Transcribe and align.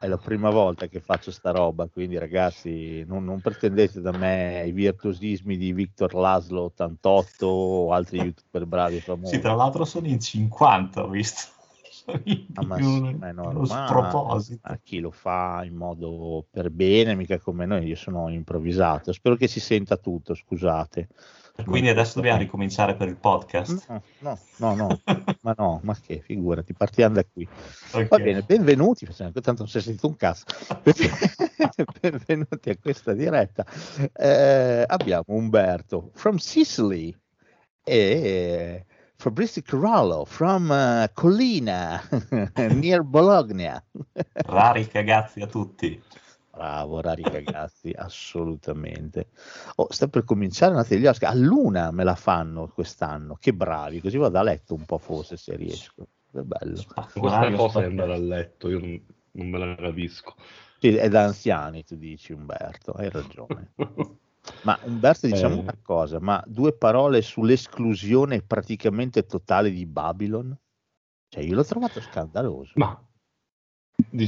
È 0.00 0.06
la 0.06 0.16
prima 0.16 0.48
volta 0.48 0.86
che 0.86 0.98
faccio 0.98 1.30
sta 1.30 1.50
roba, 1.50 1.86
quindi 1.86 2.16
ragazzi 2.16 3.04
non, 3.06 3.22
non 3.22 3.40
pretendete 3.42 4.00
da 4.00 4.12
me 4.12 4.64
i 4.66 4.72
virtuosismi 4.72 5.58
di 5.58 5.74
Victor 5.74 6.14
Laszlo 6.14 6.62
88 6.62 7.46
o 7.46 7.92
altri 7.92 8.16
youtuber 8.24 8.64
bravi 8.64 8.98
famosi. 9.00 9.34
Sì, 9.34 9.40
tra 9.40 9.54
l'altro 9.54 9.84
sono 9.84 10.06
in 10.06 10.18
50, 10.18 11.04
ho 11.04 11.08
visto. 11.10 11.52
Ah, 12.54 12.62
ma 12.64 12.76
un- 12.76 13.16
ma 13.18 13.28
è 13.28 13.32
uno 13.32 13.66
sproposito. 13.66 14.60
A 14.62 14.78
chi 14.82 15.00
lo 15.00 15.10
fa 15.10 15.62
in 15.64 15.74
modo 15.74 16.46
per 16.50 16.70
bene, 16.70 17.14
mica 17.14 17.38
come 17.38 17.66
noi, 17.66 17.86
io 17.86 17.94
sono 17.96 18.30
improvvisato. 18.30 19.12
Spero 19.12 19.36
che 19.36 19.48
si 19.48 19.60
senta 19.60 19.98
tutto, 19.98 20.34
scusate. 20.34 21.08
Quindi 21.64 21.88
adesso 21.88 22.12
dobbiamo 22.16 22.38
ricominciare 22.38 22.94
per 22.94 23.08
il 23.08 23.16
podcast. 23.16 23.86
No, 23.88 24.02
no, 24.18 24.38
no, 24.56 24.74
no, 24.74 25.00
ma 25.42 25.54
no, 25.56 25.80
ma 25.82 25.96
che 26.04 26.20
figurati, 26.24 26.72
partiamo 26.72 27.14
da 27.14 27.24
qui. 27.24 27.48
Ok. 27.92 28.08
Va 28.08 28.18
bene, 28.18 28.42
benvenuti, 28.42 29.06
tanto 29.14 29.54
non 29.56 29.68
si 29.68 29.78
è 29.78 29.80
sentito 29.80 30.06
un 30.06 30.16
cazzo. 30.16 30.44
benvenuti 32.00 32.70
a 32.70 32.76
questa 32.80 33.12
diretta. 33.12 33.64
Eh, 34.12 34.84
abbiamo 34.86 35.24
Umberto 35.28 36.10
from 36.14 36.36
Sicily 36.36 37.16
e 37.84 38.84
Fabrizio 39.16 39.62
Corallo 39.66 40.24
from 40.24 40.70
eh, 40.70 41.10
Collina, 41.12 42.02
near 42.72 43.02
Bologna. 43.02 43.82
Rari 44.32 44.86
cagazzi 44.86 45.40
a 45.40 45.46
tutti. 45.46 46.02
Bravo, 46.52 47.00
rari 47.00 47.22
ragazzi, 47.22 47.90
assolutamente. 47.96 49.28
Oh, 49.76 49.86
sta 49.90 50.08
per 50.08 50.24
cominciare 50.24 50.72
una 50.72 50.82
degli 50.82 51.06
Oscar. 51.06 51.30
A 51.30 51.34
luna 51.36 51.90
me 51.90 52.04
la 52.04 52.14
fanno 52.16 52.68
quest'anno, 52.68 53.36
che 53.38 53.52
bravi, 53.52 54.00
così 54.00 54.16
vado 54.18 54.38
a 54.38 54.42
letto 54.42 54.74
un 54.74 54.84
po' 54.84 54.98
forse 54.98 55.36
se 55.36 55.56
riesco. 55.56 56.06
È 56.32 56.40
bello. 56.40 56.82
Questa 56.94 57.10
Orario 57.18 57.56
cosa 57.56 57.80
è 57.80 57.82
spaccato. 57.84 57.88
andare 57.88 58.12
a 58.14 58.18
letto, 58.18 58.68
io 58.68 58.78
non, 58.78 59.06
non 59.32 59.48
me 59.48 59.58
la 59.58 59.74
capisco. 59.76 60.34
Sì, 60.80 60.94
è 60.96 61.08
da 61.08 61.24
anziani, 61.24 61.84
tu 61.84 61.96
dici 61.96 62.32
Umberto, 62.32 62.92
hai 62.92 63.10
ragione. 63.10 63.72
Ma 64.62 64.78
Umberto, 64.84 65.26
diciamo 65.26 65.56
Eh. 65.56 65.58
una 65.60 65.76
cosa, 65.82 66.18
ma 66.20 66.42
due 66.46 66.72
parole 66.72 67.20
sull'esclusione 67.22 68.42
praticamente 68.42 69.26
totale 69.26 69.70
di 69.70 69.84
Babylon? 69.86 70.56
Cioè, 71.28 71.42
io 71.42 71.54
l'ho 71.54 71.64
trovato 71.64 72.00
scandaloso. 72.00 72.72
Ma 72.76 72.98
di- 72.98 73.09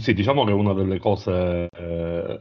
sì, 0.01 0.15
diciamo 0.15 0.45
che 0.45 0.53
una 0.53 0.73
delle 0.75 0.99
cose 0.99 1.69
eh, 1.71 2.39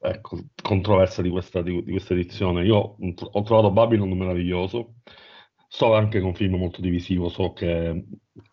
ecco, 0.00 0.38
controverse 0.62 1.22
di 1.22 1.30
questa, 1.30 1.62
di, 1.62 1.82
di 1.82 1.90
questa 1.92 2.14
edizione. 2.14 2.64
Io 2.64 2.96
ho 2.98 3.42
trovato 3.42 3.70
Babylon 3.70 4.10
meraviglioso. 4.16 4.94
So 5.72 5.94
anche 5.94 6.18
che 6.18 6.24
è 6.24 6.26
un 6.26 6.34
film 6.34 6.56
molto 6.56 6.80
divisivo, 6.80 7.28
so 7.28 7.52
che 7.52 8.04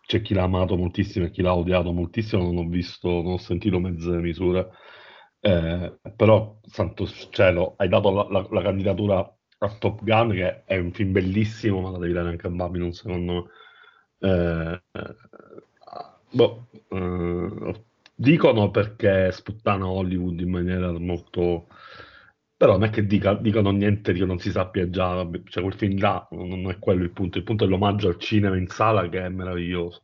c'è 0.06 0.20
chi 0.22 0.34
l'ha 0.34 0.44
amato 0.44 0.76
moltissimo 0.76 1.24
e 1.26 1.30
chi 1.30 1.42
l'ha 1.42 1.52
odiato 1.54 1.92
moltissimo, 1.92 2.44
non 2.44 2.58
ho 2.58 2.68
visto, 2.68 3.08
non 3.08 3.32
ho 3.32 3.36
sentito 3.38 3.80
mezze 3.80 4.10
misure. 4.18 4.68
Eh, 5.40 5.98
però, 6.16 6.60
santo 6.62 7.06
cielo, 7.30 7.74
hai 7.76 7.88
dato 7.88 8.10
la, 8.12 8.26
la- 8.30 8.46
la 8.50 8.62
candidatura 8.62 9.18
a 9.60 9.68
Top 9.78 10.02
Gun, 10.04 10.30
che 10.30 10.64
è 10.64 10.76
un 10.78 10.92
film 10.92 11.10
bellissimo, 11.12 11.80
ma 11.80 11.90
la 11.90 11.98
devi 11.98 12.12
dare 12.12 12.28
anche 12.28 12.46
a 12.46 12.50
Babylon, 12.50 12.92
secondo 12.92 13.32
me. 13.32 13.44
Eh, 14.30 14.82
eh, 14.92 15.14
boh, 16.32 16.66
eh, 16.90 17.84
dicono 18.18 18.70
perché 18.70 19.30
sputtana 19.32 19.86
Hollywood 19.88 20.40
in 20.40 20.50
maniera 20.50 20.90
molto... 20.98 21.68
Però 22.56 22.72
non 22.72 22.84
è 22.84 22.90
che 22.90 23.06
dica- 23.06 23.34
dicono 23.36 23.70
niente 23.70 24.12
che 24.12 24.24
non 24.24 24.38
si 24.40 24.50
sappia 24.50 24.90
già, 24.90 25.26
cioè 25.44 25.62
quel 25.62 25.74
film 25.76 25.98
là 26.00 26.26
non 26.32 26.68
è 26.70 26.78
quello 26.80 27.04
il 27.04 27.12
punto, 27.12 27.38
il 27.38 27.44
punto 27.44 27.64
è 27.64 27.68
l'omaggio 27.68 28.08
al 28.08 28.18
cinema 28.18 28.56
in 28.56 28.66
sala 28.66 29.08
che 29.08 29.24
è 29.24 29.28
meraviglioso. 29.28 30.02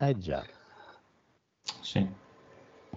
Eh 0.00 0.16
già, 0.16 0.48
Sì. 1.82 2.06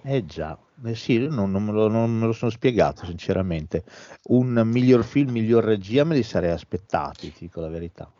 eh 0.01 0.25
già. 0.25 0.59
Eh 0.83 0.95
sì, 0.95 1.13
io 1.13 1.29
non, 1.29 1.51
non 1.51 1.63
me 1.63 1.71
lo, 1.71 1.87
non 1.87 2.11
me 2.17 2.25
lo 2.25 2.33
sono 2.33 2.51
spiegato, 2.51 3.05
sinceramente. 3.05 3.83
Un 4.23 4.61
miglior 4.65 5.03
film, 5.05 5.31
miglior 5.31 5.63
regia 5.63 6.03
me 6.03 6.15
li 6.15 6.23
sarei 6.23 6.51
aspettati, 6.51 7.31
ti 7.31 7.45
dico 7.45 7.61
la 7.61 7.69
verità. 7.69 8.11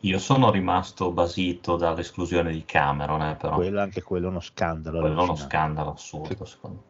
Io 0.00 0.18
sono 0.18 0.50
rimasto 0.50 1.10
basito 1.12 1.76
dall'esclusione 1.76 2.52
di 2.52 2.64
Cameron, 2.64 3.22
eh, 3.22 3.36
però. 3.36 3.54
Quello, 3.56 3.80
anche 3.80 4.02
quello 4.02 4.26
è 4.26 4.30
uno 4.30 4.40
scandalo. 4.40 5.00
Quello 5.00 5.20
è 5.20 5.22
uno 5.24 5.36
scandalo 5.36 5.92
assurdo, 5.92 6.44
secondo 6.44 6.76
me. 6.76 6.86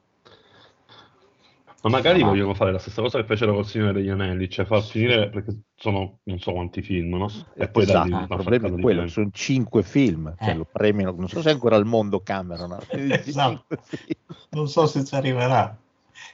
Ma 1.80 1.90
magari 1.90 2.22
Ah. 2.22 2.26
vogliono 2.26 2.54
fare 2.54 2.72
la 2.72 2.78
stessa 2.80 3.00
cosa 3.00 3.20
che 3.20 3.24
fecero 3.26 3.54
col 3.54 3.64
Signore 3.64 3.92
degli 3.92 4.08
Anelli, 4.08 4.48
cioè 4.50 4.64
far 4.64 4.82
finire 4.82 5.28
perché 5.30 5.60
sono 5.76 6.18
non 6.24 6.40
so 6.40 6.50
quanti 6.52 6.82
film, 6.82 7.16
no? 7.16 7.30
E 7.54 7.68
poi 7.68 7.84
Esatto, 7.84 7.98
dargli 7.98 8.10
il 8.10 8.16
una 8.16 8.26
problema 8.26 8.66
è 8.66 8.80
quello, 8.80 8.98
tempo. 8.98 9.12
sono 9.12 9.28
cinque 9.32 9.82
film, 9.84 10.34
cioè 10.40 10.50
Eh. 10.50 10.54
lo 10.56 10.66
premiano, 10.70 11.14
non 11.16 11.28
so 11.28 11.40
se 11.40 11.50
è 11.50 11.52
ancora 11.52 11.76
al 11.76 11.86
mondo 11.86 12.18
Cameron, 12.20 12.72
ha 12.82 12.82
Esatto. 12.90 13.64
film, 13.84 14.06
Non 14.50 14.68
so 14.68 14.86
se 14.86 15.04
ci 15.04 15.14
arriverà. 15.14 15.76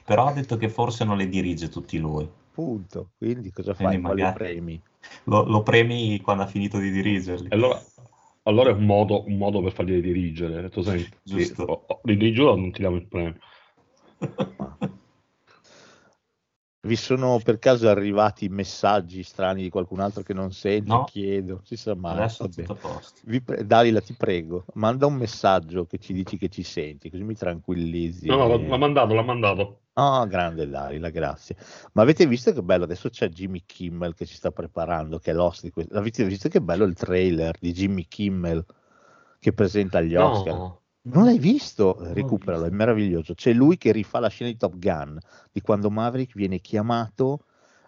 Però 0.03 0.25
ha 0.25 0.33
detto 0.33 0.57
che 0.57 0.67
forse 0.67 1.05
non 1.05 1.15
le 1.17 1.29
dirige 1.29 1.69
tutti 1.69 1.99
lui. 1.99 2.27
punto, 2.51 3.09
quindi 3.17 3.51
cosa 3.51 3.73
fai? 3.75 3.83
Quali 3.83 4.01
magari- 4.01 4.33
premi? 4.33 4.81
Lo, 5.25 5.43
lo 5.43 5.63
premi 5.63 6.19
quando 6.21 6.43
ha 6.43 6.47
finito 6.47 6.77
di 6.77 6.91
dirigerli. 6.91 7.47
Allora, 7.49 7.81
allora 8.43 8.69
è 8.69 8.73
un 8.73 8.85
modo, 8.85 9.25
un 9.25 9.37
modo 9.37 9.61
per 9.61 9.73
farli 9.73 10.01
dirigere. 10.01 10.69
Tu 10.69 10.81
senti, 10.81 11.09
Giusto. 11.23 11.63
o- 11.63 11.85
o- 11.87 12.01
o 12.03 12.55
non 12.55 12.71
ti 12.71 12.79
diamo 12.79 12.95
il 12.95 13.07
premio. 13.07 13.39
Vi 16.85 16.95
sono 16.95 17.39
per 17.43 17.57
caso 17.57 17.89
arrivati 17.89 18.47
messaggi 18.47 19.23
strani 19.23 19.63
di 19.63 19.69
qualcun 19.69 19.99
altro 19.99 20.21
che 20.21 20.35
non 20.35 20.51
senti? 20.51 20.89
No. 20.89 21.05
Chiedo, 21.05 21.61
si 21.63 21.75
sa 21.77 21.95
mai. 21.95 22.17
Adesso 22.17 22.43
è 22.43 22.47
vabbè. 22.47 22.61
tutto 22.67 22.73
a 22.73 22.89
posto. 22.91 23.21
Vi 23.23 23.41
pre- 23.41 23.65
Dalila, 23.65 24.01
ti 24.01 24.13
prego, 24.13 24.65
manda 24.75 25.07
un 25.07 25.15
messaggio 25.15 25.87
che 25.87 25.97
ci 25.97 26.13
dici 26.13 26.37
che 26.37 26.49
ci 26.49 26.61
senti, 26.61 27.09
così 27.09 27.23
mi 27.23 27.33
tranquillizzi. 27.33 28.27
No, 28.27 28.35
no, 28.35 28.53
e- 28.53 28.67
l'ha 28.67 28.77
mandato, 28.77 29.15
l'ha 29.15 29.23
mandato. 29.23 29.79
Ah, 29.97 30.25
grande 30.25 30.67
Dalila, 30.67 31.09
grazie. 31.09 31.55
Ma 31.93 32.01
avete 32.01 32.27
visto 32.27 32.51
che 32.51 32.61
bello? 32.61 32.83
Adesso 32.83 33.09
c'è 33.09 33.29
Jimmy 33.29 33.63
Kimmel 33.65 34.13
che 34.13 34.25
ci 34.25 34.35
sta 34.35 34.51
preparando, 34.51 35.19
che 35.19 35.31
è 35.31 35.33
l'host 35.33 35.61
di 35.63 35.69
questo. 35.71 35.97
Avete 35.97 36.25
visto 36.25 36.49
che 36.49 36.61
bello 36.61 36.83
il 36.83 36.93
trailer 36.95 37.57
di 37.59 37.71
Jimmy 37.71 38.05
Kimmel 38.07 38.65
che 39.39 39.53
presenta 39.53 40.01
gli 40.01 40.15
Oscar? 40.15 40.53
No, 40.57 40.81
Non 41.03 41.23
l'hai 41.25 41.39
visto? 41.39 41.95
Recuperalo, 42.13 42.65
è 42.65 42.69
visto. 42.69 42.75
meraviglioso. 42.75 43.33
C'è 43.35 43.53
lui 43.53 43.77
che 43.77 43.91
rifà 43.93 44.19
la 44.19 44.27
scena 44.27 44.49
di 44.49 44.57
Top 44.57 44.75
Gun, 44.77 45.17
di 45.51 45.61
quando 45.61 45.89
Maverick 45.89 46.33
viene 46.35 46.59
chiamato 46.59 47.45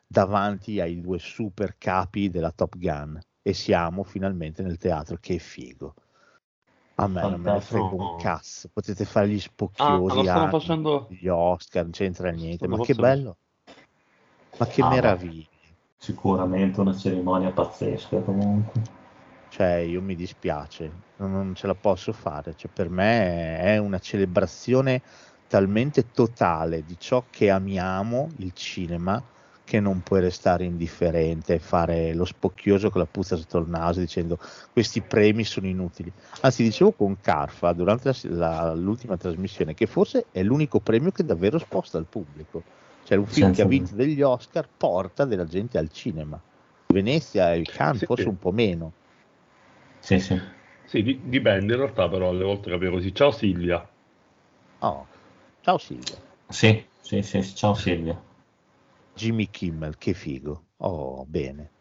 davanti 0.08 0.80
ai 0.80 1.02
due 1.02 1.20
super 1.20 1.78
capi 1.78 2.30
della 2.30 2.52
Top 2.52 2.78
Gun 2.78 3.20
e 3.42 3.54
siamo 3.54 4.04
finalmente 4.04 4.64
nel 4.64 4.78
teatro. 4.78 5.18
Che 5.20 5.40
figo. 5.40 5.94
A 7.00 7.08
me 7.08 7.22
non 7.22 7.42
me 7.42 7.52
ne 7.54 7.62
frega 7.62 7.96
un 7.96 8.18
cazzo. 8.18 8.70
Potete 8.74 9.06
fare 9.06 9.30
gli 9.30 9.38
Ah, 9.38 9.42
spocchiosi 9.42 10.16
lo 10.16 10.24
stanno 10.24 10.40
anni, 10.40 10.52
facendo... 10.52 11.08
gli 11.10 11.28
Oscar, 11.28 11.84
non 11.84 11.92
c'entra 11.92 12.30
niente. 12.32 12.68
Ma 12.68 12.76
che 12.78 12.94
facendo- 12.94 13.02
bello. 13.02 13.38
Ma 14.58 14.66
che 14.66 14.82
Ah, 14.82 14.90
meraviglia. 14.90 15.46
Sicuramente 16.00 16.80
una 16.80 16.96
cerimonia 16.96 17.52
pazzesca 17.52 18.20
comunque. 18.22 18.82
Cioè, 19.50 19.76
io 19.76 20.02
mi 20.02 20.16
dispiace, 20.16 20.92
non, 21.18 21.32
non 21.32 21.56
ce 21.56 21.68
la 21.68 21.76
posso 21.76 22.12
fare. 22.14 22.56
Cioè, 22.56 22.70
per 22.72 22.90
me 22.90 23.60
è 23.60 23.78
una 23.78 24.00
celebrazione 24.00 25.02
talmente 25.48 26.12
totale 26.12 26.84
di 26.84 26.96
ciò 27.00 27.24
che 27.30 27.50
amiamo, 27.50 28.30
il 28.38 28.54
cinema, 28.54 29.22
che 29.68 29.82
non 29.82 30.02
puoi 30.02 30.22
restare 30.22 30.64
indifferente 30.64 31.56
e 31.56 31.60
fare 31.60 32.14
lo 32.14 32.24
spocchioso 32.24 32.90
con 32.90 33.02
la 33.02 33.08
puzza 33.12 33.36
sotto 33.36 33.58
il 33.58 33.68
naso 33.68 34.00
dicendo 34.00 34.40
questi 34.72 35.02
premi 35.02 35.44
sono 35.44 35.68
inutili. 35.68 36.10
Anzi, 36.42 36.64
dicevo 36.64 36.94
con 36.94 37.20
Carfa 37.20 37.74
durante 37.74 38.14
la- 38.30 38.38
la- 38.64 38.74
l'ultima 38.74 39.18
trasmissione 39.18 39.74
che 39.74 39.86
forse 39.86 40.28
è 40.32 40.42
l'unico 40.42 40.80
premio 40.80 41.12
che 41.12 41.26
davvero 41.26 41.58
sposta 41.60 41.98
il 41.98 42.06
pubblico. 42.06 42.64
Cioè, 43.04 43.18
un 43.18 43.26
film 43.26 43.48
Senza 43.48 43.62
che 43.62 43.68
ha 43.68 43.70
vinto 43.70 43.94
degli 43.94 44.22
Oscar 44.22 44.70
porta 44.78 45.26
della 45.26 45.46
gente 45.46 45.78
al 45.78 45.92
cinema. 45.92 46.40
Venezia 46.88 47.54
e 47.54 47.64
Cannes 47.64 48.00
Sì. 48.00 48.06
forse 48.06 48.30
un 48.30 48.40
po' 48.40 48.52
meno. 48.54 48.94
Sì, 50.00 50.18
sì. 50.22 50.40
Sì, 50.86 51.04
di- 51.04 51.20
dipende 51.26 51.74
in 51.74 51.80
realtà, 51.82 52.08
però 52.08 52.30
alle 52.30 52.46
volte 52.46 52.70
capivo 52.70 52.94
così. 52.94 53.14
Ciao 53.14 53.32
Silvia. 53.32 53.86
Oh, 54.80 55.06
ciao 55.60 55.78
Silvia. 55.78 56.16
Sì, 56.48 56.86
sì, 57.02 57.22
sì, 57.22 57.42
sì. 57.42 57.54
Ciao 57.56 57.74
Silvia. 57.74 58.18
Jimmy 59.18 59.50
Kimmel, 59.50 59.98
che 59.98 60.14
figo. 60.14 60.66
Oh, 60.78 61.26
bene. 61.26 61.72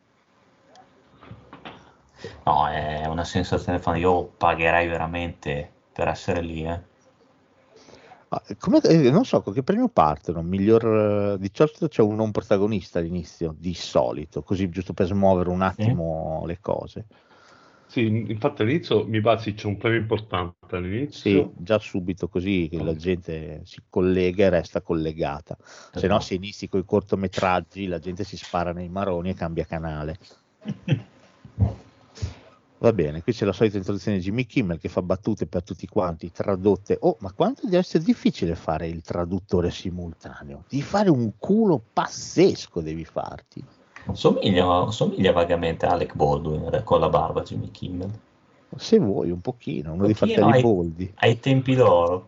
No, 2.44 2.67
è 2.67 3.05
una 3.06 3.25
sensazione 3.25 3.79
fan. 3.79 3.99
Io 3.99 4.25
pagherei 4.25 4.88
veramente 4.88 5.71
per 5.93 6.09
essere 6.09 6.41
lì, 6.41 6.65
eh. 6.65 6.81
Ah, 8.29 8.43
come- 8.59 8.81
eh, 8.81 9.11
non 9.11 9.25
so 9.27 9.43
con 9.43 9.53
che 9.53 9.62
premio 9.62 9.88
partono. 9.88 10.41
Miglior, 10.41 11.35
eh, 11.35 11.38
di 11.38 11.50
solito 11.53 11.88
c'è 11.88 12.00
un 12.00 12.17
non 12.17 12.33
protagonista 12.33 13.00
all'inizio, 13.00 13.55
di 13.56 13.75
solito, 13.75 14.43
così 14.43 14.71
giusto 14.71 14.94
per 14.94 15.06
smuovere 15.06 15.50
un 15.50 15.61
attimo 15.61 16.43
le 16.47 16.59
cose. 16.59 17.05
Sì, 17.96 18.04
infatti 18.28 18.60
all'inizio 18.60 19.06
mi 19.06 19.22
pare 19.22 19.40
sì, 19.40 19.54
c'è 19.54 19.66
un 19.66 19.78
premio 19.78 20.00
importante 20.00 20.66
Sì, 20.69 20.76
all'inizio. 20.76 21.52
già 21.56 21.78
subito 21.78 22.28
così 22.28 22.69
che 22.70 22.82
la 22.82 22.94
gente 22.94 23.62
si 23.64 23.81
collega 23.88 24.44
e 24.44 24.50
resta 24.50 24.82
collegata. 24.82 25.56
Se 25.58 26.06
no, 26.06 26.16
Esatto. 26.16 26.20
se 26.20 26.34
inizi 26.34 26.69
con 26.69 26.81
i 26.81 26.84
cortometraggi, 26.84 27.87
la 27.87 27.98
gente 27.98 28.22
si 28.22 28.37
spara 28.37 28.75
nei 28.75 28.90
maroni 28.90 29.31
e 29.31 29.34
cambia 29.34 29.64
canale. 29.64 30.19
Va 32.76 32.93
bene, 32.93 33.22
qui 33.22 33.32
c'è 33.32 33.46
la 33.46 33.54
solita 33.54 33.78
introduzione 33.78 34.19
di 34.19 34.25
Jimmy 34.25 34.44
Kimmel 34.44 34.78
che 34.78 34.90
fa 34.90 35.00
battute 35.00 35.46
per 35.46 35.62
tutti 35.62 35.87
quanti, 35.87 36.31
tradotte. 36.31 36.98
Oh, 37.00 37.16
ma 37.20 37.32
quanto 37.32 37.62
deve 37.64 37.78
essere 37.78 38.04
difficile 38.04 38.54
fare 38.56 38.88
il 38.88 39.00
traduttore 39.00 39.70
simultaneo? 39.70 40.64
Di 40.69 40.82
fare 40.82 41.08
un 41.08 41.32
culo 41.38 41.82
pazzesco 41.94 42.82
devi 42.82 43.06
farti. 43.06 43.64
Somiglia, 44.14 44.91
somiglia 44.91 45.32
vagamente 45.32 45.87
a 45.87 45.93
Alec 45.93 46.14
Baldwin 46.14 46.69
eh, 46.73 46.82
con 46.85 47.00
la 47.00 47.08
barba 47.08 47.43
Jimmy 47.43 47.70
Kimmel. 47.70 48.11
Se 48.76 48.99
vuoi, 48.99 49.31
un 49.31 49.41
pochino, 49.41 49.93
uno 49.93 50.06
dei 50.06 50.14
Pochino, 50.14 50.35
fratelli 50.35 50.53
ai- 50.56 50.62
Boldi. 50.62 51.12
Ai 51.17 51.41
tempi 51.41 51.75
d'oro. 51.75 52.26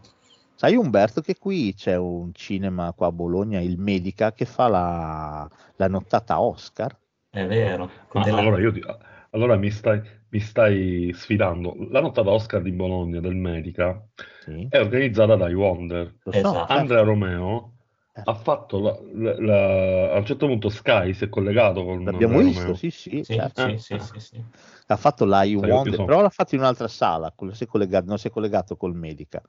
Sai 0.55 0.75
Umberto 0.75 1.21
che 1.21 1.37
qui 1.39 1.75
c'è 1.75 1.97
un 1.97 2.33
cinema 2.33 2.93
qua 2.93 3.09
a 3.09 3.13
Bologna, 3.13 3.61
il 3.61 3.79
Medica, 3.79 4.33
che 4.33 4.45
fa 4.45 4.67
la, 4.69 5.49
la 5.77 5.89
nottata 5.89 6.41
Oscar. 6.41 6.97
È 7.31 7.47
vero. 7.47 7.91
della- 8.11 8.39
allora, 8.39 8.59
io 8.59 8.73
ti- 8.73 8.83
allora 9.31 9.57
mi 9.57 9.71
stai, 9.71 10.01
mi 10.31 10.41
stai 10.41 11.13
sfidando. 11.15 11.77
La 11.91 12.01
nottata 12.01 12.31
Oscar 12.31 12.63
di 12.63 12.73
Bologna 12.73 13.21
del 13.21 13.37
Medica 13.37 14.03
Sì, 14.41 14.67
è 14.69 14.81
organizzata 14.81 15.37
dai 15.37 15.55
Wonder. 15.55 16.17
Esatto. 16.33 16.73
Andrea 16.73 17.03
Romeo. 17.03 17.75
Ha 18.25 18.35
fatto 18.35 18.81
la- 18.81 18.99
la- 19.15 19.41
la- 19.41 20.13
a 20.13 20.19
un 20.19 20.25
certo 20.27 20.47
punto 20.47 20.69
Sky 20.69 21.13
si 21.15 21.25
è 21.25 21.29
collegato 21.29 21.85
con 21.85 22.05
L'abbiamo 22.05 22.39
visto, 22.39 22.61
Romeo. 22.61 22.75
sì, 22.75 22.91
sì, 22.91 23.23
Sì, 23.23 23.35
certo. 23.35 23.63
sì, 23.63 23.71
Eh. 23.71 23.79
sì, 23.79 23.99
sì, 23.99 24.21
sì. 24.21 24.45
Ha 24.87 24.97
fatto 24.97 25.25
la 25.27 25.43
Wonder, 25.45 26.05
però 26.05 26.23
l'ha 26.23 26.31
fatto 26.31 26.55
in 26.55 26.61
un'altra 26.63 26.89
sala, 26.89 27.33
si 27.53 27.65
è 27.65 27.67
collegato, 27.67 28.07
non 28.07 28.19
si 28.19 28.29
è 28.29 28.31
collegato 28.31 28.77
col 28.77 28.95
Medica, 28.95 29.43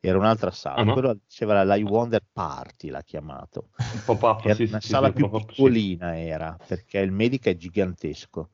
era 0.00 0.16
un'altra 0.16 0.50
sala. 0.50 0.80
Ah, 0.80 0.84
no? 0.84 0.92
Quello 0.94 1.18
diceva 1.26 1.62
la 1.64 1.76
I 1.76 1.82
Wonder 1.82 2.22
Party, 2.32 2.88
l'ha 2.88 3.02
chiamato. 3.02 3.68
Un 3.92 4.02
pop-up, 4.04 4.44
Era 4.44 4.54
sì, 4.54 4.66
una 4.66 4.80
sì, 4.80 4.88
sala 4.88 5.08
sì, 5.08 5.14
più 5.14 5.28
piccolina 5.30 6.18
era, 6.18 6.56
perché 6.66 6.98
il 6.98 7.12
Medica 7.12 7.50
è 7.50 7.56
gigantesco. 7.56 8.48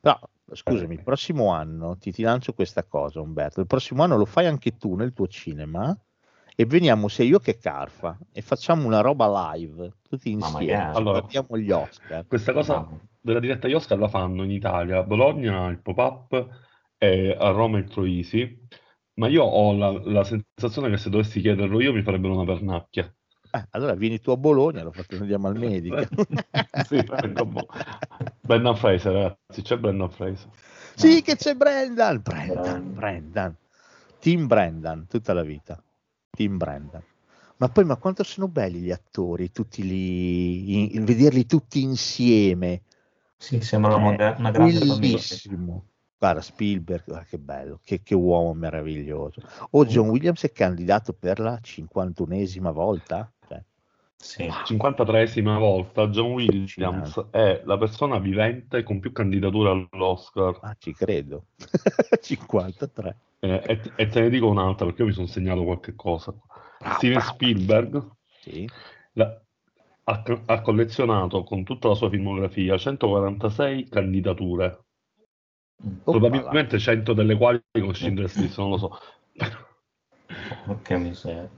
Però, 0.00 0.18
scusami, 0.52 0.94
Eh. 0.94 0.98
il 0.98 1.02
prossimo 1.04 1.48
anno 1.52 1.96
ti, 1.98 2.12
ti 2.12 2.22
lancio 2.22 2.52
questa 2.54 2.84
cosa, 2.84 3.20
Umberto. 3.20 3.60
Il 3.60 3.66
prossimo 3.66 4.02
anno 4.02 4.16
lo 4.16 4.24
fai 4.26 4.46
anche 4.46 4.76
tu 4.76 4.94
nel 4.94 5.12
tuo 5.12 5.26
cinema 5.26 5.96
e 6.54 6.64
veniamo 6.66 7.08
sia 7.08 7.24
io 7.24 7.38
che 7.38 7.58
Carfa 7.58 8.18
e 8.32 8.42
facciamo 8.42 8.86
una 8.86 9.00
roba 9.00 9.52
live 9.54 9.92
tutti 10.08 10.30
insieme. 10.30 10.90
Allora, 10.92 11.20
guardiamo 11.20 11.58
gli 11.58 11.70
Oscar. 11.70 12.26
Questa 12.26 12.52
cosa 12.52 12.86
della 13.20 13.40
diretta 13.40 13.66
agli 13.66 13.74
Oscar 13.74 13.98
la 13.98 14.08
fanno 14.08 14.42
in 14.44 14.50
Italia, 14.50 14.98
a 14.98 15.02
Bologna 15.02 15.68
il 15.68 15.80
pop-up 15.80 16.48
e 16.98 17.36
a 17.38 17.50
Roma 17.50 17.78
il 17.78 17.88
Troisi, 17.88 18.66
ma 19.14 19.28
io 19.28 19.42
ho 19.44 19.72
la, 19.76 19.90
la 20.04 20.24
sensazione 20.24 20.90
che 20.90 20.96
se 20.96 21.10
dovessi 21.10 21.40
chiederlo 21.40 21.80
io 21.80 21.92
mi 21.92 22.02
farebbero 22.02 22.34
una 22.34 22.44
pernacchia. 22.44 23.12
Eh, 23.52 23.66
allora 23.70 23.94
vieni 23.94 24.20
tu 24.20 24.30
a 24.30 24.36
Bologna, 24.36 24.82
lo 24.82 24.92
facciamo 24.92 25.22
andiamo 25.22 25.48
al 25.48 25.56
Medica. 25.56 26.06
Sì, 26.84 26.96
vengo 26.96 27.42
a 27.42 27.44
Bo- 27.44 27.66
Brendan 28.40 28.76
Fraser, 28.76 29.12
ragazzi, 29.12 29.62
c'è 29.62 29.76
Brendan 29.76 30.10
Fraser. 30.10 30.48
Sì, 30.94 31.22
che 31.22 31.36
c'è 31.36 31.54
Brendan, 31.54 32.20
Brendan, 32.20 32.94
Brendan. 32.94 33.56
Team 34.18 34.46
Brendan, 34.46 35.06
tutta 35.06 35.32
la 35.32 35.42
vita. 35.42 35.82
Team 36.30 36.56
Brendan. 36.56 37.02
Ma 37.56 37.68
poi, 37.68 37.84
ma 37.84 37.96
quanto 37.96 38.22
sono 38.22 38.48
belli 38.48 38.78
gli 38.80 38.90
attori, 38.90 39.52
tutti 39.52 39.82
lì, 39.82 40.94
in- 40.96 41.04
vederli 41.04 41.44
tutti 41.44 41.82
insieme. 41.82 42.82
Sì, 43.36 43.60
sembra 43.60 43.96
una, 43.96 44.04
moder- 44.04 44.38
una 44.38 44.50
grande 44.50 44.78
famiglia. 44.78 44.96
bellissimo. 45.16 45.84
Guarda, 46.18 46.40
Spielberg, 46.40 47.04
guarda 47.04 47.24
che 47.26 47.38
bello, 47.38 47.80
che, 47.82 48.02
che 48.02 48.14
uomo 48.14 48.52
meraviglioso. 48.54 49.40
Oh, 49.70 49.84
John 49.86 50.08
Williams 50.08 50.42
è 50.44 50.52
candidato 50.52 51.12
per 51.12 51.38
la 51.38 51.58
51esima 51.62 52.72
volta? 52.72 53.30
Cioè, 53.46 53.62
Sì. 54.16 54.44
53esima 54.46 55.58
volta, 55.58 56.08
John 56.08 56.32
Williams 56.32 57.26
è 57.30 57.62
la 57.64 57.78
persona 57.78 58.18
vivente 58.18 58.82
con 58.82 59.00
più 59.00 59.12
candidature 59.12 59.70
all'Oscar. 59.90 60.58
ah, 60.62 60.76
ci 60.78 60.92
credo. 60.92 61.46
53. 62.20 63.16
Eh, 63.42 63.62
e, 63.66 63.80
e 63.96 64.06
te 64.08 64.20
ne 64.20 64.28
dico 64.28 64.48
un'altra 64.48 64.84
perché 64.84 65.00
io 65.00 65.08
mi 65.08 65.14
sono 65.14 65.26
segnato 65.26 65.64
qualche 65.64 65.94
cosa. 65.94 66.34
Steven 66.96 67.20
Spielberg 67.20 68.10
Sì. 68.40 68.68
la- 69.12 69.42
ha, 70.04 70.22
ha 70.46 70.60
collezionato 70.60 71.42
con 71.44 71.64
tutta 71.64 71.88
la 71.88 71.94
sua 71.94 72.10
filmografia 72.10 72.76
146 72.76 73.88
candidature, 73.88 74.84
Oppala. 76.04 76.18
probabilmente 76.18 76.78
100 76.78 77.12
delle 77.14 77.36
quali 77.36 77.62
con 77.72 77.94
Schindler's 77.94 78.36
List, 78.36 78.58
non 78.58 78.70
lo 78.70 78.78
so. 78.78 78.98
Porca 80.66 80.98
miseria. 80.98 81.48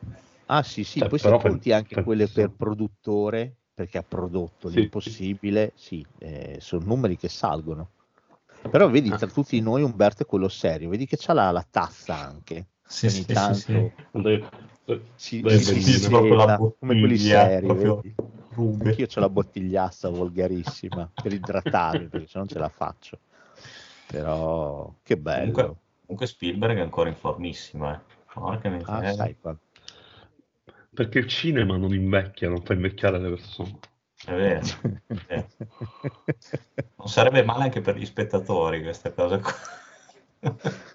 Ah 0.46 0.62
sì, 0.62 0.84
sì, 0.84 0.98
Cioè, 1.00 1.08
poi 1.08 1.18
se 1.18 1.24
però 1.24 1.38
per- 1.40 1.50
conti 1.50 1.72
anche 1.72 1.94
per- 1.96 2.04
quelle 2.04 2.28
per 2.28 2.50
produttore, 2.50 3.56
perché 3.74 3.98
ha 3.98 4.02
prodotto 4.02 4.68
Sì. 4.68 4.80
l'impossibile, 4.80 5.72
sì, 5.74 6.04
eh, 6.18 6.58
sono 6.60 6.84
numeri 6.84 7.16
che 7.16 7.28
salgono. 7.28 7.88
Però 8.70 8.88
vedi, 8.88 9.10
Ah, 9.10 9.16
tra 9.16 9.26
tutti 9.26 9.60
noi 9.60 9.82
Umberto 9.82 10.22
è 10.22 10.26
quello 10.26 10.48
serio, 10.48 10.88
vedi 10.88 11.06
che 11.06 11.16
c'ha 11.18 11.32
la, 11.32 11.50
la 11.50 11.66
tazza 11.68 12.14
anche, 12.16 12.66
Sì, 12.86 13.06
ogni 13.06 13.14
sì, 13.14 13.22
sì, 13.24 13.32
tanto 13.32 13.54
sì. 13.56 13.92
Dai, 14.12 14.44
eh, 14.86 15.00
si, 15.14 15.42
si 15.80 16.08
Proprio 16.08 16.34
la 16.34 16.56
come 16.56 16.74
quelli 16.98 17.18
seri. 17.18 17.68
Anch'io 17.68 19.06
ho 19.14 19.20
la 19.20 19.28
bottigliazza 19.28 20.08
volgarissima 20.10 21.10
per 21.14 21.32
idratarmi, 21.32 22.08
perché 22.08 22.26
se 22.26 22.32
no 22.34 22.40
non 22.40 22.48
ce 22.48 22.58
la 22.58 22.68
faccio. 22.68 23.18
Però, 24.06 24.92
che 25.02 25.16
bello. 25.16 25.52
Comunque, 25.52 25.76
comunque 26.02 26.26
Spielberg 26.26 26.78
è 26.78 26.80
ancora 26.82 27.08
in 27.08 27.16
formissimo, 27.16 27.90
eh. 27.90 27.98
Porca 28.32 28.68
Ah, 28.68 28.76
miseria. 28.76 29.12
sai 29.12 29.36
qua. 29.40 29.56
perché 30.94 31.20
il 31.20 31.28
cinema 31.28 31.76
non 31.76 31.94
invecchia, 31.94 32.48
non 32.50 32.62
fa 32.62 32.74
invecchiare 32.74 33.18
le 33.18 33.30
persone. 33.30 33.78
È 34.24 34.32
vero. 34.34 34.66
Eh. 35.28 35.46
Non 36.96 37.08
sarebbe 37.08 37.42
male 37.42 37.64
anche 37.64 37.80
per 37.80 37.96
gli 37.96 38.04
spettatori 38.06 38.82
questa 38.82 39.12
cosa 39.12 39.38
qua. 39.38 39.52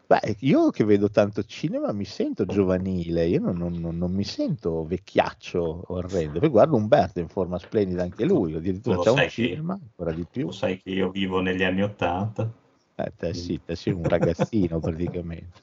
Beh, 0.07 0.35
io 0.39 0.69
che 0.71 0.83
vedo 0.83 1.09
tanto 1.09 1.43
cinema 1.43 1.91
mi 1.93 2.05
sento 2.05 2.45
giovanile, 2.45 3.25
io 3.27 3.39
non, 3.39 3.57
non- 3.57 3.73
non- 3.73 3.97
non 3.97 4.11
mi 4.11 4.23
sento 4.23 4.85
vecchiaccio 4.85 5.83
orrendo. 5.87 6.39
Poi 6.39 6.49
guardo 6.49 6.75
Umberto 6.75 7.19
in 7.19 7.27
forma 7.29 7.57
splendida 7.57 8.03
anche 8.03 8.25
lui, 8.25 8.53
addirittura 8.55 8.95
Tu 8.95 9.01
lo 9.01 9.05
c'è 9.05 9.09
un 9.11 9.17
sai 9.17 9.25
che- 9.27 9.31
cinema, 9.47 9.73
ancora 9.73 10.11
di 10.11 10.25
più. 10.29 10.45
Tu 10.47 10.51
sai 10.51 10.81
che 10.81 10.89
io 10.89 11.09
vivo 11.09 11.39
negli 11.41 11.63
anni 11.63 11.83
Ottanta. 11.83 12.49
Eh, 12.95 13.13
te 13.15 13.33
sì, 13.33 13.59
te 13.63 13.75
sei 13.75 13.93
un 13.93 14.03
ragazzino 14.03 14.79
praticamente. 14.81 15.61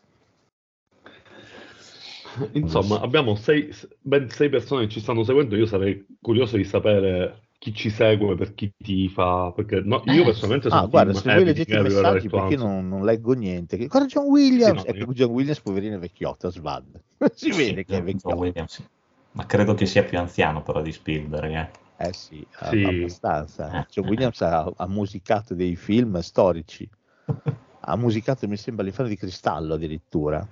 Insomma, 2.52 3.00
abbiamo 3.00 3.35
sei- 3.37 3.73
ben 4.00 4.28
sei 4.28 4.49
persone 4.49 4.87
che 4.87 4.92
ci 4.92 5.00
stanno 5.00 5.23
seguendo. 5.25 5.56
Io 5.56 5.66
sarei 5.66 6.04
curioso 6.21 6.56
di 6.56 6.64
sapere 6.64 7.43
chi 7.64 7.73
ci 7.75 7.88
segue, 7.88 8.35
per 8.37 8.52
chi 8.52 8.71
tifa. 8.76 9.50
Perché 9.52 9.80
no, 9.80 10.02
io 10.04 10.23
personalmente 10.25 10.68
sono 10.68 10.83
Ah, 10.83 10.87
guarda, 10.87 11.14
se 11.14 11.35
voi 11.35 11.44
leggete 11.47 11.75
i 11.78 11.80
messaggi, 11.83 12.28
perché 12.28 12.56
non, 12.56 12.87
non 12.88 13.04
leggo 13.04 13.33
niente. 13.33 13.78
Che- 13.78 13.87
Guarda 13.87 14.06
John 14.06 14.26
Williams, 14.26 14.80
Sì, 14.83 14.87
no, 14.87 14.92
ecco 14.92 15.11
io- 15.11 15.12
John 15.14 15.30
Williams, 15.30 15.61
poverino, 15.62 15.97
è 15.97 15.99
vecchiotto, 15.99 16.50
Svad. 16.50 16.85
Si 17.35 17.50
vede 17.50 17.85
che 17.85 17.97
è 17.97 17.97
John 17.97 18.04
vecchiotto. 18.04 18.37
Williams. 18.37 18.85
Ma 19.33 19.47
credo 19.47 19.73
che 19.73 19.87
sia 19.87 20.04
più 20.04 20.18
anziano 20.18 20.62
però 20.62 20.83
di 20.83 20.92
Spielberg, 20.92 21.50
eh. 21.54 21.71
Eh 22.06 22.12
sì, 22.12 22.47
Sì. 22.71 22.83
abbastanza. 22.85 23.80
Eh. 23.80 23.87
John 23.90 24.09
Williams 24.09 24.40
ha, 24.42 24.71
ha 24.76 24.87
musicato 24.87 25.54
dei 25.54 25.75
film 25.75 26.18
storici. 26.21 26.87
Ha 27.87 27.97
musicato, 27.97 28.49
mi 28.49 28.56
sembra, 28.56 28.83
l'inferno 28.83 29.11
di 29.11 29.16
cristallo 29.16 29.75
addirittura. 29.75 30.47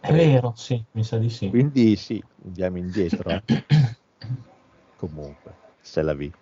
È 0.00 0.10
vero, 0.10 0.54
sì, 0.56 0.82
mi 0.92 1.04
sa 1.04 1.18
di 1.18 1.28
sì. 1.28 1.50
Quindi 1.50 1.96
sì, 1.96 2.22
andiamo 2.46 2.78
indietro. 2.78 3.28
eh. 3.28 3.42
Comunque, 4.96 5.54
se 5.82 6.00
la 6.00 6.14
vi. 6.14 6.32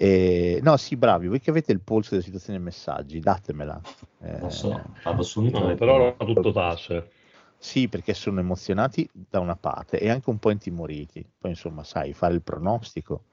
Eh, 0.00 0.60
no, 0.62 0.76
sì, 0.76 0.94
bravi, 0.94 1.26
voi 1.26 1.40
che 1.40 1.50
avete 1.50 1.72
il 1.72 1.80
polso 1.80 2.10
della 2.10 2.22
situazione 2.22 2.58
dei 2.58 2.66
messaggi, 2.66 3.18
datemela. 3.18 3.80
Eh, 4.20 4.30
Adesso 4.30 4.84
vado 5.02 5.22
subito. 5.24 5.58
No, 5.58 5.70
e- 5.70 5.74
per 5.74 5.88
ora 5.88 6.12
tutto 6.24 6.52
tace. 6.52 7.10
Sì, 7.58 7.88
perché 7.88 8.14
sono 8.14 8.38
emozionati 8.38 9.08
da 9.12 9.40
una 9.40 9.56
parte 9.56 9.98
e 9.98 10.08
anche 10.08 10.30
un 10.30 10.38
po' 10.38 10.52
intimoriti. 10.52 11.28
Poi, 11.36 11.50
insomma, 11.50 11.82
sai, 11.82 12.12
fare 12.12 12.34
il 12.34 12.42
pronostico. 12.42 13.24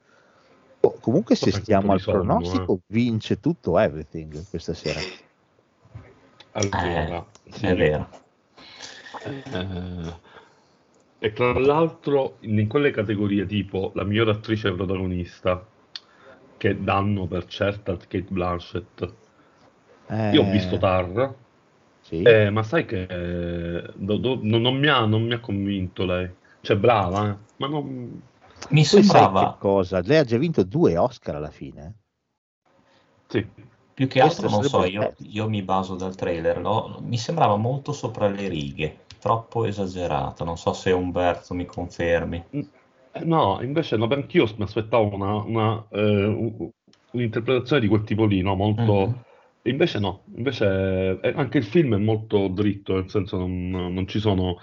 Oh, 0.80 0.98
comunque, 1.00 1.36
se 1.36 1.52
stiamo 1.52 1.92
al 1.92 2.00
sonno, 2.00 2.24
pronostico, 2.24 2.80
vince 2.88 3.40
tutto 3.40 3.78
everything 3.78 4.44
questa 4.50 4.74
sera. 4.74 5.00
Allora, 6.54 7.24
sì. 7.48 7.66
È 7.68 7.76
vero. 7.76 8.10
Eh, 9.24 10.14
e 11.20 11.32
tra 11.34 11.54
l'altro 11.60 12.38
in 12.40 12.68
quelle 12.68 12.90
categorie 12.90 13.46
tipo 13.46 13.92
la 13.94 14.04
miglior 14.04 14.30
attrice 14.30 14.74
protagonista 14.74 15.74
che 16.58 16.82
danno 16.84 17.28
per 17.28 17.46
certa 17.46 17.96
Kate 17.98 18.28
Blanchett 18.30 19.14
io 20.36 20.42
ho 20.42 20.46
visto 20.46 20.78
Eh, 20.78 20.82
Tar 20.84 21.36
sì. 22.02 22.22
eh, 22.22 22.50
ma 22.50 22.64
sai 22.64 22.86
che 22.86 23.04
eh, 23.04 23.94
do- 23.96 24.18
do- 24.18 24.40
non, 24.42 24.62
non 24.62 24.78
mi 24.78 24.88
ha, 24.88 25.06
non 25.06 25.24
mi 25.24 25.34
ha 25.34 25.40
convinto 25.40 26.06
lei 26.06 26.30
Cioè, 26.62 26.78
brava, 26.78 27.30
eh. 27.32 27.38
ma 27.58 27.68
non... 27.68 28.22
Mi 28.72 28.84
Poi 28.88 29.04
sai 29.04 29.32
sembrava 29.32 29.46
che 29.46 29.54
cosa? 29.58 30.02
Lei 30.02 30.18
ha 30.20 30.24
già 30.24 30.38
vinto 30.38 30.64
due 30.64 30.98
Oscar 30.98 31.36
alla 31.36 31.52
fine. 31.52 31.96
Sì. 33.28 33.46
più 33.94 34.08
che 34.08 34.20
Questo 34.20 34.48
altro, 34.48 34.50
non 34.50 34.64
so, 34.64 34.84
io, 34.86 35.14
io 35.20 35.48
mi 35.50 35.62
baso 35.62 35.96
dal 35.96 36.16
trailer, 36.16 36.60
no? 36.60 36.98
mi 37.02 37.18
sembrava 37.18 37.56
molto 37.56 37.92
sopra 37.94 38.28
le 38.28 38.48
righe, 38.48 39.06
troppo 39.20 39.66
esagerato. 39.66 40.44
Non 40.44 40.58
so 40.58 40.74
se 40.74 40.92
Umberto 40.92 41.54
mi 41.54 41.66
confermi. 41.66 42.44
Eh, 42.54 42.66
No, 43.24 43.62
invece 43.62 43.96
no, 43.96 44.08
perché 44.08 44.38
io 44.38 44.46
mi 44.58 44.64
aspettavo 44.64 45.14
una, 45.16 45.36
una, 45.36 45.88
eh, 45.92 46.26
un- 46.26 46.70
un'interpretazione 47.12 47.82
di 47.82 47.88
quel 47.88 48.04
tipo 48.04 48.26
lì, 48.26 48.42
no? 48.42 48.56
Molto... 48.56 49.24
E 49.62 49.70
invece 49.72 50.00
no, 50.00 50.26
invece 50.36 51.20
eh, 51.22 51.34
anche 51.36 51.58
il 51.58 51.64
film 51.64 51.96
è 51.96 51.98
molto 51.98 52.50
dritto, 52.50 52.94
nel 52.94 53.10
senso 53.10 53.38
non, 53.38 53.70
non 53.70 54.08
ci 54.08 54.20
sono 54.20 54.58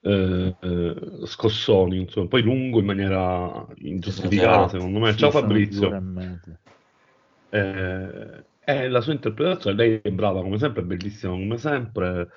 eh, 0.00 0.56
eh, 0.58 0.94
scossoni, 1.26 1.98
insomma. 1.98 2.28
Poi 2.28 2.42
lungo 2.42 2.78
in 2.78 2.86
maniera 2.86 3.66
ingiustificata, 3.78 4.68
Esagerato. 4.68 4.68
secondo 4.68 4.98
me. 5.00 5.16
Ciao 5.16 5.30
Fabrizio. 5.30 6.02
Eh, 7.50 8.44
e 8.64 8.88
la 8.88 9.00
sua 9.00 9.12
interpretazione, 9.12 9.76
lei 9.76 10.00
è 10.02 10.10
brava 10.10 10.42
come 10.42 10.58
sempre, 10.58 10.82
è 10.82 10.84
bellissima 10.84 11.32
come 11.32 11.58
sempre, 11.58 12.28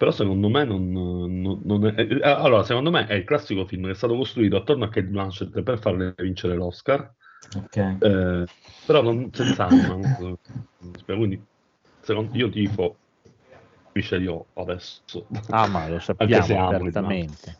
però 0.00 0.10
secondo 0.12 0.48
me 0.48 0.64
non, 0.64 0.90
non- 0.90 1.60
non 1.62 1.86
è... 1.86 1.94
eh, 2.00 2.20
Allora, 2.22 2.62
secondo 2.64 2.90
me 2.90 3.06
è 3.06 3.12
il 3.12 3.24
classico 3.24 3.66
film 3.66 3.84
che 3.84 3.90
è 3.90 3.94
stato 3.94 4.16
costruito 4.16 4.56
attorno 4.56 4.84
a 4.84 4.88
Kate 4.88 5.06
Blanchett 5.08 5.62
per 5.62 5.78
farle 5.78 6.14
vincere 6.16 6.54
l'Oscar, 6.54 7.12
Ok. 7.54 7.76
eh, 7.98 8.46
però 8.82 9.02
non, 9.02 9.30
senza 9.34 9.66
anima. 9.66 9.94
non- 9.94 10.36
Quindi, 11.04 11.44
secondo, 12.00 12.34
io 12.38 12.48
tifo 12.48 12.96
Michelle 13.94 14.22
Yeoh 14.24 14.48
adesso. 14.54 15.26
Ah, 15.50 15.66
ma 15.66 15.86
lo 15.88 15.98
sappiamo 16.00 16.58
amo 16.60 16.76
apertamente. 16.76 17.58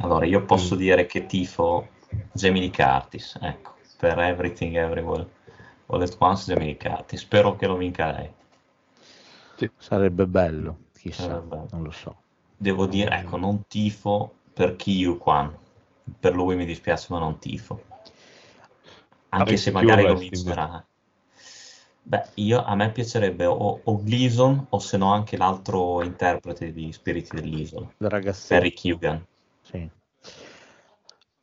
Allora, 0.00 0.26
io 0.26 0.44
posso 0.44 0.74
Mm. 0.74 0.78
dire 0.78 1.06
che 1.06 1.24
tifo 1.26 1.88
Jamie 2.32 2.60
Lee 2.60 2.70
Curtis, 2.70 3.38
ecco, 3.40 3.76
per 3.96 4.18
Everything 4.18 4.76
Everywhere 4.76 5.26
All 5.86 6.02
at 6.02 6.16
Once 6.18 6.44
Jamie 6.52 6.66
Lee 6.66 6.76
Curtis. 6.76 7.20
Spero 7.20 7.56
che 7.56 7.66
lo 7.66 7.76
vinca 7.76 8.10
lei. 8.12 8.30
Sarebbe 9.76 10.26
bello, 10.26 10.78
chissà, 10.92 11.22
Sarebbe 11.22 11.46
bello. 11.46 11.68
non 11.72 11.82
lo 11.82 11.90
so. 11.90 12.16
Devo 12.56 12.86
dire, 12.86 13.10
ecco, 13.16 13.36
non 13.36 13.66
tifo 13.66 14.34
per 14.52 14.76
Kiyu 14.76 15.18
Kwan. 15.18 15.56
Per 16.18 16.34
lui 16.34 16.56
mi 16.56 16.64
dispiace, 16.64 17.06
ma 17.10 17.18
non 17.18 17.38
tifo. 17.38 17.82
Anche 19.30 19.44
Vabbè, 19.44 19.56
se 19.56 19.70
magari 19.70 20.06
lo 20.06 20.16
vincerà. 20.16 20.84
Beh, 22.02 22.24
io, 22.34 22.64
a 22.64 22.74
me 22.74 22.90
piacerebbe 22.90 23.44
o, 23.44 23.80
o 23.84 24.02
Gleason 24.02 24.66
o 24.70 24.78
se 24.78 24.96
no 24.96 25.12
anche 25.12 25.36
l'altro 25.36 26.02
interprete 26.02 26.72
di 26.72 26.90
Spiriti 26.90 27.36
dell'Isola, 27.36 27.86
Perry 28.48 28.72
Kugan. 28.72 29.24
sì. 29.62 29.90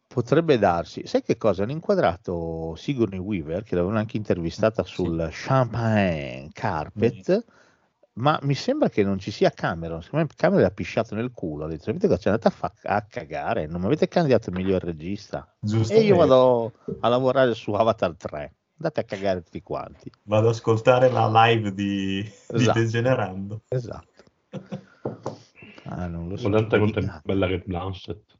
Potrebbe 0.07 0.57
darsi. 0.57 1.05
Sai 1.05 1.21
che 1.21 1.35
cosa? 1.37 1.63
Hanno 1.63 1.73
inquadrato 1.73 2.73
Sigourney 2.77 3.19
Weaver, 3.19 3.63
che 3.63 3.75
l'avevano 3.75 3.99
anche 3.99 4.17
intervistata 4.17 4.83
Sì. 4.83 4.93
sul 4.93 5.27
Champagne 5.29 6.49
Carpet, 6.53 7.45
ma 8.15 8.39
mi 8.43 8.53
sembra 8.53 8.89
che 8.89 9.03
non 9.03 9.19
ci 9.19 9.31
sia 9.31 9.49
Cameron. 9.49 10.01
Secondo 10.01 10.25
me 10.25 10.33
Cameron 10.35 10.63
l'ha 10.63 10.71
pisciato 10.71 11.15
nel 11.15 11.31
culo. 11.31 11.65
Ha 11.65 11.67
detto, 11.67 11.85
sapete 11.85 12.07
cosa? 12.07 12.19
Ci 12.19 12.27
andate 12.27 12.47
a, 12.47 12.51
fa- 12.51 12.73
a 12.83 13.01
cagare, 13.01 13.65
non 13.67 13.81
mi 13.81 13.87
avete 13.87 14.07
candidato 14.07 14.51
miglior 14.51 14.83
regista. 14.83 15.55
E 15.89 15.99
io 16.01 16.15
vado 16.15 16.73
a 16.99 17.07
lavorare 17.07 17.53
su 17.53 17.71
Avatar 17.73 18.15
3. 18.15 18.55
Andate 18.77 18.99
a 18.99 19.03
cagare 19.03 19.41
tutti 19.41 19.61
quanti. 19.61 20.11
Vado 20.23 20.47
ad 20.47 20.53
ascoltare 20.53 21.09
la 21.09 21.29
live 21.29 21.73
di, 21.73 22.21
di 22.21 22.31
Esatto. 22.47 22.79
Degenerando. 22.79 23.61
Esatto. 23.69 24.23
Ah, 25.83 26.07
non 26.07 26.29
lo 26.29 26.35
so. 26.35 26.49
Guardate 26.49 26.77
quanto 26.77 26.99
è 26.99 27.21
bella 27.23 27.47
Kate 27.47 27.63
Blanchett. 27.65 28.37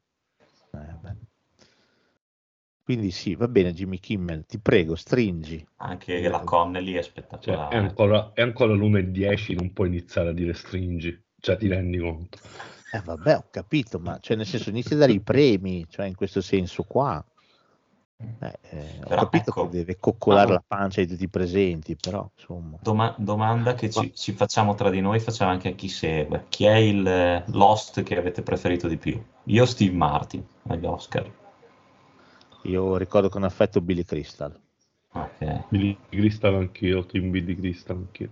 Eh, 0.72 0.98
beh. 1.00 1.16
Quindi 2.86 3.10
sì, 3.10 3.34
va 3.34 3.48
bene 3.48 3.72
Jimmy 3.74 3.98
Kimmel, 3.98 4.46
ti 4.46 4.60
prego, 4.60 4.94
stringi. 4.94 5.66
Anche 5.78 6.20
la 6.28 6.38
Connelly 6.38 6.92
è 6.92 7.02
Cioè, 7.02 7.02
spettacolare. 7.02 7.74
è 7.74 7.78
ancora, 7.78 8.30
è 8.32 8.42
ancora 8.42 8.74
l'1.10, 8.74 9.54
non 9.54 9.72
puoi 9.72 9.88
iniziare 9.88 10.28
a 10.28 10.32
dire 10.32 10.54
stringi. 10.54 11.20
Cioè, 11.40 11.56
ti 11.56 11.66
rendi 11.66 11.98
conto? 11.98 12.38
Eh 12.92 13.00
vabbè, 13.00 13.36
ho 13.38 13.48
capito, 13.50 13.98
ma 13.98 14.18
cioè 14.20 14.36
nel 14.36 14.46
senso 14.46 14.70
inizi 14.70 14.94
a 14.94 14.98
dare 14.98 15.10
i 15.10 15.20
premi, 15.20 15.84
cioè 15.88 16.06
in 16.06 16.14
questo 16.14 16.40
senso 16.40 16.84
qua. 16.84 17.24
Eh, 18.38 18.58
eh, 18.70 18.98
ho 19.02 19.08
Però, 19.08 19.22
capito 19.22 19.50
ecco, 19.50 19.62
che 19.62 19.68
deve 19.68 19.98
coccolare 19.98 20.46
ma- 20.46 20.52
la 20.54 20.64
pancia 20.66 21.00
di 21.00 21.08
tutti 21.08 21.24
i 21.24 21.28
presenti, 21.28 21.96
però 21.96 22.30
insomma. 22.36 22.78
Doma- 22.80 23.14
domanda 23.18 23.74
che 23.74 23.90
ci, 23.90 24.14
ci 24.14 24.32
facciamo 24.32 24.74
tra 24.74 24.90
di 24.90 25.00
noi, 25.00 25.18
facciamo 25.18 25.50
anche 25.50 25.70
a 25.70 25.72
chi 25.72 25.88
segue. 25.88 26.46
Chi 26.48 26.64
è 26.66 26.74
il 26.76 27.06
eh, 27.06 27.44
Lost 27.48 28.02
che 28.02 28.16
avete 28.16 28.42
preferito 28.42 28.86
di 28.86 28.96
più? 28.96 29.20
Io 29.44 29.66
Steve 29.66 29.94
Martin 29.96 30.46
agli 30.68 30.84
Oscar. 30.84 31.30
Io 32.68 32.96
ricordo 32.96 33.28
con 33.28 33.44
affetto 33.44 33.80
Billy 33.80 34.04
Crystal, 34.04 34.54
Ok. 35.14 35.64
Billy 35.70 35.96
Crystal 36.10 36.54
anch'io, 36.54 37.04
Team 37.06 37.30
Billy 37.30 37.54
Crystal 37.54 37.96
anch'io. 37.96 38.30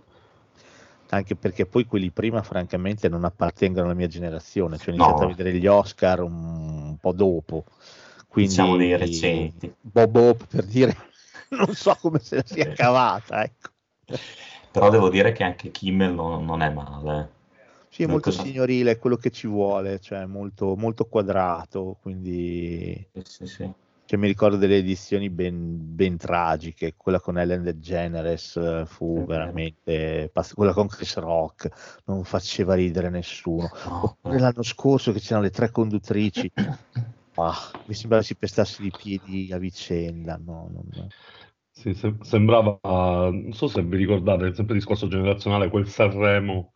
anche 1.11 1.37
perché 1.37 1.67
poi 1.67 1.85
quelli 1.87 2.11
prima 2.11 2.43
francamente 2.43 3.09
non 3.09 3.25
appartengono 3.25 3.87
alla 3.87 3.95
mia 3.95 4.09
generazione, 4.09 4.79
cioè 4.79 4.89
ho 4.89 4.97
No. 4.97 5.05
iniziato 5.05 5.25
a 5.25 5.27
vedere 5.29 5.57
gli 5.57 5.67
Oscar 5.67 6.21
un, 6.23 6.33
un 6.33 6.97
po' 6.99 7.13
dopo. 7.13 7.65
Quindi, 8.29 8.51
Diciamo 8.51 8.77
dei 8.77 8.97
recenti. 8.97 9.73
Bob 9.81 10.17
Hope, 10.17 10.47
per 10.47 10.65
dire, 10.65 10.97
non 11.51 11.73
so 11.75 11.97
come 12.01 12.19
se 12.19 12.37
la 12.37 12.43
sia 12.45 12.73
cavata, 12.73 13.45
ecco. 13.45 13.69
Però 14.73 14.91
devo 14.91 15.09
dire 15.09 15.31
che 15.33 15.45
anche 15.45 15.71
Kimmel 15.71 16.13
non, 16.15 16.45
non 16.45 16.61
è 16.63 16.71
male. 16.71 17.31
Sì, 17.91 18.03
è 18.03 18.07
molto 18.07 18.31
cosa- 18.31 18.43
signorile, 18.43 18.93
è 18.93 18.99
quello 18.99 19.17
che 19.17 19.31
ci 19.31 19.47
vuole, 19.47 20.01
cioè 20.01 20.27
molto, 20.27 20.75
molto 20.75 21.05
quadrato, 21.07 21.97
quindi 22.03 23.07
Sì, 23.13 23.23
sì, 23.25 23.47
sì. 23.47 23.73
Cioè, 24.07 24.19
mi 24.19 24.27
ricordo 24.27 24.57
delle 24.57 24.77
edizioni 24.77 25.31
ben, 25.31 25.95
ben 25.95 26.17
tragiche, 26.19 26.95
quella 26.97 27.21
con 27.21 27.39
Ellen 27.39 27.63
DeGeneres 27.63 28.57
eh, 28.57 28.85
fu 28.87 29.15
vero. 29.15 29.27
veramente, 29.27 30.31
pass- 30.33 30.53
quella 30.53 30.75
con 30.75 30.89
Chris 30.89 31.17
Rock 31.17 32.03
non 32.05 32.23
faceva 32.25 32.75
ridere 32.75 33.09
nessuno, 33.09 33.71
No, 33.87 34.03
oppure 34.05 34.39
l'anno 34.39 34.63
scorso 34.63 35.13
che 35.13 35.21
c'erano 35.21 35.45
le 35.45 35.51
tre 35.51 35.71
conduttrici, 35.71 36.51
ah, 37.37 37.71
mi 37.87 37.95
sembrava 37.95 38.23
si 38.23 38.35
pestassero 38.37 38.87
i 38.87 38.93
piedi 38.93 39.51
a 39.53 39.59
vicenda, 39.59 40.37
no, 40.37 40.69
no, 40.71 40.85
no. 40.95 41.09
Sì, 41.71 41.95
sem- 41.95 42.21
sembrava, 42.21 42.79
non 42.83 43.53
so 43.53 43.69
se 43.69 43.83
vi 43.83 43.97
ricordate, 43.97 44.55
sempre 44.55 44.75
discorso 44.75 45.09
generazionale, 45.09 45.71
quel 45.71 45.89
Sanremo 45.89 46.73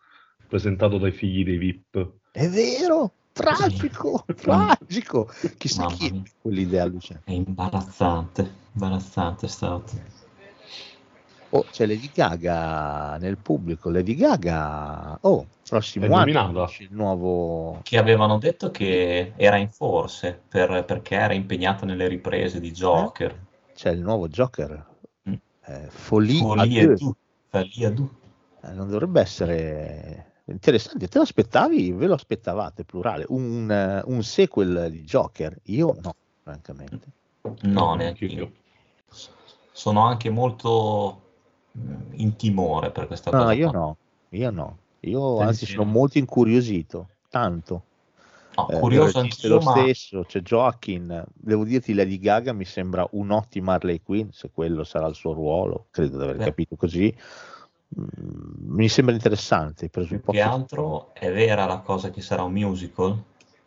presentato 0.49 0.99
dai 0.99 1.12
figli 1.12 1.44
dei 1.44 1.58
VIP. 1.58 2.12
È 2.32 2.49
vero, 2.49 3.12
tragico, 3.42 4.25
tragico, 4.35 5.30
chissà 5.57 5.83
Mamma 5.83 5.95
chi 5.95 6.11
mia. 6.11 6.23
quell'idea 6.40 6.83
allucinante. 6.83 7.30
È 7.30 7.35
imbarazzante, 7.35 8.52
imbarazzante 8.73 9.47
è 9.47 9.49
stato. 9.49 10.16
Oh, 11.50 11.64
c'è 11.71 11.87
Lady 11.87 12.11
Gaga 12.12 13.16
nel 13.16 13.38
pubblico. 13.38 13.88
Lady 13.88 14.14
Gaga, 14.14 15.16
oh, 15.23 15.47
prossimo 15.66 16.04
È 16.04 16.09
anno 16.37 16.64
esce 16.64 16.83
il 16.83 16.90
nuovo. 16.92 17.80
Che 17.83 17.97
avevano 17.97 18.38
detto 18.38 18.71
che 18.71 19.33
era 19.35 19.57
in 19.57 19.71
forse 19.71 20.38
per- 20.47 20.85
perché 20.85 21.14
era 21.14 21.33
impegnata 21.33 21.87
nelle 21.87 22.07
riprese 22.07 22.61
di 22.61 22.71
Joker. 22.71 23.47
C'è 23.75 23.90
il 23.90 24.00
nuovo 24.00 24.28
Joker. 24.28 24.85
Mm. 25.28 25.35
Eh, 25.64 25.87
Folie, 25.88 26.40
à 26.40 26.45
Folie 26.45 26.87
deux. 26.87 26.99
du. 26.99 27.14
Folie 27.49 27.87
à 27.87 27.90
deux. 27.90 28.11
Eh, 28.64 28.73
non 28.73 28.88
dovrebbe 28.90 29.21
essere 29.21 30.27
interessante. 30.52 31.09
Te 31.09 31.19
lo 31.19 31.25
aspettavi? 31.25 31.93
Ve 31.93 32.07
lo 32.07 32.14
aspettavate? 32.14 32.85
Plurale. 32.85 33.25
Un, 33.28 33.71
eh, 33.71 34.02
un 34.05 34.23
sequel 34.23 34.90
di 34.90 35.02
Joker? 35.02 35.57
Io 35.64 35.97
no, 36.00 36.14
francamente. 36.43 37.07
No, 37.62 37.95
neanche 37.95 38.25
io. 38.26 38.52
Sono 39.73 40.05
anche 40.05 40.31
molto 40.31 41.21
mm, 41.78 42.12
in 42.14 42.37
timore 42.37 42.90
per 42.90 43.07
questa 43.07 43.31
No, 43.31 43.38
cosa. 43.38 43.52
io 43.55 43.71
qua. 43.71 43.78
no. 43.78 43.97
Io 44.31 44.50
no. 44.50 44.78
Io 45.00 45.38
anzi 45.38 45.67
sono 45.67 45.85
no? 45.85 45.90
molto 45.90 46.19
incuriosito. 46.19 47.09
Tanto. 47.31 47.83
No, 48.57 48.67
Eh, 48.69 48.81
curioso 48.81 49.19
è 49.19 49.23
anch'io, 49.23 49.55
lo 49.55 49.61
ma 49.61 49.71
stesso, 49.71 50.25
c'è 50.25 50.40
Joaquin, 50.40 51.25
devo 51.33 51.64
dirti 51.64 51.95
Lady 51.95 52.19
Gaga 52.19 52.52
mi 52.52 52.64
sembra 52.64 53.07
un'ottima 53.12 53.75
Harley 53.75 54.00
Quinn, 54.02 54.31
se 54.31 54.50
quello 54.50 54.83
sarà 54.83 55.07
il 55.07 55.14
suo 55.14 55.33
ruolo, 55.33 55.87
credo 55.90 56.17
di 56.17 56.25
aver 56.25 56.37
Beh. 56.38 56.45
capito 56.45 56.75
così. 56.75 57.14
Mm, 57.99 58.75
mi 58.75 58.88
sembra 58.88 59.14
interessante 59.14 59.87
i 59.87 59.88
più 59.88 60.02
presupposti. 60.02 60.33
che 60.33 60.42
altro 60.42 61.14
è 61.14 61.33
vera 61.33 61.64
la 61.64 61.78
cosa 61.80 62.11
che 62.11 62.21
sarà 62.21 62.42
un 62.42 62.52
musical. 62.52 63.23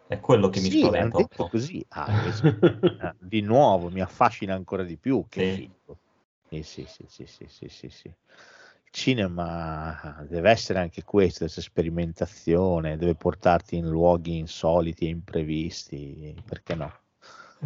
È 0.07 0.19
quello 0.19 0.49
che 0.49 0.59
mi 0.59 0.69
Sì, 0.69 0.79
spaventa 0.79 1.17
detto 1.17 1.47
così. 1.47 1.83
Ah, 1.89 2.07
eh, 2.11 3.15
di 3.19 3.41
nuovo 3.41 3.89
mi 3.89 4.01
affascina 4.01 4.53
ancora 4.53 4.83
di 4.83 4.97
più. 4.97 5.25
Che 5.27 5.53
Sì. 5.53 6.63
Sì, 6.63 6.85
sì, 6.85 7.05
sì, 7.07 7.25
sì, 7.25 7.47
sì, 7.47 7.67
sì, 7.69 7.89
sì. 7.89 8.07
Il 8.07 8.91
cinema 8.91 10.25
deve 10.27 10.49
essere 10.51 10.79
anche 10.79 11.03
questo, 11.03 11.39
questa 11.39 11.61
sperimentazione, 11.61 12.97
deve 12.97 13.15
portarti 13.15 13.77
in 13.77 13.87
luoghi 13.87 14.37
insoliti 14.37 15.05
e 15.05 15.09
imprevisti, 15.09 16.35
perché 16.45 16.75
no? 16.75 16.91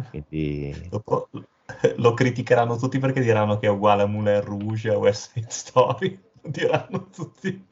Quindi 0.08 0.72
Dopo 0.88 1.28
lo 1.96 2.14
criticheranno 2.14 2.76
tutti 2.76 2.98
perché 2.98 3.20
diranno 3.20 3.58
che 3.58 3.66
è 3.66 3.70
uguale 3.70 4.02
a 4.02 4.06
Moulin 4.06 4.40
Rouge 4.40 4.90
a 4.90 4.98
West 4.98 5.32
Side 5.32 5.50
Story. 5.50 6.20
Diranno 6.48 7.08
tutti. 7.08 7.66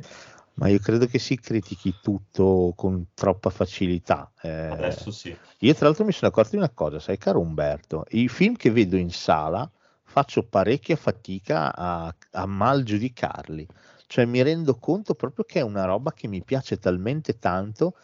Ma 0.54 0.68
io 0.68 0.78
credo 0.78 1.06
che 1.06 1.18
si 1.18 1.38
critichi 1.38 1.94
tutto 2.00 2.72
con 2.76 3.06
troppa 3.14 3.50
facilità. 3.50 4.32
Eh, 4.40 4.68
Adesso 4.68 5.10
sì. 5.10 5.36
io 5.58 5.74
tra 5.74 5.86
l'altro 5.86 6.04
mi 6.04 6.12
sono 6.12 6.30
accorto 6.30 6.50
di 6.50 6.56
una 6.56 6.70
cosa, 6.70 7.00
sai 7.00 7.18
caro 7.18 7.40
Umberto, 7.40 8.04
i 8.10 8.28
film 8.28 8.54
che 8.54 8.70
vedo 8.70 8.96
in 8.96 9.10
sala 9.10 9.68
faccio 10.04 10.44
parecchia 10.44 10.94
fatica 10.94 11.74
a, 11.74 12.14
a 12.32 12.46
mal 12.46 12.84
giudicarli, 12.84 13.66
cioè 14.06 14.26
mi 14.26 14.42
rendo 14.42 14.76
conto 14.76 15.14
proprio 15.14 15.44
che 15.44 15.58
è 15.58 15.62
una 15.62 15.86
roba 15.86 16.12
che 16.12 16.28
mi 16.28 16.40
piace 16.42 16.78
talmente 16.78 17.38
tanto 17.40 17.96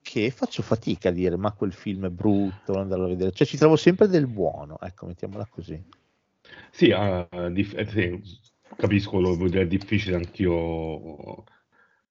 che 0.00 0.30
faccio 0.30 0.62
fatica 0.62 1.08
a 1.08 1.12
dire 1.12 1.36
ma 1.36 1.50
quel 1.52 1.72
film 1.72 2.06
è 2.06 2.10
brutto, 2.10 2.72
non 2.72 2.82
andarlo 2.82 3.06
a 3.06 3.08
vedere, 3.08 3.32
cioè 3.32 3.46
ci 3.46 3.56
trovo 3.56 3.74
sempre 3.74 4.06
del 4.06 4.28
buono, 4.28 4.78
ecco, 4.80 5.06
mettiamola 5.06 5.46
così. 5.46 5.82
Sì, 6.70 6.92
ah, 6.92 7.26
dif- 7.50 7.76
eh, 7.76 7.86
sì, 7.86 8.22
capisco 8.76 9.20
dire, 9.48 9.62
è 9.62 9.66
difficile 9.66 10.16
anch'io, 10.16 11.44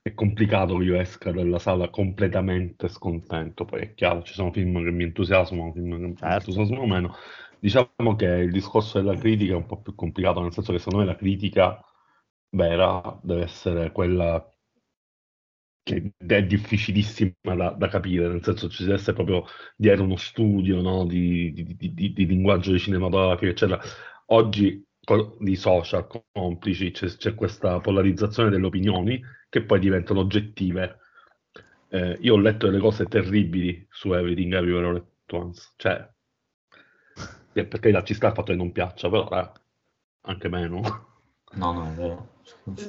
è 0.02 0.14
complicato 0.14 0.78
che 0.78 0.84
io 0.86 1.00
esca 1.00 1.32
dalla 1.32 1.60
sala 1.60 1.90
completamente 1.90 2.88
scontento, 2.90 3.66
poi 3.66 3.82
è 3.82 3.94
chiaro, 3.94 4.24
ci 4.24 4.34
sono 4.34 4.52
film 4.52 4.84
che 4.84 4.92
mi 4.92 5.04
entusiasmano, 5.04 5.72
film 5.74 5.92
che 5.92 5.98
mi 5.98 6.16
Certo. 6.16 6.50
entusiasmano 6.52 6.86
meno. 6.86 7.16
Diciamo 7.60 8.16
che 8.16 8.26
il 8.26 8.52
discorso 8.52 9.00
della 9.02 9.18
critica 9.18 9.54
è 9.54 9.56
un 9.56 9.66
po' 9.66 9.82
più 9.82 9.96
complicato, 9.96 10.42
nel 10.42 10.54
senso 10.54 10.72
che 10.72 10.80
secondo 10.80 11.00
me 11.00 11.06
la 11.06 11.16
critica 11.18 11.82
vera 12.50 13.20
deve 13.24 13.44
essere 13.44 13.92
quella 13.92 14.44
che 15.84 16.12
è 16.26 16.44
difficilissima 16.46 17.34
da, 17.56 17.70
da 17.72 17.88
capire, 17.88 18.28
nel 18.28 18.44
senso 18.44 18.70
ci 18.70 18.84
deve 18.84 18.96
essere 18.96 19.14
proprio 19.14 19.46
dietro 19.76 20.04
uno 20.04 20.18
studio 20.18 20.82
no, 20.82 21.06
di, 21.06 21.54
di- 21.54 21.76
di- 21.78 22.14
di- 22.14 22.26
linguaggio 22.26 22.78
cinematografico, 22.78 23.50
eccetera. 23.52 23.80
Oggi 24.28 24.86
di 25.40 25.56
social 25.56 26.08
complici 26.34 26.92
c'è, 26.92 27.08
c'è 27.08 27.34
questa 27.34 27.80
polarizzazione 27.80 28.50
delle 28.50 28.66
opinioni 28.66 29.22
che 29.50 29.64
poi 29.64 29.80
diventano 29.80 30.20
oggettive. 30.20 31.00
Eh, 31.90 32.18
io 32.20 32.34
ho 32.34 32.38
letto 32.38 32.66
delle 32.66 32.80
cose 32.80 33.06
terribili 33.06 33.88
su 33.90 34.12
Everything 34.12 34.54
Everywhere 34.54 34.88
All 34.88 34.96
at 34.98 35.32
Once, 35.32 35.70
cioè, 35.78 36.10
perché 37.54 38.04
ci 38.04 38.14
sta 38.14 38.28
il 38.28 38.34
fatto 38.34 38.52
che 38.52 38.58
non 38.58 38.74
piaccia, 38.74 39.10
però 39.10 39.30
eh, 39.30 39.52
anche 40.22 40.50
meno. 40.50 40.82
No, 41.54 41.72
no, 41.72 41.90
è 41.90 41.94
vero. 41.94 42.36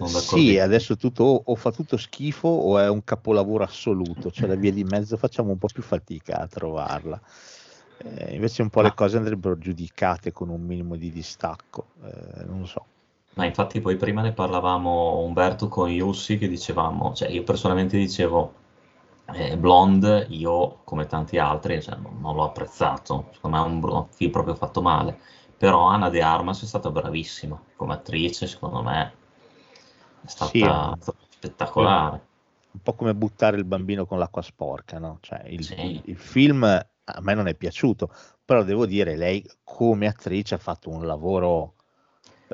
Sì, 0.08 0.58
adesso 0.58 0.96
tutto 0.96 1.25
o, 1.25 1.42
o 1.44 1.54
fa 1.54 1.70
tutto 1.70 1.96
schifo 1.96 2.48
o 2.48 2.78
è 2.78 2.88
un 2.88 3.04
capolavoro 3.04 3.64
assoluto, 3.64 4.30
cioè 4.30 4.48
la 4.48 4.56
via 4.56 4.72
di 4.72 4.84
mezzo 4.84 5.16
facciamo 5.16 5.52
un 5.52 5.58
po' 5.58 5.68
più 5.72 5.82
fatica 5.82 6.38
a 6.38 6.46
trovarla. 6.48 7.20
Eh, 8.00 8.35
invece 8.35 8.62
un 8.62 8.71
po' 8.71 8.81
le 8.83 8.93
Ma- 8.93 8.95
cose 8.95 9.17
andrebbero 9.19 9.59
giudicate 9.59 10.33
con 10.33 10.49
un 10.49 10.62
minimo 10.62 10.97
di 10.97 11.11
distacco, 11.11 11.95
eh, 12.02 12.45
non 12.45 12.61
lo 12.61 12.67
so. 12.67 12.88
Ma 13.37 13.47
infatti 13.47 13.81
poi 13.81 13.97
prima 13.97 14.21
ne 14.21 14.33
parlavamo 14.33 15.21
Umberto 15.21 15.69
con 15.69 15.88
Yussi 15.88 16.37
che 16.37 16.47
dicevamo, 16.47 17.14
cioè 17.14 17.28
io 17.31 17.43
personalmente 17.43 17.97
dicevo 17.97 18.52
eh, 19.33 19.57
Blonde, 19.57 20.26
io 20.31 20.81
come 20.85 21.07
tanti 21.07 21.38
altri 21.38 21.81
cioè, 21.81 21.97
non, 21.97 22.19
non 22.21 22.35
l'ho 22.35 22.45
apprezzato, 22.45 23.28
secondo 23.33 23.57
me 23.57 23.62
è 23.62 23.67
un, 23.67 23.81
bro- 23.81 24.09
film 24.11 24.31
proprio 24.33 24.55
fatto 24.57 24.83
male, 24.83 25.19
però 25.57 25.87
Anna 25.87 26.11
De 26.11 26.21
Armas 26.21 26.62
è 26.62 26.67
stata 26.67 26.90
bravissima 26.90 27.59
come 27.76 27.95
attrice, 27.95 28.47
secondo 28.47 28.83
me 28.83 29.12
è 30.23 30.28
stata, 30.28 30.52
Sì, 30.52 30.97
è 30.97 31.00
stata 31.00 31.19
spettacolare. 31.28 32.26
un 32.73 32.81
po' 32.83 32.95
come 32.95 33.14
buttare 33.14 33.57
il 33.57 33.64
bambino 33.64 34.07
con 34.07 34.19
l'acqua 34.19 34.43
sporca, 34.43 34.99
no? 34.99 35.19
Cioè, 35.21 35.47
il, 35.49 35.69
Sì. 35.69 36.02
il 36.02 36.17
film 36.19 36.64
a 37.14 37.20
me 37.20 37.34
non 37.34 37.46
è 37.48 37.54
piaciuto, 37.54 38.10
però 38.44 38.62
devo 38.62 38.86
dire, 38.86 39.16
lei 39.16 39.44
come 39.64 40.06
attrice 40.06 40.54
ha 40.54 40.58
fatto 40.58 40.90
un 40.90 41.06
lavoro 41.06 41.74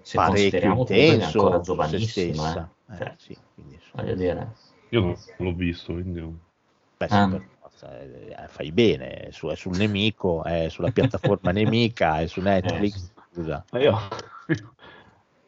Se 0.02 0.16
parecchio 0.18 0.73
intenso 0.73 1.46
ancora 1.50 1.96
su 1.96 1.99
stessa. 2.06 2.68
eh. 2.90 2.94
Eh, 2.94 2.96
Cioè, 2.99 3.14
sì, 3.18 3.38
quindi, 3.54 3.75
insomma, 3.75 4.02
voglio 4.02 4.14
dire, 4.14 4.52
Io 4.90 5.00
non 5.00 5.16
l'ho 5.38 5.54
visto, 5.54 5.92
quindi... 5.92 6.20
beh, 6.20 7.08
sì, 7.08 7.14
Ah. 7.14 7.28
per 7.28 7.42
forza, 7.61 8.00
eh, 8.00 8.34
fai 8.49 8.73
bene, 8.73 9.11
è, 9.14 9.30
su- 9.30 9.49
è 9.49 9.56
sul 9.56 9.76
nemico, 9.76 10.44
è 10.44 10.68
sulla 10.68 10.90
piattaforma 10.90 11.50
nemica, 11.52 12.20
è 12.20 12.26
su 12.26 12.40
Netflix, 12.40 13.12
scusa. 13.32 13.64
Eh, 13.73 13.82
io, 13.82 13.99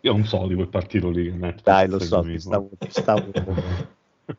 io 0.01 0.13
non 0.13 0.25
so 0.25 0.47
di 0.47 0.55
quel 0.55 0.69
partito 0.69 1.11
lì. 1.11 1.31
Netflix 1.31 1.65
Dai, 1.65 1.89
lo 1.89 1.99
so, 1.99 2.23
ti 2.23 2.39
stavo, 2.39 2.71
ti 2.79 2.91
stavo, 2.91 3.21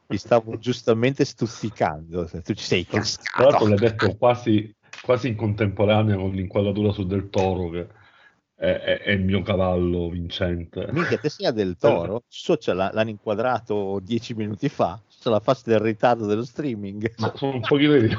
ti 0.07 0.17
stavo 0.17 0.57
giustamente 0.57 1.23
stuzzicando, 1.23 2.25
tu 2.43 2.53
ci 2.53 2.63
sei 2.63 2.85
Tra 2.85 2.99
l'altro 2.99 3.65
cascato. 3.65 3.67
l'hai 3.67 3.77
detto 3.77 4.15
quasi, 4.17 4.75
quasi 5.01 5.29
in 5.29 5.35
contemporanea 5.35 6.15
con 6.17 6.31
l'inquadratura 6.31 6.91
su 6.91 7.05
Del 7.05 7.29
Toro, 7.29 7.69
che 7.69 7.87
è, 8.55 8.65
è- 8.65 8.99
è 9.03 9.11
il 9.11 9.23
mio 9.23 9.41
cavallo 9.43 10.09
vincente. 10.09 10.87
Minchia, 10.91 11.17
te 11.17 11.29
sia 11.29 11.51
del 11.51 11.77
toro, 11.77 12.23
so, 12.27 12.57
ce 12.57 12.73
l'ha- 12.73 12.91
l'hanno 12.93 13.09
inquadrato 13.11 13.99
dieci 14.01 14.33
minuti 14.33 14.67
fa, 14.67 14.99
c'è 15.07 15.29
la 15.29 15.39
faccia 15.39 15.63
del 15.65 15.79
ritardo 15.79 16.25
dello 16.25 16.43
streaming. 16.43 17.13
Ma- 17.17 17.31
Sono 17.35 17.53
un 17.55 17.61
pochino 17.61 17.97
di... 17.97 18.07
io 18.09 18.17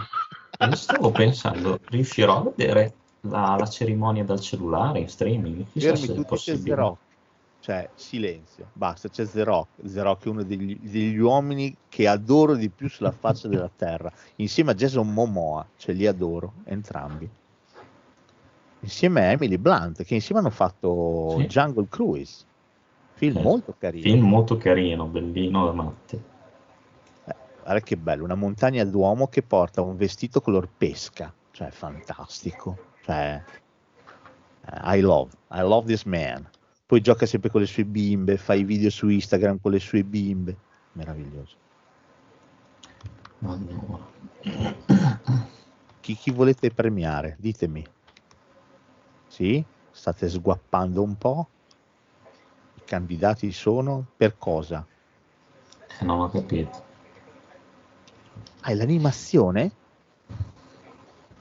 stavo 0.74 1.10
pensando, 1.10 1.78
riuscirò 1.88 2.38
a 2.38 2.42
vedere 2.56 2.92
la, 3.22 3.56
la 3.58 3.66
cerimonia 3.66 4.24
dal 4.24 4.40
cellulare 4.40 5.00
in 5.00 5.08
streaming? 5.08 5.64
Chissà 5.72 5.94
Fermi 5.94 6.06
se 6.06 6.14
è 6.14 6.24
possibile. 6.24 6.96
Cioè, 7.68 7.86
silenzio, 7.96 8.70
basta, 8.72 9.10
c'è. 9.10 9.26
The 9.26 9.42
Rock 9.44 10.24
è 10.24 10.28
uno 10.28 10.42
degli, 10.42 10.78
degli 10.80 11.18
uomini 11.18 11.76
che 11.90 12.08
adoro 12.08 12.54
di 12.54 12.70
più 12.70 12.88
sulla 12.88 13.10
faccia 13.10 13.46
della 13.46 13.68
terra, 13.76 14.10
insieme 14.36 14.70
a 14.70 14.74
Jason 14.74 15.12
Momoa, 15.12 15.66
cioè 15.76 15.94
li 15.94 16.06
adoro, 16.06 16.54
entrambi. 16.64 17.28
Insieme 18.80 19.20
a 19.20 19.30
Emily 19.32 19.58
Blunt, 19.58 20.02
che 20.02 20.14
insieme 20.14 20.40
hanno 20.40 20.48
fatto 20.48 21.34
Sì. 21.40 21.44
Jungle 21.44 21.88
Cruise, 21.90 22.42
film 23.16 23.36
Sì. 23.36 23.42
molto 23.42 23.74
carino. 23.78 24.02
Film 24.02 24.26
molto 24.26 24.56
carino, 24.56 25.04
bellino 25.04 25.66
da 25.66 25.72
matti. 25.72 26.16
Eh, 27.26 27.34
guarda 27.60 27.80
che 27.80 27.96
bello, 27.98 28.24
una 28.24 28.34
montagna 28.34 28.82
d'uomo 28.84 29.26
che 29.26 29.42
porta 29.42 29.82
un 29.82 29.94
vestito 29.94 30.40
color 30.40 30.70
pesca, 30.74 31.30
cioè 31.50 31.68
fantastico. 31.68 32.78
Cioè, 33.04 33.42
eh, 34.62 34.96
I 34.96 35.00
love, 35.02 35.32
I 35.50 35.60
love 35.60 35.86
this 35.86 36.04
man. 36.04 36.48
Poi 36.88 37.02
gioca 37.02 37.26
sempre 37.26 37.50
con 37.50 37.60
le 37.60 37.66
sue 37.66 37.84
bimbe, 37.84 38.38
fa 38.38 38.54
i 38.54 38.64
video 38.64 38.88
su 38.88 39.10
Instagram 39.10 39.60
con 39.60 39.72
le 39.72 39.78
sue 39.78 40.04
bimbe. 40.04 40.56
Meraviglioso. 40.92 41.56
Allora. 43.40 44.10
Chi, 46.00 46.14
chi 46.14 46.30
volete 46.30 46.70
premiare? 46.70 47.36
Ditemi. 47.38 47.84
Sì? 49.26 49.62
State 49.90 50.30
sguappando 50.30 51.02
un 51.02 51.18
po'? 51.18 51.48
I 52.76 52.80
candidati 52.86 53.52
sono 53.52 54.06
per 54.16 54.38
cosa? 54.38 54.86
Eh, 56.00 56.04
non 56.06 56.20
ho 56.20 56.30
capito. 56.30 56.84
È 58.62 58.72
l'animazione? 58.72 59.72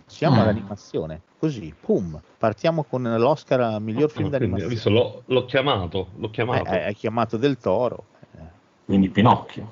Siamo 0.08 0.38
Mm. 0.38 0.40
all'animazione. 0.40 1.22
Così, 1.38 1.74
pum, 1.80 2.20
partiamo 2.38 2.84
con 2.84 3.04
l'Oscar 3.04 3.80
miglior 3.82 4.10
film 4.10 4.30
Quindi, 4.30 4.36
ho 4.36 4.40
d'animazione. 4.40 4.74
visto, 4.74 4.90
l'ho, 4.90 5.24
l'ho 5.26 5.46
chiamato, 5.46 6.08
l'ho 6.16 6.28
Eh, 6.28 6.32
chiamato. 6.32 6.70
Hai 6.70 6.94
chiamato 6.96 7.38
del 7.38 7.58
toro. 7.58 8.06
eh, 8.38 8.44
Quindi 8.86 9.10
Pinocchio. 9.10 9.70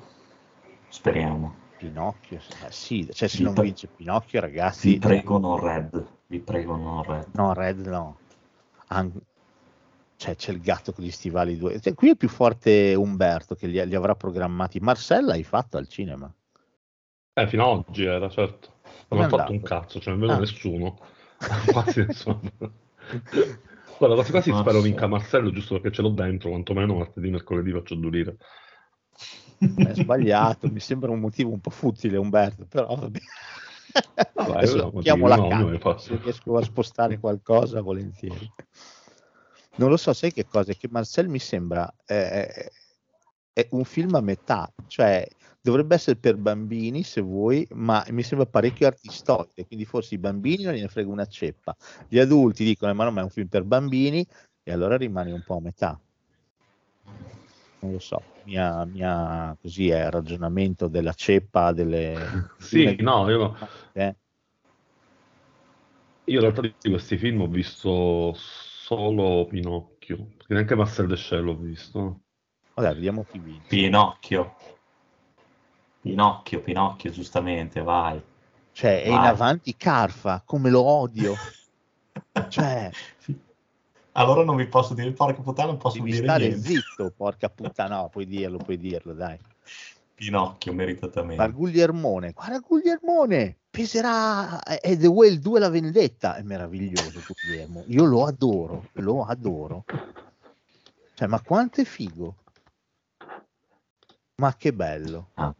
Speriamo. 0.88 1.64
Pinocchio, 1.78 2.38
eh, 2.38 2.70
sì, 2.70 3.08
cioè 3.12 3.28
se 3.28 3.38
Vi 3.38 3.44
non 3.44 3.54
pre- 3.54 3.64
vince 3.64 3.88
Pinocchio, 3.88 4.40
ragazzi, 4.40 4.92
Vi 4.92 4.98
prego 4.98 5.38
non 5.38 5.58
Red. 5.58 6.06
Vi 6.26 6.38
prego 6.38 6.76
non 6.76 7.02
Red. 7.02 7.26
no, 7.32 7.52
Red 7.54 7.86
no. 7.86 8.16
An- 8.88 9.12
cioè, 10.16 10.36
c'è 10.36 10.52
il 10.52 10.60
gatto 10.60 10.92
con 10.92 11.04
gli 11.04 11.10
stivali 11.10 11.56
due. 11.58 11.80
Cioè, 11.80 11.94
qui 11.94 12.10
è 12.10 12.16
più 12.16 12.28
forte 12.28 12.94
Umberto 12.94 13.54
che 13.54 13.66
li, 13.66 13.84
li 13.86 13.94
avrà 13.94 14.14
programmati. 14.14 14.80
Marcella 14.80 15.32
hai 15.32 15.42
fatto 15.42 15.76
al 15.76 15.88
cinema. 15.88 16.32
Eh, 17.34 17.46
fino 17.48 17.70
ad 17.70 17.84
oggi 17.88 18.04
era, 18.04 18.28
certo. 18.30 18.74
Non 19.08 19.24
ho 19.24 19.28
fatto 19.28 19.52
un 19.52 19.62
cazzo, 19.62 20.00
cioè 20.00 20.14
non 20.14 20.20
vedo 20.20 20.32
Ah. 20.34 20.38
nessuno. 20.38 20.98
quasi 21.72 22.04
nessuno. 22.04 22.40
Guarda, 23.98 24.16
quasi 24.16 24.30
quasi 24.30 24.54
spero 24.54 24.80
vinca 24.80 25.06
Marcello, 25.06 25.50
giusto 25.50 25.74
perché 25.74 25.90
ce 25.90 26.02
l'ho 26.02 26.10
dentro, 26.10 26.50
quantomeno 26.50 26.96
martedì, 26.96 27.30
mercoledì 27.30 27.70
faccio 27.72 27.94
due 27.94 28.10
lire. 28.10 28.36
È 29.58 29.94
sbagliato, 29.94 30.68
mi 30.70 30.80
sembra 30.80 31.10
un 31.10 31.20
motivo 31.20 31.50
un 31.50 31.60
po' 31.60 31.70
futile 31.70 32.18
Umberto, 32.18 32.66
però 32.66 32.94
vabbè. 32.94 33.18
Vabbè, 34.34 34.56
Adesso 34.56 34.74
però, 34.74 35.00
chiamo 35.00 35.26
la 35.28 35.36
no, 35.36 35.98
se 35.98 36.18
riesco 36.22 36.56
a 36.58 36.62
spostare 36.62 37.18
qualcosa 37.18 37.80
volentieri. 37.80 38.52
Non 39.76 39.88
lo 39.88 39.96
so, 39.96 40.12
sai 40.12 40.32
che 40.32 40.46
cosa? 40.46 40.74
Che 40.74 40.88
Marcel 40.90 41.28
mi 41.28 41.38
sembra 41.38 41.90
eh, 42.04 42.70
è 43.56 43.66
un 43.70 43.84
film 43.84 44.14
a 44.14 44.20
metà, 44.20 44.70
cioè 44.86 45.26
dovrebbe 45.66 45.96
essere 45.96 46.16
per 46.16 46.36
bambini 46.36 47.02
se 47.02 47.20
vuoi, 47.20 47.66
ma 47.72 48.04
mi 48.10 48.22
sembra 48.22 48.46
parecchio 48.46 48.86
artistoide, 48.86 49.66
quindi 49.66 49.84
forse 49.84 50.14
i 50.14 50.18
bambini 50.18 50.62
non 50.62 50.74
gliene 50.74 50.86
frega 50.86 51.10
una 51.10 51.26
ceppa. 51.26 51.76
Gli 52.08 52.20
adulti 52.20 52.62
dicono 52.62 52.94
ma 52.94 53.02
no, 53.02 53.10
ma 53.10 53.20
è 53.20 53.24
un 53.24 53.30
film 53.30 53.48
per 53.48 53.64
bambini 53.64 54.24
e 54.62 54.72
allora 54.72 54.96
rimane 54.96 55.32
un 55.32 55.42
po' 55.42 55.56
a 55.56 55.60
metà. 55.60 56.00
Non 57.80 57.92
lo 57.92 57.98
so, 57.98 58.22
mia, 58.44 58.84
mia 58.84 59.56
così 59.60 59.88
è 59.90 60.04
il 60.04 60.10
ragionamento 60.12 60.86
della 60.86 61.12
ceppa 61.12 61.72
delle 61.72 62.14
Sì, 62.58 62.94
no, 63.00 63.28
io, 63.28 63.56
eh. 63.92 64.16
io 66.26 66.34
in 66.34 66.40
realtà 66.40 66.60
di 66.60 66.90
questi 66.90 67.16
film 67.16 67.40
ho 67.40 67.48
visto 67.48 68.32
solo 68.36 69.46
Pinocchio, 69.46 70.28
perché 70.36 70.54
neanche 70.54 70.76
Marcel 70.76 71.08
Deschelles 71.08 71.44
l'ho 71.44 71.56
visto. 71.56 72.20
Vabbè, 72.74 72.94
vediamo 72.94 73.24
chi 73.24 73.38
vince. 73.40 73.66
Pinocchio. 73.66 74.75
Pinocchio, 76.06 76.60
Pinocchio, 76.60 77.10
giustamente, 77.10 77.82
vai. 77.82 78.22
Cioè, 78.70 79.02
è 79.02 79.08
in 79.08 79.16
Vai. 79.16 79.26
avanti 79.26 79.76
Carfa, 79.76 80.40
come 80.44 80.70
lo 80.70 80.82
odio. 80.82 81.34
Cioè, 82.48 82.90
Allora 84.12 84.44
non 84.44 84.54
vi 84.56 84.66
posso 84.66 84.94
dire, 84.94 85.10
porca 85.10 85.42
puttana, 85.42 85.68
non 85.68 85.78
posso 85.78 85.98
devi 85.98 86.12
dire 86.12 86.22
stare 86.22 86.46
niente. 86.46 86.68
zitto, 86.68 87.12
porca 87.14 87.48
puttana, 87.48 87.96
no, 87.96 88.08
puoi 88.08 88.26
dirlo, 88.26 88.58
puoi 88.58 88.78
dirlo, 88.78 89.14
dai. 89.14 89.36
Pinocchio, 90.14 90.72
meritatamente. 90.72 91.42
Ma 91.42 91.48
Guglielmone, 91.48 92.30
guarda 92.32 92.60
Guglielmone, 92.60 93.56
peserà 93.68 94.62
è 94.62 94.96
The 94.96 95.08
Whale 95.08 95.38
2 95.40 95.58
la 95.58 95.68
vendetta, 95.68 96.36
è 96.36 96.42
meraviglioso 96.42 97.20
Guglielmo, 97.42 97.82
io 97.88 98.04
lo 98.04 98.24
adoro, 98.26 98.88
lo 98.92 99.24
adoro. 99.24 99.84
Cioè, 101.14 101.26
ma 101.26 101.40
quanto 101.40 101.80
è 101.80 101.84
figo. 101.84 102.36
Ma 104.36 104.54
che 104.56 104.72
bello, 104.72 105.30
Ah, 105.34 105.54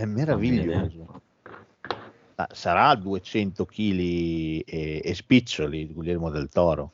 è 0.00 0.04
meraviglioso. 0.06 1.20
Ah, 2.36 2.48
Sarà 2.52 2.94
200 2.94 3.66
kg 3.66 4.62
e, 4.66 5.00
e 5.04 5.14
spiccioli 5.14 5.92
Guglielmo 5.92 6.30
del 6.30 6.48
Toro. 6.48 6.92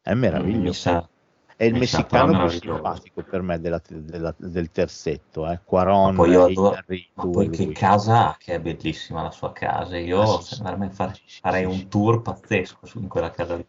È 0.00 0.14
Mi 0.14 0.20
meraviglioso. 0.20 0.72
sa, 0.72 1.08
È 1.56 1.64
il 1.64 1.74
messicano 1.74 2.48
più 2.48 2.48
simpatico 2.48 3.22
per 3.22 3.42
me 3.42 3.60
della- 3.60 3.82
della- 3.86 4.34
del 4.38 4.70
terzetto, 4.70 5.46
eh. 5.50 5.60
Quaron, 5.62 6.14
Ma 6.16 6.22
poi 6.22 6.34
adoro- 6.34 6.70
Iñárritu 6.70 7.10
Ma 7.14 7.26
poi 7.28 7.50
che 7.50 7.72
casa 7.72 8.28
ha, 8.30 8.36
che 8.38 8.54
è 8.54 8.60
bellissima 8.60 9.22
la 9.22 9.30
sua 9.30 9.52
casa. 9.52 9.98
Io 9.98 10.22
Ah, 10.22 10.40
sì, 10.40 10.62
veramente 10.62 10.94
farei 11.42 11.64
sì, 11.64 11.70
un 11.70 11.78
sì. 11.80 11.88
tour 11.88 12.22
pazzesco 12.22 12.86
su- 12.86 13.00
in 13.00 13.08
quella 13.08 13.30
casa 13.30 13.56
lì. 13.56 13.66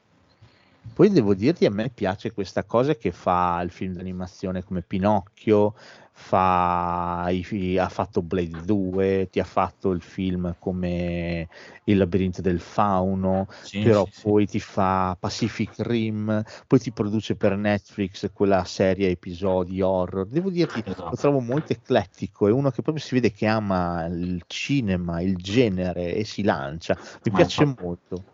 Poi 0.89 1.09
devo 1.09 1.35
dirti, 1.35 1.65
a 1.65 1.69
me 1.69 1.91
piace 1.91 2.31
questa 2.33 2.65
cosa 2.65 2.95
che 2.95 3.11
fa 3.11 3.61
il 3.63 3.69
film 3.69 3.93
d'animazione 3.93 4.63
come 4.63 4.81
Pinocchio, 4.81 5.75
fa 6.11 7.27
i 7.29 7.77
ha 7.77 7.87
fatto 7.87 8.23
Blade 8.23 8.63
2, 8.65 9.27
ti 9.29 9.39
ha 9.39 9.43
fatto 9.43 9.91
il 9.91 10.01
film 10.01 10.55
come 10.57 11.47
Il 11.83 11.97
labirinto 11.97 12.41
del 12.41 12.59
fauno, 12.59 13.45
Sì, 13.59 13.81
però 13.83 14.05
sì, 14.05 14.11
sì. 14.11 14.21
poi 14.21 14.47
ti 14.47 14.59
fa 14.59 15.15
Pacific 15.19 15.75
Rim, 15.79 16.41
poi 16.67 16.79
ti 16.79 16.91
produce 16.91 17.35
per 17.35 17.55
Netflix 17.55 18.31
quella 18.33 18.63
serie 18.65 19.09
episodi 19.09 19.81
horror. 19.81 20.27
Devo 20.27 20.49
dirti, 20.49 20.81
lo 20.85 20.91
Esatto. 20.91 21.15
trovo 21.15 21.39
molto 21.41 21.73
eclettico, 21.73 22.47
è 22.47 22.51
uno 22.51 22.71
che 22.71 22.81
proprio 22.81 23.03
si 23.03 23.13
vede 23.15 23.31
che 23.31 23.45
ama 23.45 24.05
il 24.07 24.41
cinema, 24.47 25.21
il 25.21 25.37
genere 25.37 26.15
e 26.15 26.25
si 26.25 26.41
lancia. 26.43 26.97
Mi 27.23 27.31
Ma 27.31 27.37
piace 27.37 27.63
infatti- 27.63 27.81
molto. 27.83 28.25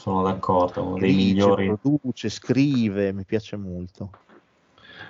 Sono 0.00 0.22
d'accordo, 0.22 0.82
uno 0.82 0.98
dei 0.98 1.10
Dirige, 1.10 1.34
migliori. 1.34 1.66
produce, 1.78 2.30
scrive, 2.30 3.12
mi 3.12 3.26
piace 3.26 3.56
molto. 3.56 4.10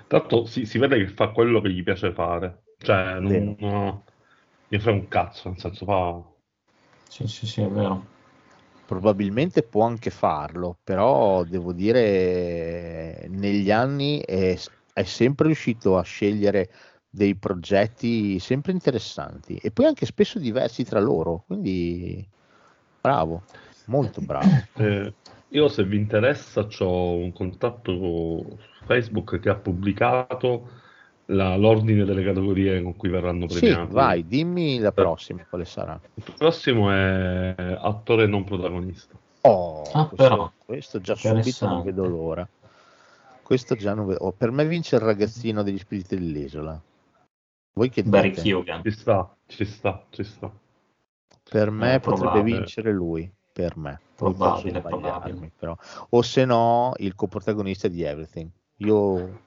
Tanto 0.08 0.46
si, 0.46 0.66
si 0.66 0.78
vede 0.78 0.98
che 0.98 1.06
fa 1.06 1.28
quello 1.28 1.60
che 1.60 1.70
gli 1.70 1.84
piace 1.84 2.12
fare. 2.12 2.62
Cioè, 2.76 3.20
non, 3.20 4.02
gli 4.66 4.78
frega 4.80 4.98
un 4.98 5.06
cazzo, 5.06 5.48
nel 5.48 5.60
senso 5.60 5.84
fa... 5.84 6.20
Sì, 7.08 7.28
sì, 7.28 7.46
sì, 7.46 7.60
è 7.60 7.68
vero. 7.68 8.04
Probabilmente 8.84 9.62
può 9.62 9.84
anche 9.84 10.10
farlo, 10.10 10.76
però 10.82 11.44
devo 11.44 11.72
dire, 11.72 13.28
negli 13.28 13.70
anni 13.70 14.18
è, 14.18 14.58
è 14.92 15.02
sempre 15.04 15.46
riuscito 15.46 15.98
a 15.98 16.02
scegliere 16.02 16.68
dei 17.08 17.36
progetti 17.36 18.40
sempre 18.40 18.72
interessanti 18.72 19.56
e 19.56 19.70
poi 19.70 19.86
anche 19.86 20.04
spesso 20.04 20.40
diversi 20.40 20.82
tra 20.82 20.98
loro, 20.98 21.44
quindi 21.46 22.26
bravo, 23.00 23.44
molto 23.86 24.20
bravo. 24.20 24.46
Eh, 24.76 25.12
io 25.48 25.68
se 25.68 25.84
vi 25.84 25.96
interessa 25.96 26.66
ho 26.80 27.14
un 27.16 27.32
contatto 27.32 27.92
su 27.92 28.58
Facebook 28.86 29.40
che 29.40 29.48
ha 29.48 29.56
pubblicato 29.56 30.68
la- 31.26 31.56
l'ordine 31.56 32.04
delle 32.04 32.24
categorie 32.24 32.80
con 32.82 32.96
cui 32.96 33.08
verranno 33.08 33.48
Sì, 33.48 33.60
premiati. 33.60 33.92
vai, 33.92 34.26
dimmi 34.26 34.78
la 34.78 34.92
prossima 34.92 35.44
quale 35.48 35.64
sarà. 35.64 36.00
Il 36.14 36.24
prossimo 36.36 36.90
è 36.90 37.54
attore 37.80 38.26
non 38.26 38.44
protagonista. 38.44 39.14
Oh, 39.42 39.82
Ah, 39.92 40.06
questo, 40.06 40.14
però, 40.16 40.52
questo 40.64 41.00
già 41.00 41.14
subito 41.14 41.66
non 41.66 41.82
vedo 41.82 42.06
l'ora. 42.06 42.48
Questo 43.42 43.74
già 43.74 43.94
non 43.94 44.06
vedo. 44.06 44.24
oh, 44.26 44.32
per 44.32 44.50
me 44.52 44.64
vince 44.66 44.94
il 44.96 45.02
ragazzino 45.02 45.62
degli 45.62 45.78
spiriti 45.78 46.14
dell'isola. 46.16 46.80
Voi 47.72 47.88
che 47.88 48.02
dite? 48.02 48.42
Ci 48.82 48.90
sta, 48.90 49.34
ci 49.46 49.64
sta, 49.64 50.04
ci 50.10 50.22
sta. 50.24 50.50
Per 51.50 51.70
me 51.70 51.94
Eh, 51.94 52.00
potrebbe 52.00 52.42
vincere 52.42 52.92
lui, 52.92 53.28
per 53.52 53.76
me. 53.76 54.00
Probabile, 54.16 54.80
sbagliarmi, 54.80 55.10
probabile. 55.10 55.52
però. 55.56 55.76
O 56.10 56.22
se 56.22 56.44
no, 56.44 56.92
il 56.98 57.14
coprotagonista 57.14 57.88
di 57.88 58.02
Everything. 58.02 58.50
Io 58.78 59.40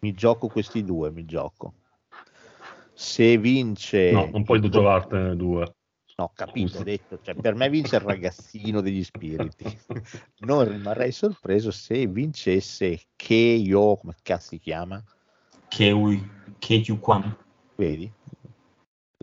mi 0.00 0.12
gioco 0.12 0.48
questi 0.48 0.84
due, 0.84 1.10
mi 1.10 1.24
gioco. 1.24 1.72
Se 2.92 3.38
vince... 3.38 4.10
No, 4.12 4.28
non 4.30 4.44
puoi 4.44 4.60
giocartene 4.60 5.36
due. 5.36 5.72
No, 6.18 6.32
capito, 6.34 6.82
detto, 6.82 7.20
cioè, 7.22 7.36
per 7.36 7.54
me 7.54 7.70
vince 7.70 7.94
il 7.94 8.02
ragazzino 8.02 8.80
degli 8.80 9.04
spiriti. 9.04 9.78
Non 10.40 10.68
rimarrei 10.68 11.12
sorpreso 11.12 11.70
se 11.70 12.08
vincesse 12.08 13.02
Keio, 13.14 13.96
come 13.96 14.16
cazzo 14.22 14.48
si 14.48 14.58
chiama? 14.58 15.00
Keui, 15.68 16.28
Kwan. 17.00 17.36
Vedi? 17.76 18.12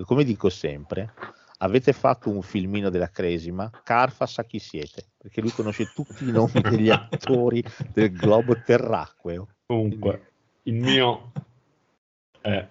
Come 0.06 0.24
dico 0.24 0.50
sempre, 0.50 1.14
avete 1.60 1.94
fatto 1.94 2.30
un 2.30 2.42
filmino 2.42 2.90
della 2.90 3.10
Cresima, 3.10 3.70
Carfa 3.84 4.26
sa 4.26 4.44
chi 4.44 4.60
siete, 4.60 5.06
perché 5.18 5.42
lui 5.42 5.52
conosce 5.52 5.92
tutti 5.94 6.28
i 6.28 6.32
nomi 6.32 6.62
degli 6.62 6.90
attori 6.92 7.64
del 7.94 8.12
globo 8.12 8.60
terracqueo. 8.62 9.48
Comunque, 9.66 10.32
il 10.64 10.76
mio 10.76 11.32
è 12.42 12.68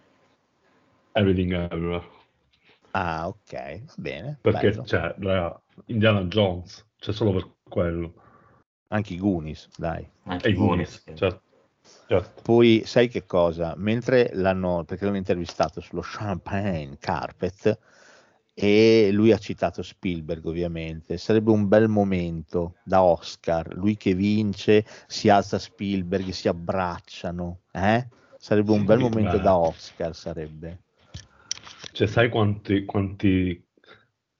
Everything 1.12 1.52
Everywhere. 1.52 2.12
Ah, 2.92 3.26
ok, 3.26 3.84
va 3.84 3.92
bene. 3.96 4.38
Perché 4.40 4.70
bello. 4.70 4.82
c'è 4.82 5.14
raga, 5.18 5.60
Indiana 5.86 6.22
Jones, 6.24 6.86
c'è 6.98 7.12
solo 7.12 7.32
per 7.32 7.48
quello. 7.68 8.14
Anche 8.88 9.14
i 9.14 9.18
Goonies, 9.18 9.68
dai. 9.76 10.08
Anche 10.24 10.46
E 10.46 10.50
i 10.50 10.54
Goonies. 10.54 11.02
Goonies, 11.04 11.18
certo. 11.18 11.42
certo. 12.06 12.42
Poi 12.42 12.82
sai 12.84 13.08
che 13.08 13.26
cosa? 13.26 13.74
Mentre 13.76 14.30
l'hanno, 14.34 14.84
perché 14.84 15.04
l'hanno 15.04 15.16
intervistato 15.16 15.80
sullo 15.80 16.02
Champagne 16.04 16.96
Carpet 17.00 17.78
e 18.54 19.10
lui 19.12 19.32
ha 19.32 19.38
citato 19.38 19.82
Spielberg 19.82 20.46
ovviamente, 20.46 21.18
sarebbe 21.18 21.50
un 21.50 21.66
bel 21.66 21.88
momento 21.88 22.76
da 22.84 23.02
Oscar, 23.02 23.74
lui 23.74 23.96
che 23.96 24.14
vince, 24.14 24.86
si 25.06 25.28
alza 25.28 25.58
Spielberg, 25.58 26.30
si 26.30 26.46
abbracciano, 26.48 27.62
eh? 27.72 28.06
Sarebbe 28.38 28.72
un 28.72 28.84
bel 28.84 28.98
momento 29.00 29.38
da 29.38 29.56
Oscar, 29.56 30.14
sarebbe. 30.14 30.78
Cioè, 31.92 32.06
sai 32.06 32.28
quanti, 32.28 32.84
quanti 32.84 33.64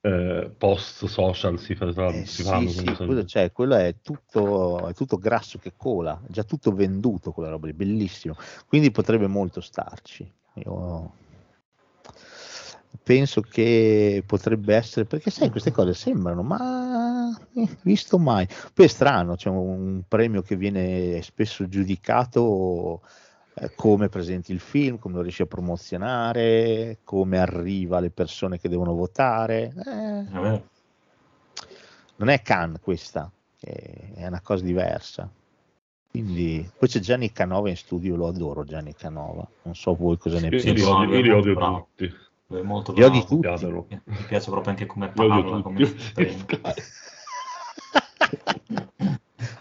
eh, 0.03 0.55
post 0.59 1.07
social 1.07 1.59
si, 1.59 1.75
fa- 1.75 1.93
Eh, 1.93 2.25
si 2.27 2.43
sì, 2.43 2.43
fanno? 2.43 2.69
sì, 2.69 2.95
quello, 2.95 3.25
cioè, 3.25 3.51
quello 3.53 3.75
è 3.77 3.97
tutto, 4.03 4.87
è 4.89 4.95
tutto 4.95 5.17
grasso 5.17 5.59
che 5.59 5.73
cola, 5.77 6.21
è 6.27 6.31
già 6.31 6.45
tutto 6.45 6.73
venduto 6.73 7.33
quella 7.33 7.49
roba 7.51 7.67
lì, 7.67 7.73
bellissimo. 7.73 8.37
Quindi 8.67 8.91
potrebbe 8.91 9.27
molto 9.27 9.61
starci. 9.61 10.31
Io 10.57 11.13
penso 13.03 13.41
che 13.41 14.23
potrebbe 14.27 14.75
essere, 14.75 15.05
perché 15.05 15.31
sai, 15.31 15.51
queste 15.51 15.73
cose 15.73 15.95
sembrano, 15.95 16.43
ma 16.43 17.37
eh, 17.55 17.69
visto 17.83 18.19
mai. 18.19 18.47
Poi 18.73 18.87
è 18.87 18.89
strano, 18.89 19.37
c'è 19.37 19.49
un 19.49 20.03
premio 20.07 20.43
che 20.43 20.57
viene 20.57 21.21
spesso 21.23 21.69
giudicato 21.69 23.01
eh, 23.55 23.73
come 23.75 24.09
presenti 24.09 24.53
il 24.53 24.61
film, 24.61 24.99
come 24.99 25.15
lo 25.15 25.23
riesci 25.23 25.43
a 25.43 25.47
promozionare, 25.47 26.99
come 27.05 27.39
arriva 27.39 27.99
alle 27.99 28.11
persone 28.11 28.59
che 28.59 28.69
devono 28.69 28.95
votare. 28.95 29.73
Eh, 29.87 30.63
non 32.17 32.29
è 32.29 32.43
Cannes 32.43 32.81
questa, 32.81 33.31
è 33.59 34.27
una 34.27 34.41
cosa 34.41 34.65
diversa. 34.65 35.29
Quindi, 36.11 36.71
poi 36.79 36.89
c'è 36.89 37.01
Gianni 37.01 37.33
Canova 37.33 37.69
in 37.69 37.77
studio, 37.77 38.15
lo 38.15 38.29
adoro 38.29 38.63
Gianni 38.63 38.95
Canova, 38.95 39.45
non 39.63 39.75
so 39.75 39.97
voi 39.97 40.17
cosa 40.17 40.39
ne 40.39 40.47
Io, 40.47 40.59
io 40.59 40.73
pensate. 40.75 41.17
io 41.17 41.21
li 41.21 41.31
odio 41.31 41.55
tutti. 41.57 42.15
Lui 42.47 42.61
è 42.61 42.63
molto 42.63 42.93
Li 42.93 43.01
bravo. 43.01 43.21
tutti? 43.21 43.39
Piatelo. 43.41 43.87
Mi 43.89 44.01
piace 44.29 44.51
proprio 44.51 44.73
anche 44.73 44.87
come 44.87 45.07
Li 45.07 45.13
parla, 45.13 45.63
come 45.63 45.79
tutti. 45.79 46.45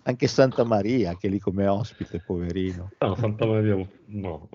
Anche 0.06 0.28
Santa 0.28 0.65
Maria, 0.65 1.15
che 1.15 1.28
è 1.28 1.30
lì 1.30 1.39
come 1.39 1.65
ospite, 1.65 2.19
poverino. 2.19 2.91
No, 3.00 3.15
Santa 3.15 3.46
Maria, 3.46 3.88
no. 4.08 4.50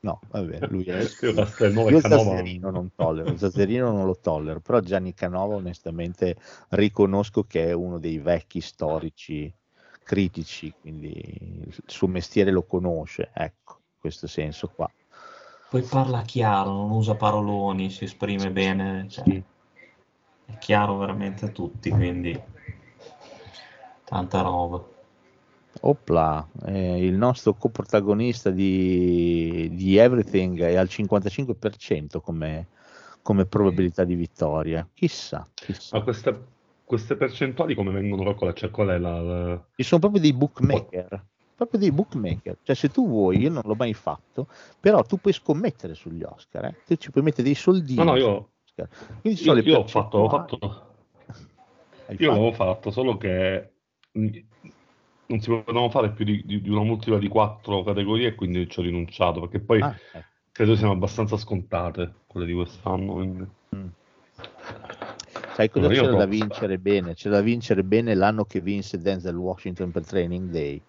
No, 0.00 0.20
vabbè, 0.30 0.68
lui 0.68 0.84
è... 0.84 1.06
Io 1.20 1.34
Castelnuovo 1.34 1.90
Io 1.90 2.00
Canova... 2.00 2.40
Non 2.40 2.92
tollero, 2.94 3.36
Zazzerino 3.36 3.90
non 3.90 4.06
lo 4.06 4.18
tollero, 4.18 4.60
però 4.60 4.80
Gianni 4.80 5.12
Canova 5.12 5.56
onestamente 5.56 6.36
riconosco 6.70 7.44
che 7.44 7.66
è 7.66 7.72
uno 7.72 7.98
dei 7.98 8.18
vecchi 8.18 8.60
storici 8.60 9.52
critici, 10.04 10.72
quindi 10.80 11.12
il 11.66 11.82
suo 11.84 12.06
mestiere 12.06 12.50
lo 12.50 12.62
conosce, 12.62 13.30
ecco, 13.34 13.80
in 13.80 13.98
questo 13.98 14.26
senso 14.26 14.68
qua. 14.68 14.90
Poi 15.70 15.82
parla 15.82 16.22
chiaro, 16.22 16.72
non 16.72 16.90
usa 16.90 17.14
paroloni, 17.14 17.90
si 17.90 18.04
esprime 18.04 18.50
bene. 18.50 19.06
cioè, 19.08 19.24
Sì. 19.24 19.42
È 20.46 20.56
chiaro 20.58 20.96
veramente 20.96 21.44
a 21.44 21.48
tutti, 21.48 21.90
quindi 21.90 22.40
tanta 24.04 24.40
roba. 24.40 24.82
Opla, 25.80 26.48
eh, 26.66 27.04
il 27.06 27.14
nostro 27.14 27.54
coprotagonista 27.54 28.50
di, 28.50 29.68
di 29.72 29.96
Everything 29.96 30.58
è 30.60 30.74
al 30.76 30.88
55% 30.88 32.20
come, 32.20 32.68
come 33.22 33.44
probabilità 33.44 34.04
di 34.04 34.14
vittoria. 34.14 34.88
Chissà, 34.94 35.46
chissà. 35.54 35.98
Ma 35.98 36.02
queste, 36.02 36.44
queste 36.84 37.14
percentuali 37.16 37.74
come 37.74 37.92
vengono 37.92 38.24
calcolate? 38.24 38.60
Cioè, 38.60 38.70
qual 38.70 38.88
è 38.88 38.98
la, 38.98 39.20
la- 39.20 39.66
Ci 39.76 39.82
sono 39.82 40.00
proprio 40.00 40.20
dei 40.22 40.32
bookmaker, 40.32 41.24
proprio 41.58 41.80
dei 41.80 41.90
bookmaker. 41.90 42.56
Cioè, 42.62 42.76
se 42.76 42.88
tu 42.88 43.06
vuoi, 43.08 43.38
io 43.38 43.50
non 43.50 43.62
l'ho 43.64 43.74
mai 43.74 43.92
fatto, 43.92 44.46
però 44.78 45.02
tu 45.02 45.18
puoi 45.18 45.32
scommettere 45.32 45.94
sugli 45.94 46.22
Oscar, 46.22 46.66
eh? 46.66 46.74
tu 46.86 46.94
ci 46.94 47.10
puoi 47.10 47.24
mettere 47.24 47.42
dei 47.42 47.56
soldini. 47.56 47.98
No, 47.98 48.04
no, 48.04 48.16
io. 48.16 48.50
Quindi 49.20 49.42
io, 49.42 49.56
io 49.56 49.78
ho 49.78 49.86
fatto, 49.88 50.18
ho 50.18 50.28
fatto, 50.28 50.58
Hai 52.06 52.16
io 52.16 52.16
fatto? 52.16 52.26
l'avevo 52.26 52.52
fatto, 52.52 52.90
solo 52.92 53.16
che 53.16 53.72
non 54.12 55.40
si 55.40 55.48
potevano 55.50 55.90
fare 55.90 56.12
più 56.12 56.24
di, 56.24 56.42
di- 56.46 56.62
di 56.62 56.70
una 56.70 56.84
multipla 56.84 57.18
di 57.18 57.26
quattro 57.28 57.82
categorie 57.82 58.28
e 58.28 58.34
quindi 58.36 58.70
ci 58.70 58.78
ho 58.78 58.82
rinunciato, 58.82 59.40
perché 59.40 59.58
poi 59.58 59.80
Ah, 59.82 59.96
ecco. 60.12 60.24
credo 60.52 60.76
siano 60.76 60.92
abbastanza 60.92 61.36
scontate 61.36 62.14
quelle 62.28 62.46
di 62.46 62.52
quest'anno. 62.54 63.14
quindi. 63.14 63.46
Mm. 63.74 63.86
Sai 65.54 65.68
cosa 65.70 65.92
io 65.92 66.02
c'era 66.02 66.14
da 66.14 66.26
vincere 66.26 66.78
bene? 66.78 67.14
C'era 67.14 67.34
da 67.36 67.40
vincere 67.42 67.82
bene 67.82 68.14
l'anno 68.14 68.44
che 68.44 68.60
vinse 68.60 68.98
Denzel 68.98 69.34
Washington 69.34 69.90
per 69.90 70.06
Training 70.06 70.50
Day. 70.50 70.80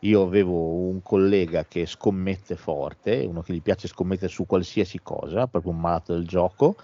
Io 0.00 0.22
avevo 0.22 0.88
un 0.88 1.02
collega 1.02 1.64
che 1.66 1.84
scommette 1.84 2.56
forte, 2.56 3.24
uno 3.26 3.42
che 3.42 3.52
gli 3.52 3.60
piace 3.60 3.86
scommettere 3.86 4.28
su 4.28 4.46
qualsiasi 4.46 5.00
cosa, 5.02 5.46
proprio 5.46 5.72
un 5.72 5.80
malato 5.80 6.14
del 6.14 6.26
gioco, 6.26 6.76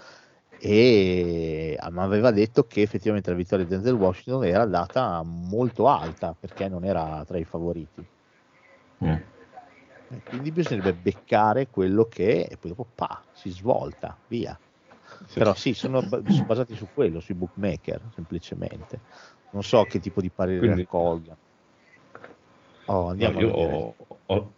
e 0.59 1.79
mi 1.91 1.99
aveva 2.01 2.31
detto 2.31 2.67
che 2.67 2.83
effettivamente 2.83 3.31
la 3.31 3.37
vittoria 3.37 3.65
di 3.65 3.71
Denzel 3.71 3.95
Washington 3.95 4.45
era 4.45 4.67
data 4.67 5.23
molto 5.23 5.89
alta 5.89 6.35
perché 6.39 6.69
non 6.69 6.85
era 6.85 7.25
tra 7.27 7.39
i 7.39 7.45
favoriti. 7.45 8.05
Mm. 9.05 9.15
Quindi 10.29 10.53
bisognerebbe 10.53 10.95
beccare 10.95 11.69
quello 11.69 12.05
che 12.05 12.43
e 12.43 12.57
poi 12.59 12.71
dopo 12.71 12.87
pa, 12.95 13.23
si 13.33 13.51
svolta, 13.51 14.17
via. 14.29 14.59
Sì. 15.27 15.39
Però 15.39 15.55
sì, 15.55 15.73
sono, 15.73 16.03
ba- 16.03 16.21
sono 16.29 16.45
basati 16.45 16.75
su 16.75 16.87
quello, 16.93 17.21
sui 17.21 17.35
bookmaker, 17.35 18.01
semplicemente. 18.15 19.01
Non 19.51 19.63
so 19.63 19.85
che 19.85 20.01
tipo 20.01 20.21
di 20.21 20.31
parere 20.31 20.59
Quindi- 20.59 20.81
raccolga. 20.83 21.37
Oh, 22.87 23.13
No, 23.13 23.41
io 23.41 23.51
ho, 23.51 23.95
ho- 24.27 24.53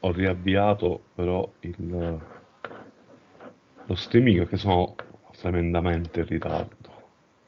ho 0.00 0.12
riavviato 0.12 1.04
però 1.14 1.50
il, 1.60 2.20
lo 3.86 3.94
streaming 3.94 4.46
che 4.48 4.56
sono 4.56 4.94
tremendamente 5.32 6.20
in 6.20 6.26
ritardo. 6.26 6.92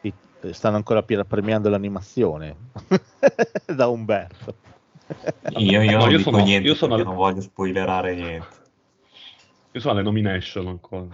Sì, 0.00 0.12
Stanno 0.52 0.76
ancora 0.76 1.02
premiando 1.02 1.68
l'animazione 1.68 2.56
da 3.74 3.88
Umberto. 3.88 4.54
Io, 5.58 5.82
io 5.82 5.92
No, 5.92 5.98
non 6.04 6.10
io 6.10 6.18
sono- 6.18 6.42
niente 6.44 6.68
io 6.68 6.74
sono 6.74 6.94
perché 6.94 7.08
al- 7.08 7.14
non 7.16 7.24
voglio 7.24 7.40
spoilerare 7.40 8.14
niente. 8.14 8.64
Io 9.72 9.80
sono 9.80 9.94
alle 9.94 10.02
nomination 10.02 10.68
ancora. 10.68 11.06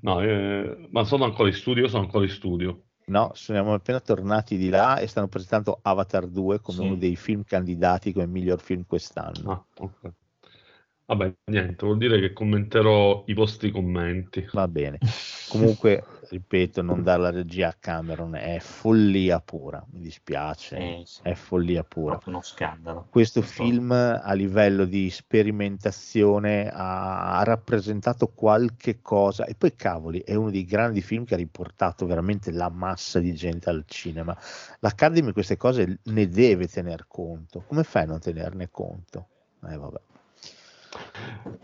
No, 0.00 0.20
eh, 0.20 0.88
ma 0.90 1.04
sono 1.04 1.24
ancora 1.24 1.48
in 1.48 1.54
studio, 1.54 1.82
io 1.84 1.88
sono 1.88 2.04
ancora 2.04 2.24
in 2.24 2.30
studio. 2.30 2.84
No, 3.04 3.32
siamo 3.34 3.74
appena 3.74 4.00
tornati 4.00 4.56
di 4.56 4.68
là 4.68 4.98
e 4.98 5.06
stanno 5.06 5.28
presentando 5.28 5.78
Avatar 5.82 6.26
2 6.28 6.60
come 6.60 6.78
Sì. 6.78 6.84
uno 6.84 6.96
dei 6.96 7.16
film 7.16 7.42
candidati 7.44 8.12
come 8.12 8.26
miglior 8.26 8.60
film 8.60 8.84
quest'anno. 8.86 9.50
Ah, 9.50 9.64
ok. 9.78 10.12
Vabbè, 11.04 11.34
niente, 11.46 11.84
vuol 11.84 11.98
dire 11.98 12.18
che 12.20 12.32
commenterò 12.32 13.24
i 13.26 13.34
vostri 13.34 13.70
commenti. 13.70 14.48
Va 14.52 14.66
bene. 14.68 14.98
Comunque, 15.50 16.02
ripeto, 16.30 16.80
non 16.80 17.02
dare 17.02 17.20
la 17.20 17.30
regia 17.30 17.68
a 17.68 17.76
Cameron 17.78 18.34
è 18.36 18.58
follia 18.60 19.40
pura, 19.40 19.84
mi 19.90 20.00
dispiace, 20.00 20.76
Eh, 20.76 21.02
sì. 21.04 21.20
è 21.24 21.34
follia 21.34 21.84
pura. 21.84 22.12
proprio 22.12 22.32
uno 22.34 22.42
scandalo. 22.42 23.06
Questo 23.10 23.40
Purtroppo. 23.40 23.68
film 23.70 23.90
a 23.90 24.32
livello 24.32 24.86
di 24.86 25.10
sperimentazione 25.10 26.70
ha, 26.70 27.36
ha 27.38 27.42
rappresentato 27.44 28.28
qualche 28.28 29.00
cosa 29.02 29.44
e 29.44 29.54
poi 29.54 29.74
cavoli 29.74 30.20
è 30.20 30.34
uno 30.34 30.50
dei 30.50 30.64
grandi 30.64 31.02
film 31.02 31.24
che 31.24 31.34
ha 31.34 31.36
riportato 31.36 32.06
veramente 32.06 32.50
la 32.52 32.70
massa 32.70 33.18
di 33.18 33.34
gente 33.34 33.68
al 33.68 33.84
cinema. 33.86 34.34
L'Academy 34.80 35.32
queste 35.32 35.58
cose 35.58 35.98
ne 36.04 36.28
deve 36.28 36.68
tener 36.68 37.04
conto. 37.06 37.64
Come 37.66 37.82
fai 37.82 38.04
a 38.04 38.06
non 38.06 38.20
tenerne 38.20 38.70
conto? 38.70 39.26
Eh, 39.68 39.76
vabbè. 39.76 40.00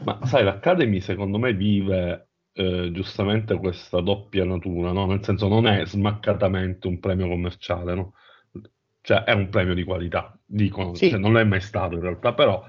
Ma 0.05 0.19
sai, 0.25 0.45
l'Academy 0.45 1.01
secondo 1.01 1.39
me 1.39 1.53
vive 1.55 2.31
eh, 2.53 2.91
giustamente 2.93 3.57
questa 3.59 4.01
doppia 4.01 4.45
natura, 4.45 4.93
no? 4.93 5.07
Nel 5.07 5.23
senso 5.25 5.49
non 5.49 5.67
è 5.67 5.85
smaccatamente 5.87 6.87
un 6.87 6.99
premio 6.99 7.29
commerciale, 7.29 7.95
no? 7.95 8.15
Cioè 9.01 9.25
è 9.25 9.33
un 9.33 9.49
premio 9.49 9.75
di 9.75 9.85
qualità, 9.85 10.39
dicono, 10.45 10.95
Sì. 10.95 11.11
cioè, 11.11 11.19
non 11.19 11.33
lo 11.33 11.39
è 11.41 11.45
mai 11.45 11.61
stato 11.61 11.95
in 11.95 12.01
realtà, 12.03 12.35
però 12.35 12.63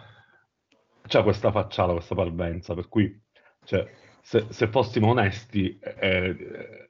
c'è 1.07 1.23
questa 1.23 1.51
facciata, 1.51 1.93
questa 1.93 2.15
parvenza, 2.15 2.73
per 2.73 2.87
cui 2.87 3.19
cioè, 3.65 3.87
se, 4.21 4.45
se 4.49 4.67
fossimo 4.67 5.07
onesti 5.09 5.77
eh, 5.79 6.89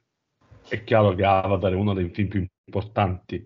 è 0.68 0.84
chiaro 0.84 1.14
che 1.14 1.24
Avatar 1.24 1.72
è 1.72 1.74
uno 1.74 1.94
dei 1.94 2.08
film 2.10 2.28
più 2.28 2.46
importanti 2.64 3.44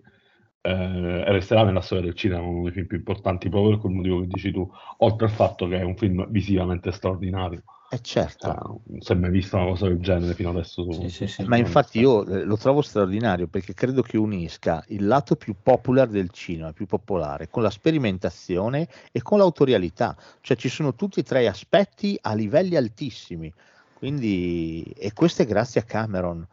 eh, 0.65 1.31
resterà 1.31 1.63
nella 1.63 1.81
storia 1.81 2.05
del 2.05 2.15
cinema 2.15 2.41
uno 2.41 2.63
dei 2.63 2.71
film 2.71 2.87
più 2.87 2.97
importanti 2.97 3.49
proprio 3.49 3.71
per 3.71 3.79
quel 3.81 3.93
motivo 3.93 4.19
che 4.21 4.27
dici 4.27 4.51
tu, 4.51 4.69
oltre 4.97 5.27
al 5.27 5.31
fatto 5.31 5.67
che 5.67 5.79
è 5.79 5.83
un 5.83 5.95
film 5.95 6.27
visivamente 6.29 6.91
straordinario. 6.91 7.61
Eh 7.87 8.01
certo. 8.01 8.47
Cioè, 8.47 8.57
non 8.87 9.01
si 9.01 9.11
è 9.11 9.15
mai 9.15 9.29
vista 9.29 9.57
una 9.57 9.67
cosa 9.67 9.87
del 9.87 9.99
genere 9.99 10.33
fino 10.33 10.49
adesso. 10.49 10.91
Sì, 10.91 11.09
sì, 11.09 11.27
sì. 11.27 11.43
Ma 11.43 11.57
infatti 11.57 11.99
io 11.99 12.25
eh, 12.25 12.43
lo 12.43 12.57
trovo 12.57 12.81
straordinario 12.81 13.47
perché 13.47 13.75
credo 13.75 14.01
che 14.01 14.17
unisca 14.17 14.83
il 14.87 15.05
lato 15.05 15.35
più 15.35 15.55
popular 15.61 16.07
del 16.07 16.31
cinema, 16.31 16.73
più 16.73 16.87
popolare, 16.87 17.47
con 17.47 17.61
la 17.61 17.69
sperimentazione 17.69 18.87
e 19.11 19.21
con 19.21 19.37
l'autorialità. 19.37 20.17
Cioè 20.41 20.57
ci 20.57 20.67
sono 20.67 20.95
tutti 20.95 21.19
e 21.19 21.23
tre 21.23 21.47
aspetti 21.47 22.17
a 22.19 22.33
livelli 22.33 22.75
altissimi. 22.75 23.53
Quindi, 23.93 24.83
e 24.97 25.13
questo 25.13 25.43
è 25.43 25.45
grazie 25.45 25.81
a 25.81 25.83
Cameron. 25.83 26.45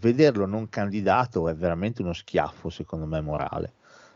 Vederlo 0.00 0.46
non 0.46 0.68
candidato 0.70 1.48
è 1.48 1.54
veramente 1.54 2.00
uno 2.00 2.12
schiaffo, 2.14 2.70
secondo 2.70 3.04
me, 3.06 3.20
morale. 3.20 3.72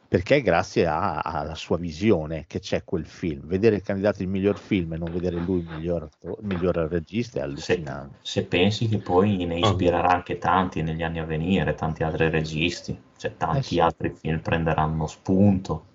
Perché 0.08 0.36
è 0.36 0.42
grazie 0.42 0.86
a- 0.86 1.18
alla 1.18 1.54
sua 1.54 1.76
visione 1.76 2.44
che 2.46 2.60
c'è 2.60 2.84
quel 2.84 3.04
film. 3.04 3.46
Vedere 3.46 3.76
il 3.76 3.82
candidato 3.82 4.22
il 4.22 4.28
miglior 4.28 4.56
film 4.58 4.92
e 4.92 4.96
non 4.96 5.10
vedere 5.12 5.36
lui 5.40 5.58
il 5.60 5.66
miglior, 5.68 6.08
il 6.22 6.36
miglior 6.40 6.76
regista 6.90 7.38
è 7.38 7.40
Se, 7.40 7.46
allucinante. 7.46 8.18
se 8.22 8.44
pensi 8.44 8.86
che 8.88 8.98
poi 8.98 9.44
ne 9.44 9.58
ispirerà 9.58 10.08
anche 10.08 10.38
tanti 10.38 10.82
negli 10.82 11.02
anni 11.02 11.18
a 11.18 11.24
venire, 11.24 11.74
tanti 11.74 12.02
altri 12.04 12.30
registi, 12.30 12.98
cioè 13.16 13.36
tanti 13.36 13.58
Eh 13.58 13.62
sì. 13.62 13.80
altri 13.80 14.10
film 14.10 14.38
prenderanno 14.40 15.06
spunto 15.06 15.86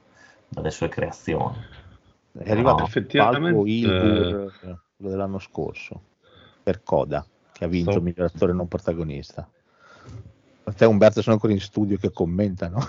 dalle 0.49 0.71
sue 0.71 0.89
creazioni. 0.89 1.55
È 2.37 2.51
arrivato 2.51 2.79
No, 2.81 2.85
effettivamente- 2.85 3.69
Ilgur, 3.71 4.53
eh, 4.63 4.77
quello 4.97 5.11
dell'anno 5.11 5.39
scorso, 5.39 6.01
per 6.61 6.83
Coda, 6.83 7.25
che 7.53 7.63
ha 7.63 7.67
vinto 7.67 7.91
Stavo- 7.91 8.05
miglior 8.05 8.29
attore 8.33 8.53
non 8.53 8.67
protagonista. 8.67 9.49
A 10.69 10.73
te 10.73 10.85
Umberto 10.85 11.23
sono 11.23 11.33
ancora 11.35 11.51
in 11.51 11.59
studio 11.59 11.97
che 11.97 12.11
commentano. 12.11 12.79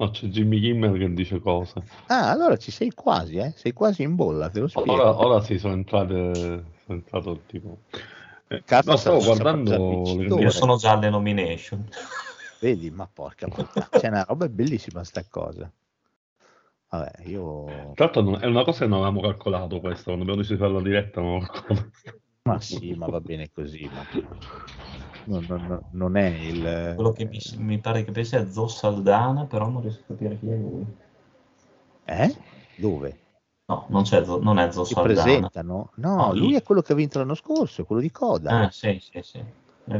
No, 0.00 0.10
c'è 0.10 0.28
Jimmy 0.28 0.60
Kimmel 0.60 0.96
che 0.96 1.12
dice 1.12 1.40
cose. 1.40 1.82
ah, 2.06 2.30
allora 2.30 2.56
ci 2.56 2.70
sei 2.70 2.92
quasi, 2.92 3.34
eh? 3.38 3.52
Sei 3.56 3.72
quasi 3.72 4.02
in 4.02 4.14
bolla, 4.14 4.48
te 4.48 4.60
lo 4.60 4.68
spiego. 4.68 4.92
Ora, 4.92 5.18
ora 5.18 5.40
sì, 5.40 5.58
sono 5.58 5.72
entrate, 5.72 6.34
sono 6.84 6.98
entrato 6.98 7.40
tipo... 7.46 7.78
Eh, 8.46 8.62
Cazzo, 8.64 8.90
no, 8.90 8.96
stavo 8.96 9.18
guardando. 9.24 10.04
Io 10.38 10.50
sono 10.50 10.76
già 10.76 10.92
alle 10.92 11.10
nomination. 11.10 11.84
Vedi, 12.60 12.92
ma 12.92 13.10
porca 13.12 13.48
puttana, 13.48 13.88
c'è 13.90 14.06
una 14.06 14.22
roba 14.22 14.48
bellissima 14.48 15.02
sta 15.02 15.24
cosa. 15.28 15.68
Vabbè, 16.90 17.24
io... 17.24 17.64
Tra 17.94 18.04
l'altro 18.04 18.38
è 18.38 18.46
una 18.46 18.62
cosa 18.62 18.84
che 18.84 18.86
non 18.86 19.00
avevamo 19.00 19.20
calcolato 19.20 19.80
questa, 19.80 20.04
quando 20.04 20.22
abbiamo 20.22 20.42
deciso 20.42 20.54
di 20.54 20.60
fare 20.60 20.72
la 20.74 20.82
diretta 20.82 21.20
non 21.20 21.36
avevo 21.38 21.50
calcolato. 21.50 21.90
Ma 22.42 22.60
sì, 22.60 22.94
ma 22.94 23.06
va 23.06 23.20
bene 23.20 23.50
così, 23.50 23.90
ma... 23.92 24.06
non, 25.28 25.44
non- 25.46 25.82
non 25.92 26.16
è 26.16 26.26
il... 26.28 26.92
Quello 26.94 27.12
che 27.12 27.24
mi, 27.26 27.38
mi 27.58 27.78
pare 27.78 28.04
che 28.04 28.12
pensi 28.12 28.36
è 28.36 28.46
Zo 28.50 28.66
Saldana, 28.68 29.44
però 29.44 29.68
non 29.68 29.82
riesco 29.82 30.00
a 30.00 30.06
capire 30.06 30.38
chi 30.38 30.48
è 30.48 30.56
lui. 30.56 30.84
Eh? 32.06 32.34
Dove? 32.76 33.18
No, 33.68 33.86
non, 33.90 34.02
c'è 34.02 34.24
non 34.24 34.58
è 34.58 34.70
Zo 34.72 34.84
Si 34.84 34.94
Saldana. 34.94 35.12
presentano? 35.12 35.90
No, 35.96 36.12
No, 36.12 36.34
lui 36.34 36.54
è 36.54 36.62
quello 36.62 36.80
che 36.80 36.92
ha 36.92 36.96
vinto 36.96 37.18
l'anno 37.18 37.34
scorso, 37.34 37.84
quello 37.84 38.00
di 38.00 38.10
Coda. 38.10 38.62
Ah, 38.64 38.70
sì, 38.70 38.98
sì, 39.00 39.20
sì. 39.22 39.42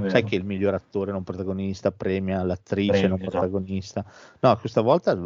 Sai 0.08 0.24
che 0.24 0.36
il 0.36 0.44
miglior 0.44 0.74
attore 0.74 1.12
non 1.12 1.22
protagonista 1.24 1.90
premia 1.90 2.42
l'attrice 2.42 2.92
Premia, 2.92 3.08
non 3.08 3.18
esatto. 3.18 3.30
protagonista? 3.30 4.04
No, 4.40 4.56
questa 4.58 4.80
volta... 4.80 5.16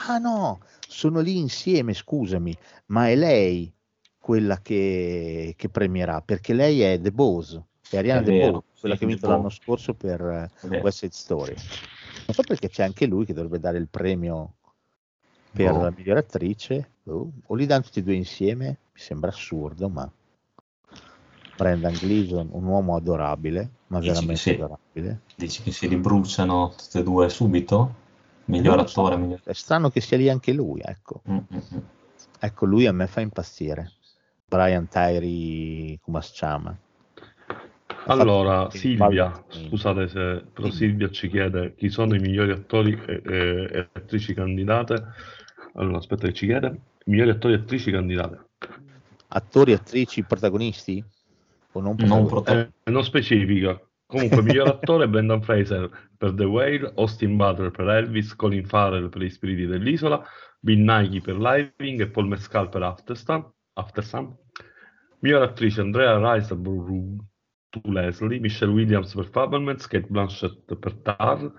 Ah 0.00 0.18
no, 0.18 0.60
sono 0.88 1.20
lì 1.20 1.38
insieme, 1.38 1.92
scusami, 1.92 2.56
ma 2.86 3.08
è 3.08 3.16
lei 3.16 3.72
quella 4.18 4.60
che, 4.60 5.54
che 5.56 5.68
premierà, 5.68 6.20
perché 6.22 6.52
lei 6.54 6.80
è 6.82 7.00
The 7.00 7.10
Bose, 7.10 7.64
è 7.90 7.98
Ariana 7.98 8.20
De 8.20 8.50
Bose, 8.50 8.64
quella 8.80 8.96
che 8.96 9.04
ha 9.04 9.06
vinto 9.06 9.28
l'anno 9.28 9.50
scorso 9.50 9.94
per 9.94 10.20
eh. 10.20 10.80
West 10.80 10.98
Side 10.98 11.12
Story. 11.12 11.54
Non 11.54 12.34
so 12.34 12.42
perché 12.42 12.68
c'è 12.68 12.82
anche 12.82 13.06
lui 13.06 13.24
che 13.24 13.32
dovrebbe 13.32 13.58
dare 13.58 13.78
il 13.78 13.88
premio 13.88 14.54
per 15.52 15.72
Boh. 15.72 15.82
la 15.82 15.92
miglior 15.96 16.18
attrice, 16.18 16.90
Oh, 17.10 17.30
o 17.46 17.54
li 17.54 17.64
danno 17.64 17.82
tutti 17.82 18.00
e 18.00 18.02
due 18.02 18.14
insieme, 18.14 18.66
mi 18.66 19.00
sembra 19.00 19.30
assurdo, 19.30 19.88
ma 19.88 20.10
Brendan 21.56 21.94
Gleeson, 21.94 22.48
un 22.52 22.64
uomo 22.64 22.96
adorabile, 22.96 23.70
ma 23.88 23.98
Dici 23.98 24.08
che 24.08 24.14
veramente 24.14 24.40
sì. 24.40 24.50
adorabile. 24.50 25.20
Dici 25.34 25.62
che 25.62 25.72
si 25.72 25.86
ribruciano 25.86 26.74
tutte 26.76 26.98
e 26.98 27.02
due 27.02 27.28
subito? 27.30 28.06
Miglior 28.44 28.76
lo 28.76 28.86
so, 28.86 29.00
attore, 29.00 29.16
miglior... 29.16 29.40
È 29.42 29.52
strano 29.54 29.90
che 29.90 30.00
sia 30.00 30.18
lì 30.18 30.28
anche 30.28 30.52
lui, 30.52 30.80
ecco. 30.84 31.22
Mm, 31.30 31.36
mm, 31.36 31.58
mm. 31.74 31.78
Ecco, 32.40 32.66
lui 32.66 32.86
a 32.86 32.92
me 32.92 33.06
fa 33.06 33.20
impazzire. 33.20 33.92
Brian 34.44 34.86
Tyree 34.88 35.98
Kumaschama. 36.00 36.70
Ha 36.70 36.76
Allora, 38.08 38.70
Silvia, 38.70 39.44
scusate 39.48 40.08
se 40.08 40.44
però. 40.52 40.70
Silvia 40.70 41.10
ci 41.10 41.28
chiede 41.28 41.74
chi 41.74 41.90
sono 41.90 42.14
i 42.14 42.18
migliori 42.18 42.52
attori 42.52 42.98
e, 43.06 43.22
e- 43.22 43.68
e 43.70 43.88
attrici 43.92 44.32
candidate. 44.32 45.04
Allora, 45.74 45.98
aspetta 45.98 46.26
che 46.26 46.32
ci 46.32 46.46
chiede. 46.46 46.68
I 47.04 47.10
migliori 47.10 47.30
attori 47.30 47.52
e 47.52 47.56
attrici 47.56 47.90
candidate. 47.90 48.46
Attori, 49.28 49.74
attrici, 49.74 50.22
protagonisti? 50.22 51.04
O 51.72 51.80
non 51.80 51.96
Non 51.98 52.26
protagonisti? 52.26 52.72
Eh, 52.84 52.90
non 52.90 53.04
specifica. 53.04 53.78
Comunque, 54.06 54.40
miglior 54.40 54.68
attore 54.80 55.06
Brendan 55.06 55.42
Fraser 55.42 55.90
per 56.16 56.32
The 56.32 56.44
Whale, 56.44 56.92
Austin 56.96 57.36
Butler 57.36 57.70
per 57.70 57.88
Elvis, 57.88 58.34
Colin 58.34 58.64
Farrell 58.64 59.10
per 59.10 59.20
Gli 59.20 59.28
Spiriti 59.28 59.66
dell'Isola, 59.66 60.24
Bill 60.60 60.82
Nighy 60.82 61.20
per 61.20 61.36
Living 61.38 62.00
e 62.00 62.08
Paul 62.08 62.28
Mescal 62.28 62.70
per 62.70 62.82
After 62.82 63.18
Sun. 63.18 63.46
After 63.74 64.02
Sun. 64.02 64.34
Miglior 65.20 65.42
attrice 65.42 65.82
Andrea 65.82 66.16
Riseborough 66.16 67.18
tu 67.70 67.80
Leslie, 67.90 68.40
Michelle 68.40 68.72
Williams 68.72 69.14
per 69.14 69.26
Fabelmans, 69.26 69.86
Kate 69.86 70.06
Blanchett 70.08 70.74
per 70.76 70.94
Tar, 70.94 71.52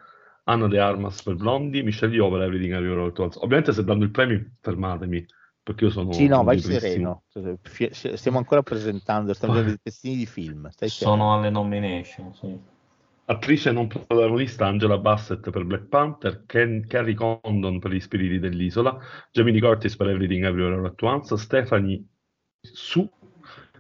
Anna 0.46 0.68
De 0.68 0.80
Armas 0.80 1.22
per 1.22 1.36
Blondie, 1.36 1.84
Michelle 1.84 2.14
Yeoh 2.14 2.30
per 2.30 2.42
Everything 2.42 2.74
Everywhere 2.74 3.02
All 3.02 3.10
at 3.10 3.20
Once. 3.20 3.40
Ovviamente 3.40 3.72
se 3.74 3.84
danno 3.84 4.04
il 4.04 4.12
premio 4.12 4.52
fermatemi, 4.62 5.26
perché 5.62 5.86
io 5.86 5.92
sono 5.92 6.12
Sì, 6.12 6.28
no, 6.28 6.44
vai 6.44 6.60
sereno. 6.60 7.24
Fie- 7.62 7.94
Stiamo 7.94 8.40
ancora 8.40 8.64
presentando, 8.64 9.34
stiamo 9.34 9.54
facendo 9.54 9.74
dei 9.74 9.82
pezzettini 9.84 10.16
di 10.18 10.26
film. 10.26 10.70
Stai 10.70 10.90
sereno. 10.90 11.18
Sono 11.18 11.34
alle 11.36 11.50
nomination, 11.50 12.34
sì. 12.34 12.78
Attrice 13.26 13.72
non 13.72 13.86
protagonista 13.86 14.66
Angela 14.66 14.98
Bassett 14.98 15.52
per 15.52 15.64
Black 15.64 15.86
Panther, 15.86 16.46
Ken- 16.48 16.88
Carrie 16.88 17.14
Condon 17.14 17.78
per 17.78 17.92
Gli 17.92 18.00
Spiriti 18.00 18.40
dell'Isola, 18.40 18.98
Jamie 19.32 19.60
Curtis 19.60 19.96
per 19.96 20.08
Everything 20.10 20.44
Everywhere 20.46 20.78
All 20.78 20.86
at 20.86 21.00
Once, 21.04 21.38
Stephanie 21.38 22.04
Su 22.60 23.08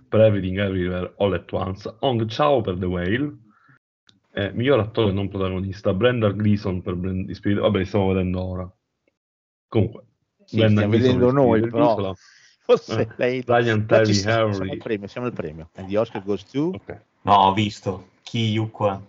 per 0.09 0.21
Everything 0.21 0.57
Everywhere 0.57 1.13
All 1.17 1.33
at 1.33 1.51
Once, 1.51 1.95
Hong 1.99 2.25
Chao 2.27 2.61
per 2.61 2.77
The 2.77 2.85
Whale, 2.85 3.37
eh, 4.33 4.51
miglior 4.51 4.79
attore 4.79 5.11
non 5.11 5.29
protagonista 5.29 5.93
Brenda 5.93 6.31
Gleason 6.31 6.81
per 6.81 6.95
Brand- 6.95 7.29
Gli 7.29 7.33
Spiriti, 7.33 7.61
vabbè 7.61 7.77
li 7.77 7.85
stiamo 7.85 8.07
vedendo 8.07 8.43
ora. 8.43 8.73
Comunque, 9.67 10.03
Sì, 10.43 10.57
Brendan 10.57 10.85
stiamo 10.85 10.91
Gleeson 10.93 11.19
vedendo 11.19 11.31
noi, 11.31 11.57
Spiriti 11.59 11.69
però. 11.69 11.95
dell'Isola. 11.95 12.15
Forse 12.69 13.01
Eh, 13.01 13.07
lei... 13.15 13.43
Ryan 13.45 13.85
Terry 13.85 14.13
siamo, 14.13 14.51
siamo 14.51 14.57
Harry. 14.57 14.69
al 14.71 14.77
premio, 14.77 15.07
siamo 15.07 15.27
al 15.27 15.33
premio. 15.33 15.69
And 15.75 15.87
the 15.87 15.97
Oscar 15.97 16.23
goes 16.23 16.43
to... 16.45 16.71
Ok. 16.75 17.01
No, 17.21 17.33
ho 17.33 17.53
visto. 17.53 18.09
Chi 18.23 18.55
qua? 18.71 19.01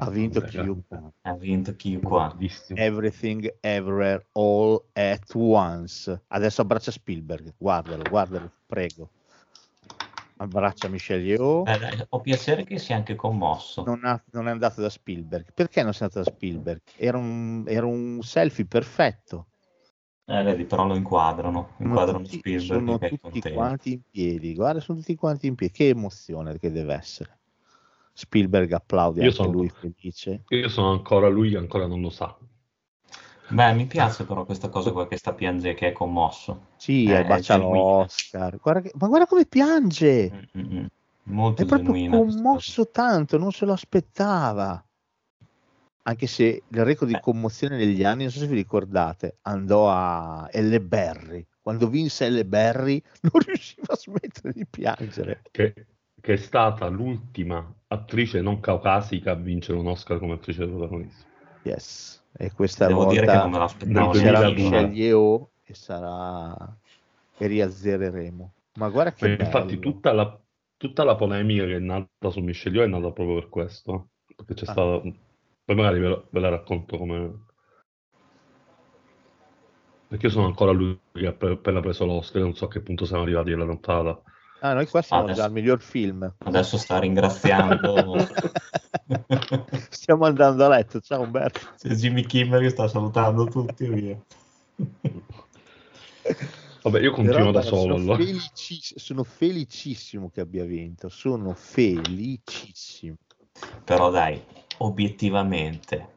Ha 0.00 0.10
vinto 0.10 0.40
chiunque. 0.42 1.00
Ha 1.22 1.34
vinto 1.34 1.74
chi 1.74 1.98
qua? 2.00 2.32
Bellissimo. 2.32 2.78
Everything, 2.78 3.52
Everywhere, 3.60 4.26
All 4.32 4.80
at 4.94 5.32
Once. 5.34 6.22
Adesso 6.28 6.60
abbraccia 6.60 6.90
Spielberg. 6.92 7.54
Guardalo, 7.56 8.02
guardalo, 8.08 8.50
prego. 8.66 9.10
Abbraccia 10.40 10.88
Michelle 10.88 11.22
Yeoh. 11.24 11.64
Eh, 11.66 11.78
dai, 11.78 12.04
ho 12.08 12.20
piacere 12.20 12.64
che 12.64 12.78
sia 12.78 12.96
anche 12.96 13.14
commosso. 13.14 13.82
Non, 13.84 14.00
ha- 14.04 14.22
non 14.32 14.48
è 14.48 14.50
andato 14.50 14.80
da 14.80 14.88
Spielberg. 14.88 15.52
Perché 15.52 15.82
non 15.82 15.90
è 15.92 15.96
andato 16.00 16.20
da 16.22 16.30
Spielberg? 16.30 16.80
Era 16.96 17.18
un, 17.18 17.64
era 17.66 17.86
un 17.86 18.20
selfie 18.22 18.64
perfetto. 18.66 19.46
Eh, 20.24 20.42
vedi, 20.42 20.64
però 20.64 20.86
lo 20.86 20.94
inquadrano. 20.94 21.70
Inquadrano 21.78 22.22
tutti, 22.24 22.38
Spielberg 22.38 22.84
sono 22.84 22.98
tutti 22.98 23.18
contento. 23.20 23.52
quanti 23.52 23.92
in 23.92 24.00
piedi. 24.10 24.54
Guarda, 24.54 24.80
sono 24.80 24.98
tutti 24.98 25.14
quanti 25.14 25.46
in 25.46 25.54
piedi. 25.54 25.72
Che 25.72 25.88
emozione 25.88 26.58
che 26.58 26.70
deve 26.70 26.94
essere. 26.94 27.38
Spielberg 28.12 28.72
applaude 28.72 29.20
Io 29.20 29.26
anche 29.26 29.36
sono- 29.42 29.52
lui 29.52 29.68
felice. 29.70 30.44
Io 30.48 30.68
sono 30.68 30.90
ancora 30.90 31.28
lui 31.28 31.54
ancora 31.54 31.86
non 31.86 32.00
lo 32.00 32.10
sa. 32.10 32.36
Beh, 33.50 33.72
mi 33.72 33.86
piace 33.86 34.24
però 34.24 34.44
questa 34.44 34.68
cosa 34.68 34.92
qua 34.92 35.08
che 35.08 35.16
sta 35.16 35.32
piangendo, 35.32 35.78
che 35.78 35.88
è 35.88 35.92
commosso. 35.92 36.66
Sì, 36.76 37.04
Eh, 37.06 37.24
bacia 37.24 37.56
l'Oscar. 37.56 38.58
Guarda 38.58 38.80
che- 38.82 38.92
ma 38.98 39.08
guarda 39.08 39.26
come 39.26 39.46
piange. 39.46 40.30
Mm, 40.56 40.60
mm, 40.60 40.78
mm. 40.78 40.86
Molto 41.30 41.62
È 41.62 41.66
proprio 41.66 41.94
commosso 42.08 42.90
tanto, 42.90 43.38
non 43.38 43.52
se 43.52 43.64
lo 43.64 43.72
aspettava. 43.72 44.82
Anche 46.02 46.26
se 46.26 46.62
il 46.66 46.84
record 46.84 47.10
di 47.10 47.20
commozione 47.20 47.76
negli 47.76 48.02
anni, 48.02 48.22
non 48.22 48.32
so 48.32 48.38
se 48.38 48.46
vi 48.46 48.54
ricordate, 48.54 49.38
andò 49.42 49.90
a 49.90 50.48
Elle 50.50 50.80
Berry. 50.80 51.46
Quando 51.60 51.88
vinse 51.88 52.24
Elle 52.24 52.46
Berry 52.46 53.02
non 53.22 53.42
riusciva 53.44 53.92
a 53.92 53.96
smettere 53.96 54.52
di 54.54 54.64
piangere. 54.64 55.42
che, 55.50 55.74
che 56.20 56.32
è 56.32 56.36
stata 56.36 56.86
l'ultima 56.88 57.62
attrice 57.88 58.40
non 58.40 58.60
caucasica 58.60 59.32
a 59.32 59.34
vincere 59.34 59.78
un 59.78 59.88
Oscar 59.88 60.18
come 60.18 60.34
attrice 60.34 60.66
protagonista. 60.66 61.26
Yes. 61.64 62.22
E 62.40 62.52
questa 62.52 62.86
Devo 62.86 63.00
volta 63.04 63.20
dire 63.20 63.26
che 63.26 63.36
non 63.36 63.50
me 63.50 63.58
l'aspettavo 63.58 64.12
2002. 64.12 64.54
Michelle 64.54 64.92
Yeoh 64.94 65.50
e 65.64 65.74
sarà 65.74 66.76
e 67.36 67.46
riazzereremo. 67.48 68.52
Ma 68.74 68.88
guarda 68.90 69.12
che 69.12 69.36
Ma 69.36 69.44
infatti 69.44 69.78
tutta 69.80 70.12
la, 70.12 70.40
tutta 70.76 71.02
la 71.02 71.16
polemica 71.16 71.64
che 71.64 71.76
è 71.76 71.80
nata 71.80 72.30
su 72.30 72.38
Michelle 72.40 72.76
Yeoh 72.76 72.86
è 72.86 72.88
nata 72.88 73.10
proprio 73.10 73.40
per 73.40 73.48
questo, 73.48 74.10
perché 74.36 74.54
c'è 74.54 74.66
Ah. 74.68 74.72
stata... 74.72 75.00
Poi 75.00 75.76
magari 75.76 75.98
ve, 75.98 76.26
ve 76.30 76.40
la 76.40 76.48
racconto 76.48 76.96
come... 76.96 77.46
Perché 80.06 80.26
io 80.26 80.32
sono 80.32 80.46
ancora 80.46 80.70
lui 80.70 80.98
che 81.12 81.26
ha 81.26 81.34
appena 81.36 81.80
preso 81.80 82.06
l'Oscar, 82.06 82.40
non 82.40 82.54
so 82.54 82.66
a 82.66 82.68
che 82.68 82.80
punto 82.80 83.04
siamo 83.04 83.24
arrivati 83.24 83.52
alla 83.52 83.64
notata. 83.64 84.22
Ah, 84.60 84.72
noi 84.74 84.86
qua 84.88 85.02
siamo 85.02 85.22
Adesso- 85.24 85.38
già 85.38 85.44
al 85.46 85.52
miglior 85.52 85.80
film. 85.80 86.34
Adesso 86.38 86.76
sta 86.78 86.98
ringraziando 86.98 88.16
Stiamo 89.90 90.24
andando 90.26 90.64
a 90.64 90.68
letto. 90.68 91.00
Ciao 91.00 91.22
Umberto. 91.22 91.60
C'è 91.78 91.90
Jimmy 91.94 92.24
Kimmel 92.26 92.60
che 92.62 92.70
sta 92.70 92.88
salutando 92.88 93.44
tutti 93.46 93.86
via. 93.88 94.18
Vabbè, 96.82 97.00
io 97.00 97.10
continuo 97.12 97.38
Però, 97.38 97.50
da 97.52 97.62
solo 97.62 97.80
sono, 97.80 97.94
allora. 97.94 98.16
felicis- 98.24 98.96
sono 98.98 99.24
felicissimo 99.24 100.28
che 100.30 100.40
abbia 100.40 100.64
vinto. 100.64 101.08
Sono 101.08 101.54
felicissimo. 101.54 103.16
Però 103.84 104.10
dai, 104.10 104.42
obiettivamente, 104.78 106.08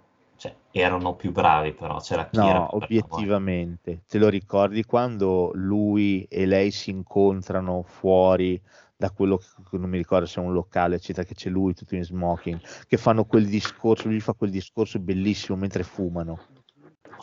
cioè, 0.42 0.56
erano 0.72 1.14
più 1.14 1.32
bravi 1.32 1.72
però, 1.74 2.00
c'era 2.00 2.28
chi 2.28 2.38
era 2.38 2.46
No, 2.48 2.66
bravo, 2.66 2.80
eh. 2.80 2.86
obiettivamente. 2.86 4.02
Te 4.08 4.18
lo 4.18 4.28
ricordi 4.28 4.84
quando 4.84 5.52
lui 5.54 6.24
e 6.24 6.48
lei 6.48 6.72
si 6.72 6.90
incontrano 6.90 7.84
fuori 7.84 8.60
da 8.98 9.12
quello 9.12 9.38
che 9.38 9.78
non 9.78 9.88
mi 9.88 9.98
ricordo 9.98 10.26
se 10.26 10.42
è 10.42 10.44
un 10.44 10.52
locale, 10.54 10.96
eccetera, 10.96 11.28
che 11.28 11.36
c'è 11.36 11.52
lui 11.52 11.76
tutto 11.76 11.94
in 11.94 12.04
smoking, 12.04 12.60
che 12.88 12.98
fanno 12.98 13.26
quel 13.26 13.46
discorso, 13.46 14.08
lui 14.08 14.20
fa 14.20 14.34
quel 14.34 14.50
discorso 14.50 14.98
bellissimo 14.98 15.60
mentre 15.60 15.84
fumano. 15.84 16.40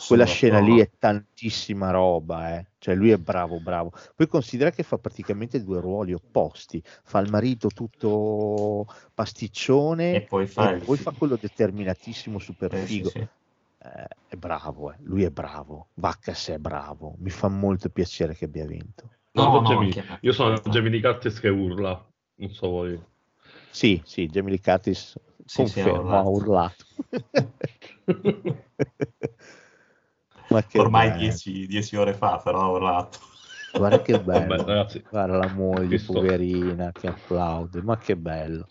Quella 0.07 0.25
scena 0.25 0.59
lì 0.59 0.79
è 0.79 0.89
tantissima 0.97 1.91
roba, 1.91 2.57
eh. 2.57 2.65
cioè 2.79 2.95
lui 2.95 3.11
è 3.11 3.17
bravo, 3.17 3.59
bravo. 3.59 3.91
Poi 4.15 4.27
considera 4.27 4.71
che 4.71 4.83
fa 4.83 4.97
praticamente 4.97 5.63
due 5.63 5.79
ruoli 5.79 6.13
opposti, 6.13 6.81
fa 7.03 7.19
il 7.19 7.29
marito 7.29 7.67
tutto 7.69 8.87
pasticcione 9.13 10.15
E 10.15 10.21
poi 10.21 10.47
fa 10.47 10.71
e 10.71 10.75
il 10.75 10.83
poi 10.83 10.97
fa 10.97 11.11
quello 11.11 11.35
determinatissimo, 11.35 12.39
super 12.39 12.73
Eh, 12.73 12.77
sì, 12.79 12.85
figo. 12.85 13.09
sì. 13.09 13.17
Eh, 13.19 14.07
è 14.29 14.35
bravo, 14.35 14.91
eh. 14.91 14.95
lui 15.03 15.23
è 15.23 15.29
bravo, 15.29 15.87
Bacchus 15.93 16.49
è 16.49 16.57
bravo, 16.57 17.15
mi 17.19 17.29
fa 17.29 17.47
molto 17.47 17.89
piacere 17.89 18.35
che 18.35 18.45
abbia 18.45 18.65
vinto. 18.65 19.09
No, 19.31 19.49
Guarda 19.49 19.75
no, 19.75 19.83
Jamie- 19.85 20.17
io 20.21 20.33
sono 20.33 20.59
Jamie 20.65 20.89
Lee 20.89 21.01
Curtis 21.01 21.39
che 21.39 21.49
urla, 21.49 22.05
non 22.35 22.49
so 22.51 22.69
voi. 22.69 22.99
Sì, 23.69 24.01
sì, 24.03 24.27
Jamie 24.27 24.51
Lee 24.51 24.59
Curtis 24.61 25.17
Sì, 25.45 25.65
sì, 25.67 25.79
ha 25.79 25.83
conferma, 25.83 26.19
ha 26.19 26.27
urlato. 26.27 26.85
Ormai 30.73 31.09
bello. 31.09 31.19
dieci, 31.21 31.67
dieci 31.67 31.95
ore 31.95 32.13
fa, 32.13 32.37
però 32.43 32.61
ha 32.61 32.69
urlato. 32.69 33.17
Guarda 33.71 34.01
che 34.01 34.17
bello. 34.19 34.55
Vabbè, 34.55 34.65
ragazzi, 34.65 35.03
Guarda 35.09 35.37
la 35.37 35.49
moglie, 35.53 35.87
Visto- 35.87 36.13
poverina, 36.13 36.91
che 36.91 37.07
applaude, 37.07 37.81
ma 37.81 37.97
che 37.97 38.15
bello. 38.15 38.67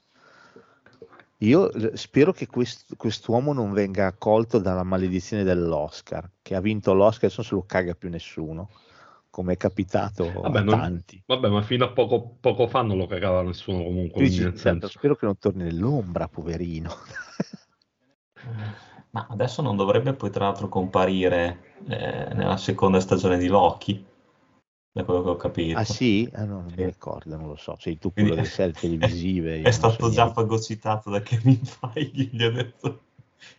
Io 1.42 1.96
spero 1.96 2.32
che 2.32 2.48
quest- 2.48 2.96
quest'uomo 2.96 3.52
non 3.52 3.72
venga 3.72 4.06
accolto 4.06 4.58
dalla 4.58 4.82
maledizione 4.82 5.44
dell'Oscar, 5.44 6.28
che 6.42 6.56
ha 6.56 6.60
vinto 6.60 6.92
l'Oscar 6.94 7.24
e 7.24 7.26
adesso 7.26 7.40
non 7.42 7.48
se 7.50 7.54
lo 7.54 7.64
caga 7.64 7.94
più 7.94 8.08
nessuno, 8.08 8.70
come 9.30 9.52
è 9.52 9.56
capitato 9.56 10.32
Vabbè, 10.32 10.58
a 10.58 10.62
non- 10.62 10.78
tanti. 10.80 11.22
vabbè, 11.24 11.48
ma 11.48 11.62
fino 11.62 11.84
a 11.84 11.92
poco, 11.92 12.36
poco 12.40 12.66
fa 12.66 12.82
non 12.82 12.96
lo 12.96 13.06
cagava 13.06 13.42
nessuno 13.42 13.84
comunque, 13.84 14.24
dici, 14.24 14.52
"Certo, 14.56 14.88
spero 14.88 15.14
che 15.14 15.26
non 15.26 15.38
torni 15.38 15.62
nell'ombra, 15.62 16.26
poverino. 16.26 16.90
Ma 19.10 19.26
adesso 19.30 19.62
non 19.62 19.76
dovrebbe 19.76 20.12
poi 20.12 20.30
tra 20.30 20.44
l'altro 20.46 20.68
comparire 20.68 21.76
eh, 21.88 22.28
nella 22.34 22.56
seconda 22.56 23.00
stagione 23.00 23.38
di 23.38 23.46
Loki, 23.48 24.04
da 24.92 25.04
quello 25.04 25.22
che 25.22 25.28
ho 25.30 25.36
capito. 25.36 25.78
ah 25.78 25.84
sì? 25.84 26.28
Ah, 26.34 26.44
no, 26.44 26.56
non 26.56 26.64
mi 26.66 26.72
Sì. 26.76 26.84
ricordo, 26.84 27.36
non 27.36 27.48
lo 27.48 27.56
so, 27.56 27.76
sei 27.78 27.98
tu 27.98 28.12
Quindi- 28.12 28.32
quello 28.32 28.42
delle 28.46 28.54
serie 28.54 28.72
televisive. 28.74 29.60
È 29.62 29.70
stato 29.70 30.06
so 30.06 30.10
già 30.10 30.24
niente. 30.24 30.40
fagocitato 30.40 31.10
da 31.10 31.22
Kevin 31.22 31.60
Feige, 31.64 32.22
gli 32.32 32.42
ha 32.42 32.50
detto 32.50 33.00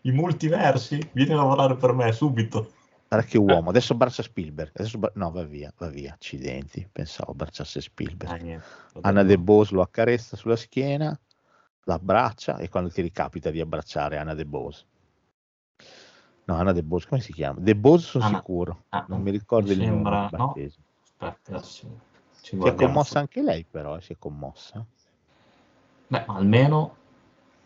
i 0.02 0.12
multiversi, 0.12 1.00
vieni 1.14 1.32
a 1.34 1.38
lavorare 1.38 1.76
per 1.76 1.94
me 1.94 2.12
subito. 2.12 2.74
Guarda 3.08 3.26
che 3.26 3.38
uomo, 3.40 3.70
adesso 3.72 3.94
abbraccia 3.94 4.22
Spielberg, 4.22 4.72
adesso 4.76 5.00
bra- 5.00 5.12
no 5.16 5.32
va 5.32 5.44
via, 5.44 5.74
va 5.78 5.88
via, 5.90 6.14
accidenti, 6.14 6.88
pensavo 6.92 7.32
abbracciasse 7.32 7.82
Spielberg. 7.82 8.32
Ah, 8.32 8.36
niente, 8.38 8.66
Anna 9.02 9.24
De 9.24 9.38
Bose 9.40 9.74
lo 9.74 9.82
accarezza 9.82 10.36
sulla 10.38 10.56
schiena, 10.56 11.18
l'abbraccia 11.86 12.58
e 12.58 12.70
quando 12.70 12.90
ti 12.92 13.02
ricapita 13.02 13.50
di 13.50 13.60
abbracciare 13.62 14.18
Anna 14.18 14.36
De 14.36 14.46
Bose. 14.46 14.86
No, 16.50 16.56
Anna 16.56 16.72
De 16.72 16.82
Bose, 16.82 17.08
come 17.08 17.22
si 17.22 17.32
chiama? 17.32 17.60
De 17.60 17.76
Bose 17.76 18.08
sono 18.08 18.24
Anna- 18.26 18.38
sicuro, 18.38 18.86
ah, 18.90 19.06
non 19.08 19.22
mi 19.22 19.30
ricordo 19.30 19.72
il 19.72 19.78
sembra- 19.78 20.22
nome. 20.22 20.30
no. 20.32 20.48
battesimo. 20.48 20.84
Aspetta, 21.04 21.56
adesso 21.58 22.00
ci 22.42 22.58
Si 22.60 22.68
è 22.68 22.74
commossa 22.74 23.10
su- 23.12 23.18
anche 23.18 23.42
lei, 23.44 23.66
però, 23.70 23.96
eh, 23.96 24.02
si 24.02 24.14
è 24.14 24.16
commossa. 24.18 24.84
Beh, 26.08 26.24
almeno 26.26 26.96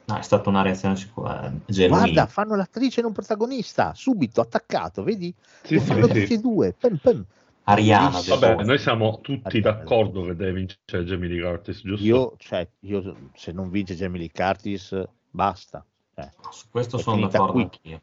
no, 0.04 0.18
è 0.18 0.22
stata 0.22 0.50
una 0.50 0.62
reazione 0.64 0.98
sicura, 0.98 1.46
eh, 1.46 1.52
genuina. 1.68 2.04
Guarda, 2.08 2.26
fanno 2.26 2.56
l'attrice 2.58 3.02
non 3.02 3.14
protagonista, 3.14 3.94
subito, 3.94 4.42
attaccato, 4.42 5.02
vedi? 5.04 5.34
Sì, 5.62 5.76
Lo 5.76 5.80
sì, 5.80 5.88
fanno 5.88 6.08
sì. 6.08 6.20
tutti 6.20 6.34
e 6.34 6.38
due. 6.40 6.76
pam, 6.78 6.98
pam. 6.98 7.26
Ariana. 7.64 8.20
Vabbè, 8.20 8.56
Bose. 8.56 8.66
noi 8.68 8.78
siamo 8.80 9.22
tutti 9.22 9.60
Ariana. 9.60 9.78
d'accordo 9.78 10.24
che 10.26 10.36
deve 10.36 10.52
vincere 10.52 11.06
Jamie 11.06 11.30
Lee 11.30 11.42
Curtis, 11.42 11.82
giusto? 11.82 12.04
Io, 12.06 12.34
cioè, 12.38 12.68
io, 12.82 13.30
se 13.34 13.54
non 13.54 13.70
vince 13.70 13.96
Jamie 13.96 14.20
Lee 14.20 14.32
Curtis, 14.34 15.02
basta. 15.30 15.86
Cioè, 16.16 16.30
Su 16.50 16.66
questo 16.70 16.98
sono 16.98 17.28
d'accordo 17.28 17.52
qui. 17.54 17.62
anch'io. 17.62 18.02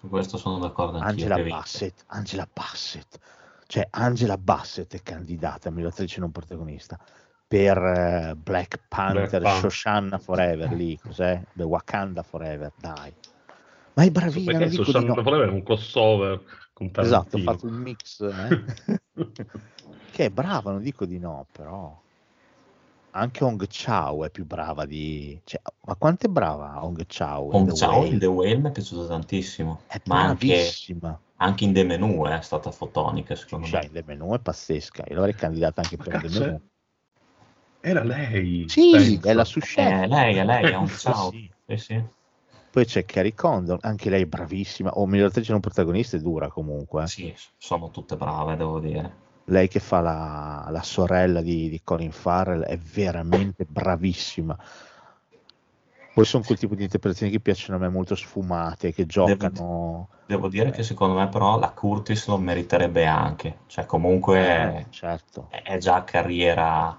Su 0.00 0.08
questo 0.08 0.38
sono 0.38 0.58
d'accordo 0.58 0.98
anch'io. 0.98 1.26
Angela. 1.32 1.48
Bassett, 1.56 2.04
Angela 2.06 2.48
Bassett, 2.50 3.18
cioè 3.66 3.86
Angela 3.90 4.38
Bassett 4.38 4.94
è 4.94 5.02
candidata, 5.02 5.70
miglior 5.70 5.90
attrice 5.90 6.20
non 6.20 6.30
protagonista, 6.30 6.98
per 7.46 7.76
eh, 7.76 8.34
Black 8.34 8.80
Panther, 8.88 9.28
Black 9.28 9.42
Panther. 9.42 9.60
Shoshanna 9.60 10.18
Forever, 10.18 10.72
lì, 10.72 10.96
cos'è? 11.02 11.42
The 11.52 11.64
Wakanda 11.64 12.22
Forever, 12.22 12.72
dai. 12.76 13.12
Ma 13.94 14.04
è 14.04 14.10
bravina, 14.10 14.58
Perché 14.58 14.70
Susanna 14.70 15.14
no. 15.14 15.22
Forever 15.22 15.48
è 15.48 15.52
un 15.52 15.62
crossover 15.62 16.40
con 16.72 16.90
Esatto, 16.96 17.36
ho 17.36 17.44
Tarantino. 17.44 17.52
fatto 17.52 17.66
un 17.66 17.74
mix, 17.74 18.20
eh? 18.22 18.64
che 20.12 20.24
è 20.24 20.30
brava, 20.30 20.70
non 20.70 20.80
dico 20.80 21.04
di 21.04 21.18
no, 21.18 21.46
però 21.52 22.00
anche 23.12 23.44
Hong 23.44 23.66
Chao 23.68 24.24
è 24.24 24.30
più 24.30 24.44
brava 24.46 24.86
di... 24.86 25.40
Cioè, 25.44 25.60
ma 25.86 25.94
quanto 25.96 26.26
è 26.26 26.28
brava 26.28 26.84
Hong 26.84 27.04
Chao? 27.06 27.46
in 27.46 27.54
Hong 27.54 27.68
The 27.68 27.74
Chao 27.78 28.04
in 28.04 28.18
The 28.18 28.26
Whale 28.26 28.56
mi 28.58 28.68
è 28.68 28.72
piaciuto 28.72 29.06
tantissimo, 29.06 29.80
È 29.86 30.00
ma 30.04 30.20
anche, 30.22 30.46
bravissima. 30.46 31.20
anche 31.36 31.64
in 31.64 31.72
The 31.72 31.84
Menu 31.84 32.26
eh, 32.26 32.38
è 32.38 32.42
stata 32.42 32.70
fotonica 32.70 33.34
secondo 33.34 33.66
Cioè, 33.66 33.80
me. 33.80 33.86
in 33.86 33.92
The 33.92 34.04
Menu 34.06 34.34
è 34.34 34.38
pazzesca. 34.38 35.04
Io 35.08 35.14
l'avrei 35.16 35.34
candidata 35.34 35.80
anche 35.80 35.96
Ma 35.96 36.04
per 36.04 36.12
The 36.12 36.18
cazzo, 36.20 36.40
Menu. 36.40 36.60
Era 37.82 38.04
lei. 38.04 38.68
Sì, 38.68 38.90
pensa. 38.90 39.30
è 39.30 39.32
la 39.34 39.44
sous 39.44 39.64
chef. 39.64 40.02
Eh, 40.02 40.06
lei, 40.06 40.36
è 40.36 40.44
lei, 40.44 40.70
è 40.70 40.76
un 40.76 40.86
Sì, 40.88 40.98
ciao. 40.98 41.30
sì. 41.30 41.50
Sì, 41.66 41.76
sì. 41.76 42.04
Poi 42.70 42.84
c'è 42.84 43.04
Carrie 43.04 43.34
Condon, 43.34 43.78
anche 43.82 44.10
lei 44.10 44.22
è 44.22 44.26
bravissima. 44.26 44.90
O 44.92 45.06
miglior 45.06 45.28
attrice 45.28 45.52
non 45.52 45.60
protagonista 45.60 46.16
è 46.16 46.20
dura 46.20 46.48
comunque. 46.48 47.02
eh. 47.02 47.06
Sì, 47.06 47.34
sono 47.56 47.90
tutte 47.90 48.16
brave, 48.16 48.56
devo 48.56 48.78
dire. 48.80 49.28
Lei 49.46 49.68
che 49.68 49.80
fa 49.80 50.00
la, 50.00 50.68
la 50.70 50.82
sorella 50.82 51.40
di, 51.40 51.68
di 51.68 51.80
Colin 51.82 52.12
Farrell 52.12 52.62
è 52.62 52.76
veramente 52.78 53.64
bravissima. 53.64 54.56
Poi 56.12 56.24
sono 56.24 56.42
quel 56.44 56.58
tipo 56.58 56.74
di 56.74 56.82
interpretazioni 56.82 57.32
che 57.32 57.40
piacciono 57.40 57.76
a 57.78 57.80
me 57.80 57.88
molto 57.88 58.14
sfumate, 58.14 58.92
che 58.92 59.06
giocano. 59.06 60.08
Devo 60.26 60.48
dire 60.48 60.70
che 60.70 60.82
secondo 60.82 61.14
me 61.14 61.28
però 61.28 61.58
la 61.58 61.70
Curtis 61.70 62.26
lo 62.26 62.36
meriterebbe 62.38 63.06
anche. 63.06 63.58
Cioè 63.66 63.86
comunque 63.86 64.38
Eh, 64.38 64.86
certo. 64.90 65.48
è 65.64 65.78
già 65.78 66.04
carriera, 66.04 66.96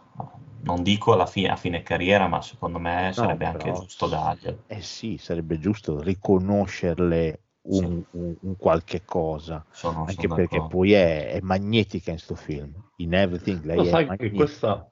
non 0.64 0.84
dico 0.84 1.14
alla 1.14 1.26
fine, 1.26 1.50
a 1.50 1.56
fine 1.56 1.84
carriera, 1.84 2.28
ma 2.28 2.42
secondo 2.42 2.80
me 2.80 3.12
sarebbe 3.14 3.46
anche 3.46 3.70
però- 3.70 3.80
giusto 3.80 4.08
darglielo. 4.08 4.64
Eh 4.68 4.82
sì, 4.82 5.18
sarebbe 5.18 5.60
giusto 5.60 6.02
riconoscerle 6.02 7.42
un, 7.64 8.04
un- 8.12 8.36
un 8.42 8.56
qualche 8.58 9.04
cosa. 9.06 9.66
Sono, 9.72 10.06
Anche 10.06 10.22
sono 10.22 10.36
perché 10.36 10.58
d'accordo. 10.58 10.76
poi 10.76 10.92
è, 10.94 11.32
è 11.34 11.40
magnetica 11.42 12.12
in 12.12 12.18
sto 12.20 12.36
film. 12.36 12.74
In 12.98 13.14
Everything 13.14 13.64
lei 13.64 13.78
Lo 13.78 13.84
è 13.84 13.90
sai 13.90 14.04
che 14.06 14.10
magnetica. 14.10 14.36
questa, 14.36 14.92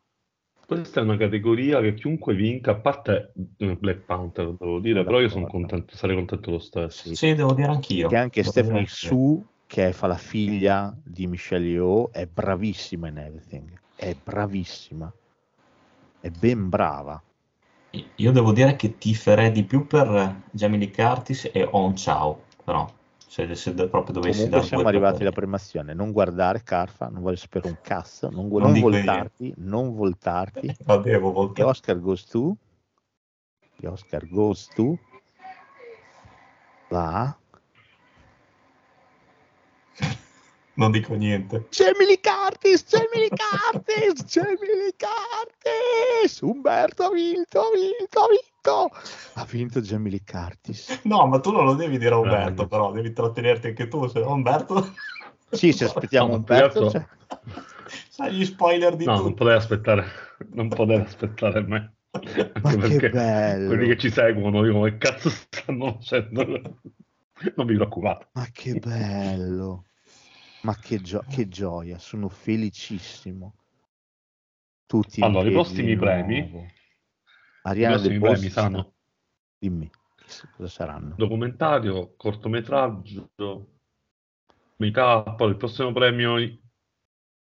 questa 0.65 0.99
è 0.99 1.03
una 1.03 1.17
categoria 1.17 1.81
che 1.81 1.93
chiunque 1.95 2.35
vinca, 2.35 2.71
a 2.71 2.75
parte 2.75 3.31
Black 3.35 4.01
Panther, 4.01 4.55
devo 4.57 4.79
dire, 4.79 5.03
però 5.03 5.19
io 5.19 5.29
sono 5.29 5.47
contento, 5.47 5.95
sarei 5.95 6.15
contento 6.15 6.51
lo 6.51 6.59
stesso. 6.59 7.07
Sì. 7.07 7.15
Sì, 7.15 7.33
devo 7.33 7.53
dire 7.53 7.71
anch'io. 7.71 8.07
Che 8.07 8.15
anche 8.15 8.41
Devo 8.41 8.51
Stephanie. 8.51 8.87
Su, 8.87 9.45
che 9.65 9.93
fa 9.93 10.07
la 10.07 10.17
figlia 10.17 10.95
di 11.03 11.27
Michelle 11.27 11.67
Yeoh, 11.67 12.11
è 12.11 12.25
bravissima 12.25 13.07
in 13.07 13.17
Everything. 13.17 13.79
È 13.95 14.15
bravissima. 14.23 15.11
È 16.21 16.29
ben 16.29 16.69
brava. 16.69 17.21
Io 18.17 18.31
devo 18.31 18.51
dire 18.51 18.75
che 18.75 18.97
tiferei 18.97 19.51
di 19.51 19.63
più 19.63 19.87
per 19.87 20.43
Jamie 20.51 20.79
Lee 20.79 20.91
Curtis 20.91 21.49
e 21.51 21.67
On 21.71 21.93
Chao, 21.95 22.43
però 22.69 22.87
se, 23.17 23.55
se 23.55 23.73
proprio 23.73 24.13
dovessi 24.13 24.43
Comunque 24.43 24.61
siamo 24.67 24.87
arrivati 24.87 25.21
alla 25.21 25.31
premi. 25.31 25.47
premazione. 25.47 25.93
Non 25.95 26.11
guardare 26.11 26.61
Carfa, 26.61 27.07
non 27.07 27.23
voglio 27.23 27.37
sapere 27.37 27.65
un 27.65 27.77
cazzo, 27.81 28.29
non, 28.29 28.47
gu- 28.47 28.59
Non 28.61 28.71
non 28.73 28.79
voltarti, 28.81 29.53
non 29.57 29.95
voltarti. 29.95 30.75
Va 30.85 30.97
devo 30.97 31.29
The 31.29 31.33
voltare. 31.33 31.67
Oscar 31.69 31.99
goes 31.99 32.25
to. 32.25 32.55
The 33.79 33.87
Oscar 33.87 34.27
goes 34.27 34.67
to. 34.75 34.95
La. 36.89 37.35
Non 40.79 40.91
dico 40.91 41.13
niente. 41.13 41.67
Jamie 41.71 42.07
Lee 42.07 42.19
Curtis, 42.21 42.85
Jamie 42.87 43.27
Lee 43.27 43.29
Curtis, 43.29 44.23
Jamie 44.31 44.75
Lee 44.77 44.95
Curtis. 44.95 46.39
Umberto 46.39 47.03
ha 47.03 47.11
vinto, 47.11 47.59
ha 47.59 47.69
vinto, 47.73 48.19
ha 48.21 48.27
vinto. 48.29 48.89
Ha 49.33 49.45
vinto 49.49 49.81
Jamie 49.81 50.09
Lee 50.11 50.23
Curtis. 50.25 51.01
No, 51.03 51.27
ma 51.27 51.39
tu 51.41 51.51
non 51.51 51.65
lo 51.65 51.73
devi 51.75 51.97
dire 51.97 52.13
a 52.13 52.19
Umberto, 52.19 52.65
però 52.67 52.93
devi 52.93 53.11
trattenerti 53.11 53.67
anche 53.67 53.89
tu, 53.89 54.07
se 54.07 54.19
no 54.21 54.31
Umberto... 54.31 54.93
Sì, 55.51 55.73
se 55.73 55.83
aspettiamo 55.85 56.29
No, 56.31 56.35
Umberto. 56.35 56.89
cioè- 56.91 57.05
Sai 58.07 58.33
gli 58.35 58.45
spoiler 58.45 58.95
di 58.95 59.03
No, 59.03 59.13
non 59.15 59.21
tutto. 59.23 59.35
potevi 59.35 59.57
aspettare, 59.57 60.05
non 60.53 60.69
potevi 60.69 61.01
aspettare 61.01 61.61
me. 61.61 61.93
Anche 62.11 62.51
Ma 62.61 62.71
che 62.71 62.77
perché 62.77 63.09
bello. 63.09 63.67
quelli 63.67 63.87
che 63.87 63.97
ci 63.97 64.09
seguono 64.11 64.63
dicono 64.63 64.83
che 64.85 64.97
cazzo 64.97 65.29
stanno 65.29 65.93
facendo. 65.99 66.45
Non 67.55 67.65
vi 67.65 67.75
preoccupate. 67.75 68.27
Ma 68.33 68.47
che 68.51 68.73
bello. 68.75 69.83
Ma 70.61 70.75
che, 70.75 70.99
gio- 70.99 71.23
che 71.29 71.47
gioia, 71.47 71.97
sono 71.99 72.27
felicissimo. 72.29 73.53
Tutti 74.85 75.21
Allora, 75.21 75.47
i 75.47 75.51
prossimi 75.51 75.95
premi- 75.95 76.49
nuovo. 76.49 76.65
I 77.73 77.85
prossimi 77.85 78.19
premi 78.19 78.49
saranno 78.49 78.93
dimmi 79.59 79.89
cosa 80.51 80.69
saranno. 80.69 81.15
documentario, 81.15 82.13
cortometraggio, 82.15 83.29
make-up, 84.77 85.39
il 85.41 85.57
prossimo 85.57 85.91
premio 85.91 86.35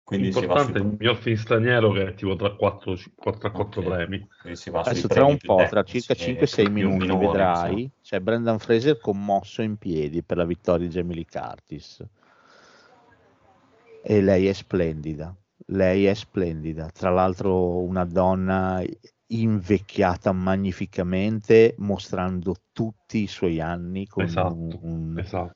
Quindi 0.03 0.29
importante 0.29 0.79
è 0.79 0.81
il 0.83 0.87
miglior 0.87 1.17
film 1.17 1.37
straniero 1.37 1.93
che 1.93 2.07
è 2.09 2.15
tipo 2.15 2.35
tra 2.35 2.55
4, 2.55 2.97
4 3.15 3.49
a 3.49 3.51
4 3.51 3.81
Ok. 3.81 3.87
premi. 3.87 4.29
Adesso 4.43 5.07
tra 5.09 5.25
un 5.25 5.37
po', 5.37 5.67
tra 5.69 5.83
circa 5.83 6.15
e 6.15 6.17
5-6 6.17 6.65
più 6.65 6.73
minuti, 6.73 6.99
minori, 6.99 7.27
vedrai, 7.27 7.73
insomma. 7.83 7.93
c'è 8.03 8.21
Brendan 8.21 8.59
Fraser 8.59 8.99
commosso 8.99 9.63
in 9.63 9.77
piedi 9.77 10.23
per 10.23 10.39
la 10.39 10.45
vittoria 10.45 10.87
di 10.87 10.93
Jamie 10.93 11.15
Lee 11.17 11.27
Curtis. 11.31 12.05
E 14.03 14.21
lei 14.23 14.47
è 14.47 14.53
splendida, 14.53 15.35
lei 15.67 16.07
è 16.07 16.15
splendida. 16.15 16.89
Tra 16.91 17.11
l'altro 17.11 17.79
una 17.83 18.05
donna 18.05 18.83
invecchiata 19.27 20.33
magnificamente, 20.33 21.75
mostrando 21.79 22.55
tutti 22.73 23.23
i 23.23 23.27
suoi 23.27 23.61
anni 23.61 24.07
con, 24.07 24.25
Esatto, 24.25 24.55
un, 24.55 24.79
un- 24.81 25.19
esatto. 25.19 25.55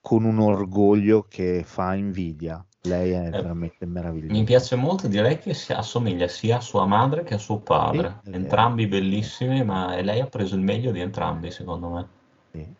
con 0.00 0.24
un 0.24 0.38
orgoglio 0.38 1.22
che 1.28 1.62
fa 1.64 1.94
invidia. 1.94 2.64
Lei 2.82 3.10
è 3.12 3.30
Eh, 3.30 3.30
veramente 3.30 3.86
Mi 3.86 3.92
meravigliosa. 3.92 4.44
piace 4.44 4.76
molto, 4.76 5.08
direi 5.08 5.38
che 5.38 5.54
si 5.54 5.72
assomiglia 5.72 6.28
sia 6.28 6.56
a 6.58 6.60
sua 6.60 6.86
madre 6.86 7.22
che 7.24 7.34
a 7.34 7.38
suo 7.38 7.58
padre. 7.60 8.20
Sì. 8.24 8.32
Entrambi 8.32 8.86
bellissimi, 8.86 9.64
ma 9.64 10.00
lei 10.00 10.20
ha 10.20 10.26
preso 10.26 10.54
il 10.54 10.62
meglio 10.62 10.90
di 10.92 11.00
entrambi, 11.00 11.50
secondo 11.50 11.88
me. 11.90 12.08
Sì. 12.52 12.74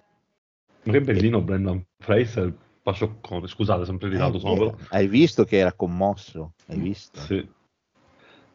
Che 0.83 1.01
bellino 1.01 1.41
Brendan 1.43 1.85
Fraser, 1.99 2.55
Pacioccone, 2.85 3.47
scusate, 3.47 3.87
sempre 3.87 4.11
tirato 4.11 4.37
Eh, 4.37 4.41
sono 4.41 4.57
però. 4.57 4.75
Hai 4.91 5.09
visto 5.09 5.45
che 5.45 5.57
era 5.57 5.73
commosso? 5.73 6.53
Hai 6.67 6.79
visto? 6.79 7.19
Sì. 7.19 7.49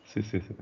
Sì, 0.03 0.21
sì, 0.21 0.39
sì. 0.39 0.55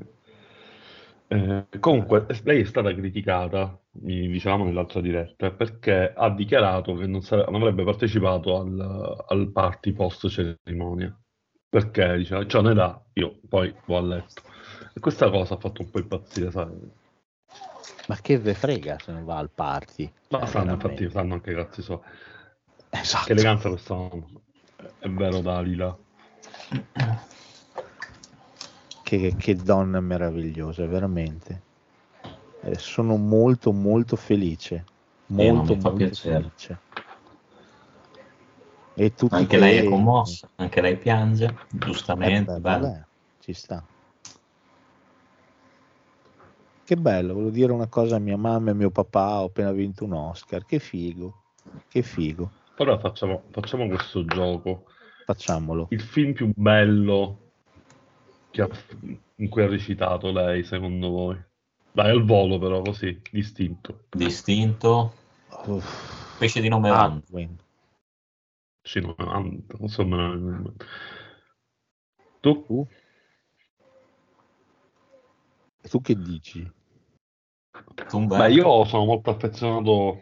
Eh, 1.28 1.65
comunque, 1.82 2.26
lei 2.43 2.61
è 2.61 2.63
stata 2.63 2.93
criticata, 2.93 3.78
mi 4.03 4.30
dicevamo 4.30 4.63
nell'altra 4.63 5.01
diretta, 5.01 5.51
perché 5.51 6.13
ha 6.15 6.30
dichiarato 6.30 6.95
che 6.95 7.07
non, 7.07 7.22
sare- 7.22 7.43
non 7.51 7.55
avrebbe 7.61 7.84
partecipato 7.84 8.57
al, 8.57 9.26
al 9.28 9.51
party 9.51 9.91
post 9.91 10.30
cerimonia. 10.30 11.13
Perché 11.70 12.15
diceva, 12.15 12.45
c'ho 12.45 12.59
un'età, 12.59 13.03
io 13.15 13.38
poi 13.49 13.76
a 13.88 13.99
letto. 13.99 14.43
E 14.93 14.99
questa 15.01 15.30
cosa 15.30 15.55
ha 15.55 15.57
fatto 15.57 15.82
un 15.82 15.89
po' 15.89 15.99
impazzire, 15.99 16.51
sai? 16.51 16.72
Ma 18.07 18.15
che 18.22 18.38
ve 18.39 18.53
frega 18.53 18.97
se 18.99 19.11
non 19.11 19.26
va 19.26 19.38
al 19.38 19.49
party? 19.49 20.09
Ma 20.30 20.45
sanno, 20.45 20.78
veramente. 20.78 21.03
infatti, 21.03 21.09
sanno 21.09 21.34
anche 21.34 21.51
i 21.51 21.55
cazzi 21.55 21.82
so. 21.82 22.03
Esatto. 23.02 23.26
Che 23.26 23.32
eleganza 23.34 23.70
quest'uomo. 23.70 24.30
È 25.00 25.08
vero, 25.08 25.41
Dalila. 25.41 25.98
Che, 29.04 29.36
che 29.38 29.56
donna 29.56 30.00
meravigliosa, 30.00 30.86
veramente. 30.86 31.64
Eh, 32.64 32.76
sono 32.76 33.16
molto, 33.16 33.72
molto 33.72 34.16
felice. 34.16 34.84
no, 35.28 35.43
Molto, 35.43 35.76
mi 35.76 35.80
fa 35.80 35.89
molto 35.89 36.06
piacere. 36.06 36.41
felice. 36.41 36.80
E 38.95 39.14
tutti 39.14 39.36
Anche 39.36 39.58
lei 39.60 39.78
è 39.78 39.84
commossa, 39.84 40.50
anche 40.56 40.82
lei 40.82 40.98
piange, 40.98 41.45
Eh, 41.45 41.78
giustamente. 41.78 42.52
beh, 42.54 42.60
bello. 42.60 42.86
vabbè, 42.88 43.02
ci 43.39 43.54
sta. 43.54 43.86
Che 46.84 46.95
bello, 46.95 47.34
volevo 47.34 47.52
dire 47.52 47.72
una 47.74 47.88
cosa 47.88 48.16
a 48.16 48.20
mia 48.20 48.38
mamma 48.38 48.72
e 48.72 48.74
mio 48.74 48.89
papà, 48.89 49.41
ho 49.41 49.45
appena 49.45 49.72
vinto 49.72 50.06
un 50.06 50.14
Oscar, 50.14 50.66
che 50.66 50.80
figo, 50.80 51.34
che 51.89 52.02
figo. 52.02 52.50
Allora 52.78 53.00
facciamo, 53.00 53.44
facciamo 53.52 53.88
questo 53.88 54.24
gioco. 54.26 54.86
Facciamolo. 55.26 55.88
Il 55.90 56.02
film 56.02 56.34
più 56.34 56.52
bello 56.56 57.52
che 58.52 58.62
ha- 58.62 58.70
in 59.36 59.50
cui 59.50 59.64
ha 59.64 59.68
recitato 59.68 60.32
lei, 60.32 60.64
secondo 60.64 61.10
voi? 61.10 61.44
Dai, 61.92 62.12
al 62.12 62.24
volo 62.24 62.60
però, 62.60 62.82
così, 62.82 63.20
distinto. 63.32 64.06
Distinto. 64.12 65.14
Uff. 65.66 66.38
Pesce 66.38 66.62
di 66.62 66.68
nome 66.68 66.90
Van. 66.90 67.22
Halloween. 67.28 67.58
Sì, 68.84 69.00
no, 69.00 69.16
non 69.18 69.88
so 69.88 70.06
me 70.06 70.16
ne 70.16 70.28
viene 70.38 70.56
in 70.56 70.62
mente. 70.62 70.86
Tu? 72.40 72.64
Tu? 72.66 72.88
E 75.82 75.90
tu 75.90 76.00
che 76.02 76.16
dici? 76.16 76.72
Beh, 78.38 78.52
io 78.52 78.86
sono 78.86 79.06
molto 79.06 79.32
affezionato. 79.32 80.22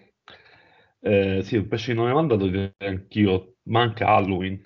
Eh, 1.06 1.41
sì, 1.43 1.56
il 1.56 1.68
pesce 1.68 1.93
di 1.93 1.99
nome 1.99 2.38
direi 2.49 2.74
anch'io, 2.80 3.58
ma 3.64 3.82
anche 3.82 4.03
Halloween. 4.03 4.60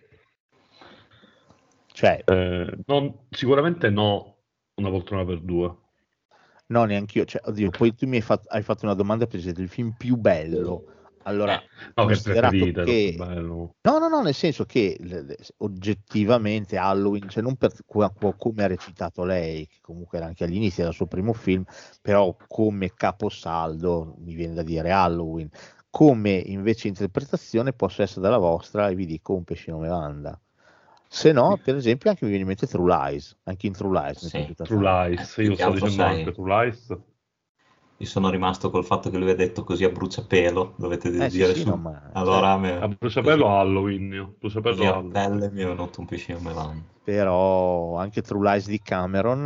Cioè, 1.94 2.24
Eh, 2.26 2.78
non- 2.86 3.28
sicuramente 3.30 3.90
no, 3.90 4.38
una 4.76 4.90
poltrona 4.90 5.26
per 5.26 5.42
due. 5.42 5.76
no, 6.68 6.86
neanche 6.86 7.20
io. 7.20 7.26
Cioè, 7.26 7.42
oddio, 7.46 7.70
poi 7.72 7.94
tu 7.94 8.08
mi 8.08 8.18
hai 8.18 8.22
fatto, 8.22 8.48
hai 8.50 8.64
fatto 8.64 8.86
una 8.86 8.94
domanda 8.94 9.28
precisa, 9.28 9.60
il 9.60 9.68
film 9.68 9.94
più 9.98 10.16
bello. 10.16 10.84
Allora, 11.24 11.62
No, 11.96 12.06
che 12.06 12.06
considerato 12.06 12.56
che... 12.84 13.16
bello. 13.18 13.76
No, 13.82 13.98
no, 13.98 14.08
no, 14.10 14.22
nel 14.22 14.34
senso 14.34 14.66
che 14.66 14.98
le- 15.00 15.22
le- 15.24 15.38
oggettivamente 15.58 16.78
Halloween, 16.78 17.30
cioè 17.30 17.44
non 17.44 17.56
per 17.56 17.72
come 18.38 18.64
ha 18.64 18.68
recitato 18.68 19.24
lei, 19.24 19.68
che 19.68 19.78
comunque 19.82 20.18
era 20.18 20.28
anche 20.28 20.44
all'inizio 20.44 20.84
del 20.84 20.94
suo 20.94 21.08
primo 21.08 21.34
film, 21.34 21.64
però 22.02 22.36
come 22.48 22.94
caposaldo 22.94 24.16
mi 24.20 24.34
viene 24.34 24.54
da 24.54 24.64
dire 24.64 24.92
Halloween, 24.92 25.50
come 25.90 26.32
invece 26.32 26.88
interpretazione 26.88 27.74
posso 27.74 28.02
essere 28.02 28.22
dalla 28.22 28.38
vostra 28.38 28.90
e 28.90 28.96
vi 28.96 29.06
dico 29.06 29.34
un 29.34 29.44
pesce 29.44 29.72
nome 29.72 29.90
Wanda. 29.90 30.40
Se 31.08 31.32
no, 31.32 31.58
per 31.64 31.76
esempio, 31.76 32.10
anche 32.12 32.24
mi 32.24 32.30
viene 32.30 32.44
in 32.44 32.50
mente 32.50 32.68
True 32.68 32.96
Lies, 32.96 33.36
anche 33.44 33.66
in 33.66 33.74
True 33.74 34.00
Lies. 34.00 34.28
Sì. 34.28 34.54
True. 34.56 35.10
Lies, 35.10 35.38
Eh, 35.38 35.44
io 35.44 35.56
sto 35.56 35.72
dicendo 35.72 35.90
sai- 35.96 36.18
anche 36.20 36.32
True 36.32 36.64
Lies. 36.66 36.98
Io 38.00 38.08
sono 38.08 38.32
rimasto 38.32 38.72
col 38.72 38.84
fatto 38.84 39.12
che 39.12 39.18
lui 39.20 39.30
ha 39.30 39.36
detto 39.36 39.64
così 39.64 39.84
a 39.84 39.90
bruciapelo, 39.90 40.74
dovete 40.78 41.12
Eh, 41.12 41.30
dire 41.30 41.54
sì, 41.54 41.60
su. 41.62 41.70
no, 41.70 41.76
ma- 41.78 42.10
Allora 42.14 42.54
a 42.54 42.58
me, 42.58 42.78
A 42.78 42.88
bruciapelo 42.88 43.48
Halloween, 43.48 44.12
io. 44.12 44.36
Bruciapelo 44.40 44.76
così 44.76 44.86
a 44.86 44.96
Halloween. 44.96 45.12
pelle 45.12 45.52
mi 45.52 45.62
è 45.62 45.66
venuto 45.68 46.00
un 46.02 46.08
nome 46.30 46.54
Van. 46.54 46.84
però 47.02 47.96
anche 47.98 48.22
True 48.22 48.48
Lies 48.52 48.68
di 48.68 48.82
Cameron, 48.82 49.46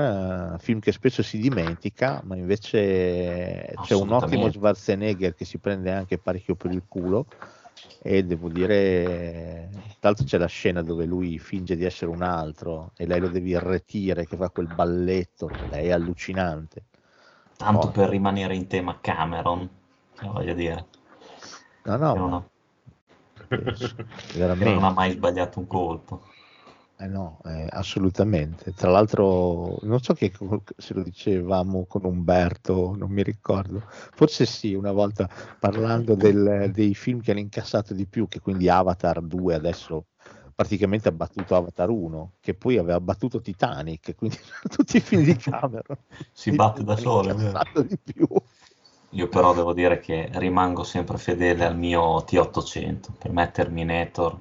eh, 0.55 0.59
film 0.59 0.79
che 0.79 0.91
spesso 0.91 1.23
si 1.23 1.37
dimentica, 1.37 2.21
ma 2.23 2.35
invece 2.35 3.77
c'è 3.81 3.93
un 3.95 4.11
ottimo. 4.11 4.49
Schwarzenegger 4.49 5.33
che 5.33 5.45
si 5.45 5.59
prende 5.59 5.91
anche 5.91 6.17
parecchio 6.19 6.55
per 6.55 6.71
il 6.71 6.83
culo 6.87 7.27
e 7.97 8.23
devo 8.23 8.49
dire, 8.49 9.69
tra 9.99 10.09
l'altro 10.09 10.25
c'è 10.25 10.37
la 10.37 10.47
scena 10.47 10.81
dove 10.83 11.05
lui 11.05 11.39
finge 11.39 11.75
di 11.77 11.85
essere 11.85 12.11
un 12.11 12.21
altro 12.21 12.91
e 12.95 13.05
lei 13.05 13.19
lo 13.21 13.29
deve 13.29 13.49
irretire, 13.49 14.25
che 14.27 14.35
fa 14.35 14.49
quel 14.49 14.67
balletto, 14.67 15.59
lei 15.67 15.87
è 15.87 15.91
allucinante. 15.91 16.85
Tanto 17.57 17.87
Oh. 17.87 17.91
per 17.91 18.09
rimanere 18.09 18.55
in 18.55 18.67
tema 18.67 18.97
Cameron, 18.99 19.69
cioè, 20.17 20.27
voglio 20.29 20.53
dire, 20.53 20.85
No, 21.85 21.97
no, 21.97 22.13
non, 22.15 22.29
ma 22.29 22.43
veramente. 24.35 24.73
non 24.73 24.83
ha 24.83 24.91
mai 24.91 25.11
sbagliato 25.11 25.59
un 25.59 25.67
colpo. 25.67 26.21
Eh 26.97 27.07
no, 27.07 27.39
eh, 27.45 27.67
assolutamente. 27.71 28.73
Tra 28.73 28.89
l'altro, 28.89 29.77
non 29.81 29.99
so 29.99 30.13
che 30.13 30.31
se 30.77 30.93
lo 30.93 31.03
dicevamo 31.03 31.85
con 31.85 32.05
Umberto, 32.05 32.95
non 32.95 33.09
mi 33.11 33.23
ricordo. 33.23 33.81
Forse 33.87 34.45
sì, 34.45 34.73
una 34.73 34.91
volta 34.91 35.27
parlando 35.59 36.15
del- 36.15 36.69
dei 36.71 36.93
film 36.93 37.19
che 37.19 37.31
hanno 37.31 37.39
incassato 37.41 37.93
di 37.93 38.05
più, 38.05 38.27
che 38.27 38.39
quindi 38.39 38.69
Avatar 38.69 39.21
2 39.21 39.55
adesso 39.55 40.05
praticamente 40.63 41.09
ha 41.09 41.11
battuto 41.11 41.55
Avatar 41.55 41.89
1, 41.89 42.31
che 42.39 42.53
poi 42.53 42.77
aveva 42.77 42.99
battuto 43.01 43.41
Titanic, 43.41 44.15
quindi 44.15 44.37
tutti 44.73 44.97
i 44.97 45.01
film 45.01 45.23
di 45.23 45.35
Cameron. 45.35 45.97
Si 46.31 46.51
batte 46.51 46.83
da 46.83 46.95
solo, 46.95 47.33
di. 47.33 48.25
Io 49.09 49.27
però 49.27 49.53
devo 49.53 49.73
dire 49.73 49.99
che 49.99 50.29
rimango 50.33 50.83
sempre 50.83 51.17
fedele 51.17 51.65
al 51.65 51.77
mio 51.77 52.19
T800. 52.19 53.07
Per 53.19 53.31
me 53.31 53.51
Terminator 53.51 54.39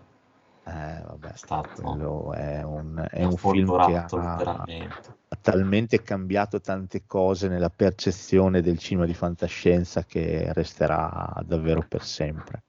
Eh, 0.65 1.03
vabbè, 1.05 1.33
è 1.33 1.37
stato 1.37 2.33
è 2.33 2.63
un, 2.63 3.07
è 3.11 3.25
un 3.25 3.37
film 3.37 3.85
che 3.85 3.97
ha, 3.97 4.07
ha 4.07 5.39
talmente 5.41 6.03
cambiato 6.03 6.61
tante 6.61 7.03
cose 7.05 7.49
nella 7.49 7.69
percezione 7.69 8.63
del 8.63 8.79
cinema 8.79 9.07
di 9.07 9.15
fantascienza 9.15 10.05
che 10.05 10.53
resterà 10.53 11.43
davvero 11.45 11.85
per 11.87 12.03
sempre. 12.05 12.63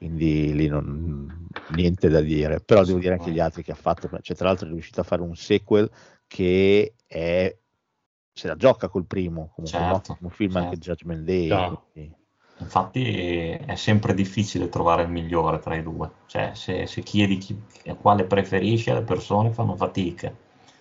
Quindi 0.00 0.54
lì 0.54 0.66
non, 0.66 1.46
niente 1.72 2.08
da 2.08 2.22
dire, 2.22 2.60
però 2.60 2.82
devo 2.84 2.98
dire 2.98 3.12
anche 3.12 3.30
gli 3.30 3.38
altri 3.38 3.62
che 3.62 3.72
ha 3.72 3.74
fatto, 3.74 4.08
cioè, 4.22 4.34
tra 4.34 4.48
l'altro 4.48 4.66
è 4.66 4.70
riuscito 4.70 5.02
a 5.02 5.04
fare 5.04 5.20
un 5.20 5.36
sequel 5.36 5.90
che 6.26 6.94
è, 7.06 7.54
se 8.32 8.48
la 8.48 8.56
gioca 8.56 8.88
col 8.88 9.04
primo, 9.04 9.50
comunque 9.54 9.78
un 9.78 9.84
Certo, 9.90 10.12
ottimo 10.12 10.30
film 10.30 10.56
anche 10.56 10.78
certo. 10.78 10.90
Judgment 11.04 11.22
Day. 11.24 11.46
Chiaro. 11.48 11.84
quindi- 11.92 12.14
Infatti 12.60 13.50
è 13.50 13.74
sempre 13.74 14.14
difficile 14.14 14.70
trovare 14.70 15.02
il 15.02 15.10
migliore 15.10 15.58
tra 15.58 15.74
i 15.74 15.82
due. 15.82 16.10
Cioè, 16.24 16.52
se, 16.54 16.86
se 16.86 17.02
chiedi 17.02 17.36
chi, 17.36 17.60
quale 18.00 18.24
preferisci, 18.24 18.90
le 18.92 19.02
persone 19.02 19.50
fanno 19.50 19.76
fatica 19.76 20.32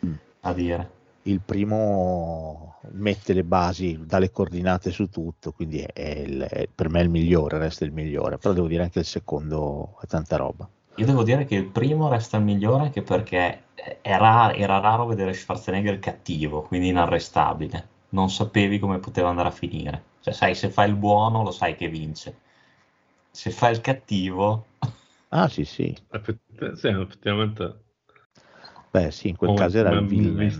Mm. 0.06 0.14
a 0.42 0.54
dire. 0.54 0.92
Il 1.32 1.42
primo 1.44 2.80
mette 2.94 3.34
le 3.34 3.44
basi, 3.44 4.00
dà 4.06 4.18
le 4.20 4.32
coordinate 4.32 4.92
su 4.92 5.08
tutto, 5.10 5.52
quindi 5.52 5.80
è, 5.80 5.92
è 5.94 6.20
il- 6.20 6.42
è- 6.42 6.68
per 6.74 6.90
me 6.90 7.00
è 7.00 7.04
il 7.04 7.10
migliore, 7.10 7.58
resta 7.58 7.86
il 7.86 7.92
migliore, 7.94 8.38
però 8.38 8.54
devo 8.54 8.68
dire 8.68 8.84
anche 8.84 9.00
il 9.00 9.06
secondo 9.06 9.98
è 10.02 10.06
tanta 10.08 10.36
roba. 10.38 10.70
Io 10.98 11.06
devo 11.06 11.24
dire 11.24 11.46
che 11.46 11.56
il 11.56 11.66
primo 11.66 12.10
resta 12.10 12.38
il 12.38 12.44
migliore 12.44 12.84
anche 12.84 13.02
perché 13.02 13.64
era, 14.02 14.54
era 14.54 14.78
raro 14.80 15.08
vedere 15.08 15.34
Schwarzenegger 15.34 15.98
cattivo, 15.98 16.62
quindi 16.62 16.90
inarrestabile. 16.90 17.88
Non 18.10 18.30
sapevi 18.30 18.78
come 18.78 19.00
poteva 19.00 19.30
andare 19.30 19.48
a 19.48 19.52
finire. 19.52 20.04
Cioè, 20.20 20.34
sai, 20.34 20.54
se 20.56 20.70
fai 20.70 20.90
il 20.90 20.96
buono 20.96 21.42
lo 21.44 21.52
sai 21.52 21.76
che 21.76 21.88
vince. 21.88 22.38
Se 23.32 23.50
fai 23.52 23.72
il 23.74 23.82
cattivo, 23.82 24.66
Ah 25.32 25.48
sì 25.50 25.66
sì, 25.66 25.96
Effett- 26.12 26.74
sì, 26.76 26.88
effettivamente. 26.88 27.84
Beh 28.92 29.12
sì, 29.12 29.30
in 29.30 29.36
quel 29.38 29.52
ho 29.52 29.54
caso 29.56 29.78
era 29.80 29.90
il 29.92 30.06
mai 30.06 30.08
villain, 30.08 30.60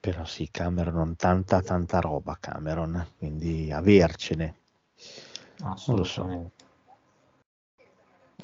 però 0.00 0.24
sì, 0.24 0.48
Cameron, 0.50 1.16
tanta 1.16 1.60
tanta 1.62 2.00
roba 2.00 2.36
Cameron, 2.40 3.06
quindi 3.18 3.70
avercene. 3.72 4.54
assolutamente. 5.64 6.64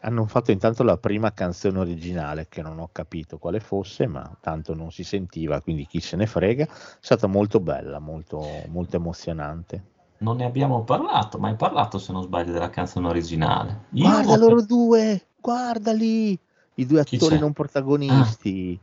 Hanno 0.00 0.26
fatto 0.26 0.50
intanto 0.50 0.82
la 0.82 0.96
prima 0.96 1.32
canzone 1.32 1.78
originale 1.78 2.48
che 2.48 2.60
non 2.62 2.78
ho 2.80 2.88
capito 2.90 3.38
quale 3.38 3.60
fosse, 3.60 4.06
ma 4.08 4.36
tanto 4.40 4.74
non 4.74 4.90
si 4.90 5.04
sentiva, 5.04 5.60
quindi 5.60 5.86
chi 5.86 6.00
se 6.00 6.16
ne 6.16 6.26
frega. 6.26 6.64
È 6.64 6.68
stata 7.00 7.26
molto 7.28 7.60
bella, 7.60 8.00
molto, 8.00 8.64
molto 8.68 8.96
emozionante. 8.96 9.84
Non 10.18 10.36
ne 10.36 10.44
abbiamo 10.44 10.84
parlato, 10.84 11.38
ma 11.38 11.48
hai 11.48 11.56
parlato, 11.56 11.98
se 11.98 12.12
non 12.12 12.22
sbaglio, 12.22 12.52
della 12.52 12.70
canzone 12.70 13.08
originale. 13.08 13.84
Io 13.90 14.06
Guarda 14.08 14.32
ho- 14.32 14.36
loro 14.36 14.62
due, 14.62 15.26
guardali, 15.36 16.38
i 16.74 16.86
due 16.86 17.00
attori 17.00 17.38
non 17.38 17.52
protagonisti. 17.52 18.78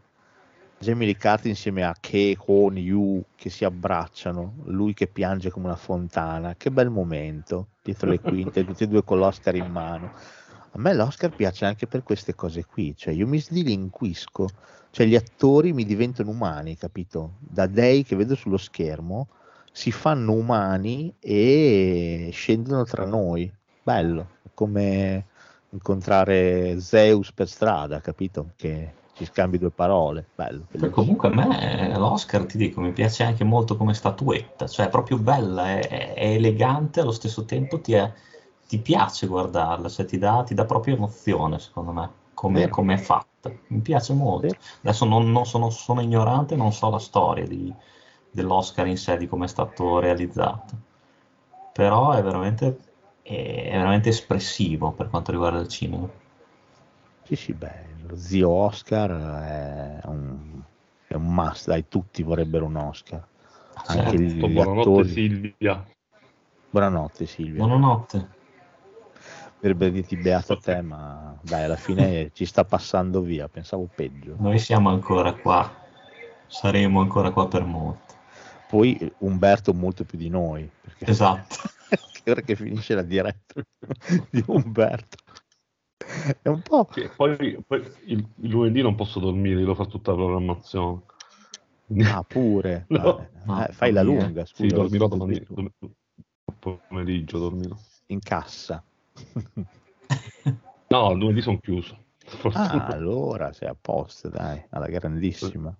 Jamie 0.82 1.08
Lee 1.08 1.18
Curtis 1.18 1.50
insieme 1.50 1.84
a 1.84 1.94
Kei 2.00 2.38
Hon 2.46 2.78
Yu 2.78 3.22
che 3.36 3.50
si 3.50 3.66
abbracciano, 3.66 4.54
lui 4.66 4.94
che 4.94 5.08
piange 5.08 5.50
come 5.50 5.66
una 5.66 5.76
fontana. 5.76 6.56
Che 6.56 6.72
bel 6.72 6.90
momento, 6.90 7.68
dietro 7.84 8.10
le 8.10 8.20
quinte, 8.20 8.64
tutti 8.66 8.84
e 8.84 8.88
due 8.88 9.04
con 9.04 9.18
l'Oscar 9.18 9.56
in 9.56 9.70
mano. 9.70 10.14
A 10.72 10.78
me 10.78 10.94
l'Oscar 10.94 11.32
piace 11.32 11.66
anche 11.66 11.86
per 11.88 12.04
queste 12.04 12.34
cose 12.36 12.64
qui, 12.64 12.96
cioè 12.96 13.14
io 13.14 13.28
mi 13.28 13.40
sdilinquisco, 13.40 14.48
cioè 14.92 15.06
gli 15.06 15.16
attori 15.16 15.74
mi 15.74 15.84
diventano 15.84 16.30
umani, 16.30 16.78
capito? 16.78 17.34
Da 17.40 17.66
dei 17.66 18.04
che 18.04 18.16
vedo 18.16 18.36
sullo 18.36 18.58
schermo 18.58 19.28
si 19.72 19.92
fanno 19.92 20.34
umani 20.34 21.14
e 21.20 22.30
scendono 22.32 22.84
tra 22.86 23.06
noi. 23.06 23.52
Bello, 23.84 24.28
come 24.54 25.26
incontrare 25.72 26.80
Zeus 26.80 27.32
per 27.34 27.48
strada, 27.48 28.00
capito? 28.02 28.54
Che 28.56 28.98
ci 29.14 29.26
scambi 29.26 29.58
due 29.58 29.72
parole. 29.72 30.30
Bello. 30.34 30.68
Poi 30.78 30.90
comunque 30.90 31.30
a 31.30 31.34
me 31.34 31.92
eh, 31.92 31.98
l'Oscar, 31.98 32.46
ti 32.46 32.58
dico, 32.58 32.80
mi 32.82 32.92
piace 32.94 33.24
anche 33.24 33.44
molto 33.44 33.76
come 33.76 33.94
statuetta, 33.94 34.68
cioè 34.68 34.86
è 34.86 34.90
proprio 34.90 35.18
bella, 35.18 35.68
è, 35.78 36.14
è- 36.14 36.14
elegante, 36.34 37.02
allo 37.02 37.12
stesso 37.12 37.44
tempo 37.46 37.82
ti, 37.82 37.94
è- 37.94 38.12
ti 38.68 38.80
piace 38.80 39.28
guardarla, 39.28 39.90
cioè 39.90 40.06
ti 40.06 40.18
dà, 40.18 40.44
ti 40.46 40.54
dà 40.54 40.66
proprio 40.66 40.96
emozione, 40.96 41.60
secondo 41.60 41.92
me, 41.92 42.10
come 42.34 42.94
è 42.94 42.98
fatta. 42.98 43.52
Mi 43.68 43.80
piace 43.82 44.14
molto. 44.14 44.48
Vero. 44.48 44.60
Adesso 44.84 45.06
non, 45.06 45.32
non 45.32 45.46
sono, 45.46 45.70
sono 45.70 46.02
ignorante, 46.02 46.56
non 46.56 46.72
so 46.72 46.90
la 46.90 47.00
storia 47.00 47.46
di- 47.48 47.74
dell'Oscar 48.32 48.88
in 48.88 48.98
sé, 48.98 49.18
di 49.18 49.28
come 49.28 49.46
è 49.46 49.48
stato 49.48 50.00
realizzato, 50.00 50.78
però 51.72 52.12
è 52.12 52.22
veramente, 52.22 52.78
è, 53.30 53.70
veramente 53.72 54.10
espressivo 54.10 54.92
per 54.92 55.10
quanto 55.10 55.32
riguarda 55.32 55.60
il 55.60 55.68
cinema. 55.68 56.10
Sì, 57.24 57.36
sì, 57.36 57.54
beh, 57.54 57.86
lo 58.08 58.18
zio 58.18 58.50
Oscar 58.50 59.12
è 59.12 60.00
un, 60.08 60.62
è 61.08 61.14
un 61.14 61.34
must, 61.34 61.68
dai, 61.68 61.88
tutti 61.88 62.24
vorrebbero 62.24 62.66
un 62.66 62.76
Oscar. 62.76 63.24
Anche 63.86 64.18
Certo. 64.18 64.18
gli 64.18 64.54
Buonanotte 64.54 64.80
attori. 64.80 65.10
Silvia. 65.10 65.86
Buonanotte 66.72 67.26
Silvia. 67.28 67.66
Buonanotte. 67.66 68.38
Per 69.60 69.76
dirti 69.76 70.16
beato 70.16 70.58
te, 70.58 70.82
ma 70.82 71.38
dai, 71.42 71.66
alla 71.66 71.76
fine 71.76 72.32
ci 72.34 72.46
sta 72.46 72.64
passando 72.64 73.22
via, 73.22 73.48
pensavo 73.48 73.88
peggio. 73.94 74.36
Noi 74.40 74.58
siamo 74.58 74.90
ancora 74.90 75.34
qua, 75.34 75.72
saremo 76.48 77.02
ancora 77.02 77.30
qua 77.30 77.48
per 77.48 77.64
molto. 77.64 78.16
Poi 78.68 79.12
Umberto 79.20 79.74
molto 79.74 80.04
più 80.04 80.18
di 80.18 80.30
noi. 80.30 80.70
Perché... 80.82 81.06
Esatto. 81.06 81.58
che 82.30 82.32
ora 82.32 82.42
che 82.42 82.56
finisce 82.56 82.96
la 82.96 83.02
diretta 83.02 83.62
di 84.30 84.44
Umberto. 84.48 85.18
È 86.42 86.48
un 86.48 86.62
po'... 86.62 86.86
Che 86.86 87.10
poi, 87.16 87.62
poi 87.66 87.82
il, 88.06 88.28
il 88.38 88.50
lunedì 88.50 88.82
non 88.82 88.96
posso 88.96 89.20
dormire, 89.20 89.60
devo 89.60 89.76
fare 89.76 89.90
tutta 89.90 90.12
la 90.12 90.18
programmazione. 90.18 91.02
Ah, 92.04 92.24
pure. 92.24 92.86
No. 92.90 93.30
Vabbè. 93.46 93.70
Eh, 93.70 93.74
fai 93.74 93.92
la 93.92 94.04
lunga, 94.04 94.46
scusa. 94.46 94.64
Sì, 94.64 94.68
dormirò 94.68 95.08
domani, 95.08 95.46
pomeriggio 96.60 97.40
dormirò. 97.40 97.76
In 98.08 98.20
cassa. 98.20 98.84
No, 100.92 101.14
lunedì 101.14 101.42
sono 101.42 101.60
chiuso. 101.60 102.06
Ah, 102.54 102.88
allora 102.88 103.54
sei 103.54 103.68
a 103.70 103.76
posto, 103.80 104.28
dai, 104.28 104.66
alla 104.70 104.88
grandissima. 104.88 105.76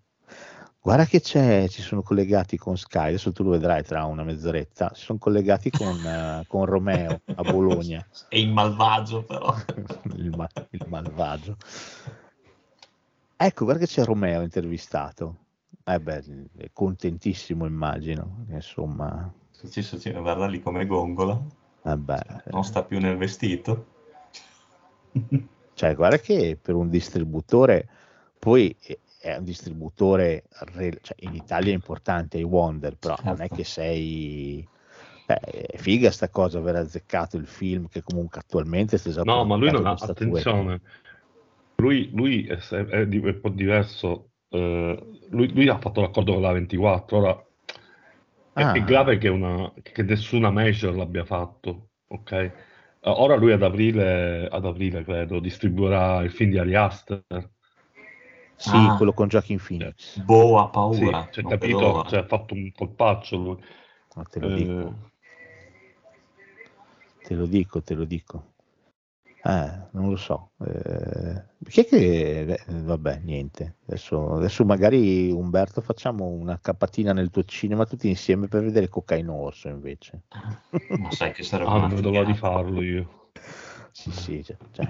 Guarda 0.82 1.06
che 1.06 1.20
c'è, 1.20 1.68
ci 1.68 1.82
sono 1.82 2.02
collegati 2.02 2.56
con 2.58 2.78
Sky, 2.78 3.10
adesso 3.10 3.34
tu 3.34 3.44
lo 3.44 3.50
vedrai 3.52 3.84
tra 3.84 4.06
una 4.06 4.24
mezz'oretta, 4.24 4.92
si 4.94 5.04
sono 5.04 5.20
collegati 5.20 5.70
con, 5.70 5.98
eh, 6.06 6.46
con 6.48 6.66
Romeo 6.66 7.20
a 7.36 7.44
Bologna, 7.44 8.06
È 8.30 8.38
in 8.38 8.54
malvagio 8.54 9.24
però. 9.24 9.54
il, 10.16 10.30
ma- 10.36 10.48
il 10.70 10.86
malvagio. 10.88 11.58
Ecco, 13.36 13.64
guarda 13.66 13.86
che 13.86 13.92
c'è 13.92 14.04
Romeo 14.06 14.42
intervistato. 14.42 15.36
Eh 15.84 16.00
beh, 16.00 16.24
è 16.58 16.70
contentissimo 16.72 17.66
immagino, 17.66 18.46
insomma, 18.50 19.32
Ci 19.70 19.84
ci- 19.84 20.12
guarda 20.12 20.46
lì 20.48 20.62
come 20.62 20.86
gongola, 20.86 21.40
vabbè, 21.82 22.20
non 22.52 22.64
sta 22.64 22.84
più 22.84 23.00
nel 23.00 23.18
vestito. 23.18 23.86
Cioè, 25.74 25.96
guarda 25.96 26.20
che 26.20 26.58
per 26.62 26.76
un 26.76 26.90
distributore, 26.90 27.88
poi 28.38 28.76
è- 29.20 29.36
un 29.38 29.44
distributore, 29.44 30.44
re- 30.74 31.00
cioè, 31.02 31.16
in 31.20 31.36
Italia 31.36 31.72
è 31.72 31.76
importante, 31.76 32.38
i 32.38 32.44
Wonder, 32.44 32.96
però 32.98 33.16
non 33.24 33.36
è 33.36 33.38
Certo. 33.40 33.56
che 33.56 33.64
sei... 33.64 34.68
Beh, 35.26 35.40
è 35.40 35.78
figa 35.78 36.10
sta 36.10 36.30
cosa 36.30 36.58
aver 36.58 36.78
azzeccato 36.78 37.38
il 37.38 37.46
film 37.46 37.88
che 37.88 38.02
comunque 38.02 38.40
attualmente 38.40 38.98
sta 38.98 39.12
già 39.12 39.22
No, 39.24 39.46
ma 39.46 39.56
lui 39.56 39.70
non 39.72 39.86
ha, 39.86 39.92
attenzione, 39.92 40.82
lui, 41.76 42.10
lui 42.14 42.48
è, 42.48 42.58
è 42.58 42.86
è 42.86 43.04
un 43.04 43.40
po' 43.40 43.50
diverso, 43.50 44.32
eh, 44.50 45.20
lui, 45.30 45.54
lui 45.54 45.68
ha 45.70 45.78
fatto 45.80 46.02
l'accordo 46.02 46.34
con 46.34 46.42
la 46.42 46.52
24, 46.52 47.18
ora 47.18 47.46
è, 48.54 48.62
Ah. 48.62 48.74
è 48.74 48.84
grave 48.84 49.18
che, 49.18 49.28
una, 49.30 49.72
che 49.82 50.04
nessuna 50.04 50.50
major 50.52 50.96
l'abbia 50.96 51.26
fatto, 51.26 51.92
ok? 52.08 52.52
Ora 53.04 53.36
lui 53.36 53.52
ad 53.54 53.64
aprile, 53.64 54.48
ad 54.52 54.66
aprile 54.66 55.04
credo, 55.04 55.40
distribuirà 55.40 56.22
il 56.22 56.32
film 56.32 56.52
di 56.52 56.58
Ari 56.58 56.76
Aster, 56.76 57.24
Sì, 58.60 58.70
Ah. 58.72 58.98
quello 58.98 59.14
con 59.14 59.28
Joaquin 59.30 59.58
Phoenix, 59.58 60.20
Boh, 60.20 60.60
ha 60.60 60.66
sì, 60.66 60.72
paura. 60.72 61.30
cioè, 61.32 61.44
non 61.44 61.58
vedo 61.58 61.82
capito? 61.82 62.10
Cioè, 62.10 62.20
ha 62.20 62.26
fatto 62.26 62.54
un 62.54 62.72
colpaccio 62.74 63.38
lui. 63.38 63.58
ma 64.16 64.24
te 64.24 64.40
lo 64.40 64.48
Eh, 64.50 64.56
dico, 64.56 64.94
te 67.24 67.36
lo 67.36 67.46
dico, 67.46 67.82
te 67.82 67.94
lo 67.94 68.04
dico. 68.04 68.44
Eh, 69.42 69.72
non 69.92 70.10
lo 70.10 70.18
so. 70.18 70.52
Eh, 70.66 71.44
è 71.74 71.86
che... 71.86 72.60
vabbè, 72.68 73.22
niente. 73.24 73.78
Adesso, 73.86 74.36
adesso 74.36 74.66
magari 74.66 75.32
Umberto 75.32 75.80
facciamo 75.80 76.26
una 76.26 76.60
capatina 76.60 77.14
nel 77.14 77.30
tuo 77.30 77.46
cinema 77.46 77.86
tutti 77.86 78.10
insieme 78.10 78.48
per 78.50 78.62
vedere 78.64 78.90
Cocaino 78.90 79.34
Orso 79.34 79.70
invece. 79.70 80.24
Ma 81.00 81.10
sai 81.12 81.32
che 81.32 81.44
sarebbe 81.44 81.72
ah, 81.72 81.78
non 81.80 81.96
vedo 81.96 82.12
l'ora 82.12 82.26
di 82.26 82.34
farlo 82.38 82.82
io. 82.82 83.19
Sì, 83.92 84.12
sì, 84.12 84.44
cioè, 84.44 84.56
cioè, 84.72 84.88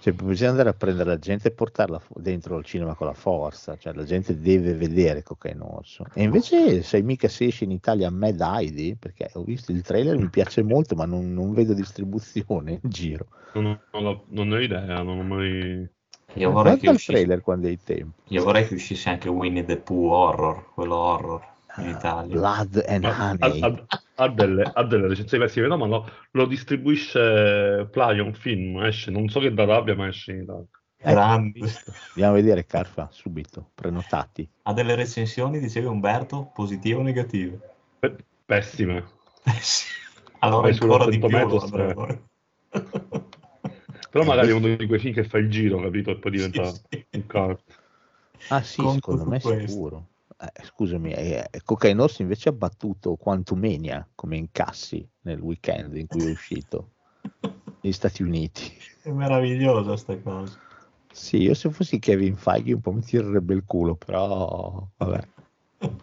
cioè, 0.00 0.12
bisogna 0.12 0.50
andare 0.50 0.68
a 0.68 0.74
prendere 0.74 1.08
la 1.10 1.18
gente 1.18 1.48
e 1.48 1.50
portarla 1.50 1.98
fu- 1.98 2.14
dentro 2.18 2.56
al 2.56 2.64
cinema 2.64 2.94
con 2.94 3.06
la 3.06 3.14
forza, 3.14 3.76
cioè 3.76 3.92
la 3.94 4.04
gente 4.04 4.38
deve 4.38 4.74
vedere 4.74 5.22
Cocaino 5.22 5.76
Orso. 5.76 6.04
E 6.14 6.22
invece 6.22 6.82
sai 6.82 7.02
mica 7.02 7.28
se 7.28 7.46
esce 7.46 7.64
in 7.64 7.70
Italia 7.70 8.10
Mad 8.10 8.40
Heidi, 8.40 8.96
perché 8.96 9.30
ho 9.34 9.42
visto 9.42 9.72
il 9.72 9.82
trailer, 9.82 10.16
mi 10.16 10.28
piace 10.28 10.62
molto, 10.62 10.94
ma 10.94 11.06
non, 11.06 11.32
non 11.32 11.52
vedo 11.52 11.74
distribuzione 11.74 12.72
in 12.82 12.90
giro. 12.90 13.26
Non, 13.54 13.80
non 13.92 14.06
ho, 14.06 14.24
non 14.28 14.52
ho 14.52 14.58
idea, 14.58 15.02
non 15.02 15.18
ho 15.18 15.22
mai... 15.22 15.88
Io 16.36 16.50
vorrei, 16.50 16.74
uscisse, 16.74 17.12
trailer 17.12 17.40
quando 17.40 17.68
hai 17.68 17.78
tempo. 17.82 18.22
io 18.28 18.42
vorrei 18.42 18.66
che 18.66 18.74
uscisse 18.74 19.08
anche 19.08 19.28
Winnie 19.28 19.64
the 19.64 19.76
Pooh 19.76 20.10
horror, 20.10 20.72
quello 20.74 20.96
horror 20.96 21.53
in 21.76 21.86
Ah, 21.86 21.96
Italia. 21.96 22.36
Blood 22.36 22.84
and 22.86 23.04
Ma 23.04 23.10
ha, 23.10 23.30
Honey. 23.30 23.60
ha- 23.60 24.02
ha 24.16 24.28
delle, 24.28 24.70
ha 24.72 24.84
delle 24.84 25.08
recensioni 25.08 25.42
versive, 25.44 25.66
no, 25.66 25.76
ma 25.76 25.86
lo, 25.86 26.08
lo 26.32 26.46
distribuisce 26.46 27.88
Plaion 27.90 28.32
Film, 28.34 28.82
esce, 28.84 29.10
non 29.10 29.28
so 29.28 29.40
che 29.40 29.52
data 29.52 29.74
abbia, 29.74 29.94
ma 29.96 30.06
esce 30.06 30.32
in 30.32 30.42
Italia. 30.42 30.66
Grande. 30.98 31.60
Andiamo 32.14 32.32
a 32.32 32.40
vedere 32.40 32.64
Carfa 32.64 33.08
subito, 33.10 33.70
prenotati. 33.74 34.48
Ha 34.62 34.72
delle 34.72 34.94
recensioni, 34.94 35.58
dicevi 35.58 35.86
Umberto, 35.86 36.50
positive 36.54 36.98
o 37.00 37.02
negative? 37.02 37.58
Pe- 38.00 38.16
Pessime. 38.46 39.04
Sì. 39.60 39.92
Allora 40.40 40.68
ancora 40.68 41.06
di 41.06 41.18
più 41.18 41.36
a 41.36 41.60
fare. 41.60 41.94
Però 44.10 44.24
magari 44.24 44.50
è 44.50 44.52
uno 44.54 44.76
di 44.76 44.86
quei 44.86 45.00
film 45.00 45.14
che 45.14 45.24
fa 45.24 45.38
il 45.38 45.50
giro, 45.50 45.80
capito? 45.80 46.10
E 46.10 46.18
poi 46.18 46.30
diventa 46.30 46.62
Sì, 46.70 46.80
sì. 46.90 47.06
un 47.16 47.26
cult. 47.26 47.62
Ah 48.48 48.62
sì, 48.62 48.82
Conto 48.82 49.10
secondo 49.10 49.24
me 49.26 49.40
questo. 49.40 49.68
sicuro. 49.68 50.06
Eh, 50.36 50.64
scusami, 50.64 51.12
eh, 51.12 51.48
Cocaine 51.64 52.02
Orso 52.02 52.22
invece 52.22 52.48
ha 52.48 52.52
battuto 52.52 53.14
Quantumania 53.16 54.06
come 54.14 54.36
incassi 54.36 55.08
nel 55.22 55.40
weekend 55.40 55.96
in 55.96 56.06
cui 56.06 56.26
è 56.26 56.30
uscito 56.30 56.90
negli 57.80 57.92
Stati 57.92 58.22
Uniti. 58.22 58.72
È 59.02 59.10
meravigliosa 59.10 59.96
sta 59.96 60.18
cosa. 60.18 60.58
Sì, 61.12 61.36
io 61.42 61.54
se 61.54 61.70
fossi 61.70 62.00
Kevin 62.00 62.34
Feige 62.34 62.72
un 62.72 62.80
po' 62.80 62.90
mi 62.90 63.02
tirerebbe 63.02 63.54
il 63.54 63.62
culo, 63.64 63.94
però 63.94 64.84
vabbè. 64.96 65.28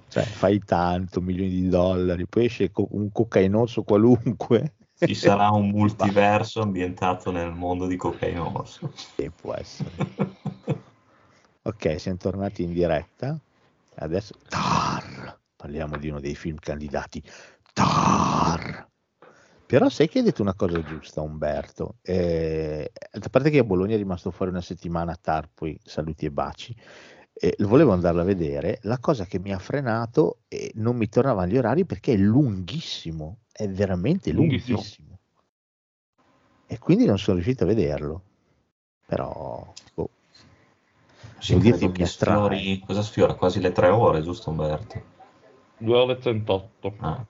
Cioè, 0.07 0.23
fai 0.23 0.59
tanto, 0.59 1.21
milioni 1.21 1.49
di 1.49 1.67
dollari, 1.67 2.25
poi 2.27 2.45
esce 2.45 2.71
co- 2.71 2.87
un 2.91 3.11
cocainoso 3.11 3.83
qualunque. 3.83 4.75
Ci 4.97 5.15
sarà 5.15 5.49
un 5.49 5.69
multiverso 5.71 6.61
ambientato 6.61 7.31
nel 7.31 7.51
mondo 7.51 7.87
di 7.87 7.97
Cocaine 7.97 8.39
Orso. 8.39 8.91
Sì, 8.93 9.29
può 9.29 9.53
essere. 9.53 9.89
Ok, 11.63 11.99
siamo 11.99 12.17
tornati 12.17 12.63
in 12.63 12.73
diretta. 12.73 13.39
Adesso 13.95 14.35
Tar. 14.47 15.39
Parliamo 15.55 15.97
di 15.97 16.09
uno 16.09 16.19
dei 16.19 16.35
film 16.35 16.57
candidati. 16.57 17.21
Tar. 17.73 18.89
Però 19.65 19.87
sai 19.89 20.09
che 20.09 20.19
hai 20.19 20.25
detto 20.25 20.41
una 20.41 20.53
cosa 20.53 20.83
giusta, 20.83 21.21
Umberto. 21.21 21.95
Eh, 22.01 22.91
a 23.11 23.29
parte 23.29 23.49
che 23.49 23.59
a 23.59 23.63
Bologna 23.63 23.93
è 23.93 23.97
rimasto 23.97 24.31
fuori 24.31 24.51
una 24.51 24.61
settimana 24.61 25.15
Tar, 25.15 25.49
poi 25.53 25.79
saluti 25.83 26.25
e 26.25 26.31
baci. 26.31 26.75
Eh, 27.33 27.55
volevo 27.59 27.93
andarla 27.93 28.21
a 28.21 28.25
vedere. 28.25 28.79
La 28.81 28.99
cosa 28.99 29.25
che 29.25 29.39
mi 29.39 29.53
ha 29.53 29.59
frenato 29.59 30.39
e 30.47 30.71
non 30.75 30.97
mi 30.97 31.07
tornavano 31.07 31.49
gli 31.49 31.57
orari 31.57 31.85
perché 31.85 32.13
è 32.13 32.17
lunghissimo, 32.17 33.39
è 33.51 33.67
veramente 33.69 34.31
Lunghissimo. 34.31 34.77
lunghissimo. 34.77 35.19
E 36.67 36.77
quindi 36.77 37.05
non 37.05 37.17
sono 37.17 37.35
riuscito 37.37 37.63
a 37.63 37.67
vederlo. 37.67 38.23
Però, 39.05 39.73
Sì, 41.41 41.57
credo 41.57 41.91
che 41.91 42.05
sfiori, 42.05 42.79
cosa 42.85 43.01
sfiora? 43.01 43.33
Quasi 43.33 43.59
le 43.59 43.71
tre 43.71 43.89
ore, 43.89 44.21
giusto 44.21 44.51
Umberto? 44.51 45.01
2 45.77 45.97
ore 45.97 46.13
e 46.13 46.17
38. 46.17 46.93
Ah, 46.99 47.25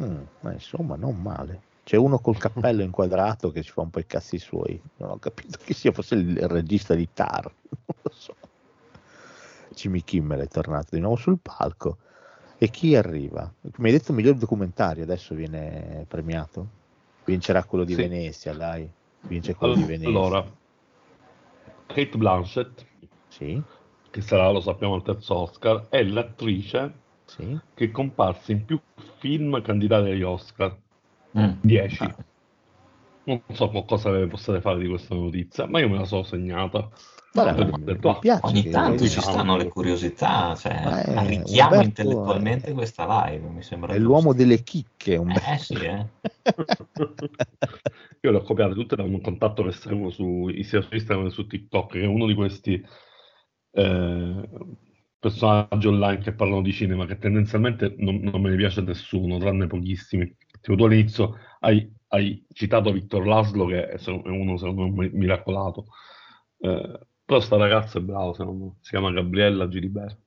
Mm, 0.00 0.22
ma 0.40 0.52
insomma, 0.52 0.96
non 0.96 1.20
male. 1.20 1.60
C'è 1.84 1.96
uno 1.96 2.18
col 2.18 2.38
cappello 2.38 2.82
inquadrato 2.82 3.50
che 3.50 3.62
ci 3.62 3.70
fa 3.70 3.82
un 3.82 3.90
po' 3.90 3.98
i 3.98 4.06
cazzi 4.06 4.38
suoi. 4.38 4.80
Non 4.96 5.10
ho 5.10 5.18
capito 5.18 5.58
chi 5.62 5.74
sia, 5.74 5.92
forse 5.92 6.14
il 6.14 6.48
regista 6.48 6.94
di 6.94 7.08
Tar. 7.12 7.44
Non 7.86 7.96
lo 8.00 8.10
so. 8.10 8.34
Jimmy 9.74 10.02
Kimmel 10.02 10.40
è 10.40 10.48
tornato 10.48 10.94
di 10.94 11.00
nuovo 11.00 11.16
sul 11.16 11.38
palco. 11.40 11.98
E 12.56 12.70
chi 12.70 12.96
arriva? 12.96 13.52
Mi 13.76 13.86
hai 13.86 13.92
detto 13.92 14.12
miglior 14.12 14.36
documentario, 14.36 15.02
adesso 15.02 15.34
viene 15.34 16.04
premiato? 16.08 16.66
Vincerà 17.24 17.64
quello 17.64 17.84
di 17.84 17.94
Sì. 17.94 18.02
Venezia, 18.02 18.54
dai. 18.54 18.88
Vince 19.22 19.54
quello 19.54 19.74
di 19.74 19.84
Venezia. 19.84 20.08
Allora, 20.08 20.50
Kate 21.86 22.16
Blanchett, 22.16 22.86
Sì, 23.32 23.60
che 24.10 24.20
sarà, 24.20 24.50
lo 24.50 24.60
sappiamo, 24.60 24.94
al 24.94 25.02
terzo 25.02 25.34
Oscar, 25.36 25.86
è 25.88 26.02
l'attrice 26.02 26.92
sì. 27.24 27.58
che 27.74 27.84
è 27.86 27.90
comparsa 27.90 28.52
in 28.52 28.64
più 28.66 28.78
film 29.18 29.60
candidati 29.62 30.10
agli 30.10 30.22
Oscar. 30.22 30.76
mm. 31.38 31.50
10. 31.62 32.02
Ah, 32.04 32.16
Non 33.24 33.42
so 33.52 33.70
co- 33.70 33.84
cosa 33.84 34.10
possiate 34.26 34.60
fare 34.60 34.80
di 34.80 34.88
questa 34.88 35.14
notizia, 35.14 35.66
ma 35.66 35.80
io 35.80 35.88
me 35.88 35.96
la 35.98 36.04
sono 36.04 36.24
segnata. 36.24 36.90
Guarda, 37.32 37.62
Ho 37.62 37.76
mi, 37.78 37.84
detto, 37.84 38.08
mi 38.10 38.18
piace. 38.18 38.46
Ogni 38.46 38.68
tanto 38.68 39.04
ci 39.06 39.14
vediamo. 39.14 39.32
stanno 39.32 39.56
le 39.56 39.68
curiosità, 39.68 40.54
cioè 40.54 40.84
Ma 40.84 41.02
è- 41.02 41.14
arricchiamo 41.14 41.70
Umberto 41.70 41.84
intellettualmente 41.86 42.70
è- 42.70 42.74
questa 42.74 43.24
live, 43.26 43.48
mi 43.48 43.62
sembra 43.62 43.94
È 43.94 43.98
l'uomo 43.98 44.32
giusto. 44.32 44.36
delle 44.42 44.62
chicche, 44.62 45.16
Umberto. 45.16 45.50
Eh 45.50 45.58
sì, 45.58 45.74
eh. 45.74 46.06
Io 48.20 48.30
le 48.30 48.36
ho 48.36 48.42
copiate 48.42 48.74
tutte 48.74 48.96
da 48.96 49.02
un 49.02 49.20
contatto 49.20 49.62
che 49.62 49.72
seguo 49.72 50.10
su, 50.10 50.48
sia 50.62 50.80
su 50.82 50.94
Instagram 50.94 51.28
che 51.28 51.32
su 51.32 51.46
TikTok, 51.46 51.92
che 51.92 52.02
è 52.02 52.06
uno 52.06 52.26
di 52.26 52.34
questi 52.34 52.84
eh, 53.72 54.48
personaggi 55.18 55.86
online 55.86 56.18
che 56.18 56.32
parlano 56.32 56.62
di 56.62 56.72
cinema, 56.72 57.06
che 57.06 57.18
tendenzialmente 57.18 57.94
non, 57.98 58.16
non 58.16 58.40
me 58.40 58.50
ne 58.50 58.56
piace 58.56 58.80
nessuno, 58.80 59.38
tranne 59.38 59.66
pochissimi. 59.66 60.36
Tipo 60.60 60.76
tu 60.76 60.84
all'inizio 60.84 61.36
hai, 61.60 61.90
hai 62.08 62.44
citato 62.52 62.92
Victor 62.92 63.26
Laszlo, 63.26 63.66
che 63.66 63.88
è 63.88 64.08
uno 64.08 64.56
secondo 64.56 64.88
me 64.88 65.10
miracolato. 65.12 65.86
Eh, 66.58 67.00
però 67.24 67.40
sta 67.40 67.56
ragazza 67.56 67.98
è 67.98 68.02
bravo, 68.02 68.32
secondo 68.34 68.64
me. 68.64 68.72
Si 68.80 68.90
chiama 68.90 69.12
Gabriella 69.12 69.68
Giliberti. 69.68 70.22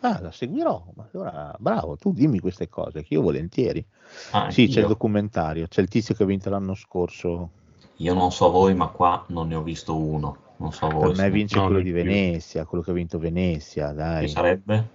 Ah, 0.00 0.20
la 0.20 0.30
seguirò. 0.30 0.92
Ma 0.94 1.08
allora, 1.12 1.54
bravo, 1.58 1.96
tu 1.96 2.12
dimmi 2.12 2.38
queste 2.38 2.68
cose, 2.68 3.02
che 3.02 3.14
io 3.14 3.22
volentieri. 3.22 3.84
Ah, 4.32 4.50
sì, 4.50 4.66
c'è 4.66 4.80
il 4.80 4.82
io, 4.82 4.88
documentario, 4.88 5.66
c'è 5.66 5.80
il 5.80 5.88
tizio 5.88 6.14
che 6.14 6.24
ha 6.24 6.26
vinto 6.26 6.50
l'anno 6.50 6.74
scorso. 6.74 7.50
io 7.96 8.14
non 8.14 8.30
so 8.30 8.50
voi, 8.50 8.74
ma 8.74 8.88
qua 8.88 9.24
non 9.28 9.48
ne 9.48 9.54
ho 9.54 9.62
visto 9.62 9.96
uno. 9.96 10.43
Non 10.64 10.72
so 10.72 10.86
Per 10.86 10.96
voi. 10.98 11.08
me 11.10 11.14
se- 11.24 11.30
vince 11.30 11.56
no, 11.58 11.66
quello 11.66 11.80
di 11.82 11.92
neanch'io. 11.92 12.12
Venezia, 12.14 12.64
quello 12.64 12.82
che 12.82 12.90
ha 12.90 12.94
vinto 12.94 13.18
Venezia, 13.18 13.92
dai. 13.92 14.28
sarebbe? 14.28 14.88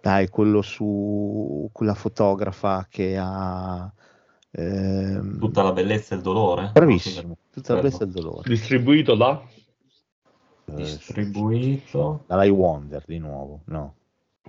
Dai, 0.00 0.28
quello 0.28 0.60
su 0.62 1.68
quella 1.72 1.94
fotografa 1.94 2.86
che 2.90 3.16
ha... 3.16 3.90
ehm, 4.50 5.38
Tutta 5.38 5.62
la 5.62 5.72
bellezza 5.72 6.14
e 6.14 6.16
il 6.18 6.22
dolore? 6.22 6.70
Bravissimo, 6.72 7.36
tutta 7.52 7.74
la 7.74 7.80
bellezza 7.80 8.04
del 8.04 8.14
dolore. 8.14 8.48
Distribuito 8.48 9.14
da... 9.14 9.40
Eh, 10.64 10.74
Distribuito. 10.74 12.24
Dalla 12.26 12.44
I 12.44 12.50
Wonder 12.50 13.02
di 13.06 13.18
nuovo, 13.18 13.60
no. 13.66 13.94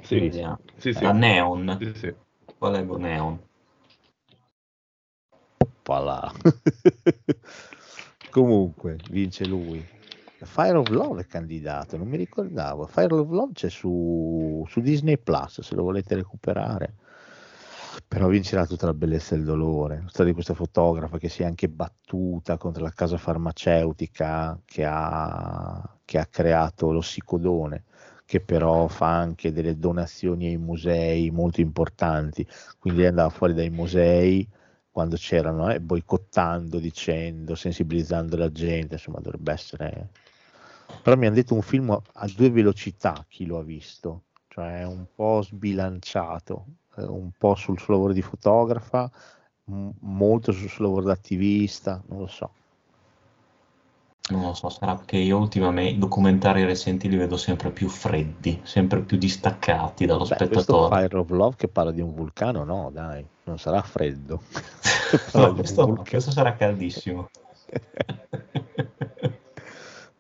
Sì, 0.02 0.20
Vediamo. 0.20 0.60
sì, 0.78 0.94
sì. 0.94 1.04
La 1.04 1.12
Neon. 1.12 1.78
Sì, 1.80 1.94
sì. 1.94 2.14
Qual 2.58 2.74
è 2.74 2.82
Neon? 2.82 3.40
Oppala. 5.58 6.32
Comunque, 8.32 8.98
vince 9.10 9.46
lui. 9.46 9.98
Fire 10.46 10.78
of 10.78 10.88
Love 10.90 11.22
è 11.22 11.26
candidato, 11.26 11.98
non 11.98 12.08
mi 12.08 12.18
ricordavo. 12.18 12.86
Fire 12.88 13.14
of 13.14 13.30
Love 13.30 13.52
c'è 13.54 13.70
su, 13.70 14.66
su 14.68 14.80
Disney 14.80 15.18
Plus, 15.18 15.62
se 15.62 15.76
lo 15.76 15.84
volete 15.84 16.16
recuperare. 16.16 16.96
Però 18.08 18.28
vincerà 18.28 18.66
tutta 18.66 18.86
la 18.86 18.94
bellezza 18.94 19.36
del 19.36 19.44
dolore. 19.44 20.02
La 20.04 20.10
storia 20.10 20.28
di 20.28 20.34
questa 20.34 20.54
fotografa 20.54 21.18
che 21.18 21.30
si 21.30 21.42
è 21.44 21.46
anche 21.46 21.68
battuta 21.68 22.58
contro 22.58 22.84
la 22.84 22.92
casa 22.92 23.18
farmaceutica 23.18 24.60
che 24.66 24.86
ha, 24.86 25.98
che 26.06 26.18
ha 26.18 26.26
creato 26.26 26.92
l'ossicodone, 26.92 27.84
che 28.26 28.40
però 28.40 28.88
fa 28.88 29.18
anche 29.18 29.52
delle 29.52 29.78
donazioni 29.78 30.48
ai 30.48 30.58
musei 30.58 31.30
molto 31.32 31.62
importanti. 31.62 32.48
Quindi 32.80 33.00
lei 33.02 33.10
andava 33.10 33.30
fuori 33.30 33.54
dai 33.54 33.70
musei 33.70 34.48
quando 34.92 35.16
c'erano, 35.18 35.70
eh, 35.70 35.80
boicottando, 35.80 36.80
dicendo, 36.80 37.56
sensibilizzando 37.56 38.36
la 38.38 38.52
gente, 38.52 38.96
insomma 38.96 39.20
dovrebbe 39.20 39.52
essere... 39.52 40.10
Però 41.02 41.16
mi 41.16 41.26
hanno 41.26 41.36
detto 41.36 41.54
un 41.54 41.62
film 41.62 41.90
a- 41.92 42.28
due 42.36 42.50
velocità 42.50 43.26
chi 43.28 43.46
lo 43.46 43.58
ha 43.60 43.64
visto, 43.64 44.24
cioè 44.50 44.84
un 44.84 45.06
po' 45.16 45.42
sbilanciato, 45.42 46.66
eh, 46.98 47.04
un 47.04 47.32
po' 47.38 47.56
sul 47.56 47.80
suo 47.80 47.94
lavoro 47.94 48.14
di 48.14 48.22
fotografa, 48.22 49.10
m- 49.66 49.90
molto 50.02 50.52
sul 50.52 50.70
suo 50.70 50.86
lavoro 50.86 51.06
da 51.06 51.14
attivista, 51.14 52.02
non 52.08 52.20
lo 52.20 52.28
so. 52.28 52.52
Non 54.32 54.42
lo 54.42 54.54
so, 54.54 54.70
sarà 54.70 55.02
che 55.06 55.18
io 55.18 55.40
ultimamente 55.40 55.94
i 55.94 55.98
documentari 55.98 56.64
recenti 56.64 57.10
li 57.10 57.16
vedo 57.18 57.36
sempre 57.36 57.72
più 57.72 57.88
freddi, 57.90 58.60
sempre 58.64 59.00
più 59.00 59.18
distaccati 59.18 60.06
dallo 60.06 60.26
Beh, 60.26 60.36
questo 60.36 60.62
spettatore. 60.62 61.08
Fire 61.08 61.18
of 61.18 61.30
Love 61.32 61.56
che 61.56 61.68
parla 61.68 61.92
di 61.92 62.02
un 62.02 62.14
vulcano, 62.14 62.64
no 62.64 62.92
dai, 62.94 63.26
non 63.46 63.58
sarà 63.58 63.82
freddo. 63.82 64.42
No, 65.34 65.56
questo, 65.56 66.04
questo 66.08 66.30
sarà 66.32 66.54
caldissimo. 66.56 67.30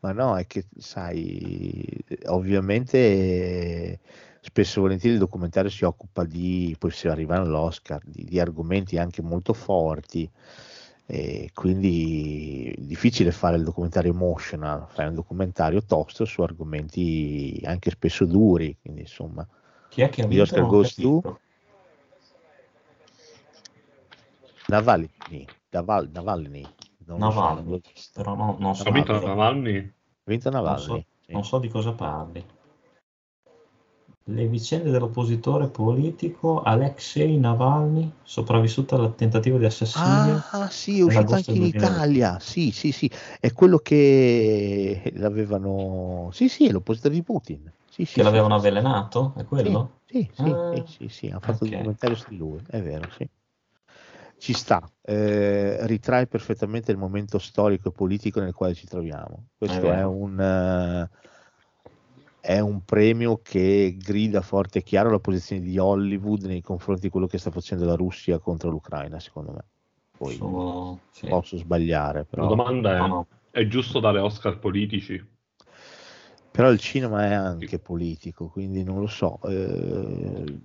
Ma 0.01 0.13
no, 0.13 0.37
è 0.37 0.47
che 0.47 0.65
sai, 0.77 1.85
ovviamente 2.27 3.99
spesso 4.39 4.79
e 4.79 4.81
volentieri 4.81 5.15
il 5.15 5.19
documentario 5.21 5.69
si 5.69 5.83
occupa 5.83 6.23
di, 6.23 6.73
poi 6.79 6.91
si 6.91 7.09
arriva 7.09 7.35
all'Oscar, 7.35 8.01
di, 8.05 8.23
di 8.23 8.39
argomenti 8.39 8.97
anche 8.97 9.21
molto 9.21 9.53
forti, 9.53 10.29
e 11.05 11.49
quindi 11.53 12.73
è 12.77 12.81
difficile 12.81 13.31
fare 13.31 13.57
il 13.57 13.63
documentario 13.63 14.11
emotional, 14.11 14.87
fare 14.87 15.09
un 15.09 15.15
documentario 15.15 15.83
tosto 15.83 16.23
su 16.23 16.41
argomenti 16.43 17.59
anche 17.65 17.89
spesso 17.89 18.25
duri, 18.25 18.77
quindi 18.81 19.01
insomma, 19.01 19.45
Chi 19.89 20.01
è 20.01 20.09
che 20.09 20.21
ha 20.21 20.27
vinto? 20.27 20.43
Oscar 20.43 20.65
goes 20.65 20.95
to. 20.95 21.39
Navalny, 24.67 25.45
Naval- 25.71 26.09
Navalny, 26.13 26.65
non 27.17 27.31
so, 27.31 27.39
non 27.39 27.55
Navalny, 27.55 27.81
però 28.13 28.35
no- 28.35 28.55
non 28.59 28.75
so, 28.75 28.89
Ha 28.89 28.91
vinto 28.91 29.13
Navalny. 29.25 29.93
Vinto 30.23 30.49
non 30.49 30.59
Navalny, 30.59 30.83
so- 30.83 31.05
sì. 31.25 31.31
non 31.31 31.43
so 31.45 31.59
di 31.59 31.67
cosa 31.67 31.91
parli. 31.93 32.45
Le 34.25 34.47
vicende 34.47 34.91
dell'oppositore 34.91 35.67
politico 35.69 36.61
Alexei 36.61 37.37
Navalny, 37.37 38.11
sopravvissuto 38.21 38.95
al 38.95 39.15
tentativo 39.15 39.57
di 39.57 39.65
assassinio. 39.65 40.43
Ah, 40.51 40.69
sì, 40.69 40.99
è 40.99 41.03
uscito 41.03 41.33
anche 41.33 41.51
in 41.51 41.57
2020. 41.61 41.77
Italia. 41.77 42.39
Sì, 42.39 42.71
sì, 42.71 42.91
sì, 42.91 43.09
è 43.39 43.51
quello 43.53 43.79
che 43.79 45.11
l'avevano. 45.15 46.29
Sì, 46.31 46.47
sì, 46.47 46.67
è 46.67 46.71
l'oppositore 46.71 47.15
di 47.15 47.23
Putin. 47.23 47.71
Sì, 47.89 48.05
sì, 48.05 48.13
Che 48.15 48.23
l'avevano 48.23 48.59
sì, 48.59 48.67
avvelenato? 48.67 49.33
È 49.35 49.43
quello? 49.45 50.01
Sì, 50.05 50.29
sì, 50.31 50.43
Ah, 50.43 50.69
sì, 50.69 50.83
sì, 50.85 51.07
sì, 51.09 51.27
ha 51.29 51.39
fatto 51.39 51.63
ok. 51.63 51.63
un 51.63 51.69
documentario 51.71 52.15
su 52.15 52.25
di 52.29 52.37
lui, 52.37 52.59
è 52.69 52.81
vero, 52.81 53.09
sì. 53.17 53.27
Ci 54.39 54.53
sta, 54.53 54.89
eh, 55.01 55.85
ritrae 55.85 56.25
perfettamente 56.25 56.91
il 56.91 56.97
momento 56.97 57.39
storico 57.39 57.89
e 57.89 57.91
politico 57.91 58.39
nel 58.39 58.53
quale 58.53 58.73
ci 58.73 58.87
troviamo. 58.87 59.47
Questo 59.57 59.91
è, 59.91 60.03
un, 60.05 60.39
eh, 60.39 61.09
è 62.39 62.59
un 62.59 62.83
premio 62.85 63.41
che 63.43 63.97
grida 63.99 64.39
forte 64.39 64.79
e 64.79 64.83
chiaro 64.83 65.11
la 65.11 65.19
posizione 65.19 65.61
di 65.61 65.77
Hollywood 65.77 66.43
nei 66.43 66.61
confronti 66.61 67.01
di 67.01 67.09
quello 67.09 67.27
che 67.27 67.37
sta 67.37 67.51
facendo 67.51 67.83
la 67.85 67.95
Russia 67.95 68.39
contro 68.39 68.69
l'Ucraina, 68.69 69.19
secondo 69.19 69.51
me. 69.51 69.65
Poi 70.17 70.35
Sono- 70.35 70.99
sì. 71.11 71.27
posso 71.27 71.57
sbagliare, 71.57 72.19
La 72.19 72.25
però, 72.29 72.47
domanda 72.47 72.95
è, 72.95 73.07
no. 73.07 73.27
è 73.51 73.67
giusto 73.67 73.99
dare 73.99 74.19
Oscar 74.19 74.57
politici? 74.57 75.21
però 76.51 76.71
il 76.71 76.79
cinema 76.79 77.25
è 77.25 77.33
anche 77.33 77.79
politico, 77.79 78.47
quindi 78.47 78.83
non 78.83 78.99
lo 78.99 79.07
so. 79.07 79.39
eh, 79.43 80.59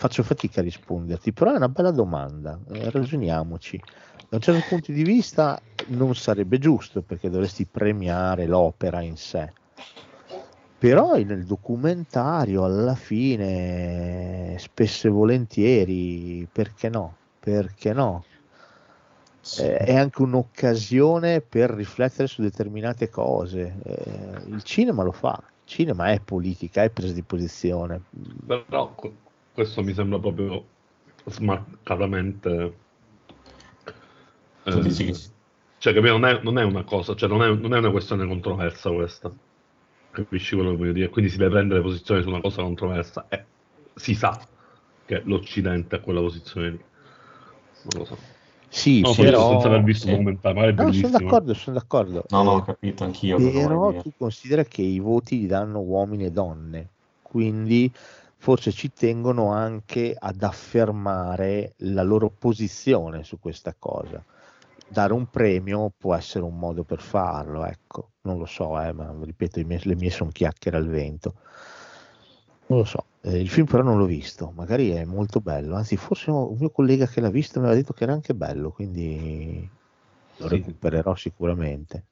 faccio 0.00 0.22
fatica 0.22 0.60
a 0.60 0.62
risponderti, 0.62 1.30
però 1.30 1.52
è 1.52 1.56
una 1.56 1.68
bella 1.68 1.90
domanda, 1.90 2.58
eh, 2.72 2.88
ragioniamoci. 2.88 3.78
Da 4.30 4.36
un 4.36 4.40
certo 4.40 4.64
punto 4.66 4.92
di 4.92 5.02
vista 5.02 5.60
non 5.88 6.14
sarebbe 6.14 6.58
giusto 6.58 7.02
perché 7.02 7.28
dovresti 7.28 7.66
premiare 7.66 8.46
l'opera 8.46 9.02
in 9.02 9.18
sé. 9.18 9.52
Però 10.78 11.16
nel 11.16 11.44
documentario 11.44 12.64
alla 12.64 12.94
fine, 12.94 14.56
spesso 14.58 15.08
e 15.08 15.10
volentieri, 15.10 16.48
perché 16.50 16.88
no? 16.88 17.16
Perché 17.38 17.92
no? 17.92 18.24
Sì. 19.42 19.64
Eh, 19.64 19.76
è 19.76 19.96
anche 19.96 20.22
un'occasione 20.22 21.42
per 21.42 21.72
riflettere 21.72 22.26
su 22.26 22.40
determinate 22.40 23.10
cose. 23.10 23.76
Eh, 23.84 24.48
il 24.48 24.62
cinema 24.62 25.02
lo 25.02 25.12
fa, 25.12 25.38
il 25.44 25.52
cinema 25.66 26.06
è 26.06 26.20
politica, 26.20 26.84
è 26.84 26.88
presa 26.88 27.12
di 27.12 27.22
posizione. 27.22 28.00
Però 28.46 28.94
questo 29.52 29.82
mi 29.82 29.92
sembra 29.92 30.18
proprio 30.18 30.64
smarcatamente... 31.26 32.74
Tu 34.64 34.70
eh, 34.78 34.80
dici 34.82 35.04
che 35.06 35.14
Cioè, 35.78 35.94
capito? 35.94 36.12
Non 36.18 36.26
è, 36.26 36.40
non 36.42 36.58
è 36.58 36.62
una 36.64 36.82
cosa, 36.84 37.14
cioè 37.14 37.28
non 37.28 37.42
è, 37.42 37.48
non 37.54 37.74
è 37.74 37.78
una 37.78 37.90
questione 37.90 38.26
controversa 38.26 38.90
questa. 38.90 39.32
Capisci 40.10 40.54
quello 40.54 40.70
che 40.72 40.76
voglio 40.76 40.92
dire? 40.92 41.08
Quindi 41.08 41.30
si 41.30 41.38
deve 41.38 41.50
prendere 41.50 41.80
posizione 41.80 42.22
su 42.22 42.28
una 42.28 42.40
cosa 42.40 42.62
controversa 42.62 43.26
e 43.28 43.44
si 43.94 44.14
sa 44.14 44.38
che 45.06 45.22
l'Occidente 45.24 45.96
ha 45.96 46.00
quella 46.00 46.20
posizione 46.20 46.70
lì. 46.70 46.80
Non 47.82 47.98
lo 48.00 48.04
so. 48.04 48.18
Sì, 48.68 49.00
No, 49.00 49.14
però... 49.14 49.50
senza 49.50 49.66
aver 49.66 49.82
visto 49.82 50.02
sì. 50.04 50.10
il 50.10 50.16
documentario, 50.16 50.60
magari 50.60 50.76
è 50.76 50.76
No, 50.76 50.92
sono 50.92 51.00
bellissimo. 51.00 51.18
d'accordo, 51.30 51.54
sono 51.54 51.76
d'accordo. 51.76 52.24
No, 52.28 52.42
no, 52.42 52.52
Eh, 52.52 52.54
ho 52.56 52.64
capito 52.64 53.04
anch'io 53.04 53.36
Però 53.36 53.92
tu 54.02 54.12
considera 54.16 54.64
che 54.64 54.82
i 54.82 54.98
voti 55.00 55.40
li 55.40 55.46
danno 55.46 55.80
uomini 55.80 56.26
e 56.26 56.30
donne, 56.30 56.88
quindi 57.22 57.90
forse 58.40 58.72
ci 58.72 58.90
tengono 58.90 59.52
anche 59.52 60.14
ad 60.18 60.42
affermare 60.42 61.74
la 61.80 62.02
loro 62.02 62.30
posizione 62.30 63.22
su 63.22 63.38
questa 63.38 63.74
cosa. 63.78 64.24
Dare 64.88 65.12
un 65.12 65.28
premio 65.28 65.92
può 65.96 66.14
essere 66.14 66.44
un 66.44 66.58
modo 66.58 66.82
per 66.84 67.00
farlo, 67.02 67.64
ecco, 67.66 68.12
non 68.22 68.38
lo 68.38 68.46
so, 68.46 68.80
eh, 68.80 68.92
ma 68.92 69.14
ripeto, 69.22 69.60
i 69.60 69.64
miei- 69.64 69.84
le 69.84 69.94
mie 69.94 70.10
sono 70.10 70.30
chiacchiere 70.30 70.78
al 70.78 70.88
vento. 70.88 71.34
Non 72.68 72.78
lo 72.78 72.84
so, 72.84 73.04
eh, 73.22 73.38
il 73.38 73.48
film 73.50 73.66
però 73.66 73.82
non 73.82 73.98
l'ho 73.98 74.06
visto, 74.06 74.50
magari 74.52 74.90
è 74.90 75.04
molto 75.04 75.40
bello, 75.40 75.74
anzi 75.74 75.96
forse 75.96 76.30
un 76.30 76.56
mio 76.58 76.70
collega 76.70 77.06
che 77.06 77.20
l'ha 77.20 77.28
visto 77.30 77.58
mi 77.60 77.66
aveva 77.66 77.80
detto 77.80 77.92
che 77.92 78.04
era 78.04 78.12
anche 78.14 78.34
bello, 78.34 78.70
quindi 78.70 79.68
lo 80.36 80.48
Sì. 80.48 80.54
recupererò 80.56 81.14
sicuramente. 81.14 82.09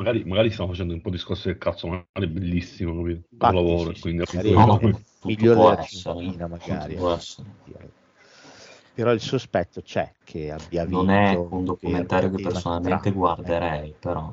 Magari, 0.00 0.24
magari 0.24 0.50
stiamo 0.50 0.70
facendo 0.70 0.94
un 0.94 1.02
po' 1.02 1.10
discorsi 1.10 1.48
del 1.48 1.58
cazzo, 1.58 1.86
magari 1.86 2.08
è 2.24 2.26
bellissimo, 2.26 2.96
capito? 3.02 3.28
Un 3.38 3.52
lavoro, 3.52 3.90
sì, 3.90 3.96
sì, 3.96 4.00
quindi 4.00 4.24
magari 4.32 4.54
No, 4.54 4.64
no, 4.64 4.78
migliore 5.24 5.56
può 5.58 5.70
della 5.70 5.82
essere, 5.82 6.14
cinquina, 6.14 6.46
magari. 6.48 6.94
eh. 6.94 7.90
Però 8.94 9.12
il 9.12 9.20
sospetto 9.20 9.82
c'è 9.82 10.10
che 10.24 10.50
abbia 10.50 10.86
vinto. 10.86 11.02
Non 11.02 11.10
è 11.10 11.34
un 11.36 11.64
documentario 11.66 12.30
che 12.30 12.42
personalmente 12.42 13.10
eh. 13.10 13.12
guarderei, 13.12 13.94
però. 14.00 14.32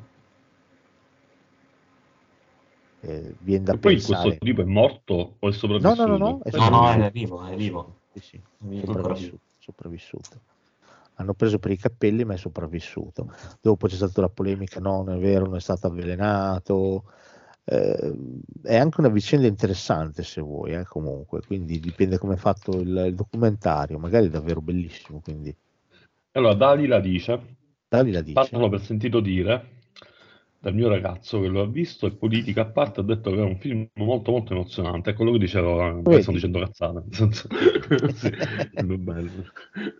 eh, 3.02 3.34
viene 3.40 3.64
da 3.64 3.74
E 3.74 3.78
poi 3.78 3.94
pensare... 3.94 4.22
questo 4.28 4.44
tipo 4.44 4.62
è 4.62 4.64
morto 4.64 5.36
o 5.38 5.48
è 5.48 5.52
No, 5.52 5.58
sopravvissuto? 5.58 6.10
no, 6.10 6.16
no, 6.16 6.30
no, 6.30 6.42
è 6.44 6.50
No, 6.50 6.68
no, 6.70 6.92
è 6.92 7.10
vivo, 7.10 7.44
è 7.44 7.56
vivo. 7.56 8.00
Sì, 8.14 8.20
sì, 8.20 8.36
È 8.36 8.66
vivo. 8.66 8.86
sopravvissuto, 8.86 9.40
sopravvissuto. 9.58 10.40
Hanno 11.20 11.34
preso 11.34 11.58
per 11.58 11.72
i 11.72 11.76
capelli, 11.76 12.24
ma 12.24 12.34
è 12.34 12.36
sopravvissuto. 12.36 13.32
Dopo 13.60 13.86
c'è 13.88 13.96
stata 13.96 14.20
la 14.20 14.28
polemica: 14.28 14.78
no, 14.80 15.02
non 15.02 15.16
è 15.16 15.18
vero, 15.18 15.46
non 15.46 15.56
è 15.56 15.60
stato 15.60 15.88
avvelenato. 15.88 17.04
Eh, 17.64 18.14
è 18.62 18.76
anche 18.76 19.00
una 19.00 19.08
vicenda 19.08 19.46
interessante, 19.46 20.22
se 20.22 20.40
vuoi, 20.40 20.72
eh, 20.74 20.84
comunque. 20.84 21.42
Quindi 21.44 21.80
dipende 21.80 22.18
come 22.18 22.34
è 22.34 22.38
fatto 22.38 22.80
il, 22.80 23.04
il 23.08 23.14
documentario. 23.14 23.98
Magari 23.98 24.26
è 24.26 24.30
davvero 24.30 24.60
bellissimo. 24.60 25.20
Quindi 25.20 25.54
Allora, 26.32 26.54
Dalila 26.54 27.00
dice, 27.00 27.56
Dali 27.88 28.12
la 28.12 28.22
dice. 28.22 28.34
parlano 28.34 28.68
per 28.68 28.80
sentito 28.80 29.20
dire 29.20 29.76
dal 30.68 30.74
mio 30.74 30.88
ragazzo 30.88 31.40
che 31.40 31.48
lo 31.48 31.62
ha 31.62 31.66
visto 31.66 32.06
e 32.06 32.10
politica 32.12 32.62
a 32.62 32.66
parte 32.66 33.00
ha 33.00 33.02
detto 33.02 33.30
che 33.30 33.36
è 33.38 33.42
un 33.42 33.58
film 33.58 33.88
molto 33.94 34.30
molto 34.30 34.52
emozionante. 34.52 35.10
È 35.10 35.14
quello 35.14 35.32
che 35.32 35.38
dicevo, 35.38 36.02
eh, 36.10 36.20
stanno 36.20 36.36
dicendo 36.36 36.60
cazzate. 36.60 37.04
sì. 38.14 38.32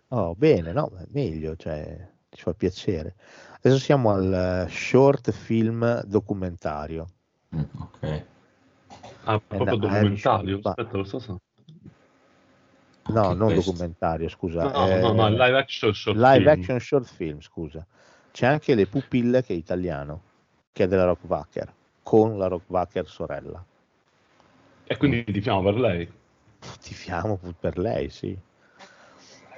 Oh, 0.09 0.35
bene, 0.35 0.71
no, 0.71 0.91
meglio, 1.11 1.55
cioè, 1.55 2.07
ci 2.29 2.43
fa 2.43 2.53
piacere. 2.53 3.15
Adesso 3.61 3.79
siamo 3.79 4.11
al 4.11 4.67
eh, 4.67 4.69
short 4.69 5.31
film 5.31 6.03
documentario. 6.05 7.07
Mm, 7.55 7.61
ok. 7.79 8.23
Ah, 9.23 9.39
proprio 9.39 9.77
da 9.77 9.87
documentario? 9.87 10.53
Irish 10.53 10.65
Aspetta, 10.65 10.97
cosa 10.97 11.19
sa? 11.19 11.39
No, 13.07 13.21
Anche 13.21 13.37
non 13.37 13.51
questo. 13.51 13.71
documentario, 13.71 14.29
scusa. 14.29 14.63
No, 14.63 14.87
eh, 14.87 14.99
no, 14.99 15.13
no, 15.13 15.29
live 15.29 15.57
action 15.57 15.93
short 15.93 16.15
live 16.15 16.43
film. 16.43 16.47
action 16.47 16.79
short 16.79 17.05
film, 17.05 17.39
scusa. 17.41 17.85
C'è 18.31 18.45
anche 18.45 18.75
Le 18.75 18.85
Pupille 18.85 19.41
che 19.41 19.53
è 19.53 19.55
italiano, 19.55 20.21
che 20.79 20.85
è 20.85 20.87
della 20.87 21.03
Rock 21.03 21.25
Wacker, 21.27 21.73
con 22.03 22.37
la 22.37 22.47
Rock 22.47 22.63
Wacker 22.69 23.05
sorella. 23.05 23.61
E 24.85 24.95
quindi 24.95 25.25
tifiamo 25.25 25.61
per 25.61 25.77
lei. 25.77 26.09
Tifiamo 26.79 27.37
per 27.59 27.77
lei, 27.77 28.09
sì. 28.09 28.37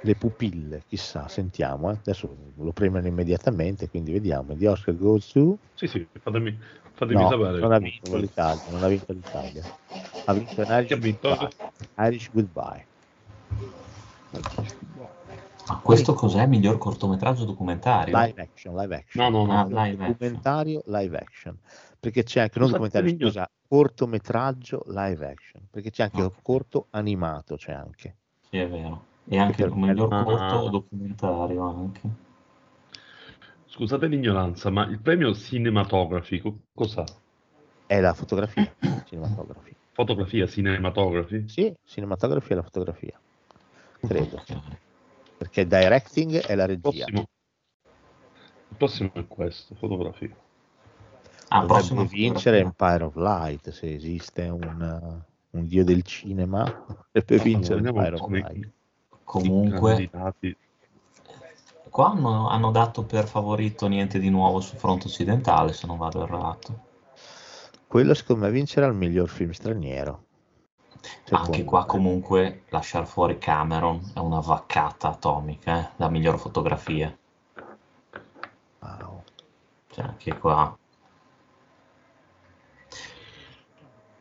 Le 0.00 0.14
pupille, 0.16 0.82
chissà, 0.88 1.28
sentiamo. 1.28 1.92
eh. 1.92 1.94
Adesso 1.94 2.36
lo 2.56 2.72
premiano 2.72 3.06
immediatamente, 3.06 3.88
quindi 3.88 4.10
vediamo. 4.10 4.56
The 4.56 4.66
Oscar 4.66 4.96
goes 4.96 5.30
to... 5.30 5.58
Sì, 5.74 5.86
sì, 5.86 6.04
fatemi, 6.20 6.58
fatemi 6.94 7.22
No, 7.22 7.28
sapere. 7.28 7.60
non 7.60 7.70
ha 7.70 7.78
vinto 7.78 8.16
l'Italia, 8.16 8.62
non 8.70 8.82
ha 8.82 8.88
vinto 8.88 9.12
l'Italia. 9.12 9.62
Ha 10.24 10.32
vinto 10.32 10.62
Irish 10.62 10.90
ha 10.90 10.96
vinto? 10.96 11.28
Goodbye. 11.28 12.06
Irish 12.08 12.30
Goodbye. 12.32 12.86
Ma 15.68 15.78
questo 15.78 16.14
cos'è? 16.14 16.46
Miglior 16.46 16.78
cortometraggio 16.78 17.44
documentario? 17.44 18.16
Live 18.16 18.40
action, 18.42 18.74
live 18.74 18.96
action. 18.96 19.30
No, 19.32 19.44
no, 19.44 19.46
no. 19.46 19.60
Ah, 19.60 19.64
live 19.64 20.04
action. 20.04 20.06
documentario 20.10 20.82
live 20.86 21.16
action 21.18 21.56
perché 22.00 22.22
c'è 22.24 22.40
anche 22.40 22.58
non 22.58 22.68
Scusate, 22.68 22.88
documentario 22.88 23.10
Vigno. 23.10 23.26
scusa 23.28 23.50
cortometraggio 23.68 24.82
live 24.86 25.26
action 25.26 25.62
perché 25.70 25.90
c'è 25.90 26.02
anche 26.04 26.20
il 26.20 26.32
corto 26.42 26.86
animato 26.90 27.56
c'è 27.56 27.72
anche 27.72 28.16
Sì, 28.50 28.58
è 28.58 28.68
vero. 28.68 29.10
E 29.24 29.38
anche 29.38 29.62
il 29.62 29.72
miglior 29.72 30.08
corto 30.08 30.68
documentario 30.68 31.62
anche. 31.68 32.00
Scusate 33.66 34.06
l'ignoranza, 34.06 34.68
ma 34.70 34.84
il 34.86 35.00
premio 35.00 35.32
cinematografi 35.34 36.40
co- 36.40 36.58
cos'ha? 36.74 37.04
è 37.86 38.00
la 38.00 38.14
fotografia 38.14 38.74
cinematografia 39.06 39.74
Fotografia, 39.92 40.46
cinematografi? 40.46 41.48
sì 41.48 41.72
cinematografia 41.84 42.54
è 42.54 42.58
la 42.58 42.62
fotografia 42.64 43.20
credo 44.00 44.36
Ok. 44.36 44.91
Perché 45.42 45.66
directing 45.66 46.38
è 46.38 46.54
la 46.54 46.64
Il 46.64 46.68
regia 46.68 47.04
prossimo, 47.04 47.28
il 48.68 48.76
prossimo 48.76 49.10
è 49.14 49.26
questo, 49.26 49.74
fotografia. 49.74 50.36
Ah, 51.48 51.64
dovrebbe 51.64 52.04
vincere 52.04 52.62
fotografia. 52.62 52.94
Empire 52.94 53.04
of 53.04 53.16
Light 53.16 53.70
se 53.70 53.92
esiste 53.92 54.42
un, 54.48 55.20
un 55.50 55.66
dio 55.66 55.84
del 55.84 56.04
cinema 56.04 56.62
dovrebbe 57.10 57.42
vincere 57.42 57.80
Allora, 57.80 58.06
Empire 58.06 58.10
vediamo 58.10 58.44
of 58.44 58.52
Light 58.52 58.70
Comunque, 59.24 60.10
qua 61.88 62.10
hanno, 62.10 62.48
hanno 62.48 62.70
dato 62.70 63.02
per 63.04 63.26
favorito 63.26 63.88
niente 63.88 64.18
di 64.18 64.30
nuovo 64.30 64.60
sul 64.60 64.78
fronte 64.78 65.08
occidentale, 65.08 65.72
se 65.72 65.86
non 65.86 65.96
vado 65.96 66.22
errato. 66.22 66.84
quello 67.88 68.14
secondo 68.14 68.44
me 68.44 68.50
vincerà 68.52 68.86
il 68.86 68.94
miglior 68.94 69.28
film 69.28 69.50
straniero 69.50 70.26
Anche 71.02 71.24
Secondo 71.24 71.64
qua 71.64 71.80
me. 71.80 71.86
comunque 71.86 72.62
lasciare 72.68 73.06
fuori 73.06 73.38
Cameron 73.38 74.12
è 74.14 74.18
una 74.18 74.40
vaccata 74.40 75.08
atomica, 75.08 75.80
eh, 75.80 75.90
la 75.96 76.08
miglior 76.08 76.38
fotografia. 76.38 77.16
Wow. 78.80 79.22
Cioè, 79.90 80.04
anche 80.04 80.38
qua. 80.38 80.76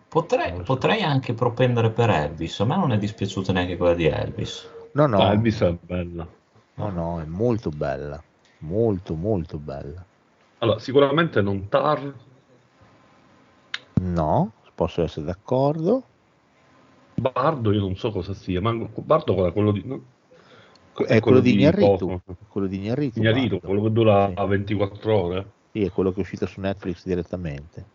Potrei, 0.08 0.56
so. 0.58 0.64
potrei 0.64 1.02
anche 1.04 1.34
propendere 1.34 1.90
per 1.92 2.10
Elvis, 2.10 2.60
a 2.60 2.66
me 2.66 2.76
non 2.76 2.92
è 2.92 2.98
dispiaciuta 2.98 3.54
neanche 3.54 3.78
quella 3.78 3.94
di 3.94 4.06
Elvis. 4.08 4.70
no 4.94 5.06
no 5.08 5.18
Ah, 5.20 5.32
Elvis 5.32 5.62
è 5.62 5.72
bella. 5.74 6.28
No, 6.74 6.90
no, 6.90 7.22
è 7.22 7.26
molto 7.26 7.70
bella, 7.70 8.22
molto, 8.60 9.16
molto 9.16 9.58
bella. 9.58 10.04
Allora, 10.60 10.80
sicuramente 10.80 11.42
non 11.42 11.68
Tar, 11.70 12.14
No, 14.02 14.52
posso 14.76 15.02
essere 15.04 15.26
d'accordo. 15.26 16.04
Bardo, 17.22 17.72
io 17.72 17.80
non 17.80 17.96
so 17.96 18.12
cosa 18.12 18.34
sia, 18.34 18.60
ma 18.62 18.74
Bardo 18.74 19.34
qual 19.36 19.50
è 19.50 19.54
quello 19.54 19.72
di... 19.72 19.84
no? 19.86 20.02
È 21.08 21.20
quello 21.20 21.40
di 21.40 21.56
Iñárritu, 21.56 22.06
Coco. 22.08 22.22
quello 22.50 22.68
di 22.68 22.78
Iñárritu, 22.80 23.22
Bardo. 23.22 23.60
quello 23.60 23.84
che 23.84 23.92
dura 23.92 24.28
Sì. 24.28 24.46
24 24.48 25.22
ore. 25.22 25.52
Sì, 25.72 25.84
è 25.84 25.92
quello 25.92 26.12
che 26.12 26.18
è 26.18 26.22
uscito 26.22 26.46
su 26.46 26.60
Netflix 26.60 27.06
direttamente. 27.06 27.86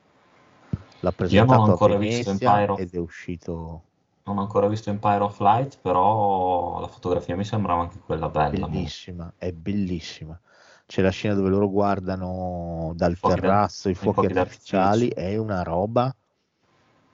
L'ha 1.01 1.13
presentato 1.13 1.63
ancora 1.63 1.97
visto 1.97 2.31
Empire 2.31 2.71
of- 2.73 2.81
ed 2.81 2.95
è 2.95 2.99
uscito 2.99 3.83
Non 4.25 4.39
ho 4.39 4.41
ancora 4.43 4.69
visto 4.69 4.91
Empire 4.91 5.23
of 5.23 5.41
Light, 5.41 5.79
però 5.81 6.81
la 6.81 6.89
fotografia 6.89 7.35
mi 7.37 7.45
sembrava 7.45 7.83
anche 7.83 7.99
quella 8.05 8.29
bella. 8.29 8.67
bellissima, 8.69 9.33
è 9.37 9.53
bellissima. 9.53 10.39
C'è 10.87 11.03
la 11.03 11.11
scena 11.11 11.35
dove 11.35 11.49
loro 11.49 11.69
guardano 11.69 12.93
dal 12.95 13.17
Fuochi 13.17 13.41
terrazzo 13.41 13.89
fuochi 13.95 14.27
I 14.27 14.29
fuochi 14.29 14.33
artificiali, 14.39 15.09
è 15.09 15.37
una 15.37 15.63
roba 15.63 16.15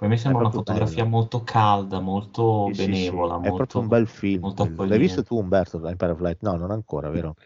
Poi 0.02 0.10
mi 0.10 0.18
sembra 0.18 0.40
È 0.40 0.46
una 0.46 0.50
fotografia 0.50 1.04
bello. 1.04 1.16
molto 1.16 1.42
calda, 1.44 2.00
molto 2.00 2.64
Sì, 2.72 2.74
sì, 2.74 2.82
sì, 2.82 2.90
benevola. 2.90 3.34
È 3.36 3.38
molto- 3.38 3.54
proprio 3.54 3.82
un 3.82 3.88
bel 3.88 4.06
film. 4.08 4.40
molto. 4.40 4.68
L'hai 4.84 4.98
visto 4.98 5.22
tu 5.22 5.38
Umberto, 5.38 5.86
Empire 5.86 6.10
of 6.10 6.18
Light? 6.18 6.38
No, 6.40 6.56
non 6.56 6.72
ancora, 6.72 7.08
vero? 7.08 7.36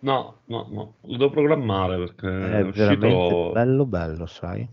No, 0.00 0.40
no, 0.46 0.66
no, 0.72 0.94
lo 1.02 1.16
devo 1.16 1.30
programmare 1.30 1.96
perché 1.96 2.26
È 2.26 2.58
è 2.58 2.64
veramente 2.64 3.06
uscito... 3.06 3.52
bello 3.52 3.86
bello, 3.86 4.26
sai? 4.26 4.68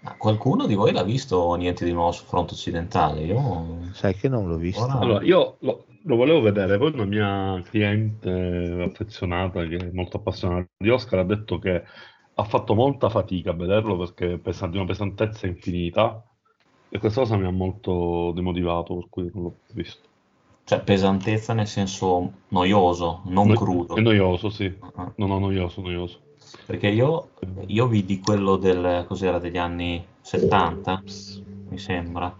Ma 0.00 0.14
qualcuno 0.18 0.66
di 0.66 0.74
voi 0.74 0.92
l'ha 0.92 1.02
visto 1.02 1.54
niente 1.54 1.86
di 1.86 1.92
nuovo 1.92 2.12
sul 2.12 2.26
fronte 2.26 2.52
occidentale? 2.52 3.22
Io 3.22 3.78
Sai 3.94 4.14
che 4.14 4.28
non 4.28 4.46
l'ho 4.46 4.58
visto. 4.58 4.82
Ora- 4.82 5.00
Allora, 5.00 5.24
io 5.24 5.56
lo, 5.60 5.86
lo 6.02 6.16
volevo 6.16 6.42
vedere, 6.42 6.76
poi 6.76 6.92
una 6.92 7.06
mia 7.06 7.62
cliente 7.62 8.82
affezionata 8.86 9.64
che 9.66 9.76
è 9.76 9.90
molto 9.92 10.18
appassionata 10.18 10.68
di 10.76 10.90
Oscar 10.90 11.20
ha 11.20 11.24
detto 11.24 11.58
che 11.58 11.82
ha 12.36 12.44
fatto 12.44 12.74
molta 12.74 13.08
fatica 13.08 13.52
a 13.52 13.54
vederlo 13.54 13.96
perché 13.96 14.38
pesa 14.38 14.66
di 14.66 14.76
una 14.76 14.86
pesantezza 14.86 15.46
infinita 15.46 16.22
e 16.94 16.98
questa 17.00 17.22
cosa 17.22 17.36
mi 17.36 17.44
ha 17.44 17.50
molto 17.50 18.30
demotivato, 18.36 18.94
per 18.94 19.06
cui 19.10 19.28
non 19.34 19.42
l'ho 19.42 19.56
visto. 19.72 20.08
Cioè, 20.62 20.80
pesantezza 20.80 21.52
nel 21.52 21.66
senso 21.66 22.30
noioso, 22.48 23.22
non 23.24 23.48
No- 23.48 23.56
crudo. 23.56 23.96
È 23.96 24.00
noioso, 24.00 24.48
sì. 24.48 24.72
Ah, 24.94 25.10
No, 25.16 25.26
no, 25.26 25.38
noioso, 25.40 25.80
noioso. 25.80 26.20
Perché 26.66 26.88
io, 26.88 27.30
io 27.66 27.88
vidi 27.88 28.20
quello 28.20 28.54
del, 28.56 29.04
cos'era, 29.08 29.40
degli 29.40 29.58
anni 29.58 30.06
70, 30.22 31.02
mi 31.70 31.78
sembra, 31.78 32.32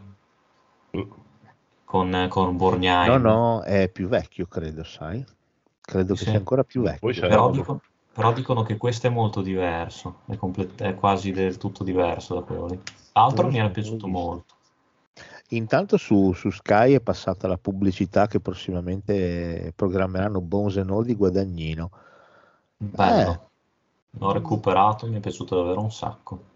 con, 1.84 2.26
con 2.30 2.56
Borgnine. 2.56 3.06
No, 3.08 3.18
no, 3.18 3.62
è 3.62 3.88
più 3.88 4.06
vecchio, 4.06 4.46
credo, 4.46 4.84
sai? 4.84 5.24
Credo 5.80 6.14
Sì. 6.14 6.24
che 6.24 6.30
sia 6.30 6.38
ancora 6.38 6.62
più 6.62 6.82
vecchio. 6.82 7.20
Però, 7.26 7.50
dico- 7.50 7.80
però 8.12 8.32
dicono 8.32 8.62
che 8.62 8.76
questo 8.76 9.08
è 9.08 9.10
molto 9.10 9.42
diverso, 9.42 10.20
è, 10.26 10.36
comple- 10.36 10.70
è 10.76 10.94
quasi 10.94 11.32
del 11.32 11.56
tutto 11.58 11.82
diverso 11.82 12.34
da 12.34 12.40
quello 12.42 12.66
lì. 12.66 12.80
Lo 13.16 13.48
mi 13.48 13.58
era 13.58 13.70
piaciuto 13.70 14.06
molto. 14.08 14.54
Intanto 15.50 15.96
su, 15.98 16.32
su 16.32 16.50
Sky 16.50 16.94
è 16.94 17.00
passata 17.00 17.46
la 17.46 17.58
pubblicità 17.58 18.26
che 18.26 18.40
prossimamente 18.40 19.72
programmeranno 19.76 20.40
Bones 20.40 20.78
and 20.78 20.90
All 20.90 21.04
di 21.04 21.14
Guadagnino. 21.14 21.90
Bello. 22.76 23.30
Eh. 23.30 23.40
L'ho 24.18 24.32
recuperato, 24.32 25.06
mi 25.06 25.16
è 25.16 25.20
piaciuto 25.20 25.56
davvero 25.56 25.80
un 25.80 25.92
sacco. 25.92 26.52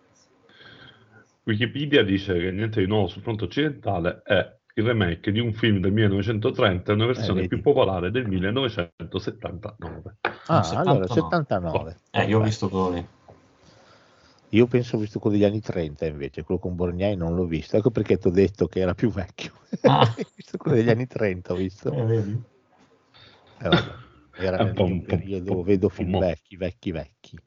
Wikipedia 1.45 2.03
dice 2.03 2.37
che 2.39 2.51
niente 2.51 2.81
di 2.81 2.87
nuovo 2.87 3.07
sul 3.07 3.23
fronte 3.23 3.45
occidentale 3.45 4.23
è 4.25 4.57
il 4.75 4.85
remake 4.85 5.33
di 5.33 5.41
un 5.41 5.53
film 5.53 5.81
del 5.81 5.93
1930 5.93 6.91
e 6.91 6.95
una 6.95 7.07
versione 7.07 7.41
vedi. 7.41 7.49
più 7.49 7.61
popolare 7.61 8.11
del 8.11 8.27
1979. 8.27 10.17
Ah, 10.47 10.69
No, 10.73 10.79
allora 10.79 11.07
79. 11.07 11.15
79. 11.15 11.97
Eh, 12.11 12.25
io 12.25 12.39
ho 12.39 12.43
visto 12.43 12.69
quello 12.69 12.91
lì. 12.91 13.07
Io 14.51 14.67
penso 14.67 14.97
ho 14.97 14.99
visto 14.99 15.19
quello 15.19 15.37
degli 15.37 15.45
anni 15.45 15.61
30 15.61 16.07
invece, 16.07 16.43
quello 16.43 16.61
con 16.61 16.75
Borgnai 16.75 17.17
non 17.17 17.35
l'ho 17.35 17.45
visto. 17.45 17.77
Ecco 17.77 17.91
perché 17.91 18.17
ti 18.17 18.29
ho 18.29 18.31
detto 18.31 18.67
che 18.67 18.81
era 18.81 18.95
più 18.95 19.11
vecchio. 19.11 19.53
Ah. 19.83 20.01
Ho 20.19 20.25
visto 20.35 20.57
quello 20.57 20.77
degli 20.77 20.89
anni 20.89 21.07
30, 21.07 21.53
ho 21.53 21.57
visto. 21.57 21.93
Eh, 21.93 22.05
vedi? 22.05 22.43
Eh, 23.61 23.69
vabbè, 23.69 23.95
era 24.41 24.65
un 24.65 24.73
po' 24.73 24.85
un 24.85 25.05
po'- 25.45 25.63
vedo 25.63 25.89
film 25.89 26.11
mo- 26.11 26.19
vecchi, 26.21 26.57
vecchi, 26.57 26.93
vecchi. 26.93 27.39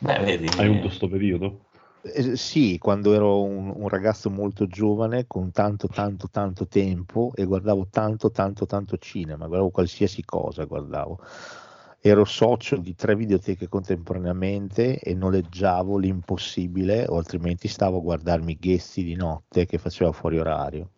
Beh, 0.00 0.18
vedi. 0.20 0.46
Hai 0.56 0.66
avuto 0.66 0.90
sto 0.90 1.08
periodo? 1.08 1.66
Eh, 2.02 2.36
sì, 2.36 2.78
quando 2.78 3.12
ero 3.12 3.42
un, 3.42 3.72
un 3.74 3.88
ragazzo 3.88 4.30
molto 4.30 4.66
giovane, 4.66 5.26
con 5.26 5.50
tanto, 5.50 5.88
tanto, 5.88 6.28
tanto 6.30 6.66
tempo 6.68 7.32
e 7.34 7.44
guardavo 7.44 7.88
tanto, 7.90 8.30
tanto, 8.30 8.66
tanto 8.66 8.96
cinema, 8.98 9.46
guardavo 9.46 9.70
qualsiasi 9.70 10.24
cosa, 10.24 10.64
guardavo. 10.64 11.18
Ero 12.00 12.24
socio 12.24 12.76
di 12.76 12.94
tre 12.94 13.16
videoteche 13.16 13.68
contemporaneamente 13.68 15.00
e 15.00 15.14
noleggiavo 15.14 15.98
l'impossibile, 15.98 17.04
o 17.08 17.16
altrimenti 17.16 17.66
stavo 17.66 17.98
a 17.98 18.02
guardarmi 18.02 18.56
Ghezzi 18.56 19.02
di 19.02 19.16
notte 19.16 19.66
che 19.66 19.78
faceva 19.78 20.12
fuori 20.12 20.38
orario. 20.38 20.90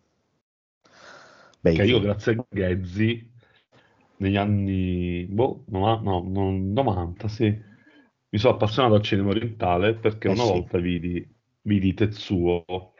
Bei 1.59 1.75
Che 1.75 1.83
io 1.83 1.99
grazie 1.99 2.33
a 2.33 2.45
Ghezzi 2.47 3.29
negli 4.17 4.37
anni 4.37 5.25
boh, 5.25 5.63
no, 5.69 5.99
no, 6.01 6.23
no, 6.27 6.51
90, 6.51 7.27
sì, 7.27 7.45
mi 8.29 8.39
sono 8.39 8.53
appassionato 8.53 8.95
al 8.95 9.01
cinema 9.01 9.29
orientale 9.29 9.95
perché 9.95 10.27
Eh 10.27 10.31
una 10.31 10.43
sì. 10.43 10.49
volta 10.49 10.77
vidi, 10.77 11.27
vidi 11.63 11.93
Tetsuo 11.95 12.90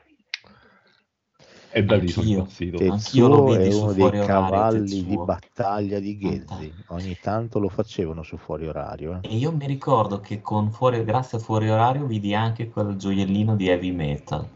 e 1.72 1.84
da 1.84 1.96
lì 1.96 2.08
sono 2.10 2.28
impazzito. 2.28 2.78
Tetsuo 2.78 3.56
è 3.56 3.72
su 3.72 3.82
uno 3.84 3.94
dei 3.94 4.26
cavalli 4.26 5.04
di 5.06 5.18
battaglia 5.18 6.00
di 6.00 6.18
Ghezzi. 6.18 6.74
Ogni 6.88 7.18
tanto 7.22 7.60
lo 7.60 7.70
facevano 7.70 8.24
su 8.24 8.38
fuori 8.38 8.68
orario. 8.68 9.20
eh. 9.22 9.30
E 9.30 9.36
io 9.36 9.52
mi 9.52 9.66
ricordo 9.66 10.20
che 10.20 10.42
con 10.42 10.72
fuori, 10.72 11.04
grazie 11.04 11.38
a 11.38 11.42
Fuori 11.42 11.70
Orario 11.70 12.06
vidi 12.06 12.36
anche 12.36 12.70
quel 12.70 12.96
gioiellino 12.96 13.56
di 13.56 13.68
heavy 13.70 13.92
metal 13.92 14.48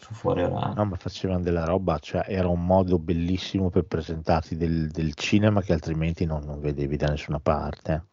su 0.00 0.12
Fuori 0.14 0.42
Orario. 0.42 0.74
No, 0.74 0.84
ma 0.84 0.96
facevano 0.96 1.40
della 1.40 1.64
roba, 1.64 1.98
cioè 1.98 2.24
era 2.26 2.48
un 2.48 2.64
modo 2.64 2.98
bellissimo 2.98 3.70
per 3.70 3.84
presentarti 3.84 4.56
del, 4.56 4.88
del 4.90 5.14
cinema 5.14 5.62
che 5.62 5.72
altrimenti 5.72 6.24
non, 6.24 6.42
non 6.44 6.60
vedevi 6.60 6.96
da 6.96 7.08
nessuna 7.08 7.38
parte. 7.38 8.04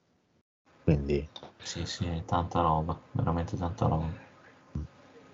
Quindi, 0.84 1.28
Sì, 1.62 1.86
sì, 1.86 2.06
tanta 2.26 2.62
roba, 2.62 3.00
veramente 3.12 3.56
tanta 3.58 3.88
roba. 3.88 4.23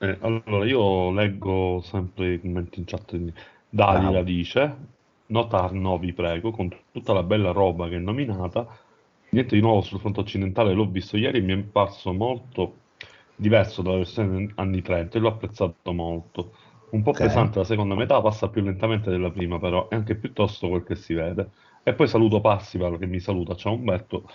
Eh, 0.02 0.18
allora, 0.22 0.66
io 0.66 1.12
leggo 1.12 1.82
sempre 1.82 2.34
i 2.34 2.40
commenti 2.42 2.80
in 2.80 2.86
chat. 2.86 3.16
Dalila 3.68 4.24
Bravo. 4.24 4.24
dice: 4.24 4.96
Notarno, 5.28 5.98
vi 6.00 6.14
prego, 6.14 6.52
con 6.52 6.70
tutta 6.92 7.14
la 7.14 7.24
bella 7.24 7.52
roba 7.52 7.88
che 7.90 7.96
è 7.98 8.00
nominata, 8.00 8.68
niente 9.30 9.56
di 9.56 9.62
nuovo 9.62 9.82
sul 9.82 10.00
fronte 10.00 10.22
occidentale. 10.22 10.74
L'ho 10.74 10.90
visto 10.90 11.18
ieri 11.18 11.40
e 11.40 11.42
mi 11.42 11.54
è 11.54 11.64
parso 11.66 12.14
molto 12.14 12.84
diverso 13.36 13.82
dalla 13.82 13.98
versione 13.98 14.52
anni 14.56 14.82
30 14.82 15.18
e 15.18 15.22
l'ho 15.22 15.30
apprezzato 15.30 15.92
molto. 15.94 16.54
Un 16.92 17.04
po' 17.04 17.18
Ok. 17.18 17.20
pesante 17.20 17.60
la 17.60 17.66
seconda 17.66 17.96
metà, 17.96 18.22
passa 18.22 18.50
più 18.50 18.62
lentamente 18.64 19.10
della 19.10 19.32
prima, 19.32 19.60
però 19.60 19.88
è 19.90 19.96
anche 19.96 20.18
piuttosto 20.18 20.70
quel 20.70 20.84
che 20.84 20.96
si 20.96 21.14
vede. 21.14 21.52
E 21.84 21.94
poi 21.94 22.08
saluto 22.08 22.40
Passival 22.42 22.98
che 22.98 23.06
mi 23.06 23.20
saluta. 23.20 23.54
Ciao 23.56 23.74
Umberto, 23.74 24.26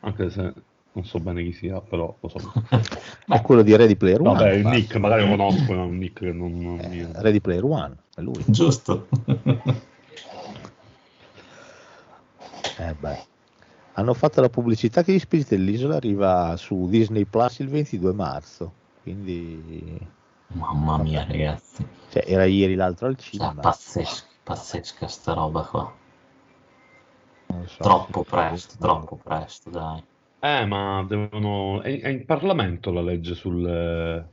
anche 0.00 0.28
se 0.30 0.52
non 0.94 1.04
so 1.04 1.18
bene 1.20 1.42
chi 1.42 1.52
sia, 1.52 1.80
però 1.80 2.14
lo 2.20 2.28
saluto. 2.28 2.62
è 3.28 3.40
quello 3.42 3.62
di 3.62 3.74
Ready 3.76 3.96
Player 3.96 4.20
One. 4.20 4.32
Vabbè, 4.32 4.52
il 4.52 4.66
nick 4.66 4.96
magari 4.96 5.22
lo 5.22 5.36
conosco, 5.36 5.72
ma 5.72 5.82
è 5.82 5.84
un 5.84 5.98
nick 5.98 6.20
che 6.20 6.32
non, 6.32 6.58
non 6.58 6.78
Eh. 6.80 7.08
Ready 7.14 7.40
Player 7.40 7.64
One, 7.64 7.96
è 8.14 8.20
lui. 8.20 8.42
Giusto. 8.46 9.06
Eh 12.76 12.94
beh. 12.98 13.24
Hanno 13.92 14.14
fatto 14.14 14.40
la 14.40 14.48
pubblicità 14.48 15.04
che 15.04 15.12
gli 15.12 15.18
spiriti 15.20 15.54
dell'isola 15.56 15.94
arriva 15.96 16.56
su 16.56 16.88
Disney 16.88 17.24
Plus 17.24 17.60
il 17.60 17.68
22 17.68 18.12
marzo. 18.12 18.72
Quindi, 19.02 19.98
Mamma 20.48 20.98
mia, 20.98 21.24
ragazzi. 21.24 21.86
cioè, 22.10 22.24
era 22.26 22.44
ieri 22.44 22.74
l'altro 22.74 23.06
al 23.06 23.16
Cioè, 23.16 23.30
cinema. 23.30 23.60
pazzesca, 23.60 24.26
pazzesca 24.42 25.06
sta 25.06 25.32
roba 25.34 25.62
qua. 25.62 25.92
Non 27.46 27.68
so. 27.68 27.82
Troppo 27.82 28.24
presto, 28.24 28.74
troppo 28.80 29.16
presto, 29.22 29.70
dai. 29.70 30.02
Eh, 30.44 30.66
ma 30.66 31.02
devono... 31.08 31.80
È, 31.80 32.00
è 32.00 32.08
in 32.08 32.26
Parlamento 32.26 32.92
la 32.92 33.00
legge 33.00 33.34
sul, 33.34 33.66
eh, 33.66 34.26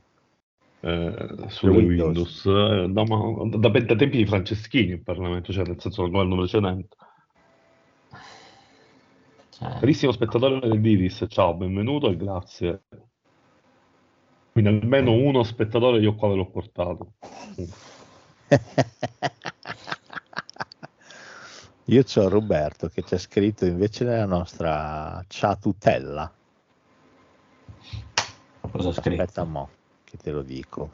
sulle 1.46 1.72
Windows. 1.72 2.44
Windows, 2.44 2.44
eh, 2.44 2.86
da, 2.90 3.04
ma- 3.06 3.56
da, 3.56 3.68
da 3.70 3.96
tempi 3.96 4.18
di 4.18 4.26
Franceschini 4.26 4.92
in 4.92 5.02
Parlamento, 5.02 5.54
cioè 5.54 5.64
nel 5.64 5.80
senso 5.80 6.02
del 6.02 6.10
governo 6.10 6.36
precedente. 6.36 6.96
Cioè, 9.48 9.78
Carissimo 9.78 10.12
spettatore 10.12 10.68
dell'Iris, 10.68 11.24
ciao, 11.30 11.54
benvenuto 11.54 12.10
e 12.10 12.16
grazie. 12.18 12.82
Quindi 14.52 14.68
almeno 14.68 15.12
uno 15.12 15.42
spettatore 15.44 15.98
io 16.00 16.14
qua 16.14 16.28
ve 16.28 16.34
l'ho 16.34 16.50
portato. 16.50 17.12
Io 21.86 22.04
c'ho 22.04 22.28
Roberto 22.28 22.88
che 22.88 23.02
c'è 23.02 23.18
scritto 23.18 23.66
invece 23.66 24.04
nella 24.04 24.24
nostra 24.24 25.22
chatutella. 25.26 26.32
cosa 28.70 28.88
ha 28.88 28.92
scritto? 28.92 29.20
Aspetta 29.20 29.44
mo, 29.44 29.70
che 30.04 30.16
te 30.16 30.30
lo 30.30 30.42
dico. 30.42 30.90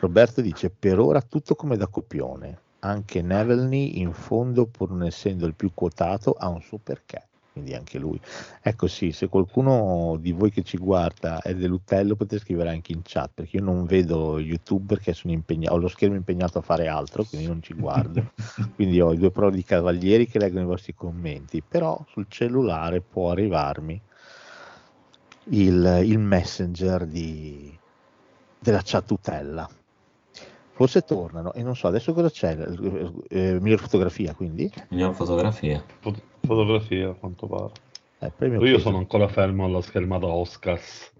Roberto 0.00 0.40
dice, 0.40 0.70
per 0.70 0.98
ora 0.98 1.22
tutto 1.22 1.54
come 1.54 1.76
da 1.76 1.86
copione. 1.86 2.62
Anche 2.80 3.22
Nevelny 3.22 4.00
in 4.00 4.12
fondo, 4.12 4.66
pur 4.66 4.90
non 4.90 5.04
essendo 5.04 5.46
il 5.46 5.54
più 5.54 5.72
quotato, 5.72 6.32
ha 6.32 6.48
un 6.48 6.60
suo 6.60 6.78
perché. 6.78 7.28
Quindi 7.54 7.74
anche 7.74 7.98
lui. 7.98 8.20
Ecco 8.60 8.88
sì, 8.88 9.12
se 9.12 9.28
qualcuno 9.28 10.16
di 10.18 10.32
voi 10.32 10.50
che 10.50 10.64
ci 10.64 10.76
guarda 10.76 11.40
è 11.40 11.54
dell'Utello 11.54 12.16
potete 12.16 12.42
scrivere 12.42 12.70
anche 12.70 12.90
in 12.90 13.02
chat, 13.04 13.30
perché 13.32 13.58
io 13.58 13.62
non 13.62 13.84
vedo 13.84 14.40
YouTube 14.40 14.86
perché 14.86 15.12
sono 15.12 15.32
impegnato, 15.32 15.72
ho 15.72 15.78
lo 15.78 15.86
schermo 15.86 16.16
impegnato 16.16 16.58
a 16.58 16.62
fare 16.62 16.88
altro, 16.88 17.22
quindi 17.22 17.46
non 17.46 17.62
ci 17.62 17.74
guardo. 17.74 18.32
quindi 18.74 19.00
ho 19.00 19.12
i 19.12 19.18
due 19.18 19.30
pro 19.30 19.50
di 19.50 19.62
cavalieri 19.62 20.26
che 20.26 20.40
leggono 20.40 20.62
i 20.62 20.66
vostri 20.66 20.96
commenti, 20.96 21.62
però 21.62 22.04
sul 22.10 22.26
cellulare 22.28 23.00
può 23.00 23.30
arrivarmi 23.30 24.00
il, 25.50 26.00
il 26.04 26.18
messenger 26.18 27.06
di, 27.06 27.72
della 28.58 28.82
chatutella. 28.82 29.70
Forse 30.72 31.02
tornano 31.02 31.52
e 31.52 31.62
non 31.62 31.76
so 31.76 31.86
adesso 31.86 32.12
cosa 32.12 32.28
c'è. 32.28 32.58
Eh, 33.28 33.60
miglior 33.60 33.78
fotografia 33.78 34.34
quindi? 34.34 34.68
Miglior 34.88 35.14
fotografia. 35.14 35.84
Fot- 36.44 36.56
fotografia, 36.56 37.10
a 37.10 37.14
quanto 37.14 37.46
pare. 37.46 37.72
Eh, 38.20 38.46
Io 38.68 38.78
sono 38.78 38.98
ancora 38.98 39.28
fermo 39.28 39.64
alla 39.64 39.82
schermata 39.82 40.26
Oscars. 40.26 41.12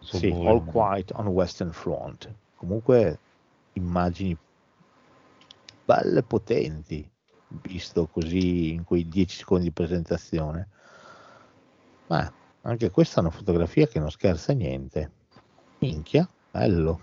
Sì, 0.00 0.28
All 0.28 0.64
Quiet 0.64 1.12
on 1.14 1.26
Western 1.28 1.72
Front. 1.72 2.32
Comunque 2.56 3.18
immagini 3.74 4.36
belle 5.84 6.22
potenti, 6.22 7.08
visto 7.62 8.06
così 8.06 8.72
in 8.72 8.84
quei 8.84 9.08
10 9.08 9.38
secondi 9.38 9.64
di 9.64 9.72
presentazione. 9.72 10.68
Ma 12.08 12.32
anche 12.62 12.90
questa 12.90 13.16
è 13.16 13.20
una 13.20 13.30
fotografia 13.30 13.86
che 13.86 13.98
non 13.98 14.10
scherza 14.10 14.52
niente. 14.52 15.10
Minchia, 15.78 16.28
bello. 16.50 17.00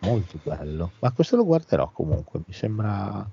Molto 0.00 0.38
bello. 0.42 0.92
Ma 1.00 1.10
questo 1.12 1.36
lo 1.36 1.44
guarderò 1.44 1.90
comunque, 1.90 2.40
mi 2.46 2.52
sembra, 2.52 3.28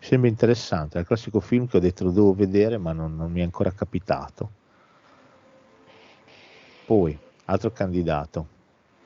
sembra 0.00 0.28
interessante. 0.28 0.96
È 0.98 1.00
il 1.02 1.06
classico 1.06 1.38
film 1.40 1.66
che 1.68 1.76
ho 1.76 1.80
detto 1.80 2.02
lo 2.04 2.10
devo 2.10 2.34
vedere, 2.34 2.76
ma 2.78 2.92
non, 2.92 3.14
non 3.14 3.30
mi 3.30 3.40
è 3.40 3.44
ancora 3.44 3.72
capitato. 3.72 4.54
Poi, 6.84 7.18
altro 7.46 7.70
candidato. 7.72 8.48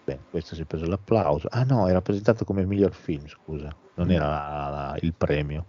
Beh, 0.02 0.24
questo 0.28 0.54
si 0.54 0.62
è 0.62 0.66
preso 0.66 0.86
l'applauso. 0.86 1.48
Ah 1.50 1.64
no, 1.64 1.86
era 1.88 2.02
presentato 2.02 2.44
come 2.44 2.66
miglior 2.66 2.92
film, 2.94 3.26
scusa. 3.26 3.76
Non 3.94 4.10
era 4.10 4.26
la- 4.28 4.68
la- 4.70 4.98
il 5.00 5.14
premio. 5.14 5.68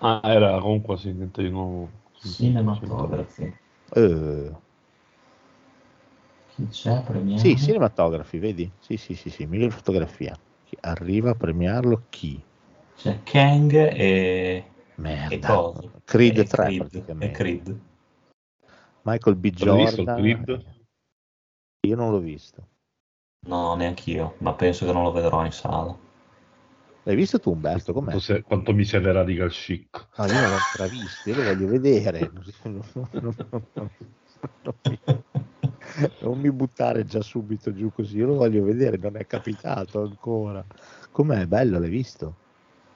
Ah, 0.00 0.20
era 0.24 0.60
comunque 0.60 0.98
sì, 0.98 1.12
niente 1.12 1.42
di 1.42 1.48
nuovo. 1.48 1.90
Cinematografi. 2.12 3.50
Eh, 3.96 4.52
Chi 6.46 6.68
c'è 6.68 7.02
premiato? 7.02 7.48
sì, 7.48 7.56
cinematografi, 7.56 8.38
vedi? 8.38 8.72
Sì, 8.78 8.96
sì, 8.96 9.14
sì, 9.14 9.28
sì, 9.30 9.46
miglior 9.46 9.72
fotografia. 9.72 10.34
Chi 10.62 10.76
arriva 10.80 11.30
a 11.30 11.34
premiarlo 11.34 12.06
chi? 12.08 12.46
C'è 12.96 13.22
Kang 13.22 13.72
e... 13.72 13.94
e 13.96 14.64
Merda. 14.96 15.46
cosa? 15.54 15.90
Creed 16.04 16.38
E 16.38 16.44
3 16.44 16.64
Creed, 16.64 16.78
praticamente. 16.78 17.26
E 17.26 17.30
Creed. 17.30 17.80
Michael 19.02 19.36
B. 19.36 19.50
Jordan. 19.50 20.16
Creed? 20.16 20.64
Io 21.86 21.96
non 21.96 22.10
l'ho 22.12 22.20
visto. 22.20 22.68
No, 23.46 23.74
neanch'io, 23.74 24.36
ma 24.38 24.54
penso 24.54 24.86
che 24.86 24.92
non 24.92 25.02
lo 25.02 25.10
vedrò 25.10 25.44
in 25.44 25.50
sala. 25.50 25.98
L'hai 27.04 27.16
visto 27.16 27.40
tu 27.40 27.50
Umberto? 27.50 27.92
Com'è? 27.92 28.04
Quanto, 28.10 28.20
se- 28.20 28.42
quanto 28.42 28.72
mi 28.72 28.84
siete 28.84 29.10
radical 29.10 29.50
chic. 29.50 30.08
No, 30.16 30.26
io 30.26 30.38
non 30.38 30.50
l'ho 30.50 30.56
ancora 30.56 30.86
visto, 30.86 31.28
io 31.28 31.34
lo 31.34 31.42
voglio 31.42 31.66
vedere. 31.66 32.30
Non, 32.32 32.44
non- 32.62 33.08
non- 33.10 33.34
non- 33.50 33.90
non 34.62 34.74
mi, 34.88 34.98
non 36.20 36.38
mi 36.38 36.52
buttare 36.52 37.04
già 37.04 37.20
subito 37.20 37.72
giù 37.72 37.90
così, 37.90 38.18
io 38.18 38.26
lo 38.26 38.34
voglio 38.34 38.62
vedere, 38.62 38.96
non 38.98 39.16
è 39.16 39.26
capitato 39.26 40.02
ancora. 40.02 40.64
Com'è? 41.10 41.46
Bello, 41.46 41.80
l'hai 41.80 41.90
visto? 41.90 42.36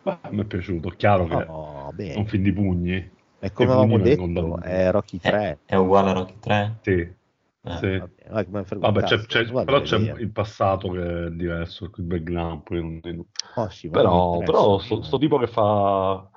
Beh, 0.07 0.19
mi 0.31 0.43
è 0.43 0.45
piaciuto, 0.45 0.91
chiaro 0.91 1.27
che 1.27 1.35
Oh, 1.35 1.93
è 1.97 2.15
un 2.15 2.27
film 2.27 2.45
di 2.45 2.53
pugni. 2.53 3.11
È 3.41 3.51
come 3.51 3.73
avevamo 3.73 3.99
detto, 3.99 4.61
è 4.61 4.89
Rocky 4.93 5.19
È, 5.19 5.29
3. 5.31 5.59
è 5.67 5.75
uguale 5.75 6.11
a 6.11 6.13
Rocky 6.13 6.39
3? 6.39 6.79
Sì, 6.83 6.91
Eh, 6.93 7.77
sì. 7.79 7.99
Va 7.99 8.07
bene, 8.07 8.31
vai, 8.31 8.45
come 8.45 8.65
frega 8.65 8.87
un 8.87 8.93
Vabbè, 8.93 9.07
c'è- 9.07 9.27
c'è- 9.27 9.65
però 9.65 9.81
c'è 9.81 9.99
vedere. 9.99 10.21
il 10.23 10.31
passato 10.31 10.91
che 10.91 11.25
è 11.27 11.31
diverso, 11.33 11.91
il 11.97 12.05
background. 12.05 12.63
poi 12.63 12.81
non- 13.03 13.27
Oh, 13.57 13.69
sì, 13.69 13.89
Però, 13.89 14.39
però 14.39 14.79
sto, 14.79 15.03
sto 15.03 15.19
tipo 15.19 15.39
che 15.39 15.49
fa 15.49 16.31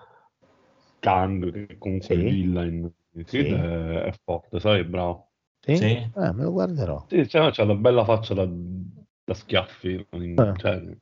Kang, 1.00 1.52
che 1.68 1.78
comunque 1.78 2.08
Sì. 2.08 2.14
è 2.14 2.16
il 2.16 2.24
villain, 2.24 2.92
Sì. 3.26 3.38
è, 3.38 4.02
è 4.02 4.14
forte, 4.24 4.60
sai, 4.60 4.80
è 4.80 4.86
bravo. 4.86 5.28
Sì? 5.62 5.76
Sì. 5.76 5.86
Eh, 5.86 6.12
me 6.34 6.42
lo 6.42 6.52
guarderò. 6.52 7.06
Sì, 7.08 7.24
c'è, 7.28 7.52
c'è 7.52 7.62
una 7.62 7.76
bella 7.76 8.04
faccia 8.04 8.34
da, 8.34 8.48
da 8.48 9.34
schiaffi. 9.36 10.08
Eh. 10.10 10.54
cioè, 10.58 10.98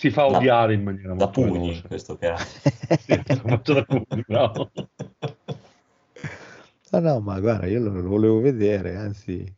si 0.00 0.08
fa 0.10 0.26
odiare 0.26 0.72
in 0.72 0.82
maniera 0.82 1.08
Da 1.08 1.26
molto 1.26 1.42
pugni, 1.42 1.58
veloce. 1.68 1.86
questo 1.88 2.16
che 2.16 2.28
ha. 2.30 2.36
Sì, 3.00 3.22
faccia 3.22 3.74
da 3.74 3.84
pugni, 3.84 4.24
bravo. 4.26 4.70
No, 6.92 6.98
no, 7.00 7.20
ma 7.20 7.38
guarda, 7.38 7.66
io 7.66 7.80
lo, 7.80 7.90
lo 8.00 8.08
volevo 8.08 8.40
vedere, 8.40 8.96
anzi... 8.96 9.54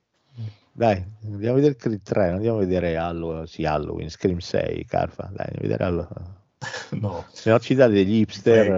Dai, 0.74 1.04
andiamo 1.24 1.52
a 1.52 1.56
vedere 1.60 1.76
Creed 1.76 2.02
3, 2.02 2.24
non 2.26 2.34
andiamo 2.36 2.56
a 2.56 2.60
vedere 2.60 2.96
Halloween, 2.96 3.46
sì, 3.46 3.64
Halloween, 3.64 4.08
Scream 4.10 4.38
6, 4.38 4.84
Carfa, 4.86 5.30
dai, 5.32 5.46
andiamo 5.46 5.58
a 5.58 5.60
vedere 5.60 5.84
Halloween. 5.84 6.40
No, 7.00 7.24
Se 7.32 7.50
no 7.50 7.58
ci 7.58 7.74
dà 7.74 7.88
degli 7.88 8.14
hipster, 8.20 8.70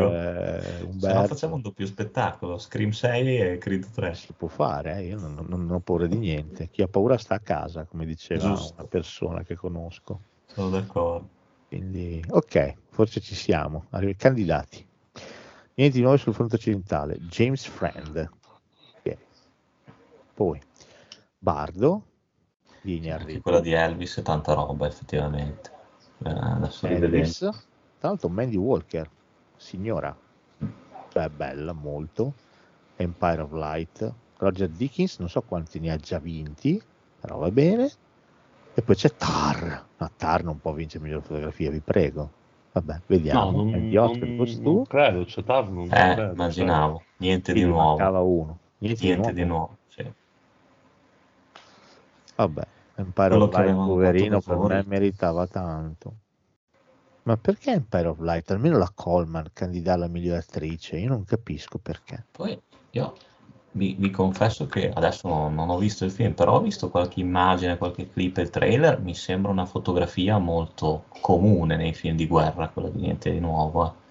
eh, 0.82 0.88
se 0.98 1.12
no 1.12 1.24
facciamo 1.24 1.54
un 1.56 1.60
doppio 1.62 1.86
spettacolo, 1.86 2.58
Scream 2.58 2.90
6 2.90 3.36
e 3.38 3.58
Creed 3.58 3.90
3. 3.90 4.14
si 4.14 4.32
può 4.36 4.48
fare, 4.48 4.96
eh, 4.98 5.06
io 5.06 5.18
non, 5.18 5.34
non- 5.34 5.46
non 5.66 5.70
ho 5.70 5.80
paura 5.80 6.06
di 6.06 6.16
niente. 6.16 6.68
Chi 6.70 6.82
ha 6.82 6.88
paura 6.88 7.16
sta 7.18 7.34
a 7.36 7.40
casa, 7.40 7.84
come 7.84 8.06
diceva 8.06 8.40
Giusto. 8.48 8.74
una 8.78 8.88
persona 8.88 9.42
che 9.42 9.54
conosco. 9.54 10.20
Sono 10.46 10.70
d'accordo. 10.70 11.28
Quindi, 11.75 12.25
ok, 12.29 12.75
forse 12.91 13.18
ci 13.18 13.35
siamo. 13.35 13.87
Arri- 13.91 14.14
Candidati. 14.14 14.87
Niente 15.75 15.97
di 15.97 16.03
nuovo 16.03 16.16
sul 16.16 16.33
fronte 16.33 16.55
occidentale. 16.55 17.18
James 17.22 17.64
Friend. 17.64 18.31
Ok. 19.03 19.16
Poi, 20.35 20.61
Bardo. 21.37 22.03
Anche 22.81 23.41
quella 23.41 23.59
di 23.59 23.72
Elvis 23.72 24.18
è 24.18 24.22
tanta 24.22 24.55
roba, 24.55 24.87
effettivamente. 24.87 25.72
Eh, 26.22 26.31
adesso. 26.31 26.87
Elvis. 26.87 27.39
Tra 27.39 28.09
l'altro 28.11 28.29
Mandy 28.29 28.57
Walker, 28.57 29.11
signora. 29.57 30.16
Cioè, 31.09 31.29
bella, 31.29 31.72
molto. 31.72 32.35
Empire 32.95 33.43
of 33.43 33.53
Light. 33.53 34.14
Roger 34.37 34.68
Dickens, 34.68 35.18
non 35.18 35.29
so 35.29 35.43
quanti 35.43 35.81
ne 35.81 35.91
ha 35.91 35.97
già 35.97 36.20
vinti, 36.20 36.81
però 37.18 37.39
va 37.39 37.51
bene. 37.51 37.91
E 38.75 38.83
poi 38.83 38.95
c'è 38.97 39.14
Tar. 39.14 39.85
No, 39.99 40.11
Tar 40.16 40.43
non 40.45 40.61
può 40.61 40.72
vincere 40.72 41.05
miglior 41.05 41.22
fotografia, 41.22 41.70
vi 41.70 41.81
prego. 41.81 42.31
Vabbè, 42.72 43.01
vediamo. 43.07 43.51
No, 43.51 43.62
non, 43.70 43.79
Gli 43.79 43.97
Oscar 43.97 44.29
non- 44.29 44.59
non 44.62 44.85
credo, 44.87 45.25
c'è 45.25 45.45
Tar, 45.45 45.68
non 45.70 45.85
Eh, 45.85 45.89
credo, 45.89 46.33
immaginavo. 46.33 47.03
Niente 47.18 47.53
Sì, 47.53 47.59
di 47.61 47.64
nuovo. 47.64 47.89
mancava 47.89 48.20
uno. 48.20 48.59
Niente, 48.79 49.05
Niente 49.05 49.33
di 49.33 49.41
di 49.43 49.47
nuovo. 49.47 49.77
sì. 49.89 50.12
Vabbè, 52.37 52.62
Empire 52.97 53.29
Quello 53.29 53.45
of 53.45 53.51
che 53.51 53.57
Light, 53.57 53.68
avevamo 53.68 53.87
poverino, 53.93 54.41
fatto 54.41 54.61
per 54.61 54.68
me 54.77 54.85
meritava 54.87 55.47
tanto. 55.47 56.14
Ma 57.22 57.37
perché 57.37 57.70
Empire 57.70 58.09
of 58.09 58.18
Light? 58.18 58.51
Almeno 58.51 58.77
la 58.77 58.91
Coleman 58.93 59.47
candidata 59.53 59.97
alla 59.97 60.09
migliore 60.09 60.41
attrice, 60.41 60.99
io 60.99 61.09
non 61.09 61.25
capisco 61.25 61.79
perché. 61.79 62.25
Poi 62.33 62.61
io 62.91 63.14
vi, 63.75 63.95
vi 63.99 64.11
confesso 64.11 64.66
che 64.66 64.91
adesso 64.91 65.29
non, 65.29 65.68
ho 65.68 65.79
visto 65.79 66.05
il 66.05 66.11
film, 66.11 66.33
però 66.33 66.57
ho 66.57 66.61
visto 66.61 66.91
qualche 66.91 67.20
immagine, 67.20 67.79
qualche 67.79 68.09
clip 68.11 68.39
e 68.39 68.43
il 68.43 68.51
trailer. 68.51 69.01
Mi 69.01 69.14
sembra 69.14 69.51
una 69.51 69.66
fotografia 69.66 70.39
molto 70.39 71.05
comune 71.20 71.77
nei 71.77 71.95
film 71.95 72.16
di 72.16 72.27
guerra, 72.27 72.68
quella 72.68 72.89
di 72.89 73.01
niente 73.01 73.31
di 73.31 73.41
nuovo. 73.41 74.03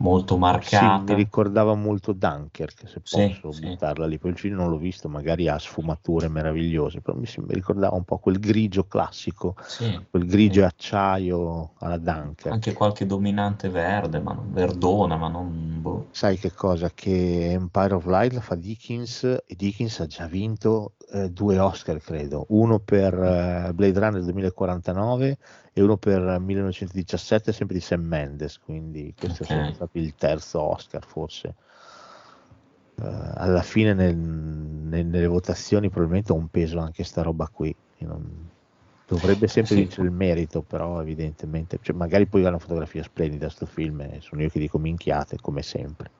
Molto 0.00 0.34
Sì, 0.34 0.40
marcata. 0.40 1.02
mi 1.02 1.14
ricordava 1.14 1.74
molto 1.74 2.12
Dunkirk, 2.12 2.88
se 2.88 3.00
Sì, 3.02 3.28
posso 3.40 3.52
sì. 3.52 3.66
buttarla 3.66 4.06
lì. 4.06 4.18
Poi 4.18 4.30
il 4.30 4.38
film 4.38 4.56
non 4.56 4.70
l'ho 4.70 4.76
visto, 4.76 5.08
magari 5.08 5.48
ha 5.48 5.58
sfumature 5.58 6.28
meravigliose, 6.28 7.00
però 7.00 7.16
mi, 7.16 7.26
ricordava 7.48 7.96
un 7.96 8.04
po' 8.04 8.18
quel 8.18 8.38
grigio 8.38 8.84
classico, 8.84 9.56
Sì, 9.66 9.98
quel 10.08 10.26
grigio 10.26 10.60
sì. 10.60 10.66
acciaio 10.66 11.72
alla 11.78 11.98
Dunkirk. 11.98 12.52
Anche 12.52 12.72
qualche 12.72 13.06
dominante 13.06 13.68
verde, 13.68 14.20
ma 14.20 14.34
non, 14.34 14.52
verdona, 14.52 15.16
ma 15.16 15.28
non... 15.28 15.78
boh. 15.80 16.06
Sai 16.12 16.38
che 16.38 16.52
cosa? 16.52 16.90
Che 16.94 17.52
Empire 17.52 17.94
of 17.94 18.06
Light 18.06 18.32
la 18.32 18.40
fa 18.40 18.54
Dickens 18.54 19.24
e 19.24 19.54
Dickens 19.56 19.98
ha 20.00 20.06
già 20.06 20.26
vinto 20.26 20.92
eh, 21.10 21.30
due 21.30 21.58
Oscar, 21.58 21.98
credo, 22.00 22.46
uno 22.50 22.78
per 22.78 23.14
eh, 23.14 23.72
Blade 23.72 23.98
Runner 23.98 24.22
2049 24.22 25.38
e 25.78 25.82
uno 25.82 25.96
per 25.96 26.40
1917, 26.40 27.52
sempre 27.52 27.76
di 27.76 27.80
Sam 27.80 28.02
Mendes, 28.02 28.58
quindi 28.58 29.14
questo 29.16 29.44
Ok. 29.44 29.50
è 29.50 29.72
stato 29.74 29.98
il 29.98 30.12
terzo 30.16 30.60
Oscar 30.60 31.04
forse. 31.06 31.54
Eh, 33.00 33.04
alla 33.36 33.62
fine 33.62 33.94
nel- 33.94 34.16
nel- 34.16 35.06
nelle 35.06 35.26
votazioni 35.28 35.88
probabilmente 35.88 36.32
ha 36.32 36.34
un 36.34 36.48
peso 36.48 36.80
anche 36.80 37.04
sta 37.04 37.22
roba 37.22 37.48
qui. 37.52 37.74
Non- 38.00 38.50
Dovrebbe 39.06 39.46
sempre 39.46 39.74
Sì. 39.74 39.80
vincere 39.82 40.06
il 40.08 40.12
merito, 40.12 40.62
però 40.62 41.00
evidentemente, 41.00 41.78
cioè, 41.80 41.96
magari 41.96 42.26
poi 42.26 42.44
ha 42.44 42.48
una 42.48 42.58
fotografia 42.58 43.02
splendida 43.02 43.48
sto 43.48 43.64
film, 43.64 44.00
e 44.02 44.18
sono 44.20 44.42
io 44.42 44.50
che 44.50 44.58
dico 44.58 44.78
minchiate 44.78 45.36
come 45.40 45.62
sempre. 45.62 46.10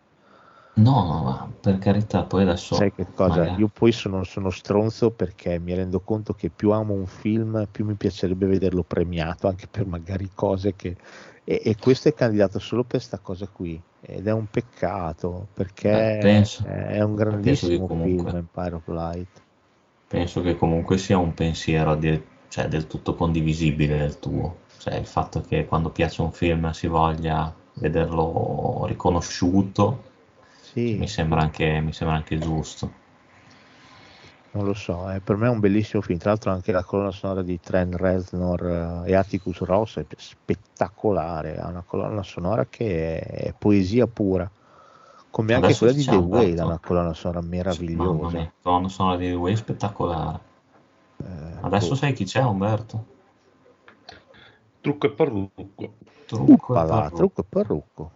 No, 0.78 1.04
no, 1.04 1.22
ma 1.24 1.50
per 1.60 1.78
carità, 1.78 2.22
poi 2.22 2.42
adesso... 2.42 2.76
Sai 2.76 2.92
che 2.92 3.06
cosa? 3.12 3.38
magari- 3.40 3.60
Io 3.60 3.68
poi 3.68 3.90
sono, 3.90 4.22
sono 4.22 4.48
stronzo 4.50 5.10
perché 5.10 5.58
mi 5.58 5.74
rendo 5.74 5.98
conto 6.00 6.34
che 6.34 6.50
più 6.50 6.70
amo 6.70 6.94
un 6.94 7.06
film, 7.06 7.66
più 7.70 7.84
mi 7.84 7.94
piacerebbe 7.94 8.46
vederlo 8.46 8.84
premiato, 8.84 9.48
anche 9.48 9.66
per 9.68 9.86
magari 9.86 10.30
cose 10.32 10.74
che... 10.76 10.96
E, 11.42 11.62
e 11.64 11.76
questo 11.80 12.08
è 12.08 12.14
candidato 12.14 12.58
solo 12.60 12.82
per 12.82 12.90
questa 12.98 13.18
cosa 13.18 13.48
qui, 13.50 13.80
ed 14.02 14.26
è 14.28 14.32
un 14.32 14.46
peccato, 14.50 15.48
perché 15.52 16.18
Eh, 16.18 16.18
penso- 16.20 16.64
è 16.64 17.00
un 17.02 17.14
grandissimo 17.16 17.86
comunque- 17.86 18.30
film, 18.30 18.36
Empire 18.36 18.74
of 18.76 18.86
Light. 18.88 19.42
Penso 20.06 20.42
che 20.42 20.56
comunque 20.56 20.96
sia 20.96 21.18
un 21.18 21.34
pensiero 21.34 21.96
del, 21.96 22.22
cioè, 22.48 22.68
del 22.68 22.86
tutto 22.86 23.14
condivisibile 23.14 23.98
del 23.98 24.18
tuo, 24.20 24.58
cioè 24.78 24.94
il 24.94 25.06
fatto 25.06 25.40
che 25.40 25.66
quando 25.66 25.90
piace 25.90 26.22
un 26.22 26.30
film 26.32 26.70
si 26.70 26.86
voglia 26.86 27.52
vederlo 27.74 28.84
riconosciuto 28.86 30.04
Sì, 30.72 30.94
mi 30.96 31.08
sembra 31.08 31.40
anche, 31.40 31.80
mi 31.80 31.92
sembra 31.92 32.16
anche 32.16 32.38
giusto. 32.38 32.92
non 34.50 34.64
lo 34.64 34.74
so, 34.74 35.08
eh, 35.10 35.20
per 35.20 35.36
me 35.36 35.46
è 35.46 35.50
un 35.50 35.60
bellissimo 35.60 36.02
film, 36.02 36.18
tra 36.18 36.30
l'altro 36.30 36.50
anche 36.50 36.72
la 36.72 36.82
colonna 36.82 37.10
sonora 37.10 37.42
di 37.42 37.60
Trent 37.60 37.94
Reznor 37.94 39.04
eh, 39.06 39.10
e 39.10 39.14
Atticus 39.14 39.58
Ross 39.60 39.98
è 39.98 40.06
spettacolare, 40.16 41.58
ha 41.58 41.68
una 41.68 41.82
colonna 41.86 42.22
sonora 42.22 42.66
che 42.66 43.18
è, 43.20 43.46
è 43.48 43.54
poesia 43.56 44.06
pura, 44.06 44.50
come 45.30 45.54
anche 45.54 45.66
Adesso 45.66 45.84
quella 45.84 45.92
di 45.92 46.04
The 46.04 46.10
Alberto. 46.16 46.62
ha 46.62 46.64
una 46.64 46.78
colonna 46.78 47.14
sonora 47.14 47.40
meravigliosa. 47.46 48.38
la 48.38 48.52
colonna 48.62 48.88
sonora 48.88 49.16
di 49.16 49.26
The 49.28 49.34
Way 49.34 49.52
è 49.52 49.56
spettacolare. 49.56 50.40
Eh, 51.22 51.58
Adesso 51.62 51.88
boh. 51.88 51.94
sai 51.94 52.12
chi 52.14 52.24
c'è 52.24 52.42
Umberto? 52.42 53.04
Trucco 54.80 55.06
e 55.06 55.10
parrucco. 55.10 55.92
Trucco 56.26 56.52
e 56.52 56.54
Uppala, 56.54 56.88
parrucco. 56.88 57.16
trucco 57.16 57.40
e 57.40 57.44
parrucco. 57.48 58.10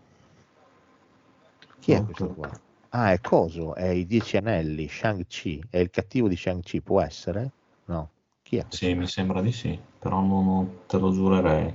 Chi 1.83 1.93
è 1.93 2.05
questo 2.05 2.29
qua? 2.29 2.49
Ah, 2.91 3.11
è 3.11 3.21
Coso, 3.21 3.75
è 3.75 3.89
i 3.89 4.07
Dieci 4.07 4.37
Anelli, 4.37 4.87
Shang-Chi, 4.87 5.65
è 5.69 5.79
il 5.79 5.91
cattivo 5.91 6.29
di 6.29 6.37
Shang-Chi, 6.37 6.81
può 6.81 7.01
essere? 7.01 7.51
No, 7.87 8.09
chi 8.45 8.59
è? 8.59 8.65
Sì, 8.69 8.95
mi 8.95 9.09
sembra 9.09 9.41
di 9.41 9.51
sì, 9.51 9.77
però 9.99 10.21
non, 10.21 10.87
te 10.87 10.99
lo 10.99 11.11
giurerei. 11.11 11.75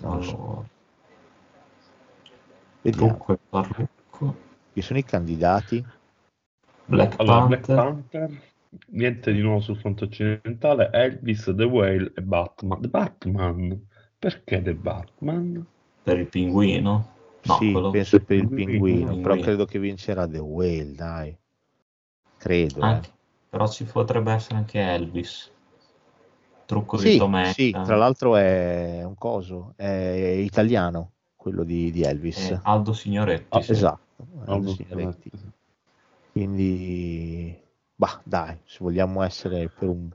Non 0.00 0.16
lo 0.16 0.22
so. 0.22 0.68
Vediamo, 2.80 3.08
trucco 3.08 3.32
e 3.34 3.38
parrucco. 3.46 4.36
chi 4.72 4.80
sono 4.80 4.98
i 4.98 5.04
candidati? 5.04 5.84
Black 6.86 7.16
Allora, 7.18 7.46
Black 7.46 7.66
Panther. 7.66 7.76
Panther, 7.76 8.42
niente 8.86 9.32
di 9.34 9.42
nuovo 9.42 9.60
sul 9.60 9.76
fronte 9.76 10.04
occidentale, 10.04 10.88
Elvis, 10.92 11.52
The 11.54 11.64
Whale 11.64 12.12
e 12.16 12.22
Batman. 12.22 12.80
The 12.80 12.88
Batman? 12.88 13.86
Perché 14.18 14.62
The 14.62 14.74
Batman? 14.74 15.66
per 16.02 16.18
il 16.18 16.26
pinguino? 16.26 17.18
No, 17.42 17.54
sì, 17.56 17.72
quello- 17.72 17.90
penso 17.90 18.18
per 18.20 18.36
il 18.36 18.48
Pinguino, 18.48 19.16
però 19.20 19.38
credo 19.40 19.64
che 19.64 19.78
vincerà 19.78 20.26
The 20.26 20.38
Whale, 20.38 20.92
dai. 20.92 21.36
Credo, 22.38 22.80
eh. 22.80 22.84
Anche- 22.84 23.12
però 23.48 23.66
ci 23.68 23.84
potrebbe 23.84 24.32
essere 24.32 24.56
anche 24.56 24.80
Elvis. 24.80 25.50
Trucco 26.66 26.98
di 26.98 27.10
Sì, 27.10 27.18
Tometta. 27.18 27.52
sì, 27.52 27.70
tra 27.72 27.96
l'altro 27.96 28.36
è 28.36 29.02
un 29.04 29.14
coso, 29.16 29.72
è 29.76 29.88
italiano, 30.38 31.14
quello 31.34 31.64
di, 31.64 31.90
di 31.90 32.02
Elvis. 32.02 32.50
Eh, 32.50 32.60
Aldo 32.62 32.92
Signoretti. 32.92 33.58
Ah, 33.58 33.60
sì. 33.62 33.70
Esatto, 33.72 34.26
Aldo 34.46 34.74
Signoretti. 34.74 35.30
Quindi, 36.30 37.60
bah, 37.96 38.20
dai, 38.24 38.56
se 38.64 38.78
vogliamo 38.80 39.22
essere 39.22 39.68
per 39.68 39.88
un, 39.88 40.08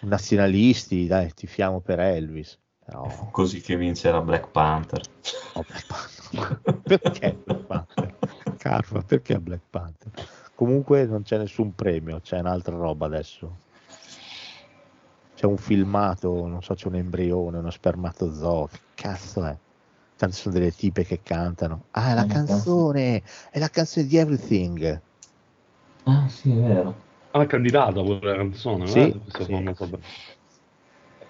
un 0.00 0.08
nazionalisti, 0.08 1.06
dai, 1.06 1.32
tifiamo 1.34 1.80
per 1.80 2.00
Elvis. 2.00 2.58
Però, 2.92 3.08
Fu 3.08 3.30
così 3.30 3.62
che 3.62 3.74
vincerà 3.76 4.20
Black 4.20 4.50
Panther. 4.50 5.00
no, 5.54 5.64
Black 5.66 5.86
Panther. 5.86 6.60
perché 6.84 7.38
Black 7.42 7.64
Panther? 7.64 8.16
Carfa, 8.58 9.00
perché 9.00 9.38
Black 9.40 9.62
Panther? 9.70 10.12
Comunque 10.54 11.06
non 11.06 11.22
c'è 11.22 11.38
nessun 11.38 11.74
premio, 11.74 12.20
c'è 12.20 12.38
un'altra 12.40 12.76
roba 12.76 13.06
adesso. 13.06 13.60
C'è 15.34 15.46
un 15.46 15.56
filmato, 15.56 16.46
non 16.46 16.62
so, 16.62 16.74
c'è 16.74 16.88
un 16.88 16.96
embrione, 16.96 17.58
uno 17.58 17.70
spermatozoo, 17.70 18.68
che 18.70 18.78
cazzo 18.94 19.44
è? 19.46 19.56
Tanto 20.16 20.36
sono 20.36 20.54
delle 20.54 20.72
tipe 20.72 21.04
che 21.04 21.20
cantano. 21.22 21.84
Ah, 21.92 22.10
è 22.10 22.14
la 22.14 22.24
Eh, 22.24 22.28
canzone, 22.28 23.22
è 23.50 23.58
la 23.58 23.68
canzone 23.70 24.06
di 24.06 24.18
Everything. 24.18 25.00
Ah, 26.04 26.28
sì, 26.28 26.50
è 26.50 26.54
vero. 26.60 26.94
Ah, 27.30 27.46
candidata 27.46 28.02
pure 28.02 28.20
la 28.30 28.36
canzone, 28.36 28.84
Sì, 28.86 28.92
guarda, 28.92 29.18
questo 29.18 29.44
sì, 29.44 29.52
non 29.52 29.64
lo 29.64 29.74
sapevo. 29.74 30.02
sì. 30.02 30.30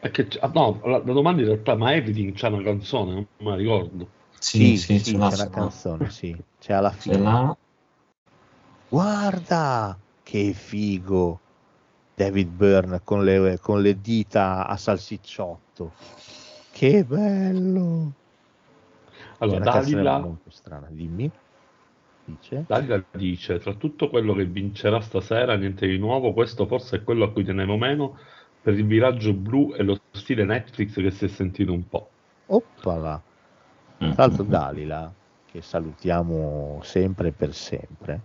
Perché, 0.02 0.26
ah, 0.40 0.50
no, 0.52 0.80
la, 0.84 0.98
la 0.98 1.12
domanda 1.12 1.42
in 1.42 1.46
realtà, 1.46 1.76
ma 1.76 1.94
Everything 1.94 2.32
c'ha 2.34 2.48
una 2.48 2.60
canzone, 2.60 3.12
non 3.14 3.26
me 3.38 3.50
la 3.50 3.54
ricordo. 3.54 4.08
Sì, 4.36 4.76
Sì, 4.76 4.98
sì, 4.98 4.98
sì, 4.98 5.16
c'è 5.16 5.36
la 5.36 5.36
l'ha. 5.36 5.48
canzone, 5.48 6.10
sì. 6.10 6.36
C'è 6.58 6.72
alla 6.72 6.90
fine. 6.90 7.18
l'ha. 7.18 7.56
Guarda, 8.88 9.96
che 10.24 10.52
figo 10.54 11.38
David 12.16 12.48
Byrne 12.48 13.00
con 13.04 13.22
le, 13.22 13.60
con 13.62 13.80
le 13.80 14.00
dita 14.00 14.66
a 14.66 14.76
salsicciotto. 14.76 15.92
Che 16.72 17.04
bello! 17.04 18.12
Allora, 19.38 19.60
una 19.60 19.70
Dalila, 19.70 20.18
molto 20.18 20.50
strana, 20.50 20.88
dimmi. 20.90 21.30
Dice. 22.24 22.64
Dalila 22.66 23.04
dice, 23.12 23.60
tra 23.60 23.72
tutto 23.74 24.10
quello 24.10 24.34
che 24.34 24.46
vincerà 24.46 25.00
stasera, 25.00 25.54
niente 25.54 25.86
di 25.86 25.98
nuovo, 25.98 26.32
questo 26.32 26.66
forse 26.66 26.96
è 26.96 27.04
quello 27.04 27.26
a 27.26 27.30
cui 27.30 27.44
tenevo 27.44 27.76
meno 27.76 28.18
per 28.62 28.74
il 28.74 28.86
viraggio 28.86 29.34
blu 29.34 29.74
e 29.76 29.82
lo 29.82 30.00
stile 30.12 30.44
Netflix 30.44 30.94
che 30.94 31.10
si 31.10 31.24
è 31.24 31.28
sentito 31.28 31.72
un 31.72 31.88
po'. 31.88 32.08
Oppala! 32.46 33.20
Mm. 34.02 34.12
Tra 34.12 34.26
l'altro 34.26 34.44
Dalila, 34.44 35.12
che 35.50 35.60
salutiamo 35.62 36.80
sempre 36.84 37.28
e 37.28 37.32
per 37.32 37.52
sempre, 37.54 38.20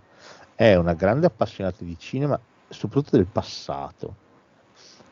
è 0.56 0.76
una 0.76 0.94
grande 0.94 1.26
appassionata 1.26 1.84
di 1.84 1.98
cinema, 1.98 2.40
soprattutto 2.70 3.18
del 3.18 3.26
passato. 3.26 4.26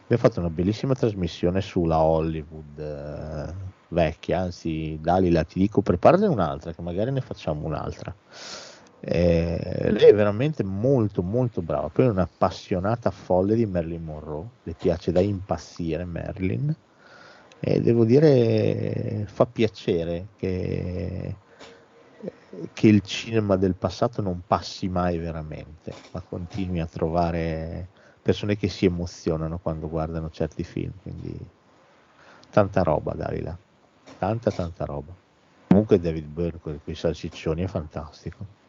Abbiamo 0.04 0.22
fatto 0.22 0.40
una 0.40 0.50
bellissima 0.50 0.94
trasmissione 0.94 1.62
sulla 1.62 2.00
Hollywood 2.00 2.78
eh, 2.80 3.54
vecchia, 3.88 4.42
anzi 4.42 5.00
Dalila 5.02 5.44
ti 5.44 5.58
dico 5.58 5.82
preparane 5.82 6.28
un'altra, 6.28 6.72
che 6.74 6.82
magari 6.84 7.12
ne 7.12 7.22
facciamo 7.22 7.66
un'altra. 7.66 8.14
Eh, 9.08 9.92
lei 9.92 10.10
è 10.10 10.16
veramente 10.16 10.64
molto 10.64 11.22
molto 11.22 11.62
brava, 11.62 11.90
poi 11.90 12.06
è 12.06 12.10
un'appassionata 12.10 13.12
folle 13.12 13.54
di 13.54 13.68
Marilyn 13.68 14.04
Monroe, 14.04 14.48
le 14.64 14.74
piace 14.74 15.12
da 15.12 15.20
impazzire 15.20 16.06
Marilyn. 16.06 16.76
E 17.60 17.82
devo 17.82 18.04
dire 18.04 19.26
fa 19.28 19.46
piacere 19.46 20.30
che, 20.38 21.36
che 22.74 22.88
il 22.88 23.02
cinema 23.02 23.56
del 23.58 23.76
passato 23.76 24.24
non 24.24 24.42
passi 24.46 24.88
mai 24.90 25.20
veramente, 25.20 25.94
ma 26.12 26.22
continui 26.22 26.80
a 26.80 26.88
trovare 26.88 27.88
persone 28.24 28.58
che 28.58 28.70
si 28.70 28.86
emozionano 28.86 29.60
quando 29.60 29.88
guardano 29.88 30.32
certi 30.32 30.64
film, 30.64 30.92
quindi 31.04 31.38
tanta 32.50 32.82
roba 32.82 33.14
Dalila, 33.14 33.56
tanta 34.18 34.50
tanta 34.50 34.84
roba. 34.84 35.14
Comunque 35.68 36.00
David 36.00 36.26
Byrne 36.26 36.60
con 36.60 36.80
quei 36.84 36.96
salsiccioni 36.96 37.62
è 37.62 37.68
fantastico. 37.68 38.64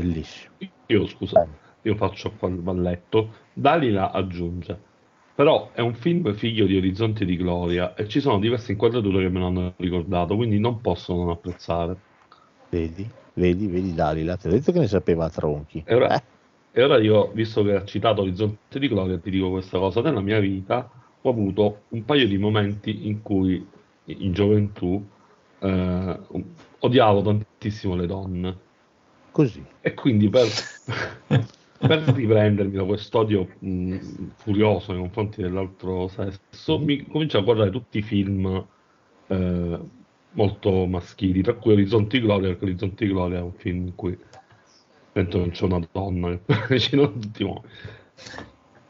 Bellissimo. 0.00 0.54
Io, 0.86 1.06
scusa, 1.06 1.46
io 1.82 1.94
faccio 1.94 2.32
qua 2.32 2.48
il 2.48 2.56
balletto. 2.56 3.34
Dalila 3.52 4.10
aggiunge, 4.12 4.78
però 5.34 5.70
è 5.72 5.80
un 5.80 5.94
film 5.94 6.32
figlio 6.34 6.66
di 6.66 6.76
Orizzonti 6.76 7.24
di 7.24 7.36
Gloria 7.36 7.94
e 7.94 8.08
ci 8.08 8.20
sono 8.20 8.38
diverse 8.38 8.72
inquadrature 8.72 9.22
che 9.22 9.28
me 9.28 9.40
l'hanno 9.40 9.74
ricordato, 9.76 10.36
quindi 10.36 10.58
non 10.58 10.80
posso 10.80 11.14
non 11.14 11.30
apprezzare. 11.30 11.96
Vedi, 12.70 13.08
vedi, 13.34 13.66
vedi 13.66 13.94
Dalila, 13.94 14.36
ti 14.36 14.48
ho 14.48 14.50
detto 14.50 14.72
che 14.72 14.78
ne 14.78 14.88
sapeva 14.88 15.26
a 15.26 15.30
tronchi. 15.30 15.82
E 15.84 15.94
ora, 15.94 16.16
Eh, 16.16 16.22
e 16.72 16.82
ora 16.82 16.98
io, 16.98 17.30
visto 17.32 17.62
che 17.62 17.74
ha 17.74 17.84
citato 17.84 18.22
Orizzonti 18.22 18.78
di 18.78 18.88
Gloria, 18.88 19.18
ti 19.18 19.30
dico 19.30 19.50
questa 19.50 19.78
cosa. 19.78 20.00
Nella 20.00 20.20
mia 20.20 20.40
vita 20.40 20.90
ho 21.20 21.28
avuto 21.28 21.82
un 21.88 22.04
paio 22.04 22.26
di 22.26 22.38
momenti 22.38 23.06
in 23.06 23.22
cui, 23.22 23.66
in 24.04 24.32
gioventù, 24.32 25.04
eh, 25.58 26.18
odiavo 26.78 27.22
tantissimo 27.22 27.94
le 27.94 28.06
donne. 28.06 28.68
Così. 29.30 29.66
E 29.80 29.94
quindi 29.94 30.28
per, 30.28 30.46
per 31.78 31.98
riprendermi 32.14 32.72
da 32.76 32.84
quest'odio 32.84 33.46
mh, 33.60 34.32
furioso 34.36 34.92
nei 34.92 35.00
confronti 35.00 35.42
dell'altro 35.42 36.08
sesso, 36.08 36.78
mi 36.78 37.06
comincio 37.06 37.38
a 37.38 37.42
guardare 37.42 37.70
tutti 37.70 37.98
i 37.98 38.02
film 38.02 38.46
eh, 39.28 39.80
molto 40.32 40.86
maschili, 40.86 41.42
tra 41.42 41.54
cui 41.54 41.72
Orizzonti 41.72 42.20
Gloria, 42.20 42.48
perché 42.48 42.64
Orizzonti 42.64 43.06
Gloria 43.06 43.38
è 43.38 43.42
un 43.42 43.54
film 43.54 43.86
in 43.88 43.94
cui 43.94 44.18
dentro 45.12 45.40
non 45.40 45.50
c'è 45.50 45.64
una 45.64 45.80
donna 45.90 46.38
che 46.38 46.66
recitano 46.68 47.12
tutti 47.12 47.42
i 47.42 47.44
uomini. 47.44 47.68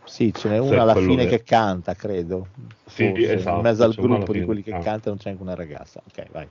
Sì, 0.04 0.32
ce 0.34 0.48
n'è 0.48 0.58
una 0.58 0.82
alla 0.82 0.94
fine 0.96 1.24
che- 1.26 1.38
che 1.38 1.44
canta, 1.44 1.94
credo. 1.94 2.48
Sì, 2.86 3.04
Forse, 3.04 3.32
esatto, 3.32 3.56
in 3.56 3.60
mezzo 3.62 3.84
al 3.84 3.94
gruppo 3.94 4.32
di 4.32 4.42
quelli 4.42 4.62
che 4.62 4.70
che 4.72 4.72
canta. 4.72 4.90
cantano 4.90 5.16
c'è 5.16 5.30
anche 5.30 5.42
una 5.42 5.54
ragazza. 5.54 6.02
Ok, 6.04 6.30
vai. 6.30 6.48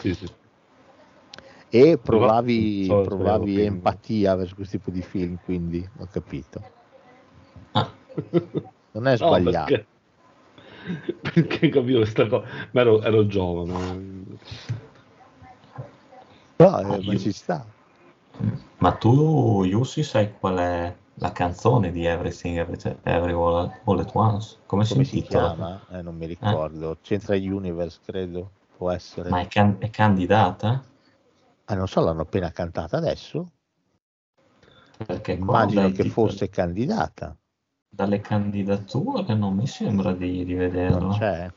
Sì, 0.00 0.14
sì. 0.14 0.26
E 1.70 1.98
provavi, 1.98 2.86
so, 2.86 3.00
provavi 3.02 3.60
empatia 3.60 4.34
verso 4.34 4.54
questo 4.54 4.78
tipo 4.78 4.90
di 4.90 5.02
film, 5.02 5.36
quindi 5.44 5.86
ho 5.98 6.06
capito. 6.10 6.62
Ah, 7.72 7.90
Non 8.92 9.06
è 9.06 9.16
No, 9.18 9.26
sbagliato. 9.26 9.70
perché, 9.74 9.86
perché 11.20 11.68
capito 11.68 11.98
questa 11.98 12.26
cosa? 12.26 12.46
Ma 12.72 12.80
ero, 12.80 13.02
ero 13.02 13.26
giovane. 13.26 13.72
No, 16.56 16.78
eh, 16.80 16.84
Ah, 16.84 16.86
ma 16.86 17.12
io- 17.12 17.18
ci 17.18 17.32
sta. 17.32 17.64
Ma 18.78 18.92
tu, 18.92 19.64
Yussi, 19.64 20.02
sai 20.02 20.32
qual 20.38 20.56
è 20.56 20.96
la 21.14 21.32
canzone 21.32 21.90
di 21.92 22.04
Everything 22.04 22.56
Every- 22.58 22.96
Everywhere 23.02 23.80
All 23.84 23.98
at 23.98 24.10
Once? 24.14 24.56
Come, 24.66 24.84
Come 24.86 25.04
si 25.04 25.16
si 25.16 25.22
chiama? 25.22 25.80
Eh, 25.90 26.00
non 26.02 26.16
mi 26.16 26.26
ricordo. 26.26 26.96
C'entra 27.02 27.34
Universe, 27.36 27.98
credo. 28.04 28.50
Può 28.76 28.90
essere. 28.90 29.28
Ma 29.30 29.40
è, 29.40 29.46
can- 29.48 29.76
è 29.80 29.90
candidata? 29.90 30.82
Ah, 31.70 31.74
non 31.74 31.86
so, 31.86 32.00
l'hanno 32.00 32.22
appena 32.22 32.50
cantata 32.50 32.96
adesso. 32.96 33.52
Perché 35.06 35.32
Immagino 35.32 35.90
che 35.92 36.08
fosse 36.08 36.48
candidata. 36.48 37.36
dalle 37.90 38.20
candidature 38.20 39.34
non 39.34 39.54
mi 39.54 39.66
sembra 39.66 40.12
di, 40.12 40.44
di 40.44 40.54
Non 40.54 40.68
vederla. 40.70 41.18
c'è. 41.18 41.50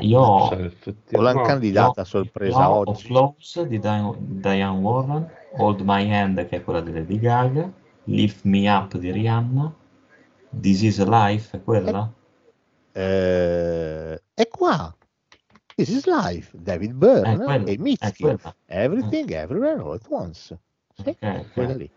Io 0.00 0.20
Cioè, 0.48 0.58
O 0.58 0.64
effettivamente- 0.64 1.16
l'hanno 1.20 1.40
no, 1.40 1.46
candidata 1.46 2.00
a 2.00 2.04
sorpresa 2.04 2.56
Clo- 2.64 2.74
oggi. 2.90 3.06
Close 3.06 3.66
di 3.66 3.78
Diane, 3.78 4.16
Diane 4.18 4.78
Warren, 4.78 5.30
Hold 5.58 5.80
My 5.82 6.10
Hand 6.12 6.46
che 6.48 6.56
è 6.56 6.64
quella 6.64 6.80
di 6.80 6.92
Lady 6.92 7.18
Gaga, 7.18 7.70
Lift 8.04 8.44
Me 8.44 8.68
Up 8.68 8.96
di 8.96 9.10
Rihanna, 9.10 9.72
This 10.60 10.82
Is 10.82 11.04
Life 11.04 11.56
è 11.56 11.62
quella? 11.62 12.10
Eh, 12.92 14.22
è 14.34 14.48
qua. 14.48 14.94
This 15.76 15.90
is 15.90 16.06
Life, 16.06 16.56
David 16.56 16.92
Byrne 16.94 17.64
e 17.70 17.76
Mitski. 17.78 18.24
Everything, 18.66 19.30
Everywhere, 19.30 19.78
All 19.82 19.92
at 19.92 20.06
Once. 20.08 20.58
Sì, 20.94 21.08
Ok, 21.10 21.16
ok. 21.20 21.52
quella 21.52 21.74
lì. 21.74 21.90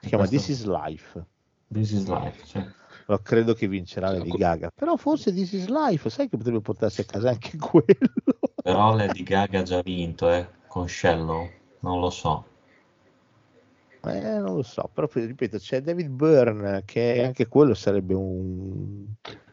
Si 0.00 0.08
chiama 0.08 0.26
Questo- 0.26 0.46
This 0.46 0.48
is 0.60 0.64
Life. 0.64 1.24
This 1.70 1.90
Is 1.90 2.06
Life, 2.08 2.44
cioè. 2.46 2.64
Però 3.04 3.18
credo 3.18 3.52
che 3.52 3.68
vincerà 3.68 4.10
Lady 4.10 4.30
Gaga. 4.30 4.70
Però 4.74 4.96
forse 4.96 5.32
This 5.32 5.52
is 5.52 5.66
Life, 5.68 6.08
sai 6.08 6.28
che 6.30 6.36
potrebbe 6.38 6.60
portarsi 6.62 7.02
a 7.02 7.04
casa 7.04 7.28
anche 7.28 7.56
quello. 7.58 7.84
Però 8.62 8.94
Lady 8.94 9.22
Gaga 9.22 9.58
ha 9.58 9.62
già 9.62 9.82
vinto, 9.82 10.30
eh, 10.30 10.48
con 10.66 10.88
Shallow, 10.88 11.46
non 11.80 12.00
lo 12.00 12.08
so. 12.08 12.46
Eh, 14.06 14.38
non 14.38 14.54
lo 14.56 14.62
so, 14.62 14.88
però 14.92 15.06
ripeto, 15.12 15.58
c'è 15.58 15.80
David 15.82 16.08
Byrne 16.08 16.82
che 16.86 17.22
anche 17.24 17.48
quello 17.48 17.74
sarebbe 17.74 18.14
un... 18.14 19.04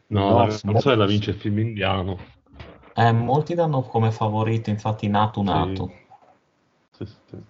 No, 0.08 0.28
No, 0.30 0.46
la 0.46 0.58
canzone 0.58 0.96
la 0.96 1.06
vince 1.06 1.30
il 1.30 1.36
film 1.36 1.58
indiano. 1.58 2.18
Eh, 2.94 3.12
molti 3.12 3.54
danno 3.54 3.82
come 3.82 4.10
favorito, 4.10 4.70
infatti, 4.70 5.08
Natu 5.08 5.42
Natu. 5.42 5.90
Sì, 6.90 7.06
sì, 7.06 7.16
sì. 7.28 7.42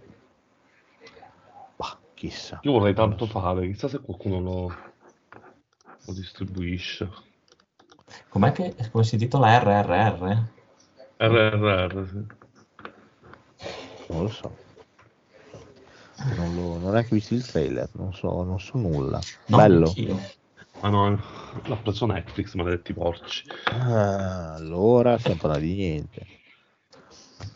Bah, 1.76 1.98
chissà. 2.14 2.60
Io 2.62 2.72
vorrei 2.72 2.94
tanto 2.94 3.26
fare, 3.26 3.66
chissà 3.66 3.88
se 3.88 4.00
qualcuno 4.00 4.40
lo, 4.40 4.74
lo 6.04 6.12
distribuisce. 6.12 7.10
Com'è 8.28 8.52
che 8.52 8.74
come 8.90 9.04
si 9.04 9.14
intitola 9.14 9.58
RRR? 9.58 10.42
RRR, 11.16 12.08
sì. 12.08 12.26
Non 14.08 14.22
lo 14.22 14.28
so. 14.28 14.56
Non, 16.36 16.54
lo, 16.54 16.78
non 16.78 16.84
ho 16.84 16.90
neanche 16.90 17.14
visto 17.14 17.34
il 17.34 17.44
trailer, 17.44 17.88
non 17.94 18.12
so, 18.14 18.42
non 18.44 18.60
so 18.60 18.78
nulla. 18.78 19.18
No, 19.46 19.56
Bello. 19.56 19.86
anch'io. 19.86 20.20
Ah 20.82 20.90
no, 20.90 21.02
l'ha 21.68 21.76
preso 21.76 22.06
Netflix, 22.06 22.54
maledetti 22.54 22.92
porci. 22.92 23.44
Ah, 23.70 24.54
allora 24.54 25.18
stiamo 25.18 25.38
parlando 25.40 25.66
di 25.66 25.74
niente. 25.74 26.26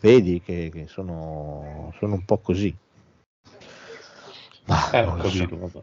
Vedi 0.01 0.41
che, 0.41 0.71
che 0.73 0.87
sono, 0.87 1.93
sono 1.99 2.15
un 2.15 2.25
po' 2.25 2.39
così. 2.39 2.75
Ma 4.67 4.91
Eh, 4.93 5.03
ho 5.03 5.17
lo 5.17 5.29
so. 5.29 5.45
capito, 5.45 5.59
vabbè. 5.59 5.83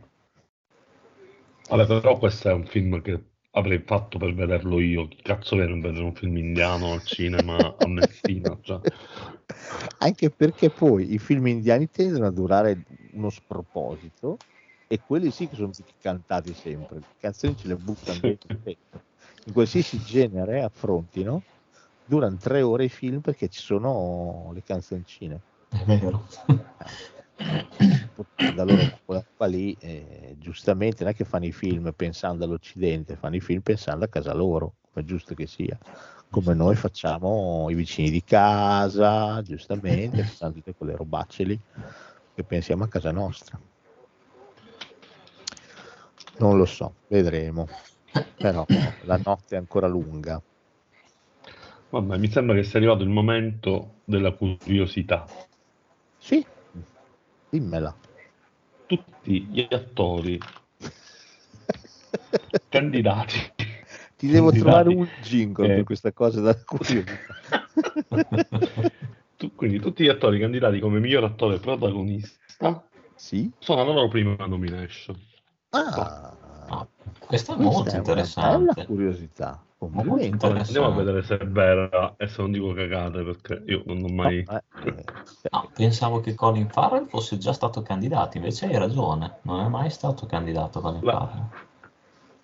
Vabbè, 1.70 1.86
però 1.88 2.18
questo 2.18 2.50
è 2.50 2.54
un 2.54 2.66
film 2.66 3.02
che 3.02 3.22
avrei 3.52 3.80
fatto 3.80 4.18
per 4.18 4.34
vederlo 4.34 4.80
io. 4.80 5.08
Chi 5.08 5.22
cazzo 5.22 5.56
viene 5.56 5.80
vedere 5.80 6.04
un 6.04 6.14
film 6.14 6.38
indiano 6.38 6.94
al 6.94 7.06
cinema 7.06 7.76
a 7.78 7.88
Messina? 7.88 8.58
Cioè, 8.62 8.80
Anche 10.00 10.30
perché 10.30 10.70
poi 10.70 11.14
i 11.14 11.20
film 11.20 11.48
indiani 11.48 11.90
tendono 11.90 12.28
a 12.28 12.32
durare 12.32 12.84
uno 13.14 13.30
sproposito 13.30 14.38
e 14.94 15.00
quelli 15.04 15.32
sì 15.32 15.48
che 15.48 15.56
sono 15.56 15.72
tutti 15.72 15.92
cantati 16.00 16.54
sempre. 16.54 17.00
Le 17.00 17.06
canzoni 17.20 17.58
ce 17.58 17.68
le 17.68 17.76
buttano 17.78 18.20
dentro. 18.22 18.60
In 19.46 19.52
qualsiasi 19.52 19.98
genere 19.98 20.62
affrontino, 20.62 21.42
durano 22.06 22.38
tre 22.38 22.62
ore 22.62 22.84
i 22.84 22.90
film 22.90 23.20
perché 23.20 23.48
ci 23.50 23.60
sono 23.60 24.52
le 24.54 24.62
canzoncine. 24.62 25.42
È 25.70 25.84
vero. 25.84 26.28
da 28.54 28.64
loro 28.64 29.00
quella 29.04 29.26
qua 29.36 29.48
lì 29.48 29.76
eh, 29.80 30.36
giustamente 30.38 31.04
non 31.04 31.14
è 31.14 31.16
che 31.16 31.26
fanno 31.26 31.46
i 31.46 31.52
film 31.52 31.92
pensando 31.96 32.46
all'Occidente, 32.46 33.16
fanno 33.16 33.36
i 33.36 33.42
film 33.42 33.62
pensando 33.62 34.06
a 34.06 34.08
casa 34.08 34.36
loro, 34.36 34.76
come 34.92 35.04
è 35.04 35.10
giusto 35.10 35.34
che 35.34 35.48
sia. 35.48 35.76
Come 36.30 36.54
noi 36.54 36.76
facciamo 36.76 37.68
i 37.72 37.74
vicini 37.74 38.12
di 38.12 38.24
casa, 38.24 39.42
giustamente, 39.42 40.22
facciamo 40.24 40.54
tutte 40.54 40.76
quelle 40.76 40.96
robacce 40.96 41.44
lì. 41.46 41.60
e 42.36 42.44
pensiamo 42.44 42.84
a 42.84 42.88
casa 42.88 43.10
nostra. 43.10 43.60
Non 46.40 46.58
lo 46.58 46.66
so, 46.66 46.96
vedremo. 47.08 47.68
Però 48.38 48.66
la 49.06 49.20
notte 49.24 49.56
è 49.56 49.60
ancora 49.60 49.88
lunga. 49.88 50.42
Vabbè, 51.90 52.18
mi 52.18 52.28
sembra 52.28 52.56
che 52.56 52.64
sia 52.64 52.80
arrivato 52.80 53.04
il 53.04 53.10
momento 53.10 54.00
della 54.06 54.32
curiosità. 54.32 55.26
Sì, 56.18 56.44
dimmela. 57.50 57.96
Tutti 58.88 59.42
gli 59.42 59.68
attori 59.70 60.40
candidati. 62.70 63.38
Ti 64.18 64.28
devo 64.28 64.50
candidati, 64.50 64.60
trovare 64.60 64.90
un 64.90 65.08
jingle 65.22 65.72
eh, 65.72 65.76
per 65.76 65.84
questa 65.84 66.12
cosa 66.12 66.42
da 66.42 66.56
curiosità. 66.56 67.36
tu- 69.38 69.56
quindi 69.56 69.80
tutti 69.80 70.04
gli 70.04 70.10
attori 70.10 70.40
candidati 70.40 70.80
come 70.80 71.00
miglior 71.00 71.26
attore 71.26 71.60
protagonista 71.60 72.88
Sì? 73.16 73.52
sono 73.60 73.82
alla 73.82 73.94
loro 73.94 74.08
prima 74.08 74.36
nomination. 74.48 75.16
Ah, 75.76 76.32
Ah, 76.70 76.88
questa 77.28 77.54
è 77.54 77.56
questa 77.56 77.56
molto 77.56 77.90
è 77.90 77.92
una 77.94 77.98
interessante. 78.00 78.74
bella 78.74 78.86
curiosità. 78.86 79.64
Molto 79.78 79.80
Complimenti. 79.80 80.34
interessante. 80.36 80.78
Andiamo 80.80 80.88
a 80.88 81.04
vedere 81.04 81.24
se 81.24 81.38
è 81.38 81.48
vera 81.48 82.16
e 82.18 82.28
se 82.28 82.42
non 82.42 82.52
dico 82.52 82.74
cagate 82.74 83.24
perché 83.24 83.64
io 83.66 83.84
non 83.86 84.04
ho 84.04 84.08
mai... 84.14 84.44
No, 84.48 84.62
eh, 84.86 85.04
No, 85.52 85.70
pensavo 85.74 86.20
che 86.22 86.36
Colin 86.36 86.70
Farrell 86.70 87.06
fosse 87.08 87.38
già 87.38 87.54
stato 87.54 87.82
candidato, 87.82 88.38
invece 88.38 88.66
hai 88.68 88.78
ragione, 88.78 89.40
non 89.44 89.60
è 89.60 89.68
mai 89.68 89.90
stato 89.90 90.26
candidato 90.26 90.80
Colin 90.80 91.02
Beh. 91.02 91.12
Farrell. 91.12 91.44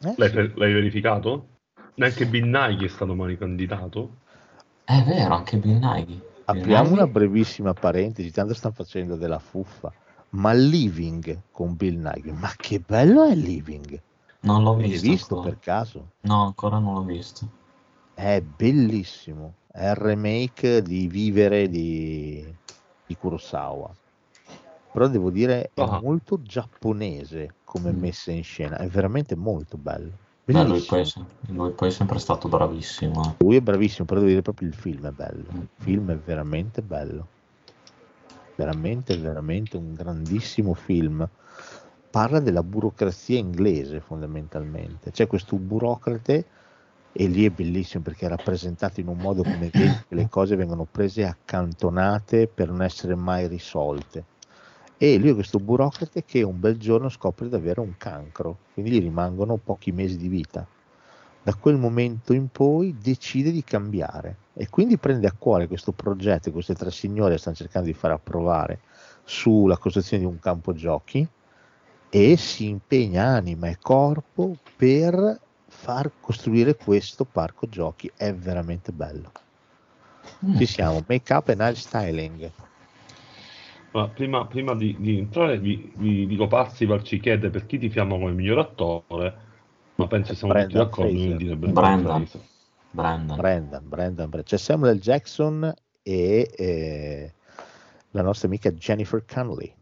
eh, 0.06 0.14
L'hai, 0.18 0.30
sì. 0.30 0.36
l'hai 0.36 0.74
verificato? 0.74 1.48
Neanche 1.96 2.26
Bill 2.28 2.50
Nighy 2.50 2.86
è 2.86 2.90
stato 2.90 3.16
mai 3.16 3.38
candidato. 3.38 4.10
È 4.84 5.02
vero, 5.04 5.34
anche 5.36 5.58
Bill 5.58 5.80
Nighy. 5.80 6.20
Bill 6.20 6.24
Apriamo 6.46 6.84
Nighy- 6.90 6.94
una 6.94 7.08
brevissima 7.08 7.74
parentesi, 7.74 8.32
tanto 8.32 8.54
stanno 8.54 8.74
facendo 8.74 9.16
della 9.16 9.40
fuffa. 9.40 9.92
Ma 10.32 10.54
Living 10.54 11.42
con 11.52 11.76
Bill 11.76 12.00
Nighy, 12.00 12.32
ma 12.32 12.52
che 12.56 12.80
bello 12.80 13.24
è 13.26 13.34
Living? 13.34 14.00
Non 14.42 14.64
l'ho 14.64 14.76
L'hai 14.76 14.90
visto, 14.90 15.10
visto 15.10 15.36
ancora. 15.36 15.50
per 15.56 15.60
caso? 15.60 16.08
No, 16.22 16.44
ancora 16.46 16.78
non 16.78 16.94
l'ho 16.94 17.04
visto. 17.04 17.48
È 18.14 18.42
bellissimo, 18.42 19.54
è 19.72 19.90
il 19.90 19.96
remake 19.96 20.82
di 20.82 21.08
Vivere 21.08 21.68
di, 21.68 22.46
di 23.08 23.16
Kurosawa. 23.16 23.92
Però 24.92 25.08
devo 25.08 25.30
dire 25.30 25.72
è 25.74 25.82
Ah. 25.82 26.00
molto 26.02 26.42
giapponese 26.42 27.56
come 27.64 27.92
Mm. 27.92 28.00
messa 28.00 28.32
in 28.32 28.44
scena, 28.44 28.78
è 28.78 28.88
veramente 28.88 29.36
molto 29.36 29.78
bello. 29.78 30.12
Beh, 30.46 30.64
lui, 30.64 30.80
poi, 30.82 31.04
lui 31.50 31.72
poi 31.72 31.88
è 31.88 31.92
sempre 31.92 32.20
stato 32.20 32.48
bravissimo. 32.50 33.36
Lui 33.40 33.56
è 33.56 33.62
bravissimo, 33.62 34.06
però 34.06 34.20
devo 34.20 34.32
dire 34.32 34.42
proprio 34.42 34.68
il 34.68 34.74
film 34.74 35.08
è 35.08 35.12
bello. 35.12 35.46
Mm. 35.54 35.60
Il 35.60 35.70
film 35.78 36.12
è 36.12 36.18
veramente 36.18 36.82
bello. 36.82 37.28
Veramente, 38.60 39.16
veramente 39.16 39.78
un 39.78 39.94
grandissimo 39.94 40.74
film. 40.74 41.26
Parla 42.12 42.42
della 42.42 42.62
burocrazia 42.62 43.38
inglese 43.38 44.02
fondamentalmente. 44.02 45.12
C'è 45.12 45.28
questo 45.28 45.56
burocrate 45.56 46.46
e 47.14 47.28
lì 47.28 47.46
è 47.46 47.52
bellissimo 47.52 48.04
perché 48.04 48.26
è 48.26 48.28
rappresentato 48.28 49.00
in 49.00 49.08
un 49.08 49.16
modo 49.16 49.44
come 49.44 49.70
che 49.70 50.04
le 50.10 50.28
cose 50.28 50.58
vengono 50.58 50.86
prese 50.92 51.24
accantonate 51.24 52.48
per 52.48 52.68
non 52.68 52.82
essere 52.82 53.16
mai 53.16 53.48
risolte. 53.48 54.26
E 54.98 55.18
lui 55.18 55.30
è 55.30 55.36
questo 55.36 55.60
burocrate 55.60 56.26
che 56.26 56.44
un 56.44 56.60
bel 56.60 56.76
giorno 56.76 57.08
scopre 57.08 57.48
di 57.48 57.56
avere 57.56 57.80
un 57.80 57.94
cancro, 57.98 58.58
quindi 58.74 58.92
gli 58.92 59.00
rimangono 59.00 59.56
pochi 59.56 59.94
mesi 59.94 60.18
di 60.18 60.28
vita 60.28 60.68
da 61.42 61.56
quel 61.56 61.78
momento 61.78 62.34
in 62.34 62.50
poi 62.50 62.96
decide 63.02 63.52
di 63.52 63.64
cambiare 63.64 64.36
e 64.54 64.70
quindi 64.70 64.98
prende 64.98 65.28
a 65.28 65.34
cuore 65.38 65.68
questo 65.68 65.92
progetto 65.92 66.46
che 66.46 66.52
queste 66.52 66.76
tre 66.76 66.92
signore 66.92 67.38
stanno 67.38 67.56
cercando 67.56 67.88
di 67.88 67.94
far 67.94 68.12
approvare 68.12 68.80
sulla 69.24 69.78
costruzione 69.78 70.24
di 70.24 70.30
un 70.30 70.40
campo 70.40 70.74
giochi 70.74 71.28
e 72.10 72.38
si 72.38 72.68
impegna 72.68 73.26
anima 73.26 73.68
e 73.68 73.78
corpo 73.80 74.58
per 74.76 75.40
far 75.68 76.12
costruire 76.20 76.76
questo 76.76 77.26
parco 77.26 77.70
giochi. 77.70 78.12
È 78.16 78.34
veramente 78.34 78.92
bello. 78.92 79.32
Ci 80.58 80.66
siamo. 80.66 81.04
Make 81.08 81.34
up 81.34 81.50
and 81.50 81.62
hair 81.62 81.78
styling. 81.78 82.52
Ma 83.92 84.08
prima, 84.08 84.46
prima 84.46 84.76
di, 84.76 84.96
di 85.00 85.18
entrare 85.18 85.60
vi, 85.60 85.92
vi 85.96 86.28
dico 86.28 86.48
Pazzi 86.48 86.86
chiede 87.20 87.50
per 87.50 87.66
chi 87.66 87.78
ti 87.80 87.90
fiammo 87.90 88.20
come 88.20 88.32
miglior 88.32 88.60
attore, 88.60 89.48
ma 90.00 90.08
penso 90.08 90.34
siamo 90.34 90.54
tutti 90.54 90.66
Brendan 90.66 90.84
d'accordo 90.86 91.12
nel 91.12 91.38
dire. 91.38 91.56
Fraser. 91.56 91.74
Brandon. 92.92 93.38
Brendan, 93.38 93.38
Brendan, 93.38 93.88
Brendan. 94.30 94.44
c'è 94.44 94.58
Samuel 94.58 95.00
Jackson 95.00 95.74
e 96.02 96.52
eh, 96.56 97.34
la 98.12 98.22
nostra 98.22 98.48
amica 98.48 98.72
Jennifer 98.72 99.24
Connelly 99.26 99.74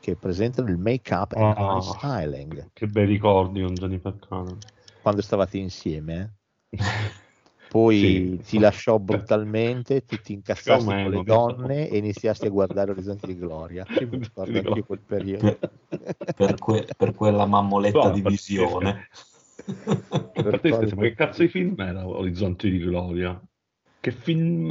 che 0.00 0.16
presentano 0.16 0.68
il 0.70 0.76
make 0.78 1.12
up 1.12 1.32
and 1.32 1.56
Ah. 1.56 1.72
hair 1.72 1.82
styling 1.82 2.70
Che 2.72 2.86
bei 2.86 3.06
ricordi 3.06 3.62
con 3.62 3.74
Jennifer 3.74 4.16
Connelly. 4.18 4.58
quando 5.02 5.20
stavate 5.22 5.58
insieme 5.58 6.36
eh? 6.70 6.78
poi 7.70 7.98
Sì. 8.00 8.42
ti 8.44 8.58
lasciò 8.58 8.98
brutalmente 8.98 10.04
tu 10.04 10.16
ti 10.16 10.32
incazzasti 10.32 10.84
con 10.86 11.10
le 11.10 11.22
donne 11.22 11.88
e 11.88 11.98
iniziasti 11.98 12.46
a 12.46 12.50
guardare 12.50 12.90
Orizzonti 12.90 13.26
di 13.28 13.36
Gloria 13.38 13.86
mi 13.88 14.18
ricordo 14.18 14.58
anche 14.58 14.82
quel 14.82 15.00
periodo 15.06 15.58
Per, 15.86 16.34
per 16.34 16.58
que- 16.58 16.86
per 16.96 17.14
quella 17.14 17.46
mammoletta 17.46 18.08
No, 18.08 18.10
di 18.10 18.22
perché- 18.22 18.36
visione. 18.36 19.08
Pazzesco, 20.32 20.96
ma 20.96 21.02
che 21.02 21.14
cazzo 21.14 21.42
di 21.42 21.48
film 21.48 21.78
era 21.78 22.06
Orizzonti 22.06 22.70
di 22.70 22.78
Gloria? 22.78 23.40
Che 24.00 24.10
film 24.10 24.68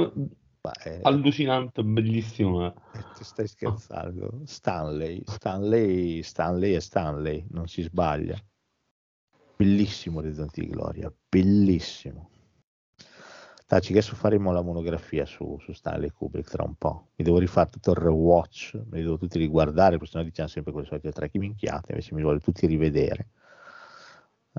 Ma, 0.62 0.72
eh, 0.84 0.98
allucinante, 1.02 1.82
bellissimo. 1.82 2.66
eh, 2.66 2.74
ti 3.16 3.24
stai 3.24 3.46
scherzando 3.48 4.42
Stanley 4.44 5.22
Stanley 5.24 6.22
Stanley 6.22 6.74
è 6.74 6.80
Stanley 6.80 7.46
non 7.50 7.66
si 7.66 7.80
sbaglia 7.80 8.36
bellissimo 9.56 10.18
Orizzonti 10.18 10.60
di 10.62 10.66
Gloria 10.68 11.10
bellissimo 11.28 12.28
Taci, 13.70 13.92
adesso 13.92 14.16
faremo 14.16 14.50
la 14.50 14.62
monografia 14.62 15.24
su, 15.24 15.56
su 15.60 15.72
Stanley 15.72 16.10
Kubrick 16.10 16.50
tra 16.50 16.64
un 16.64 16.74
po'. 16.74 17.10
Mi 17.14 17.24
devo 17.24 17.38
rifare 17.38 17.70
tutto 17.70 17.92
il 17.92 17.98
rewatch, 17.98 18.74
me 18.74 18.98
li 18.98 19.04
devo 19.04 19.16
tutti 19.16 19.38
riguardare, 19.38 19.90
perché 19.90 20.10
sennò 20.10 20.24
diciamo 20.24 20.48
sempre 20.48 20.72
quelle 20.72 20.88
solite 20.88 21.12
tre 21.12 21.30
minchiate, 21.34 21.92
invece 21.92 22.12
mi 22.16 22.22
vuole 22.22 22.40
tutti 22.40 22.66
rivedere. 22.66 23.28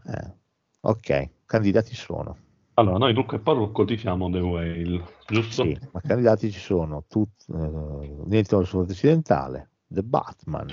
Eh, 0.06 0.34
ok, 0.80 1.30
candidati 1.46 1.94
sono. 1.94 2.38
Allora, 2.76 3.00
noi 3.00 3.12
Trucco 3.12 3.36
e 3.36 3.40
Parrucco 3.40 3.84
tifiamo 3.84 4.30
The 4.30 4.40
Whale, 4.40 5.04
giusto? 5.28 5.64
Sì, 5.64 5.78
ma 5.92 6.00
candidati 6.00 6.50
ci 6.50 6.62
sono 6.62 7.04
tutti, 7.10 7.52
eh, 7.52 8.16
Niente 8.28 8.64
sul 8.64 8.86
occidentale, 8.90 9.72
The 9.88 10.04
Batman, 10.04 10.70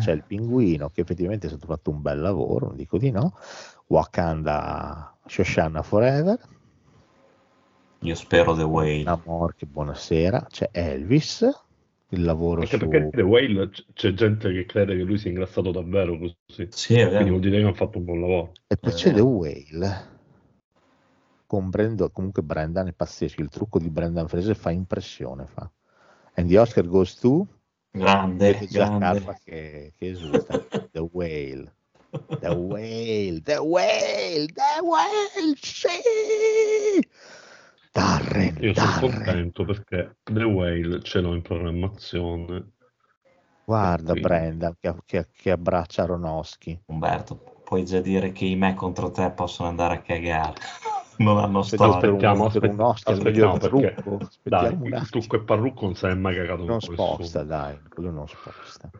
c'è 0.00 0.10
il 0.10 0.24
pinguino 0.24 0.90
che 0.90 1.02
effettivamente 1.02 1.46
è 1.46 1.50
stato 1.50 1.66
fatto 1.66 1.90
un 1.90 2.02
bel 2.02 2.20
lavoro, 2.20 2.66
non 2.66 2.76
dico 2.76 2.98
di 2.98 3.12
no, 3.12 3.36
Wakanda 3.86 5.16
Shoshana 5.26 5.82
Forever, 5.82 6.40
Io 8.02 8.14
spero 8.16 8.54
The 8.56 8.62
Whale. 8.64 9.04
Namor 9.04 9.54
che 9.54 9.66
buonasera, 9.66 10.46
c'è 10.50 10.68
Elvis, 10.72 11.48
il 12.08 12.24
lavoro 12.24 12.62
Anche 12.62 12.76
su... 12.78 12.88
perché 12.88 13.10
The 13.16 13.22
Whale 13.22 13.70
c'è 13.92 14.12
gente 14.12 14.52
che 14.52 14.66
crede 14.66 14.96
che 14.96 15.02
lui 15.04 15.18
sia 15.18 15.30
ingrassato 15.30 15.70
davvero 15.70 16.18
così. 16.18 16.66
Sì, 16.70 16.94
è 16.94 17.04
Quindi 17.06 17.12
vero. 17.16 17.28
vuol 17.28 17.40
dire 17.40 17.56
che 17.58 17.62
hanno 17.62 17.74
fatto 17.74 17.98
un 17.98 18.04
buon 18.04 18.20
lavoro. 18.20 18.52
E 18.66 18.76
poi 18.76 18.90
Eh. 18.90 18.94
c'è 18.94 19.12
The 19.12 19.20
Whale. 19.20 20.10
Con 21.46 21.70
Brando, 21.70 22.10
comunque 22.10 22.42
Brendan 22.42 22.88
è 22.88 22.92
pazzesco, 22.92 23.40
il 23.40 23.48
trucco 23.50 23.78
di 23.78 23.88
Brendan 23.88 24.26
Fraser 24.26 24.56
fa 24.56 24.70
impressione. 24.70 25.46
Fa. 25.46 25.70
And 26.34 26.48
the 26.48 26.58
Oscar 26.58 26.86
goes 26.86 27.14
to... 27.20 27.46
Grande, 27.94 28.66
grande. 28.70 28.98
Carpa 29.04 29.38
che, 29.44 29.92
che 29.96 30.08
esulta. 30.08 30.58
The 30.90 31.08
Whale. 31.12 31.72
The 32.40 32.48
Whale, 32.48 33.40
The 33.42 33.56
Whale, 33.58 34.46
The 34.46 34.80
Whale, 34.82 35.54
sì! 35.60 35.88
Darren, 37.92 38.56
Io 38.60 38.72
sono 38.72 38.86
Darren. 38.90 39.14
contento 39.14 39.64
perché 39.64 40.16
The 40.22 40.42
Whale 40.44 41.02
ce 41.02 41.20
l'ho 41.20 41.34
in 41.34 41.42
programmazione. 41.42 42.70
Guarda 43.64 44.14
Brendan 44.14 44.74
che, 44.80 44.94
che- 45.04 45.28
che 45.30 45.50
abbraccia 45.50 46.02
Aronofsky. 46.02 46.80
Umberto, 46.86 47.36
puoi 47.64 47.84
già 47.84 48.00
dire 48.00 48.32
che 48.32 48.46
i 48.46 48.56
me 48.56 48.74
contro 48.74 49.10
te 49.10 49.30
possono 49.30 49.68
andare 49.68 49.94
a 49.96 50.00
cagare. 50.00 50.54
Non 51.18 51.36
hanno 51.38 51.62
storia. 51.62 51.94
Aspettiamo, 51.96 52.48
per 52.50 52.62
un 52.62 52.80
aspet- 52.80 52.80
Oscar 52.80 53.14
aspettiamo 53.14 53.52
miglior 53.52 53.70
perché 53.70 53.94
trucco. 54.02 54.16
dai, 54.16 54.26
Aspettiamo 54.66 54.86
il 54.86 55.08
trucco 55.10 55.36
e 55.36 55.40
parrucco 55.42 55.84
non 55.84 55.94
si 55.94 56.06
è 56.06 56.14
mai 56.14 56.34
cagato 56.34 56.64
Non 56.64 56.80
sposta, 56.80 57.42
nessuno. 57.42 57.44
dai, 57.44 57.78
quello 57.88 58.10
non 58.10 58.26
sposta. 58.26 58.90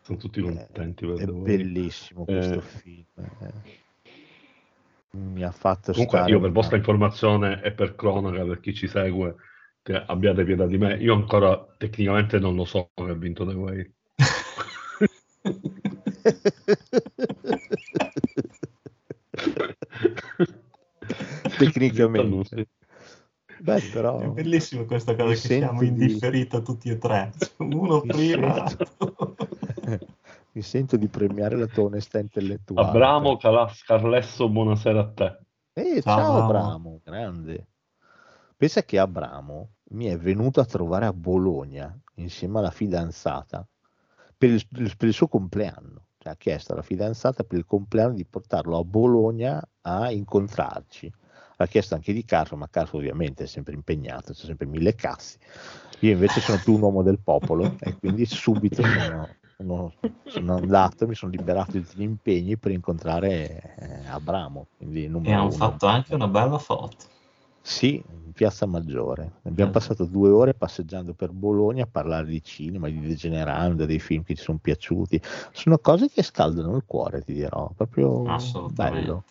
Sono 0.00 0.18
tutti 0.18 0.40
contenti 0.40 1.04
per 1.06 1.16
È 1.18 1.24
Whale. 1.26 1.42
bellissimo 1.42 2.24
questo 2.24 2.54
Eh. 2.54 2.60
film. 2.62 3.04
eh. 3.40 3.52
Mi 5.14 5.44
ha 5.44 5.50
fatto 5.50 5.92
Comunque, 5.92 6.18
stare 6.18 6.32
io 6.32 6.40
per 6.40 6.52
vostra 6.52 6.78
informazione 6.78 7.62
e 7.62 7.72
per 7.72 7.94
cronaca, 7.94 8.42
per 8.44 8.60
chi 8.60 8.72
ci 8.72 8.88
segue, 8.88 9.34
che 9.82 9.94
abbiate 9.94 10.42
pietà 10.42 10.66
di 10.66 10.78
me, 10.78 10.96
io 10.96 11.12
ancora 11.12 11.66
tecnicamente 11.76 12.38
non 12.38 12.54
lo 12.54 12.64
so 12.64 12.92
che 12.94 13.02
ha 13.02 13.12
vinto 13.12 13.46
The 13.46 13.52
Whale. 13.52 13.92
Tecnicamente. 21.58 22.68
Beh, 23.58 23.82
però 23.92 24.18
È 24.18 24.28
bellissimo 24.28 24.86
questa 24.86 25.14
cosa 25.14 25.28
mi 25.28 25.34
che 25.34 25.40
siamo 25.40 25.80
sento 25.80 25.84
in 25.84 25.94
di- 25.94 26.06
differita 26.06 26.60
tutti 26.60 26.88
e 26.88 26.96
tre. 26.98 27.32
Uno 27.58 28.00
prima. 28.00 28.64
Mi 30.52 30.62
sento 30.62 30.96
di 30.96 31.08
premiare 31.08 31.56
la 31.56 31.66
tua 31.66 31.84
onestà 31.84 32.18
intellettuale. 32.18 32.88
Abramo 32.88 33.36
Calas 33.36 33.82
Carlesso, 33.82 34.48
buonasera 34.48 35.00
a 35.00 35.10
te. 35.12 35.38
Eh, 35.72 36.02
Ciao, 36.02 36.16
ciao 36.16 36.42
Abramo. 36.42 36.66
Abramo, 36.66 37.00
grande. 37.02 37.66
Pensa 38.56 38.82
che 38.82 38.98
Abramo 38.98 39.70
mi 39.92 40.06
è 40.06 40.16
venuto 40.18 40.60
a 40.60 40.64
trovare 40.64 41.06
a 41.06 41.12
Bologna 41.12 41.98
insieme 42.16 42.58
alla 42.58 42.70
fidanzata 42.70 43.66
per 44.36 44.50
il, 44.50 44.66
per 44.68 45.08
il 45.08 45.14
suo 45.14 45.28
compleanno. 45.28 46.08
Cioè, 46.18 46.32
ha 46.32 46.36
chiesto 46.36 46.72
alla 46.72 46.82
fidanzata 46.82 47.42
per 47.42 47.58
il 47.58 47.66
compleanno 47.66 48.14
di 48.14 48.24
portarlo 48.24 48.78
a 48.78 48.84
Bologna 48.84 49.60
a 49.80 50.10
incontrarci. 50.10 51.12
Ha 51.56 51.66
chiesto 51.66 51.94
anche 51.94 52.12
di 52.12 52.24
Carlo, 52.24 52.56
ma 52.56 52.68
Carlo 52.68 52.98
ovviamente 52.98 53.44
è 53.44 53.46
sempre 53.46 53.74
impegnato, 53.74 54.32
c'è 54.32 54.46
sempre 54.46 54.66
mille 54.66 54.94
cassi. 54.94 55.38
Io 56.00 56.12
invece 56.12 56.40
sono 56.40 56.60
più 56.62 56.74
un 56.74 56.82
uomo 56.82 57.02
del 57.02 57.20
popolo 57.20 57.76
e 57.78 57.96
quindi 57.96 58.26
subito 58.26 58.82
sono, 58.82 59.28
sono- 59.56 59.92
sono 60.24 60.54
andato, 60.56 61.06
mi 61.06 61.14
sono 61.14 61.30
liberato 61.32 61.72
di 61.72 61.82
tutti 61.82 61.96
gli 61.98 62.02
impegni 62.02 62.56
per 62.56 62.70
incontrare 62.72 63.74
eh, 63.76 64.06
Abramo. 64.08 64.66
Quindi 64.76 65.04
E 65.22 65.32
hanno 65.32 65.50
fatto 65.50 65.86
anche 65.86 66.14
una 66.14 66.28
bella 66.28 66.58
foto. 66.58 66.96
Sì, 67.64 68.02
in 68.24 68.32
Piazza 68.32 68.66
Maggiore. 68.66 69.34
Abbiamo 69.44 69.70
Eh. 69.70 69.74
passato 69.74 70.04
due 70.04 70.30
ore 70.30 70.52
passeggiando 70.52 71.14
per 71.14 71.30
Bologna 71.30 71.84
a 71.84 71.88
parlare 71.90 72.26
di 72.26 72.42
cinema, 72.42 72.88
di 72.88 72.98
Degenerando, 73.00 73.86
dei 73.86 74.00
film 74.00 74.24
che 74.24 74.34
ci 74.34 74.42
sono 74.42 74.58
piaciuti. 74.60 75.20
Sono 75.52 75.78
cose 75.78 76.08
che 76.08 76.22
scaldano 76.24 76.74
il 76.74 76.82
cuore, 76.84 77.22
ti 77.22 77.34
dirò. 77.34 77.70
Proprio 77.76 78.22
bello. 78.70 79.24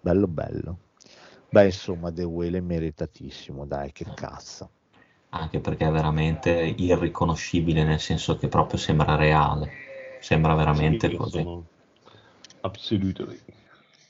Bello, 0.00 0.26
bello. 0.28 0.78
Beh, 1.48 1.64
insomma, 1.66 2.12
The 2.12 2.24
Whale 2.24 2.58
è 2.58 2.60
meritatissimo, 2.60 3.64
dai, 3.64 3.92
che 3.92 4.04
cazzo. 4.14 4.70
Anche 5.40 5.60
perché 5.60 5.86
è 5.86 5.90
veramente 5.90 6.50
irriconoscibile, 6.50 7.84
nel 7.84 8.00
senso 8.00 8.36
che 8.36 8.48
proprio 8.48 8.78
sembra 8.78 9.14
reale. 9.16 9.70
Sembra 10.20 10.54
veramente 10.54 11.08
Sì, 11.08 11.16
così. 11.16 11.46
Absolutely. 12.62 13.40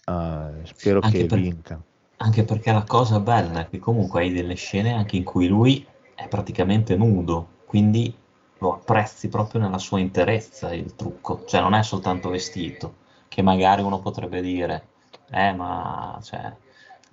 Ah, 0.04 0.50
spero 0.64 1.00
Anche 1.02 1.18
che 1.18 1.26
per- 1.26 1.40
vinca. 1.40 1.80
Anche 2.18 2.44
perché 2.44 2.72
la 2.72 2.84
cosa 2.84 3.20
bella 3.20 3.60
è 3.60 3.68
che 3.68 3.78
comunque 3.78 4.20
hai 4.22 4.32
delle 4.32 4.54
scene 4.54 4.94
anche 4.94 5.16
in 5.16 5.24
cui 5.24 5.48
lui 5.48 5.86
è 6.14 6.26
praticamente 6.28 6.96
nudo, 6.96 7.46
quindi 7.66 8.14
lo 8.58 8.72
apprezzi 8.74 9.28
proprio 9.28 9.60
nella 9.60 9.76
sua 9.78 9.98
interezza 10.00 10.72
il 10.72 10.94
trucco, 10.94 11.44
cioè 11.44 11.60
non 11.60 11.74
è 11.74 11.82
soltanto 11.82 12.30
vestito, 12.30 12.94
che 13.28 13.42
magari 13.42 13.82
uno 13.82 14.00
potrebbe 14.00 14.40
dire, 14.40 14.86
eh 15.30 15.52
ma 15.52 16.18
cioè, 16.22 16.54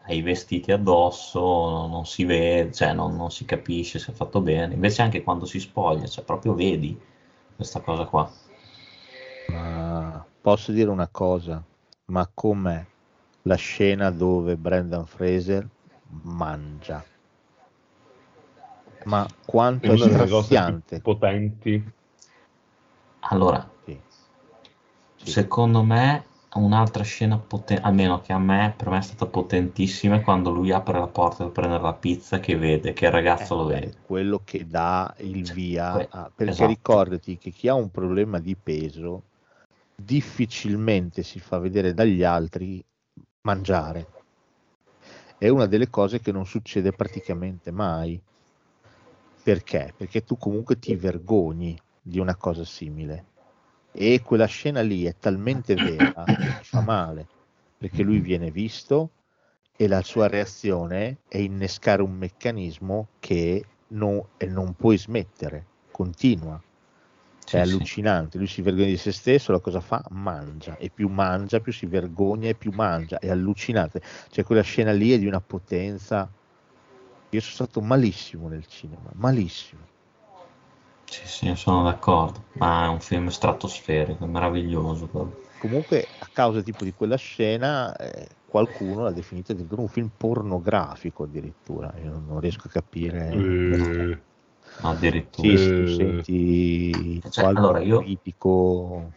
hai 0.05 0.17
i 0.17 0.21
vestiti 0.21 0.71
addosso, 0.71 1.39
non 1.87 2.05
si 2.05 2.25
vede, 2.25 2.71
cioè 2.71 2.93
non, 2.93 3.15
non 3.15 3.31
si 3.31 3.45
capisce 3.45 3.99
se 3.99 4.11
è 4.11 4.15
fatto 4.15 4.41
bene, 4.41 4.73
invece 4.73 5.01
anche 5.01 5.23
quando 5.23 5.45
si 5.45 5.59
spoglia, 5.59 6.05
cioè 6.07 6.23
proprio 6.23 6.53
vedi 6.53 6.97
questa 7.55 7.79
cosa 7.81 8.05
qua. 8.05 8.29
Ma 9.51 10.25
posso 10.41 10.71
dire 10.71 10.89
una 10.89 11.07
cosa? 11.07 11.63
Ma 12.05 12.29
com'è 12.33 12.85
la 13.43 13.55
scena 13.55 14.09
dove 14.09 14.55
Brendan 14.55 15.05
Fraser 15.05 15.67
mangia? 16.23 17.03
Ma 19.05 19.27
quanto 19.45 19.93
È 19.93 19.97
straziante. 19.97 21.01
potenti. 21.01 21.83
Allora, 23.29 23.69
Sì. 23.85 23.99
Sì. 25.15 25.31
Secondo 25.31 25.83
me 25.83 26.25
un'altra 26.59 27.03
scena 27.03 27.37
potente, 27.37 27.83
almeno 27.83 28.19
che 28.21 28.33
a 28.33 28.39
me, 28.39 28.73
per 28.77 28.89
me 28.89 28.97
è 28.99 29.01
stata 29.01 29.25
potentissima, 29.25 30.15
è 30.15 30.21
quando 30.21 30.51
lui 30.51 30.71
apre 30.71 30.97
la 30.99 31.07
porta 31.07 31.43
per 31.43 31.51
prendere 31.53 31.83
la 31.83 31.93
pizza 31.93 32.39
che 32.39 32.55
vede, 32.55 32.93
che 32.93 33.05
il 33.05 33.11
ragazzo 33.11 33.55
Eh, 33.55 33.57
lo 33.57 33.65
vede. 33.65 33.93
quello 33.99 34.41
che 34.43 34.65
dà 34.67 35.13
il 35.19 35.45
Cioè, 35.45 35.55
via, 35.55 36.05
que- 36.07 36.09
a- 36.09 36.31
perché 36.33 36.51
esatto. 36.51 36.65
ricordati 36.65 37.37
che 37.37 37.51
chi 37.51 37.67
ha 37.67 37.73
un 37.75 37.89
problema 37.91 38.39
di 38.39 38.55
peso 38.55 39.23
difficilmente 39.95 41.23
si 41.23 41.39
fa 41.39 41.57
vedere 41.59 41.93
dagli 41.93 42.23
altri 42.23 42.83
mangiare. 43.41 44.07
È 45.37 45.47
una 45.49 45.65
delle 45.65 45.89
cose 45.89 46.19
che 46.19 46.31
non 46.31 46.45
succede 46.45 46.91
praticamente 46.93 47.71
mai. 47.71 48.21
Perché? 49.43 49.93
Perché 49.95 50.23
tu 50.23 50.37
comunque 50.37 50.79
ti 50.79 50.95
vergogni 50.95 51.77
di 52.01 52.19
una 52.19 52.35
cosa 52.35 52.63
simile. 52.65 53.32
E 53.95 54.21
quella 54.21 54.45
scena 54.45 54.81
lì 54.81 55.05
è 55.05 55.17
talmente 55.17 55.77
vera 55.77 56.33
che 56.37 56.63
fa 56.63 56.81
male, 56.81 57.31
perché 57.77 58.03
lui 58.03 58.19
viene 58.19 58.51
visto 58.51 59.13
e 59.75 59.87
la 59.87 60.01
sua 60.01 60.27
reazione 60.27 61.23
è 61.27 61.37
innescare 61.37 62.01
un 62.01 62.11
meccanismo 62.13 63.13
che 63.19 63.71
non, 63.87 64.21
e 64.37 64.47
non 64.47 64.75
puoi 64.75 64.97
smettere, 64.97 65.71
continua. 65.91 66.63
Sì, 67.45 67.49
È 67.49 67.59
sì. 67.61 67.61
allucinante, 67.61 68.37
lui 68.37 68.47
si 68.47 68.61
vergogna 68.61 68.87
di 68.87 68.97
se 68.97 69.11
stesso, 69.11 69.51
la 69.51 69.59
cosa 69.59 69.79
fa? 69.81 70.03
Mangia, 70.09 70.75
e 70.77 70.89
più 70.89 71.07
mangia, 71.09 71.59
più 71.61 71.71
si 71.71 71.85
vergogna 71.85 72.49
e 72.49 72.55
più 72.55 72.71
mangia, 72.71 73.19
è 73.19 73.29
allucinante. 73.29 74.01
Cioè 74.29 74.43
quella 74.43 74.61
scena 74.63 74.91
lì 74.91 75.11
è 75.11 75.19
di 75.19 75.27
una 75.27 75.41
potenza. 75.41 76.33
Io 77.29 77.41
sono 77.41 77.53
stato 77.53 77.81
malissimo 77.81 78.47
nel 78.47 78.65
cinema, 78.65 79.11
malissimo. 79.15 79.92
Sì, 81.05 81.27
sì, 81.27 81.55
sono 81.55 81.83
d'accordo, 81.83 82.43
ma 82.53 82.85
è 82.85 82.87
un 82.89 82.99
film 82.99 83.27
stratosferico, 83.27 84.25
è 84.25 84.27
meraviglioso. 84.27 85.07
quello. 85.07 85.41
Comunque, 85.57 86.09
a 86.17 86.29
causa 86.31 86.61
tipo 86.61 86.83
di 86.83 86.93
quella 86.93 87.15
scena, 87.15 87.95
eh, 87.95 88.27
qualcuno 88.45 89.03
l'ha 89.03 89.11
definito 89.11 89.53
addirittura 89.53 89.81
un 89.81 89.87
film 89.87 90.11
pornografico 90.15 91.23
addirittura. 91.23 91.93
Io 91.99 92.11
non, 92.11 92.25
non 92.25 92.39
riesco 92.41 92.67
a 92.67 92.71
capire. 92.71 93.29
Eh, 93.29 94.19
Addirittura. 94.81 95.57
Sì, 95.57 95.71
tu 95.73 95.85
Eh. 95.85 95.87
senti 95.87 97.21
Cioè, 97.31 97.45
allora, 97.45 97.79
io- 97.79 97.99
critico. 97.99 99.11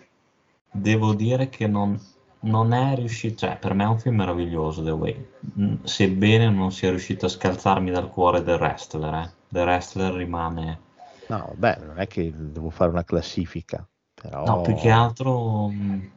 Devo 0.70 1.14
dire 1.14 1.48
che 1.48 1.66
non, 1.66 1.98
non 2.42 2.72
è 2.72 2.94
riuscito, 2.96 3.36
cioè 3.36 3.58
per 3.58 3.74
me 3.74 3.84
è 3.84 3.88
un 3.88 3.98
film 3.98 4.16
meraviglioso, 4.16 4.82
The 4.82 4.90
Way, 4.90 5.34
Mm, 5.60 5.82
sebbene 5.84 6.50
non 6.50 6.70
sia 6.72 6.90
riuscito 6.90 7.26
a 7.26 7.28
scalzarmi 7.28 7.90
dal 7.90 8.08
cuore 8.10 8.42
The 8.42 8.54
Wrestler, 8.54 9.14
eh. 9.14 9.30
The 9.48 9.62
Wrestler 9.62 10.12
rimane... 10.14 10.80
No, 11.28 11.54
vabbè, 11.58 11.78
non 11.84 11.98
è 11.98 12.06
che 12.06 12.32
devo 12.34 12.70
fare 12.70 12.90
una 12.90 13.04
classifica, 13.04 13.86
però 14.14 14.44
No, 14.44 14.62
più 14.62 14.74
che 14.74 14.90
altro, 14.90 15.68
mh, 15.68 16.10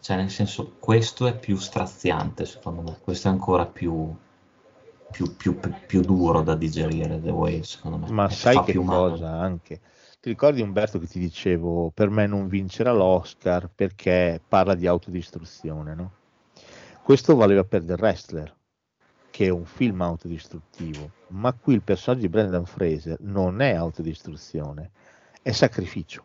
cioè 0.00 0.16
nel 0.16 0.30
senso, 0.30 0.72
questo 0.80 1.26
è 1.26 1.36
più 1.36 1.56
straziante 1.56 2.44
secondo 2.46 2.82
me, 2.82 2.96
questo 3.02 3.28
è 3.28 3.30
ancora 3.30 3.64
più, 3.64 4.12
più, 5.12 5.36
più, 5.36 5.58
più, 5.86 6.00
duro 6.00 6.42
da 6.42 6.56
digerire, 6.56 7.20
The 7.20 7.30
Way, 7.30 7.62
secondo 7.62 7.98
me. 7.98 8.10
Ma 8.12 8.26
E 8.28 8.32
sai 8.32 8.60
che 8.64 8.72
più 8.72 8.82
male. 8.82 9.10
cosa 9.10 9.30
anche? 9.30 9.80
Ti 10.20 10.28
ricordi 10.30 10.62
Umberto 10.62 10.98
che 10.98 11.06
ti 11.06 11.20
dicevo, 11.20 11.90
per 11.94 12.10
me 12.10 12.26
non 12.26 12.48
vincerà 12.48 12.92
l'Oscar 12.92 13.70
perché 13.72 14.42
parla 14.48 14.74
di 14.74 14.86
autodistruzione, 14.86 15.94
no? 15.94 16.10
Questo 17.04 17.36
valeva 17.36 17.62
per 17.62 17.84
The 17.84 17.94
Wrestler, 17.94 18.52
che 19.36 19.44
è 19.44 19.50
un 19.50 19.66
film 19.66 20.00
autodistruttivo, 20.00 21.10
ma 21.26 21.52
qui 21.52 21.74
il 21.74 21.82
personaggio 21.82 22.22
di 22.22 22.30
Brendan 22.30 22.64
Fraser 22.64 23.18
non 23.20 23.60
è 23.60 23.74
autodistruzione, 23.74 24.92
è 25.42 25.50
sacrificio. 25.50 26.24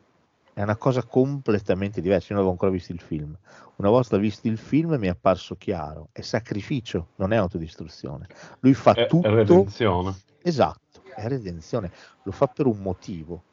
È 0.53 0.61
una 0.61 0.77
cosa 0.77 1.03
completamente 1.03 1.99
diversa. 1.99 2.27
Io 2.27 2.35
non 2.35 2.37
avevo 2.37 2.51
ancora 2.51 2.71
visto 2.71 2.93
il 2.93 3.01
film. 3.01 3.37
Una 3.75 3.89
volta 3.89 4.15
visto 4.15 4.47
il 4.47 4.57
film 4.57 4.95
mi 4.95 5.07
è 5.07 5.09
apparso 5.09 5.57
chiaro: 5.57 6.07
è 6.13 6.21
sacrificio, 6.21 7.09
non 7.17 7.33
è 7.33 7.35
autodistruzione. 7.35 8.27
Lui 8.61 8.73
fa 8.73 8.93
è, 8.93 9.03
è 9.03 9.07
tutto 9.07 9.29
redenzione. 9.29 10.15
Esatto, 10.41 11.01
è 11.13 11.27
redenzione, 11.27 11.91
lo 12.23 12.31
fa 12.31 12.47
per 12.47 12.65
un 12.65 12.77
motivo 12.77 13.43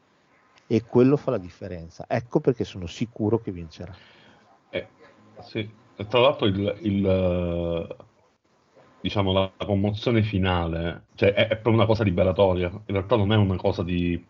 e 0.69 0.85
quello 0.85 1.17
fa 1.17 1.33
la 1.33 1.39
differenza. 1.39 2.05
Ecco 2.07 2.39
perché 2.39 2.63
sono 2.63 2.87
sicuro 2.87 3.41
che 3.41 3.51
vincerà. 3.51 3.93
Eh, 4.71 4.87
sì. 5.41 5.69
Tra 5.97 6.21
l'altro 6.21 6.47
il, 6.47 6.79
il, 6.83 7.05
eh, 7.05 7.97
diciamo, 9.01 9.33
la 9.33 9.53
la 9.57 9.67
commozione 9.67 10.23
finale, 10.23 11.09
cioè 11.15 11.33
è, 11.33 11.45
è 11.49 11.53
proprio 11.55 11.75
una 11.75 11.87
cosa 11.87 12.05
liberatoria, 12.05 12.69
in 12.69 12.83
realtà 12.87 13.17
non 13.17 13.33
è 13.33 13.37
una 13.37 13.57
cosa 13.57 13.83
di... 13.83 14.29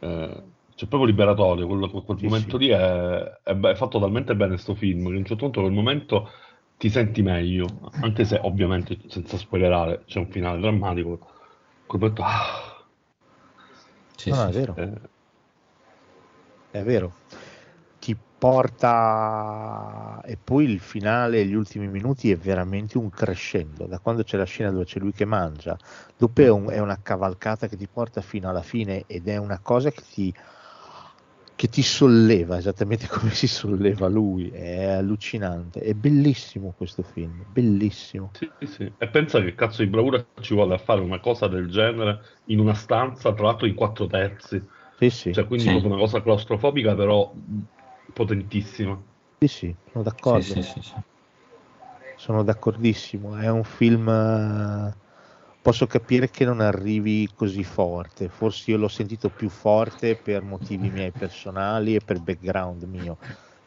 eh, 0.00 0.52
cioè 0.74 0.88
proprio 0.88 1.04
liberatorio, 1.04 1.66
quello- 1.66 1.90
quel, 2.04 2.18
Sì, 2.18 2.28
momento 2.28 2.56
sì. 2.56 2.56
lì 2.56 2.68
è, 2.68 2.76
è 2.76 3.56
è 3.58 3.74
fatto 3.76 3.98
talmente 4.00 4.34
bene 4.36 4.56
sto 4.58 4.74
film 4.74 5.06
che 5.08 5.14
a 5.14 5.18
un 5.18 5.24
certo 5.24 5.44
punto 5.44 5.60
quel 5.60 5.72
momento 5.72 6.30
ti 6.76 6.90
senti 6.90 7.22
meglio, 7.22 7.94
anche 8.00 8.24
se 8.24 8.38
ovviamente 8.42 8.98
senza 9.08 9.36
spoilerare 9.38 10.04
c'è 10.04 10.18
un 10.18 10.30
finale 10.30 10.60
drammatico, 10.60 11.18
quel 11.86 12.00
momento... 12.00 12.22
ah, 12.24 12.72
Sì, 14.16 14.32
No, 14.32 14.36
no, 14.36 14.46
sì, 14.46 14.48
è 14.48 14.52
vero, 14.52 14.82
eh, 14.82 14.92
è 16.68 16.82
vero. 16.82 17.20
Porta 18.44 20.20
e 20.22 20.36
poi 20.36 20.64
il 20.70 20.78
finale, 20.80 21.46
gli 21.46 21.54
ultimi 21.54 21.88
minuti 21.88 22.30
è 22.30 22.36
veramente 22.36 22.98
un 22.98 23.08
crescendo. 23.08 23.86
Da 23.86 24.00
quando 24.00 24.22
c'è 24.22 24.36
la 24.36 24.44
scena 24.44 24.70
dove 24.70 24.84
c'è 24.84 24.98
lui 25.00 25.12
che 25.12 25.24
mangia, 25.24 25.74
dopo 26.14 26.42
è, 26.42 26.48
un- 26.50 26.68
è 26.70 26.78
una 26.78 27.00
cavalcata 27.00 27.68
che 27.68 27.76
ti 27.76 27.88
porta 27.88 28.20
fino 28.20 28.48
alla 28.50 28.62
fine 28.62 29.04
ed 29.06 29.28
è 29.28 29.38
una 29.38 29.60
cosa 29.62 29.90
che 29.90 30.02
ti, 30.02 30.34
che 31.56 31.68
ti 31.68 31.82
solleva 31.82 32.58
esattamente 32.58 33.06
come 33.08 33.30
si 33.30 33.46
solleva 33.46 34.08
lui, 34.08 34.50
è 34.50 34.84
allucinante, 34.84 35.80
è 35.80 35.94
bellissimo 35.94 36.72
questo 36.72 37.02
film, 37.02 37.42
bellissimo. 37.46 38.30
Sì, 38.34 38.52
sì. 38.66 38.92
E 38.98 39.08
pensa 39.10 39.40
che 39.40 39.54
cazzo 39.54 39.82
di 39.82 39.88
bravura 39.88 40.26
ci 40.40 40.54
vuole 40.54 40.74
a 40.74 40.78
fare 40.78 41.00
una 41.00 41.20
cosa 41.20 41.46
del 41.46 41.68
genere 41.68 42.40
in 42.44 42.58
una 42.58 42.74
stanza, 42.74 43.32
tra 43.32 43.44
l'altro 43.46 43.66
in 43.66 43.74
quattro 43.74 44.06
terzi. 44.06 44.62
Sì, 44.96 45.10
sì, 45.10 45.32
Cioè, 45.32 45.46
quindi 45.46 45.70
Sì. 45.70 45.78
una 45.86 45.96
cosa 45.96 46.20
claustrofobica, 46.22 46.94
però 46.94 47.32
potentissima. 48.12 49.02
sì, 49.40 49.46
sì, 49.48 49.76
sono 49.90 50.02
d'accordo. 50.04 50.54
Sì, 50.54 50.62
sì, 50.62 50.62
sì, 50.62 50.82
sì. 50.82 51.00
Sono 52.16 52.42
d'accordissimo, 52.42 53.36
è 53.36 53.48
un 53.50 53.64
film... 53.64 54.08
eh, 54.08 54.96
Posso 55.60 55.86
capire 55.86 56.28
che 56.30 56.44
non 56.44 56.60
arrivi 56.60 57.26
così 57.34 57.64
forte, 57.64 58.28
forse 58.28 58.70
io 58.72 58.76
l'ho 58.76 58.88
sentito 58.88 59.30
più 59.30 59.48
forte 59.48 60.14
per 60.16 60.42
motivi 60.42 60.90
miei 60.90 61.12
personali 61.12 61.94
e 61.94 62.02
per 62.02 62.20
background 62.20 62.82
mio, 62.84 63.16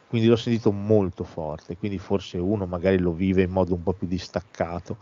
quindi 0.06 0.28
l'ho 0.28 0.36
sentito 0.36 0.70
molto 0.72 1.24
forte, 1.24 1.76
quindi 1.76 1.98
forse 1.98 2.38
uno 2.38 2.66
magari 2.66 2.98
lo 2.98 3.12
vive 3.12 3.42
in 3.42 3.50
modo 3.50 3.74
un 3.74 3.82
po' 3.82 3.94
più 3.94 4.06
distaccato, 4.06 4.98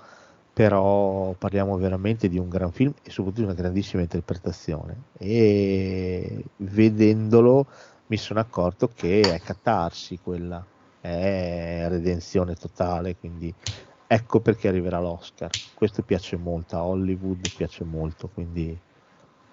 però 0.52 1.34
parliamo 1.34 1.76
veramente 1.76 2.28
di 2.28 2.38
un 2.38 2.48
gran 2.48 2.72
film 2.72 2.92
e 3.02 3.10
soprattutto 3.10 3.40
di 3.42 3.46
una 3.46 3.54
grandissima 3.54 4.00
interpretazione 4.02 5.08
e 5.18 6.44
vedendolo 6.56 7.68
mi 8.08 8.16
sono 8.16 8.40
accorto 8.40 8.88
che 8.88 9.34
è 9.34 9.40
catarsi 9.42 10.18
quella, 10.18 10.66
è 10.98 11.86
redenzione 11.88 12.54
totale, 12.54 13.16
quindi 13.16 13.54
ecco 14.06 14.40
perché 14.40 14.68
arriverà 14.68 15.00
l'Oscar. 15.00 15.56
Questo 15.72 16.02
piace 16.04 16.36
molto 16.36 16.76
a 16.76 16.84
Hollywood, 16.86 17.50
piace 17.52 17.84
molto, 17.84 18.28
quindi 18.30 18.80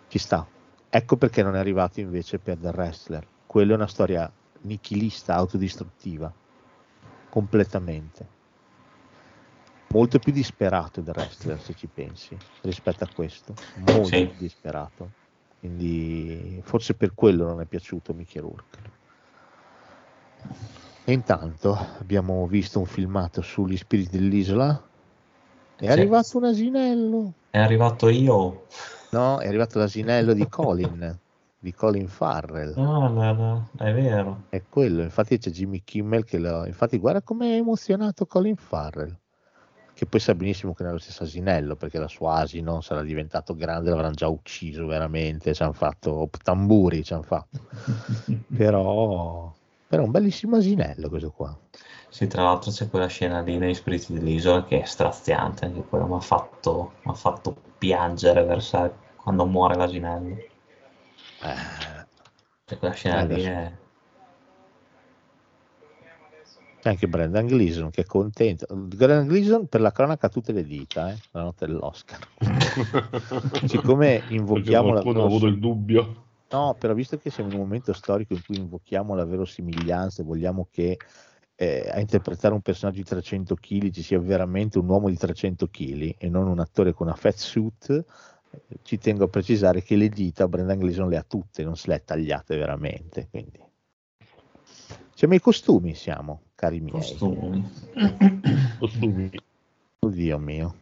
ci 0.07 0.19
sta. 0.19 0.49
Ecco 0.89 1.17
perché 1.17 1.43
non 1.43 1.55
è 1.55 1.59
arrivato 1.59 1.99
invece 1.99 2.39
per 2.39 2.59
The 2.59 2.69
Wrestler. 2.69 3.31
Quella 3.45 3.73
è 3.73 3.75
una 3.75 3.87
storia 3.87 4.31
nichilista, 4.61 5.35
autodistruttiva, 5.35 6.35
completamente. 7.29 8.33
Molto 9.93 10.19
più 10.19 10.31
disperato 10.33 11.01
The 11.03 11.11
Wrestler, 11.11 11.61
se 11.61 11.73
ci 11.73 11.87
pensi, 11.89 12.41
rispetto 12.61 13.03
a 13.03 13.09
questo. 13.09 13.61
Molto 13.75 14.25
Sì. 14.25 14.35
disperato. 14.35 15.13
Quindi 15.63 16.59
forse 16.61 16.93
per 16.93 17.13
quello 17.13 17.45
non 17.45 17.61
è 17.61 17.65
piaciuto 17.65 18.13
Mickey 18.13 18.41
Rourke. 18.41 18.79
E 21.05 21.13
intanto 21.13 21.73
abbiamo 21.99 22.45
visto 22.47 22.79
un 22.79 22.85
filmato 22.85 23.41
sugli 23.41 23.77
spiriti 23.77 24.17
dell'isola. 24.17 24.83
È 25.77 25.85
Sì. 25.85 25.89
arrivato 25.89 26.37
un 26.37 26.43
asinello. 26.43 27.33
È 27.49 27.59
arrivato 27.59 28.09
io. 28.09 28.65
No, 29.11 29.37
è 29.39 29.47
arrivato 29.47 29.79
l'asinello 29.79 30.33
di 30.33 30.45
Colin, 30.49 31.17
di 31.57 31.73
Colin 31.73 32.09
Farrell. 32.09 32.77
Ah, 32.77 33.07
la- 33.07 33.31
la- 33.31 33.67
è 33.77 33.93
vero. 33.93 34.43
È 34.49 34.61
quello, 34.67 35.01
infatti 35.01 35.37
c'è 35.37 35.49
Jimmy 35.49 35.81
Kimmel 35.85 36.25
che 36.25 36.39
lo... 36.39 36.65
Infatti 36.65 36.97
guarda 36.97 37.21
com'è 37.21 37.55
emozionato 37.55 38.25
Colin 38.25 38.57
Farrell. 38.57 39.17
Che 40.03 40.09
poi 40.09 40.19
sa 40.19 40.35
benissimo 40.35 40.73
che 40.73 40.83
non 40.83 40.91
è 40.91 40.95
lo 40.95 40.99
stesso 40.99 41.23
asinello, 41.23 41.77
perché 41.77 41.97
la 41.97 42.09
sua 42.09 42.39
asino 42.39 42.81
sarà 42.81 43.03
diventato 43.03 43.55
grande, 43.55 43.89
l'avranno 43.89 44.15
già 44.15 44.27
ucciso 44.27 44.85
veramente, 44.85 45.53
ci 45.53 45.63
hanno 45.63 45.71
fatto 45.71 46.29
tamburi, 46.43 47.05
ci 47.05 47.13
hanno 47.13 47.23
fatto. 47.23 47.59
Però... 48.53 49.53
Però 49.87 50.01
è 50.01 50.05
un 50.05 50.11
bellissimo 50.11 50.57
asinello 50.57 51.07
questo 51.07 51.31
qua. 51.31 51.57
Sì, 52.09 52.27
tra 52.27 52.43
l'altro 52.43 52.69
c'è 52.71 52.89
quella 52.89 53.07
scena 53.07 53.39
lì 53.39 53.57
nei 53.57 53.73
spiriti 53.75 54.11
dell'isola 54.11 54.65
che 54.65 54.81
è 54.81 54.85
straziante, 54.85 55.63
anche 55.63 55.83
quella 55.83 56.05
mi 56.05 56.15
ha 56.15 56.19
fatto, 56.19 56.95
m'ha 57.03 57.13
fatto 57.13 57.55
piangere 57.77 58.43
versare 58.43 58.93
quando 59.15 59.45
muore 59.45 59.75
l'asinello. 59.75 60.35
Eh, 60.35 61.55
Cioè, 62.65 62.77
quella 62.77 62.93
scena 62.93 63.23
lì 63.23 63.45
Adesso. 63.45 63.47
è... 63.47 63.71
C'è 66.43 66.63
anche 66.89 67.07
Brendan 67.07 67.45
Gleeson 67.45 67.89
che 67.89 68.01
è 68.01 68.05
contento. 68.05 68.65
Brendan 68.73 69.27
Gleeson 69.27 69.67
per 69.67 69.81
la 69.81 69.91
cronaca 69.91 70.29
tutte 70.29 70.51
le 70.51 70.63
dita, 70.63 71.11
eh, 71.11 71.17
la 71.31 71.43
notte 71.43 71.65
dell'Oscar. 71.65 72.19
Siccome 73.65 74.19
Perché 74.19 74.33
invochiamo 74.33 74.93
la 74.93 75.01
qualcuno 75.01 75.23
ha 75.23 75.25
avuto 75.25 75.47
il 75.47 75.59
dubbio. 75.59 76.23
No, 76.49 76.75
però 76.77 76.93
visto 76.93 77.17
che 77.17 77.31
siamo 77.31 77.49
in 77.49 77.55
un 77.55 77.61
momento 77.63 77.93
storico 77.93 78.33
in 78.33 78.41
cui 78.45 78.57
invochiamo 78.57 79.15
la 79.15 79.25
verosimiglianza 79.25 80.21
e 80.21 80.25
vogliamo 80.25 80.67
che 80.69 80.97
eh, 81.55 81.89
a 81.91 81.99
interpretare 81.99 82.53
un 82.53 82.61
personaggio 82.61 82.97
di 82.97 83.05
300 83.05 83.55
kg 83.55 83.89
ci 83.89 84.03
sia 84.03 84.19
veramente 84.19 84.77
un 84.77 84.87
uomo 84.87 85.09
di 85.09 85.17
300 85.17 85.67
kg 85.67 86.15
e 86.17 86.29
non 86.29 86.47
un 86.47 86.59
attore 86.59 86.93
con 86.93 87.07
una 87.07 87.15
fat 87.15 87.35
suit, 87.35 88.05
ci 88.83 88.97
tengo 88.97 89.25
a 89.25 89.27
precisare 89.27 89.81
che 89.81 89.95
le 89.95 90.09
dita 90.09 90.47
Brendan 90.47 90.79
Gleeson 90.79 91.09
le 91.09 91.17
ha 91.17 91.23
tutte, 91.23 91.63
non 91.63 91.75
se 91.75 91.87
le 91.87 91.95
ha 91.95 91.99
tagliate 91.99 92.55
veramente. 92.55 93.27
Quindi. 93.29 93.59
Siamo 95.15 95.33
ai 95.33 95.39
costumi, 95.39 95.93
siamo, 95.95 96.41
cari 96.63 96.79
miei. 96.79 96.93
Costumi. 96.95 97.71
Costumi. 98.79 99.29
Oddio 99.99 100.37
mio. 100.39 100.75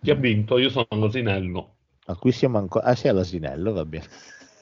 Chi 0.00 0.10
ha 0.10 0.14
vinto? 0.14 0.58
Io 0.58 0.70
sono 0.70 0.86
l'asinello. 0.90 1.74
A 2.06 2.14
cui 2.14 2.30
siamo 2.30 2.58
ancora... 2.58 2.86
Ah, 2.86 2.94
sei 2.94 3.10
all'asinello, 3.10 3.72
va 3.72 3.84
bene. 3.84 4.06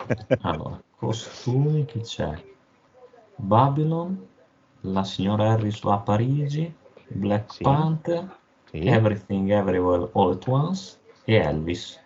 Allora, 0.41 0.83
costumi, 0.97 1.85
chi 1.85 2.01
c'è? 2.01 2.43
Babylon, 3.37 4.27
la 4.83 5.05
signora 5.05 5.53
Harris 5.53 5.83
va 5.83 5.95
a 5.95 5.99
Parigi, 5.99 6.73
Black 7.09 7.53
Sì. 7.53 7.63
Panther, 7.63 8.39
Sì. 8.71 8.79
Everything 8.87 9.51
Everywhere 9.51 10.09
All 10.15 10.33
at 10.33 10.47
Once 10.47 10.99
e 11.25 11.35
Elvis. 11.35 12.01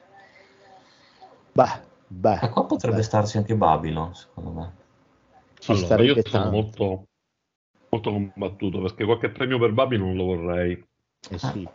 Bah, 1.52 1.80
bah, 2.08 2.40
E 2.40 2.48
qua 2.50 2.64
potrebbe 2.64 2.96
bah. 2.96 3.02
starci 3.02 3.36
anche 3.36 3.54
Babylon, 3.54 4.14
secondo 4.14 4.50
me. 4.50 4.72
Ci 5.58 5.72
allora, 5.72 6.02
io 6.02 6.14
sono 6.14 6.30
tanto. 6.30 6.50
molto, 6.50 7.06
molto 7.90 8.10
combattuto 8.10 8.80
perché 8.80 9.04
qualche 9.04 9.30
premio 9.30 9.58
per 9.58 9.72
Babi 9.72 9.96
non 9.96 10.14
lo 10.14 10.24
vorrei. 10.24 10.84
Eh 11.30 11.38
sì, 11.38 11.66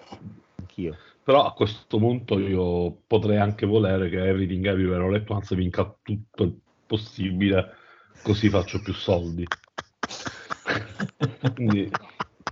anch'io. 0.56 0.96
Però 1.24 1.46
a 1.46 1.54
questo 1.54 1.98
punto 1.98 2.38
io 2.38 2.96
potrei 3.08 3.38
anche 3.38 3.66
volere 3.66 4.10
che 4.10 4.22
Everything 4.22 4.66
Everywhere 4.66 5.04
All 5.04 5.14
at 5.14 5.30
Once 5.30 5.56
vinca 5.56 5.96
tutto 6.02 6.44
il 6.44 6.60
possibile, 6.86 7.76
così 8.24 8.50
faccio 8.50 8.82
più 8.82 8.94
soldi. 8.94 9.46
Quindi 11.56 11.90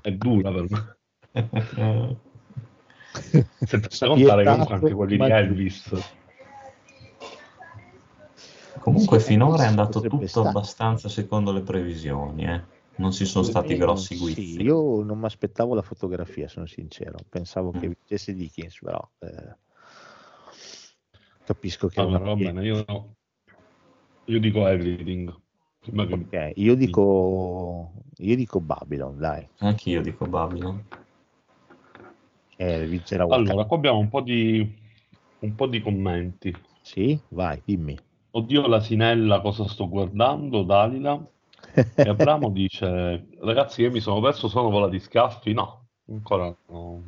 è 0.01 0.11
dura 0.13 0.51
per 0.51 0.65
me. 0.69 0.95
Senza 3.65 4.07
contare 4.07 4.45
comunque 4.45 4.75
anche 4.75 4.93
quelli 4.93 5.17
di 5.17 5.29
Elvis. 5.29 6.19
Comunque 8.79 9.19
finora 9.19 9.63
è 9.63 9.67
andato 9.67 9.99
tutto 9.99 10.47
abbastanza 10.47 11.09
secondo 11.09 11.51
le 11.51 11.61
previsioni, 11.61 12.45
eh. 12.45 12.79
Non 12.97 13.11
ci 13.11 13.25
sono 13.25 13.45
stati 13.45 13.75
grossi 13.77 14.15
Sì, 14.15 14.21
guizzi. 14.21 14.61
io 14.61 15.01
non 15.03 15.17
mi 15.19 15.25
aspettavo 15.25 15.73
la 15.73 15.81
fotografia, 15.81 16.47
sono 16.47 16.65
sincero. 16.67 17.19
Pensavo 17.29 17.71
che 17.71 17.87
Mm. 17.87 17.91
vincesse 17.97 18.33
Dickens, 18.33 18.79
però 18.79 19.09
eh, 19.19 19.55
capisco 21.43 21.87
che 21.87 21.99
Allora, 22.01 22.19
va 22.19 22.35
bene, 22.35 22.63
io, 22.63 22.85
io 24.25 24.39
dico 24.39 24.67
Everything. 24.67 25.33
Prima 25.79 26.05
che- 26.05 26.13
Ok, 26.13 26.51
io 26.57 26.75
dico 26.75 27.91
io 28.17 28.35
dico 28.35 28.59
Babylon, 28.59 29.17
dai. 29.17 29.47
Anch'io 29.59 30.01
dico 30.01 30.27
Babylon. 30.27 30.83
Eh, 32.57 32.85
vincerà. 32.85 33.23
Allora, 33.23 33.65
qua 33.65 33.77
abbiamo 33.77 33.97
un 33.97 34.09
po' 34.09 34.21
di, 34.21 34.77
un 35.39 35.55
po' 35.55 35.65
di 35.65 35.81
commenti. 35.81 36.55
Sì, 36.81 37.19
vai, 37.29 37.59
dimmi. 37.65 37.97
Oddio, 38.31 38.67
l'asinella, 38.67 39.41
cosa 39.41 39.67
sto 39.67 39.89
guardando? 39.89 40.61
Dalila. 40.61 41.19
E 41.95 42.09
Abramo 42.09 42.49
dice: 42.49 43.27
Ragazzi, 43.41 43.81
io 43.81 43.91
mi 43.91 43.99
sono 43.99 44.19
perso, 44.21 44.47
sono 44.47 44.69
volati 44.69 44.99
schiaffi. 44.99 45.53
No, 45.53 45.85
ancora 46.09 46.53
no. 46.67 47.03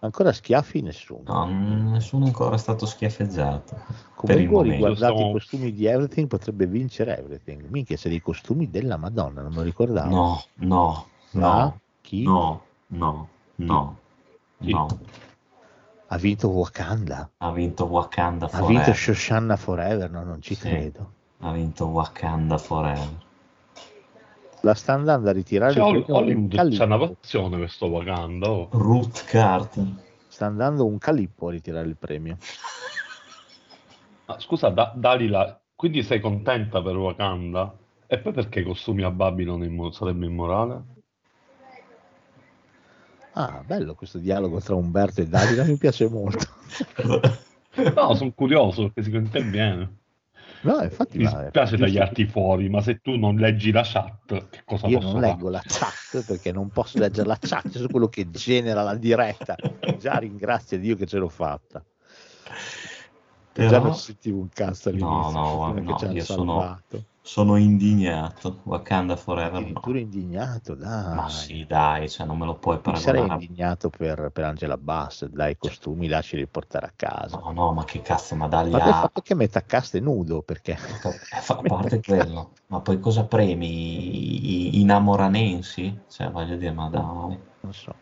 Ancora 0.00 0.32
schiaffi 0.32 0.82
nessuno. 0.82 1.22
No, 1.26 1.90
nessuno 1.90 2.24
è 2.24 2.28
ancora 2.28 2.56
stato 2.58 2.84
schiaffeggiato. 2.86 3.76
Comunque, 4.14 4.62
riguardati 4.62 5.12
Stiamo- 5.14 5.28
i 5.28 5.32
costumi 5.32 5.72
di 5.72 5.86
Everything, 5.86 6.26
potrebbe 6.28 6.66
vincere 6.66 7.16
Everything. 7.18 7.66
Minchia, 7.68 7.96
sei 7.96 8.10
dei 8.10 8.20
costumi 8.20 8.68
della 8.70 8.96
Madonna, 8.96 9.40
non 9.42 9.50
me 9.50 9.56
lo 9.58 9.62
ricordavo. 9.62 10.08
No, 10.10 10.42
no, 10.56 11.06
Ah? 11.32 11.38
no, 11.38 11.80
Chi? 12.02 12.22
no, 12.24 12.62
no, 12.88 13.28
no, 13.56 13.98
Chi? 14.60 14.70
no. 14.72 14.86
Ha 16.08 16.16
vinto 16.18 16.48
Wakanda. 16.48 17.30
Ha 17.38 17.50
vinto 17.50 17.84
Wakanda 17.86 18.44
Ha 18.46 18.58
vinto 18.60 18.66
Forever. 18.66 18.94
Shoshana 18.96 19.56
Forever, 19.56 20.10
no, 20.10 20.22
non 20.22 20.40
ci 20.42 20.54
Sì. 20.54 20.60
credo. 20.60 21.12
Ha 21.40 21.50
vinto 21.52 21.86
Wakanda 21.86 22.58
Forever. 22.58 23.22
La 24.64 24.72
sta 24.72 24.94
andando 24.94 25.28
a 25.28 25.32
ritirare 25.32 25.74
Cioè, 25.74 26.04
Hollywood 26.08 26.70
c'è 26.70 26.86
passione 26.86 27.58
questo 27.58 27.84
Wakanda. 27.86 28.50
oh. 28.50 28.68
Ruth 28.72 29.24
Carter. 29.26 29.84
Sta 30.26 30.46
andando 30.46 30.86
un 30.86 30.96
calippo 30.96 31.48
a 31.48 31.50
ritirare 31.50 31.86
il 31.86 31.96
premio. 31.98 32.38
Ma 34.24 34.40
scusa, 34.40 34.70
Da- 34.70 34.90
Dalila, 34.96 35.60
quindi 35.74 36.02
sei 36.02 36.18
contenta 36.18 36.82
per 36.82 36.96
Wakanda? 36.96 37.76
E 38.06 38.18
poi 38.18 38.32
perché 38.32 38.60
i 38.60 38.64
costumi 38.64 39.02
a 39.02 39.10
Babylon 39.10 39.64
immo- 39.64 39.92
sarebbe 39.92 40.24
immorale? 40.24 40.82
Ah, 43.32 43.62
bello 43.66 43.94
questo 43.94 44.16
dialogo 44.16 44.60
tra 44.60 44.76
Umberto 44.76 45.20
e 45.20 45.26
Davide, 45.26 45.64
mi 45.64 45.76
piace 45.76 46.08
molto. 46.08 46.46
No, 47.76 48.14
sono 48.14 48.30
curioso 48.30 48.82
perché 48.84 49.02
si 49.02 49.14
intende 49.14 49.42
bene. 49.50 49.96
No, 50.64 50.82
infatti, 50.82 51.18
Mi 51.18 51.26
spiace 51.26 51.76
giusto- 51.76 51.76
tagliarti 51.84 52.26
fuori, 52.26 52.68
ma 52.70 52.80
se 52.80 52.96
tu 53.00 53.16
non 53.16 53.36
leggi 53.36 53.70
la 53.70 53.82
chat, 53.84 54.48
che 54.48 54.62
cosa 54.64 54.86
Io 54.88 54.98
posso 54.98 55.12
non 55.12 55.20
fare? 55.20 55.32
leggo 55.32 55.48
la 55.50 55.62
chat 55.64 56.24
perché 56.24 56.52
non 56.52 56.68
posso 56.70 56.98
leggere 56.98 57.26
la 57.28 57.36
chat, 57.38 57.68
sono 57.68 57.88
quello 57.88 58.08
che 58.08 58.30
genera 58.30 58.82
la 58.82 58.94
diretta. 58.96 59.56
Già 59.98 60.16
ringrazio 60.16 60.78
Dio 60.78 60.96
che 60.96 61.06
ce 61.06 61.18
l'ho 61.18 61.28
fatta. 61.28 61.84
Già 63.56 63.62
Però 63.68 63.78
non 63.78 63.94
sentivo 63.94 64.38
un 64.38 64.48
cazzo 64.48 64.88
all'inizio, 64.88 65.06
No, 65.08 65.30
no, 65.30 65.72
no, 65.72 65.84
che 65.84 65.98
ci 65.98 66.04
hanno 66.06 66.14
io 66.14 66.24
sono- 66.24 66.52
salvato. 66.60 67.04
Sono 67.24 67.56
indignato. 67.56 68.60
Wakanda 68.66 69.16
Forever 69.16 69.66
no. 69.68 69.80
Addirittura 69.80 69.98
indignato, 70.00 70.74
dai. 70.74 70.90
Ma 71.14 71.30
sì, 71.30 71.64
dai, 71.64 72.10
cioè 72.10 72.26
non 72.26 72.36
me 72.36 72.44
lo 72.44 72.58
puoi 72.58 72.78
Mi 72.84 72.94
sarei 72.96 73.26
paragonare. 73.26 73.26
indignato 73.26 73.90
per, 73.90 74.30
per 74.30 74.44
Angela 74.44 74.78
Bass, 74.78 75.26
dai 75.26 75.52
i 75.52 75.56
costumi, 75.58 76.08
lasciali 76.08 76.46
portare 76.46 76.86
a 76.86 76.92
casa. 76.96 77.44
No, 77.44 77.52
no, 77.52 77.72
ma 77.74 77.84
che 77.84 78.00
cazzo, 78.00 78.34
ma 78.34 78.48
dagli 78.48 78.78
Ma 78.78 78.78
a... 78.78 78.92
fatto 78.92 79.20
che 79.22 79.34
metà 79.34 79.64
cast 79.64 79.96
è 79.96 80.00
nudo, 80.00 80.42
perché 80.42 80.76
Eh, 80.86 81.40
fa- 81.40 81.56
A 81.56 81.62
parte 81.64 82.02
quello, 82.02 82.52
ma 82.66 82.80
poi 82.80 82.98
cosa 83.00 83.26
premi? 83.26 83.66
I, 83.68 84.76
i 84.76 84.80
innamoranensi? 84.80 86.04
Cioè, 86.08 86.30
voglio 86.30 86.56
dire, 86.56 86.72
ma 86.72 86.88
dai. 86.88 87.38
non 87.62 87.72
so, 87.72 87.92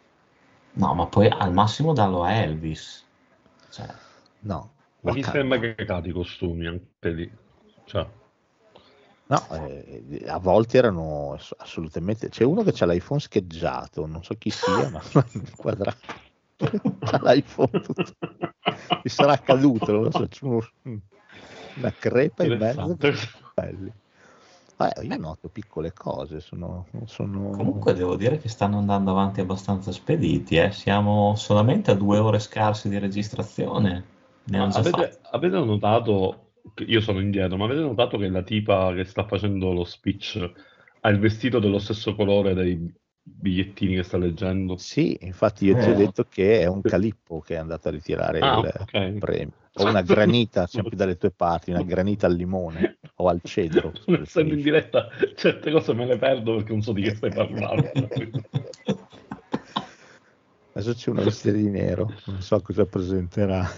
No, 0.75 0.95
ma 0.95 1.07
poi 1.07 1.29
al 1.29 1.53
massimo 1.53 1.93
dallo 1.93 2.23
a 2.25 2.33
Elvis. 2.33 3.07
Cioè, 3.69 3.87
no. 4.41 4.75
Ma 5.03 5.13
mi 5.13 5.23
sembra 5.23 5.59
che 5.59 5.75
cati 5.75 6.09
i 6.09 6.13
costumi 6.13 6.67
anche 6.67 7.11
lì. 7.11 7.39
Cioè, 7.85 8.09
No, 9.27 9.49
eh, 9.53 10.25
a 10.27 10.39
volte 10.39 10.79
erano 10.79 11.35
ass- 11.35 11.55
assolutamente. 11.57 12.29
C'è 12.29 12.45
uno 12.45 12.63
che 12.63 12.73
ha 12.83 12.87
l'iPhone 12.87 13.21
scheggiato, 13.21 14.07
non 14.07 14.23
so 14.23 14.35
chi 14.35 14.51
sia, 14.51 14.89
ma 14.91 15.01
quadrato. 15.57 15.99
C'ha 17.01 17.21
l'iPhone 17.23 17.81
tutto. 17.81 18.13
Gli 19.03 19.09
sarà 19.09 19.39
caduto, 19.39 19.93
non 19.93 20.03
lo 20.05 20.11
so, 20.11 20.29
c'è 20.29 20.45
uno- 20.45 20.69
una 20.83 21.93
crepa 21.99 22.45
in 22.45 22.59
mezzo. 22.59 22.97
Belli. 23.55 23.93
Vabbè, 24.77 25.05
io 25.05 25.17
noto 25.17 25.49
piccole 25.49 25.93
cose, 25.93 26.41
sono, 26.41 26.87
sono... 27.05 27.51
comunque 27.51 27.95
devo 27.95 28.17
dire 28.17 28.39
che 28.39 28.49
stanno 28.49 28.79
andando 28.79 29.11
avanti 29.13 29.41
abbastanza 29.41 29.93
spediti, 29.93 30.57
eh. 30.57 30.73
Siamo 30.73 31.37
solamente 31.37 31.93
a 31.93 31.95
due 31.95 32.19
ore 32.19 32.39
scarse 32.39 32.89
di 32.89 32.99
registrazione. 32.99 34.05
Ne 34.45 34.59
avete, 34.59 35.21
avete 35.31 35.59
notato, 35.59 36.52
io 36.87 37.01
sono 37.01 37.21
indietro, 37.21 37.57
ma 37.57 37.65
avete 37.65 37.81
notato 37.81 38.19
che 38.19 38.29
la 38.29 38.43
tipa 38.43 38.93
che 38.95 39.05
sta 39.05 39.27
facendo 39.27 39.73
lo 39.73 39.85
speech 39.85 40.53
ha 41.01 41.09
il 41.09 41.19
vestito 41.19 41.59
dello 41.59 41.79
stesso 41.79 42.15
colore 42.15 42.55
dei 42.55 42.79
bigliettini 43.23 43.97
che 43.97 44.03
sta 44.03 44.17
leggendo? 44.19 44.77
Sì, 44.77 45.17
infatti 45.23 45.67
io 45.67 45.75
ti 45.77 45.91
ho 45.91 45.93
Eh. 45.93 45.97
detto 45.97 46.25
che 46.25 46.61
è 46.61 46.67
un 46.67 46.83
calippo 46.83 47.41
che 47.41 47.55
è 47.55 47.59
andato 47.59 47.89
a 47.89 47.91
ritirare 47.91 48.41
Ah, 48.41 48.59
il 48.59 48.71
ok. 48.81 49.19
premio. 49.19 49.53
O 49.75 49.85
una 49.85 50.03
granita, 50.03 50.67
siamo 50.67 50.89
più 50.89 50.97
dalle 50.97 51.17
tue 51.17 51.31
parti, 51.31 51.71
una 51.71 51.83
granita 51.83 52.27
al 52.27 52.35
limone 52.35 52.99
o 53.17 53.29
al 53.29 53.41
cedro. 53.43 53.93
Non 54.07 54.23
essendo 54.23 54.55
in 54.55 54.63
diretta, 54.63 55.09
certe 55.35 55.71
cose 55.71 55.95
me 55.95 56.07
le 56.07 56.19
perdo 56.19 56.57
perché 56.57 56.73
non 56.73 56.83
so 56.83 56.93
di 56.93 57.03
che 57.03 57.15
stai 57.15 57.31
parlando. 57.33 57.91
Adesso 60.75 60.95
c'è 60.95 61.11
una 61.11 61.23
vestita 61.23 61.55
di 61.55 61.69
nero, 61.69 62.13
non 62.27 62.41
so 62.41 62.61
cosa 62.61 62.85
presenterà. 62.87 63.69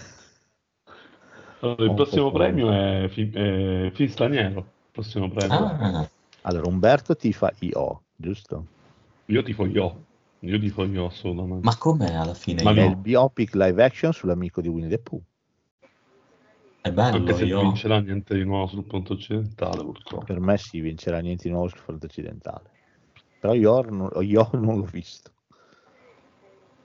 Allora, 1.61 1.83
il 1.83 1.93
prossimo 1.93 2.31
premio 2.31 2.71
è, 2.71 3.07
fi- 3.09 3.29
è 3.31 3.91
film 3.93 4.09
straniero. 4.09 4.59
Il 4.59 4.65
prossimo 4.91 5.29
premio. 5.29 5.57
Ah, 5.57 6.07
Allora, 6.41 6.67
Umberto 6.67 7.15
ti 7.15 7.33
fa 7.33 7.51
IO, 7.59 8.03
giusto? 8.15 8.65
Io 9.27 9.41
tifo 9.41 9.65
io. 9.65 10.03
Io 10.41 10.59
tifo 10.59 10.85
io 10.85 11.05
assolutamente. 11.07 11.65
ma 11.65 11.75
com'è 11.77 12.13
alla 12.13 12.33
fine? 12.33 12.61
Ma 12.61 12.73
È 12.73 12.81
il 12.81 12.95
biopic 12.95 13.55
live 13.55 13.83
action 13.83 14.13
sull'amico 14.13 14.61
di 14.61 14.67
Winnie 14.67 14.89
the 14.89 14.99
Pooh. 14.99 15.21
È 16.81 16.91
bello, 16.91 17.17
Anche 17.17 17.33
se 17.33 17.45
io... 17.45 17.61
non 17.61 17.71
vincerà 17.71 17.99
niente 17.99 18.35
di 18.35 18.43
nuovo 18.43 18.67
sul 18.67 18.83
fronte 18.87 19.13
occidentale, 19.13 19.81
purtroppo. 19.81 20.23
Per 20.25 20.39
me 20.39 20.57
si 20.57 20.79
vincerà 20.81 21.19
niente 21.19 21.43
di 21.47 21.49
nuovo 21.49 21.67
sul 21.67 21.79
fronte 21.79 22.05
occidentale. 22.05 22.69
Però 23.39 23.53
io 23.53 23.81
non, 23.81 24.09
io 24.21 24.47
non 24.53 24.77
l'ho 24.77 24.83
visto. 24.91 25.31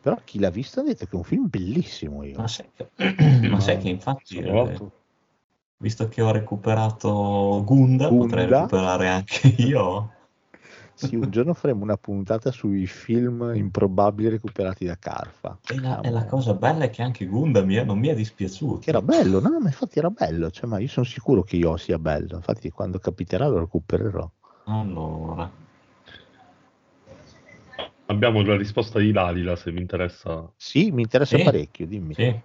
Però 0.03 0.19
chi 0.25 0.39
l'ha 0.39 0.51
visto 0.51 0.81
ha 0.81 0.83
detto 0.83 1.05
che 1.05 1.13
è 1.13 1.17
un 1.17 1.25
film 1.25 1.47
bellissimo 1.49 2.23
io. 2.25 2.39
Ma 2.39 2.49
sai 2.49 2.71
che, 2.75 2.89
ma 3.49 3.61
sai 3.61 3.79
che 3.79 3.89
infatti, 3.89 4.39
eh, 4.39 4.79
visto 5.79 6.09
che 6.09 6.23
ho 6.23 6.31
recuperato 6.31 7.63
Gunda, 7.65 8.09
potrei 8.09 8.45
Gunda? 8.45 8.61
recuperare 8.61 9.09
anche 9.09 9.49
io. 9.63 10.11
Sì, 10.95 11.17
un 11.17 11.31
giorno 11.31 11.55
faremo 11.55 11.83
una 11.83 11.97
puntata 11.97 12.51
sui 12.51 12.87
film 12.87 13.53
improbabili 13.55 14.29
recuperati 14.29 14.85
da 14.85 14.97
Carfa. 14.99 15.59
E 15.67 15.81
la, 15.81 16.01
e 16.01 16.11
la 16.11 16.27
cosa 16.27 16.53
bella 16.53 16.85
è 16.85 16.91
che 16.91 17.01
anche 17.01 17.25
Gunda 17.25 17.63
mi 17.65 17.77
è- 17.77 17.85
non 17.85 17.99
mi 17.99 18.09
è 18.09 18.15
dispiaciuto. 18.15 18.81
Che 18.81 18.91
era 18.91 19.01
bello, 19.01 19.41
no? 19.41 19.59
Ma 19.61 19.69
infatti 19.69 19.99
era 19.99 20.11
bello. 20.11 20.51
Cioè, 20.51 20.69
ma 20.69 20.79
io 20.79 20.89
sono 20.89 21.07
sicuro 21.07 21.43
che 21.43 21.57
io 21.57 21.77
sia 21.79 21.99
bello. 21.99 22.37
Infatti, 22.37 22.71
quando 22.71 22.99
capiterà 22.99 23.49
lo 23.49 23.61
recupererò. 23.61 24.31
Allora, 24.65 25.51
abbiamo 28.11 28.43
la 28.43 28.57
risposta 28.57 28.99
di 28.99 29.13
Dalila 29.13 29.57
se 29.57 29.71
vi 29.73 29.81
interessa. 29.81 30.53
Sì, 30.57 30.93
mi 30.93 31.03
interessa 31.03 31.37
Sì. 31.37 31.43
parecchio, 31.43 31.87
dimmi. 31.89 32.15
sì, 32.15 32.43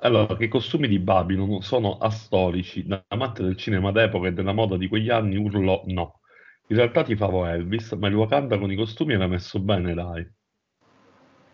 Allora, 0.00 0.36
che 0.36 0.44
i 0.44 0.48
costumi 0.48 0.88
di 0.88 0.98
Babylon 0.98 1.60
sono 1.62 1.98
astorici, 1.98 2.86
da 2.86 3.04
amante 3.08 3.42
del 3.42 3.56
cinema 3.56 3.90
d'epoca 3.92 4.28
e 4.28 4.32
della 4.32 4.52
moda 4.52 4.76
di 4.76 4.88
quegli 4.88 5.10
anni 5.10 5.36
urlo 5.36 5.82
no. 5.86 6.20
In 6.68 6.76
realtà 6.76 7.02
ti 7.02 7.16
favo 7.16 7.44
Elvis, 7.46 7.92
ma 7.92 8.08
il 8.08 8.14
Wakanda 8.14 8.58
con 8.58 8.70
i 8.72 8.76
costumi 8.76 9.14
era 9.14 9.26
messo 9.26 9.60
bene, 9.60 9.94
dai. 9.94 10.26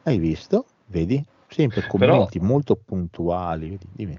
Hai 0.04 0.18
visto? 0.18 0.66
Vedi? 0.86 1.24
Sempre 1.48 1.82
commenti 1.86 2.40
molto 2.40 2.74
puntuali. 2.74 3.68
Vedi? 3.68 3.86
Dimmi. 3.94 4.18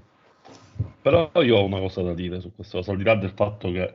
Però 1.02 1.30
io 1.42 1.56
ho 1.56 1.64
una 1.64 1.78
cosa 1.78 2.02
da 2.02 2.14
dire 2.14 2.40
su 2.40 2.54
questa 2.54 2.78
cosa, 2.78 2.92
al 2.92 2.98
di 2.98 3.04
là 3.04 3.14
del 3.14 3.30
fatto 3.32 3.70
che 3.70 3.94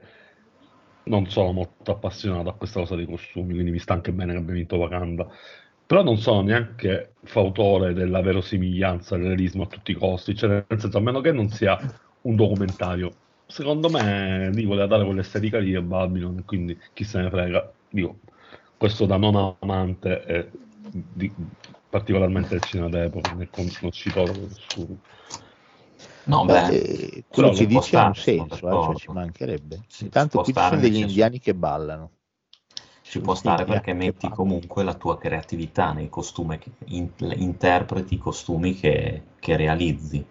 non 1.06 1.30
sono 1.30 1.52
molto 1.52 1.91
appassionato 1.91 2.49
a 2.49 2.56
questa 2.56 2.80
cosa 2.82 2.95
dei 2.95 3.06
costumi, 3.06 3.53
quindi 3.53 3.72
mi 3.72 3.80
sta 3.80 3.94
anche 3.94 4.11
bene 4.14 4.34
che 4.34 4.40
abbia 4.40 4.53
vinto 4.53 4.77
Wakanda. 4.77 5.27
Però 5.86 6.02
non 6.03 6.18
sono 6.18 6.41
neanche 6.41 7.15
fautore 7.23 7.94
della 7.94 8.22
verosimiglianza, 8.22 9.15
del 9.18 9.27
realismo 9.27 9.64
a 9.64 9.68
tutti 9.68 9.91
i 9.91 9.94
costi, 9.95 10.36
cioè 10.36 10.65
nel 10.68 10.80
senso, 10.80 10.98
a 10.98 11.02
meno 11.02 11.22
che 11.22 11.32
non 11.32 11.49
sia 11.49 11.77
un 12.22 12.36
documentario. 12.36 13.19
Secondo 13.45 13.90
me 13.91 14.49
lì 14.52 14.65
voleva 14.65 14.88
dare 14.88 15.06
quell'estetica 15.06 15.60
lì 15.60 15.76
a 15.76 15.82
Babylon, 15.82 16.44
quindi 16.45 16.77
chi 16.94 17.03
se 17.03 17.22
ne 17.22 17.30
frega. 17.30 17.76
Dico, 17.88 18.22
questo 18.77 19.06
da 19.06 19.18
non 19.18 19.57
amante 19.60 20.23
e 20.26 20.52
di- 20.82 21.36
particolarmente 21.88 22.56
del 22.56 22.64
cinema 22.64 22.90
d'epoca, 22.90 23.30
nel 23.34 23.49
dei 24.34 24.49
costumi. 24.49 24.99
No, 26.27 26.45
Beh, 26.45 26.53
beh, 26.53 26.68
eh, 26.73 27.23
quello 27.27 27.52
ci 27.52 27.65
che 27.65 27.72
può 27.72 27.81
dici 27.81 27.95
ha 27.95 28.06
un 28.07 28.14
stare, 28.14 28.22
senso, 28.22 28.69
eh, 28.69 28.81
cioè, 28.84 28.95
ci 28.95 29.11
mancherebbe. 29.11 29.80
Sì, 29.88 30.03
Intanto 30.06 30.38
qui 30.38 30.45
ci 30.45 30.52
stare, 30.52 30.69
sono 30.69 30.81
degli 30.81 30.93
senso- 30.93 31.07
indiani 31.07 31.39
che 31.39 31.53
ballano. 31.56 32.10
ci 33.02 33.22
può 33.22 33.35
stare 33.35 33.65
perché 33.65 33.93
metti 33.93 34.30
comunque 34.30 34.84
la 34.84 34.93
tua 34.95 35.18
creatività 35.18 35.93
nei 35.93 36.10
costumi, 36.10 36.57
che 36.57 36.72
in- 36.85 37.11
interpreti 37.35 38.15
i 38.15 38.18
costumi 38.18 38.73
che, 38.73 39.22
che 39.39 39.56
realizzi. 39.56 40.26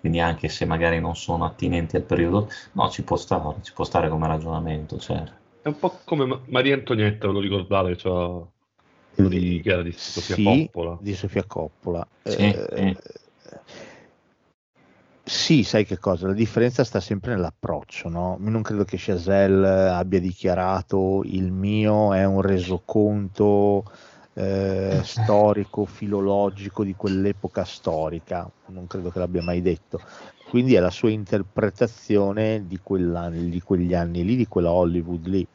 Quindi 0.00 0.20
anche 0.20 0.48
se 0.48 0.64
magari 0.66 1.00
non 1.00 1.16
sono 1.16 1.44
attinenti 1.44 1.96
al 1.96 2.02
periodo, 2.02 2.48
no, 2.72 2.88
ci 2.90 3.02
può 3.02 3.16
stare, 3.16 3.56
ci 3.62 3.72
può 3.72 3.84
stare 3.84 4.08
come 4.08 4.26
ragionamento, 4.26 4.98
certo. 4.98 5.32
È 5.62 5.68
un 5.68 5.78
po' 5.78 5.98
come 6.04 6.26
Ma- 6.26 6.40
Maria 6.48 6.74
Antonietta, 6.74 7.26
ve 7.26 7.32
lo 7.32 7.40
ricordate? 7.40 7.96
Cioè, 7.96 8.42
quello 9.14 9.28
di, 9.30 9.60
che 9.62 9.70
era 9.70 9.82
di 9.82 9.92
Sofia 9.92 10.34
Sì, 10.34 10.42
Coppola. 10.44 10.98
di 11.00 11.14
Sofia 11.14 11.44
Coppola. 11.44 12.06
Sì, 12.22 12.42
Eh, 12.42 12.96
sì, 15.26 15.62
sai 15.62 15.86
che 15.86 15.98
cosa? 15.98 16.26
La 16.26 16.34
differenza 16.34 16.84
sta 16.84 17.00
sempre 17.00 17.34
nell'approccio, 17.34 18.10
no? 18.10 18.36
Non 18.40 18.60
credo 18.60 18.84
che 18.84 18.96
Chazelle 18.98 19.88
abbia 19.88 20.20
dichiarato 20.20 21.22
il 21.24 21.50
mio 21.50 22.12
è 22.12 22.24
un 22.24 22.42
resoconto 22.42 23.90
eh, 24.34 25.00
storico, 25.02 25.86
filologico 25.86 26.84
di 26.84 26.94
quell'epoca 26.94 27.64
storica, 27.64 28.50
non 28.66 28.86
credo 28.86 29.10
che 29.10 29.18
l'abbia 29.18 29.42
mai 29.42 29.62
detto. 29.62 29.98
Quindi 30.50 30.74
è 30.74 30.80
la 30.80 30.90
sua 30.90 31.08
interpretazione 31.10 32.66
di, 32.66 32.78
di 33.48 33.60
quegli 33.62 33.94
anni 33.94 34.24
lì, 34.24 34.36
di 34.36 34.46
quella 34.46 34.72
Hollywood 34.72 35.26
lì 35.26 35.48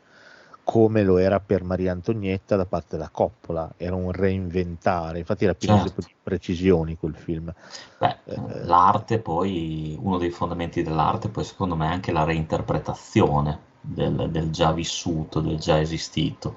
come 0.69 1.03
lo 1.03 1.17
era 1.17 1.39
per 1.39 1.63
Maria 1.63 1.91
Antonietta 1.91 2.55
da 2.55 2.65
parte 2.65 2.95
della 2.95 3.09
Coppola, 3.09 3.73
era 3.77 3.95
un 3.95 4.11
reinventare, 4.11 5.19
infatti 5.19 5.43
era 5.45 5.55
pieno 5.55 5.77
Certo. 5.77 6.01
di 6.01 6.15
precisioni 6.21 6.97
quel 6.97 7.15
film. 7.15 7.51
Beh, 7.97 8.17
Eh, 8.25 8.41
l'arte 8.65 9.19
poi, 9.19 9.95
uno 9.99 10.17
dei 10.17 10.31
fondamenti 10.31 10.81
dell'arte 10.81 11.29
poi 11.29 11.43
secondo 11.43 11.75
me 11.75 11.87
è 11.87 11.91
anche 11.91 12.11
la 12.11 12.23
reinterpretazione 12.23 13.59
del, 13.81 14.29
del 14.31 14.49
già 14.51 14.71
vissuto, 14.71 15.39
del 15.39 15.59
già 15.59 15.79
esistito. 15.79 16.55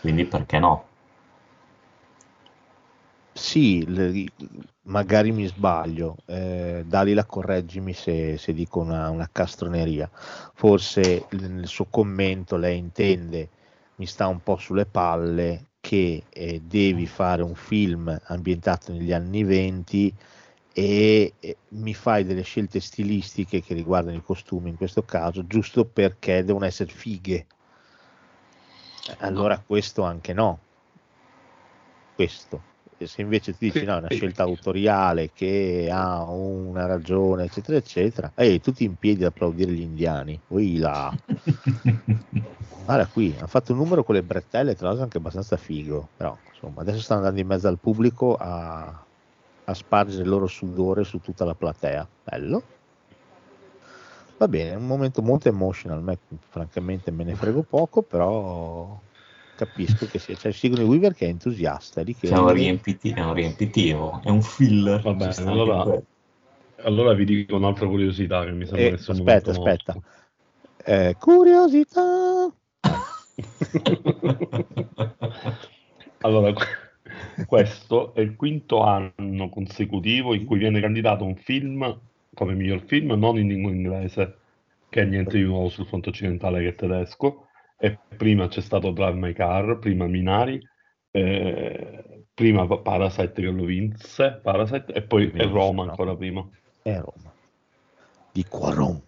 Quindi 0.00 0.26
perché 0.26 0.58
no? 0.58 0.84
Sì, 3.34 3.84
le- 3.86 4.30
magari 4.82 5.32
mi 5.32 5.46
sbaglio, 5.46 6.16
eh, 6.26 6.82
Dalila 6.86 7.24
correggimi 7.24 7.94
se, 7.94 8.36
se 8.36 8.52
dico 8.52 8.80
una, 8.80 9.08
una 9.10 9.28
castroneria, 9.32 10.10
forse 10.12 11.26
nel 11.30 11.66
suo 11.66 11.86
commento 11.86 12.56
lei 12.56 12.78
intende, 12.78 13.50
mi 13.96 14.06
sta 14.06 14.26
un 14.26 14.42
po' 14.42 14.56
sulle 14.58 14.84
palle 14.86 15.70
che 15.80 16.26
eh, 16.28 16.60
devi 16.60 17.06
fare 17.06 17.42
un 17.42 17.54
film 17.54 18.14
ambientato 18.24 18.92
negli 18.92 19.12
anni 19.12 19.44
20 19.44 20.14
e, 20.74 21.34
e 21.40 21.56
mi 21.68 21.94
fai 21.94 22.24
delle 22.24 22.42
scelte 22.42 22.80
stilistiche 22.80 23.62
che 23.62 23.74
riguardano 23.74 24.16
i 24.16 24.22
costumi 24.22 24.68
in 24.70 24.76
questo 24.76 25.04
caso, 25.04 25.46
giusto 25.46 25.84
perché 25.86 26.44
devono 26.44 26.66
essere 26.66 26.92
fighe. 26.92 27.46
Allora 29.20 29.62
questo 29.64 30.02
anche 30.02 30.32
no. 30.32 30.58
Questo. 32.14 32.62
Se 33.06 33.22
invece 33.22 33.52
ti 33.52 33.70
dici 33.70 33.84
no, 33.84 33.94
è 33.94 33.98
una 33.98 34.08
scelta 34.10 34.42
autoriale 34.42 35.30
che 35.32 35.88
ha 35.90 36.22
una 36.30 36.86
ragione, 36.86 37.44
eccetera, 37.44 37.76
eccetera, 37.78 38.32
e 38.34 38.60
tutti 38.60 38.84
in 38.84 38.96
piedi 38.96 39.24
ad 39.24 39.30
applaudire 39.30 39.72
gli 39.72 39.80
indiani. 39.80 40.40
Ui 40.48 40.78
là. 40.78 41.12
Guarda 42.84 43.06
qui, 43.06 43.34
hanno 43.36 43.46
fatto 43.46 43.72
un 43.72 43.78
numero 43.78 44.02
con 44.02 44.14
le 44.14 44.22
brettelle, 44.22 44.74
tra 44.74 44.86
l'altro 44.86 45.04
anche 45.04 45.18
abbastanza 45.18 45.56
figo, 45.56 46.08
però 46.16 46.36
insomma 46.52 46.80
adesso 46.80 47.00
stanno 47.00 47.20
andando 47.20 47.40
in 47.40 47.46
mezzo 47.46 47.68
al 47.68 47.78
pubblico 47.78 48.34
a, 48.34 49.06
a 49.64 49.74
spargere 49.74 50.22
il 50.22 50.28
loro 50.28 50.46
sudore 50.46 51.04
su 51.04 51.20
tutta 51.20 51.44
la 51.44 51.54
platea. 51.54 52.08
Bello. 52.24 52.62
Va 54.36 54.48
bene, 54.48 54.72
è 54.72 54.74
un 54.74 54.86
momento 54.86 55.22
molto 55.22 55.48
emotional, 55.48 56.02
me 56.02 56.18
francamente 56.48 57.12
me 57.12 57.22
ne 57.22 57.36
frego 57.36 57.62
poco, 57.62 58.02
però 58.02 59.00
capisco 59.64 60.06
che 60.06 60.18
sia, 60.18 60.34
c'è 60.34 60.52
Sigourney 60.52 60.86
Weaver 60.86 61.14
che 61.14 61.26
è 61.26 61.28
entusiasta. 61.28 62.02
Di 62.02 62.14
che 62.14 62.26
Siamo 62.26 62.50
riempiti, 62.50 63.10
è 63.10 63.20
un 63.20 63.34
riempitivo, 63.34 64.20
è 64.24 64.30
un 64.30 64.42
filler. 64.42 65.02
Va 65.02 65.12
bene, 65.12 65.32
Ci 65.32 65.40
sta 65.40 65.50
allora-. 65.50 66.02
Allora 66.84 67.12
vi 67.14 67.24
dico 67.24 67.56
un'altra 67.56 67.86
curiosità 67.86 68.44
che 68.44 68.50
mi 68.50 68.66
sembra 68.66 68.86
Eh, 68.86 68.96
che 68.96 69.10
un 69.10 69.16
aspetta, 69.16 69.50
aspetta. 69.50 69.96
Eh, 70.84 71.16
curiosità. 71.18 72.52
allora, 76.22 76.52
questo 77.46 78.14
è 78.14 78.20
il 78.20 78.34
quinto 78.34 78.82
anno 78.82 79.48
consecutivo 79.48 80.34
in 80.34 80.44
cui 80.44 80.58
viene 80.58 80.80
candidato 80.80 81.24
un 81.24 81.36
film 81.36 82.00
come 82.34 82.54
miglior 82.54 82.82
film 82.86 83.12
non 83.12 83.38
in 83.38 83.48
lingua 83.48 83.70
inglese, 83.70 84.36
che 84.88 85.02
è 85.02 85.04
niente 85.04 85.36
di 85.36 85.44
nuovo 85.44 85.68
sul 85.68 85.86
fronte 85.86 86.08
occidentale 86.08 86.60
che 86.60 86.68
è 86.68 86.74
tedesco. 86.74 87.46
E 87.84 87.98
prima 88.16 88.46
c'è 88.46 88.60
stato 88.60 88.92
Drive 88.92 89.18
My 89.18 89.32
Car, 89.32 89.80
prima 89.80 90.06
Minari, 90.06 90.64
eh, 91.10 92.26
prima 92.32 92.64
Parasite 92.64 93.32
che 93.32 93.50
lo 93.50 93.64
vinse, 93.64 94.38
Parasite, 94.40 94.92
e 94.92 95.02
poi 95.02 95.26
Vinse, 95.26 95.48
Roma 95.48 95.82
no. 95.82 95.90
ancora 95.90 96.14
prima. 96.14 96.48
È 96.80 96.96
Roma. 96.96 97.34
Di 98.30 98.44
Quaron. 98.44 99.02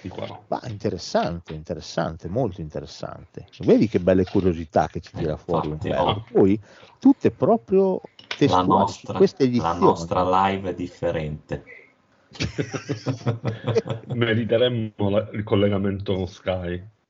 Di 0.00 0.08
qua 0.08 0.26
no. 0.26 0.44
Ma 0.46 0.60
interessante, 0.68 1.52
interessante, 1.54 2.28
molto 2.28 2.60
interessante. 2.60 3.48
Vedi 3.58 3.88
che 3.88 3.98
belle 3.98 4.24
curiosità 4.24 4.86
che 4.86 5.00
ci 5.00 5.12
tira 5.12 5.36
fuori 5.36 5.70
Infatti, 5.70 5.88
no. 5.88 6.24
Poi 6.30 6.60
tutte 7.00 7.32
proprio 7.32 8.00
La 8.02 8.36
testuali 8.36 8.88
su 8.88 9.12
nostra, 9.12 9.18
la 9.56 9.72
nostra 9.74 10.48
live 10.48 10.70
è 10.70 10.74
differente. 10.74 11.64
Meriteremmo 14.14 15.08
la- 15.10 15.28
il 15.32 15.42
collegamento 15.42 16.14
con 16.14 16.28
Sky. 16.28 17.00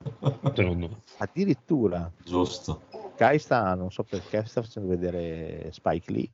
Addirittura 1.19 2.11
Giusto. 2.25 2.83
Sky 3.15 3.39
sta, 3.39 3.75
non 3.75 3.91
so 3.91 4.03
perché, 4.03 4.45
sta 4.45 4.63
facendo 4.63 4.89
vedere 4.89 5.71
Spike 5.73 6.13
Lee. 6.13 6.31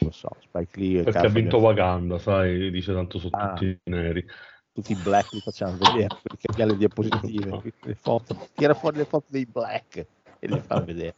Lo 0.00 0.10
so, 0.10 0.28
Spike 0.40 0.80
Lee 0.80 1.02
Perché 1.04 1.18
ha 1.26 1.28
vinto 1.28 1.58
Wakanda, 1.58 2.18
sai, 2.18 2.70
dice 2.70 2.92
tanto 2.92 3.18
su 3.18 3.28
Ah. 3.30 3.54
tutti 3.54 3.66
i 3.66 3.90
neri. 3.90 4.24
tutti 4.72 4.92
i 4.92 4.96
black 4.96 5.32
li 5.32 5.40
facciamo 5.40 5.76
vedere 5.76 6.08
perché 6.22 6.48
abbiamo 6.50 6.72
le 6.72 6.78
diapositive, 6.78 7.62
le 7.82 7.94
foto, 7.94 8.36
tira 8.54 8.74
fuori 8.74 8.96
le 8.96 9.04
foto 9.04 9.26
dei 9.28 9.44
black 9.46 10.06
e 10.38 10.48
le 10.48 10.60
fa 10.60 10.80
vedere. 10.80 11.14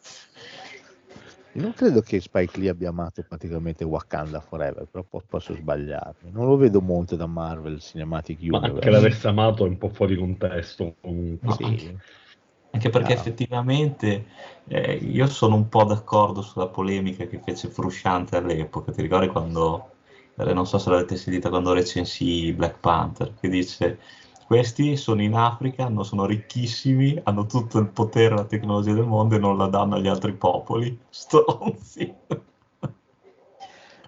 Non 1.54 1.72
credo 1.72 2.00
che 2.00 2.20
Spike 2.20 2.58
Lee 2.58 2.68
abbia 2.68 2.88
amato 2.88 3.22
praticamente 3.22 3.84
Wakanda 3.84 4.40
Forever, 4.40 4.86
però 4.90 5.04
po- 5.04 5.22
posso 5.28 5.54
sbagliarmi. 5.54 6.30
Non 6.32 6.46
lo 6.48 6.56
vedo 6.56 6.80
molto 6.80 7.14
da 7.16 7.26
Marvel 7.26 7.80
Cinematic 7.80 8.38
Ma 8.40 8.58
Universe. 8.58 8.74
anche 8.74 8.90
l'avesse 8.90 9.28
amato 9.28 9.64
è 9.64 9.68
un 9.68 9.78
po' 9.78 9.88
fuori 9.88 10.16
contesto. 10.16 10.96
comunque. 11.00 11.46
No, 11.48 11.54
Sì. 11.54 11.62
anche, 11.64 11.96
anche 12.70 12.90
perché 12.90 13.12
Ah. 13.12 13.16
effettivamente 13.16 14.26
eh, 14.66 14.94
io 14.96 15.26
sono 15.28 15.54
un 15.54 15.68
po' 15.68 15.84
d'accordo 15.84 16.42
sulla 16.42 16.66
polemica 16.68 17.24
che 17.26 17.38
fece 17.38 17.68
Frusciante 17.68 18.36
all'epoca. 18.36 18.90
Ti 18.90 19.02
ricordi 19.02 19.28
quando, 19.28 19.90
eh, 20.36 20.52
non 20.52 20.66
so 20.66 20.78
se 20.78 20.90
l'avete 20.90 21.16
sentita, 21.16 21.50
quando 21.50 21.72
recensì 21.72 22.52
Black 22.52 22.80
Panther, 22.80 23.32
che 23.40 23.48
dice 23.48 23.98
questi 24.44 24.96
sono 24.96 25.22
in 25.22 25.34
Africa, 25.34 25.84
hanno- 25.86 26.02
sono 26.02 26.26
ricchissimi, 26.26 27.18
hanno 27.24 27.46
tutto 27.46 27.78
il 27.78 27.88
potere 27.88 28.34
e 28.34 28.36
la 28.38 28.44
tecnologia 28.44 28.92
del 28.92 29.04
mondo 29.06 29.34
e 29.36 29.38
non 29.38 29.56
la 29.56 29.66
danno 29.66 29.96
agli 29.96 30.08
altri 30.08 30.32
popoli. 30.34 30.98
Stronzi. 31.10 32.14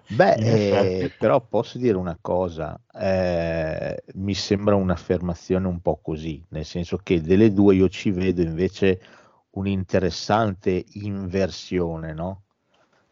Beh, 0.09 0.35
eh, 0.41 1.13
però 1.17 1.41
posso 1.45 1.77
dire 1.77 1.97
una 1.97 2.17
cosa, 2.19 2.79
eh, 2.93 4.03
mi 4.15 4.33
sembra 4.33 4.75
un'affermazione 4.75 5.67
un 5.67 5.81
po' 5.81 5.97
così, 6.01 6.43
nel 6.49 6.63
senso 6.65 6.97
che 6.97 7.21
delle 7.21 7.51
due 7.51 7.75
io 7.75 7.89
ci 7.89 8.11
vedo 8.11 8.41
invece 8.41 9.01
un'interessante 9.51 10.85
inversione, 10.93 12.13
no? 12.13 12.43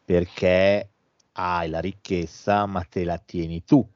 Perché 0.04 0.90
hai 1.32 1.68
la 1.68 1.80
ricchezza, 1.80 2.64
ma 2.66 2.82
te 2.82 3.04
la 3.04 3.18
tieni 3.18 3.62
tu. 3.64 3.86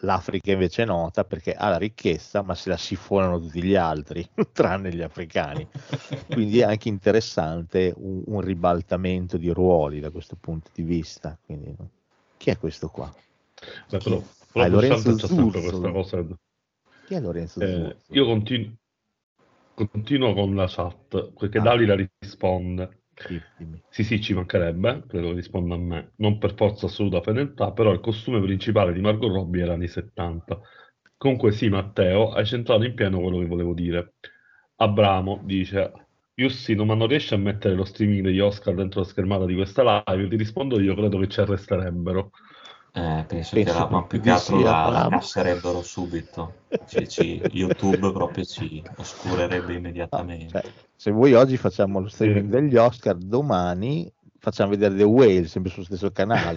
L'Africa 0.00 0.52
invece 0.52 0.82
è 0.82 0.86
nota 0.86 1.24
perché 1.24 1.52
ha 1.52 1.68
la 1.68 1.76
ricchezza, 1.76 2.42
ma 2.42 2.54
se 2.54 2.70
la 2.70 2.76
sifonano 2.76 3.40
tutti 3.40 3.62
gli 3.62 3.74
altri, 3.74 4.26
tranne 4.52 4.92
gli 4.94 5.02
africani. 5.02 5.66
Quindi 6.26 6.60
è 6.60 6.64
anche 6.64 6.88
interessante 6.88 7.92
un, 7.96 8.22
un 8.26 8.40
ribaltamento 8.40 9.36
di 9.36 9.50
ruoli 9.50 10.00
da 10.00 10.10
questo 10.10 10.36
punto 10.38 10.70
di 10.74 10.82
vista. 10.82 11.36
Quindi? 11.44 11.74
Chi 12.38 12.50
è 12.50 12.58
questo 12.58 12.88
qua? 12.88 13.12
Beh, 13.90 13.98
però, 13.98 14.16
Ah, 14.16 14.22
però 14.52 14.68
Lorenzo 14.68 15.14
c'ha 15.14 15.26
sempre 15.26 15.60
Zurzo. 15.60 15.60
questa 15.60 15.90
cosa. 15.90 16.24
Chi 17.06 17.14
è 17.14 17.20
Lorenzo 17.20 17.60
Eh, 17.60 17.96
io 18.10 18.24
continuo, 18.24 18.72
continuo 19.74 20.34
con 20.34 20.54
la 20.54 20.66
chat, 20.68 21.32
perché 21.32 21.58
Ah. 21.58 21.62
Dalila 21.62 21.96
risponde. 22.18 23.04
Sì. 23.18 23.42
Sì, 23.88 24.20
ci 24.20 24.34
mancherebbe, 24.34 25.04
credo 25.08 25.28
che 25.28 25.34
risponda 25.34 25.74
a 25.74 25.78
me. 25.78 26.12
Non 26.16 26.38
per 26.38 26.54
forza 26.54 26.86
assoluta 26.86 27.22
fedeltà, 27.22 27.72
però 27.72 27.92
il 27.92 28.00
costume 28.00 28.40
principale 28.42 28.92
di 28.92 29.00
Margot 29.00 29.30
Robbie 29.32 29.62
era 29.62 29.72
anni 29.72 29.88
70. 29.88 30.60
Comunque 31.16 31.52
sì, 31.52 31.68
Matteo, 31.70 32.32
hai 32.32 32.44
centrato 32.44 32.84
in 32.84 32.94
pieno 32.94 33.20
quello 33.20 33.38
che 33.38 33.46
volevo 33.46 33.72
dire. 33.72 34.14
Abramo 34.76 35.40
dice, 35.44 35.92
Jussino, 36.34 36.84
ma 36.84 36.94
non 36.94 37.08
riesci 37.08 37.32
a 37.32 37.38
mettere 37.38 37.74
lo 37.74 37.84
streaming 37.84 38.22
degli 38.22 38.40
Oscar 38.40 38.74
dentro 38.74 39.00
la 39.00 39.06
schermata 39.06 39.46
di 39.46 39.54
questa 39.54 40.04
live? 40.06 40.28
Ti 40.28 40.36
rispondo 40.36 40.78
io, 40.78 40.94
credo 40.94 41.18
che 41.18 41.28
ci 41.28 41.40
arresterebbero. 41.40 42.30
Eh, 42.96 43.24
penso, 43.28 43.54
Penso 43.56 43.72
che 43.72 43.78
la, 43.78 43.88
ma 43.90 44.04
più 44.04 44.20
che 44.22 44.30
altro 44.30 44.58
la, 44.58 44.88
la 44.88 45.08
casserebbero 45.10 45.82
subito. 45.82 46.54
Ci- 46.86 47.06
ci- 47.06 47.42
YouTube 47.52 48.10
proprio 48.10 48.42
ci 48.44 48.82
oscurerebbe 48.96 49.74
immediatamente. 49.74 50.60
cioè, 50.62 50.72
se 50.94 51.10
voi 51.10 51.34
oggi 51.34 51.58
facciamo 51.58 52.00
lo 52.00 52.08
streaming 52.08 52.44
Sì. 52.44 52.48
degli 52.50 52.76
Oscar, 52.76 53.16
domani 53.16 54.10
facciamo 54.38 54.70
vedere 54.70 54.96
The 54.96 55.02
Whale, 55.02 55.46
sempre 55.46 55.70
sullo 55.70 55.84
stesso 55.84 56.10
canale. 56.10 56.56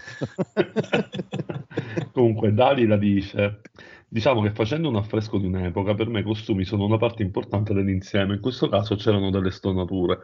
Comunque, 2.14 2.54
Dalila 2.54 2.96
dice: 2.96 3.60
Diciamo 4.08 4.42
che 4.42 4.52
facendo 4.52 4.88
un 4.88 4.96
affresco 4.96 5.38
di 5.40 5.46
un'epoca, 5.46 5.94
per 5.94 6.08
me 6.08 6.22
i 6.22 6.24
costumi 6.24 6.64
sono 6.64 6.86
una 6.86 6.98
parte 6.98 7.22
importante 7.22 7.74
dell'insieme. 7.74 8.36
In 8.36 8.40
questo 8.42 8.70
caso 8.70 8.96
c'erano 8.96 9.30
delle 9.30 9.52
stonature. 9.52 10.20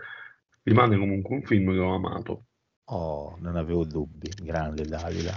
Rimane 0.63 0.97
comunque 0.97 1.35
un 1.35 1.41
film 1.43 1.71
che 1.71 1.79
ho 1.79 1.93
amato. 1.93 2.45
Oh, 2.85 3.35
non 3.41 3.57
avevo 3.57 3.83
dubbi, 3.83 4.29
grande 4.41 4.85
Dalila. 4.85 5.33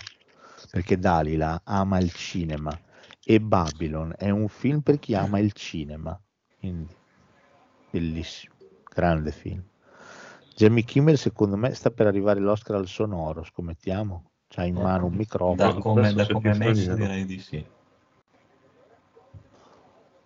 Perché 0.70 0.98
Dalila 0.98 1.60
ama 1.64 1.98
il 1.98 2.12
cinema 2.12 2.78
e 3.24 3.40
Babylon 3.40 4.14
è 4.16 4.30
un 4.30 4.48
film 4.48 4.80
per 4.80 4.98
chi 4.98 5.14
ama 5.14 5.38
il 5.38 5.52
cinema. 5.52 6.18
Quindi, 6.58 6.94
bellissimo, 7.90 8.54
grande 8.92 9.30
film. 9.32 9.62
Jamie 10.54 10.82
Kimmel, 10.82 11.16
secondo 11.16 11.56
me, 11.56 11.72
sta 11.74 11.90
per 11.90 12.06
arrivare 12.06 12.40
l'Oscar 12.40 12.76
al 12.76 12.88
sonoro, 12.88 13.44
scommettiamo. 13.44 14.30
C'ha 14.48 14.64
in 14.64 14.74
mano 14.74 15.06
un 15.06 15.14
microfono. 15.14 15.72
Da 15.72 15.78
come, 15.80 16.12
da 16.12 16.26
come 16.26 16.50
è 16.50 16.56
messo 16.56 16.94
direi 16.94 17.24
di 17.24 17.38
sì. 17.38 17.64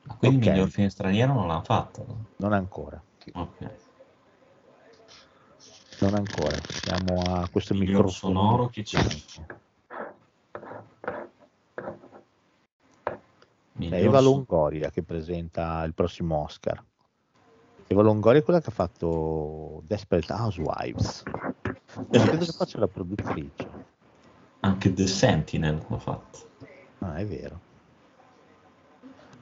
Ma 0.04 0.14
quindi 0.16 0.46
Ok. 0.46 0.46
miglior 0.46 0.68
film 0.70 0.88
straniero 0.88 1.34
non 1.34 1.46
l'hanno 1.48 1.62
fatto? 1.62 2.04
no? 2.06 2.24
Non 2.36 2.52
ancora, 2.52 3.02
Ok. 3.32 3.70
non 6.00 6.14
ancora. 6.14 6.56
Siamo 6.68 7.20
a 7.22 7.48
questo 7.50 7.74
Miglior 7.74 8.04
microfono. 8.04 8.40
sonoro 8.40 8.68
chi 8.68 8.82
c'è? 8.82 9.04
Miglior 13.74 14.00
Eva 14.00 14.20
Longoria 14.20 14.90
che 14.90 15.02
presenta 15.02 15.82
il 15.84 15.94
prossimo 15.94 16.42
Oscar. 16.42 16.82
Eva 17.86 18.02
Longoria 18.02 18.40
è 18.40 18.44
quella 18.44 18.60
che 18.60 18.68
ha 18.68 18.72
fatto 18.72 19.82
Desperate 19.86 20.32
Housewives. 20.32 21.22
E 22.10 22.18
credo 22.18 22.44
che 22.44 22.52
faccia 22.52 22.78
la 22.78 22.88
produttrice. 22.88 23.68
Anche 24.60 24.92
The 24.92 25.06
Sentinel 25.06 25.84
l'ha 25.88 25.98
fatto. 25.98 26.38
Ah, 27.00 27.16
è 27.16 27.26
vero. 27.26 27.60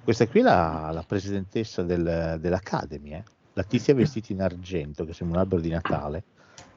Questa 0.02 0.26
qui 0.26 0.40
è 0.40 0.42
la, 0.42 0.90
la 0.92 1.04
presidentessa 1.06 1.82
del- 1.82 2.38
dell'Academy, 2.40 3.12
eh? 3.12 3.24
la 3.52 3.62
tizia 3.62 3.94
vestita 3.94 4.32
in 4.32 4.40
argento, 4.40 5.04
che 5.04 5.12
sembra 5.12 5.38
un 5.38 5.42
albero 5.44 5.60
di 5.60 5.68
Natale, 5.68 6.24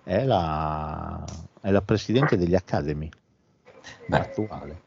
è 0.04 0.26
la, 0.26 1.24
è 1.62 1.72
la 1.72 1.82
presidente 1.82 2.36
degli 2.36 2.56
Academy 2.56 3.10
Beh, 4.08 4.20
attuale. 4.20 4.82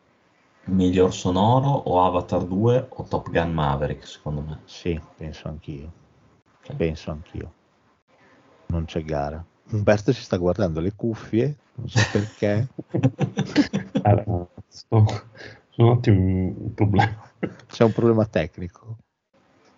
Miglior 0.67 1.13
sonoro 1.13 1.69
o 1.69 2.05
Avatar 2.05 2.45
2 2.45 2.87
o 2.89 3.03
Top 3.05 3.31
Gun 3.31 3.53
Maverick, 3.53 4.07
secondo 4.07 4.41
me. 4.41 4.61
Sì, 4.65 5.01
penso 5.17 5.49
anch'io. 5.49 5.91
Sì. 6.63 6.73
Penso 6.75 7.11
anch'io. 7.11 7.53
Non 8.69 8.85
c'è 8.85 9.03
gara. 9.03 9.43
Umberto 9.71 10.13
si 10.13 10.23
sta 10.23 10.37
guardando 10.37 10.81
le 10.81 10.93
cuffie, 10.95 11.57
non 11.77 11.89
so 11.89 12.01
perché. 12.13 12.67
Eh, 14.07 14.25
sto- 14.69 15.05
sono 15.71 16.01
un 16.07 16.75
problema. 16.75 17.31
C'è 17.67 17.83
un 17.83 17.93
problema 17.93 18.25
tecnico. 18.27 18.97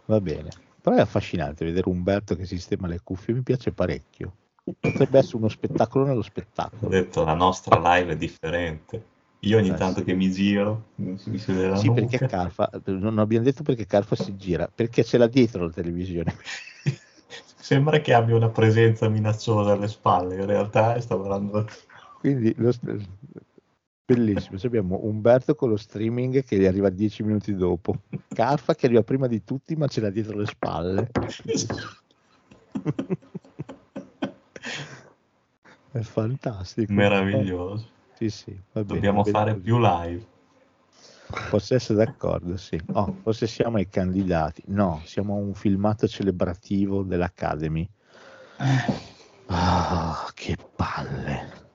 Va 0.05 0.21
bene. 0.21 0.51
Però 0.83 0.97
è 0.97 1.01
affascinante 1.01 1.65
vedere 1.65 1.89
Umberto 1.89 2.37
che 2.37 2.45
sistema 2.45 2.87
le 2.89 3.01
cuffie, 3.03 3.33
mi 3.35 3.41
piace 3.41 3.73
parecchio. 3.73 4.33
Potrebbe 4.79 5.19
essere 5.19 5.39
uno 5.39 5.49
spettacolo 5.49 6.05
nello 6.05 6.19
Ho 6.19 6.23
spettacolo. 6.23 6.89
detto, 6.91 7.25
la 7.25 7.33
nostra 7.33 7.79
live 7.79 8.13
è 8.13 8.17
differente. 8.17 9.03
Io 9.41 9.59
ogni 9.59 9.71
Eh, 9.71 9.75
tanto 9.75 10.03
che 10.03 10.15
mi 10.15 10.31
giro, 10.33 10.87
mi 10.97 11.17
si 11.17 11.53
vede 11.53 11.69
la 11.69 11.77
Sì, 11.77 11.93
perché. 11.93 12.27
Carfa, 12.27 12.71
non 12.87 13.19
abbiamo 13.19 13.45
detto 13.45 13.63
perché 13.63 13.87
Carfa 13.87 14.17
si 14.17 14.37
gira, 14.37 14.69
perché 14.73 15.05
ce 15.05 15.17
l'ha 15.19 15.29
dietro 15.29 15.65
la 15.67 15.73
televisione. 15.73 16.35
Sembra 17.61 18.01
che 18.01 18.15
abbia 18.15 18.35
una 18.35 18.49
presenza 18.49 19.09
minacciosa 19.09 19.73
alle 19.73 19.89
spalle, 19.89 20.37
in 20.37 20.47
realtà 20.47 20.99
sta 21.01 21.15
guardando... 21.15 21.67
Quindi 22.19 22.53
lo- 22.57 22.73
bellissimo. 24.05 24.59
Cioè 24.59 24.69
abbiamo 24.69 25.01
Umberto 25.03 25.55
con 25.55 25.69
lo 25.69 25.77
streaming 25.77 26.43
che 26.43 26.59
gli 26.59 26.65
arriva 26.65 26.89
dieci 26.89 27.23
minuti 27.23 27.55
dopo, 27.55 28.01
Carfa 28.29 28.75
che 28.75 28.87
arriva 28.87 29.03
prima 29.03 29.27
di 29.27 29.45
tutti 29.45 29.77
ma 29.77 29.87
ce 29.87 30.01
l'ha 30.01 30.11
dietro 30.11 30.37
le 30.39 30.47
spalle. 30.47 31.11
È 35.91 36.01
fantastico. 36.01 36.93
Meraviglioso. 36.93 37.97
Sì, 38.19 38.31
sì, 38.31 38.51
va 38.73 38.83
bene, 38.83 38.95
Dobbiamo 38.97 39.23
bene 39.23 39.31
fare 39.31 39.53
così. 39.53 39.63
più 39.63 39.79
live. 39.79 40.27
Posso 41.51 41.75
essere 41.77 42.05
d'accordo, 42.05 42.57
sì. 42.57 42.77
Oh, 42.95 43.15
forse 43.23 43.47
siamo 43.47 43.77
ai 43.77 43.89
candidati. 43.89 44.65
No, 44.67 45.03
siamo 45.05 45.35
a 45.37 45.39
un 45.39 45.55
filmato 45.55 46.09
celebrativo 46.09 47.05
dell'Academy. 47.05 47.89
Ah, 49.47 50.29
che 50.35 50.57
palle. 50.75 51.67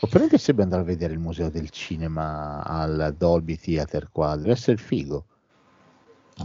O 0.00 0.06
però 0.06 0.24
mi 0.24 0.28
piacerebbe 0.28 0.62
andare 0.62 0.82
a 0.82 0.84
vedere 0.84 1.14
il 1.14 1.20
museo 1.20 1.48
del 1.48 1.70
cinema 1.70 2.62
al 2.62 3.14
Dolby 3.16 3.56
Theater 3.56 4.10
qua, 4.12 4.36
deve 4.36 4.50
essere 4.50 4.76
figo. 4.76 5.24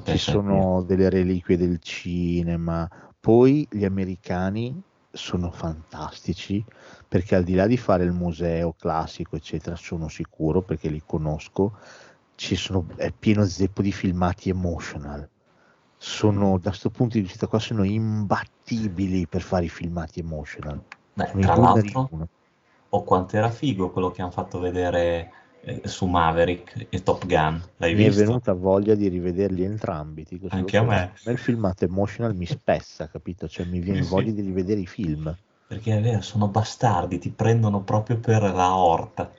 Ci 0.06 0.18
sono 0.18 0.84
delle 0.84 1.10
reliquie 1.10 1.58
del 1.58 1.80
cinema. 1.80 2.90
Poi 3.20 3.68
gli 3.70 3.84
americani 3.84 4.82
sono 5.12 5.52
fantastici 5.52 6.64
perché 7.08 7.36
al 7.36 7.44
di 7.44 7.56
là 7.56 7.68
di 7.68 7.78
fare 7.78 8.04
il 8.04 8.14
museo 8.14 8.74
classico, 8.74 9.36
eccetera, 9.36 9.76
sono 9.76 10.08
sicuro 10.08 10.62
perché 10.62 10.90
li 10.90 11.04
conosco. 11.06 11.78
Ci 12.36 12.56
sono, 12.56 12.86
è 12.96 13.12
pieno 13.12 13.46
zeppo 13.46 13.82
di 13.82 13.92
filmati 13.92 14.50
emotional. 14.50 15.28
Sono 15.98 16.58
da 16.58 16.70
questo 16.70 16.90
punto 16.90 17.18
di 17.18 17.24
vista 17.24 17.48
qua 17.48 17.60
sono 17.60 17.84
imbattibili 17.84 19.28
per 19.28 19.42
fare 19.42 19.66
i 19.66 19.70
filmati 19.70 20.22
emotional. 20.22 20.82
Beh, 21.14 21.32
tra 21.40 21.56
l'altro, 21.56 22.08
uno. 22.12 22.28
oh, 22.90 23.04
quanto 23.04 23.36
era 23.36 23.50
figo 23.50 23.92
quello 23.92 24.10
che 24.10 24.22
hanno 24.22 24.32
fatto 24.32 24.60
vedere 24.60 25.41
eh, 25.64 25.82
su 25.88 26.06
Maverick 26.06 26.88
e 26.90 27.04
Top 27.04 27.26
Gun. 27.26 27.62
L'hai 27.78 27.94
Mi 27.94 28.04
è 28.04 28.08
visto? 28.08 28.24
venuta 28.24 28.54
voglia 28.54 28.96
di 28.96 29.08
rivederli 29.08 29.64
entrambi. 29.64 30.26
dico 30.28 30.48
Anche 30.50 30.78
a 30.78 30.84
questo. 30.84 31.30
me. 31.30 31.32
il 31.34 31.38
filmato 31.40 31.86
emotional 31.86 32.36
mi 32.36 32.46
spessa, 32.46 33.08
capito? 33.08 33.48
Cioè 33.48 33.66
mi 33.66 33.80
viene 33.80 34.02
Sì, 34.02 34.08
sì. 34.08 34.10
voglia 34.10 34.32
di 34.32 34.42
rivedere 34.42 34.80
i 34.80 34.88
film. 34.88 35.36
Perché 35.68 35.98
è 35.98 36.02
vero, 36.02 36.22
sono 36.22 36.48
bastardi, 36.48 37.18
ti 37.18 37.30
prendono 37.30 37.82
proprio 37.82 38.18
per 38.18 38.42
la 38.42 38.76
orta. 38.76 39.32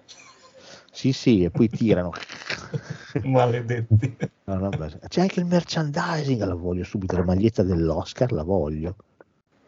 Sì, 0.91 1.13
sì, 1.13 1.43
e 1.45 1.51
poi 1.51 1.69
tirano. 1.69 2.11
Maledetti. 3.25 4.17
No, 4.45 4.55
no, 4.57 4.71
c'è 5.09 5.21
anche 5.21 5.41
il 5.41 5.47
merchandising, 5.47 6.43
la 6.43 6.55
voglio 6.55 6.85
subito, 6.85 7.17
la 7.17 7.25
maglietta 7.25 7.63
dell'Oscar, 7.63 8.33
la 8.33 8.43
voglio. 8.43 8.97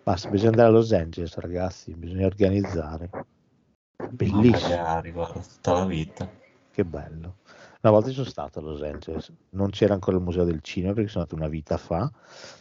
Basta, 0.02 0.28
bisogna 0.28 0.50
andare 0.50 0.68
a 0.68 0.72
Los 0.72 0.92
Angeles, 0.92 1.34
ragazzi, 1.36 1.92
bisogna 1.92 2.26
organizzare. 2.26 3.10
Ma 3.12 4.06
Bellissimo, 4.10 4.68
magari, 4.68 5.12
guarda, 5.12 5.40
tutta 5.40 5.72
la 5.72 5.84
vita. 5.86 6.28
Che 6.74 6.84
bello. 6.84 7.36
Una 7.82 7.92
volta 7.92 8.10
sono 8.10 8.26
stato 8.26 8.58
a 8.58 8.62
Los 8.62 8.82
Angeles, 8.82 9.30
non 9.50 9.70
c'era 9.70 9.94
ancora 9.94 10.16
il 10.16 10.22
Museo 10.22 10.44
del 10.44 10.60
Cinema 10.62 10.94
perché 10.94 11.08
sono 11.10 11.24
andato 11.24 11.40
una 11.40 11.50
vita 11.50 11.76
fa, 11.76 12.10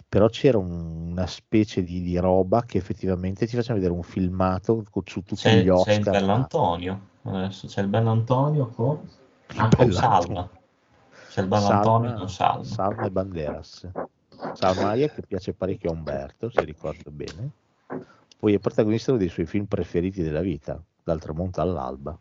però 0.08 0.28
c'era 0.28 0.58
un- 0.58 1.12
una 1.12 1.26
specie 1.28 1.82
di, 1.82 2.02
di 2.02 2.18
roba 2.18 2.64
che 2.64 2.78
effettivamente 2.78 3.48
ti 3.48 3.56
faceva 3.56 3.76
vedere 3.76 3.94
un 3.94 4.04
filmato 4.04 4.84
su 5.06 5.22
tutti 5.22 5.36
C'è, 5.36 5.62
gli 5.62 5.64
c'è 5.64 5.72
Oscar. 5.72 5.98
il 5.98 6.04
bell'Antonio, 6.04 7.00
adesso 7.24 7.68
c'è 7.68 7.82
il 7.82 7.88
bell'Antonio 7.88 8.68
con... 8.68 9.00
Ah, 9.56 9.70
con 9.70 9.88
Bell'Antonio. 9.88 9.92
Salma. 9.94 10.50
C'è 11.30 11.42
il 11.42 11.48
bell'Antonio 11.48 12.14
con 12.16 12.30
Salma. 12.30 12.64
Salma 12.64 13.06
e 13.06 13.12
Banderas. 13.12 13.92
Salmaia 14.54 15.08
che 15.10 15.22
piace 15.26 15.54
parecchio 15.54 15.90
a 15.90 15.94
Umberto, 15.94 16.50
se 16.50 16.64
ricordo 16.64 17.10
bene. 17.12 17.50
Poi 18.40 18.54
è 18.54 18.60
protagonista 18.60 19.12
uno 19.12 19.20
dei 19.20 19.30
suoi 19.30 19.46
film 19.46 19.66
preferiti 19.66 20.22
della 20.22 20.42
vita, 20.42 20.82
Dal 21.04 21.20
tramonto 21.20 21.62
all'alba. 21.62 22.18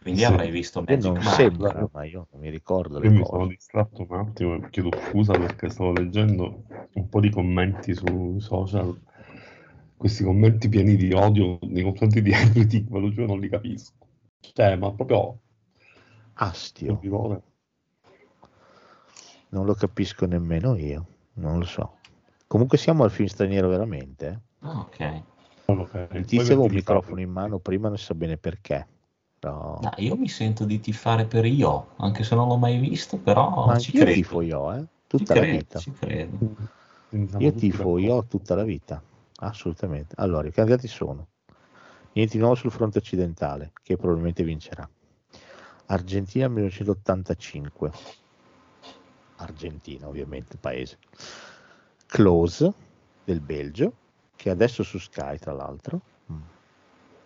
Quindi 0.00 0.20
Sì. 0.20 0.26
avrai 0.26 0.50
visto 0.50 0.80
Magic 0.80 1.04
non 1.04 1.14
Mike. 1.14 1.28
sembra, 1.30 1.88
ma 1.92 2.04
io 2.04 2.26
non 2.32 2.40
mi 2.40 2.48
ricordo 2.50 2.96
Io 2.98 3.10
le 3.10 3.10
mi 3.10 3.24
sono 3.24 3.38
cose. 3.42 3.48
distratto 3.50 4.06
un 4.08 4.18
attimo 4.18 4.54
e 4.54 4.70
chiedo 4.70 4.88
scusa 5.08 5.32
perché 5.34 5.68
stavo 5.68 5.92
leggendo 5.92 6.62
un 6.94 7.08
po' 7.08 7.20
di 7.20 7.30
commenti 7.30 7.94
sui 7.94 8.40
social. 8.40 8.98
Questi 9.96 10.24
commenti 10.24 10.68
pieni 10.70 10.96
di 10.96 11.12
odio 11.12 11.58
nei 11.62 11.82
confronti 11.82 12.22
di 12.22 12.30
Tick, 12.66 12.88
ve 12.88 12.98
lo 12.98 13.10
giuro, 13.10 13.26
non 13.26 13.40
li 13.40 13.48
capisco. 13.50 13.92
Cioè, 14.40 14.76
ma 14.76 14.90
proprio 14.92 15.38
Astio, 16.34 16.98
orrore. 17.04 17.42
non 19.50 19.66
lo 19.66 19.74
capisco 19.74 20.24
nemmeno 20.24 20.76
io, 20.76 21.06
non 21.34 21.58
lo 21.58 21.66
so. 21.66 21.96
Comunque 22.46 22.78
siamo 22.78 23.04
al 23.04 23.10
film 23.10 23.28
straniero 23.28 23.68
veramente. 23.68 24.26
eh. 24.26 24.38
Ah, 24.66 24.80
ok. 24.80 25.22
Il 26.14 26.24
tizio 26.24 26.40
aveva 26.54 26.62
un 26.62 26.72
microfono 26.72 27.20
in 27.20 27.30
mano 27.30 27.58
prima, 27.58 27.88
non 27.88 27.98
sa 27.98 28.14
bene 28.14 28.36
perché. 28.38 28.86
Però... 29.40 29.78
No, 29.80 29.90
io 29.96 30.16
mi 30.16 30.28
sento 30.28 30.64
di 30.64 30.80
tifare 30.80 31.24
per 31.24 31.46
Io, 31.46 31.94
anche 31.96 32.22
se 32.24 32.34
non 32.34 32.46
l'ho 32.46 32.56
mai 32.58 32.78
visto, 32.78 33.16
però 33.18 33.66
Ma 33.66 33.78
ci 33.78 33.90
credo. 33.90 34.12
tifo 34.12 34.42
io, 34.42 34.72
eh, 34.74 34.80
Ci 34.80 34.86
tutta 35.06 35.34
la 35.34 35.40
credo, 35.40 35.56
vita. 35.56 35.78
ci 35.78 35.92
credo. 35.92 36.36
Quindi 37.08 37.28
siamo 37.30 37.44
Io 37.44 37.50
tutti 37.52 37.66
tifo 37.66 37.78
d'accordo. 37.78 37.98
io 38.00 38.24
tutta 38.26 38.54
la 38.54 38.62
vita, 38.64 39.02
assolutamente. 39.36 40.14
Allora, 40.18 40.46
i 40.46 40.52
candidati 40.52 40.86
sono 40.88 41.26
niente 42.12 42.34
di 42.34 42.38
nuovo 42.38 42.54
sul 42.54 42.70
fronte 42.70 42.98
occidentale, 42.98 43.72
che 43.82 43.96
probabilmente 43.96 44.44
vincerà. 44.44 44.86
Argentina 45.86 46.46
1985. 46.48 47.90
Argentina, 49.36 50.06
ovviamente, 50.06 50.58
paese. 50.58 50.98
Close 52.06 52.72
del 53.24 53.40
Belgio, 53.40 53.92
che 54.36 54.50
adesso 54.50 54.82
su 54.82 54.98
Sky, 54.98 55.38
tra 55.38 55.52
l'altro. 55.52 56.00
Mm. 56.30 56.40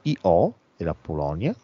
IO 0.02 0.54
della 0.76 0.94
Polonia, 0.94 1.54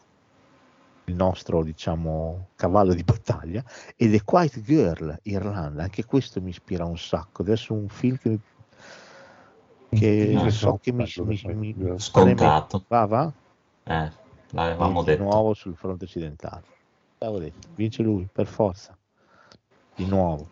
il 1.11 1.15
nostro, 1.17 1.63
diciamo, 1.63 2.47
cavallo 2.55 2.93
di 2.93 3.03
battaglia, 3.03 3.63
e 3.95 4.09
The 4.09 4.23
Quiet 4.23 4.61
Girl, 4.61 5.19
Irlanda. 5.23 5.83
Anche 5.83 6.05
questo 6.05 6.41
mi 6.41 6.49
ispira 6.49 6.85
un 6.85 6.97
sacco. 6.97 7.43
Essere 7.51 7.79
un 7.79 7.87
film 7.89 8.17
che, 8.17 8.39
che 9.89 10.35
Ah, 10.37 10.49
so 10.49 10.79
che 10.81 10.91
mi, 10.91 11.05
mi, 11.25 11.41
mi-. 11.53 11.99
Scontato. 11.99 12.83
Va, 12.87 13.05
va? 13.05 13.33
Eh, 13.83 14.11
l'avevamo 14.51 15.03
Di 15.03 15.05
detto. 15.07 15.23
nuovo 15.23 15.53
sul 15.53 15.75
fronte 15.75 16.05
occidentale. 16.05 16.63
L'avevo 17.17 17.39
detto, 17.39 17.67
vince 17.75 18.01
lui, 18.03 18.27
per 18.31 18.47
forza. 18.47 18.97
Di 19.95 20.05
nuovo. 20.05 20.49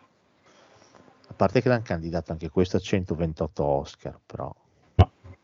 A 1.29 1.33
parte 1.33 1.61
che 1.61 1.69
l'hanno 1.69 1.83
candidato 1.83 2.31
anche 2.31 2.49
questo 2.49 2.77
a 2.77 2.79
128 2.79 3.63
Oscar, 3.63 4.19
però 4.25 4.53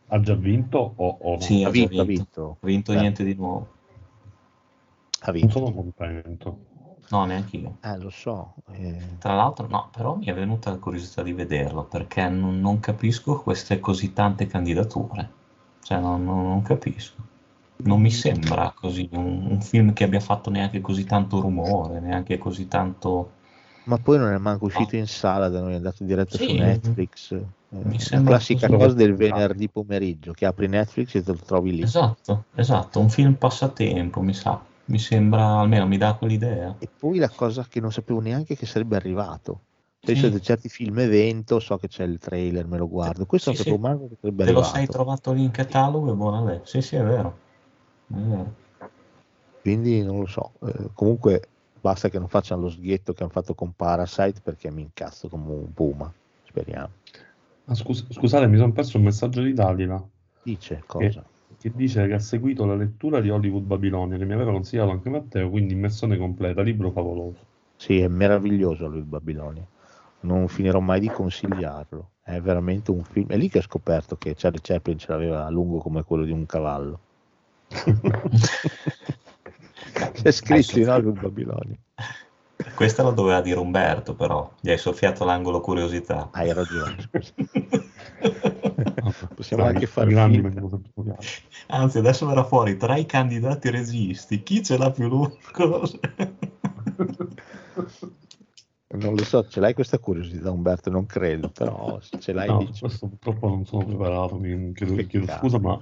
Ha 0.08 0.20
già 0.20 0.36
vinto 0.36 0.94
o, 0.96 1.18
o 1.22 1.38
no? 1.38 1.42
Sì, 1.42 1.64
ha 1.64 1.68
ha 1.68 1.72
già 1.72 1.72
vinto, 1.72 2.02
ha 2.02 2.06
vinto. 2.06 2.06
vinto. 2.06 2.58
Ha 2.62 2.66
vinto 2.68 2.92
Beh, 2.92 3.00
niente 3.00 3.24
di 3.24 3.34
nuovo. 3.36 3.75
Ha 5.30 5.32
Non 5.32 5.50
vinto. 5.50 5.60
sono 5.60 5.72
contento. 5.74 6.58
No, 7.10 7.26
neanche 7.26 7.58
io. 7.58 7.78
Eh, 7.84 7.98
lo 7.98 8.10
so. 8.10 8.54
eh, 8.72 9.00
Tra 9.20 9.34
l'altro, 9.36 9.68
no, 9.68 9.90
però 9.92 10.16
mi 10.16 10.26
è 10.26 10.34
venuta 10.34 10.72
la 10.72 10.78
curiosità 10.78 11.22
di 11.22 11.34
vederlo 11.34 11.84
perché 11.84 12.28
non, 12.30 12.60
non 12.60 12.80
capisco 12.80 13.42
queste 13.42 13.80
così 13.80 14.14
tante 14.14 14.48
candidature. 14.48 15.30
Cioè, 15.84 16.00
non, 16.00 16.24
non- 16.24 16.48
non 16.48 16.62
capisco. 16.64 17.16
Non 17.78 18.02
mi 18.02 18.10
sembra 18.10 18.74
così 18.76 19.08
un, 19.12 19.48
un 19.52 19.62
film 19.62 19.94
che 19.94 20.06
abbia 20.06 20.20
fatto 20.22 20.50
neanche 20.50 20.82
così 20.82 21.04
tanto 21.06 21.42
rumore, 21.42 22.00
neanche 22.00 22.38
così 22.38 22.68
tanto. 22.68 23.30
Ma 23.84 23.98
poi 23.98 24.18
non 24.18 24.32
è 24.34 24.38
manco 24.38 24.66
uscito 24.66 24.96
in 24.96 25.06
sala 25.08 25.48
da 25.50 25.60
noi, 25.62 25.74
è 25.74 25.76
andato 25.76 26.04
diretto 26.04 26.38
Sì. 26.38 26.46
su 26.46 26.54
Netflix. 26.54 27.32
Eh, 27.34 27.46
Mi 27.70 27.94
la 27.94 28.00
sembra 28.00 28.34
classica 28.38 28.68
così. 28.68 28.80
cosa 28.80 28.96
del 28.96 29.16
venerdì 29.16 29.70
pomeriggio, 29.70 30.32
che 30.34 30.46
apri 30.46 30.68
Netflix 30.68 31.16
e 31.16 31.22
te 31.24 31.32
lo 31.32 31.38
trovi 31.38 31.72
lì. 31.76 31.82
Esatto, 31.84 32.46
esatto, 32.56 33.00
un 33.00 33.10
film 33.10 33.36
passatempo, 33.36 34.22
mi 34.22 34.34
sa. 34.34 34.60
Mi 34.88 35.00
sembra, 35.00 35.60
almeno 35.60 35.88
mi 35.88 35.98
dà 35.98 36.14
quell'idea. 36.14 36.76
E 36.80 36.90
poi 36.98 37.18
la 37.18 37.30
cosa 37.30 37.66
che 37.68 37.80
non 37.80 37.92
sapevo 37.92 38.20
neanche 38.20 38.56
che 38.56 38.66
sarebbe 38.66 38.96
arrivato. 38.96 39.62
Penso 40.00 40.28
Sì. 40.28 40.34
di 40.34 40.42
certi 40.42 40.70
film 40.70 41.00
evento, 41.00 41.60
so 41.60 41.78
che 41.78 41.88
c'è 41.88 42.04
il 42.04 42.20
trailer, 42.20 42.68
me 42.68 42.78
lo 42.78 42.88
guardo. 42.88 43.26
Questo 43.26 43.54
Sì, 43.54 43.70
non 43.70 43.78
sì. 43.78 43.82
manco 43.82 44.08
che 44.08 44.16
sarebbe 44.22 44.44
Te 44.44 44.52
lo 44.52 44.60
arrivato. 44.60 44.78
sei 44.78 44.88
trovato 44.88 45.32
lì 45.32 45.44
in 45.44 45.52
catalogo 45.52 46.12
e 46.12 46.16
buona 46.16 46.44
lei. 46.44 46.60
Sì, 46.64 46.82
sì, 46.82 46.96
è 46.96 47.04
vero. 47.04 47.38
è 48.14 48.18
vero. 48.18 48.54
Quindi 49.62 50.04
non 50.04 50.20
lo 50.20 50.28
so. 50.28 50.54
Eh, 50.62 50.92
comunque 50.94 51.50
basta 51.82 52.10
che 52.10 52.20
non 52.20 52.28
facciano 52.30 52.62
lo 52.62 52.70
sghetto 52.70 53.14
che 53.14 53.24
hanno 53.24 53.32
fatto 53.32 53.56
con 53.56 53.74
Parasite 53.74 54.42
perché 54.44 54.70
mi 54.70 54.84
incazzo 54.84 55.28
come 55.28 55.52
un 55.54 55.74
puma. 55.74 56.14
Speriamo. 56.44 56.92
Ah, 57.66 57.74
scus- 57.74 58.06
scusate, 58.12 58.46
mi 58.46 58.58
sono 58.58 58.72
perso 58.72 58.98
un 58.98 59.04
messaggio 59.06 59.42
di 59.42 59.54
Dalila 59.54 60.08
Dice 60.44 60.84
cosa? 60.86 61.08
che 61.08 61.35
dice 61.74 62.08
che 62.08 62.14
ha 62.14 62.20
seguito 62.20 62.66
la 62.66 62.76
lettura 62.76 63.20
di 63.22 63.30
Hollywood 63.30 63.64
Babilonia 63.64 64.18
che 64.18 64.26
mi 64.26 64.34
aveva 64.34 64.52
consigliato 64.52 64.92
anche 64.92 65.10
Matteo, 65.10 65.50
quindi 65.50 65.74
immersione 65.74 66.18
completa, 66.18 66.62
libro 66.62 66.92
favoloso. 66.92 67.40
Sì, 67.76 68.00
è 68.00 68.08
meraviglioso 68.08 68.86
il 68.86 69.04
Babilonia. 69.04 69.66
Non 70.22 70.48
finirò 70.48 70.80
mai 70.80 71.00
di 71.00 71.10
consigliarlo. 71.10 72.10
È 72.24 72.40
veramente 72.40 72.92
un 72.92 73.04
film. 73.04 73.28
È 73.28 73.38
lì 73.38 73.50
che 73.50 73.60
ho 73.60 73.62
scoperto 73.62 74.18
che 74.18 74.34
Charlie 74.36 74.62
Chaplin 74.62 74.98
ce 74.98 75.12
l'aveva 75.12 75.50
lungo 75.50 75.78
come 75.78 76.04
quello 76.04 76.24
di 76.24 76.32
un 76.32 76.46
cavallo. 76.46 77.00
C'è 80.14 80.32
scritto 80.32 80.80
in 80.80 80.90
Hollywood 80.90 81.20
Babilonia. 81.20 81.78
Questa 82.74 83.04
la 83.04 83.12
doveva 83.12 83.42
dire 83.42 83.60
Umberto, 83.60 84.16
però. 84.16 84.52
Gli 84.60 84.72
hai 84.72 84.78
soffiato 84.78 85.26
l'angolo 85.26 85.62
curiosità. 85.62 86.30
Hai 86.32 86.52
ragione. 86.54 87.10
Possiamo 89.34 89.64
Dai, 89.64 89.74
anche 89.74 89.86
fare 89.88 90.12
studiati. 90.12 91.28
Anzi, 91.68 91.98
adesso 91.98 92.26
verrà 92.26 92.44
fuori 92.44 92.78
tra 92.78 92.96
i 92.98 93.06
candidati 93.06 93.70
registi. 93.70 94.42
Chi 94.44 94.64
ce 94.64 94.78
l'ha 94.78 94.92
più 94.92 95.08
lungo? 95.08 95.38
Non 98.88 99.16
lo 99.16 99.24
so, 99.24 99.48
ce 99.48 99.60
l'hai 99.60 99.74
questa 99.74 99.98
curiosità 100.00 100.52
Umberto? 100.52 100.90
Non 100.90 101.06
credo, 101.06 101.50
però 101.50 102.00
se 102.00 102.20
ce 102.20 102.32
l'hai 102.34 102.48
No, 102.48 102.60
dici. 102.60 102.80
questo 102.82 103.08
purtroppo 103.08 103.48
non 103.48 103.66
sono 103.66 103.86
preparato, 103.86 104.38
mi 104.38 104.72
chiedo, 104.74 104.96
chiedo 105.06 105.28
scusa, 105.34 105.60
ma 105.60 105.82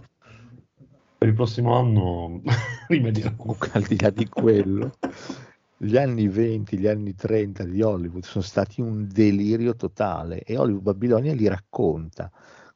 per 1.18 1.28
il 1.28 1.34
prossimo 1.36 1.78
anno 1.78 2.42
rimedierò. 2.88 3.34
Comunque, 3.36 3.70
al 3.74 3.84
di 3.84 4.00
là 4.00 4.10
di 4.10 4.28
quello, 4.28 4.94
gli 5.78 5.96
anni 5.98 6.28
20, 6.28 6.78
gli 6.78 6.88
anni 6.88 7.14
30 7.14 7.66
di 7.66 7.82
Hollywood 7.82 8.24
sono 8.24 8.44
stati 8.44 8.82
un 8.82 9.08
delirio 9.08 9.76
totale 9.76 10.42
e 10.42 10.58
Hollywood 10.58 10.84
Babilonia 10.84 11.34
li 11.34 11.48
racconta, 11.48 12.32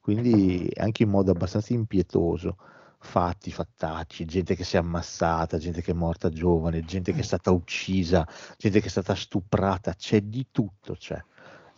quindi 0.08 0.72
anche 0.78 1.04
in 1.04 1.10
modo 1.10 1.32
abbastanza 1.32 1.74
impietoso. 1.74 2.56
Fatti, 2.98 3.52
fattacci, 3.52 4.24
gente 4.24 4.56
che 4.56 4.64
si 4.64 4.78
è 4.78 4.80
ammassata, 4.80 5.58
gente 5.58 5.82
che 5.82 5.92
è 5.92 5.94
morta 5.94 6.30
giovane, 6.30 6.86
gente 6.86 7.12
che 7.12 7.20
è 7.20 7.24
stata 7.24 7.52
uccisa, 7.52 8.26
gente 8.58 8.80
che 8.80 8.86
è 8.86 8.90
stata 8.90 9.14
stuprata, 9.16 9.96
c'è 9.96 10.22
di 10.22 10.48
tutto, 10.50 10.96
c'è. 10.96 11.22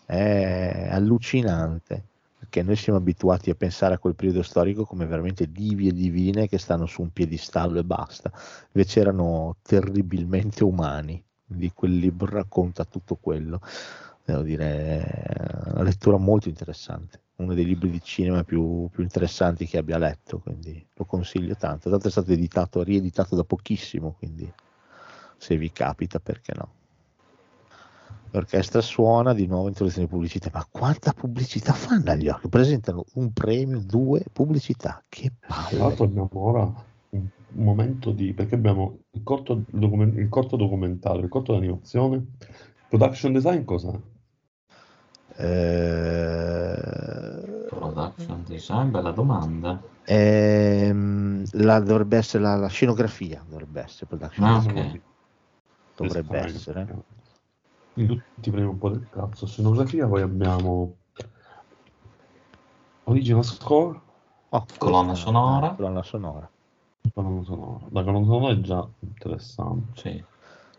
È 0.06 0.90
allucinante 0.92 2.04
perché 2.38 2.62
noi 2.62 2.76
siamo 2.76 3.00
abituati 3.00 3.50
a 3.50 3.56
pensare 3.56 3.96
a 3.96 3.98
quel 3.98 4.14
periodo 4.14 4.44
storico 4.44 4.86
come 4.86 5.08
veramente 5.08 5.52
divi 5.52 5.88
e 5.88 5.92
divine 5.92 6.48
che 6.48 6.60
stanno 6.60 6.86
su 6.86 7.02
un 7.02 7.12
piedistallo 7.12 7.80
e 7.80 7.84
basta, 7.84 8.32
invece 8.74 9.00
erano 9.00 9.56
terribilmente 9.64 10.64
umani, 10.64 11.22
di 11.44 11.72
quel 11.74 11.98
libro 11.98 12.30
racconta 12.30 12.86
tutto 12.86 13.16
quello, 13.16 13.60
devo 14.24 14.44
dire, 14.44 15.02
è 15.02 15.72
una 15.72 15.84
lettura 15.84 16.18
molto 16.18 16.48
interessante, 16.48 17.22
uno 17.40 17.54
dei 17.54 17.66
libri 17.66 17.90
di 17.90 18.02
cinema 18.02 18.44
più, 18.44 18.90
più 18.92 19.04
interessanti 19.04 19.66
che 19.66 19.78
abbia 19.78 19.98
letto, 19.98 20.40
quindi 20.40 20.86
lo 20.94 21.06
consiglio 21.06 21.56
tanto, 21.56 21.90
tanto 21.90 22.08
è 22.08 22.12
stato 22.12 22.32
editato, 22.32 22.84
rieditato 22.84 23.36
da 23.36 23.44
pochissimo, 23.44 24.16
quindi 24.18 24.52
se 25.38 25.58
vi 25.58 25.72
capita 25.72 26.20
perché 26.20 26.54
no. 26.56 26.74
L'orchestra 28.32 28.82
suona 28.82 29.34
di 29.34 29.48
nuovo 29.48 29.70
introduzione 29.70 30.06
di 30.06 30.14
pubblicità, 30.14 30.52
ma 30.54 30.68
quanta 30.70 31.14
pubblicità 31.14 31.74
fanno 31.74 32.12
agli 32.12 32.28
occhi? 32.28 32.48
Presentano 32.48 33.06
un 33.16 33.32
premio, 33.32 33.82
due 33.82 34.24
pubblicità, 34.32 35.04
che 35.10 35.32
Tra 35.40 35.56
l'altro 35.78 36.06
palle! 36.06 36.10
abbiamo 36.10 36.30
ora 36.34 36.74
un 37.12 37.28
momento 37.54 38.12
di... 38.12 38.34
perché 38.34 38.56
abbiamo 38.56 39.00
il 39.12 39.24
corto, 39.24 39.64
documen- 39.72 40.18
il 40.18 40.30
corto 40.30 40.58
documentario, 40.58 41.24
il 41.24 41.30
corto 41.30 41.54
d'animazione. 41.54 42.24
Production 42.88 43.34
design 43.34 43.64
cos'è? 43.64 44.00
Eh, 45.42 47.38
Production 47.70 48.44
design, 48.44 48.90
bella 48.92 49.12
domanda. 49.12 49.82
ehm, 50.06 51.44
la, 51.54 51.80
dovrebbe 51.80 52.18
essere 52.18 52.44
la, 52.44 52.56
la 52.56 52.68
scenografia, 52.68 53.44
dovrebbe 53.48 53.82
essere 53.82 54.06
production 54.08 54.46
Ah, 54.46 54.58
design, 54.60 54.78
ok. 54.78 55.02
dovrebbe 55.96 56.38
essere. 56.40 56.88
Quindi 57.94 58.22
tutti 58.36 58.52
premi 58.52 58.68
un 58.68 58.78
po' 58.78 58.90
del 58.90 59.08
cazzo. 59.10 59.46
Scenografia, 59.46 60.08
poi 60.08 60.22
abbiamo 60.22 60.98
original 63.06 63.44
score, 63.44 64.02
Oh, 64.52 64.66
Colonna 64.80 65.14
sonora. 65.14 65.76
colonna 65.76 66.02
sonora. 66.02 66.52
colonna 67.14 67.44
sonora. 67.44 67.88
La 67.92 68.04
colonna 68.04 68.26
sonora 68.26 68.54
è 68.54 68.60
già 68.62 68.90
interessante. 69.02 70.02
Sì. 70.02 70.26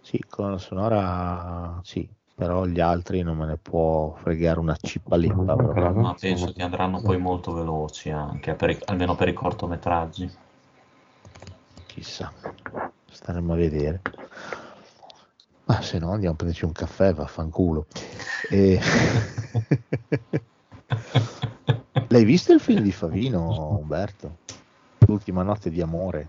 Sì, 0.03 0.19
colonna 0.28 0.59
sonora 0.59 1.78
sì, 1.85 2.09
però 2.40 2.64
gli 2.64 2.80
altri 2.80 3.20
non 3.20 3.36
me 3.36 3.44
ne 3.44 3.58
può 3.58 4.14
fregare 4.14 4.58
una 4.60 4.74
proprio. 4.80 5.92
Ma 5.92 6.16
penso 6.18 6.54
che 6.54 6.62
andranno 6.62 7.02
poi 7.02 7.18
molto 7.18 7.52
veloci 7.52 8.08
anche, 8.08 8.54
per 8.54 8.70
i- 8.70 8.78
almeno 8.86 9.14
per 9.14 9.28
i 9.28 9.34
cortometraggi. 9.34 10.30
Chissà, 11.84 12.32
staremo 13.12 13.52
a 13.52 13.56
vedere. 13.56 14.00
Ma 15.66 15.82
se 15.82 15.98
no 15.98 16.12
andiamo 16.12 16.32
a 16.32 16.36
prenderci 16.38 16.64
un 16.64 16.72
caffè, 16.72 17.12
vaffanculo. 17.12 17.84
E... 18.48 18.80
L'hai 22.08 22.24
visto 22.24 22.54
il 22.54 22.60
film 22.60 22.80
di 22.80 22.90
Favino, 22.90 23.76
Umberto? 23.78 24.38
L'ultima 25.06 25.42
notte 25.42 25.68
di 25.68 25.82
amore. 25.82 26.28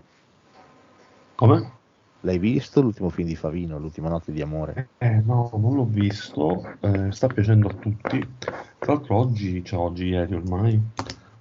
Come? 1.36 1.80
L'hai 2.22 2.38
visto 2.38 2.80
l'ultimo 2.80 3.08
film 3.08 3.28
di 3.28 3.36
Favino, 3.36 3.78
l'ultima 3.78 4.08
notte 4.08 4.32
di 4.32 4.40
amore? 4.40 4.90
Eh, 4.98 5.20
no, 5.24 5.50
non 5.54 5.74
l'ho 5.74 5.84
visto, 5.84 6.62
eh, 6.80 7.10
sta 7.10 7.26
piacendo 7.26 7.68
a 7.68 7.74
tutti. 7.74 8.36
Tra 8.78 8.92
l'altro 8.92 9.16
oggi, 9.16 9.64
cioè 9.64 9.80
oggi, 9.80 10.06
ieri 10.06 10.34
ormai, 10.34 10.80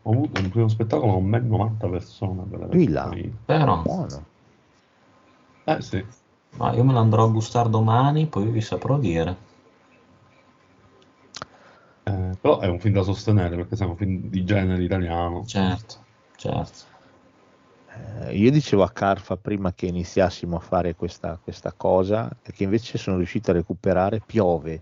ho 0.02 0.12
avuto 0.12 0.42
un 0.42 0.50
primo 0.50 0.68
spettacolo 0.68 1.14
con 1.14 1.30
ben 1.30 1.48
90 1.48 1.88
persone. 1.88 2.44
lezioni. 2.70 3.38
Però, 3.46 3.82
Buono. 3.82 4.26
Eh 5.66 5.82
sì, 5.82 6.04
ma 6.58 6.74
io 6.74 6.84
me 6.84 6.94
lo 6.94 7.00
andrò 7.00 7.24
a 7.24 7.30
gustare 7.30 7.70
domani, 7.70 8.26
poi 8.26 8.50
vi 8.50 8.62
saprò 8.62 8.98
dire. 8.98 9.50
Eh, 12.04 12.38
però 12.42 12.60
è 12.60 12.68
un 12.68 12.80
film 12.80 12.96
da 12.96 13.04
sostenere 13.04 13.56
perché 13.56 13.76
siamo 13.76 13.92
un 13.92 13.98
film 13.98 14.30
di 14.30 14.44
genere 14.44 14.84
italiano. 14.84 15.46
Certo, 15.46 16.04
certo. 16.36 16.91
Eh, 17.94 18.38
io 18.38 18.52
dicevo 18.52 18.84
a 18.84 18.90
Carfa 18.90 19.36
prima 19.36 19.74
che 19.74 19.88
iniziassimo 19.88 20.56
a 20.56 20.60
fare 20.60 20.96
questa, 20.96 21.38
questa 21.44 21.74
cosa, 21.74 22.30
che 22.42 22.64
invece 22.64 22.98
sono 22.98 23.18
riuscito 23.18 23.52
a 23.52 23.56
recuperare 23.56 24.22
Piove. 24.26 24.82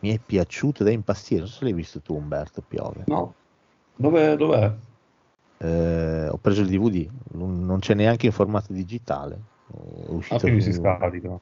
Mi 0.00 0.14
è 0.14 0.18
piaciuto 0.18 0.82
da 0.82 0.90
impazzire. 0.90 1.40
Non 1.40 1.48
so 1.48 1.58
se 1.58 1.64
l'hai 1.64 1.72
visto 1.72 2.00
tu, 2.00 2.14
Umberto. 2.14 2.62
Piove. 2.66 3.04
No, 3.06 3.34
dove, 3.96 4.36
dov'è? 4.36 4.72
Eh, 5.58 6.28
ho 6.28 6.38
preso 6.38 6.62
il 6.62 6.68
DVD, 6.68 7.08
non 7.34 7.78
c'è 7.78 7.94
neanche 7.94 8.26
in 8.26 8.32
formato 8.32 8.72
digitale. 8.72 9.34
È 9.34 10.10
Ah, 10.10 10.14
uscito 10.14 10.40
quindi 10.40 10.62
si 10.62 10.72
scarica. 10.72 11.38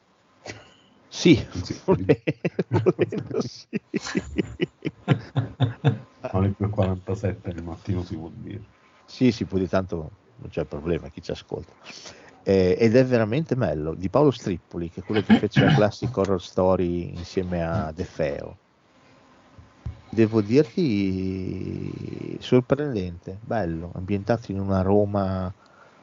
Sì, 1.09 1.35
Sì. 1.65 1.75
volendo, 1.85 2.15
volendo 2.69 3.41
sì. 3.41 3.67
Alle 6.21 6.55
2.47 6.57 7.53
del 7.53 7.65
mattino 7.65 8.03
si 8.05 8.15
può 8.17 8.31
dire. 8.35 8.61
Sì, 9.07 9.33
si 9.33 9.45
può 9.45 9.57
dire 9.57 9.69
tanto, 9.69 10.11
non 10.41 10.51
c'è 10.51 10.65
problema, 10.65 11.09
chi 11.09 11.23
ci 11.23 11.31
ascolta. 11.31 11.73
Eh, 12.43 12.77
ed 12.79 12.97
è 12.97 13.05
veramente 13.05 13.55
bello, 13.55 13.95
di 13.95 14.09
Paolo 14.09 14.31
Strippoli, 14.31 14.91
che 14.91 15.01
è 15.01 15.05
quello 15.05 15.21
che 15.21 15.39
fece 15.39 15.65
la 15.65 15.75
classic 15.75 16.17
horror 16.17 16.43
story 16.43 17.15
insieme 17.15 17.63
a 17.63 17.93
De 17.93 18.05
Feo. 18.05 18.57
Devo 20.13 20.41
dirti 20.41 22.37
sorprendente, 22.41 23.39
bello, 23.45 23.93
ambientato 23.95 24.51
in 24.51 24.59
una 24.59 24.83
Roma 24.83 25.53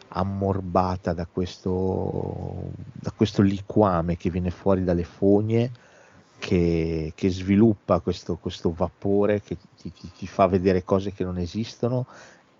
ammorbata 0.09 1.11
da 1.13 1.25
questo, 1.25 2.71
da 2.93 3.11
questo 3.11 3.41
liquame 3.41 4.15
che 4.15 4.29
viene 4.29 4.49
fuori 4.51 4.83
dalle 4.83 5.03
fogne, 5.03 5.71
che, 6.39 7.11
che 7.15 7.29
sviluppa 7.29 7.99
questo, 7.99 8.37
questo 8.37 8.71
vapore 8.71 9.41
che 9.41 9.57
ti, 9.81 9.91
ti- 9.91 10.11
ti 10.15 10.27
fa 10.27 10.47
vedere 10.47 10.83
cose 10.83 11.11
che 11.11 11.23
non 11.23 11.37
esistono 11.37 12.05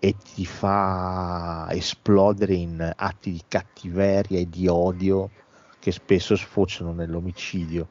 e 0.00 0.14
ti 0.16 0.46
fa 0.46 1.66
esplodere 1.70 2.54
in 2.54 2.92
atti 2.94 3.32
di 3.32 3.42
cattiveria 3.48 4.38
e 4.38 4.48
di 4.48 4.68
odio 4.68 5.30
che 5.80 5.90
spesso 5.90 6.36
sfociano 6.36 6.92
nell'omicidio. 6.92 7.88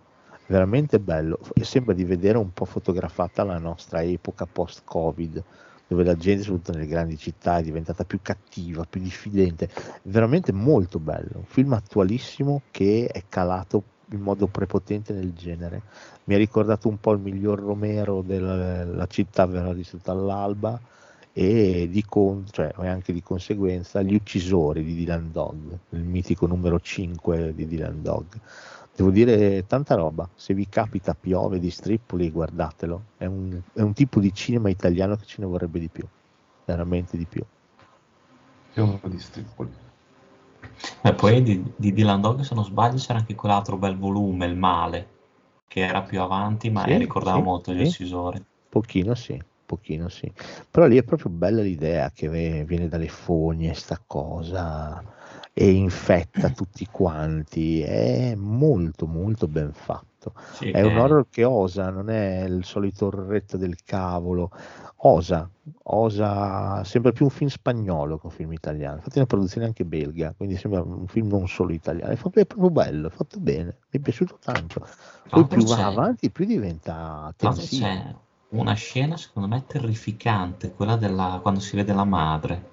Veramente 0.48 1.00
bello, 1.00 1.40
sembra 1.62 1.94
di 1.94 2.06
vedere 2.06 2.38
un 2.38 2.54
po' 2.54 2.64
fotografata 2.64 3.44
la 3.44 3.58
nostra 3.58 4.02
epoca 4.02 4.46
post-Covid, 4.46 5.44
dove 5.88 6.04
la 6.06 6.16
gente, 6.16 6.44
soprattutto 6.44 6.72
nelle 6.72 6.88
grandi 6.88 7.18
città, 7.18 7.58
è 7.58 7.64
diventata 7.64 8.06
più 8.06 8.20
cattiva, 8.22 8.86
più 8.90 9.02
diffidente. 9.02 9.70
Veramente 10.04 10.54
molto 10.54 11.00
bello, 11.00 11.40
un 11.40 11.46
film 11.46 11.74
attualissimo 11.74 12.62
che 12.72 13.10
è 13.12 13.24
calato 13.28 13.84
in 14.12 14.22
modo 14.22 14.48
prepotente 14.48 15.12
nel 15.12 15.34
genere. 15.34 15.82
Mi 16.26 16.36
ha 16.36 16.38
ricordato 16.38 16.88
un 16.88 16.98
po' 16.98 17.12
il 17.12 17.20
miglior 17.20 17.60
Romero 17.60 18.22
della 18.22 18.86
la 18.86 19.08
città 19.08 19.46
verrà 19.46 19.74
distrutta 19.74 20.14
all'alba 20.14 20.80
e, 21.38 21.88
di 21.88 22.04
con, 22.04 22.46
cioè, 22.50 22.74
e 22.80 22.88
anche 22.88 23.14
di 23.14 23.22
conseguenza 23.22 24.02
gli 24.02 24.16
uccisori 24.16 24.84
di 24.84 24.96
Dylan 24.96 25.32
Dog, 25.32 25.78
il 25.90 26.00
mitico 26.00 26.48
numero 26.48 26.80
5 26.80 27.54
di 27.54 27.68
Dylan 27.68 28.02
Dog. 28.02 28.26
Devo 28.96 29.12
dire 29.12 29.64
tanta 29.68 29.94
roba, 29.94 30.28
se 30.34 30.56
vi 30.56 30.68
capita 30.68 31.14
piove 31.14 31.60
di 31.60 31.70
Strippoli 31.70 32.32
guardatelo, 32.32 33.02
è 33.20 33.26
un, 33.26 33.56
è 33.72 33.82
un 33.82 33.94
tipo 33.94 34.20
di 34.20 34.34
cinema 34.34 34.70
italiano 34.70 35.16
che 35.16 35.26
ce 35.26 35.36
ne 35.42 35.46
vorrebbe 35.46 35.78
di 35.78 35.90
più, 35.90 36.04
veramente 36.66 37.18
di 37.18 37.26
più. 37.26 37.44
Piove 38.74 39.00
di 39.04 39.20
Strippoli. 39.20 39.70
E 41.04 41.14
poi 41.14 41.44
di, 41.44 41.64
di 41.76 41.94
Dylan 41.94 42.20
Dog, 42.20 42.40
se 42.40 42.56
non 42.56 42.66
sbaglio, 42.66 42.98
c'era 42.98 43.20
anche 43.20 43.36
quell'altro 43.36 43.78
bel 43.78 43.96
volume, 43.96 44.48
Il 44.48 44.56
Male, 44.56 45.08
che 45.68 45.82
era 45.86 46.02
più 46.02 46.20
avanti, 46.20 46.72
ma 46.72 46.84
Sì, 46.84 46.98
ricordava 46.98 47.38
sì, 47.38 47.44
molto 47.44 47.74
gli 47.74 47.86
sì. 47.86 47.90
uccisori. 47.90 48.44
Pochino 48.70 49.14
sì, 49.14 49.40
pochino 49.68 50.10
sì. 50.10 50.32
Però 50.72 50.88
lì 50.88 50.98
è 50.98 51.04
proprio 51.04 51.30
bella 51.30 51.62
l'idea 51.62 52.10
che 52.12 52.28
viene 52.66 52.88
dalle 52.88 53.10
fogne 53.10 53.74
sta 53.76 54.02
cosa 54.06 55.04
e 55.54 55.70
infetta 55.72 56.50
tutti 56.56 56.88
quanti. 56.90 57.82
È 57.82 58.34
molto 58.36 59.06
molto 59.06 59.48
ben 59.48 59.72
fatto. 59.74 60.34
Sì, 60.54 60.72
È 60.72 60.82
un 60.82 60.94
che- 60.94 61.00
horror 61.00 61.28
che 61.30 61.44
osa, 61.44 61.90
non 61.90 62.10
è 62.10 62.44
il 62.46 62.64
solito 62.66 63.08
orretto 63.08 63.58
del 63.58 63.78
cavolo. 63.84 64.50
Osa, 65.02 65.48
osa 65.84 66.84
sempre 66.84 67.12
più 67.12 67.26
un 67.26 67.32
film 67.32 67.50
spagnolo 67.50 68.18
che 68.18 68.26
un 68.26 68.32
film 68.32 68.52
italiano. 68.54 68.96
Infatti 68.96 69.16
è 69.16 69.18
una 69.20 69.28
produzione 69.28 69.68
anche 69.68 69.86
belga, 69.86 70.34
quindi 70.36 70.58
sembra 70.58 70.82
un 70.82 71.08
film 71.08 71.28
non 71.28 71.48
solo 71.48 71.72
italiano. 71.74 72.12
È, 72.12 72.16
fatto- 72.16 72.40
è 72.40 72.46
proprio 72.46 72.70
bello, 72.72 73.08
è 73.08 73.12
fatto 73.12 73.40
bene, 73.40 73.66
mi 73.90 74.00
è 74.00 74.00
piaciuto 74.00 74.38
tanto. 74.42 74.80
Poi 74.80 74.90
l'altro 75.30 75.48
più 75.48 75.64
va 75.66 75.86
avanti, 75.86 76.32
più 76.32 76.46
diventa 76.46 77.32
tensivo. 77.38 78.26
Una 78.50 78.74
scena 78.74 79.18
secondo 79.18 79.48
me 79.48 79.66
terrificante, 79.66 80.74
quella 80.74 80.96
della 80.98 81.40
quando 81.42 81.60
si 81.60 81.76
vede 81.76 81.94
la 81.94 82.04
madre, 82.06 82.72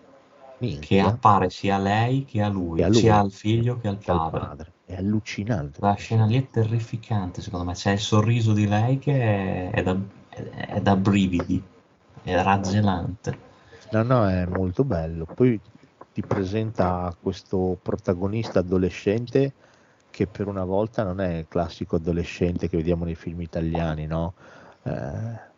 che 0.79 1.01
Minchia. 1.01 1.05
appare 1.05 1.51
sia 1.51 1.77
a 1.77 1.79
lei 1.79 2.25
che 2.25 2.43
a 2.43 2.49
lui, 2.49 2.81
Che 2.81 2.85
a 2.85 2.89
lui, 2.89 3.01
sia 3.01 3.19
al 3.19 3.31
figlio 3.33 3.79
che 3.79 3.89
al 3.89 3.99
che 3.99 4.11
al 4.11 4.23
padre. 4.23 4.31
padre. 4.31 4.75
È 4.85 4.95
allucinante. 4.97 5.81
La 5.81 5.95
scena 5.95 6.27
lì 6.27 6.37
è 6.37 6.49
terrificante, 6.51 7.41
secondo 7.43 7.65
me. 7.67 7.75
C'è 7.75 7.93
il 7.93 7.99
sorriso 8.01 8.53
di 8.53 8.67
lei 8.67 8.99
che 8.99 9.71
è, 9.71 9.71
è 9.71 9.83
da, 9.83 9.97
è- 10.29 10.81
da 10.81 10.97
brividi, 10.97 11.63
è 12.23 12.43
raggelante. 12.43 13.39
No, 13.91 14.03
no, 14.03 14.29
è 14.29 14.45
molto 14.47 14.85
bello. 14.85 15.27
Poi 15.33 15.61
ti 16.13 16.25
presenta 16.25 17.17
questo 17.21 17.79
protagonista 17.81 18.59
adolescente 18.61 19.55
che 20.11 20.27
per 20.29 20.47
una 20.49 20.65
volta 20.65 21.03
non 21.05 21.21
è 21.21 21.39
il 21.39 21.49
classico 21.49 21.97
adolescente 21.97 22.69
che 22.69 22.77
vediamo 22.77 23.05
nei 23.05 23.15
film 23.17 23.41
italiani, 23.41 24.07
no? 24.07 24.35
Eh, 24.83 25.54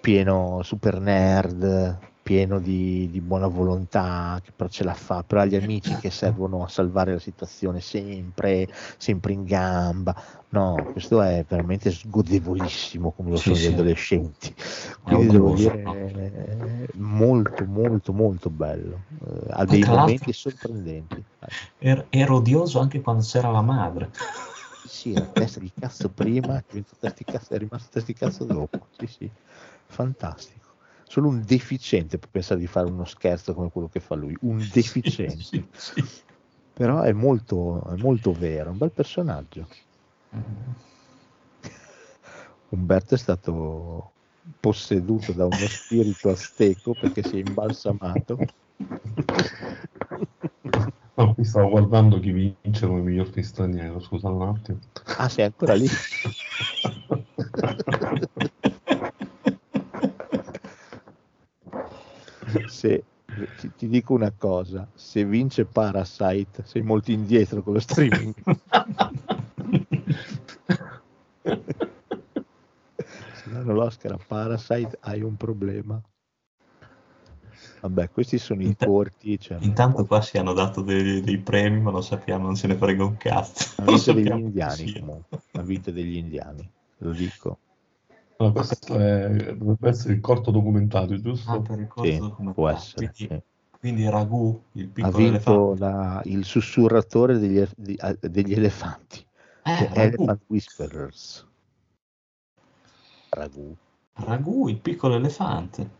pieno 0.00 0.62
super 0.62 1.00
nerd, 1.00 2.08
pieno 2.22 2.60
di, 2.60 3.08
di 3.10 3.20
buona 3.20 3.46
volontà, 3.46 4.38
che 4.42 4.52
però 4.54 4.68
ce 4.68 4.84
la 4.84 4.94
fa, 4.94 5.22
però 5.24 5.44
gli 5.44 5.56
amici 5.56 5.96
che 5.96 6.10
servono 6.10 6.62
a 6.64 6.68
salvare 6.68 7.12
la 7.12 7.18
situazione 7.18 7.80
sempre, 7.80 8.68
sempre 8.98 9.32
in 9.32 9.44
gamba. 9.44 10.14
No, 10.50 10.88
questo 10.92 11.20
è 11.22 11.44
veramente 11.48 11.90
sgodevolissimo 11.90 13.12
come 13.12 13.30
lo 13.30 13.36
Sì, 13.36 13.42
sono 13.42 13.56
gli 13.56 13.66
sì. 13.66 13.72
adolescenti. 13.72 14.54
È 14.56 15.12
Quindi 15.14 15.28
devo 15.28 15.52
dire 15.52 15.82
eh, 15.82 16.88
molto 16.98 17.64
molto 17.64 18.12
molto 18.12 18.50
bello. 18.50 19.04
Eh, 19.24 19.46
ha 19.50 19.64
dei 19.64 19.84
momenti 19.84 20.32
sorprendenti. 20.32 21.24
Eh, 21.78 21.88
er- 21.88 22.06
era 22.10 22.34
odioso 22.34 22.78
anche 22.80 23.00
quando 23.00 23.22
c'era 23.22 23.50
la 23.50 23.62
madre. 23.62 24.10
Sì, 24.82 25.14
la 25.14 25.26
testa 25.26 25.60
di 25.60 25.72
cazzo 25.78 26.08
prima, 26.10 26.56
è 26.58 26.64
rimasto 26.70 26.96
testa 27.92 28.12
di 28.12 28.14
cazzo 28.14 28.44
dopo. 28.44 28.88
Sì, 28.98 29.06
sì, 29.06 29.30
fantastico. 29.90 30.76
Solo 31.04 31.28
un 31.28 31.42
deficiente 31.44 32.18
può 32.18 32.28
pensare 32.30 32.60
di 32.60 32.66
fare 32.66 32.88
uno 32.88 33.04
scherzo 33.04 33.52
come 33.52 33.70
quello 33.70 33.88
che 33.88 34.00
fa 34.00 34.14
lui, 34.14 34.36
un 34.42 34.58
deficiente. 34.72 35.42
Sì, 35.42 35.68
sì. 35.72 36.04
Però 36.72 37.02
è 37.02 37.12
molto, 37.12 37.84
è 37.84 37.96
molto 37.96 38.32
vero, 38.32 38.68
è 38.68 38.72
un 38.72 38.78
bel 38.78 38.92
personaggio. 38.92 39.68
Umberto 42.68 43.14
è 43.14 43.18
stato 43.18 44.12
posseduto 44.60 45.32
da 45.32 45.44
uno 45.44 45.56
spirito 45.56 46.30
azteco 46.30 46.94
perché 46.94 47.22
si 47.22 47.40
è 47.40 47.42
imbalsamato. 47.44 48.38
No, 51.16 51.34
qui 51.34 51.44
stavo 51.44 51.68
guardando 51.68 52.20
chi 52.20 52.30
vince 52.30 52.86
come 52.86 53.00
miglior 53.00 53.28
film 53.28 53.44
straniero, 53.44 54.00
scusa 54.00 54.30
un 54.30 54.42
attimo. 54.42 54.78
Ah, 55.18 55.28
sei 55.28 55.44
ancora 55.44 55.74
lì? 55.74 55.86
Se, 62.70 63.02
ti, 63.58 63.72
ti 63.76 63.88
dico 63.88 64.14
una 64.14 64.30
cosa, 64.30 64.88
se 64.94 65.24
vince 65.24 65.64
Parasite 65.64 66.62
sei 66.64 66.82
molto 66.82 67.10
indietro 67.10 67.62
con 67.62 67.72
lo 67.74 67.80
streaming. 67.80 68.32
se 73.34 73.50
danno 73.50 73.72
l'Oscar 73.72 74.12
a 74.12 74.18
Parasite 74.24 74.98
hai 75.00 75.20
un 75.22 75.36
problema. 75.36 76.00
Vabbè, 77.80 78.10
questi 78.10 78.38
sono 78.38 78.62
i 78.62 78.66
Int- 78.66 78.84
corti. 78.84 79.38
Cioè, 79.38 79.56
Intanto 79.60 80.06
qua 80.06 80.20
si 80.20 80.38
hanno 80.38 80.52
dato 80.52 80.82
dei, 80.82 81.20
dei 81.22 81.38
premi, 81.38 81.80
ma 81.80 81.90
lo 81.90 82.02
sappiamo, 82.02 82.44
non 82.44 82.56
se 82.56 82.66
ne 82.66 82.76
frega 82.76 83.04
un 83.04 83.16
cazzo. 83.16 83.80
ha 83.80 83.84
Non 83.84 83.94
vinto 83.94 84.12
degli 84.12 84.38
indiani 84.38 84.92
comunque, 84.92 85.38
ha 85.52 85.62
vinto 85.62 85.90
degli 85.90 86.16
indiani, 86.16 86.70
lo 86.98 87.10
dico. 87.10 87.58
No, 88.40 88.52
questo 88.52 88.98
è- 88.98 89.54
dovrebbe 89.54 89.88
essere 89.90 90.14
il 90.14 90.20
corto 90.20 90.50
documentario, 90.50 91.20
giusto? 91.20 91.50
Ah, 91.50 91.60
per 91.60 91.78
il 91.78 91.88
corso 91.88 92.10
Sì, 92.10 92.18
documentario. 92.18 92.54
può 92.54 92.68
essere. 92.68 93.12
Quindi, 93.14 93.34
sì. 93.34 93.42
quindi 93.78 94.08
Ragù, 94.08 94.62
il 94.72 94.86
Ha 94.86 94.92
piccolo 94.92 95.16
vinto 95.18 95.34
elefante. 95.36 95.78
la- 95.78 96.22
il 96.24 96.44
sussurratore 96.44 97.38
degli, 97.38 97.58
e- 97.58 97.68
a- 97.98 98.16
degli 98.18 98.52
elefanti, 98.54 99.24
Eh, 99.64 99.88
Ragù. 99.94 100.04
Elephant 100.06 100.40
Whisperers. 100.48 101.46
Ragù 103.38 103.76
Ragù, 104.24 104.68
il 104.68 104.78
piccolo 104.78 105.16
elefante. 105.16 105.90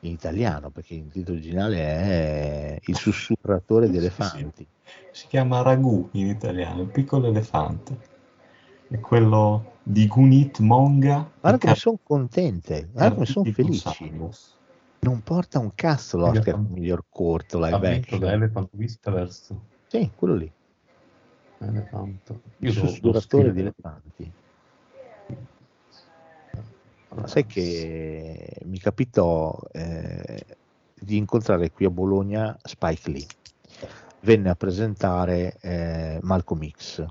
in 0.00 0.10
italiano, 0.10 0.70
perché 0.70 0.94
il 0.94 1.10
titolo 1.10 1.36
originale 1.38 1.76
è 1.78 2.78
Il 2.86 2.96
sussurratore 2.96 3.88
di 3.88 3.96
Sì, 3.96 3.98
sì. 3.98 3.98
elefanti. 3.98 4.66
Si 5.12 5.26
chiama 5.28 5.62
Ragù 5.62 6.08
in 6.12 6.26
italiano, 6.26 6.82
il 6.82 6.88
piccolo 6.88 7.28
elefante. 7.28 7.96
È 8.88 8.98
quello 8.98 9.71
di 9.82 10.06
Gunit 10.06 10.58
Monga. 10.60 11.28
Guarda 11.40 11.58
come 11.58 11.72
Car- 11.72 11.76
sono 11.76 11.98
contente, 12.02 12.88
guarda 12.92 13.14
come 13.14 13.26
sono 13.26 13.50
felici. 13.50 14.08
Gonzalez. 14.08 14.56
Non 15.00 15.20
porta 15.22 15.58
un 15.58 15.74
cazzo 15.74 16.16
l'Oscar 16.16 16.54
come 16.54 16.68
miglior 16.70 17.04
corto 17.10 17.58
Ha 17.58 17.66
live 17.66 17.90
vinto 17.90 18.18
da 18.18 18.26
action. 18.28 18.42
Elephant 18.42 18.68
Whisperers. 18.74 19.54
Sì, 19.88 20.10
quello 20.14 20.34
lì, 20.34 20.50
Elephant. 21.58 22.30
il 22.30 22.40
Io 22.58 22.72
devo 22.72 22.86
sussurratore 22.86 23.52
di 23.52 23.60
elefanti. 23.60 24.32
Ma 27.14 27.26
sai 27.26 27.44
che 27.44 28.56
mi 28.64 28.78
capitò 28.78 29.58
eh, 29.72 30.46
di 30.94 31.16
incontrare 31.18 31.70
qui 31.70 31.84
a 31.84 31.90
Bologna 31.90 32.56
Spike 32.62 33.10
Lee. 33.10 33.26
Venne 34.20 34.48
a 34.50 34.54
presentare 34.54 35.56
eh, 35.60 36.18
Malcolm 36.22 36.66
X 36.70 37.04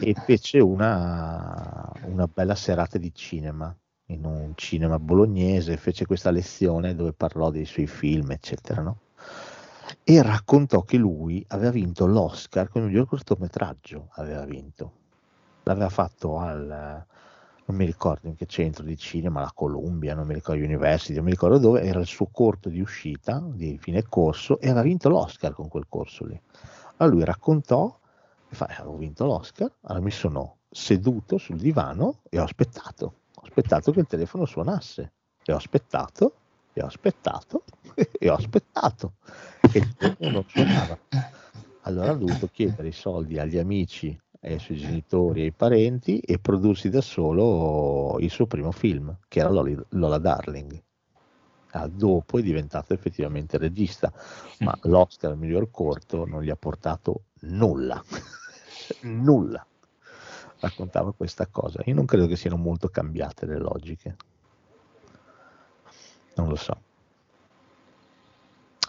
e 0.00 0.14
fece 0.14 0.58
una, 0.60 1.90
una 2.04 2.26
bella 2.26 2.54
serata 2.54 2.98
di 2.98 3.12
cinema 3.14 3.74
in 4.08 4.24
un 4.24 4.52
cinema 4.54 4.98
bolognese, 4.98 5.76
fece 5.76 6.06
questa 6.06 6.30
lezione 6.30 6.94
dove 6.94 7.12
parlò 7.12 7.50
dei 7.50 7.64
suoi 7.64 7.86
film, 7.86 8.30
eccetera, 8.32 8.82
no? 8.82 8.98
E 10.02 10.22
raccontò 10.22 10.82
che 10.82 10.96
lui 10.96 11.44
aveva 11.48 11.70
vinto 11.70 12.06
l'Oscar 12.06 12.68
come 12.68 12.86
miglior 12.86 13.06
cortometraggio, 13.06 14.08
aveva 14.12 14.44
vinto. 14.44 14.92
L'aveva 15.62 15.88
fatto 15.88 16.38
al, 16.38 17.06
non 17.66 17.76
mi 17.76 17.86
ricordo 17.86 18.28
in 18.28 18.34
che 18.34 18.44
centro 18.46 18.84
di 18.84 18.96
cinema, 18.98 19.40
la 19.40 19.52
Columbia, 19.54 20.14
non 20.14 20.26
mi 20.26 20.34
ricordo 20.34 20.62
University, 20.62 21.14
non 21.14 21.24
mi 21.24 21.30
ricordo 21.30 21.58
dove, 21.58 21.82
era 21.82 22.00
il 22.00 22.06
suo 22.06 22.26
corto 22.30 22.68
di 22.68 22.80
uscita, 22.80 23.42
di 23.42 23.78
fine 23.78 24.02
corso, 24.02 24.60
e 24.60 24.66
aveva 24.66 24.82
vinto 24.82 25.08
l'Oscar 25.08 25.54
con 25.54 25.68
quel 25.68 25.86
corso 25.88 26.26
lì. 26.26 26.38
Allora 26.96 27.16
lui 27.16 27.24
raccontò, 27.24 27.98
fa, 28.54 28.68
"Eh, 28.68 28.74
avevo 28.74 28.96
vinto 28.96 29.24
l'Oscar, 29.24 29.70
allora 29.82 30.04
mi 30.04 30.10
sono 30.10 30.58
seduto 30.70 31.38
sul 31.38 31.56
divano 31.56 32.20
e 32.28 32.38
ho 32.38 32.42
aspettato, 32.42 33.14
ho 33.34 33.42
aspettato 33.42 33.92
che 33.92 34.00
il 34.00 34.06
telefono 34.06 34.44
suonasse, 34.44 35.12
e 35.44 35.52
ho 35.52 35.56
aspettato, 35.56 36.34
e 36.72 36.82
ho 36.82 36.86
aspettato, 36.86 37.64
e 38.18 38.28
ho 38.28 38.34
aspettato, 38.34 39.12
e 39.72 39.78
il 39.78 39.94
telefono 39.94 40.44
suonava. 40.48 40.98
Allora 41.82 42.12
ha 42.12 42.14
dovuto 42.14 42.48
chiedere 42.48 42.88
i 42.88 42.92
soldi 42.92 43.38
agli 43.38 43.58
amici, 43.58 44.18
ai 44.40 44.58
suoi 44.58 44.78
genitori, 44.78 45.42
ai 45.42 45.52
parenti 45.52 46.18
e 46.18 46.38
prodursi 46.38 46.88
da 46.88 47.00
solo 47.00 48.18
il 48.20 48.30
suo 48.30 48.46
primo 48.46 48.72
film, 48.72 49.16
che 49.28 49.40
era 49.40 49.50
Lola 49.50 50.18
Darling. 50.18 50.82
Ah, 51.72 51.88
dopo 51.88 52.38
è 52.38 52.42
diventato 52.42 52.94
effettivamente 52.94 53.58
regista, 53.58 54.12
ma 54.60 54.76
l'Oscar 54.82 55.32
al 55.32 55.38
miglior 55.38 55.70
corto 55.70 56.24
non 56.24 56.42
gli 56.42 56.50
ha 56.50 56.56
portato 56.56 57.24
nulla, 57.40 58.02
nulla. 59.00 59.64
Raccontava 60.60 61.12
questa 61.12 61.46
cosa. 61.46 61.82
Io 61.86 61.94
non 61.94 62.06
credo 62.06 62.26
che 62.26 62.36
siano 62.36 62.56
molto 62.56 62.88
cambiate 62.88 63.46
le 63.46 63.58
logiche. 63.58 64.16
Non 66.36 66.48
lo 66.48 66.56
so. 66.56 66.80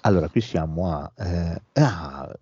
Allora, 0.01 0.29
qui 0.29 0.41
siamo 0.41 0.91
a, 0.91 1.11
eh, 1.17 1.61
ah, 1.73 2.39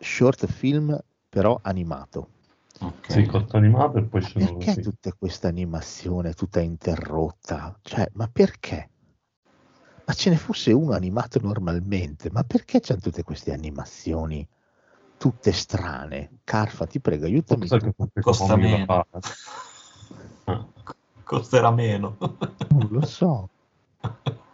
short 0.00 0.46
film 0.46 0.98
però 1.28 1.58
animato. 1.62 2.30
Ok. 2.80 3.10
Sì, 3.10 3.26
corto 3.26 3.56
animato 3.56 3.98
e 3.98 4.02
poi 4.04 4.20
Perché 4.20 4.40
scenografia. 4.40 4.82
tutta 4.82 5.12
questa 5.12 5.48
animazione 5.48 6.32
tutta 6.32 6.60
interrotta? 6.60 7.78
Cioè, 7.82 8.08
ma 8.14 8.28
perché? 8.28 8.90
Ma 10.04 10.12
ce 10.12 10.30
ne 10.30 10.36
fosse 10.36 10.72
uno 10.72 10.92
animato 10.92 11.40
normalmente, 11.42 12.30
ma 12.30 12.44
perché 12.44 12.80
c'hanno 12.80 13.00
tutte 13.00 13.22
queste 13.22 13.52
animazioni 13.52 14.46
tutte 15.18 15.52
strane? 15.52 16.38
Carfa, 16.44 16.86
ti 16.86 17.00
prego, 17.00 17.26
aiutami. 17.26 17.68
Che 17.68 17.92
Costa 18.20 18.56
meno. 18.56 19.06
Costerà 21.24 21.70
meno. 21.70 22.16
Non 22.68 22.88
lo 22.90 23.04
so. 23.04 23.48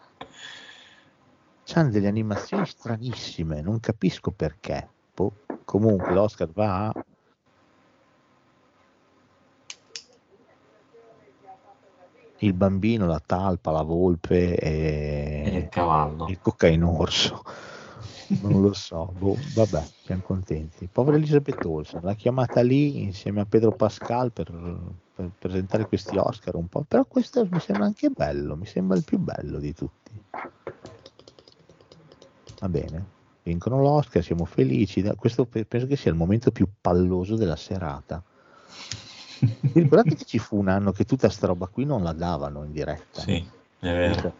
C'hanno 1.64 1.90
delle 1.90 2.08
animazioni 2.08 2.66
stranissime, 2.66 3.60
non 3.60 3.80
capisco 3.80 4.30
perché. 4.30 4.88
Boh, 5.14 5.32
Comunque 5.64 6.12
l'Oscar 6.12 6.50
va 6.52 6.86
a 6.88 6.92
il 12.38 12.52
bambino, 12.54 13.06
la 13.06 13.22
talpa, 13.24 13.70
la 13.70 13.82
volpe 13.82 14.56
E 14.56 15.42
il 15.48 15.56
e 15.56 15.68
cavallo. 15.68 16.26
il 16.28 16.38
coccainorso. 16.40 17.42
Non 18.26 18.60
lo 18.60 18.72
so, 18.72 19.06
boh, 19.12 19.36
vabbè, 19.52 19.92
siamo 20.02 20.22
contenti. 20.22 20.88
Povera 20.88 21.16
Elizabeth 21.16 21.64
Olsen, 21.64 22.00
l'ha 22.02 22.14
chiamata 22.14 22.60
lì 22.62 23.02
insieme 23.02 23.40
a 23.40 23.46
Pedro 23.46 23.72
Pascal 23.72 24.32
per, 24.32 24.50
per 25.12 25.30
presentare 25.38 25.86
questi 25.86 26.16
Oscar 26.16 26.56
un 26.56 26.66
po', 26.68 26.82
però 26.84 27.04
questo 27.06 27.46
mi 27.50 27.60
sembra 27.60 27.86
anche 27.86 28.10
bello, 28.10 28.56
mi 28.56 28.66
sembra 28.66 28.96
il 28.96 29.04
più 29.04 29.18
bello 29.18 29.58
di 29.60 29.72
tutti. 29.72 30.20
Va 32.60 32.68
bene, 32.68 33.12
vincono 33.42 33.80
l'Oscar, 33.80 34.22
siamo 34.22 34.44
felici. 34.44 35.02
da- 35.02 35.14
Questo 35.14 35.46
pe- 35.46 35.66
penso 35.66 35.86
che 35.86 35.96
sia 35.96 36.10
il 36.10 36.16
momento 36.16 36.50
più 36.52 36.66
palloso 36.80 37.36
della 37.36 37.56
serata. 37.56 38.24
Vi 39.40 39.80
ricordate 39.80 40.14
che 40.16 40.24
ci 40.24 40.38
fu 40.38 40.56
un 40.58 40.68
anno 40.68 40.92
che 40.92 41.04
tutta 41.04 41.28
sta 41.28 41.46
roba 41.48 41.66
qui 41.68 41.84
non 41.84 42.02
la 42.02 42.12
davano 42.12 42.64
in 42.64 42.72
diretta? 42.72 43.20
Sì, 43.20 43.32
è 43.78 43.92
vero. 43.92 44.36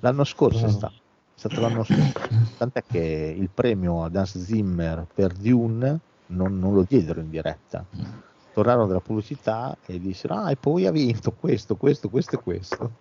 L'anno 0.00 0.24
scorso 0.24 0.66
è 0.66 0.68
stato, 0.68 1.01
stato 1.48 1.60
l'anno 1.60 1.82
scorso. 1.82 2.12
Tant'è 2.56 2.84
che 2.86 3.34
il 3.36 3.50
premio 3.52 4.04
ad 4.04 4.14
Hans 4.14 4.38
Zimmer 4.38 5.06
per 5.12 5.32
Dune 5.32 5.98
non, 6.26 6.58
non 6.58 6.72
lo 6.72 6.84
diedero 6.86 7.20
in 7.20 7.30
diretta. 7.30 7.84
Tornarono 8.52 8.86
dalla 8.86 9.00
pubblicità 9.00 9.76
e 9.84 9.98
dissero: 9.98 10.34
Ah, 10.34 10.50
e 10.50 10.56
poi 10.56 10.86
ha 10.86 10.92
vinto 10.92 11.32
questo, 11.32 11.76
questo, 11.76 12.08
questo 12.08 12.36
e 12.36 12.42
questo. 12.42 12.92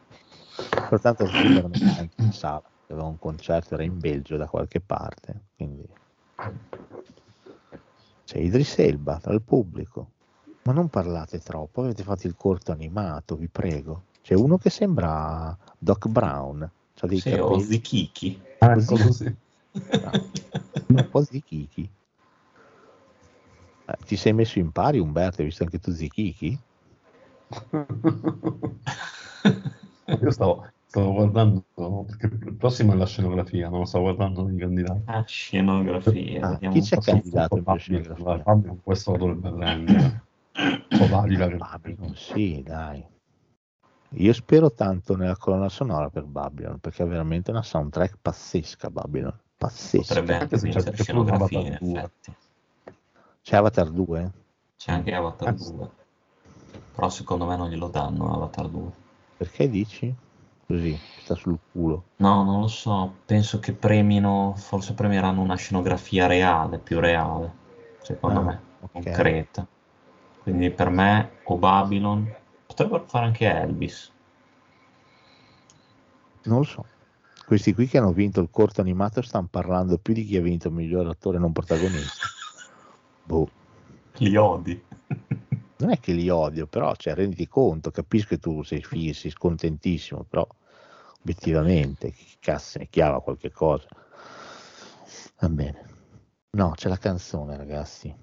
Pertanto 0.89 1.27
Zimmer 1.27 1.61
non 1.61 1.71
era 1.75 1.85
neanche 1.85 2.21
in 2.21 2.31
sala, 2.31 2.63
aveva 2.87 3.05
un 3.05 3.19
concerto, 3.19 3.75
era 3.75 3.83
in 3.83 3.99
Belgio 3.99 4.37
da 4.37 4.47
qualche 4.47 4.79
parte. 4.79 5.41
Quindi 5.55 5.87
c'è 8.25 8.37
Idris 8.37 8.79
Elba 8.79 9.19
tra 9.19 9.33
il 9.33 9.41
pubblico. 9.41 10.09
Ma 10.63 10.73
non 10.73 10.89
parlate 10.89 11.39
troppo, 11.39 11.81
avete 11.81 12.03
fatto 12.03 12.27
il 12.27 12.35
corto 12.35 12.71
animato, 12.71 13.35
vi 13.35 13.47
prego. 13.47 14.03
C'è 14.21 14.35
uno 14.35 14.59
che 14.59 14.69
sembra 14.69 15.57
Doc 15.79 16.07
Brown, 16.07 16.69
c'ha 17.01 17.07
dei 17.07 17.19
Sì, 17.19 17.33
o 17.33 17.59
Zichichi. 17.59 18.39
Ah, 18.59 18.73
Così. 18.73 19.03
così. 19.03 19.35
un 20.87 21.07
po' 21.09 21.23
zichichi. 21.23 21.89
Eh, 23.85 23.97
ti 24.05 24.15
sei 24.15 24.33
messo 24.33 24.59
in 24.59 24.71
pari 24.71 24.99
Umberto, 24.99 25.41
hai 25.41 25.47
visto 25.47 25.63
anche 25.63 25.79
tu 25.79 25.91
zichichi? 25.91 26.55
Io 30.21 30.29
stavo, 30.29 30.67
stavo 30.85 31.13
guardando, 31.13 31.65
perché 32.05 32.27
il 32.27 32.53
prossimo 32.55 32.93
è 32.93 32.95
la 32.95 33.07
scenografia, 33.07 33.69
non 33.69 33.79
lo 33.79 33.85
stavo 33.85 34.03
guardando 34.03 34.47
i 34.49 34.57
candidati. 34.57 35.01
Ah, 35.05 35.23
scenografia. 35.25 36.47
Ah, 36.47 36.59
chi 36.69 36.81
c'è 36.81 36.99
candidato 36.99 37.57
in 37.57 37.63
Fabio, 37.63 37.79
scenografia? 37.79 38.43
Fabio 38.43 38.77
questo 38.83 39.11
lo 39.11 39.17
dovrebbe 39.17 39.51
prendere. 39.51 40.23
O 41.01 41.07
Dalila 41.07 41.47
che 41.47 41.55
Babylon, 41.55 42.13
sì, 42.15 42.61
dai. 42.63 43.03
Io 44.15 44.33
spero 44.33 44.71
tanto 44.71 45.15
nella 45.15 45.37
colonna 45.37 45.69
sonora 45.69 46.09
per 46.09 46.25
Babylon, 46.25 46.79
perché 46.79 47.03
è 47.03 47.07
veramente 47.07 47.49
una 47.51 47.63
soundtrack 47.63 48.17
pazzesca 48.21 48.89
Babylon, 48.89 49.33
pazzesca. 49.57 50.15
Potrebbe 50.15 50.35
anche 50.35 50.57
vincere 50.57 50.95
scenografia, 50.97 51.59
in 51.59 51.67
Avatar 51.67 51.79
2. 51.79 51.99
effetti. 51.99 52.33
C'è 53.41 53.55
Avatar 53.55 53.89
2? 53.89 54.31
C'è 54.77 54.91
anche 54.91 55.13
Avatar 55.13 55.47
Eh, 55.49 55.55
2. 55.55 55.89
Però 56.93 57.09
secondo 57.09 57.45
me 57.45 57.55
non 57.55 57.69
glielo 57.69 57.87
danno 57.87 58.33
Avatar 58.33 58.67
2. 58.67 58.91
Perché 59.37 59.69
dici? 59.69 60.13
Così, 60.67 60.99
sta 61.23 61.35
sul 61.35 61.57
culo. 61.71 62.03
No, 62.17 62.43
non 62.43 62.59
lo 62.59 62.67
so. 62.67 63.13
Penso 63.25 63.59
che 63.59 63.71
premino, 63.71 64.53
forse 64.57 64.93
premieranno 64.93 65.41
una 65.41 65.55
scenografia 65.55 66.27
reale, 66.27 66.79
più 66.79 66.99
reale, 66.99 67.51
secondo 68.01 68.39
Ah, 68.41 68.43
me, 68.43 68.61
ok. 68.81 68.91
concreta. 68.91 69.65
Quindi 70.43 70.69
per 70.69 70.89
me 70.89 71.31
o 71.43 71.57
Babylon, 71.57 72.29
potrebbero 72.71 73.05
fare 73.05 73.25
anche 73.25 73.45
Elvis. 73.45 74.11
Non 76.43 76.59
lo 76.59 76.63
so. 76.63 76.85
Questi 77.45 77.73
qui 77.73 77.87
che 77.87 77.97
hanno 77.97 78.13
vinto 78.13 78.39
il 78.39 78.49
corto 78.49 78.79
animato 78.81 79.21
stanno 79.21 79.47
parlando 79.51 79.97
più 79.97 80.13
di 80.13 80.25
chi 80.25 80.37
ha 80.37 80.41
vinto 80.41 80.69
il 80.69 80.73
miglior 80.73 81.07
attore 81.07 81.37
non 81.37 81.51
protagonista. 81.51 82.27
Boh. 83.23 83.49
Li 84.17 84.35
odi. 84.35 84.81
non 85.77 85.89
è 85.91 85.99
che 85.99 86.13
li 86.13 86.29
odio, 86.29 86.65
però 86.65 86.95
cioè, 86.95 87.13
renditi 87.13 87.47
conto, 87.47 87.91
capisco 87.91 88.29
che 88.29 88.37
tu 88.37 88.63
sei 88.63 88.81
figo, 88.81 89.13
sei 89.13 89.31
scontentissimo, 89.31 90.23
però 90.23 90.47
obiettivamente 91.19 92.11
chi 92.11 92.37
cazzo 92.39 92.79
ne 92.79 92.87
chiama 92.87 93.19
qualche 93.19 93.51
cosa. 93.51 93.87
Va 95.39 95.49
bene. 95.49 95.89
No, 96.51 96.71
c'è 96.71 96.87
la 96.87 96.97
canzone, 96.97 97.57
ragazzi. 97.57 98.13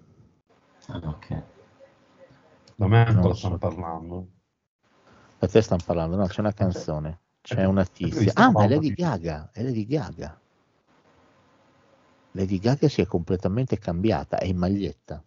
Ah, 0.87 1.01
ok. 1.05 1.43
Da 2.77 2.87
me 2.87 2.99
Non 2.99 3.07
ancora 3.09 3.29
lo 3.29 3.35
stanno 3.35 3.59
so. 3.59 3.59
parlando. 3.59 4.29
Da 5.39 5.47
te 5.47 5.61
stanno 5.61 5.83
parlando, 5.85 6.17
no, 6.17 6.27
c'è 6.27 6.41
una 6.41 6.53
canzone, 6.53 7.21
c'è 7.43 7.65
una 7.65 7.85
tizia. 7.85 8.33
Ah, 8.35 8.51
ma 8.51 8.65
è 8.65 8.69
Lady 8.69 8.93
Gaga, 8.93 9.51
è 9.53 9.63
Lady 9.63 9.87
Gaga. 9.87 10.41
Lady 12.33 12.59
Gaga 12.59 12.89
si 12.89 13.01
è 13.01 13.07
completamente 13.07 13.79
cambiata, 13.79 14.39
è 14.39 14.47
in 14.47 14.57
maglietta, 14.57 15.23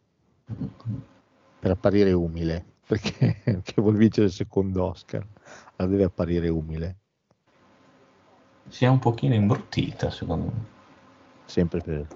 per 1.60 1.72
apparire 1.72 2.12
umile, 2.12 2.66
perché, 2.86 3.40
perché 3.44 3.82
vuol 3.82 3.96
vincere 3.96 4.28
il 4.28 4.34
secondo 4.34 4.84
Oscar, 4.84 5.26
la 5.78 5.86
deve 5.86 6.04
apparire 6.04 6.50
umile. 6.50 6.98
Si 8.68 8.84
è 8.84 8.88
un 8.90 9.00
pochino 9.00 9.34
imbruttita, 9.34 10.10
secondo 10.10 10.46
me. 10.46 10.66
sempre 11.46 11.82
per 11.82 12.08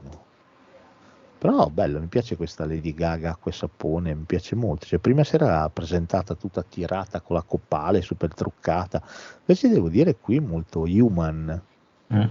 però 1.37 1.67
bello 1.67 1.99
mi 1.99 2.07
piace 2.07 2.35
questa 2.35 2.65
Lady 2.65 2.93
Gaga 2.93 3.31
acqua 3.31 3.51
e 3.51 3.53
sapone 3.53 4.13
mi 4.15 4.23
piace 4.23 4.55
molto 4.55 4.85
cioè, 4.85 4.99
prima 4.99 5.23
si 5.23 5.35
era 5.35 5.69
presentata 5.69 6.33
tutta 6.35 6.63
tirata 6.63 7.21
con 7.21 7.35
la 7.35 7.43
coppale 7.43 8.01
super 8.01 8.33
truccata 8.33 9.01
invece 9.39 9.69
devo 9.69 9.89
dire 9.89 10.15
qui 10.15 10.39
molto 10.39 10.81
human 10.81 11.61
Mm. 12.13 12.27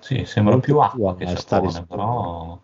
Sì, 0.00 0.24
sembra 0.24 0.54
Molto 0.54 0.66
più 0.66 0.78
acqua 0.80 1.14
che 1.14 1.26
stare 1.36 1.70
sapone, 1.70 1.86
sicuro. 1.86 2.60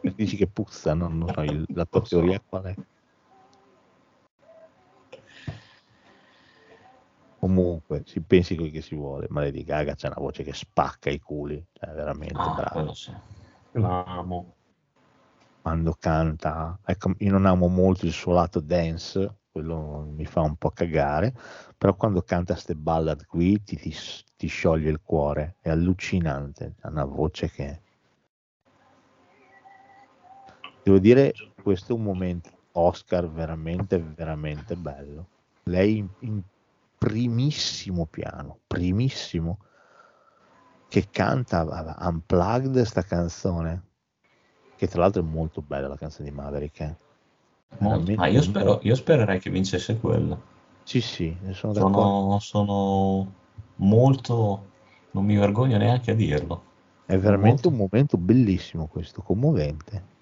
però... 0.00 0.12
dici 0.14 0.36
che 0.36 0.46
puzza 0.46 0.94
no? 0.94 1.08
non 1.08 1.32
so 1.34 1.40
il- 1.42 1.64
la 1.74 1.84
tua 1.84 2.02
teoria 2.02 2.40
qual 2.46 2.62
è 2.64 2.74
comunque 7.40 8.02
si 8.06 8.20
pensi 8.20 8.54
quel 8.56 8.70
che 8.70 8.80
si 8.80 8.94
vuole 8.94 9.26
ma 9.30 9.40
Lady 9.40 9.64
Gaga 9.64 9.94
c'ha 9.96 10.06
una 10.08 10.16
voce 10.18 10.42
che 10.44 10.52
spacca 10.52 11.10
i 11.10 11.18
culi 11.18 11.64
cioè 11.72 11.92
veramente 11.94 12.42
Ah, 12.42 12.50
brava 12.50 12.70
quello 12.70 12.94
L'amo. 13.80 14.54
quando 15.62 15.96
canta, 15.98 16.78
ecco, 16.84 17.12
io 17.18 17.30
non 17.30 17.46
amo 17.46 17.68
molto 17.68 18.06
il 18.06 18.12
suo 18.12 18.32
lato 18.32 18.60
dance, 18.60 19.40
quello 19.50 20.08
mi 20.10 20.24
fa 20.24 20.40
un 20.40 20.56
po' 20.56 20.70
cagare, 20.70 21.34
però 21.76 21.94
quando 21.94 22.22
canta 22.22 22.54
queste 22.54 22.74
ballad 22.74 23.26
qui 23.26 23.62
ti, 23.62 23.76
ti, 23.76 23.94
ti 24.36 24.46
scioglie 24.46 24.90
il 24.90 25.00
cuore, 25.02 25.56
è 25.60 25.70
allucinante, 25.70 26.74
ha 26.80 26.88
una 26.88 27.04
voce 27.04 27.50
che... 27.50 27.80
Devo 30.82 30.98
dire, 30.98 31.34
questo 31.62 31.92
è 31.92 31.96
un 31.96 32.02
momento 32.02 32.50
Oscar 32.72 33.28
veramente, 33.28 33.98
veramente 33.98 34.74
bello. 34.74 35.26
Lei 35.64 35.98
in, 35.98 36.08
in 36.20 36.42
primissimo 36.96 38.06
piano, 38.06 38.60
primissimo, 38.66 39.58
che 40.88 41.08
canta 41.10 41.96
unplugged 42.00 42.80
sta 42.82 43.02
canzone 43.02 43.82
che 44.76 44.86
tra 44.88 45.00
l'altro 45.00 45.22
è 45.22 45.24
molto 45.24 45.60
bella 45.60 45.88
la 45.88 45.96
canzone 45.96 46.28
di 46.30 46.34
Maverick 46.34 46.80
eh. 46.80 46.96
Molto. 47.78 48.14
Ma 48.16 48.26
io, 48.26 48.40
spero, 48.42 48.80
io 48.82 48.94
spererei 48.94 49.38
che 49.38 49.50
vincesse 49.50 49.98
quella. 49.98 50.36
sì 50.82 51.00
sì 51.00 51.36
sono 51.52 51.74
Sono, 51.74 52.38
sono 52.40 53.32
molto... 53.76 54.66
Non 55.10 55.24
mi 55.24 55.36
vergogno 55.36 55.76
neanche 55.78 56.10
a 56.12 56.14
dirlo. 56.14 56.62
è 57.06 57.16
veramente 57.18 57.68
molto- 57.68 57.68
un 57.68 57.76
momento 57.76 58.16
bellissimo 58.16 58.86
questo 58.86 59.22
commovente 59.22 60.16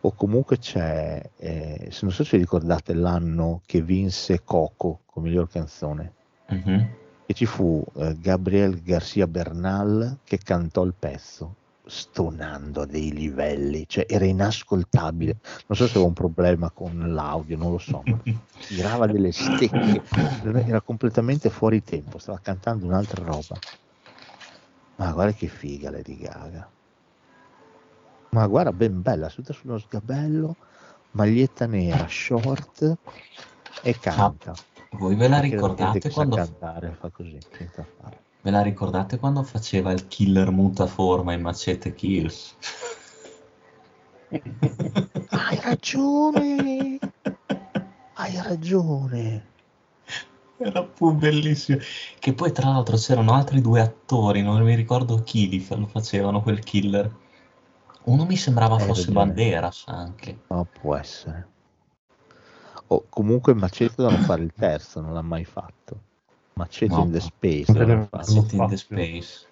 o 0.00 0.12
comunque 0.12 0.58
c'è 0.58 1.30
eh, 1.36 1.88
se 1.90 2.00
non 2.02 2.12
so 2.12 2.24
se 2.24 2.36
ricordate 2.36 2.92
l'anno 2.94 3.62
che 3.64 3.80
vinse 3.80 4.42
Coco 4.44 5.00
come 5.06 5.28
miglior 5.28 5.48
canzone 5.48 6.12
Mhm. 6.48 6.88
E 7.26 7.34
ci 7.34 7.46
fu 7.46 7.84
eh, 7.96 8.16
Gabriel 8.18 8.82
Garcia 8.82 9.26
Bernal 9.26 10.18
che 10.24 10.38
cantò 10.38 10.82
il 10.84 10.94
pezzo 10.98 11.56
stonando 11.86 12.82
a 12.82 12.86
dei 12.86 13.12
livelli, 13.12 13.84
cioè 13.86 14.06
era 14.08 14.24
inascoltabile. 14.24 15.38
Non 15.66 15.76
so 15.76 15.84
se 15.84 15.92
avevo 15.92 16.06
un 16.06 16.12
problema 16.12 16.70
con 16.70 17.12
l'audio, 17.12 17.56
non 17.56 17.72
lo 17.72 17.78
so, 17.78 18.02
ma 18.06 18.18
tirava 18.66 19.06
delle 19.06 19.32
stecche, 19.32 20.02
era 20.66 20.80
completamente 20.80 21.50
fuori 21.50 21.82
tempo, 21.82 22.18
stava 22.18 22.38
cantando 22.42 22.86
un'altra 22.86 23.22
roba. 23.24 23.58
Ma 24.96 25.12
guarda 25.12 25.32
che 25.32 25.48
figa 25.48 25.90
Lady 25.90 26.16
Gaga. 26.16 26.70
Ma 28.30 28.46
guarda, 28.46 28.72
ben 28.72 29.00
bella, 29.00 29.28
seduta 29.28 29.52
sullo 29.52 29.78
sgabello, 29.78 30.56
maglietta 31.12 31.66
nera, 31.66 32.06
short 32.08 32.96
e 33.82 33.98
canta. 34.00 34.50
Ah, 34.50 34.73
voi 34.98 35.14
ve 35.14 35.28
la 35.28 35.40
Perché 35.40 35.54
ricordate 35.56 36.10
quando, 36.10 36.36
cantare 36.36 36.96
fa 36.98 37.10
così, 37.10 37.38
senza 37.56 37.86
fare. 38.00 38.20
ve 38.42 38.50
la 38.50 38.62
ricordate 38.62 39.18
quando 39.18 39.42
faceva 39.42 39.92
il 39.92 40.06
killer 40.06 40.50
mutaforma 40.50 41.32
in 41.32 41.40
Macete 41.40 41.94
Kills? 41.94 42.56
Hai 45.28 45.60
ragione, 45.62 46.98
hai 48.14 48.42
ragione. 48.42 49.46
Era 50.56 50.82
pure 50.84 51.14
bellissimo. 51.14 51.78
Che 52.18 52.32
poi 52.32 52.52
tra 52.52 52.70
l'altro 52.70 52.96
c'erano 52.96 53.32
altri 53.32 53.60
due 53.60 53.80
attori, 53.80 54.42
non 54.42 54.62
mi 54.62 54.74
ricordo 54.74 55.22
chi 55.22 55.48
li 55.48 55.66
lo 55.68 55.86
facevano 55.86 56.42
quel 56.42 56.60
killer. 56.60 57.12
Uno 58.04 58.24
mi 58.24 58.36
sembrava 58.36 58.76
Hai 58.76 58.86
fosse 58.86 59.06
ragione. 59.06 59.26
Banderas 59.26 59.84
anche. 59.86 60.38
No, 60.48 60.66
può 60.80 60.96
essere. 60.96 61.48
O 62.94 63.04
comunque 63.08 63.54
Macete 63.54 64.02
non 64.02 64.16
fare 64.18 64.42
il 64.42 64.52
terzo, 64.56 65.00
non 65.00 65.14
l'ha 65.14 65.22
mai 65.22 65.44
fatto. 65.44 65.98
Macete 66.54 66.94
No. 66.94 67.02
in 67.02 67.10
the 67.10 67.20
Space 67.20 67.72
doveva. 67.72 68.08
Macete 68.12 68.56
in 68.56 68.68
the. 68.68 68.76
Space. 68.76 69.46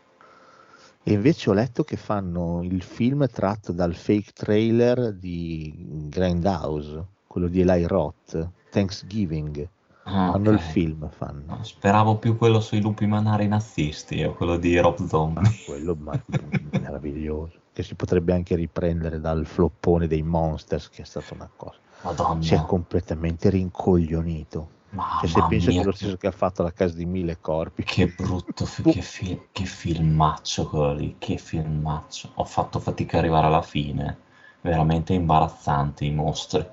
E 1.04 1.12
invece 1.12 1.50
ho 1.50 1.52
letto 1.52 1.82
che 1.82 1.96
fanno 1.96 2.62
il 2.62 2.80
film 2.82 3.26
tratto 3.26 3.72
dal 3.72 3.94
fake 3.96 4.30
trailer 4.32 5.12
di 5.12 5.74
Grindhouse, 6.08 7.04
quello 7.26 7.48
di 7.48 7.60
Eli 7.60 7.84
Roth, 7.88 8.48
Thanksgiving. 8.70 9.68
Ah, 10.04 10.30
Fanno 10.30 10.50
il 10.50 10.58
ok. 10.58 10.62
film, 10.62 11.08
fanno. 11.10 11.42
No, 11.46 11.64
speravo 11.64 12.18
più 12.18 12.36
quello 12.36 12.60
sui 12.60 12.80
lupi 12.80 13.06
manari 13.06 13.48
nazisti 13.48 14.22
o 14.22 14.34
quello 14.34 14.56
di 14.56 14.78
Rob 14.78 15.00
Ma 15.00 15.08
Zombie. 15.08 15.52
quello 15.64 15.96
ma- 15.96 16.20
meraviglioso. 16.80 17.58
Che 17.72 17.82
si 17.82 17.94
potrebbe 17.96 18.32
anche 18.32 18.54
riprendere 18.54 19.18
dal 19.18 19.44
floppone 19.46 20.06
dei 20.06 20.22
Monsters, 20.22 20.88
che 20.88 21.02
è 21.02 21.04
stata 21.04 21.34
una 21.34 21.48
cosa. 21.56 21.78
Madonna. 22.02 22.42
Si 22.42 22.54
è 22.54 22.64
completamente 22.64 23.50
rincoglionito. 23.50 24.80
Mamma 24.90 25.20
Cioè, 25.20 25.28
se 25.28 25.42
pensa 25.48 25.70
che 25.70 25.82
lo 25.82 25.92
stesso 25.92 26.16
che 26.16 26.26
ha 26.26 26.32
fatto 26.32 26.62
la 26.62 26.72
casa 26.72 26.94
di 26.94 27.06
mille 27.06 27.38
corpi. 27.40 27.82
che 27.82 28.06
brutto, 28.08 28.64
che, 28.64 29.00
fi- 29.00 29.48
che 29.50 29.64
filmaccio 29.64 30.68
quello 30.68 30.94
lì, 30.94 31.16
che 31.18 31.38
filmaccio. 31.38 32.30
Ho 32.34 32.44
fatto 32.44 32.78
fatica 32.78 33.16
ad 33.18 33.24
arrivare 33.24 33.46
alla 33.46 33.62
fine. 33.62 34.18
Veramente 34.60 35.12
imbarazzanti 35.14 36.06
i 36.06 36.12
mostri. 36.12 36.64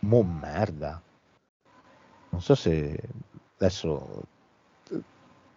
Mo 0.00 0.22
merda. 0.22 1.00
Non 2.30 2.40
so 2.40 2.54
se 2.54 2.98
adesso 3.58 4.24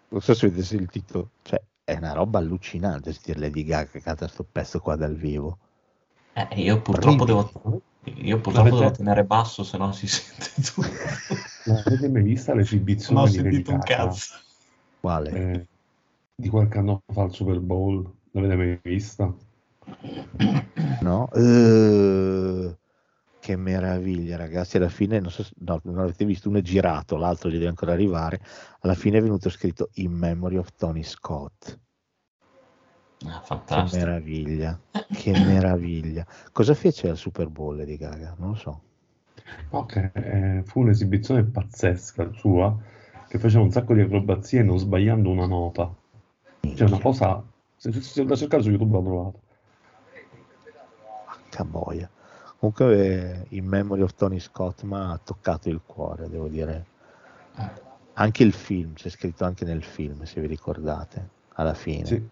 non 0.10 0.22
so 0.22 0.34
se 0.34 0.46
avete 0.46 0.64
sentito, 0.64 1.30
cioè 1.42 1.62
è 1.84 1.96
una 1.96 2.14
roba 2.14 2.38
allucinante 2.40 3.12
sentire 3.12 3.40
Lady 3.40 3.64
Gaga 3.64 3.90
che 3.90 4.02
canta 4.02 4.28
sto 4.28 4.46
pezzo 4.50 4.80
qua 4.80 4.96
dal 4.96 5.16
vivo. 5.16 5.58
Eh, 6.34 6.62
io 6.62 6.82
purtroppo 6.82 7.26
Brividi. 7.26 7.26
devo, 7.26 7.82
io 8.06 8.40
purtroppo 8.40 8.70
L'avete- 8.70 8.84
devo 8.84 8.92
tenere 8.92 9.24
basso, 9.24 9.64
se 9.64 9.78
no 9.78 9.92
si 9.92 10.08
sente 10.08 10.52
tutto. 10.62 10.88
L'avete 11.66 12.10
mai 12.10 12.24
vista 12.24 12.54
l'esibizione 12.54 13.20
Non 13.20 13.30
ho 13.30 13.32
sentito 13.32 13.72
un 13.72 13.80
cazzo. 13.80 14.36
Quale? 15.00 15.30
Eh, 15.32 15.68
di 16.36 16.50
qualche 16.50 16.78
anno 16.78 17.02
fa 17.14 17.24
al 17.24 17.34
Super 17.34 17.60
Bowl? 17.60 18.10
L'avete 18.32 18.56
mai 18.56 18.80
vista? 18.82 19.34
No? 21.02 21.30
Eh, 21.34 22.78
che 23.40 23.56
meraviglia, 23.56 24.38
ragazzi. 24.38 24.78
Alla 24.78 24.90
fine, 24.90 25.20
non 25.20 25.30
so 25.30 25.44
se 25.44 25.52
no, 25.60 25.80
non 25.84 26.00
avete 26.00 26.26
visto, 26.26 26.50
uno 26.50 26.60
è 26.60 26.62
girato, 26.62 27.18
l'altro 27.18 27.50
gli 27.50 27.54
deve 27.54 27.68
ancora 27.68 27.92
arrivare. 27.94 28.42
Alla 28.80 28.96
fine 28.96 29.18
è 29.18 29.22
venuto 29.22 29.50
scritto 29.50 29.90
In 29.96 30.12
Memory 30.14 30.58
of 30.58 30.70
Tony 30.76 31.04
Scott. 31.04 31.80
Ah, 33.26 33.40
Che 33.40 33.46
fantastico. 33.46 34.06
meraviglia, 34.06 34.80
che 35.14 35.32
meraviglia. 35.32 36.26
Cosa 36.52 36.74
fece 36.74 37.10
al 37.10 37.18
Super 37.18 37.48
Bowl 37.48 37.78
Lady 37.78 37.98
Gaga? 37.98 38.36
Non 38.38 38.50
lo 38.50 38.56
so. 38.56 38.82
Ok, 39.70 40.12
eh, 40.14 40.62
fu 40.66 40.82
un'esibizione 40.82 41.44
pazzesca 41.44 42.32
sua, 42.34 42.76
che 43.28 43.40
faceva 43.40 43.64
un 43.64 43.72
sacco 43.72 43.94
di 43.94 44.02
acrobazie 44.02 44.64
non 44.64 44.78
sbagliando 44.78 45.30
una 45.30 45.46
nota. 45.46 45.94
Cioè 46.76 46.88
una 46.88 47.00
cosa, 47.00 47.44
se, 47.76 47.92
se, 47.92 48.02
se 48.02 48.26
da 48.26 48.36
cercare 48.36 48.64
su 48.64 48.70
YouTube 48.70 48.96
la 48.96 49.04
trovate. 49.04 49.40
Porca 51.26 51.64
boia. 51.66 52.10
Comunque, 52.58 53.46
In 53.50 53.66
Memory 53.66 54.02
of 54.02 54.14
Tony 54.16 54.40
Scott 54.40 54.84
mi 54.84 54.96
ha 54.96 55.20
toccato 55.24 55.70
il 55.70 55.82
cuore, 55.86 56.30
devo 56.30 56.48
dire. 56.48 56.86
Anche 58.14 58.44
il 58.44 58.54
film, 58.54 58.94
c'è 58.94 59.10
scritto 59.10 59.44
anche 59.44 59.66
nel 59.66 59.84
film, 59.84 60.24
se 60.24 60.40
vi 60.40 60.48
ricordate, 60.48 61.30
alla 61.54 61.74
fine. 61.74 62.06
Sì. 62.06 62.30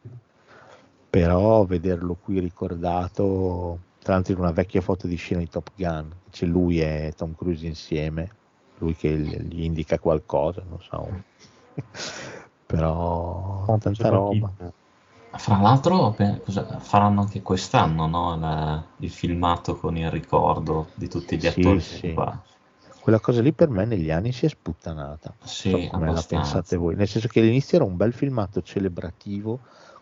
Però 1.12 1.66
vederlo 1.66 2.16
qui 2.16 2.40
ricordato, 2.40 3.80
tra 4.02 4.14
l'altro 4.14 4.32
in 4.32 4.40
una 4.40 4.54
vecchia 4.54 4.80
foto 4.80 5.08
di 5.08 5.18
scena 5.18 5.42
di 5.42 5.50
Top 5.50 5.72
Gun, 5.76 6.10
c'è 6.32 6.46
lui 6.46 6.80
e 6.80 7.12
Tom 7.18 7.36
Cruise 7.36 7.68
insieme, 7.68 8.30
lui 8.78 8.96
che 8.96 9.14
gli 9.18 9.62
indica 9.62 10.00
qualcosa, 10.00 10.64
non 10.66 10.80
so. 10.82 11.10
Però 12.66 13.66
tanta 13.78 14.08
roba. 14.08 14.54
Fra 15.32 15.60
l'altro, 15.60 16.16
faranno 16.80 17.22
anche 17.22 17.42
quest'anno, 17.42 18.08
no? 18.08 18.34
Il, 18.36 19.06
il 19.06 19.12
filmato 19.12 19.76
con 19.76 19.98
il 19.98 20.10
ricordo 20.10 20.92
di 20.94 21.10
tutti 21.10 21.38
gli 21.38 21.46
attori 21.46 21.82
sì. 21.82 22.14
qua. 22.14 22.42
Quella 23.02 23.20
cosa 23.20 23.42
lì 23.42 23.52
per 23.52 23.68
me 23.68 23.84
negli 23.84 24.12
anni 24.12 24.32
si 24.32 24.46
è 24.46 24.50
sputtanata. 24.50 25.34
Sì, 25.44 25.72
so 25.72 25.78
come 25.90 26.06
la 26.06 26.12
abbastanza. 26.12 26.54
pensate 26.54 26.78
voi. 26.78 26.96
Nel 26.96 27.10
senso 27.10 27.28
che 27.28 27.42
all'inizio 27.42 27.78
era 27.78 27.86
un 27.86 27.98
bel 27.98 28.14
filmato 28.14 28.62
celebrativo 28.62 29.60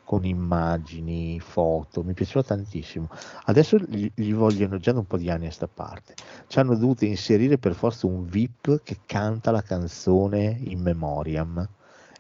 con 0.10 0.26
immagini, 0.26 1.40
foto, 1.40 2.02
mi 2.02 2.16
piaceva 2.16 2.42
tantissimo. 2.42 3.10
Adesso 3.46 3.78
gli, 3.78 4.10
gli 4.16 4.34
vogliono 4.34 4.80
già 4.80 4.92
da 4.92 4.98
un 4.98 5.06
po' 5.06 5.18
di 5.18 5.30
anni 5.30 5.46
a 5.46 5.52
sta 5.52 5.68
parte. 5.72 6.16
Ci 6.48 6.58
hanno 6.58 6.76
dovuto 6.76 7.06
inserire 7.06 7.60
per 7.60 7.76
forza 7.76 8.08
un 8.08 8.26
VIP 8.26 8.82
che 8.82 9.02
canta 9.06 9.52
la 9.52 9.62
canzone 9.62 10.58
in 10.64 10.82
memoriam 10.82 11.64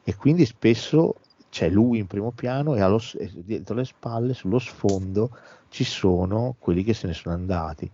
e 0.04 0.16
quindi 0.16 0.46
spesso 0.46 1.16
c'è 1.50 1.68
lui 1.68 1.98
in 1.98 2.06
primo 2.06 2.30
piano 2.30 2.76
e, 2.76 2.82
allo 2.82 3.02
e 3.18 3.32
dietro 3.34 3.74
le 3.74 3.86
spalle, 3.86 4.36
sullo 4.36 4.60
sfondo, 4.60 5.36
ci 5.70 5.84
sono 5.84 6.58
quelli 6.60 6.84
che 6.84 6.94
se 6.94 7.08
ne 7.08 7.14
sono 7.14 7.34
andati. 7.34 7.90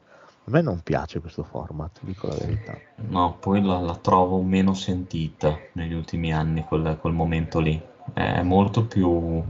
A 0.48 0.52
me 0.52 0.60
non 0.60 0.82
piace 0.82 1.22
questo 1.22 1.44
format, 1.44 2.00
dico 2.02 2.28
la 2.28 2.36
verità. 2.36 2.78
No, 3.08 3.38
poi 3.40 3.64
la, 3.64 3.80
la 3.80 3.96
trovo 3.96 4.42
meno 4.42 4.74
sentita 4.74 5.58
negli 5.72 5.94
ultimi 5.94 6.34
anni, 6.34 6.66
quel, 6.66 6.98
quel 7.00 7.14
momento 7.14 7.62
lì. 7.62 7.82
È 8.12 8.42
molto 8.42 8.86
più, 8.86 9.42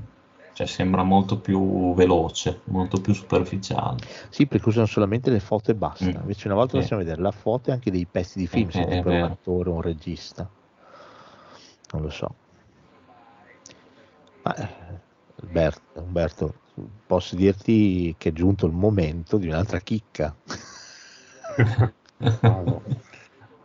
cioè 0.55 0.67
sembra 0.67 1.03
molto 1.03 1.37
più 1.37 1.93
veloce, 1.95 2.61
molto 2.67 3.01
più 3.01 3.13
superficiale. 3.13 3.97
Sì, 4.29 4.47
perché 4.47 4.69
usano 4.69 4.85
solamente 4.85 5.29
le 5.29 5.41
foto 5.41 5.71
e 5.71 5.75
basta. 5.75 6.05
Mm, 6.05 6.21
Invece 6.21 6.47
una 6.47 6.55
volta 6.55 6.71
sì. 6.71 6.77
possiamo 6.77 7.03
vedere 7.03 7.21
la 7.21 7.31
foto 7.31 7.69
e 7.69 7.73
anche 7.73 7.91
dei 7.91 8.05
pezzi 8.09 8.39
di 8.39 8.47
film, 8.47 8.69
Eh, 8.69 8.71
se 8.71 8.79
eh, 8.79 9.03
per 9.03 9.11
è 9.11 9.21
un 9.21 9.31
attore 9.31 9.69
o 9.69 9.73
un 9.73 9.81
regista. 9.81 10.49
Non 11.91 12.03
lo 12.03 12.09
so. 12.09 12.35
Ma, 14.43 14.55
eh, 14.55 15.01
Alberto, 15.41 15.99
Umberto, 15.99 16.53
posso 17.05 17.35
dirti 17.35 18.15
che 18.17 18.29
è 18.29 18.31
giunto 18.31 18.65
il 18.65 18.71
momento 18.71 19.37
di 19.37 19.47
un'altra 19.47 19.79
chicca. 19.79 20.33
Bravo. 22.39 22.81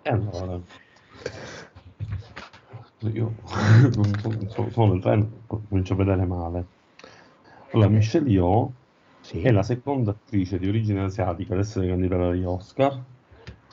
E 0.02 0.10
allora, 0.10 0.60
io 3.12 3.32
sono, 4.48 4.92
nel 4.92 5.00
treno, 5.00 5.28
comincio 5.46 5.92
a 5.92 5.96
vedere 5.96 6.24
male. 6.26 6.78
Allora, 7.72 7.88
Michelle 7.88 8.28
Yeoh 8.28 8.72
Sì, 9.20 9.42
è 9.42 9.51
la 9.51 9.62
seconda 9.62 10.12
attrice 10.12 10.59
di 10.59 10.66
origine 10.66 11.02
asiatica 11.02 11.55
ad 11.55 11.60
essere 11.60 11.88
candidata 11.88 12.28
agli 12.28 12.44
Oscar 12.44 13.01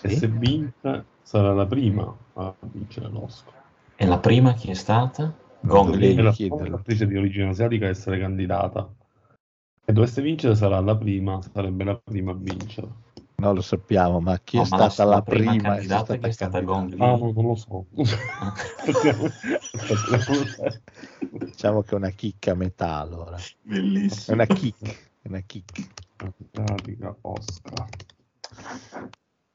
e 0.01 0.09
Sì. 0.09 0.15
se 0.15 0.27
vince 0.27 1.05
sarà 1.23 1.53
la 1.53 1.65
prima 1.65 2.15
a 2.33 2.53
vincere 2.71 3.09
l'Oscar. 3.09 3.53
E 3.95 4.05
la 4.05 4.17
prima 4.19 4.53
chi 4.53 4.69
è 4.69 4.73
stata? 4.73 5.33
Gong 5.61 5.95
Li. 5.95 6.15
È 6.15 6.21
la 6.21 6.31
seconda 6.31 6.75
attrice 6.75 7.07
di 7.07 7.17
origine 7.17 7.49
asiatica 7.49 7.85
a 7.85 7.89
essere 7.89 8.19
candidata. 8.19 8.87
E 9.85 9.93
dovesse 9.93 10.21
vincere 10.21 10.53
sarà 10.55 10.79
la 10.81 10.95
prima, 10.95 11.41
sarebbe 11.41 11.83
la 11.83 11.99
prima 12.03 12.31
a 12.31 12.35
vincere. 12.35 12.87
No, 13.39 13.53
lo 13.53 13.61
sappiamo, 13.61 14.19
ma 14.19 14.39
chi 14.39 14.57
No, 14.57 14.59
è 14.59 14.65
ma 14.65 14.65
stata 14.65 15.03
la, 15.03 15.05
la 15.05 15.21
prima 15.21 15.53
prima? 15.53 15.55
candidata 15.55 16.17
chi 16.17 16.27
è 16.27 16.31
stata 16.31 16.59
Gong 16.61 16.93
Li? 16.93 17.03
Ah, 17.05 17.15
no, 17.17 17.31
non 17.31 17.45
lo 17.45 17.55
so. 17.55 17.85
Diciamo 21.43 21.81
che 21.83 21.91
è 21.91 21.95
una 21.95 22.09
chicca 22.11 22.51
a 22.51 22.55
metà 22.55 22.95
allora. 22.97 23.37
È 23.37 23.45
Bellissimo. 23.61 24.33
una 24.33 24.45
kick, 24.47 24.87
è 25.21 25.27
una 25.27 25.41
kick. 25.41 25.87
Asiatica, 26.17 27.15
Oscar. 27.21 27.87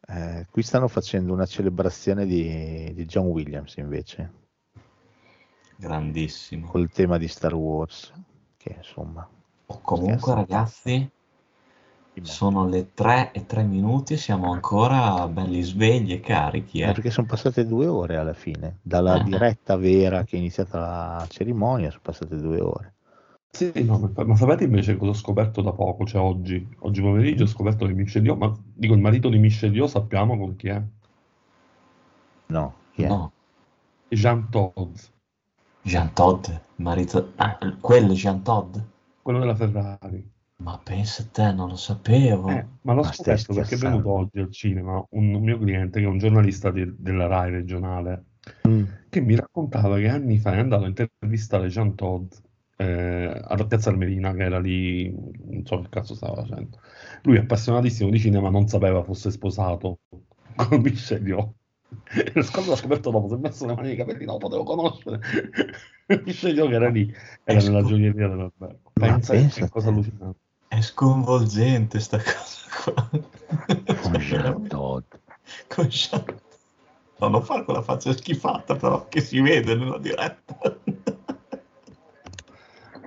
Eh, 0.06 0.46
qui 0.50 0.62
stanno 0.62 0.88
facendo 0.88 1.32
una 1.32 1.46
celebrazione 1.46 2.26
di, 2.26 2.92
di 2.94 3.04
John 3.06 3.26
Williams 3.26 3.76
invece. 3.76 4.32
grandissimo. 5.76 6.66
col 6.66 6.90
tema 6.90 7.18
di 7.18 7.28
Star 7.28 7.54
Wars, 7.54 8.12
che 8.56 8.74
insomma... 8.78 9.28
O 9.66 9.78
comunque, 9.80 10.32
scherzo. 10.32 10.34
ragazzi. 10.34 11.10
Sono 12.22 12.68
le 12.68 12.92
3 12.92 13.32
e 13.32 13.46
3 13.46 13.62
minuti, 13.62 14.16
siamo 14.16 14.52
ancora 14.52 15.26
belli 15.28 15.62
svegli 15.62 16.12
e 16.12 16.20
carichi, 16.20 16.80
Eh, 16.80 16.88
eh. 16.88 16.92
perché 16.92 17.10
sono 17.10 17.26
passate 17.26 17.66
due 17.66 17.86
ore 17.86 18.16
alla 18.16 18.34
fine, 18.34 18.78
dalla 18.82 19.14
Ah. 19.14 19.22
diretta 19.22 19.76
vera 19.76 20.22
che 20.24 20.36
è 20.36 20.38
iniziata 20.38 20.78
la 20.78 21.26
cerimonia, 21.28 21.88
sono 21.90 22.02
passate 22.02 22.36
due 22.36 22.60
ore. 22.60 22.94
Sì, 23.50 23.70
no, 23.84 24.12
ma, 24.14 24.36
sapete 24.36 24.64
invece 24.64 24.96
cosa 24.96 25.10
ho 25.10 25.14
scoperto 25.14 25.60
da 25.60 25.72
poco? 25.72 26.06
Cioè 26.06 26.20
oggi, 26.22 26.66
oggi 26.80 27.00
pomeriggio 27.02 27.44
ho 27.44 27.46
scoperto 27.46 27.86
che 27.86 27.92
Michel 27.92 28.36
ma 28.36 28.50
dico 28.62 28.94
il 28.94 29.00
marito 29.00 29.28
di 29.28 29.38
Michel 29.38 29.88
sappiamo 29.88 30.38
con 30.38 30.56
chi 30.56 30.68
è? 30.68 30.82
No, 32.46 32.74
chi 32.92 33.02
è? 33.02 33.08
No, 33.08 33.32
Jean 34.08 34.48
Todt, 34.50 35.10
Jean 35.82 36.12
Todt, 36.12 36.48
il 36.48 36.84
marito... 36.84 37.32
Ah, 37.36 37.58
quello 37.80 38.12
è 38.12 38.14
Jean 38.14 38.42
Todt? 38.42 38.80
quello 39.22 39.38
della 39.38 39.54
Ferrari. 39.54 40.31
Ma 40.62 40.78
pensa 40.78 41.22
a 41.22 41.26
te, 41.26 41.52
non 41.52 41.68
lo 41.68 41.76
sapevo. 41.76 42.48
Eh, 42.48 42.66
ma 42.82 42.92
l'ho 42.92 43.02
Ma 43.02 43.12
scoperto 43.12 43.54
perché 43.54 43.74
è 43.74 43.78
venuto 43.78 44.10
oggi 44.10 44.38
al 44.40 44.50
cinema 44.52 45.04
un, 45.10 45.34
un 45.34 45.42
mio 45.42 45.58
cliente 45.58 46.00
che 46.00 46.06
è 46.06 46.08
un 46.08 46.18
giornalista 46.18 46.70
di- 46.70 46.94
della 46.98 47.26
RAI 47.26 47.50
regionale 47.50 48.24
Mm. 48.66 48.82
che 49.08 49.20
mi 49.20 49.36
raccontava 49.36 49.98
che 49.98 50.08
anni 50.08 50.38
fa 50.38 50.54
è 50.54 50.58
andato 50.58 50.84
a 50.84 50.88
intervistare 50.88 51.68
Jean 51.68 51.94
Todt 51.94 52.40
eh, 52.76 53.40
alla 53.44 53.66
Piazza 53.66 53.90
Armerina, 53.90 54.32
che 54.32 54.42
era 54.42 54.58
lì, 54.58 55.12
non 55.12 55.64
so 55.64 55.80
che 55.80 55.88
cazzo 55.90 56.14
stava 56.14 56.42
facendo. 56.42 56.78
Lui, 57.22 57.36
appassionatissimo 57.38 58.10
di 58.10 58.18
cinema, 58.18 58.50
non 58.50 58.66
sapeva 58.68 59.02
fosse 59.04 59.30
sposato 59.30 60.00
con 60.56 60.80
Michel 60.80 61.26
Yeoh. 61.26 61.54
E 62.14 62.32
quando 62.50 62.70
l'ho 62.70 62.76
scoperto 62.76 63.10
dopo, 63.10 63.28
si 63.28 63.34
è 63.34 63.38
messo 63.38 63.66
le 63.66 63.74
mani 63.74 63.88
nei 63.88 63.96
capelli, 63.96 64.24
no, 64.24 64.32
lo 64.32 64.38
potevo 64.38 64.62
conoscere. 64.64 65.20
Michel 66.24 66.56
Yeoh 66.56 66.68
che 66.68 66.74
era 66.74 66.88
lì, 66.88 67.12
era 67.44 67.60
È 67.60 67.62
nella 67.62 67.82
gioielleria 67.82 68.28
dell'albergo. 68.28 68.90
Ma 68.94 69.06
Pensa 69.08 69.34
che 69.34 69.40
pensa 69.40 69.68
cosa 69.68 69.88
te. 69.90 69.90
allucinante. 69.90 70.40
È 70.72 70.80
sconvolgente 70.80 72.00
sta 72.00 72.16
cosa 72.16 72.94
qua. 72.94 73.10
Con 74.00 74.12
Jean 74.12 74.66
Todt. 74.68 75.20
Con 75.68 75.84
Jean- 75.84 76.24
No, 77.18 77.28
non 77.28 77.42
fare 77.44 77.62
quella 77.64 77.82
faccia 77.82 78.14
schifata 78.14 78.74
però 78.74 79.06
che 79.06 79.20
si 79.20 79.42
vede 79.42 79.74
nella 79.74 79.98
diretta. 79.98 80.58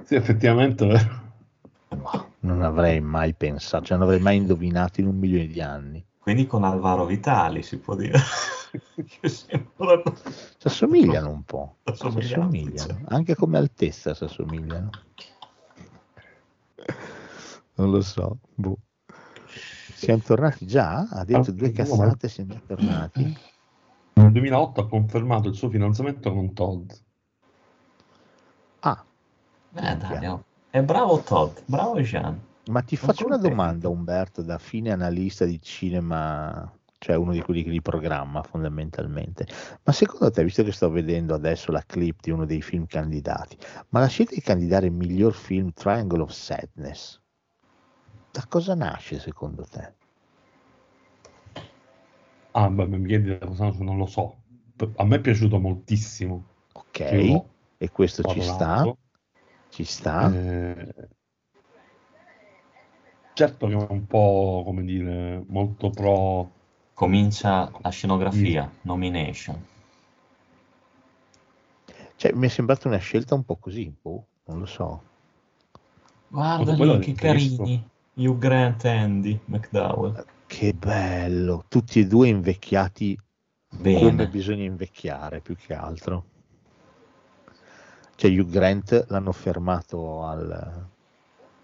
Sì, 0.04 0.14
effettivamente 0.14 0.86
è 0.86 0.88
vero. 0.90 1.24
Ma 2.04 2.30
non 2.42 2.62
avrei 2.62 3.02
mai 3.02 3.34
pensato, 3.34 3.86
cioè 3.86 3.98
non 3.98 4.06
avrei 4.06 4.22
mai 4.22 4.38
indovinato 4.38 5.02
in 5.02 5.08
un 5.08 5.18
milione 5.18 5.48
di 5.48 5.60
anni. 5.60 6.06
Quindi 6.20 6.46
con 6.46 6.64
Alvaro 6.64 7.06
Vitali 7.08 7.64
si 7.64 7.80
può 7.80 7.96
dire. 7.96 8.20
che. 8.94 9.28
Si 9.28 9.48
assomigliano 10.64 11.32
un 11.32 11.44
po', 11.44 11.78
si 11.84 12.06
assomigliano, 12.06 12.52
cioè. 12.78 12.96
anche 13.08 13.34
come 13.34 13.58
altezza 13.58 14.14
si 14.14 14.24
assomigliano. 14.24 14.92
Non 17.76 17.92
lo 17.92 18.02
so, 18.02 18.40
boh. 18.56 18.78
Siamo 19.94 20.22
tornati 20.22 20.66
già? 20.66 21.08
Ha 21.10 21.24
detto 21.24 21.52
due 21.52 21.72
cazzate, 21.72 22.28
siamo 22.30 22.54
già 22.54 22.62
tornati. 22.66 23.38
Nel 24.16 24.32
2008 24.32 24.82
ha 24.82 24.88
confermato 24.88 25.48
il 25.50 25.56
suo 25.56 25.70
fidanzamento 25.70 26.32
con 26.34 26.54
Todd. 26.54 26.92
Ah, 28.82 29.04
Eh 29.76 29.98
dai, 29.98 30.38
è 30.70 30.82
bravo 30.84 31.20
Todd, 31.20 31.58
bravo 31.66 32.00
Jean. 32.02 32.40
ma 32.68 32.82
ti 32.82 32.96
faccio 32.96 33.26
una 33.26 33.38
domanda 33.38 33.90
Umberto, 33.90 34.42
da 34.42 34.58
fine 34.58 34.92
analista 34.92 35.44
di 35.46 35.60
cinema, 35.62 36.72
cioè 37.00 37.16
uno 37.16 37.32
di 37.32 37.42
quelli 37.42 37.64
che 37.64 37.70
li 37.72 37.82
programma 37.82 38.42
fondamentalmente. 38.44 39.48
Ma 39.84 39.92
secondo 39.92 40.30
te, 40.32 40.44
visto 40.44 40.64
che 40.64 40.72
sto 40.72 40.90
vedendo 40.90 41.34
adesso 41.34 41.72
la 41.72 41.84
clip 41.86 42.20
di 42.22 42.32
uno 42.32 42.46
dei 42.46 42.62
film 42.62 42.86
candidati, 42.86 43.58
ma 43.90 44.00
la 44.02 44.08
scelta 44.08 44.34
di 44.36 44.42
candidare 44.42 44.86
il 44.88 44.94
miglior 44.94 45.34
film 45.34 45.72
Triangle 45.74 46.22
of 46.22 46.32
Sadness, 46.32 47.22
da 48.36 48.46
cosa 48.50 48.76
nasce 48.76 49.18
secondo 49.18 49.64
te? 49.64 49.94
Ah, 52.52 52.70
beh, 52.70 52.86
mi 52.86 53.08
chiedi 53.08 53.38
da 53.38 53.46
cosa 53.48 53.66
nasce, 53.66 53.82
non 53.82 53.98
lo 53.98 54.06
so. 54.06 54.36
A 54.98 55.06
me 55.06 55.16
è 55.16 55.22
piaciuto 55.22 55.58
moltissimo. 55.58 56.44
Ok, 56.74 57.00
Io 57.00 57.46
e 57.78 57.90
questo 57.92 58.24
ci 58.24 58.42
sta, 58.42 58.94
ci 59.70 59.86
sta. 59.86 60.34
Eh, 60.34 60.94
certo 63.34 63.68
che 63.68 63.74
è 63.74 63.88
un 63.90 64.06
po', 64.06 64.64
come 64.66 64.84
dire, 64.84 65.42
molto 65.48 65.90
pro... 65.90 66.52
Comincia 66.94 67.70
la 67.82 67.90
scenografia, 67.90 68.72
nomination. 68.84 69.62
Cioè, 72.16 72.32
mi 72.32 72.46
è 72.46 72.50
sembrata 72.50 72.88
una 72.88 72.98
scelta 72.98 73.36
un 73.36 73.44
po' 73.44 73.58
così, 73.58 73.94
boh, 74.02 74.26
non 74.46 74.60
lo 74.60 74.66
so. 74.66 75.04
Guarda 76.30 76.76
Quello 76.76 76.94
lì 76.94 77.00
l'ho 77.00 77.04
che 77.04 77.14
carini. 77.14 77.90
Hugh 78.16 78.38
Grant 78.38 78.86
e 78.86 78.90
Andy 78.90 79.40
McDowell. 79.46 80.26
Che 80.48 80.74
bello, 80.74 81.66
tutti 81.68 82.00
e 82.00 82.08
due 82.08 82.28
invecchiati 82.30 83.18
come 83.70 83.82
Bene. 83.82 84.28
bisogna 84.28 84.64
invecchiare 84.64 85.42
più 85.42 85.56
che 85.56 85.74
altro. 85.74 86.26
Cioè 88.16 88.32
Hugh 88.32 88.50
Grant 88.50 89.06
l'hanno 89.10 89.34
fermato 89.34 90.24
al- 90.24 90.88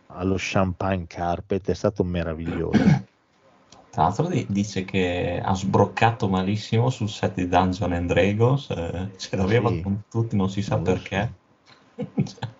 allo 0.07 0.36
Champagne 0.38 1.06
Carpet, 1.07 1.69
è 1.69 1.73
stato 1.73 2.03
meraviglioso. 2.03 3.10
Tra 3.90 4.03
l'altro 4.03 4.28
di- 4.28 4.45
dice 4.49 4.84
che 4.84 5.41
ha 5.44 5.53
sbroccato 5.53 6.28
malissimo 6.28 6.90
sul 6.90 7.10
set 7.10 7.36
di 7.36 7.48
Dungeon 7.48 7.94
and 7.94 8.07
Dragons, 8.10 8.69
eh, 8.72 9.11
ce 9.18 9.36
l'aveva 9.36 9.69
Sì. 9.69 9.82
con 9.82 10.03
tutti, 10.10 10.36
non 10.36 10.49
si 10.49 10.61
sa 10.61 10.76
Non 10.76 10.84
perché. 10.84 11.34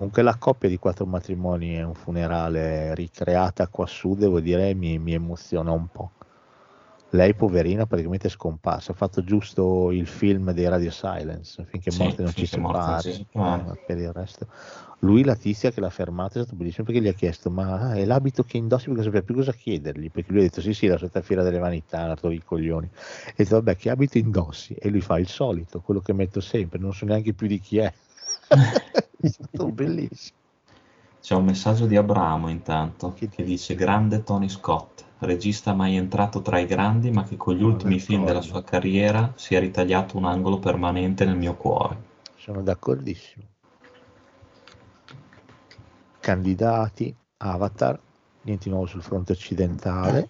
Comunque 0.00 0.22
la 0.22 0.38
coppia 0.38 0.66
di 0.70 0.78
quattro 0.78 1.04
matrimoni 1.04 1.74
è 1.74 1.82
un 1.82 1.92
funerale 1.92 2.94
ricreata 2.94 3.68
qua 3.68 3.84
su, 3.84 4.14
devo 4.14 4.40
dire, 4.40 4.72
mi, 4.72 4.98
mi 4.98 5.12
emoziona 5.12 5.72
un 5.72 5.88
po'. 5.90 6.14
Lei, 7.10 7.34
poverina, 7.34 7.86
praticamente 7.86 8.28
è 8.28 8.30
scomparsa. 8.30 8.92
Ha 8.92 8.94
fatto 8.94 9.22
giusto 9.22 9.90
il 9.90 10.06
film 10.06 10.52
dei 10.52 10.68
Radio 10.68 10.90
Silence, 10.90 11.64
finché 11.66 11.90
Sì, 11.90 11.92
morte 11.92 12.22
non 12.22 12.32
ci 12.32 12.46
separi. 12.46 13.10
eh, 13.12 13.26
ma 13.36 13.76
per 13.84 13.98
il 13.98 14.10
resto. 14.12 14.46
Lui, 15.00 15.22
la 15.24 15.34
tizia 15.36 15.70
che 15.70 15.80
l'ha 15.80 15.90
fermato, 15.90 16.38
è 16.38 16.42
stato 16.42 16.56
bellissimo 16.56 16.86
perché 16.86 17.02
gli 17.02 17.08
ha 17.08 17.12
chiesto: 17.12 17.50
Ma 17.50 17.90
ah, 17.90 17.94
è 17.94 18.04
l'abito 18.06 18.42
che 18.44 18.56
indossi? 18.56 18.84
Perché 18.86 19.02
non 19.02 19.04
sapeva 19.12 19.24
più 19.24 19.34
cosa 19.34 19.52
chiedergli. 19.52 20.10
Perché 20.10 20.30
lui 20.32 20.40
ha 20.40 20.44
detto: 20.44 20.62
Sì, 20.62 20.72
sì, 20.72 20.86
la 20.86 20.96
sottafiera 20.96 21.42
delle 21.42 21.58
vanità, 21.58 22.06
la 22.06 22.16
i 22.32 22.42
coglioni. 22.42 22.86
E 22.86 23.30
ha 23.30 23.34
detto: 23.36 23.56
Vabbè, 23.56 23.76
che 23.76 23.90
abito 23.90 24.16
indossi? 24.18 24.74
E 24.74 24.88
lui 24.88 25.00
fa 25.02 25.18
il 25.18 25.28
solito, 25.28 25.80
quello 25.82 26.00
che 26.00 26.12
metto 26.14 26.40
sempre, 26.40 26.78
non 26.78 26.94
so 26.94 27.04
neanche 27.04 27.34
più 27.34 27.46
di 27.48 27.58
chi 27.60 27.78
è. 27.78 27.92
è 29.20 29.28
stato 29.28 29.66
bellissimo. 29.70 30.38
C'è 31.20 31.34
un 31.34 31.44
messaggio 31.44 31.86
di 31.86 31.96
Abramo 31.96 32.48
intanto 32.48 33.12
Che 33.12 33.28
che 33.28 33.44
dice 33.44 33.74
grande 33.74 34.22
Tony 34.22 34.48
Scott, 34.48 35.04
regista 35.18 35.74
mai 35.74 35.96
entrato 35.96 36.40
tra 36.40 36.58
i 36.58 36.66
grandi 36.66 37.10
ma 37.10 37.24
che 37.24 37.36
con 37.36 37.54
gli 37.54 37.62
ultimi 37.62 37.98
film 37.98 38.24
della 38.24 38.40
sua 38.40 38.64
carriera 38.64 39.32
si 39.36 39.54
è 39.54 39.60
ritagliato 39.60 40.16
un 40.16 40.24
angolo 40.24 40.58
permanente 40.58 41.24
nel 41.24 41.36
mio 41.36 41.54
cuore. 41.56 42.08
Sono 42.36 42.62
d'accordissimo. 42.62 43.44
Candidati, 46.18 47.14
Avatar, 47.38 47.98
niente 48.42 48.64
di 48.64 48.70
nuovo 48.70 48.86
sul 48.86 49.02
fronte 49.02 49.32
occidentale. 49.32 50.28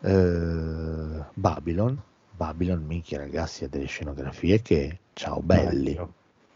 Eh, 0.00 1.24
Babylon, 1.34 2.00
Babylon, 2.30 2.84
minchia 2.84 3.18
ragazzi, 3.18 3.64
ha 3.64 3.68
delle 3.68 3.86
scenografie 3.86 4.62
che, 4.62 4.98
ciao 5.20 5.40
belli, 5.42 6.00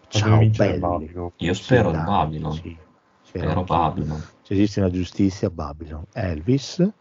ciao 0.09 0.39
belli. 0.39 1.13
Io 1.37 1.53
spero 1.53 1.91
Sì, 1.91 2.03
Babylon, 2.03 2.53
sì, 2.53 2.79
spero. 3.23 3.63
Babylon. 3.63 4.23
Se 4.41 4.55
esiste 4.55 4.81
una 4.81 4.91
giustizia, 4.91 5.51
Babylon. 5.51 6.07
Elvis, 6.15 6.79
eh, 6.79 6.93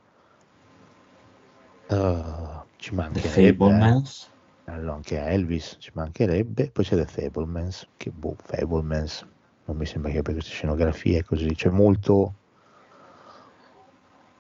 ci 2.76 2.90
The 2.90 2.96
mancherebbe. 2.96 3.52
Fablemans, 3.52 4.30
Allora, 4.66 4.94
anche 4.96 5.18
Elvis 5.18 5.78
ci 5.80 5.92
mancherebbe, 5.94 6.70
poi 6.70 6.84
c'è 6.84 6.98
The 6.98 7.06
Fablemans, 7.06 7.88
che 7.96 8.10
boh, 8.12 8.36
Fablemans, 8.38 9.26
non 9.66 9.78
mi 9.78 9.86
sembra 9.86 10.12
che 10.12 10.18
abbia 10.18 10.34
queste 10.34 10.52
scenografie 10.52 11.24
così, 11.24 11.48
c'è 11.56 11.70
molto... 11.70 12.34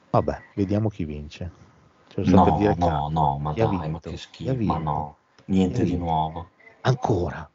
Vabbè, 0.09 0.41
vediamo 0.55 0.89
chi 0.89 1.05
vince. 1.05 1.51
Cioè, 2.09 2.25
no, 2.25 2.57
dire 2.57 2.75
no, 2.75 3.09
no, 3.09 3.37
ma 3.39 3.53
dai, 3.53 3.89
ma 3.89 3.99
che 3.99 4.17
schifo, 4.17 4.53
ma 4.63 4.77
no, 4.77 5.17
niente 5.45 5.83
di 5.85 5.97
nuovo. 5.97 6.49
Ancora? 6.85 7.49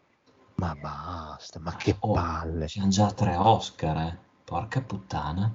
Ma 0.57 0.75
basta, 0.75 1.61
ma 1.61 1.77
che 1.77 1.97
Oh, 2.01 2.13
palle. 2.13 2.67
C'hanno 2.67 2.89
già 2.89 3.11
tre 3.13 3.37
Oscar, 3.37 3.97
eh. 3.99 4.19
Porca 4.45 4.81
puttana. 4.81 5.55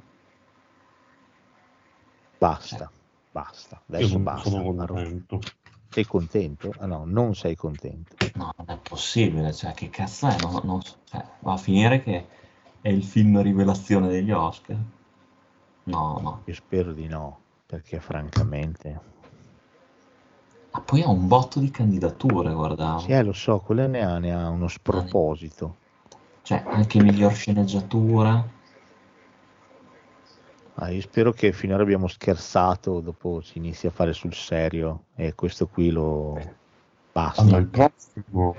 Basta, 2.37 2.91
basta, 3.31 3.75
Io 3.75 3.83
adesso 3.87 4.07
sono, 4.09 4.23
basta. 4.23 4.49
sono 4.49 4.75
contento. 4.75 5.39
Sei 5.89 6.05
contento? 6.05 6.73
Ah 6.79 6.85
no, 6.85 7.03
non 7.05 7.35
sei 7.35 7.55
contento. 7.55 8.15
No, 8.35 8.53
non 8.57 8.69
è 8.69 8.77
possibile, 8.77 9.53
cioè, 9.53 9.73
che 9.73 9.89
cazzo 9.89 10.27
è? 10.27 10.35
Non- 10.39 10.61
non 10.63 10.81
cioè, 10.81 11.23
va 11.39 11.53
a 11.53 11.57
finire 11.57 12.01
che 12.01 12.27
è 12.81 12.89
il 12.89 13.03
film 13.03 13.41
rivelazione 13.41 14.07
degli 14.07 14.31
Oscar? 14.31 14.77
No, 15.85 16.19
no. 16.21 16.41
Io 16.45 16.53
spero 16.53 16.93
di 16.93 17.07
no, 17.07 17.39
perché 17.65 17.99
francamente... 17.99 19.11
Ah, 20.75 20.81
poi 20.81 21.03
ha 21.03 21.09
un 21.09 21.27
botto 21.27 21.59
di 21.59 21.69
candidature, 21.69 22.51
guardavo. 22.51 22.99
Sì, 22.99 23.11
eh, 23.11 23.21
lo 23.21 23.31
so, 23.33 23.59
quella 23.59 23.85
ne 23.85 24.03
ha, 24.03 24.17
ne 24.17 24.33
ha 24.33 24.49
uno 24.49 24.67
sproposito. 24.67 25.75
Cioè, 26.41 26.63
anche 26.65 26.99
miglior 26.99 27.31
sceneggiatura. 27.31 28.43
Ah, 30.75 30.89
io 30.89 31.01
spero 31.01 31.31
che 31.31 31.51
finora 31.51 31.83
abbiamo 31.83 32.07
scherzato, 32.07 33.01
dopo 33.01 33.41
si 33.41 33.59
inizia 33.59 33.89
a 33.89 33.91
fare 33.91 34.13
sul 34.13 34.33
serio 34.33 35.03
e 35.15 35.35
questo 35.35 35.67
qui 35.67 35.91
lo 35.91 36.39
basta. 37.11 37.43
Allora, 37.43 37.57
il 37.57 37.67
prossimo 37.67 38.55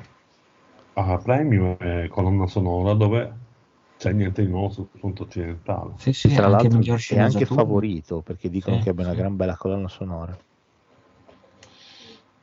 a 0.95 1.19
premio 1.19 1.77
è 1.79 2.07
colonna 2.09 2.47
sonora 2.47 2.95
dove 2.95 3.35
c'è 3.99 4.13
niente 4.13 4.45
di 4.45 4.49
nuovo 4.49 4.71
sul 4.71 4.89
fronte 4.95 5.23
occidentale. 5.23 5.95
Sì, 5.97 6.13
sì, 6.13 6.33
Tra 6.33 6.47
anche 6.47 6.69
l'altro 6.69 6.97
è 7.09 7.19
anche 7.19 7.45
favorito 7.45 8.21
perché 8.21 8.49
dicono 8.49 8.77
Sì, 8.77 8.85
che 8.85 8.91
abbia 8.91 9.05
una 9.07 9.15
gran 9.15 9.35
bella 9.35 9.57
colonna 9.57 9.89
sonora. 9.89 10.39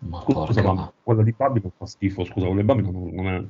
Ma 0.04 0.22
scusa, 0.22 0.74
ma, 0.74 0.92
quella 1.04 1.22
di 1.22 1.32
Babylon 1.32 1.72
fa 1.78 1.86
schifo, 1.86 2.24
scusa, 2.24 2.48
quella 2.48 2.62
di 2.62 2.68
Babylon 2.68 3.10
non 3.14 3.28
è... 3.28 3.44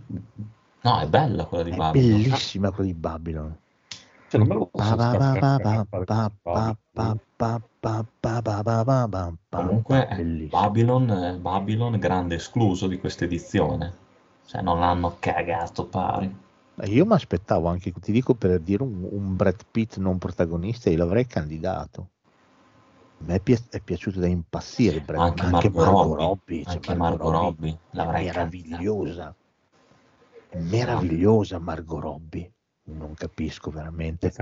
No, 0.84 0.99
è 0.99 1.07
bella 1.07 1.45
quella 1.45 1.64
di 1.64 1.72
è 1.72 1.76
Babylon. 1.76 2.22
bellissima 2.22 2.72
quella 2.72 2.91
di 2.91 2.98
Babylon. 2.98 3.57
Cioè, 4.28 4.40
non 4.40 4.48
me 4.48 4.56
lo 4.56 4.65
posso 4.68 4.95
Comunque, 9.49 10.07
è 10.07 10.23
Babylon, 10.23 11.10
eh, 11.10 11.38
Babylon, 11.38 11.99
grande 11.99 12.36
escluso 12.36 12.88
di 12.88 12.98
questa 12.99 13.26
edizione. 13.26 13.94
Cioè, 14.45 14.61
non 14.61 14.80
l'hanno 14.80 15.18
cagato 15.19 15.86
pari. 15.86 16.34
Eh, 16.76 16.88
io 16.88 17.06
mi 17.06 17.14
aspettavo 17.14 17.68
anche, 17.68 17.91
ti 17.91 18.11
dico 18.11 18.34
per 18.34 18.60
dire 18.60 18.84
un, 18.84 19.07
un 19.10 19.36
Brad 19.36 19.61
Pitt 19.69 19.98
non 19.98 20.18
protagonista, 20.18 20.90
io 20.90 20.98
l'avrei 20.98 21.28
candidato. 21.28 22.07
A 23.22 23.23
me 23.27 23.35
è, 23.35 23.39
pi- 23.39 23.56
è 23.69 23.80
piaciuto 23.80 24.19
da 24.19 24.26
impazzire 24.26 24.99
Brad 24.99 25.22
Anche 25.22 25.43
anche 25.43 25.69
Margot 25.69 25.85
Margot 25.85 26.18
Robbie, 26.18 26.26
Robbie, 26.26 26.64
cioè 26.64 26.73
anche 26.73 26.95
Margot 26.95 27.19
Margot 27.19 27.41
Robbie 27.43 27.77
Robbie, 27.91 28.23
meravigliosa. 28.23 29.35
Meravigliosa 30.53 31.60
Margot 31.60 32.02
Robbie. 32.02 32.52
Non 32.84 33.14
capisco 33.14 33.69
veramente. 33.69 34.34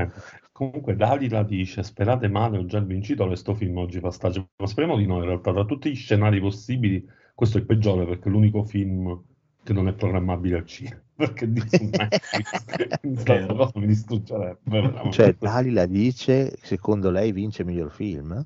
Comunque 0.53 0.95
Dalila 0.95 1.43
dice 1.43 1.84
sperate 1.84 2.30
male 2.30 2.57
ho 2.57 2.65
già 2.65 2.80
vincito 2.80 3.27
questo 3.27 3.53
film 3.53 3.77
oggi 3.77 3.99
fa 3.99 4.11
stagio 4.11 4.47
ma 4.56 4.65
speriamo 4.65 4.97
di 4.97 5.06
no 5.06 5.18
in 5.18 5.26
realtà 5.26 5.51
da 5.51 5.65
tutti 5.65 5.91
gli 5.91 5.95
scenari 5.95 6.39
possibili 6.39 7.06
questo 7.35 7.57
è 7.57 7.60
il 7.61 7.65
peggiore 7.65 8.06
perché 8.06 8.27
è 8.27 8.31
l'unico 8.31 8.64
film 8.64 9.22
che 9.61 9.73
non 9.73 9.88
è 9.88 9.93
programmabile 9.93 10.57
al 10.57 10.65
cinema 10.65 11.01
perché 11.15 11.51
di 11.51 11.61
su 11.68 11.84
Netflix 11.91 12.65
questa 13.01 13.34
Vero. 13.34 13.56
cosa 13.56 13.72
mi 13.76 13.88
distruggerebbe. 13.88 15.11
Cioè, 15.11 15.35
Dalila 15.38 15.85
dice, 15.85 16.57
secondo 16.61 17.11
lei 17.11 17.31
vince 17.31 17.64
miglior 17.64 17.91
film? 17.91 18.45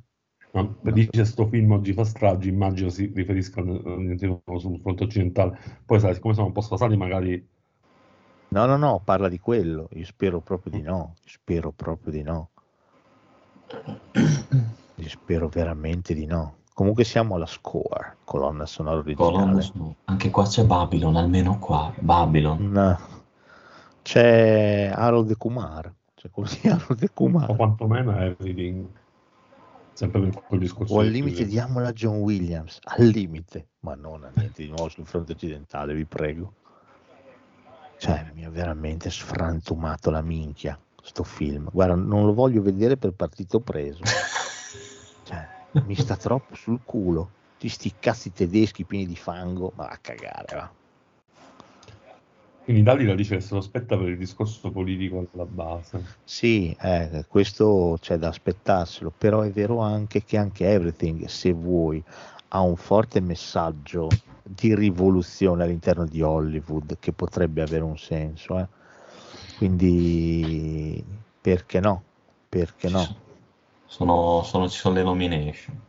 Ma 0.54 0.92
dice 0.92 1.26
sto 1.26 1.48
film 1.48 1.72
oggi 1.72 1.94
fa 1.94 2.04
stragi 2.04 2.50
immagino 2.50 2.90
si 2.90 3.12
riferisca 3.14 3.62
nuovo 3.62 4.60
sul 4.60 4.80
fronte 4.82 5.06
occidentale 5.06 5.58
poi 5.84 6.00
sai 6.00 6.14
siccome 6.14 6.36
siamo 6.36 6.50
un 6.50 6.54
po' 6.54 6.62
sfasati 6.62 6.96
magari 6.96 7.44
No, 8.54 8.68
no, 8.68 8.78
no, 8.78 9.02
parla 9.04 9.30
di 9.30 9.40
quello. 9.40 9.90
Io 9.94 10.06
spero 10.06 10.40
proprio 10.40 10.74
di 10.74 10.84
no. 10.84 11.16
Spero 11.26 11.72
proprio 11.72 12.12
di 12.12 12.22
no. 12.22 12.50
Io 14.96 15.10
spero 15.10 15.48
veramente 15.48 16.14
di 16.14 16.28
no. 16.28 16.58
Comunque 16.76 17.04
siamo 17.04 17.34
alla 17.34 17.48
score, 17.48 18.18
colonna 18.24 18.68
sonora 18.68 18.98
originale. 18.98 19.32
Colonna 19.32 19.62
sonora. 19.62 19.94
Anche 20.06 20.30
qua 20.30 20.44
c'è 20.44 20.66
Babylon, 20.66 21.16
almeno 21.16 21.58
qua, 21.58 21.92
Babylon. 21.98 22.70
No. 22.72 23.00
C'è 24.04 24.92
Harold 24.94 25.36
Kumar. 25.36 25.92
C'è 26.14 26.30
così 26.30 26.68
Harold 26.70 27.02
e 27.02 27.06
o 27.06 27.12
Kumar. 27.12 27.56
quantomeno 27.56 28.16
Everything 28.20 28.88
sempre 29.94 30.30
quel 30.30 30.60
discorso 30.60 30.94
O 30.94 31.00
al 31.00 31.08
limite 31.08 31.46
diamola 31.46 31.90
a 31.90 31.94
John 31.94 32.18
Williams. 32.18 32.80
Al 32.84 33.06
limite. 33.06 33.68
Ma 33.80 33.96
non 33.96 34.24
a 34.24 34.32
niente 34.36 34.64
di 34.64 34.70
nuovo 34.70 34.90
sul 34.90 35.06
fronte 35.06 35.34
occidentale, 35.34 35.94
vi 35.94 36.06
prego. 36.06 36.54
Cioè, 37.98 38.32
mi 38.34 38.44
ha 38.44 38.50
veramente 38.50 39.10
sfrantumato 39.10 40.10
la 40.10 40.22
minchia 40.22 40.78
sto 41.04 41.24
film. 41.24 41.70
Guarda, 41.72 41.96
non 41.96 42.26
lo 42.26 42.34
voglio 42.34 42.62
vedere 42.62 42.98
per 42.98 43.12
partito 43.12 43.60
preso. 43.60 44.02
Cioè, 45.24 45.48
mi 45.86 45.96
sta 45.96 46.18
troppo 46.18 46.56
sul 46.56 46.82
culo. 46.84 47.32
Ti 47.58 47.70
sti 47.70 47.96
cazzi 48.00 48.34
tedeschi 48.34 48.84
pieni 48.84 49.06
di 49.06 49.16
fango, 49.16 49.72
ma 49.76 49.86
va 49.86 49.92
a 49.92 49.98
cagare, 49.98 50.56
va. 50.56 50.74
Quindi 52.64 52.82
Dalila 52.84 53.14
dice 53.16 53.36
che 53.36 53.42
se 53.42 53.54
lo 53.54 53.60
aspetta 53.60 53.98
per 53.98 54.08
il 54.10 54.18
discorso 54.18 54.72
politico 54.72 55.30
alla 55.34 55.46
base 55.46 56.08
Sì, 56.26 56.76
eh, 56.80 57.26
questo 57.28 57.98
c'è 58.00 58.18
da 58.18 58.30
aspettarselo, 58.30 59.12
però 59.12 59.42
è 59.42 59.52
vero 59.52 59.80
anche 59.80 60.24
che 60.24 60.38
anche 60.38 60.68
Everything, 60.70 61.26
se 61.26 61.52
vuoi, 61.52 62.04
ha 62.50 62.62
un 62.62 62.76
forte 62.76 63.20
messaggio 63.22 64.10
di 64.42 64.74
rivoluzione 64.76 65.64
all'interno 65.64 66.06
di 66.06 66.22
Hollywood 66.22 66.98
che 67.00 67.14
potrebbe 67.14 67.62
avere 67.62 67.84
un 67.84 67.98
senso. 67.98 68.58
eh. 68.60 68.68
Quindi, 69.58 71.04
perché 71.42 71.80
no? 71.80 72.04
Perché 72.50 72.90
no? 72.90 73.08
Sono, 73.86 74.42
sono- 74.44 74.68
ci 74.68 74.78
sono 74.80 74.96
le 74.96 75.04
nomination. 75.04 75.80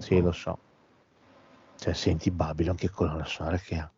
Sì, 0.00 0.20
lo 0.20 0.32
so. 0.32 0.58
Cioè, 1.76 1.92
senti 1.92 2.30
Babylon 2.30 2.76
che 2.76 2.88
colonna 2.88 3.26
sonora 3.26 3.58
che 3.58 3.76
ha. 3.76 3.92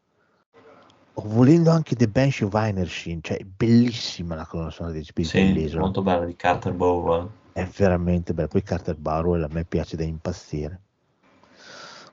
O 1.16 1.23
volendo 1.28 1.70
anche 1.70 1.95
The 1.95 2.09
Bench 2.09 2.41
of 2.43 2.55
Einershin, 2.55 3.23
cioè 3.23 3.39
bellissima 3.45 4.35
la 4.35 4.47
colonna 4.47 4.70
sonora 4.70 4.95
dei 4.95 5.05
Spiriti 5.05 5.39
Sì, 5.39 5.53
dell'Isola. 5.53 5.82
molto 5.82 6.03
bella 6.03 6.24
di 6.24 6.35
Carter 6.35 6.73
Bowl. 6.73 7.31
È 7.53 7.65
veramente 7.77 8.35
bello. 8.35 8.49
Poi 8.49 8.62
Carter 8.62 8.97
Barwell 8.97 9.45
a 9.45 9.49
me 9.51 9.65
piace 9.65 9.97
da 9.97 10.03
impazzire. 10.03 10.81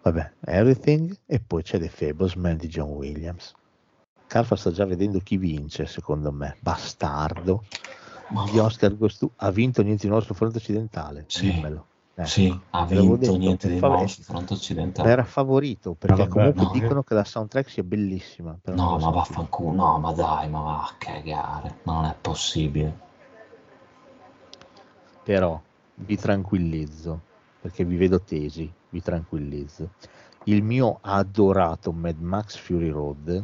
Vabbè, 0.04 0.32
Everything 0.46 1.16
e 1.26 1.40
poi 1.40 1.64
c'è 1.64 1.80
The 1.80 1.90
Fablesman 1.90 2.58
di 2.58 2.68
John 2.68 2.90
Williams. 2.90 3.54
Carfa 4.28 4.56
sta 4.56 4.72
già 4.72 4.86
vedendo 4.86 5.20
chi 5.20 5.38
vince, 5.38 5.88
secondo 5.88 6.32
me. 6.32 6.56
Bastardo. 6.60 7.66
Gli 8.52 8.58
Oscar 8.60 8.96
Gostu 8.96 9.30
ha 9.38 9.52
vinto 9.52 9.82
niente 9.82 10.04
di 10.04 10.08
nuovo 10.10 10.24
sul 10.24 10.36
fronte 10.36 10.58
occidentale. 10.58 11.26
Sì. 11.28 11.52
Dimmelo. 11.52 11.86
Eh, 12.16 12.26
Sì, 12.26 12.50
ha 12.72 12.86
te 12.86 12.96
l'avevo 12.96 13.16
vinto 13.16 13.26
detto, 13.32 13.38
niente 13.38 13.70
di 13.70 13.80
nuovo 13.80 14.08
sul 14.08 14.24
fronte 14.24 14.54
occidentale. 14.54 15.10
Era 15.10 15.24
favorito 15.24 15.94
perché 15.94 16.28
vabbè, 16.28 16.30
comunque 16.30 16.66
no, 16.66 16.72
dicono 16.72 17.04
che 17.04 17.14
la 17.14 17.24
soundtrack 17.24 17.70
sia 17.70 17.84
bellissima. 17.84 18.56
No, 18.66 18.98
ma 18.98 19.10
vaffanculo, 19.10 19.72
no, 19.72 19.98
ma 19.98 20.12
dai, 20.12 20.50
ma 20.50 20.62
va 20.62 20.78
a 20.84 20.96
cagare, 20.98 21.76
non 21.84 22.06
è 22.06 22.16
possibile. 22.20 23.10
Però 25.24 25.60
vi 25.96 26.18
tranquillizzo 26.18 27.20
perché 27.62 27.86
vi 27.86 27.96
vedo 27.96 28.20
tesi, 28.22 28.72
vi 28.90 29.02
tranquillizzo. 29.02 29.90
Il 30.46 30.64
mio 30.64 30.98
adorato 31.02 31.92
Mad 31.92 32.20
Max 32.20 32.58
Fury 32.58 32.90
Road 32.90 33.44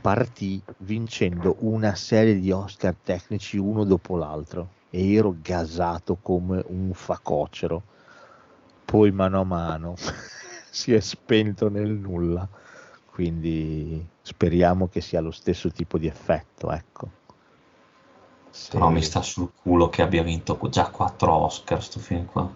partì 0.00 0.60
vincendo 0.78 1.56
una 1.60 1.94
serie 1.94 2.38
di 2.38 2.50
Oscar 2.50 2.94
tecnici 3.02 3.56
uno 3.56 3.84
dopo 3.84 4.16
l'altro 4.16 4.68
e 4.94 5.12
ero 5.14 5.34
gasato 5.42 6.16
come 6.22 6.62
un 6.68 6.92
facocero. 6.94 7.82
Poi 8.84 9.10
mano 9.10 9.40
a 9.40 9.44
mano 9.44 9.94
si 10.70 10.94
è 10.94 11.00
spento 11.00 11.68
nel 11.68 11.90
nulla. 11.90 12.46
Quindi 13.10 14.06
speriamo 14.22 14.86
che 14.88 15.00
sia 15.00 15.20
lo 15.20 15.30
stesso 15.32 15.70
tipo 15.70 15.98
di 15.98 16.06
effetto, 16.06 16.70
ecco. 16.70 17.08
Se- 18.50 18.70
Però 18.70 18.88
mi 18.90 19.02
sta 19.02 19.20
sul 19.20 19.50
culo 19.60 19.88
che 19.88 20.02
abbia 20.02 20.22
vinto 20.22 20.56
già 20.70 20.88
4 20.88 21.32
Oscar 21.32 21.82
sto 21.82 21.98
film 21.98 22.26
qua. 22.26 22.48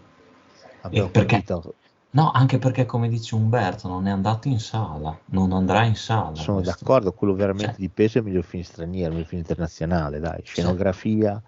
abbiamo 0.83 1.09
perché- 1.09 1.43
capito, 1.43 1.75
No, 2.11 2.31
anche 2.31 2.59
perché 2.59 2.87
come 2.87 3.09
dice 3.09 3.35
Umberto, 3.35 3.87
non 3.87 4.07
è 4.07 4.11
andato 4.11 4.49
in 4.49 4.59
sala, 4.61 5.17
non 5.27 5.53
andrà 5.53 5.85
in 5.85 5.95
sala. 5.95 6.35
Sono 6.35 6.63
questo. 6.63 6.85
d'accordo, 6.85 7.13
quello 7.13 7.35
veramente 7.35 7.73
Cioè. 7.73 7.81
di 7.81 7.89
peso 7.91 8.17
è 8.17 8.21
il 8.23 8.27
miglior 8.29 8.45
film 8.45 8.63
straniero, 8.63 9.09
il 9.09 9.13
miglior 9.13 9.29
film 9.29 9.41
internazionale, 9.43 10.19
dai, 10.19 10.41
scenografia, 10.43 11.41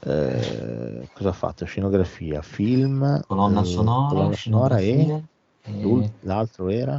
eh, 0.00 1.08
cosa 1.12 1.28
ha 1.28 1.32
fatto? 1.32 1.64
Scenografia, 1.64 2.42
film, 2.42 3.20
Colonna 3.26 3.60
eh, 3.60 3.64
sonora, 3.64 4.08
colonna 4.08 4.34
sonora 4.34 4.78
e 4.80 5.24
e, 5.62 6.12
l'altro 6.20 6.68
era? 6.70 6.94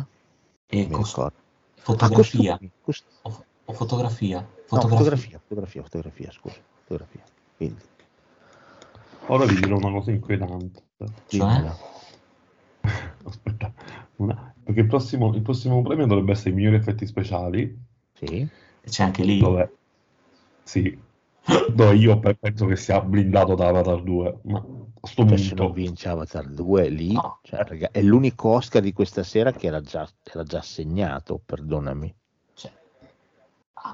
e 0.67 0.77
Non 0.77 0.89
mi 0.89 0.95
cos- 0.95 1.09
ricordo. 1.09 1.37
Ah, 1.37 1.81
fotografia. 1.81 2.53
costumi, 2.53 2.71
cost- 2.81 3.07
o, 3.23 3.45
o 3.65 3.73
fotografia. 3.73 4.39
no, 4.39 4.65
Fotografia. 4.67 4.97
fotografia, 4.97 5.39
fotografia, 5.39 5.81
fotografia, 5.83 6.31
scusa, 6.31 6.61
fotografia. 6.83 7.23
Quindi, 7.55 7.81
ora 9.27 9.45
vi 9.45 9.55
dirò 9.55 9.77
una 9.77 9.91
cosa 9.91 10.11
inquietante 10.11 10.83
Cioè? 11.27 11.63
aspetta 13.25 13.73
una- 14.17 14.53
perché 14.63 14.81
il 14.81 14.87
prossimo, 14.87 15.33
il 15.33 15.41
prossimo 15.41 15.81
premio 15.81 16.05
dovrebbe 16.05 16.31
essere 16.33 16.51
i 16.51 16.53
migliori 16.53 16.75
effetti 16.75 17.05
speciali 17.05 17.77
Sì, 18.13 18.47
E 18.81 18.89
c'è 18.89 19.03
anche 19.03 19.23
lì. 19.23 19.39
dove 19.39 19.77
sì 20.63 21.07
dove 21.73 21.95
io 21.95 22.19
pe- 22.19 22.35
penso 22.35 22.65
che 22.65 22.75
sia 22.75 23.01
blindato 23.01 23.55
da 23.55 23.67
Avatar 23.67 24.01
2 24.03 24.39
ma 24.43 24.57
a 24.57 25.07
sto 25.07 25.25
cioè, 25.27 25.37
se 25.37 25.55
non 25.55 25.67
punto 25.67 25.73
vince 25.73 26.09
Avatar 26.09 26.45
2 26.47 26.89
lì, 26.89 27.13
No. 27.13 27.39
cioè, 27.43 27.63
raga, 27.63 27.89
è 27.91 28.01
l'unico 28.01 28.49
Oscar 28.49 28.81
di 28.81 28.91
questa 28.91 29.23
sera 29.23 29.51
che 29.53 29.67
era 29.67 29.81
già, 29.81 30.07
era 30.23 30.43
già 30.43 30.57
assegnato, 30.59 31.39
perdonami. 31.43 32.13
Cioè, 32.53 32.71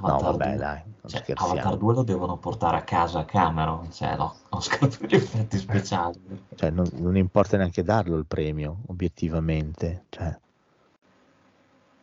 No, 0.01 0.17
vabbè, 0.17 0.47
2. 0.47 0.55
dai, 0.57 0.81
non 0.83 0.93
Cioè, 1.05 1.21
scherziamo. 1.21 1.51
Avatar 1.51 1.77
2 1.77 1.93
lo 1.93 2.03
devono 2.03 2.37
portare 2.37 2.77
a 2.77 2.81
casa 2.83 3.19
a 3.19 3.25
Cameron, 3.25 3.91
cioè 3.91 4.15
lo- 4.17 4.33
Oscar 4.49 4.89
per 4.97 5.09
gli 5.09 5.15
effetti 5.15 5.57
speciali. 5.59 6.19
Cioè, 6.55 6.71
non, 6.71 6.89
non 6.93 7.15
importa 7.15 7.55
neanche 7.55 7.83
darlo 7.83 8.17
il 8.17 8.25
premio, 8.25 8.79
obiettivamente. 8.87 10.05
Cioè. 10.09 10.39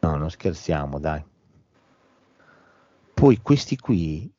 No, 0.01 0.17
non 0.17 0.31
scherziamo, 0.31 1.01
dai. 1.01 1.25
Poi 3.15 3.41
questi 3.43 3.77
qui, 3.77 4.33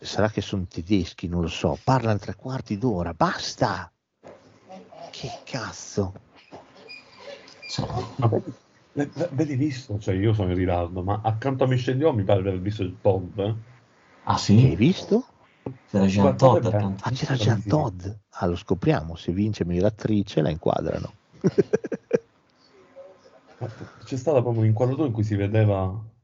sarà 0.00 0.30
che 0.30 0.40
sono 0.40 0.66
tedeschi, 0.68 1.28
non 1.28 1.42
lo 1.42 1.48
so, 1.48 1.78
parlano 1.82 2.18
tre 2.18 2.34
quarti 2.34 2.78
d'ora, 2.78 3.12
basta! 3.14 3.90
Che 5.10 5.30
cazzo! 5.44 6.12
Cioè, 7.68 7.86
Ma 8.16 8.30
vedi, 9.32 9.54
visto? 9.56 9.98
Cioè, 9.98 10.14
io 10.14 10.32
sono 10.32 10.50
in 10.50 10.56
ritardo, 10.56 11.02
ma 11.02 11.20
accanto 11.22 11.64
a 11.64 11.66
Michel 11.66 11.98
Yeoh 11.98 12.12
mi 12.12 12.24
pare 12.24 12.42
di 12.42 12.48
aver 12.48 12.60
visto 12.60 12.82
il 12.82 12.96
Todd. 13.00 13.38
eh? 13.38 13.54
ah 14.24 14.34
Che 14.34 14.36
hai 14.36 14.38
sì? 14.38 14.74
visto? 14.76 15.24
C'era 15.90 16.06
Jean 16.06 16.36
Todd 16.36 16.64
accanto. 16.66 17.04
Ah, 17.04 17.10
c'era 17.10 17.34
già 17.34 17.60
Todd. 17.66 18.04
Ah, 18.30 18.46
lo 18.46 18.56
scopriamo, 18.56 19.14
se 19.16 19.32
vince 19.32 19.64
miglior 19.64 19.86
attrice 19.86 20.40
la 20.42 20.50
inquadrano. 20.50 21.12
C'è 24.04 24.16
stata 24.16 24.40
proprio 24.40 24.62
un'inquadratura 24.62 25.06
in 25.06 25.12
cui 25.12 25.24
si 25.24 25.34
vedeva... 25.34 26.16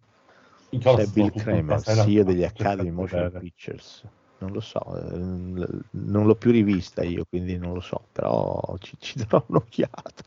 C'è 0.78 1.06
Bill 1.06 1.30
Kramer, 1.34 1.80
CEO 1.80 2.24
degli 2.24 2.44
Academy 2.44 2.90
Motion 2.90 3.22
vedere. 3.22 3.40
Pictures. 3.40 4.06
Non 4.38 4.52
lo 4.52 4.60
so, 4.60 4.80
eh, 4.96 5.18
non 5.18 6.26
l'ho 6.26 6.34
più 6.34 6.50
rivista 6.50 7.02
io, 7.02 7.24
quindi 7.24 7.56
non 7.56 7.72
lo 7.72 7.80
so, 7.80 8.06
però 8.12 8.76
ci, 8.78 8.96
ci 8.98 9.16
darò 9.24 9.42
un'occhiata. 9.46 10.22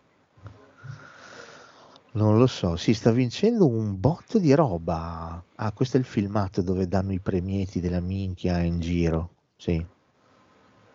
Non 2.14 2.38
lo 2.40 2.48
so, 2.48 2.76
si 2.78 2.96
sta 2.96 3.12
vincendo 3.12 3.68
un 3.68 4.00
botto 4.00 4.40
di 4.40 4.54
roba. 4.56 5.44
Ah, 5.56 5.72
questo 5.72 5.98
è 5.98 6.00
il 6.00 6.06
filmato 6.06 6.64
dove 6.64 6.88
danno 6.88 7.12
i 7.14 7.20
premietti 7.20 7.80
della 7.80 8.00
minchia 8.00 8.58
in 8.60 8.80
giro. 8.80 9.30
Sì. 9.56 9.86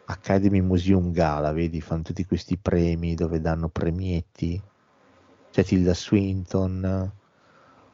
Academy 0.07 0.61
Museum 0.61 1.13
Gala, 1.13 1.53
vedi, 1.53 1.81
fanno 1.81 2.03
tutti 2.03 2.25
questi 2.27 2.57
premi 2.57 3.15
dove 3.15 3.41
danno 3.41 3.69
premietti. 3.69 4.61
C'è 5.53 5.65
Tilda 5.65 5.95
Swinton, 5.95 7.13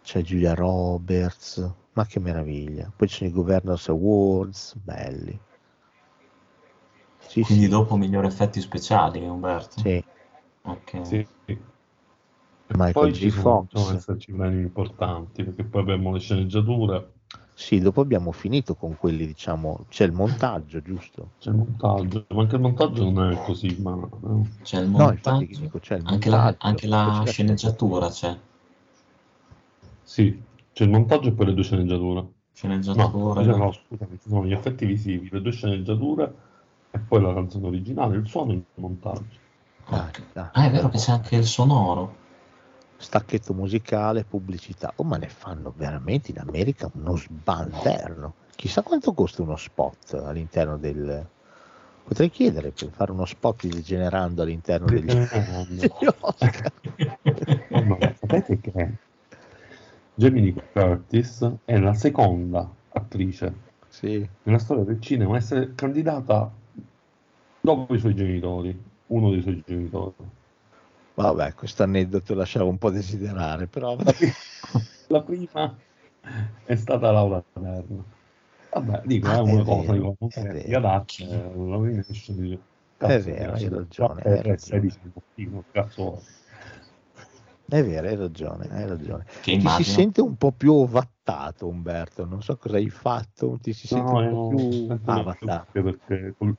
c'è 0.08 0.22
Giulia 0.22 0.54
Roberts, 0.54 1.58
ma 1.92 2.06
che 2.06 2.18
meraviglia. 2.18 2.90
Poi 2.96 3.08
ci 3.08 3.16
sono 3.16 3.28
i 3.28 3.32
Governors 3.34 3.88
Awards, 3.90 4.74
belli. 4.76 5.38
Sì, 7.28 7.44
Quindi 7.44 7.66
sì, 7.66 7.68
dopo 7.68 7.96
miglior 7.96 8.24
effetti 8.24 8.60
speciali, 8.62 9.26
Umberto. 9.26 9.82
sì. 9.82 10.02
Ok. 10.62 11.00
Sì. 11.04 11.28
Michael 12.74 12.92
Poi 12.92 13.12
G. 13.12 13.28
ci 13.28 13.30
sono, 13.30 13.66
Fox. 13.66 13.70
devono 13.70 13.96
esserci 13.96 14.32
premi 14.32 14.62
importanti, 14.62 15.44
perché 15.44 15.64
poi 15.64 15.82
abbiamo 15.82 16.12
le 16.12 16.18
sceneggiature, 16.20 17.12
Sì, 17.52 17.78
dopo 17.78 18.00
abbiamo 18.00 18.32
finito 18.32 18.74
con 18.74 18.96
quelli, 18.96 19.26
diciamo, 19.26 19.84
c'è 19.90 20.04
il 20.06 20.12
montaggio, 20.12 20.80
giusto? 20.80 21.32
c'è 21.38 21.50
il 21.50 21.56
montaggio, 21.56 22.26
ma 22.30 22.42
anche 22.42 22.54
il 22.56 22.60
montaggio 22.60 23.10
non 23.10 23.30
è 23.32 23.42
così, 23.44 23.76
ma. 23.80 23.96
C'è 24.62 24.80
il 24.80 24.88
No, 24.94 25.10
infatti 25.10 25.46
montaggio, 25.46 25.60
dico, 25.60 25.78
c'è 25.78 25.96
il 25.96 26.04
anche 26.04 26.28
la, 26.30 26.44
montaggio, 26.44 26.56
anche 26.58 26.86
la 26.86 27.22
c'è 27.22 27.24
la 27.24 27.24
sceneggiatura 27.24 28.08
c'è. 28.10 28.36
Sì, 30.08 30.42
c'è 30.72 30.84
il 30.84 30.90
montaggio 30.90 31.28
e 31.28 31.32
poi 31.32 31.44
le 31.44 31.52
due 31.52 31.62
sceneggiature. 31.62 32.14
No, 32.14 32.32
Sceneggiatura. 32.54 33.44
cioè, 33.44 33.56
no, 33.58 33.72
scusami, 33.72 34.18
ci 34.18 34.28
sono 34.30 34.46
gli 34.46 34.52
effetti 34.52 34.86
visivi, 34.86 35.28
le 35.30 35.42
due 35.42 35.52
sceneggiature 35.52 36.34
e 36.90 36.98
poi 36.98 37.20
la 37.20 37.34
canzone 37.34 37.66
originale, 37.66 38.16
il 38.16 38.26
suono 38.26 38.52
e 38.52 38.54
il 38.54 38.64
montaggio. 38.76 39.36
Ok. 39.84 40.22
dai. 40.32 40.48
Ah, 40.52 40.64
è 40.64 40.70
vero 40.70 40.88
che 40.88 40.96
c'è 40.96 41.12
anche 41.12 41.36
il 41.36 41.44
sonoro. 41.44 42.16
Stacchetto 42.96 43.52
musicale, 43.52 44.24
pubblicità. 44.24 44.94
Oh, 44.96 45.04
ma 45.04 45.18
ne 45.18 45.28
fanno 45.28 45.74
veramente 45.76 46.30
in 46.30 46.38
America 46.38 46.90
uno 46.94 47.14
sbalderno. 47.14 48.32
Chissà 48.56 48.80
quanto 48.80 49.12
costa 49.12 49.42
uno 49.42 49.56
spot 49.56 50.14
all'interno 50.14 50.78
del... 50.78 51.26
Potrei 52.02 52.30
chiedere 52.30 52.70
per 52.70 52.88
fare 52.92 53.12
uno 53.12 53.26
spot 53.26 53.66
di 53.66 53.68
degenerando 53.68 54.40
all'interno 54.40 54.86
degli, 54.86 55.04
degli 55.04 56.08
Oscar. 56.20 56.72
Ma 57.84 57.98
sapete 58.18 58.58
che 58.58 58.96
Lee 60.18 60.52
Curtis 60.72 61.60
è 61.64 61.78
la 61.78 61.94
seconda 61.94 62.70
attrice 62.90 63.54
Sì. 63.88 64.28
nella 64.42 64.58
storia 64.58 64.84
del 64.84 65.00
cinema 65.00 65.34
a 65.34 65.38
essere 65.38 65.74
candidata 65.74 66.52
dopo 67.60 67.94
i 67.94 67.98
suoi 68.00 68.14
genitori, 68.14 68.76
uno 69.06 69.30
dei 69.30 69.42
suoi 69.42 69.62
genitori. 69.64 70.14
Vabbè, 71.14 71.52
questo 71.54 71.82
aneddoto 71.82 72.34
lasciava 72.34 72.64
un 72.68 72.78
po' 72.78 72.90
desiderare, 72.90 73.66
però... 73.68 73.96
La, 74.04 74.12
pri- 74.14 74.36
la 75.08 75.22
prima 75.22 75.82
è 76.62 76.74
stata 76.76 77.10
Laura 77.10 77.44
Dern. 77.52 78.04
Vabbè, 78.70 79.02
dico, 79.04 79.30
Ah, 79.30 79.38
è 79.38 79.40
una 79.40 79.62
è 79.62 79.64
cosa, 79.64 79.92
vero, 79.92 79.94
dico, 79.94 80.16
è 80.28 80.42
vero. 80.46 80.76
adatti, 80.76 81.22
eh, 81.24 81.28
la 81.36 81.52
nomination, 81.54 82.36
dico, 82.40 82.62
È 83.02 83.18
cazzo, 83.18 83.20
vero, 83.20 83.54
hai 83.54 83.68
dico, 83.68 83.68
ragione, 83.68 84.22
hai 84.22 84.42
ragione. 84.42 84.56
16 84.56 85.00
motivo, 85.12 85.64
cazzo? 85.70 86.22
È 87.68 87.82
vero, 87.84 88.08
hai 88.08 88.16
ragione, 88.16 88.66
hai 88.70 88.86
ragione. 88.86 89.24
Ti 89.42 89.60
si 89.68 89.84
sente 89.84 90.22
un 90.22 90.36
po' 90.36 90.52
più 90.52 90.72
ovattato, 90.72 91.68
Umberto. 91.68 92.24
Non 92.24 92.42
so 92.42 92.56
cosa 92.56 92.76
hai 92.76 92.88
fatto, 92.88 93.58
ti 93.60 93.74
si 93.74 93.86
sente 93.86 94.12
No, 94.12 94.18
un 94.18 94.30
po' 94.30 94.38
più 95.04 95.22
cuffie 95.38 95.82
perché 95.82 96.34
col- 96.38 96.56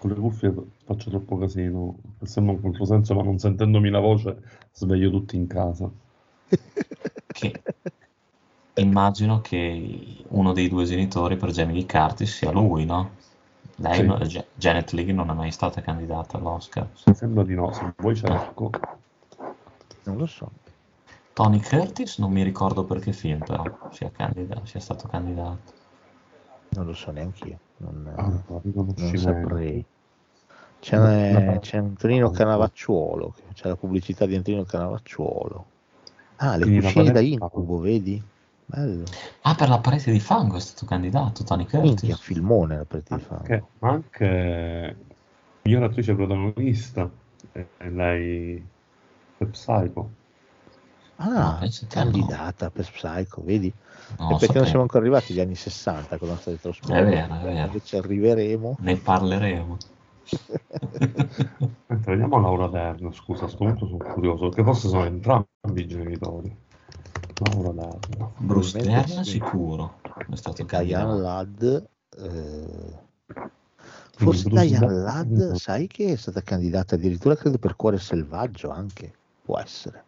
con 0.00 0.10
le 0.10 0.16
cuffie 0.16 0.52
faccio 0.84 1.08
troppo 1.10 1.38
casino, 1.38 1.94
sembra 2.24 2.54
un 2.54 2.60
controsenso, 2.60 3.14
ma 3.14 3.22
non 3.22 3.38
sentendomi 3.38 3.90
la 3.90 4.00
voce 4.00 4.36
sveglio 4.72 5.10
tutti 5.10 5.36
in 5.36 5.46
casa. 5.46 5.88
Che 7.32 7.62
immagino 8.74 9.40
che 9.40 10.24
uno 10.30 10.52
dei 10.52 10.68
due 10.68 10.84
genitori 10.84 11.36
per 11.36 11.50
Jamie 11.50 11.74
Lee 11.74 11.86
Curtis 11.86 12.38
sia 12.38 12.50
lui, 12.50 12.84
no? 12.84 13.10
Lei, 13.76 14.26
Sì. 14.26 14.42
Janet 14.54 14.90
Leigh 14.92 15.10
non 15.10 15.30
è 15.30 15.34
mai 15.34 15.52
stata 15.52 15.80
candidata 15.80 16.38
all'Oscar. 16.38 16.88
Mi 17.06 17.14
sembra 17.14 17.44
di 17.44 17.54
no, 17.54 17.72
se 17.72 17.92
vuoi 17.98 18.16
cerco. 18.16 18.70
Non 20.04 20.16
lo 20.16 20.26
so. 20.26 20.50
Tony 21.34 21.60
Curtis 21.60 22.18
non 22.18 22.32
mi 22.32 22.42
ricordo 22.42 22.84
per 22.84 22.98
che 23.00 23.12
film 23.12 23.38
però 23.40 23.64
sia, 23.90 24.10
candida- 24.10 24.60
sia 24.64 24.80
stato 24.80 25.08
candidato. 25.08 25.72
Non 26.70 26.86
lo 26.86 26.94
so 26.94 27.10
neanche 27.10 27.48
io. 27.48 27.58
Non, 27.78 28.12
Ah, 28.16 28.42
no, 28.48 28.62
non 28.96 29.16
saprei. 29.16 29.84
C'è, 30.80 30.96
No. 30.96 31.58
c'è 31.60 31.76
Antonino 31.78 32.30
Canavacciuolo, 32.30 33.34
c'è 33.54 33.68
la 33.68 33.76
pubblicità 33.76 34.26
di 34.26 34.34
Antonino 34.34 34.64
Canavacciuolo. 34.64 35.66
Ah, 36.36 36.56
le 36.56 36.64
Quindi 36.64 36.80
cucine 36.80 37.12
da 37.12 37.20
incubo, 37.20 37.78
vedi? 37.78 38.20
Bello. 38.66 39.04
Ah, 39.42 39.54
per 39.54 39.68
la 39.68 39.78
parete 39.78 40.10
di 40.10 40.18
fango 40.18 40.56
è 40.56 40.60
stato 40.60 40.86
candidato 40.86 41.44
Tony 41.44 41.66
Minchia, 41.72 42.16
Curtis. 42.16 42.18
filmone 42.18 42.76
la 42.76 42.84
partita 42.84 43.14
di 43.14 43.22
fango. 43.22 43.44
Anche, 43.44 43.64
ma 43.78 43.90
anche 43.90 44.96
miglior 45.62 45.82
attrice 45.84 46.14
protagonista 46.14 47.08
è 47.52 47.88
lei 47.88 48.64
per 49.44 49.50
Psycho. 49.50 50.10
No, 51.16 51.38
Ah, 51.38 51.58
te 51.60 51.86
candidata 51.88 52.70
per 52.70 52.90
Psycho, 52.90 53.42
vedi? 53.44 53.72
No, 54.18 54.26
perché 54.28 54.28
non 54.28 54.38
sapevo. 54.38 54.64
siamo 54.64 54.80
ancora 54.82 55.00
arrivati 55.00 55.32
agli 55.32 55.40
anni 55.40 55.54
60 55.54 56.18
con 56.18 56.28
la 56.28 56.38
dello 56.44 56.72
sport. 56.72 56.92
È 56.92 57.04
vero, 57.04 57.34
è 57.34 57.42
vero. 57.42 57.66
Invece 57.66 57.96
arriveremo. 57.98 58.76
Ne 58.80 58.96
parleremo. 58.96 59.76
Mentre 61.86 62.12
vediamo 62.12 62.40
Laura 62.40 62.66
Dern, 62.68 63.12
scusa, 63.12 63.44
a 63.44 63.48
sto 63.48 63.58
punto 63.64 63.86
sono 63.86 64.12
curioso, 64.12 64.48
perché 64.48 64.64
forse 64.64 64.88
sono 64.88 65.04
entrambi 65.04 65.46
i 65.74 65.86
genitori. 65.86 66.56
Laura 67.38 67.70
Dern. 67.70 68.30
Bruce 68.38 68.78
Dern 68.78 69.06
sì. 69.06 69.30
sicuro 69.32 70.00
è 70.30 70.34
stato 70.36 70.64
Diane. 70.64 71.18
Ladd. 71.20 71.62
eh, 71.62 73.00
Forse 74.14 74.48
Diane 74.48 74.92
Ladd, 74.92 75.52
sai 75.52 75.86
che 75.86 76.12
è 76.12 76.16
stata 76.16 76.40
candidata 76.42 76.94
addirittura 76.94 77.36
credo 77.36 77.58
per 77.58 77.76
Cuore 77.76 77.98
Selvaggio 77.98 78.70
anche. 78.70 79.12
Può 79.52 79.60
essere. 79.60 80.02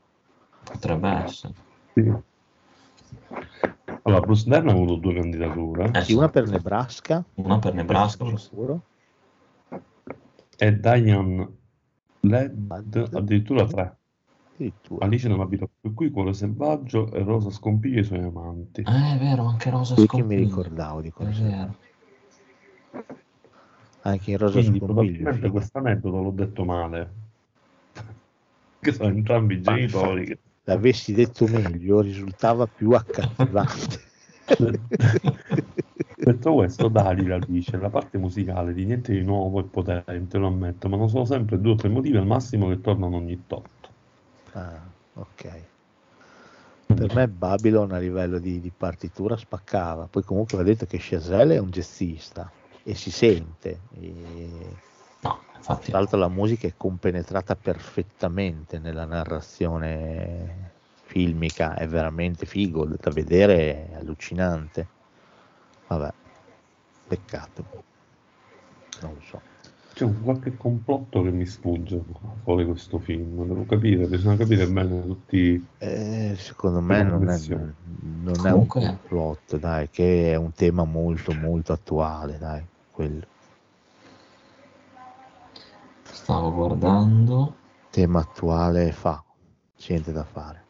Potrebbe 0.65 1.09
essere. 1.11 1.53
Sì. 1.93 2.13
Allora, 4.05 4.21
Bruce 4.23 4.49
Dern 4.49 4.69
ha 4.69 4.73
avuto 4.73 4.95
due 4.97 5.13
candidature 5.13 5.91
Eh, 5.93 6.03
Sì, 6.03 6.15
una 6.15 6.31
per 6.31 6.49
Nebraska. 6.49 7.23
Una 7.35 7.59
per 7.59 7.75
Nebraska, 7.75 8.25
sicuro. 8.39 8.81
e 10.57 10.81
Diane 10.81 11.53
Ladd 12.21 12.97
addirittura 13.13 13.67
tre. 13.67 13.97
Addirittura. 14.55 15.05
Alice 15.05 15.29
non 15.29 15.41
abita 15.41 15.69
più 15.79 15.93
qui, 15.93 16.11
Cuore 16.11 16.33
Selvaggio 16.33 17.13
e 17.13 17.23
Rosa 17.23 17.51
Scompiglia 17.51 18.01
i 18.01 18.05
suoi 18.05 18.21
amanti. 18.23 18.81
Ah, 18.87 19.13
è 19.15 19.19
vero, 19.19 19.45
anche 19.45 19.69
Rosa 19.69 19.93
Qui 19.95 20.07
che 20.07 20.17
mi 20.17 20.23
Scompiglia. 20.23 20.45
ricordavo 20.47 21.01
di 21.03 21.13
vero. 21.15 21.33
Selvaggio. 21.35 21.77
Anche 24.07 24.31
in 24.31 24.39
Rosa 24.39 24.59
Quindi 24.61 24.79
Scompiglio. 24.79 24.95
probabilmente 24.95 25.51
questo 25.51 25.79
aneddoto 25.79 26.23
l'ho 26.23 26.31
detto 26.31 26.65
male. 26.65 27.23
Che 28.85 28.93
sono 28.93 29.09
entrambi 29.09 29.55
i 29.55 29.61
genitori. 29.63 30.27
che- 30.27 30.39
L'avessi 30.67 31.13
detto 31.13 31.47
meglio, 31.47 32.01
risultava 32.01 32.67
più 32.67 32.93
accattivante. 32.93 34.03
Detto 36.17 36.55
questo, 36.55 36.89
Dalila 36.89 37.39
dice: 37.39 37.77
La 37.77 37.91
parte 37.91 38.17
musicale 38.19 38.73
di 38.73 38.85
niente 38.85 39.13
di 39.13 39.23
nuovo 39.23 39.61
e 39.61 39.65
potente, 39.65 40.39
lo 40.39 40.47
ammetto, 40.47 40.89
ma 40.89 40.97
non 40.97 41.09
sono 41.09 41.25
sempre 41.27 41.61
due 41.61 41.73
o 41.73 41.75
tre 41.75 41.89
motivi 41.89 42.17
al 42.17 42.27
massimo 42.27 42.69
che 42.69 42.81
tornano 42.81 43.17
ogni 43.17 43.45
tot. 43.47 43.69
Ah, 44.53 44.81
ok. 45.15 45.63
Per 46.87 47.15
me 47.15 47.29
Babylon 47.29 47.93
a 47.93 47.99
livello 47.99 48.39
di, 48.39 48.61
di 48.61 48.71
partitura 48.75 49.37
spaccava, 49.37 50.07
poi 50.07 50.23
comunque 50.23 50.57
va 50.57 50.63
detto 50.63 50.87
che 50.87 50.99
Chazelle 51.01 51.57
è 51.57 51.59
un 51.59 51.71
jazzista 51.71 52.51
e 52.83 52.95
si 52.95 53.11
sente. 53.11 53.81
E... 54.01 54.49
No, 55.25 55.41
infatti. 55.57 55.91
Tra 55.91 55.99
l'altro 55.99 56.19
la 56.19 56.29
musica 56.29 56.67
è 56.67 56.75
compenetrata 56.77 57.57
perfettamente 57.57 58.79
nella 58.79 59.05
narrazione 59.05 60.73
filmica, 61.03 61.75
è 61.75 61.87
veramente 61.87 62.47
figo, 62.47 62.85
da 62.85 63.11
vedere 63.11 63.89
è 63.89 63.95
allucinante. 63.95 64.87
Vabbè, 65.89 66.13
peccato. 67.09 67.65
Non 69.01 69.15
lo 69.15 69.21
so. 69.21 69.41
C'è 69.95 70.05
un 70.05 70.23
qualche 70.25 70.57
complotto 70.57 71.23
che 71.23 71.31
mi 71.31 71.47
sfugge 71.47 72.03
fuori 72.43 72.67
questo 72.67 72.99
film, 72.99 73.47
devo 73.47 73.65
capire, 73.65 74.07
bisogna 74.07 74.37
capire 74.37 74.67
bene 74.67 75.03
tutti... 75.03 75.65
Eh, 75.79 76.35
secondo 76.37 76.81
me 76.81 77.05
non 77.05 77.29
è, 77.29 77.39
non 77.47 78.45
è 78.45 78.51
un 78.51 78.67
complotto, 78.67 79.57
dai, 79.57 79.89
che 79.91 80.33
è 80.33 80.35
un 80.35 80.53
tema 80.53 80.83
molto 80.83 81.33
molto 81.33 81.73
attuale, 81.73 82.39
dai, 82.39 82.65
quello. 82.91 83.27
Stavo 86.19 86.51
guardando. 86.53 87.57
Tema 87.91 88.21
attuale 88.21 88.93
fa, 88.93 89.25
c'è 89.77 89.93
niente 89.93 90.13
da 90.13 90.25
fare. 90.25 90.69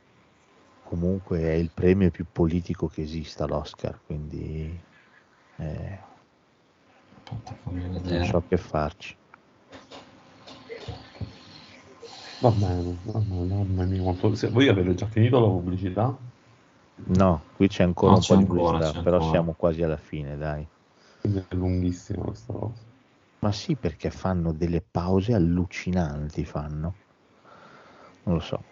Comunque 0.83 1.41
è 1.41 1.53
il 1.53 1.73
premio 1.73 2.11
più 2.11 2.27
politico 2.31 2.87
che 2.89 3.03
esista 3.03 3.47
l'Oscar, 3.47 4.03
quindi 4.05 4.81
eh, 5.59 5.99
Aspetta, 7.27 7.55
fammi 7.65 7.83
non 8.03 8.23
so 8.25 8.43
che 8.47 8.57
farci. 8.57 9.17
Va 12.45 12.51
bene, 12.53 12.93
va 13.07 13.19
bene, 13.19 13.55
mamma 13.55 13.85
mia, 13.87 14.03
quanto- 14.03 14.35
se- 14.37 14.49
Voi 14.51 14.69
avete 14.69 14.95
già 14.95 15.07
finito 15.09 15.41
la 15.41 15.49
pubblicità? 15.49 16.17
No, 17.19 17.47
qui 17.53 17.69
c'è 17.69 17.85
ancora 17.85 18.13
No, 18.13 18.19
un 18.19 18.21
c'è 18.21 18.35
po' 18.35 18.37
di 18.37 18.45
pubblicità, 18.47 18.93
però 18.95 19.21
ancora. 19.21 19.31
siamo 19.31 19.55
quasi 19.55 19.83
alla 19.83 19.97
fine, 19.97 20.37
dai. 20.37 20.69
Quindi 21.21 21.45
è 21.49 21.55
lunghissima 21.57 22.23
questa 22.23 22.53
cosa. 22.53 22.87
Ma 23.45 23.53
sì, 23.53 23.75
perché 23.75 24.11
fanno 24.11 24.55
delle 24.55 24.81
pause 24.81 25.35
allucinanti, 25.35 26.47
fanno. 26.47 26.95
Non 28.23 28.37
lo 28.37 28.41
so. 28.41 28.65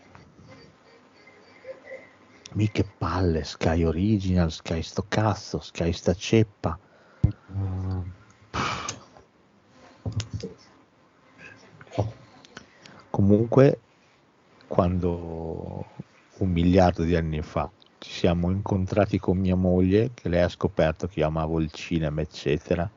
Mica 2.55 2.83
palle, 2.97 3.45
Sky 3.45 3.83
Original, 3.83 4.51
Sky 4.51 4.81
sto 4.81 5.05
cazzo, 5.07 5.61
Sky 5.61 5.93
sta 5.93 6.15
ceppa. 6.15 6.79
Comunque, 13.11 13.81
quando 14.69 15.85
un 16.39 16.51
miliardo 16.51 17.03
di 17.03 17.15
anni 17.15 17.43
fa 17.43 17.71
ci 17.99 18.11
siamo 18.11 18.51
incontrati 18.51 19.19
con 19.19 19.37
mia 19.37 19.55
moglie, 19.55 20.13
che 20.15 20.31
lei 20.31 20.41
ha 20.41 20.49
scoperto 20.49 21.09
che 21.09 21.21
io 21.21 21.27
amavo 21.27 21.61
il 21.61 21.71
cinema, 21.71 22.23
eccetera, 22.23 22.91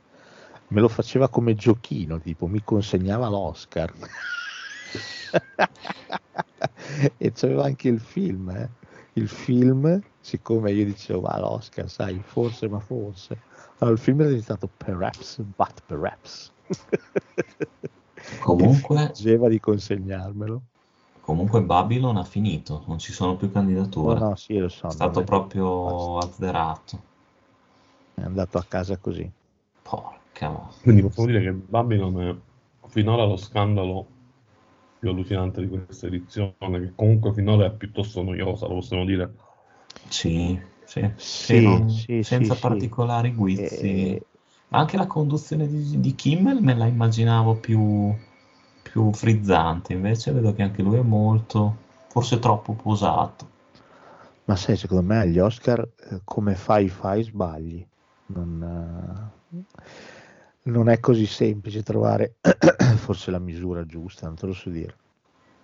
me 0.68 0.82
lo 0.82 0.88
faceva 0.88 1.30
come 1.30 1.56
giochino, 1.56 2.20
tipo 2.20 2.48
mi 2.48 2.64
consegnava 2.64 3.28
l'Oscar. 3.30 3.94
e 7.18 7.32
c'aveva 7.32 7.66
anche 7.66 7.90
il 7.90 8.00
film, 8.00 8.50
eh. 8.50 8.70
Il 9.14 9.30
film, 9.30 10.02
siccome 10.20 10.72
io 10.72 10.86
dicevo, 10.86 11.22
ma 11.22 11.40
l'Oscar, 11.40 11.90
sai, 11.90 12.20
forse, 12.22 12.68
ma 12.68 12.80
forse. 12.80 13.38
Allora 13.78 13.96
il 13.96 14.02
film 14.02 14.20
era 14.20 14.30
diventato 14.30 14.70
Perhaps, 14.76 15.38
but 15.56 15.82
Perhaps. 15.86 16.52
Comunque, 18.44 19.12
Diceva 19.14 19.48
di 19.48 19.60
consegnarmelo. 19.60 20.62
comunque 21.22 21.62
Babylon 21.62 22.18
ha 22.18 22.24
finito, 22.24 22.84
non 22.88 23.00
ci 23.00 23.12
sono 23.12 23.36
più 23.36 23.48
No, 23.48 23.54
candidature. 23.54 24.20
no, 24.20 24.36
sì, 24.36 24.58
lo 24.58 24.70
so. 24.70 24.88
È 24.88 24.92
stato 24.92 25.24
proprio 25.24 26.20
azzerato. 26.20 27.00
È 28.16 28.22
andato 28.22 28.58
a 28.58 28.66
casa 28.68 28.98
così. 28.98 29.30
Porca 29.84 30.25
mo- 30.48 30.74
Quindi 30.82 31.02
possiamo 31.02 31.28
dire 31.30 31.42
che 31.42 31.52
Babylon 31.54 32.20
è 32.84 32.88
finora 32.90 33.26
lo 33.26 33.36
scandalo 33.38 34.08
più 34.98 35.10
allucinante 35.10 35.62
di 35.62 35.68
questa 35.68 36.08
edizione, 36.08 36.80
che 36.80 36.94
comunque 36.96 37.34
finora 37.34 37.66
è 37.66 37.76
piuttosto 37.76 38.22
noiosa, 38.24 38.68
lo 38.68 38.76
possiamo 38.76 39.06
dire. 39.06 39.34
Sì, 40.10 40.60
sì, 40.86 41.10
Sì, 41.38 41.60
non- 41.60 42.06
sì, 42.24 42.24
senza 42.24 42.24
sì, 42.24 42.50
sì. 42.52 42.66
particolari 42.68 43.34
guizzi. 43.36 44.18
E- 44.18 44.28
Ma 44.70 44.80
anche 44.80 44.98
la 44.98 45.06
conduzione 45.08 45.68
di, 45.68 46.00
di 46.00 46.16
Kimmel 46.16 46.62
me 46.62 46.76
la 46.76 46.88
immaginavo 46.88 47.56
più, 47.56 48.14
più 48.82 49.14
frizzante, 49.14 49.94
invece 49.94 50.32
vedo 50.32 50.54
che 50.54 50.64
anche 50.64 50.82
lui 50.82 50.98
è 50.98 51.02
molto, 51.02 51.78
forse 52.10 52.40
troppo 52.40 52.74
posato. 52.74 53.48
Ma 54.46 54.56
sai, 54.56 54.78
secondo 54.78 55.04
me 55.04 55.20
agli 55.20 55.40
Oscar, 55.40 55.80
eh, 55.80 56.22
come 56.24 56.56
fai, 56.56 56.88
fai, 56.90 57.24
sbagli. 57.24 57.88
Non, 58.28 59.32
eh, 59.52 59.66
non 60.66 60.90
è 60.90 61.00
così 61.00 61.26
semplice 61.26 61.84
trovare 61.84 62.36
forse 62.98 63.32
la 63.32 63.40
misura 63.40 63.86
giusta, 63.86 64.28
non 64.28 64.36
te 64.36 64.46
lo 64.46 64.54
so 64.54 64.70
dire. 64.70 64.96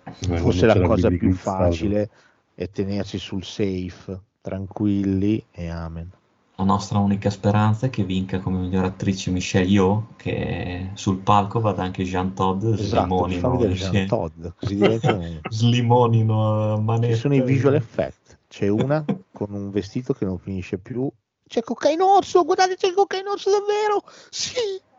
Eh, 0.03 0.13
quando 0.25 0.43
Forse 0.43 0.65
la 0.65 0.79
cosa 0.79 1.09
più 1.09 1.33
facile 1.33 2.09
è 2.53 2.69
tenersi 2.69 3.17
sul 3.17 3.43
safe, 3.43 4.19
tranquilli 4.41 5.43
e 5.51 5.69
amen. 5.69 6.09
La 6.55 6.63
nostra 6.67 6.99
unica 6.99 7.31
speranza 7.31 7.87
è 7.87 7.89
che 7.89 8.03
vinca 8.03 8.39
come 8.39 8.59
miglior 8.59 8.83
attrice 8.83 9.31
Michelle 9.31 9.65
Yeoh, 9.65 10.09
che 10.15 10.91
sul 10.93 11.17
palco 11.17 11.59
vada 11.59 11.81
anche 11.81 12.03
Jean 12.03 12.35
Todd 12.35 12.63
Esatto, 12.63 13.27
slimonino, 13.27 13.65
Jean 13.73 14.05
Todd, 14.05 14.47
così 14.59 14.75
diventano... 14.75 15.39
slimonino 15.49 16.73
a 16.73 16.79
manetta. 16.79 17.15
Ci 17.15 17.19
sono 17.19 17.35
i 17.35 17.41
visual 17.41 17.73
effect. 17.73 18.37
C'è 18.47 18.67
una 18.67 19.03
con 19.31 19.53
un 19.53 19.71
vestito 19.71 20.13
che 20.13 20.25
non 20.25 20.37
finisce 20.37 20.77
più. 20.77 21.09
C'è 21.47 21.63
cocaine 21.63 22.03
orso, 22.03 22.43
guardate, 22.43 22.75
c'è 22.75 22.87
il 22.87 22.93
cocaine 22.93 23.29
orso 23.29 23.49
davvero! 23.49 24.03
Sì! 24.29 24.89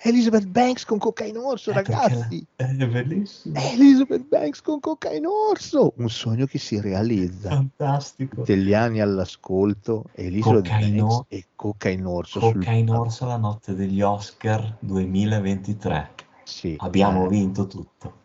Elizabeth 0.00 0.46
Banks 0.46 0.84
con 0.84 0.98
cocaine 0.98 1.36
orso, 1.38 1.70
Eh, 1.70 1.74
ragazzi! 1.74 2.46
la- 2.56 2.66
È 2.68 2.86
bellissimo, 2.86 3.58
Elizabeth 3.58 4.28
Banks 4.28 4.60
con 4.62 4.78
cocaine 4.78 5.26
orso! 5.26 5.92
Un 5.96 6.08
sogno 6.08 6.46
che 6.46 6.58
si 6.58 6.80
realizza. 6.80 7.48
fantastico. 7.50 8.42
Degli 8.42 8.74
anni 8.74 9.00
all'ascolto, 9.00 10.04
Elizabeth 10.12 10.62
Cocaine 10.68 11.00
Banks 11.02 11.24
e 11.28 11.46
cocaine 11.56 12.04
orso 12.04 12.38
sul 12.40 12.52
Cocaine 12.54 12.84
palco. 12.86 13.00
Orso 13.02 13.26
la 13.26 13.36
notte 13.38 13.74
degli 13.74 14.00
Oscar 14.00 14.76
2023. 14.78 16.10
Sì, 16.44 16.76
Abbiamo 16.78 17.24
eh, 17.26 17.28
vinto 17.28 17.66
tutto. 17.66 18.16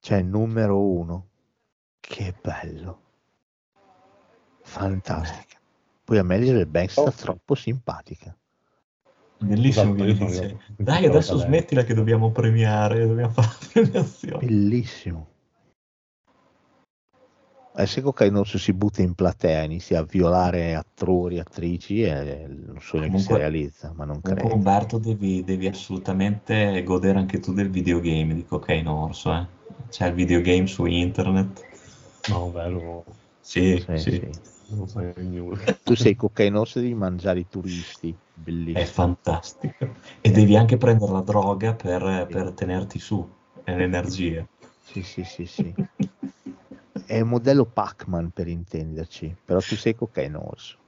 Cioè, 0.00 0.20
numero 0.20 0.78
uno. 0.78 1.26
Che 2.00 2.34
bello. 2.40 3.00
Fantastica. 4.60 5.56
Poi 6.04 6.18
a 6.18 6.22
me 6.22 6.36
Elizabeth 6.36 6.68
Banks 6.68 6.92
sta 6.92 7.02
Oh. 7.02 7.10
troppo 7.12 7.54
simpatica. 7.54 8.36
Bellissimo 9.38 9.94
Esatto, 9.94 10.14
sono 10.14 10.30
dice, 10.30 10.58
dai 10.76 11.04
adesso 11.04 11.36
smettila 11.36 11.84
che 11.84 11.94
dobbiamo 11.94 12.30
premiare, 12.30 13.06
dobbiamo 13.06 13.32
fare 13.36 13.48
la 13.48 13.66
premiazione. 13.72 14.46
Bellissimo. 14.46 15.28
E 17.78 17.84
se 17.86 18.00
Cocaine 18.00 18.38
Orso 18.38 18.56
si 18.56 18.72
butta 18.72 19.02
in 19.02 19.12
platea 19.14 19.62
inizia 19.62 19.98
a 19.98 20.02
violare 20.02 20.74
attori, 20.74 21.38
attrici, 21.38 22.02
è 22.02 22.46
un 22.46 22.78
sogno 22.80 23.02
che 23.02 23.08
si 23.08 23.10
Comunque- 23.10 23.36
realizza, 23.36 23.92
ma 23.94 24.06
non 24.06 24.22
Comunque 24.22 24.48
credo. 24.48 24.54
Umberto 24.54 24.96
devi, 24.98 25.44
devi 25.44 25.66
assolutamente 25.66 26.82
godere 26.82 27.18
anche 27.18 27.38
tu 27.38 27.52
del 27.52 27.68
videogame 27.68 28.34
di 28.34 28.46
Cocaine 28.46 28.88
Orso, 28.88 29.34
eh. 29.34 29.46
C'è 29.90 30.06
il 30.08 30.14
videogame 30.14 30.66
su 30.66 30.86
internet. 30.86 31.64
No, 32.28 32.50
vero, 32.50 33.04
Sì, 33.40 33.84
Sì, 33.86 33.98
sì, 33.98 34.10
sì. 34.10 34.30
Non 34.68 34.88
sai 34.88 35.12
news. 35.16 35.60
Tu 35.82 35.94
sei 35.94 36.16
Cocaine 36.16 36.58
Orso 36.58 36.78
e 36.78 36.82
devi 36.82 36.94
mangiare 36.94 37.40
i 37.40 37.48
turisti. 37.48 38.10
è 38.10 38.16
Bellissimo. 38.34 38.86
fantastico. 38.86 39.94
E 40.20 40.30
devi 40.30 40.56
anche 40.56 40.76
prendere 40.76 41.12
la 41.12 41.20
droga 41.20 41.74
per, 41.74 42.26
per 42.28 42.52
tenerti 42.52 42.98
su, 42.98 43.26
e 43.64 43.76
l'energia. 43.76 44.46
Sì, 44.80 45.02
sì, 45.02 45.24
sì, 45.24 45.46
sì. 45.46 45.74
È 47.06 47.20
un 47.20 47.28
modello 47.28 47.64
Pac-Man 47.64 48.30
per 48.30 48.48
intenderci, 48.48 49.34
però 49.44 49.60
tu 49.60 49.76
sei 49.76 49.94
Cocaine 49.94 50.36
Orso. 50.36 50.78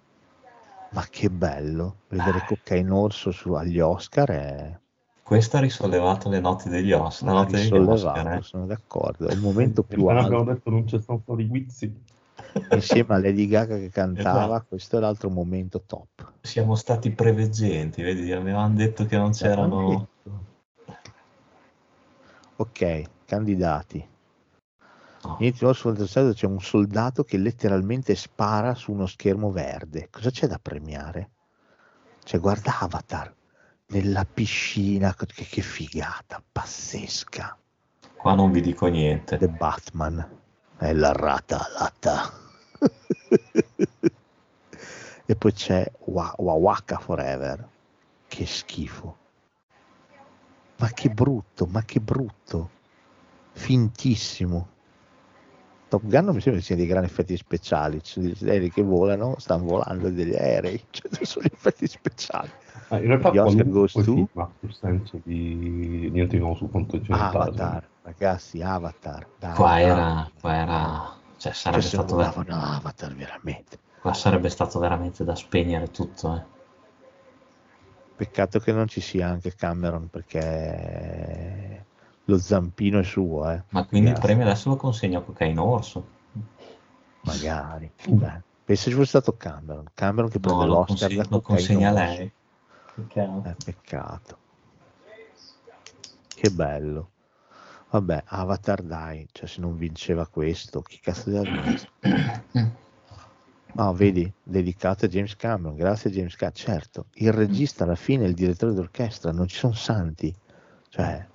Ma 0.91 1.05
che 1.09 1.29
bello 1.29 1.97
vedere 2.09 2.43
Cocaine 2.47 2.91
Orso 2.91 3.31
su, 3.31 3.53
agli 3.53 3.79
Oscar 3.79 4.31
è 4.31 4.79
Questa 5.23 5.59
ha 5.59 5.61
risollevato 5.61 6.29
le 6.31 6.41
notti 6.41 6.69
degli 6.69 6.93
Oscar, 6.93 7.35
notte 7.35 7.53
degli 7.53 7.63
risollevato, 7.63 8.19
Oscar, 8.19 8.39
eh. 8.39 8.43
sono 8.43 8.67
d'accordo. 8.67 9.29
È 9.29 9.33
il 9.33 9.41
momento 9.41 9.83
più 9.83 10.07
Appena 10.07 10.21
abbiamo 10.21 10.39
alto. 10.41 10.53
detto 10.55 10.71
non 10.71 10.85
c'è 10.85 11.01
stato 11.01 11.35
di 11.35 11.47
guizzi. 11.47 11.95
Insieme 12.71 13.15
a 13.15 13.19
Lady 13.19 13.47
Gaga 13.47 13.77
che 13.77 13.91
cantava, 13.91 14.45
Esatto. 14.57 14.67
questo 14.69 14.97
è 14.97 15.01
l'altro 15.01 15.31
momento 15.31 15.83
top. 15.87 16.33
Siamo 16.41 16.75
stati 16.75 17.11
preveggenti, 17.11 18.03
vedi, 18.03 18.33
avevamo 18.33 18.75
detto 18.75 19.07
che 19.07 19.17
non 19.17 19.33
c'erano... 19.33 20.09
Ok, 22.57 23.03
candidati. 23.25 23.97
In 25.25 25.37
Inizio 25.39 25.73
Fantastico 25.73 26.33
c'è 26.33 26.47
un 26.47 26.61
soldato 26.61 27.25
che 27.25 27.37
letteralmente 27.39 28.15
spara 28.15 28.75
su 28.75 28.93
uno 28.93 29.07
schermo 29.07 29.51
verde. 29.51 30.09
Cosa 30.11 30.31
c'è 30.31 30.47
da 30.47 30.59
premiare? 30.61 31.31
Cioè, 32.25 32.41
guarda 32.41 32.79
Avatar 32.81 33.35
nella 33.89 34.25
piscina, 34.25 35.15
che, 35.15 35.27
che 35.45 35.63
figata, 35.63 36.43
pazzesca. 36.53 37.57
Qua 38.17 38.35
non 38.35 38.51
vi 38.51 38.61
dico 38.61 38.87
niente. 38.87 39.37
The 39.39 39.49
Batman. 39.49 40.37
È 40.77 40.93
la 40.93 41.13
ratalata. 41.13 42.33
E 45.27 45.37
poi 45.37 45.53
c'è 45.53 45.91
Wa- 46.07 46.35
Wawaka 46.39 46.99
Forever. 46.99 47.69
Che 48.27 48.47
schifo. 48.47 49.17
Ma 50.79 50.89
che 50.91 51.09
brutto, 51.11 51.67
ma 51.67 51.83
che 51.83 52.01
brutto. 52.01 52.71
Fintissimo. 53.53 54.69
Top 55.89 56.03
Gun 56.05 56.25
non 56.27 56.35
mi 56.35 56.41
sembra 56.43 56.61
che 56.61 56.67
sia 56.67 56.77
dei 56.77 56.87
grandi 56.87 57.07
effetti 57.09 57.35
speciali, 57.37 58.03
ci 58.03 58.13
sono 58.13 58.27
degli 58.27 58.51
aerei 58.51 58.71
che 58.71 58.83
volano, 58.83 59.37
stanno 59.39 59.65
volando 59.65 60.11
degli 60.11 60.35
aerei, 60.35 60.79
cioè 60.91 61.25
sono 61.25 61.47
gli 61.47 61.55
effetti 61.55 61.87
speciali. 61.87 62.51
Ah, 62.89 62.99
in 62.99 63.07
realtà 63.07 63.31
Gli 63.31 63.39
Oscar 63.39 63.69
goes 63.69 63.93
to- 63.93 64.29
ha 64.35 64.51
più 64.61 64.71
senso 64.71 65.19
di 65.25 66.11
niente 66.13 66.37
di 66.37 66.41
nuovo 66.41 66.57
sul 66.57 66.69
fronte 66.69 66.97
occidentale. 66.97 67.37
Avatar, 67.45 67.89
ragazzi, 68.03 68.61
Avatar. 68.61 69.27
Dai, 69.39 69.55
Qua 69.55 69.81
era, 69.81 70.31
qua 70.39 70.55
era, 70.55 71.17
cioè 71.39 71.53
sarebbe 71.53 71.83
Cioè, 71.83 71.91
stato, 71.91 72.17
ver- 72.17 72.33
sembravano 72.33 72.73
Avatar 72.77 73.15
veramente. 73.15 73.79
qua 74.01 74.13
sarebbe 74.13 74.49
stato 74.49 74.79
veramente 74.79 75.25
da 75.25 75.35
spegnere 75.35 75.91
tutto, 75.91 76.37
eh. 76.37 76.57
Peccato 78.17 78.59
che 78.59 78.73
non 78.73 78.89
ci 78.89 79.01
sia 79.01 79.29
anche 79.29 79.55
Cameron 79.55 80.09
perché 80.09 81.85
lo 82.25 82.39
zampino 82.39 82.99
è 82.99 83.05
suo, 83.05 83.49
eh. 83.51 83.63
Ma 83.71 83.85
quindi 83.85 84.11
il 84.11 84.19
premio 84.19 84.45
adesso 84.45 84.69
lo 84.71 84.77
consegna 84.77 85.19
a 85.19 85.23
Cocaine 85.23 85.61
Orso. 85.61 86.17
Magari. 87.23 87.91
Beh, 88.09 88.41
penso 88.65 88.91
ci 88.91 88.97
fosse 88.97 89.07
stato 89.09 89.37
Cameron. 89.37 89.85
Cameron 89.95 90.31
che 90.31 90.41
prende 90.41 90.65
No, 90.65 90.67
lo, 90.67 90.75
l'Oscar 90.79 90.99
conse- 91.09 91.17
da 91.17 91.27
lo 91.31 91.41
consegna 91.41 91.93
Orso. 91.93 92.05
lei. 92.05 92.33
Peccato. 92.95 93.43
Eh, 93.49 93.55
peccato. 93.65 94.39
Che 96.35 96.51
bello. 96.51 97.11
Vabbè, 97.91 98.23
Avatar 98.27 98.83
dai, 98.83 99.27
cioè 99.33 99.47
se 99.47 99.61
non 99.61 99.77
vinceva 99.77 100.27
questo, 100.27 100.83
chi 100.83 100.99
cazzo 101.01 101.31
deve 101.31 101.51
vincere? 101.51 102.77
No, 103.71 103.93
vedi, 103.93 104.33
dedicato 104.43 105.05
a 105.05 105.09
James 105.09 105.37
Cameron, 105.37 105.77
grazie 105.77 106.11
a 106.11 106.13
James 106.13 106.35
Cameron. 106.35 106.59
Certo, 106.59 107.07
il 107.17 107.33
regista 107.33 107.85
alla 107.85 107.95
fine, 107.95 108.25
il 108.25 108.35
direttore 108.35 108.73
d'orchestra, 108.73 109.31
non 109.31 109.47
ci 109.47 109.57
sono 109.57 109.75
santi. 109.75 110.35
Cioè, 110.89 111.29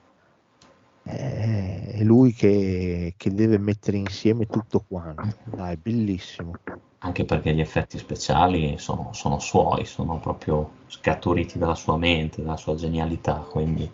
è 1.03 1.73
è 1.93 2.03
lui 2.03 2.33
che, 2.33 3.13
che 3.15 3.33
deve 3.33 3.59
mettere 3.59 3.97
insieme 3.97 4.47
tutto 4.47 4.83
quanto. 4.87 5.35
Dai, 5.43 5.77
bellissimo. 5.77 6.53
Anche 6.99 7.23
perché 7.23 7.53
gli 7.53 7.61
effetti 7.61 7.97
speciali 7.97 8.77
sono, 8.77 9.13
sono 9.13 9.37
suoi, 9.39 9.85
sono 9.85 10.19
proprio 10.19 10.71
scaturiti 10.87 11.57
dalla 11.57 11.75
sua 11.75 11.97
mente, 11.97 12.41
dalla 12.41 12.57
sua 12.57 12.75
genialità, 12.75 13.35
quindi 13.35 13.89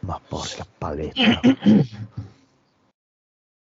Ma 0.00 0.20
porca 0.26 0.64
paletta. 0.78 1.40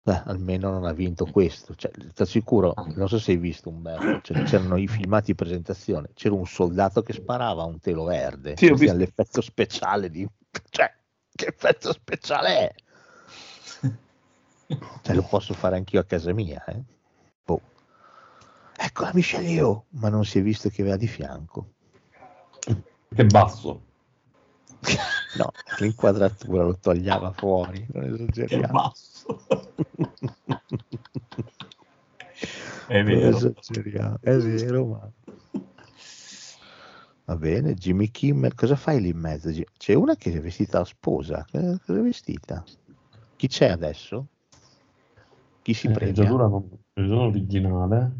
Beh, 0.03 0.23
almeno 0.25 0.71
non 0.71 0.85
ha 0.85 0.93
vinto 0.93 1.25
questo. 1.25 1.75
Cioè, 1.75 1.91
ti 1.91 2.21
assicuro, 2.21 2.73
non 2.95 3.07
so 3.07 3.19
se 3.19 3.31
hai 3.31 3.37
visto 3.37 3.69
Umberto, 3.69 4.33
cioè, 4.33 4.43
c'erano 4.43 4.77
i 4.77 4.87
filmati 4.87 5.27
di 5.27 5.35
presentazione, 5.35 6.09
c'era 6.15 6.33
un 6.33 6.47
soldato 6.47 7.03
che 7.03 7.13
sparava 7.13 7.61
a 7.61 7.65
un 7.65 7.79
telo 7.79 8.05
verde, 8.05 8.55
Sì, 8.57 8.65
ho 8.67 8.75
visto. 8.75 8.93
all'effetto 8.95 9.41
speciale 9.41 10.09
di... 10.09 10.27
Cioè, 10.69 10.91
che 11.33 11.45
effetto 11.47 11.91
speciale 11.93 12.47
è? 12.69 12.73
Cioè, 15.03 15.15
lo 15.15 15.23
posso 15.23 15.53
fare 15.53 15.75
anch'io 15.75 15.99
a 15.99 16.03
casa 16.05 16.33
mia, 16.33 16.63
eh? 16.65 16.81
Boh. 17.45 17.61
Ecco 18.75 19.03
la 19.03 19.11
Michelle 19.13 19.49
Yeoh, 19.49 19.85
ma 19.89 20.09
non 20.09 20.25
si 20.25 20.39
è 20.39 20.41
visto 20.41 20.69
che 20.69 20.81
aveva 20.81 20.97
di 20.97 21.07
fianco. 21.07 21.73
Che 23.13 23.25
basso. 23.25 23.81
No, 25.37 25.49
l'inquadratura 25.79 26.63
lo 26.63 26.77
togliava 26.77 27.31
fuori, 27.31 27.85
non 27.93 28.03
esageriamo. 28.03 28.73
basso. 28.73 29.45
È 32.87 33.03
vero. 33.03 33.37
esageriamo, 33.37 34.17
è 34.21 34.35
vero, 34.35 34.85
ma... 34.85 35.09
Va 37.25 37.35
bene, 37.37 37.75
Jimmy 37.75 38.09
Kimmel, 38.11 38.55
cosa 38.55 38.75
fai 38.75 38.99
lì 38.99 39.09
in 39.09 39.17
mezzo? 39.17 39.49
C'è 39.77 39.93
una 39.93 40.15
che 40.15 40.33
è 40.33 40.41
vestita 40.41 40.81
a 40.81 40.85
sposa, 40.85 41.45
cosa 41.49 41.79
è 41.99 42.01
vestita? 42.01 42.63
Chi 43.37 43.47
c'è 43.47 43.69
adesso? 43.69 44.27
Chi 45.61 45.73
si 45.73 45.87
Eh, 45.87 45.91
premia? 45.91 46.13
Giadura 46.13 46.47
non, 46.47 46.67
originale. 46.95 48.11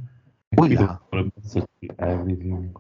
Vediamo. 0.48 1.02
Eh, 1.10 1.32
in 2.24 2.72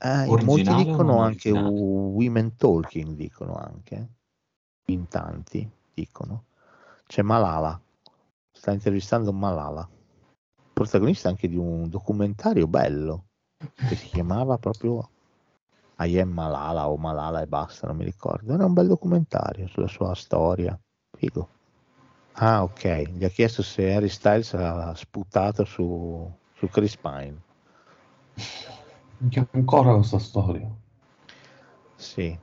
Originale 0.00 0.44
molti 0.44 0.62
dicono 0.62 1.20
anche? 1.20 1.50
Women 1.50 2.56
Talking, 2.56 3.14
dicono 3.14 3.54
anche. 3.54 4.08
In 4.86 5.08
tanti 5.08 5.68
dicono. 5.92 6.44
C'è 7.06 7.22
Malala, 7.22 7.80
sta 8.52 8.72
intervistando 8.72 9.32
Malala, 9.32 9.88
protagonista 10.72 11.28
anche 11.28 11.48
di 11.48 11.56
un 11.56 11.88
documentario 11.88 12.66
bello 12.66 13.24
che 13.56 13.96
si 13.96 14.08
chiamava 14.08 14.58
proprio 14.58 15.08
I 15.98 16.20
am 16.20 16.30
Malala 16.30 16.88
o 16.88 16.96
Malala 16.96 17.42
e 17.42 17.46
basta, 17.46 17.86
non 17.86 17.96
mi 17.96 18.04
ricordo. 18.04 18.54
Era 18.54 18.64
un 18.64 18.72
bel 18.72 18.86
documentario 18.86 19.66
sulla 19.66 19.88
sua 19.88 20.14
storia. 20.14 20.78
Figo. 21.16 21.48
Ah, 22.34 22.62
ok. 22.62 23.02
Gli 23.10 23.24
ha 23.24 23.28
chiesto 23.28 23.62
se 23.62 23.92
Harry 23.92 24.08
Styles 24.08 24.54
ha 24.54 24.94
sputato 24.94 25.64
su, 25.64 26.30
su 26.54 26.68
Chris 26.68 26.96
Pine. 26.96 27.42
Minchia, 29.18 29.46
Ancora 29.52 29.94
questa 29.94 30.18
storia. 30.18 30.68
Sì. 31.96 32.36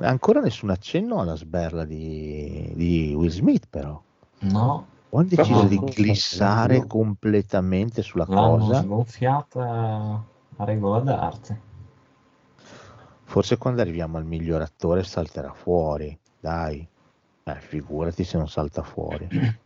Ancora 0.00 0.40
nessun 0.40 0.70
accenno 0.70 1.20
alla 1.20 1.36
sberla 1.36 1.84
di, 1.84 2.72
di 2.74 3.14
Will 3.14 3.30
Smith, 3.30 3.66
però. 3.70 4.00
No, 4.40 4.86
O 5.10 5.18
hanno 5.18 5.28
deciso 5.28 5.66
Però- 5.66 5.68
di 5.68 5.78
glissare 5.78 6.86
completamente 6.86 8.02
sulla 8.02 8.26
l'hanno 8.28 8.58
cosa. 8.58 8.82
sgonfiata 8.82 10.24
a 10.56 10.64
regola 10.64 11.00
d'arte. 11.00 11.60
Forse 13.24 13.56
quando 13.56 13.80
arriviamo 13.80 14.18
al 14.18 14.24
miglior 14.26 14.60
attore 14.62 15.04
salterà 15.04 15.52
fuori. 15.52 16.18
Dai. 16.40 16.86
Eh, 17.44 17.60
figurati 17.60 18.24
se 18.24 18.36
non 18.36 18.48
salta 18.48 18.82
fuori. 18.82 19.28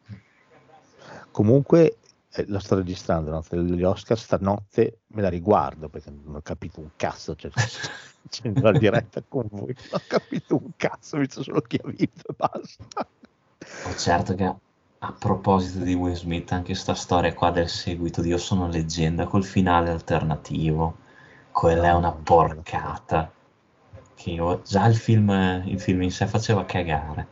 Comunque 1.32 1.96
eh, 2.34 2.44
lo 2.48 2.58
sto 2.58 2.76
registrando 2.76 3.30
la 3.30 3.36
notte 3.36 3.56
degli 3.56 3.82
Oscar 3.82 4.18
stanotte 4.18 5.00
me 5.08 5.22
la 5.22 5.28
riguardo 5.28 5.88
perché 5.88 6.10
non 6.10 6.36
ho 6.36 6.40
capito 6.42 6.80
un 6.80 6.90
cazzo 6.96 7.34
cioè, 7.34 7.50
c'è 8.28 8.52
la 8.54 8.72
diretta 8.72 9.22
con 9.26 9.46
voi 9.50 9.74
non 9.74 9.88
ho 9.92 10.02
capito 10.06 10.56
un 10.56 10.70
cazzo 10.76 11.16
ho 11.16 11.20
visto 11.20 11.42
solo 11.42 11.60
chi 11.60 11.80
ha 11.82 11.88
vinto 11.88 12.28
e 12.28 12.34
basta 12.36 13.06
Oh, 13.86 13.94
certo 13.96 14.34
che 14.34 14.44
a 14.44 15.12
proposito 15.12 15.84
di 15.84 15.94
Will 15.94 16.14
Smith, 16.14 16.52
anche 16.52 16.74
sta 16.74 16.94
storia 16.94 17.32
qua 17.34 17.50
del 17.50 17.68
seguito 17.68 18.20
di 18.20 18.28
Io 18.28 18.38
sono 18.38 18.68
leggenda 18.68 19.26
col 19.26 19.44
finale 19.44 19.90
alternativo, 19.90 20.98
quella 21.50 21.88
è 21.88 21.92
una 21.92 22.12
porcata. 22.12 23.32
Che 24.14 24.30
io, 24.30 24.62
già 24.62 24.86
il 24.86 24.96
film, 24.96 25.30
il 25.66 25.80
film 25.80 26.02
in 26.02 26.10
sé 26.10 26.26
faceva 26.26 26.64
cagare. 26.64 27.26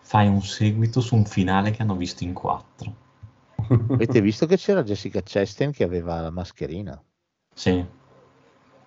Fai 0.00 0.28
un 0.28 0.42
seguito 0.42 1.00
su 1.00 1.16
un 1.16 1.24
finale 1.24 1.70
che 1.70 1.82
hanno 1.82 1.96
visto 1.96 2.22
in 2.24 2.32
quattro. 2.32 2.94
avete 3.94 4.20
visto 4.20 4.46
che 4.46 4.56
c'era 4.56 4.82
Jessica 4.82 5.20
Chastain 5.24 5.72
che 5.72 5.84
aveva 5.84 6.20
la 6.20 6.30
mascherina 6.30 7.02
Sì, 7.54 7.84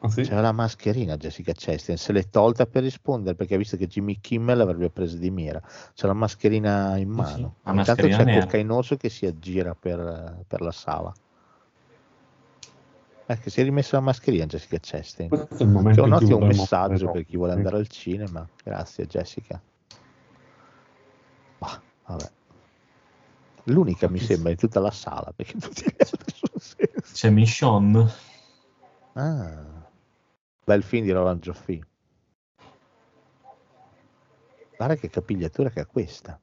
Ah, 0.01 0.09
sì? 0.09 0.21
c'era 0.23 0.41
la 0.41 0.51
mascherina 0.51 1.15
Jessica 1.17 1.53
Chastain 1.55 1.97
se 1.97 2.11
l'è 2.11 2.29
tolta 2.29 2.65
per 2.65 2.83
rispondere 2.83 3.35
perché 3.35 3.55
ha 3.55 3.57
visto 3.57 3.77
che 3.77 3.87
Jimmy 3.87 4.19
Kimmel 4.19 4.57
l'avrebbe 4.57 4.89
presa 4.89 5.17
di 5.17 5.31
mira 5.31 5.61
c'è 5.93 6.05
la 6.07 6.13
mascherina 6.13 6.97
in 6.97 7.09
mano 7.09 7.55
sì, 7.63 7.69
intanto 7.71 8.07
c'è 8.07 8.23
nera. 8.23 8.41
Cocainoso 8.41 8.97
che 8.97 9.09
si 9.09 9.25
aggira 9.25 9.73
per, 9.73 10.43
per 10.47 10.61
la 10.61 10.71
sala 10.71 11.13
eh, 13.27 13.39
che 13.39 13.49
si 13.49 13.61
è 13.61 13.63
rimessa 13.63 13.97
la 13.97 14.03
mascherina 14.03 14.45
Jessica 14.45 14.77
Chastain 14.79 15.29
Questo 15.29 15.63
è 15.63 15.65
il 15.65 15.93
C'è 15.93 16.01
un 16.01 16.13
ottimo 16.13 16.39
messaggio 16.39 17.09
per 17.09 17.25
chi 17.25 17.37
vuole 17.37 17.53
andare 17.53 17.77
al 17.77 17.87
cinema. 17.87 18.47
Grazie 18.63 19.05
Jessica. 19.07 19.61
Bah, 21.59 21.81
vabbè. 22.07 22.34
L'unica 23.65 24.09
mi 24.09 24.19
sembra 24.19 24.51
in 24.51 24.57
tutta 24.57 24.79
la 24.79 24.91
sala 24.91 25.31
perché 25.35 25.57
tutti 25.57 25.83
gli 25.83 25.95
altri 25.97 26.33
sono 26.35 26.59
senza. 26.59 27.13
c'è 27.13 27.29
Michonne. 27.29 28.11
Ah, 29.13 29.89
bel 30.63 30.83
film 30.83 31.03
di 31.05 31.11
Roland 31.11 31.41
Joffé. 31.41 31.79
Guarda 34.75 34.95
che 34.95 35.09
capigliatura 35.09 35.69
che 35.69 35.79
ha 35.79 35.85
questa. 35.85 36.39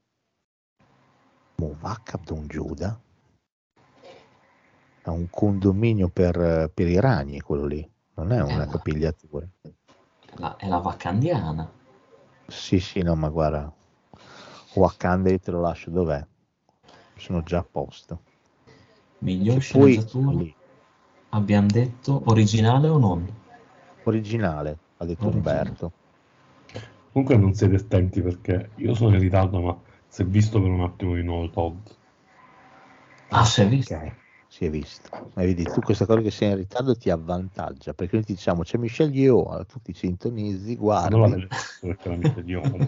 Movacca 1.56 2.18
Don 2.24 2.46
Giuda. 2.48 2.98
Ha 5.04 5.10
un 5.10 5.28
condominio 5.30 6.08
per, 6.08 6.70
per 6.72 6.88
i 6.88 6.98
ragni 6.98 7.40
quello 7.40 7.66
lì. 7.66 7.88
Non 8.14 8.32
è 8.32 8.40
una 8.40 8.64
ma- 8.64 8.66
capigliatura. 8.66 9.46
La- 10.36 10.56
è 10.56 10.66
la 10.66 10.78
vacandiana. 10.78 11.70
Sì, 12.46 12.80
sì, 12.80 13.02
no, 13.02 13.14
ma 13.14 13.28
guarda, 13.28 13.72
Wakanda 14.74 15.36
te 15.38 15.50
lo 15.50 15.60
lascio 15.60 15.90
dov'è? 15.90 16.26
Sono 17.22 17.42
già 17.44 17.58
a 17.58 17.62
posto. 17.62 18.22
Miglior 19.20 19.60
Che 19.60 19.78
poi 19.78 19.92
sceneggiatura, 19.92 20.32
lì, 20.32 20.56
abbiamo 21.30 21.68
detto 21.68 22.20
originale 22.26 22.88
o 22.88 22.98
non? 22.98 23.26
originale, 24.04 24.78
ha 24.96 25.04
detto 25.04 25.26
Originale. 25.26 25.68
Umberto. 25.68 25.92
Comunque 27.12 27.36
non 27.36 27.54
siete 27.54 27.76
attenti 27.76 28.20
perché 28.20 28.70
io 28.76 28.94
sono 28.94 29.14
in 29.14 29.20
ritardo, 29.20 29.60
ma 29.60 29.80
si 30.08 30.22
è 30.22 30.24
visto 30.24 30.60
per 30.60 30.70
un 30.70 30.80
attimo 30.80 31.14
di 31.14 31.22
nuovo 31.22 31.48
Todd. 31.50 31.86
Ah, 33.30 33.44
si 33.44 33.62
è 33.62 33.68
visto? 33.68 33.94
Ok, 33.94 34.12
si 34.48 34.64
è 34.64 34.70
visto. 34.70 35.10
Ma 35.34 35.42
vedi, 35.44 35.64
tu 35.66 35.80
questa 35.82 36.06
cosa 36.06 36.20
che 36.20 36.30
sei 36.30 36.50
in 36.50 36.56
ritardo 36.56 36.94
ti 36.96 37.08
avvantaggia, 37.10 37.94
perché 37.94 38.16
noi 38.16 38.24
ti 38.24 38.34
diciamo 38.34 38.62
c'è 38.62 38.78
Michelle 38.78 39.12
Yeoh, 39.12 39.48
allora 39.48 39.64
tu 39.64 39.80
ti 39.82 39.92
sintonizzi, 39.94 40.76
guardi. 40.76 41.18
Non 41.18 41.30
la 41.30 41.36
vedo 41.36 41.48
perché 41.80 42.08
la 42.08 42.16
mette 42.16 42.42
di 42.42 42.54
uomo. 42.54 42.78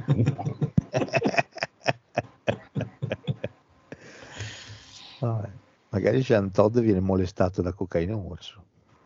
Vabbè, 5.20 5.50
magari 5.94 6.20
Jean 6.22 6.50
Todd 6.50 6.78
viene 6.80 6.98
molestato 6.98 7.62
da 7.62 7.72
cocaina 7.72 8.16
orso. 8.16 8.62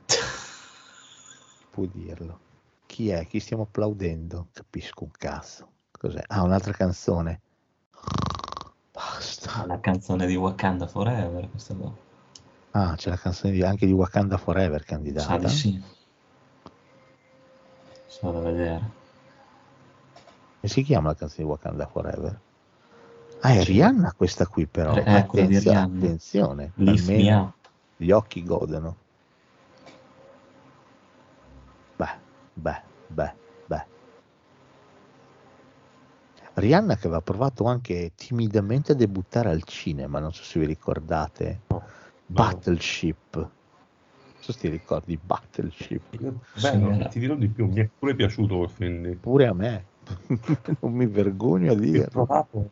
Può 1.71 1.85
dirlo. 1.85 2.41
Chi 2.87 3.11
è? 3.11 3.27
Chi 3.27 3.41
stiamo 3.41 3.65
applaudendo? 3.65 4.49
Capisco 4.53 5.05
un 5.05 5.11
cazzo. 5.11 5.69
Cos'è? 5.91 6.23
Ah, 6.29 6.43
un'altra 6.43 6.73
canzone. 6.73 7.41
Basta. 8.93 9.67
La 9.67 9.79
canzone 9.81 10.27
di 10.27 10.35
Wakanda 10.37 10.87
Forever, 10.87 11.51
questa 11.51 11.75
qua. 11.75 11.93
Ah, 12.71 12.95
c'è 12.97 13.11
la 13.11 13.17
canzone 13.19 13.53
di- 13.53 13.63
anche 13.63 13.85
di 13.87 13.93
Wakanda 13.93 14.39
Forever 14.39 14.81
Sa 14.81 14.87
candidata. 14.87 15.37
di 15.37 15.49
sì. 15.49 15.83
Sono 18.07 18.33
da 18.33 18.41
vedere. 18.41 18.91
E 20.61 20.69
si 20.69 20.83
chiama 20.83 21.09
la 21.09 21.15
canzone 21.15 21.45
di 21.45 21.51
Wakanda 21.51 21.87
Forever? 21.87 22.41
Ah, 23.41 23.53
è 23.53 23.63
Rihanna 23.65 24.13
questa 24.17 24.47
qui 24.47 24.67
però. 24.67 24.95
Eh, 24.95 25.27
quella 25.27 25.47
di 25.47 25.55
Attenzione, 25.57 25.77
attenzione. 25.77 26.73
Almeno 26.85 27.55
gli 27.97 28.11
occhi 28.11 28.43
godono. 28.43 28.97
Beh, 31.99 32.19
beh, 32.55 32.83
beh, 33.09 33.35
beh. 33.69 33.87
Rihanna 36.55 36.97
che 36.97 37.07
aveva 37.07 37.21
provato 37.21 37.65
anche 37.65 38.13
timidamente 38.17 38.93
a 38.93 38.95
debuttare 38.97 39.51
al 39.51 39.63
cinema, 39.63 40.19
non 40.19 40.33
so 40.33 40.43
se 40.43 40.59
vi 40.59 40.67
ricordate. 40.67 41.63
Battleship. 42.27 43.37
Non 43.37 43.51
so 44.41 44.53
se 44.53 44.59
ti 44.59 44.69
ricordi 44.69 45.17
Battleship. 45.17 46.03
Bello, 46.61 46.91
Sì. 47.03 47.09
ti 47.11 47.19
dirò 47.21 47.37
di 47.37 47.49
più, 47.49 47.67
mi 47.67 47.81
è 47.81 47.91
pure 47.97 48.15
piaciuto 48.17 48.57
quel 48.59 48.71
film 48.71 49.03
lì. 49.07 49.17
Pure 49.17 49.47
a 49.47 49.55
me. 49.55 49.87
non 50.81 50.93
mi 50.93 51.07
vergogno 51.07 51.71
a 51.73 51.75
L'ho 51.75 51.81
dirlo. 51.81 52.09
trovato 52.11 52.71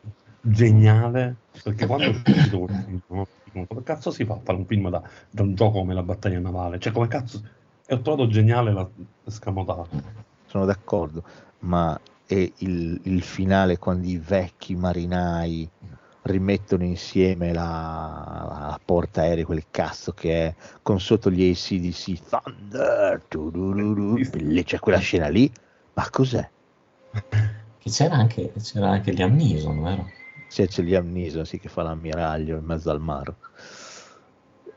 geniale 0.49 1.35
perché 1.63 1.85
quando 1.85 2.05
è 2.05 2.09
uscito 2.09 2.59
quel 2.59 2.83
film, 2.85 3.01
no? 3.07 3.27
Come 3.67 3.83
cazzo 3.83 4.11
si 4.11 4.23
fa 4.25 4.33
a 4.33 4.39
fare 4.43 4.57
un 4.57 4.65
film 4.65 4.89
da, 4.89 5.01
da 5.29 5.41
un 5.41 5.55
gioco 5.55 5.79
come 5.79 5.93
la 5.93 6.03
battaglia 6.03 6.39
navale? 6.39 6.79
Cioè, 6.79 6.93
come 6.93 7.07
cazzo. 7.07 7.41
E 7.85 7.93
ho 7.93 8.01
trovato 8.01 8.27
geniale 8.27 8.71
la 8.71 8.87
scamotata. 9.27 9.87
sono 10.45 10.65
d'accordo, 10.65 11.23
ma 11.59 11.99
è 12.25 12.51
il, 12.57 12.99
il 13.03 13.21
finale 13.23 13.77
quando 13.77 14.07
i 14.07 14.17
vecchi 14.17 14.75
marinai 14.75 15.67
rimettono 16.23 16.83
insieme 16.83 17.53
la, 17.53 18.45
la 18.69 18.79
porta 18.83 19.21
aerea, 19.21 19.45
quel 19.45 19.63
cazzo 19.71 20.11
che 20.11 20.47
è, 20.47 20.55
con 20.83 20.99
sotto 20.99 21.31
gli 21.31 21.49
ACDC, 21.49 22.19
Thunder, 22.29 23.23
lì 24.33 24.63
c'è 24.63 24.79
quella 24.79 24.99
scena 24.99 25.29
lì, 25.29 25.49
ma 25.93 26.07
cos'è? 26.09 26.47
Che 27.79 27.89
c'era 27.89 28.15
anche, 28.15 28.51
c'era 28.61 28.89
anche 28.89 29.11
Liam 29.11 29.35
Neeson, 29.35 29.81
vero? 29.81 30.16
Se 30.47 30.67
c'è 30.67 30.81
Liam 30.81 31.11
Neeson 31.11 31.45
sì, 31.45 31.59
che 31.59 31.69
fa 31.69 31.83
l'ammiraglio 31.83 32.57
in 32.57 32.65
mezzo 32.65 32.89
al 32.89 33.01
mare. 33.01 33.35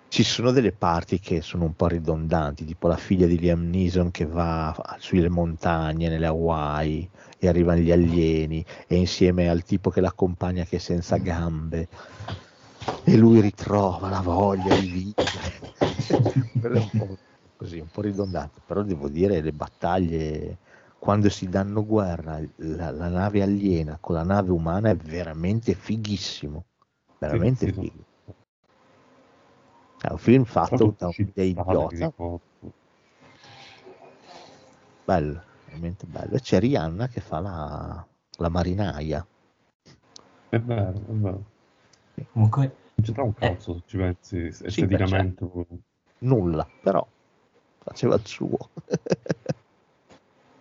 Ci 0.08 0.24
sono 0.24 0.50
delle 0.50 0.72
parti 0.72 1.20
che 1.20 1.40
sono 1.40 1.64
un 1.64 1.74
po' 1.74 1.86
ridondanti, 1.86 2.64
tipo 2.64 2.88
la 2.88 2.96
figlia 2.96 3.26
di 3.26 3.38
Liam 3.38 3.68
Neeson 3.70 4.10
che 4.10 4.26
va 4.26 4.74
sulle 4.98 5.28
montagne, 5.28 6.08
nelle 6.08 6.26
Hawaii, 6.26 7.08
e 7.38 7.48
arrivano 7.48 7.80
gli 7.80 7.92
alieni, 7.92 8.64
e 8.88 8.96
insieme 8.96 9.48
al 9.48 9.62
tipo 9.62 9.90
che 9.90 10.00
l'accompagna 10.00 10.64
che 10.64 10.76
è 10.76 10.80
senza 10.80 11.16
gambe, 11.18 11.88
e 13.04 13.16
lui 13.16 13.40
ritrova 13.40 14.08
la 14.08 14.20
voglia 14.20 14.74
di 14.74 14.88
vivere. 14.88 15.68
Un 17.00 17.16
così, 17.56 17.78
un 17.78 17.88
po' 17.88 18.00
ridondante, 18.00 18.60
però 18.64 18.82
devo 18.82 19.08
dire 19.08 19.42
le 19.42 19.52
battaglie 19.52 20.58
quando 21.00 21.30
si 21.30 21.48
danno 21.48 21.84
guerra, 21.84 22.38
la, 22.56 22.90
la 22.90 23.08
nave 23.08 23.42
aliena 23.42 23.96
con 23.98 24.14
la 24.16 24.22
nave 24.22 24.50
umana 24.50 24.90
è 24.90 24.96
veramente 24.96 25.72
fighissimo, 25.72 26.64
veramente 27.18 27.66
Sì, 27.66 27.72
sì, 27.72 27.80
figo. 27.80 28.04
È 29.98 30.10
un 30.10 30.18
film 30.18 30.44
fatto 30.44 30.94
da 30.96 31.06
mi 31.16 31.32
idiota, 31.34 32.12
bello, 35.04 35.42
veramente 35.64 36.06
bello. 36.06 36.34
E 36.36 36.40
c'è 36.40 36.60
Rihanna 36.60 37.08
che 37.08 37.20
fa 37.20 37.40
la, 37.40 38.06
la 38.38 38.48
marinaia. 38.50 39.26
È 40.50 40.58
vero, 40.58 40.92
è 40.92 41.12
vero. 41.12 41.44
Comunque, 42.32 42.76
Non 42.94 43.04
c'entra 43.04 43.22
un 43.22 43.34
Eh. 43.38 43.48
cazzo 43.48 43.74
se 43.74 43.82
ci 43.86 43.96
pensi 43.96 44.36
esteticamente. 44.66 45.46
Nulla, 46.18 46.68
però 46.82 47.06
faceva 47.78 48.16
il 48.16 48.26
suo. 48.26 48.58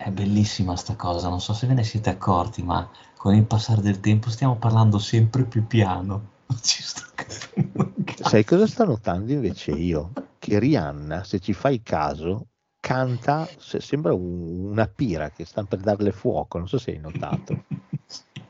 è 0.02 0.11
bellissima 0.11 0.78
sta 0.78 0.95
cosa, 0.95 1.28
non 1.28 1.42
so 1.42 1.52
se 1.53 1.68
ve 1.68 1.74
ne 1.74 1.84
siete 1.84 2.10
accorti, 2.10 2.64
ma 2.64 2.90
con 3.18 3.36
il 3.36 3.44
passare 3.44 3.82
del 3.82 4.00
tempo 4.00 4.30
stiamo 4.30 4.56
parlando 4.56 4.98
sempre 4.98 5.44
più 5.44 5.68
piano. 5.68 6.38
Sai 8.22 8.45
cosa 8.45 8.66
sto 8.66 8.86
notando 8.86 9.34
invece 9.34 9.72
io? 9.72 10.11
Che 10.40 10.58
Rihanna, 10.58 11.26
se 11.26 11.40
ci 11.40 11.52
fai 11.52 11.82
caso, 11.84 12.48
canta, 12.80 13.45
se- 13.58 13.82
sembra 13.82 14.14
un- 14.14 14.69
una 14.72 14.88
pira 14.88 15.30
che 15.32 15.44
sta 15.44 15.64
per 15.64 15.80
darle 15.80 16.14
fuoco, 16.14 16.58
non 16.58 16.69
so 16.69 16.78
se 16.78 16.92
hai 16.92 17.00
notato. 17.00 17.64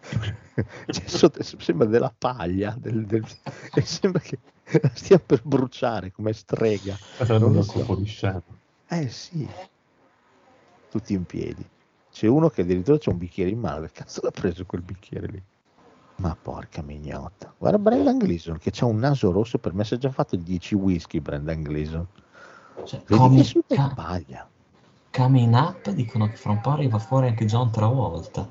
Cioè, 0.92 1.08
sotto- 1.08 1.42
sembra 1.42 1.88
della 1.88 2.14
paglia, 2.16 2.76
del- 2.78 3.06
del- 3.06 3.26
e 3.74 3.82
sembra 3.82 4.20
che 4.20 4.38
la 4.82 4.92
stia 4.94 5.18
per 5.18 5.42
bruciare 5.44 6.12
come 6.12 6.34
strega. 6.34 6.96
Sarebbe 7.18 7.40
Non 7.40 7.54
lo 7.54 7.62
so. 7.64 8.04
scena. 8.06 8.42
Eh 8.88 9.08
sì, 9.10 9.48
tutti 10.90 11.14
in 11.14 11.26
piedi. 11.26 11.66
C'è 12.12 12.28
uno 12.28 12.50
che 12.50 12.62
addirittura 12.62 12.98
c'è 12.98 13.12
un 13.12 13.18
bicchiere 13.18 13.52
in 13.52 13.60
mano, 13.60 13.86
che 13.86 13.92
cazzo 13.94 14.22
l'ha 14.24 14.32
preso 14.32 14.66
quel 14.66 14.82
bicchiere 14.82 15.28
lì? 15.28 15.42
Ma 16.18 16.36
porca 16.42 16.82
mignotta. 16.82 17.54
Guarda 17.58 17.78
Brendan 17.78 18.18
Gleeson 18.18 18.58
che 18.58 18.72
c'ha 18.72 18.86
un 18.86 18.98
naso 18.98 19.32
rosso, 19.32 19.58
per 19.58 19.74
me 19.74 19.86
si 19.86 19.94
è 19.94 19.98
già 19.98 20.12
fatto 20.12 20.36
10 20.36 20.76
whisky 20.76 21.20
Brendan 21.20 21.62
Gleeson. 21.62 22.06
Cioè, 22.84 23.04
super 23.44 23.78
ca- 23.78 23.92
paglia. 23.96 24.48
coming 25.12 25.54
up 25.54 25.90
dicono 25.92 26.28
che 26.28 26.36
fra 26.36 26.52
un 26.52 26.62
po' 26.62 26.72
arriva 26.72 26.98
fuori 26.98 27.28
anche 27.28 27.46
John 27.46 27.72
Travolta. 27.72 28.48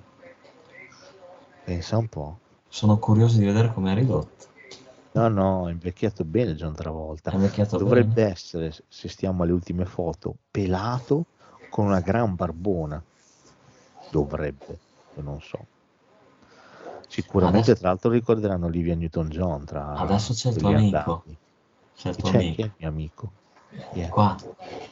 Pensa 1.64 1.98
un 1.98 2.08
po'. 2.08 2.38
Sono 2.68 2.98
curioso 2.98 3.38
di 3.38 3.44
vedere 3.44 3.72
come 3.72 3.92
è 3.92 3.94
ridotto. 3.94 4.46
No, 5.12 5.28
no, 5.28 5.68
è 5.68 5.72
invecchiato 5.72 6.24
bene 6.24 6.54
John 6.54 6.74
Travolta. 6.74 7.32
Invecchiato 7.32 7.76
Dovrebbe 7.76 8.14
bene. 8.14 8.30
essere, 8.30 8.72
se 8.88 9.08
stiamo 9.08 9.42
alle 9.42 9.52
ultime 9.52 9.84
foto, 9.84 10.36
pelato 10.50 11.24
con 11.68 11.86
una 11.86 12.00
gran 12.00 12.34
barbona. 12.34 13.02
Dovrebbe, 14.10 14.78
io 15.16 15.22
non 15.22 15.40
so. 15.40 15.66
Sicuramente, 17.08 17.70
Adesso- 17.70 17.80
tra 17.80 17.88
l'altro, 17.88 18.10
ricorderanno 18.10 18.66
Olivia 18.66 18.94
Newton-John 18.94 19.64
tra 19.64 19.94
Adesso 19.94 20.32
c'è 20.34 20.50
il 20.50 20.56
tuo 20.56 20.68
amico. 20.68 21.24
C'è 21.96 22.08
il 22.10 22.16
tuo 22.16 22.30
c'è? 22.30 22.36
Amico. 22.36 22.60
è 22.62 22.64
il 22.64 22.72
mio 22.76 22.88
amico? 22.88 23.30
È? 23.92 24.08
Qua. 24.08 24.36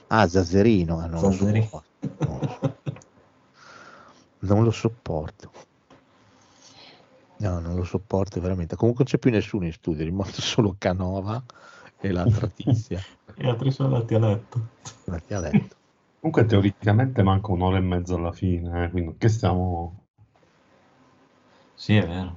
Ah, 0.08 0.26
Zazzerino. 0.28 0.98
Ah, 0.98 1.06
non, 1.06 1.20
lo 1.22 1.30
Zazzerino. 1.30 1.64
sopporto. 1.64 2.26
Non 2.26 2.38
lo 2.40 2.48
so- 2.60 2.74
non 4.38 4.64
lo 4.64 4.70
sopporto. 4.70 5.50
No, 7.38 7.58
non 7.60 7.74
lo 7.74 7.84
sopporto 7.84 8.40
veramente. 8.40 8.76
Comunque 8.76 9.04
non 9.04 9.12
c'è 9.12 9.18
più 9.20 9.30
nessuno 9.30 9.66
in 9.66 9.72
studio, 9.72 10.02
è 10.02 10.04
rimasto 10.04 10.40
solo 10.40 10.74
Canova 10.78 11.42
e 12.00 12.10
l'altra 12.12 12.46
tizia. 12.48 13.00
Gli 13.34 13.44
altri 13.48 13.70
sono 13.70 13.94
andati 13.94 14.14
a 14.14 14.18
letto. 14.18 14.60
Andati 15.06 15.34
a 15.34 15.40
letto. 15.40 15.76
Comunque 16.26 16.44
teoricamente 16.50 17.22
manca 17.22 17.52
un'ora 17.52 17.76
e 17.76 17.80
mezza 17.80 18.16
alla 18.16 18.32
fine, 18.32 18.86
eh, 18.86 18.90
quindi 18.90 19.14
che 19.16 19.28
stiamo... 19.28 20.08
Sì, 21.76 21.94
è 21.94 22.04
vero. 22.04 22.34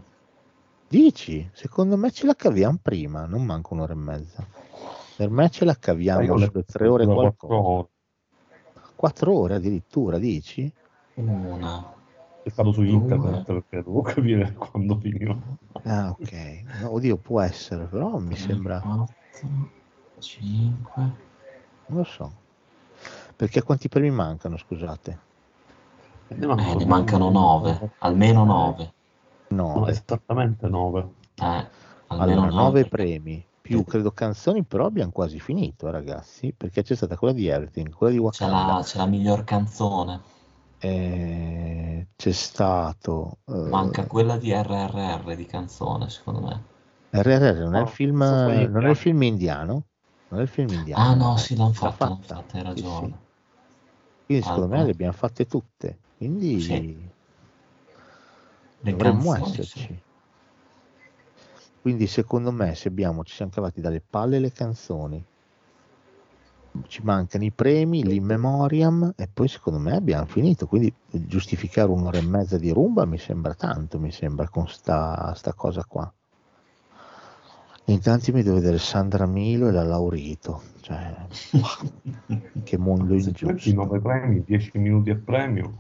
Dici? 0.88 1.50
Secondo 1.54 1.98
me 1.98 2.12
ce 2.12 2.28
la 2.28 2.36
caviamo 2.36 2.78
prima, 2.80 3.26
non 3.26 3.44
manca 3.44 3.74
un'ora 3.74 3.94
e 3.94 3.96
mezza. 3.96 4.46
Per 5.18 5.32
me 5.32 5.50
ce 5.50 5.66
la 5.66 5.74
caviamo 5.74 6.22
Io 6.22 6.36
le- 6.36 6.46
sulle 6.46 6.64
tre 6.66 6.88
ore 6.88 7.06
e 7.06 7.08
qualcosa. 7.08 7.36
quattro 7.48 7.68
ore. 7.68 7.88
Quattro 8.96 9.34
ore 9.36 9.56
addirittura, 9.56 10.20
dici? 10.20 10.72
Una. 11.16 11.92
È 12.44 12.50
stato 12.50 12.72
su 12.72 12.84
Due. 12.84 12.94
internet 12.94 13.44
perché 13.44 13.78
devo 13.78 14.02
capire 14.02 14.54
quando 14.54 15.00
finiva. 15.00 15.36
Ah, 15.86 16.10
ok. 16.12 16.82
No, 16.84 16.94
oddio, 16.94 17.18
può 17.18 17.42
essere, 17.42 17.86
però 17.86 18.20
mi 18.20 18.36
sembra... 18.36 18.80
4, 18.82 19.08
5. 20.20 21.02
Non 21.88 21.98
lo 21.98 22.04
so. 22.04 22.39
Perché 23.40 23.64
quanti 23.64 23.88
premi 23.88 24.12
mancano, 24.12 24.58
scusate? 24.58 25.20
Ne 26.30 26.46
Eh, 26.58 26.76
ne 26.76 26.86
mancano 26.86 27.30
9. 27.30 27.92
Almeno 28.00 28.44
9. 28.46 28.94
No, 29.52 29.74
No, 29.74 29.88
esattamente 29.88 30.68
9. 30.68 31.10
Eh, 31.36 31.68
almeno 32.08 32.46
allora, 32.46 32.50
9. 32.50 32.76
nove 32.76 32.86
premi, 32.88 33.44
più 33.60 33.84
credo 33.84 34.12
canzoni, 34.12 34.64
però 34.64 34.86
abbiamo 34.86 35.12
quasi 35.12 35.40
finito, 35.40 35.90
ragazzi, 35.90 36.54
perché 36.54 36.84
c'è 36.84 36.96
stata 36.96 37.18
quella 37.18 37.34
di 37.34 37.48
Everything, 37.48 37.90
quella 37.92 38.12
di 38.14 38.20
C'è 38.32 38.48
Wakanda. 38.48 38.48
la, 38.48 38.82
c'è 38.84 38.98
la 38.98 39.06
miglior 39.06 39.44
canzone. 39.44 40.22
eh, 40.82 42.08
c'è 42.16 42.32
stato 42.32 43.40
eh, 43.48 43.54
Manca 43.70 44.06
quella 44.06 44.36
di 44.38 44.52
RRR 44.52 45.36
di 45.36 45.46
canzone, 45.46 46.10
secondo 46.10 46.42
me. 46.42 46.64
RRR 47.14 47.60
non 47.64 47.76
è 47.76 47.80
No, 47.80 47.84
il 47.84 47.88
film 47.88 48.18
non 48.18 48.86
è 48.86 48.90
il 48.90 48.96
film 48.98 49.22
indiano 49.24 49.88
non 50.28 50.40
è 50.42 50.44
il 50.44 50.50
film 50.50 50.74
indiano 50.74 51.04
Ah 51.04 51.16
no, 51.16 51.36
sì, 51.38 51.56
l'hanno 51.56 51.74
L'ha 51.80 51.90
fatta, 51.90 52.10
l'hanno 52.10 52.22
fatta. 52.22 52.46
hai 52.52 52.62
Sì, 52.74 52.82
ragione. 52.82 53.10
sì. 53.12 53.18
Quindi 54.30 54.46
secondo 54.46 54.70
me 54.70 54.84
Ah, 54.84 54.86
le 54.86 54.92
abbiamo 54.92 55.12
fatte 55.14 55.46
tutte 55.46 56.04
quindi 56.16 56.56
Sì. 56.60 57.10
Dovremmo 58.82 59.34
canzoni, 59.34 59.36
esserci 59.36 59.88
sì. 59.88 60.04
quindi 61.82 62.06
secondo 62.08 62.52
me 62.52 62.76
se 62.76 62.88
abbiamo 62.90 63.24
ci 63.24 63.34
siamo 63.34 63.52
cavati 63.52 63.82
dalle 63.82 64.02
palle 64.08 64.40
le 64.40 64.52
canzoni 64.52 65.28
ci 66.88 67.02
mancano 67.04 67.44
i 67.44 67.54
premi, 67.54 68.04
l'in 68.04 68.24
memoriam 68.24 69.14
e 69.16 69.28
poi 69.32 69.48
secondo 69.48 69.80
me 69.80 69.96
abbiamo 69.96 70.26
finito. 70.26 70.66
Quindi 70.68 70.96
giustificare 71.06 71.90
un'ora 71.92 72.18
e 72.18 72.22
mezza 72.22 72.58
di 72.58 72.72
rumba 72.72 73.06
mi 73.06 73.18
sembra 73.18 73.54
tanto, 73.54 74.00
mi 74.00 74.12
sembra 74.12 74.50
con 74.50 74.68
sta, 74.68 75.34
sta 75.36 75.54
cosa 75.54 75.84
qua. 75.86 76.12
Intanto 77.90 78.32
mi 78.32 78.44
devo 78.44 78.58
vedere 78.58 78.78
Sandra 78.78 79.26
Milo 79.26 79.68
e 79.68 79.72
la 79.72 79.84
Laurito, 79.84 80.62
cioè 80.82 81.16
che 82.64 82.78
mondo 82.78 83.16
ingiusto. 83.16 83.74
9 83.74 84.00
premi, 84.00 84.44
10 84.44 84.72
minuti 84.78 85.10
a 85.10 85.16
premio. 85.16 85.74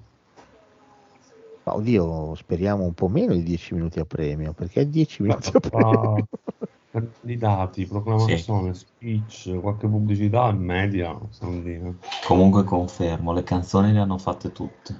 Ma 1.63 1.75
oddio, 1.75 2.33
speriamo 2.33 2.83
un 2.83 2.93
po' 2.93 3.09
meno 3.09 3.33
di 3.33 3.43
10 3.43 3.75
minuti 3.75 3.99
a 3.99 4.05
premio, 4.05 4.53
perché 4.53 4.89
10 4.89 5.21
minuti 5.21 5.51
a 5.53 5.59
premio? 5.59 6.27
Candidati, 6.89 7.85
proclamazione, 7.85 8.73
speech, 8.73 9.59
qualche 9.59 9.87
pubblicità 9.87 10.49
e 10.49 10.53
media. 10.53 11.15
Sandrina. 11.29 11.95
Comunque 12.25 12.63
confermo, 12.63 13.33
le 13.33 13.43
canzoni 13.43 13.93
le 13.93 13.99
hanno 13.99 14.17
fatte 14.17 14.51
tutte. 14.51 14.99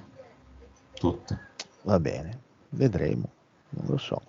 Tutte. 0.94 1.38
Va 1.82 1.98
bene, 1.98 2.38
vedremo, 2.68 3.28
non 3.70 3.86
lo 3.88 3.96
so. 3.96 4.22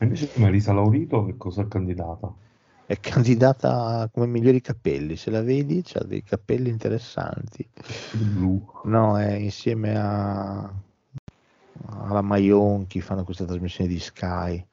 Invece 0.00 0.30
Marisa 0.36 0.72
Laurito 0.72 1.24
che 1.26 1.36
cosa 1.36 1.62
è 1.62 1.68
candidata? 1.68 2.32
È 2.86 2.98
candidata 2.98 4.08
come 4.12 4.26
migliori 4.26 4.60
capelli, 4.60 5.16
se 5.16 5.30
la 5.30 5.42
vedi 5.42 5.84
ha 5.94 6.04
dei 6.04 6.22
capelli 6.22 6.70
interessanti. 6.70 7.68
Blu. 8.12 8.64
No, 8.84 9.18
è 9.18 9.32
insieme 9.34 9.96
a 9.96 10.72
alla 11.86 12.20
Maionchi 12.20 13.00
fanno 13.00 13.24
questa 13.24 13.44
trasmissione 13.44 13.88
di 13.88 13.98
Sky. 13.98 14.64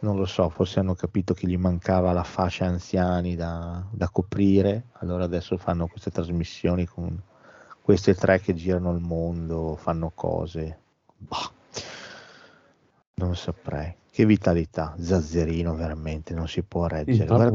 Non 0.00 0.16
lo 0.16 0.24
so, 0.24 0.48
forse 0.48 0.80
hanno 0.80 0.94
capito 0.94 1.34
che 1.34 1.46
gli 1.46 1.58
mancava 1.58 2.12
la 2.12 2.24
fascia 2.24 2.64
anziani 2.64 3.36
da, 3.36 3.84
da 3.90 4.08
coprire, 4.08 4.86
allora 4.94 5.24
adesso 5.24 5.58
fanno 5.58 5.86
queste 5.88 6.10
trasmissioni 6.10 6.86
con 6.86 7.20
queste 7.82 8.14
tre 8.14 8.40
che 8.40 8.54
girano 8.54 8.92
il 8.92 9.00
mondo, 9.00 9.76
fanno 9.76 10.10
cose. 10.14 10.78
Bah, 11.18 11.50
non 13.20 13.36
saprei. 13.36 13.94
Che 14.10 14.24
vitalità, 14.26 14.94
Zazzerino 14.98 15.74
veramente 15.74 16.34
non 16.34 16.48
si 16.48 16.62
può 16.62 16.86
reggere. 16.86 17.26
Guarda 17.26 17.50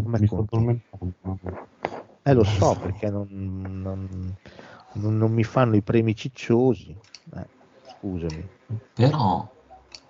come. 0.46 0.82
Eh 2.24 2.34
lo 2.34 2.44
so 2.44 2.76
perché 2.82 3.10
non, 3.10 3.28
non- 3.82 4.36
non- 4.94 5.18
non 5.18 5.32
mi 5.32 5.44
fanno 5.44 5.76
i 5.76 5.82
premi 5.82 6.16
cicciosi. 6.16 6.96
Eh, 7.36 7.46
scusami. 7.98 8.50
Però, 8.94 9.48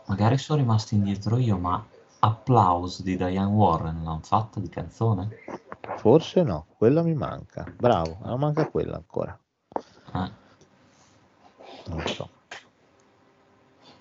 magari 0.06 0.38
sono 0.38 0.60
rimasto 0.60 0.94
indietro 0.94 1.38
io, 1.38 1.58
ma 1.58 1.84
Applause 2.20 3.04
di 3.04 3.18
Diane 3.18 3.52
Warren 3.52 4.04
l'hanno 4.04 4.22
fatta 4.24 4.60
di 4.60 4.70
canzone? 4.70 5.30
Forse 5.98 6.44
no, 6.44 6.68
quella 6.78 7.02
mi 7.02 7.14
manca. 7.14 7.66
Bravo, 7.76 8.18
ma 8.22 8.36
manca 8.38 8.66
quella 8.68 8.96
ancora. 8.96 9.38
Eh, 10.14 10.32
Non 11.88 12.00
lo 12.02 12.08
so. 12.08 12.30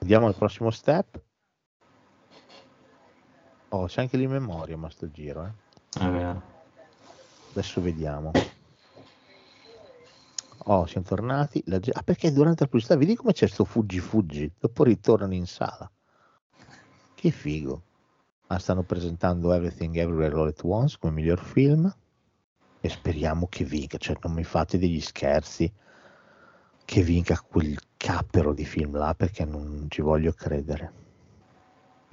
Andiamo 0.00 0.26
al 0.26 0.34
prossimo 0.34 0.70
step. 0.70 1.20
Oh, 3.74 3.86
c'è 3.86 4.02
anche 4.02 4.16
l'in 4.16 4.30
memoria 4.30 4.76
ma 4.76 4.88
sto 4.88 5.10
giro, 5.10 5.44
eh. 5.46 6.08
vero. 6.08 6.42
Adesso 7.50 7.80
vediamo. 7.80 8.30
Oh, 10.66 10.86
siamo 10.86 11.04
tornati. 11.04 11.60
La 11.66 11.80
ah, 11.90 12.02
perché 12.04 12.32
durante 12.32 12.62
la 12.62 12.68
pubblicità 12.68 12.96
vedi 12.96 13.16
come 13.16 13.32
c'è 13.32 13.48
sto 13.48 13.64
fuggi 13.64 13.98
fuggi? 13.98 14.48
Dopo 14.56 14.84
ritornano 14.84 15.34
in 15.34 15.46
sala. 15.46 15.90
Che 17.16 17.30
figo. 17.32 17.82
Ah, 18.46 18.60
stanno 18.60 18.84
presentando 18.84 19.52
Everything 19.52 19.96
Everywhere 19.96 20.36
All 20.36 20.46
at 20.46 20.60
Once 20.62 20.96
come 21.00 21.14
miglior 21.14 21.40
film. 21.40 21.92
E 22.80 22.88
speriamo 22.88 23.48
che 23.48 23.64
vinca. 23.64 23.98
Cioè, 23.98 24.16
non 24.22 24.34
mi 24.34 24.44
fate 24.44 24.78
degli 24.78 25.00
scherzi. 25.00 25.70
Che 26.84 27.02
vinca 27.02 27.40
quel 27.40 27.76
cappero 27.96 28.54
di 28.54 28.64
film 28.64 28.96
là 28.96 29.14
perché 29.16 29.44
non 29.44 29.86
ci 29.88 30.00
voglio 30.00 30.32
credere. 30.32 31.03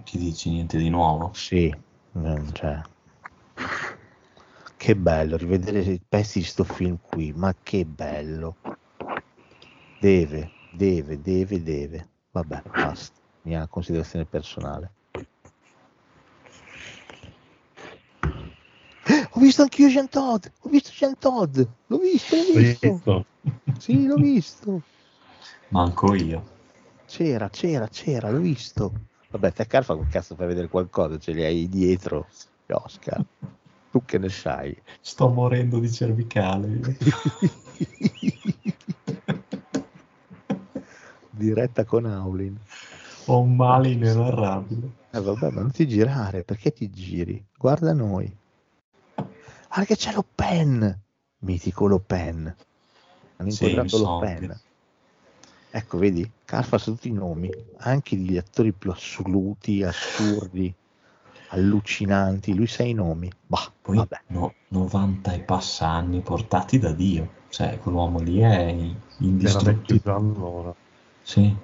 Ci 0.03 0.17
dici 0.17 0.49
niente 0.49 0.77
di 0.77 0.89
nuovo? 0.89 1.31
Sì, 1.33 1.73
non 2.13 2.49
c'è. 2.51 2.81
Che 4.75 4.95
bello 4.95 5.37
rivedere 5.37 5.79
i 5.81 6.01
pezzi 6.07 6.39
di 6.39 6.45
sto 6.45 6.63
film 6.63 6.97
qui, 7.01 7.31
ma 7.33 7.53
che 7.61 7.85
bello. 7.85 8.57
Deve, 9.99 10.51
deve, 10.73 11.21
deve, 11.21 11.61
deve. 11.61 12.07
Vabbè, 12.31 12.63
basta. 12.69 13.19
Mia 13.43 13.67
considerazione 13.67 14.25
personale. 14.25 14.91
Ho 19.33 19.39
visto 19.39 19.61
anch'io 19.61 19.87
Jean 19.87 20.09
Todd, 20.09 20.45
ho 20.59 20.69
visto 20.69 20.91
Jean 20.91 21.17
Todd, 21.17 21.57
l'ho 21.87 21.97
visto, 21.97 22.35
l'ho 22.35 22.59
visto? 22.59 23.25
Sì, 23.77 24.05
l'ho 24.05 24.15
visto. 24.15 24.81
Manco 25.69 26.13
io. 26.13 26.43
C'era, 27.05 27.49
c'era, 27.49 27.87
c'era, 27.87 28.29
l'ho 28.29 28.39
visto. 28.39 29.09
Vabbè, 29.31 29.53
te 29.53 29.65
Carfa 29.65 29.97
che 29.97 30.07
cazzo 30.09 30.35
fai 30.35 30.47
vedere 30.47 30.67
qualcosa, 30.67 31.17
ce 31.17 31.31
li 31.31 31.43
hai 31.43 31.69
dietro, 31.69 32.27
gli 32.65 32.73
Oscar. 32.73 33.23
Tu 33.89 34.03
che 34.03 34.17
ne 34.17 34.27
sai? 34.29 34.75
Sto 34.99 35.29
morendo 35.29 35.79
di 35.79 35.89
cervicale. 35.89 36.79
Diretta 41.31 41.85
con 41.85 42.05
Aulin. 42.05 42.57
Ho 43.25 43.39
un 43.39 43.55
male 43.55 43.89
inenarrabile. 43.89 44.89
Eh 45.11 45.21
vabbè, 45.21 45.49
ma 45.51 45.61
non 45.61 45.71
ti 45.71 45.87
girare, 45.87 46.43
perché 46.43 46.71
ti 46.71 46.89
giri? 46.89 47.43
Guarda 47.57 47.93
noi. 47.93 48.29
Guarda 49.15 49.85
che 49.85 49.95
c'è 49.95 50.11
Lo 50.13 50.25
Pen, 50.35 50.99
mitico 51.39 51.87
Lo 51.87 51.99
Pen. 51.99 52.53
Hanno 53.37 53.49
Sì, 53.49 53.63
inquadrato 53.65 53.97
mi 53.97 54.03
Lo 54.03 54.09
so 54.09 54.19
Pen. 54.19 54.47
che- 54.47 54.59
Ecco, 55.77 55.97
vedi? 55.97 56.29
Carfa 56.51 56.77
sa 56.77 56.91
tutti 56.91 57.07
i 57.07 57.13
nomi, 57.13 57.49
anche 57.77 58.17
gli 58.17 58.35
attori 58.35 58.73
più 58.73 58.91
assoluti, 58.91 59.83
assurdi, 59.83 60.75
allucinanti. 61.51 62.53
Lui 62.53 62.67
sa 62.67 62.83
i 62.83 62.91
nomi. 62.91 63.31
Bah, 63.47 63.71
Poi 63.81 63.95
vabbè. 63.95 64.23
no, 64.27 64.55
90 64.67 65.31
e 65.31 65.39
passa 65.43 65.87
anni 65.87 66.19
portati 66.19 66.77
da 66.77 66.91
Dio. 66.91 67.39
Cioè, 67.47 67.79
quell'uomo 67.79 68.19
lì 68.19 68.39
è 68.39 68.75
indistruttibile. 69.19 70.13
allora. 70.13 70.75
Sì. 71.21 71.55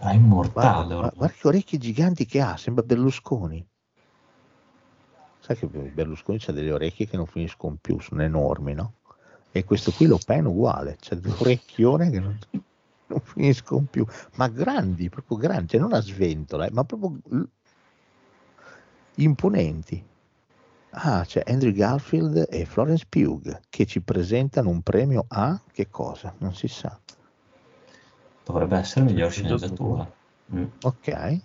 È 0.00 0.12
immortale 0.12 0.50
Guarda, 0.50 0.94
guarda, 0.94 1.12
guarda 1.14 1.34
che 1.38 1.46
orecchie 1.46 1.78
giganti 1.78 2.26
che 2.26 2.40
ha, 2.40 2.56
sembra 2.56 2.82
Berlusconi. 2.82 3.64
Sai 5.38 5.56
che 5.56 5.68
Berlusconi 5.68 6.40
ha 6.44 6.50
delle 6.50 6.72
orecchie 6.72 7.06
che 7.06 7.16
non 7.16 7.26
finiscono 7.26 7.76
più, 7.80 8.00
sono 8.00 8.20
enormi, 8.24 8.74
no? 8.74 8.94
E 9.52 9.62
questo 9.62 9.92
qui 9.92 10.06
lo 10.06 10.18
pen 10.18 10.46
uguale, 10.46 10.96
c'ha 11.00 11.14
delle 11.14 11.36
orecchione 11.38 12.10
che 12.10 12.18
non, 12.18 12.36
non 13.08 13.20
finiscono 13.20 13.86
più, 13.88 14.04
ma 14.34 14.48
grandi, 14.48 15.08
proprio 15.08 15.36
grandi, 15.36 15.68
cioè 15.68 15.80
non 15.80 15.92
a 15.92 16.00
sventola, 16.00 16.66
eh, 16.66 16.70
ma 16.70 16.84
proprio 16.84 17.18
imponenti. 19.16 20.04
Ah, 20.90 21.24
c'è 21.26 21.42
Andrew 21.46 21.72
Garfield 21.72 22.46
e 22.48 22.64
Florence 22.64 23.04
Pugh 23.08 23.60
che 23.68 23.84
ci 23.84 24.00
presentano 24.00 24.70
un 24.70 24.80
premio 24.82 25.26
a 25.28 25.60
che 25.70 25.88
cosa? 25.88 26.34
Non 26.38 26.54
si 26.54 26.68
sa. 26.68 26.98
Dovrebbe 28.44 28.78
essere 28.78 29.04
miglior 29.04 29.30
Sceneggiatura. 29.30 30.10
Mm. 30.54 30.64
Ok. 30.82 31.40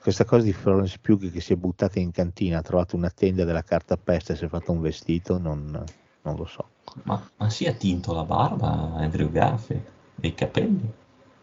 Questa 0.00 0.24
cosa 0.24 0.42
di 0.42 0.52
Florence 0.52 0.98
Pugh 1.00 1.30
che 1.30 1.40
si 1.40 1.52
è 1.52 1.56
buttata 1.56 2.00
in 2.00 2.10
cantina, 2.10 2.58
ha 2.58 2.62
trovato 2.62 2.96
una 2.96 3.08
tenda 3.08 3.44
della 3.44 3.62
carta 3.62 3.96
peste 3.96 4.32
e 4.32 4.36
si 4.36 4.44
è 4.44 4.48
fatto 4.48 4.72
un 4.72 4.80
vestito, 4.80 5.38
non, 5.38 5.84
non 6.22 6.36
lo 6.36 6.44
so. 6.44 6.68
Ma, 7.04 7.30
ma 7.36 7.50
si 7.50 7.64
è 7.64 7.76
tinto 7.76 8.12
la 8.12 8.24
barba 8.24 8.94
Andrew 8.96 9.30
Garfield 9.30 9.84
e 10.20 10.28
i 10.28 10.34
capelli? 10.34 10.92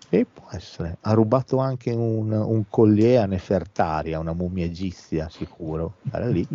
E 0.09 0.25
può 0.25 0.47
essere. 0.51 0.97
Ha 1.01 1.13
rubato 1.13 1.57
anche 1.57 1.91
un, 1.91 2.31
un 2.31 2.63
collier 2.67 3.21
a 3.21 3.25
Nefertaria, 3.25 4.19
una 4.19 4.33
mummia 4.33 4.65
egizia, 4.65 5.29
sicuro. 5.29 5.95
Era 6.11 6.27
lì. 6.27 6.47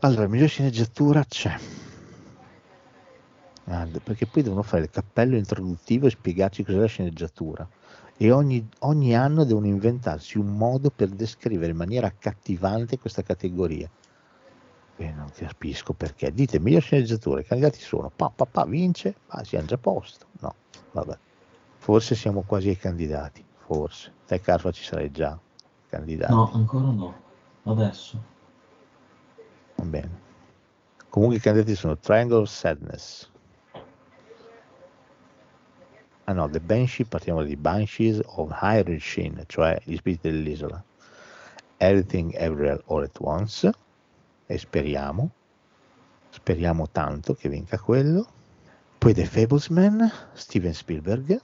Allora, 0.00 0.28
miglior 0.28 0.48
sceneggiatura 0.48 1.24
c'è. 1.24 1.56
Perché 4.02 4.26
poi 4.26 4.42
devono 4.42 4.62
fare 4.62 4.82
il 4.82 4.90
cappello 4.90 5.36
introduttivo 5.36 6.06
e 6.06 6.10
spiegarci 6.10 6.64
cos'è 6.64 6.76
la 6.76 6.86
sceneggiatura. 6.86 7.66
E 8.16 8.30
ogni, 8.30 8.68
ogni 8.80 9.16
anno 9.16 9.44
devono 9.44 9.66
inventarsi 9.66 10.38
un 10.38 10.56
modo 10.56 10.90
per 10.90 11.08
descrivere 11.08 11.72
in 11.72 11.76
maniera 11.76 12.06
accattivante 12.06 12.98
questa 12.98 13.22
categoria. 13.22 13.88
E 14.96 15.10
non 15.12 15.30
capisco 15.34 15.92
perché. 15.92 16.32
Dite, 16.32 16.58
miglior 16.58 16.82
sceneggiatore, 16.82 17.40
i 17.40 17.44
candidati 17.44 17.80
sono, 17.80 18.10
pa, 18.14 18.30
pa, 18.34 18.44
pa, 18.44 18.64
vince, 18.64 19.14
ma 19.28 19.42
siamo 19.44 19.66
già 19.66 19.74
a 19.74 19.78
posto. 19.78 20.26
No, 20.40 20.54
vabbè. 20.92 21.18
Forse 21.78 22.14
siamo 22.14 22.42
quasi 22.42 22.68
ai 22.68 22.76
candidati, 22.76 23.44
forse. 23.66 24.12
Te 24.26 24.40
Carfa 24.40 24.70
ci 24.70 24.84
sarai 24.84 25.10
già 25.10 25.36
candidato. 25.88 26.34
No, 26.34 26.50
ancora 26.52 26.90
no. 26.90 27.14
Adesso. 27.64 28.22
Va 29.76 29.84
bene. 29.84 30.20
Comunque 31.08 31.36
i 31.38 31.40
candidati 31.40 31.74
sono 31.74 31.98
Triangle 31.98 32.38
of 32.38 32.48
Sadness. 32.48 33.30
Ah 36.24 36.32
no, 36.32 36.48
The 36.48 36.60
Banshee, 36.60 37.04
partiamo 37.04 37.42
di 37.42 37.56
Banshees 37.56 38.20
of 38.24 38.50
Hyrule 38.52 39.44
cioè 39.46 39.80
gli 39.84 39.96
spiriti 39.96 40.30
dell'isola. 40.30 40.82
Everything 41.78 42.32
Everywhere 42.34 42.80
All 42.86 43.02
at 43.02 43.18
Once. 43.18 43.70
E 44.46 44.58
speriamo, 44.58 45.30
speriamo 46.30 46.88
tanto 46.90 47.34
che 47.34 47.48
vinca 47.48 47.78
quello. 47.78 48.26
Poi 48.98 49.14
The 49.14 49.24
Fablesman, 49.24 50.10
Steven 50.32 50.74
Spielberg. 50.74 51.40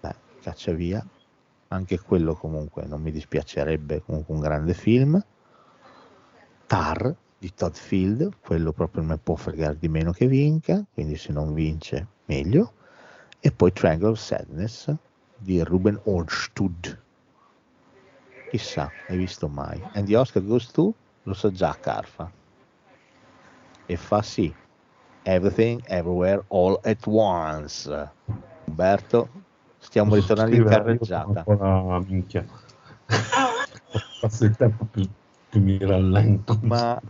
Beh, 0.00 0.14
caccia 0.40 0.72
via. 0.72 1.04
Anche 1.68 1.98
quello 1.98 2.34
comunque 2.34 2.84
non 2.84 3.00
mi 3.00 3.10
dispiacerebbe, 3.10 4.02
comunque 4.02 4.34
un 4.34 4.40
grande 4.40 4.74
film. 4.74 5.22
Tar 6.66 7.14
di 7.38 7.52
Todd 7.54 7.74
Field, 7.74 8.36
quello 8.40 8.72
proprio 8.72 9.02
non 9.02 9.12
mi 9.12 9.18
può 9.18 9.34
fregare 9.34 9.76
di 9.78 9.88
meno 9.88 10.12
che 10.12 10.26
vinca, 10.26 10.84
quindi 10.94 11.16
se 11.16 11.32
non 11.32 11.54
vince 11.54 12.06
meglio. 12.26 12.72
E 13.40 13.50
poi 13.50 13.72
Triangle 13.72 14.10
of 14.10 14.18
Sadness 14.18 14.94
di 15.36 15.62
Ruben 15.62 15.98
Ornstud. 16.04 17.00
Chissà, 18.50 18.90
hai 19.08 19.16
visto 19.16 19.48
mai. 19.48 19.82
And 19.94 20.06
the 20.06 20.14
Oscar 20.16 20.44
goes 20.44 20.70
to? 20.70 20.94
Lo 21.24 21.34
sa 21.34 21.50
già 21.50 21.76
Carfa. 21.80 22.30
E 23.86 23.96
fa 23.96 24.22
sì. 24.22 24.52
Everything, 25.24 25.80
everywhere, 25.86 26.42
all 26.48 26.78
at 26.82 27.06
once. 27.06 28.10
Umberto, 28.66 29.28
stiamo 29.78 30.14
ritornando 30.14 30.56
in 30.56 30.64
carreggiata. 30.64 31.44
Ancora 31.46 32.00
minchia. 32.00 32.44
Passa 34.20 34.44
il 34.44 34.56
tempo 34.56 34.84
più, 34.86 35.06
più 35.48 35.60
mi 35.60 35.78
rallento. 35.78 36.58
Ma 36.62 37.00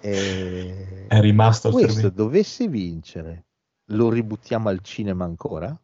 eh, 0.00 1.06
È 1.08 1.20
rimasto 1.20 1.70
questo 1.70 2.08
dovesse 2.08 2.68
vincere, 2.68 3.44
lo 3.86 4.08
ributtiamo 4.08 4.68
al 4.68 4.80
cinema 4.82 5.24
ancora? 5.24 5.78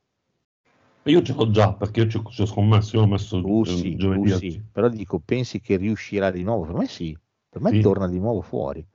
Io 1.05 1.23
ce 1.23 1.35
l'ho 1.35 1.51
già 1.51 1.73
perché 1.73 2.01
io 2.01 2.09
ci 2.09 2.17
ho, 2.19 2.47
scommesso, 2.47 2.97
io 2.97 3.03
ho 3.03 3.07
messo 3.07 3.41
Tu 3.41 3.63
eh, 3.63 3.67
sì, 3.67 3.97
giovedì. 3.97 4.33
al- 4.33 4.39
sì, 4.39 4.63
però 4.73 4.89
dico, 4.89 5.21
pensi 5.21 5.61
che 5.61 5.77
riuscirà 5.77 6.31
di 6.31 6.43
nuovo? 6.43 6.65
Per 6.65 6.75
me 6.75 6.87
sì, 6.87 7.17
per 7.57 7.63
me 7.63 7.71
Sì. 7.71 7.81
torna 7.81 8.07
di 8.07 8.19
nuovo 8.19 8.43
fuori. 8.43 8.87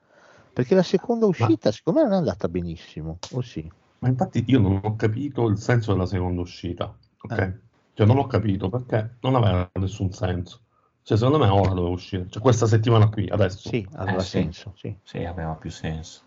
Perché 0.54 0.76
la 0.76 0.84
seconda 0.84 1.26
uscita, 1.26 1.72
secondo 1.72 2.00
me, 2.02 2.06
non 2.06 2.16
è 2.16 2.18
andata 2.20 2.48
benissimo. 2.48 3.18
O 3.34 3.42
sì? 3.42 3.68
Ma 4.00 4.08
infatti 4.10 4.44
io 4.48 4.60
non 4.60 4.80
ho 4.84 4.96
capito 4.96 5.48
il 5.48 5.58
senso 5.58 5.94
della 5.94 6.06
seconda 6.06 6.42
uscita, 6.42 6.96
ok? 7.24 7.38
Eh. 7.38 7.60
Cioè 7.94 8.06
non 8.06 8.18
ho 8.18 8.28
capito 8.28 8.70
perché 8.70 9.18
non 9.22 9.36
aveva 9.36 9.70
nessun 9.80 10.12
senso. 10.12 10.62
Cioè 11.04 11.18
secondo 11.18 11.40
me 11.40 11.48
ora 11.48 11.70
doveva 11.74 11.90
uscire, 11.90 12.28
cioè 12.30 12.42
questa 12.42 12.68
settimana 12.68 13.10
qui, 13.10 13.28
adesso. 13.28 13.70
Sì, 13.70 13.88
aveva 13.94 14.20
Eh, 14.20 14.24
sì. 14.24 14.40
senso, 14.40 14.74
sì. 14.76 14.96
Sì, 15.04 15.24
aveva 15.24 15.54
più 15.54 15.70
senso. 15.72 16.22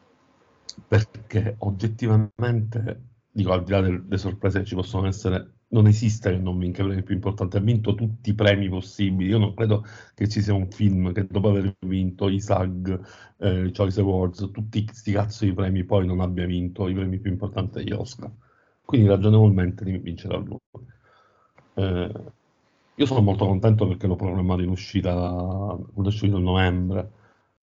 Perché 0.88 1.56
oggettivamente, 1.58 3.02
dico 3.30 3.52
al 3.52 3.62
di 3.64 3.70
là 3.70 3.80
del- 3.80 4.02
delle 4.04 4.18
sorprese 4.18 4.60
che 4.60 4.64
ci 4.64 4.74
possono 4.74 5.06
essere, 5.06 5.53
non 5.74 5.88
esiste 5.88 6.30
che 6.30 6.38
non 6.38 6.56
vinca 6.56 6.82
i 6.82 6.86
premi 6.86 7.02
più 7.02 7.16
importanti. 7.16 7.56
Ha 7.56 7.60
vinto 7.60 7.96
tutti 7.96 8.30
i 8.30 8.34
premi 8.34 8.68
possibili. 8.68 9.30
Io 9.30 9.38
non 9.38 9.54
credo 9.54 9.84
che 10.14 10.28
ci 10.28 10.40
sia 10.40 10.54
un 10.54 10.70
film 10.70 11.12
che 11.12 11.26
dopo 11.26 11.48
aver 11.48 11.74
vinto 11.80 12.28
i 12.28 12.40
SAG, 12.40 13.00
eh, 13.38 13.72
Choice 13.74 14.00
Awards, 14.00 14.50
tutti 14.52 14.84
questi 14.84 15.10
cazzo 15.10 15.44
di 15.44 15.52
premi, 15.52 15.82
poi 15.82 16.06
non 16.06 16.20
abbia 16.20 16.46
vinto 16.46 16.86
i 16.86 16.94
premi 16.94 17.18
più 17.18 17.32
importanti 17.32 17.82
degli 17.82 17.92
Oscar. 17.92 18.30
Quindi 18.84 19.08
ragionevolmente 19.08 19.84
vincerà 19.84 20.36
lui. 20.36 20.58
Eh, 21.74 22.12
io 22.94 23.06
sono 23.06 23.20
molto 23.20 23.44
contento 23.44 23.88
perché 23.88 24.06
l'ho 24.06 24.14
programmato 24.14 24.62
in 24.62 24.68
uscita, 24.68 25.12
quando 25.12 26.04
è 26.04 26.06
uscito 26.06 26.36
a 26.36 26.40
novembre. 26.40 27.10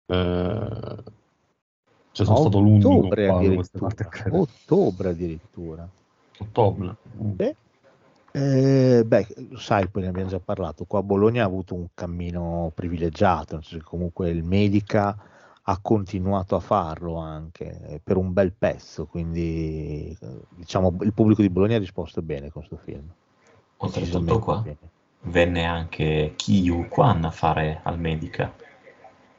Eh, 0.05 1.03
cioè 2.11 2.25
sono 2.25 2.37
stato 2.39 2.59
l'unico 2.59 3.07
queste 3.07 3.27
a 3.29 3.37
addirittura. 3.37 3.87
credere. 4.09 4.37
Ottobre 4.41 5.09
addirittura. 5.09 5.89
Ottobre. 6.39 6.95
Mm. 7.23 7.39
Beh, 8.31 8.99
eh, 8.99 9.05
beh, 9.05 9.27
lo 9.49 9.57
sai, 9.57 9.87
poi 9.89 10.03
ne 10.03 10.09
abbiamo 10.09 10.29
già 10.29 10.39
parlato. 10.39 10.85
Qua 10.85 10.99
a 10.99 11.03
Bologna 11.03 11.43
ha 11.43 11.47
avuto 11.47 11.75
un 11.75 11.87
cammino 11.93 12.71
privilegiato, 12.73 13.55
nel 13.55 13.63
senso 13.63 13.83
che 13.83 13.89
comunque 13.89 14.29
il 14.29 14.43
Medica 14.43 15.17
ha 15.63 15.79
continuato 15.81 16.55
a 16.55 16.59
farlo 16.59 17.17
anche 17.17 17.79
eh, 17.87 17.99
per 18.03 18.17
un 18.17 18.33
bel 18.33 18.51
pezzo, 18.53 19.05
quindi 19.05 20.17
eh, 20.19 20.39
diciamo 20.49 20.97
il 21.01 21.13
pubblico 21.13 21.41
di 21.41 21.49
Bologna 21.49 21.75
ha 21.75 21.79
risposto 21.79 22.21
bene 22.21 22.49
con 22.49 22.65
questo 22.65 22.77
film. 22.83 23.07
Oltretutto 23.77 24.39
qua 24.39 24.61
bene. 24.61 24.77
venne 25.21 25.65
anche 25.65 26.33
Kiyu 26.35 26.87
Kwan 26.87 27.25
a 27.25 27.31
fare 27.31 27.81
al 27.83 27.99
Medica. 27.99 28.53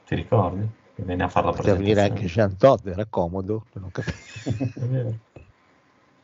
Ti 0.05 0.15
ricordi? 0.15 0.67
Venne 0.95 1.23
a 1.23 1.27
fare 1.27 1.47
la 1.47 1.51
Poteva 1.53 1.77
venire 1.77 2.01
anche 2.01 2.25
Jean 2.25 2.55
Todd, 2.55 2.85
era 2.87 3.05
comodo, 3.05 3.65
non 3.73 3.91
capivo. 3.91 4.17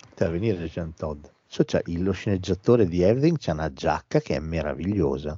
Poteva 0.10 0.32
venire 0.32 0.66
Jean 0.68 0.94
Todd. 0.94 1.26
C'è 1.50 1.82
il- 1.88 2.04
lo 2.04 2.12
sceneggiatore 2.12 2.88
di 2.88 3.02
Everything 3.02 3.38
c'ha 3.38 3.54
una 3.54 3.74
giacca 3.74 4.20
che 4.20 4.36
è 4.36 4.40
meravigliosa. 4.40 5.38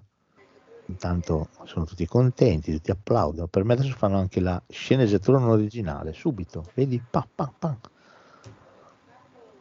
Intanto 0.88 1.48
sono 1.64 1.86
tutti 1.86 2.06
contenti, 2.06 2.74
tutti 2.74 2.92
applaudono. 2.92 3.48
Per 3.48 3.64
me 3.64 3.74
adesso 3.74 3.96
fanno 3.96 4.18
anche 4.18 4.40
la 4.42 4.62
sceneggiatura 4.68 5.40
non 5.40 5.50
originale, 5.50 6.14
subito. 6.14 6.66
Vedi? 6.76 7.02
Pa, 7.10 7.28
pa, 7.34 7.52
pa. 7.58 7.78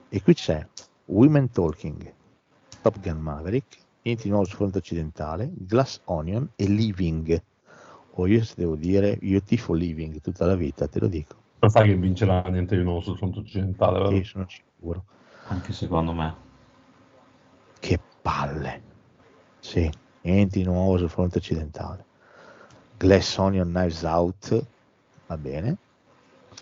E 0.08 0.22
qui 0.22 0.34
c'è 0.34 0.66
Women 1.06 1.50
Talking, 1.50 2.12
Top 2.82 2.98
Gun 3.00 3.18
Maverick, 3.18 3.78
Niente 4.02 4.22
di 4.24 4.30
nuovo 4.30 4.46
sul 4.46 4.56
fronte 4.56 4.78
occidentale, 4.78 5.50
Glass 5.52 6.00
Onion 6.04 6.48
e 6.56 6.64
Living. 6.66 7.42
O 8.12 8.26
io 8.26 8.42
se 8.42 8.54
devo 8.56 8.74
dire, 8.74 9.18
io 9.20 9.42
tifo 9.42 9.74
Living 9.74 10.20
tutta 10.20 10.46
la 10.46 10.56
vita, 10.56 10.88
te 10.88 10.98
lo 10.98 11.06
dico. 11.06 11.36
Ma 11.60 11.68
sai 11.68 11.88
che 11.88 11.96
vincerà 11.96 12.42
niente 12.48 12.76
di 12.76 12.82
nuovo 12.82 13.02
sul 13.02 13.16
fronte 13.18 13.40
occidentale, 13.40 13.98
vero? 13.98 14.16
Sì, 14.16 14.24
sono 14.24 14.46
sicuro. 14.48 15.04
Anche 15.50 15.72
secondo 15.72 16.12
me. 16.12 16.34
Che 17.80 17.98
palle. 18.22 18.82
Sì, 19.58 19.90
niente 20.22 20.58
di 20.58 20.64
nuovo 20.64 20.96
sul 20.96 21.08
fronte 21.10 21.38
occidentale. 21.38 22.04
Glass 22.96 23.36
Onion 23.38 23.68
Knives 23.68 24.02
Out, 24.02 24.64
va 25.26 25.36
bene. 25.36 25.76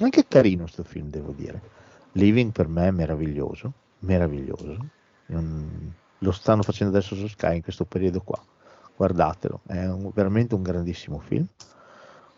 Anche 0.01 0.27
carino 0.27 0.67
sto 0.67 0.85
film, 0.85 1.11
devo 1.11 1.33
dire. 1.33 1.61
Living 2.13 2.51
per 2.51 2.69
me 2.69 2.89
è 2.89 2.91
meraviglioso, 2.91 3.73
meraviglioso. 4.01 4.77
Non- 5.27 5.93
Lo 6.23 6.33
stanno 6.33 6.63
facendo 6.63 6.97
adesso 6.97 7.15
su 7.15 7.29
Sky 7.29 7.57
in 7.57 7.63
questo 7.63 7.85
periodo 7.85 8.21
qua. 8.23 8.43
Guardatelo, 8.97 9.61
è 9.67 9.87
un- 9.87 10.11
veramente 10.15 10.55
un 10.55 10.63
grandissimo 10.63 11.19
film. 11.19 11.47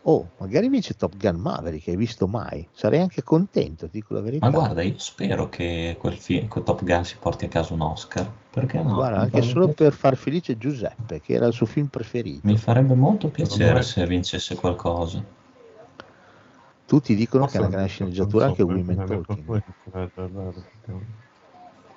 Oh, 0.02 0.30
magari 0.38 0.68
vince 0.68 0.94
Top 0.94 1.14
Gun 1.16 1.36
Maverick, 1.36 1.86
hai 1.88 1.96
visto 1.96 2.26
mai? 2.26 2.66
Sarei 2.72 3.00
anche 3.00 3.22
contento, 3.22 3.86
dico 3.86 4.14
la 4.14 4.20
verità. 4.22 4.46
Ma 4.48 4.52
guarda, 4.52 4.82
io 4.82 4.98
spero 4.98 5.50
che 5.50 5.96
quel, 5.98 6.14
film, 6.16 6.48
quel 6.48 6.64
Top 6.64 6.82
Gun 6.82 7.04
si 7.04 7.16
porti 7.20 7.44
a 7.44 7.48
casa 7.48 7.74
un 7.74 7.82
Oscar. 7.82 8.30
Perché 8.50 8.82
no? 8.82 8.94
Guarda, 8.94 9.18
anche 9.20 9.42
solo 9.42 9.66
piacere. 9.66 9.90
per 9.90 9.92
far 9.92 10.16
felice 10.16 10.56
Giuseppe, 10.56 11.20
che 11.20 11.34
era 11.34 11.46
il 11.46 11.52
suo 11.52 11.66
film 11.66 11.88
preferito. 11.88 12.46
Mi 12.46 12.56
farebbe 12.56 12.94
molto 12.94 13.28
piacere 13.28 13.82
se 13.82 14.06
vincesse 14.06 14.54
qualcosa. 14.54 15.22
Tutti 16.86 17.14
dicono 17.14 17.44
che 17.44 17.50
Forse 17.50 17.56
è 17.58 17.60
una 17.60 17.70
grande 17.70 17.88
sceneggiatura 17.90 18.46
anche 18.46 18.62
Women 18.62 19.04
Talking. 19.06 19.62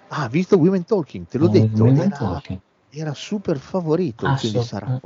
Ah, 0.10 0.28
visto 0.28 0.58
Women 0.58 0.84
Talking, 0.86 1.26
te 1.26 1.38
l'ho 1.38 1.48
Eh, 1.48 1.50
detto, 1.50 1.84
Women 1.84 2.08
era, 2.08 2.18
Talking. 2.18 2.60
era 2.90 3.14
super 3.14 3.58
favorito 3.58 4.26
il 4.26 4.32
Ah, 4.34 4.36
film 4.36 4.54
di 4.54 4.60
so- 4.60 4.66
Sarah 4.66 4.96
eh. 4.96 5.00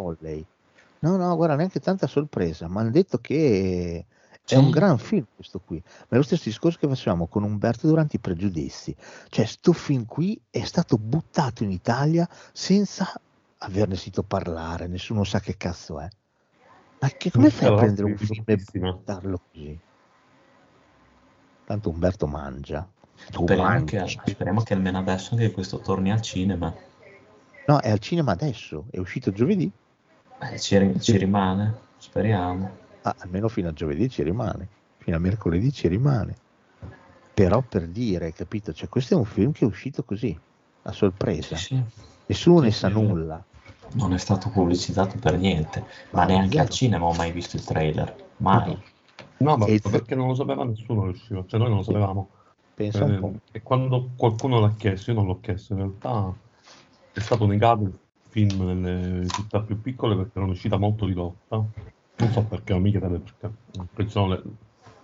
No, 1.00 1.16
no, 1.16 1.35
guarda, 1.35 1.56
neanche 1.56 1.80
tanta 1.80 2.08
sorpresa, 2.08 2.67
mi 2.67 2.77
hanno 2.77 2.90
detto 2.90 3.19
che 3.19 4.06
è 4.45 4.56
un 4.56 4.69
gran 4.69 4.98
film 4.98 5.26
questo 5.35 5.59
qui. 5.59 5.82
Ma 5.85 6.06
è 6.09 6.16
lo 6.16 6.24
stesso 6.24 6.43
discorso 6.45 6.77
che 6.80 6.88
facevamo 6.88 7.27
con 7.27 7.43
Umberto 7.43 7.88
durante 7.88 8.16
i 8.16 8.19
pregiudizi. 8.19 8.95
Cioè, 9.30 9.45
sto 9.45 9.74
film 9.74 10.06
qui 10.06 10.40
è 10.50 10.64
stato 10.64 10.98
buttato 10.98 11.64
in 11.64 11.72
Italia 11.72 12.27
senza 12.53 13.11
averne 13.59 13.95
sentito 13.95 14.24
parlare, 14.24 14.88
nessuno 14.88 15.24
sa 15.24 15.40
che 15.40 15.58
cazzo 15.58 16.00
è. 16.00 16.08
Ma 17.00 17.09
che, 17.09 17.30
come 17.32 17.50
fai 17.50 17.67
a 17.67 17.76
prendere 17.76 18.08
un 18.08 18.17
film 18.17 18.43
e 18.45 18.64
buttarlo 18.74 19.42
così? 19.51 19.80
Tanto 21.66 21.90
Umberto 21.90 22.27
mangia. 22.27 22.88
Tu 23.32 23.42
Speriamo 23.43 23.69
mangi. 23.69 23.98
che, 23.98 24.19
speriamo 24.26 24.61
che 24.61 24.74
almeno 24.74 25.00
adesso 25.00 25.35
che 25.35 25.51
questo 25.51 25.80
torni 25.80 26.11
al 26.11 26.22
cinema. 26.22 26.74
No, 27.66 27.80
è 27.80 27.90
al 27.92 28.00
cinema 28.00 28.32
adesso, 28.32 28.85
è 28.92 28.98
uscito 28.98 29.32
giovedì. 29.32 29.69
Eh, 30.41 30.59
ci, 30.59 30.99
ci 30.99 31.17
rimane, 31.17 31.75
speriamo. 31.98 32.77
Ah, 33.03 33.16
almeno 33.19 33.48
fino 33.48 33.69
a 33.69 33.74
giovedì 33.74 34.09
ci 34.09 34.24
rimane, 34.24 34.69
fino 34.98 35.16
a 35.16 35.19
mercoledì 35.19 35.72
ci 35.72 35.88
rimane. 35.88 36.35
Però 37.33 37.61
per 37.61 37.88
dire, 37.88 38.32
capito? 38.33 38.74
Cioè, 38.74 38.90
questo 38.90 39.14
è 39.14 39.17
un 39.17 39.25
film 39.25 39.51
che 39.51 39.64
è 39.64 39.67
uscito 39.67 40.03
così, 40.03 40.38
a 40.83 40.91
sorpresa. 40.91 41.56
Sì, 41.56 41.75
sì. 41.75 41.83
Nessuno 42.25 42.59
ne 42.61 42.72
Sì, 42.72 42.80
sa 42.80 42.88
sì. 42.88 42.93
nulla. 42.93 43.45
Non 43.93 44.14
è 44.14 44.17
stato 44.17 44.49
pubblicizzato 44.49 45.17
per 45.17 45.38
niente, 45.38 45.85
ma 46.11 46.22
Ma 46.22 46.25
neanche 46.25 46.59
al 46.59 46.69
cinema 46.69 47.06
ho 47.06 47.14
mai 47.14 47.32
visto 47.32 47.56
il 47.56 47.64
trailer. 47.64 48.16
Mai. 48.38 48.77
No, 49.40 49.56
ma 49.56 49.66
E- 49.66 49.80
perché 49.80 50.16
non 50.16 50.27
lo 50.27 50.33
sapeva 50.33 50.66
nessuno 50.66 51.03
che 51.03 51.09
usciva, 51.09 51.45
cioè 51.48 51.59
noi 51.59 51.69
non 51.69 51.77
lo 51.77 51.83
sapevamo. 51.83 52.32
Pensa 52.74 53.03
un 53.06 53.19
po'. 53.19 53.33
Eh, 53.53 53.57
e 53.59 53.61
quando 53.61 54.11
qualcuno 54.17 54.59
l'ha 54.59 54.74
chiesto, 54.75 55.11
io 55.11 55.17
non 55.17 55.27
l'ho 55.27 55.40
chiesto, 55.40 55.74
in 55.74 55.80
realtà 55.80 56.35
è 57.14 57.19
stato 57.19 57.45
negato 57.45 57.83
il 57.83 57.99
film 58.38 58.82
nelle 58.82 59.27
città 59.27 59.61
più 59.61 59.82
piccole 59.82 60.16
perché 60.16 60.32
era 60.35 60.45
un'uscita 60.45 60.77
molto 60.77 61.07
ridotta. 61.07 61.56
Non 62.19 62.32
so 62.32 62.43
perché, 62.43 62.74
o 62.74 62.80
mica 62.80 62.99
tale 62.99 63.19
perché. 63.19 63.51
Perché 63.72 64.03
ci 64.03 64.09
sono 64.09 64.27
le 64.27 64.43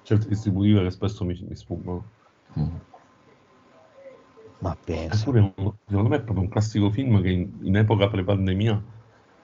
certe 0.03 0.27
distributive 0.27 0.83
che 0.83 0.91
spesso 0.91 1.25
mi, 1.25 1.43
mi 1.47 1.55
sfuggono. 1.55 2.03
Mm. 2.59 2.75
Ma 4.59 4.77
pensa. 4.83 5.21
Eppure, 5.21 5.53
secondo 5.87 6.09
me 6.09 6.15
è 6.17 6.21
proprio 6.21 6.43
un 6.43 6.49
classico 6.49 6.91
film 6.91 7.21
che 7.21 7.29
in, 7.31 7.51
in 7.63 7.75
epoca 7.75 8.07
pre-pandemia 8.07 8.81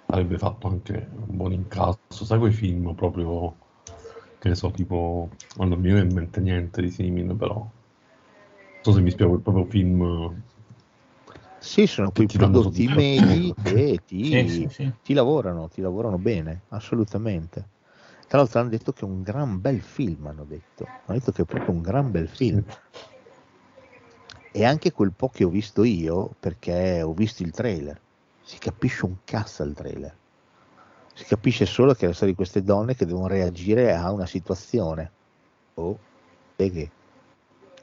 avrebbe 0.07 0.37
fatto 0.37 0.67
anche 0.67 1.09
un 1.27 1.35
buon 1.35 1.53
incasso. 1.53 1.97
Sai 2.25 2.37
quei 2.37 2.51
film 2.51 2.93
proprio, 2.93 3.55
che 4.37 4.49
ne 4.49 4.55
so, 4.55 4.69
tipo, 4.71 5.29
non 5.57 5.69
mi 5.69 5.91
viene 5.91 6.01
in 6.01 6.13
mente 6.13 6.39
niente 6.41 6.81
di 6.81 6.89
simile, 6.91 7.33
però. 7.33 7.55
Non 7.55 8.81
so 8.81 8.91
se 8.93 9.01
mi 9.01 9.09
spiego, 9.09 9.35
è 9.35 9.39
proprio 9.39 9.65
film 9.65 10.41
Sì, 11.59 11.87
sono 11.87 12.11
quei 12.11 12.27
prodotti 12.27 12.87
medi 12.87 13.53
che 13.61 13.99
ti, 14.05 14.25
Sì, 14.25 14.47
sì, 14.47 14.67
sì. 14.69 14.93
ti 15.03 15.13
lavorano, 15.13 15.67
ti 15.67 15.81
lavorano 15.81 16.17
bene, 16.17 16.61
assolutamente. 16.69 17.77
Tra 18.27 18.37
l'altro 18.37 18.59
hanno 18.59 18.69
detto 18.69 18.91
che 18.91 19.01
è 19.01 19.05
un 19.05 19.21
gran 19.21 19.59
bel 19.59 19.81
film, 19.81 20.27
hanno 20.27 20.43
detto. 20.43 20.85
Hanno 21.05 21.17
detto 21.17 21.31
che 21.31 21.41
è 21.41 21.45
proprio 21.45 21.73
un 21.73 21.81
gran 21.81 22.11
bel 22.11 22.27
film. 22.27 22.63
E 24.51 24.65
anche 24.65 24.91
quel 24.91 25.11
po' 25.15 25.29
che 25.29 25.43
ho 25.43 25.49
visto 25.49 25.83
io, 25.83 26.29
perché 26.39 27.01
ho 27.01 27.13
visto 27.13 27.43
il 27.43 27.51
trailer, 27.51 27.99
si 28.43 28.57
capisce 28.57 29.05
un 29.05 29.15
cazzo 29.25 29.63
al 29.63 29.73
trailer. 29.73 30.15
Si 31.13 31.25
capisce 31.25 31.65
solo 31.65 31.93
che 31.93 32.05
è 32.05 32.07
la 32.07 32.13
storia 32.13 32.33
di 32.33 32.37
queste 32.37 32.61
donne 32.61 32.95
che 32.95 33.05
devono 33.05 33.27
reagire 33.27 33.93
a 33.93 34.11
una 34.11 34.25
situazione. 34.25 35.11
Oh, 35.75 35.97
e 36.55 36.71
che? 36.71 36.89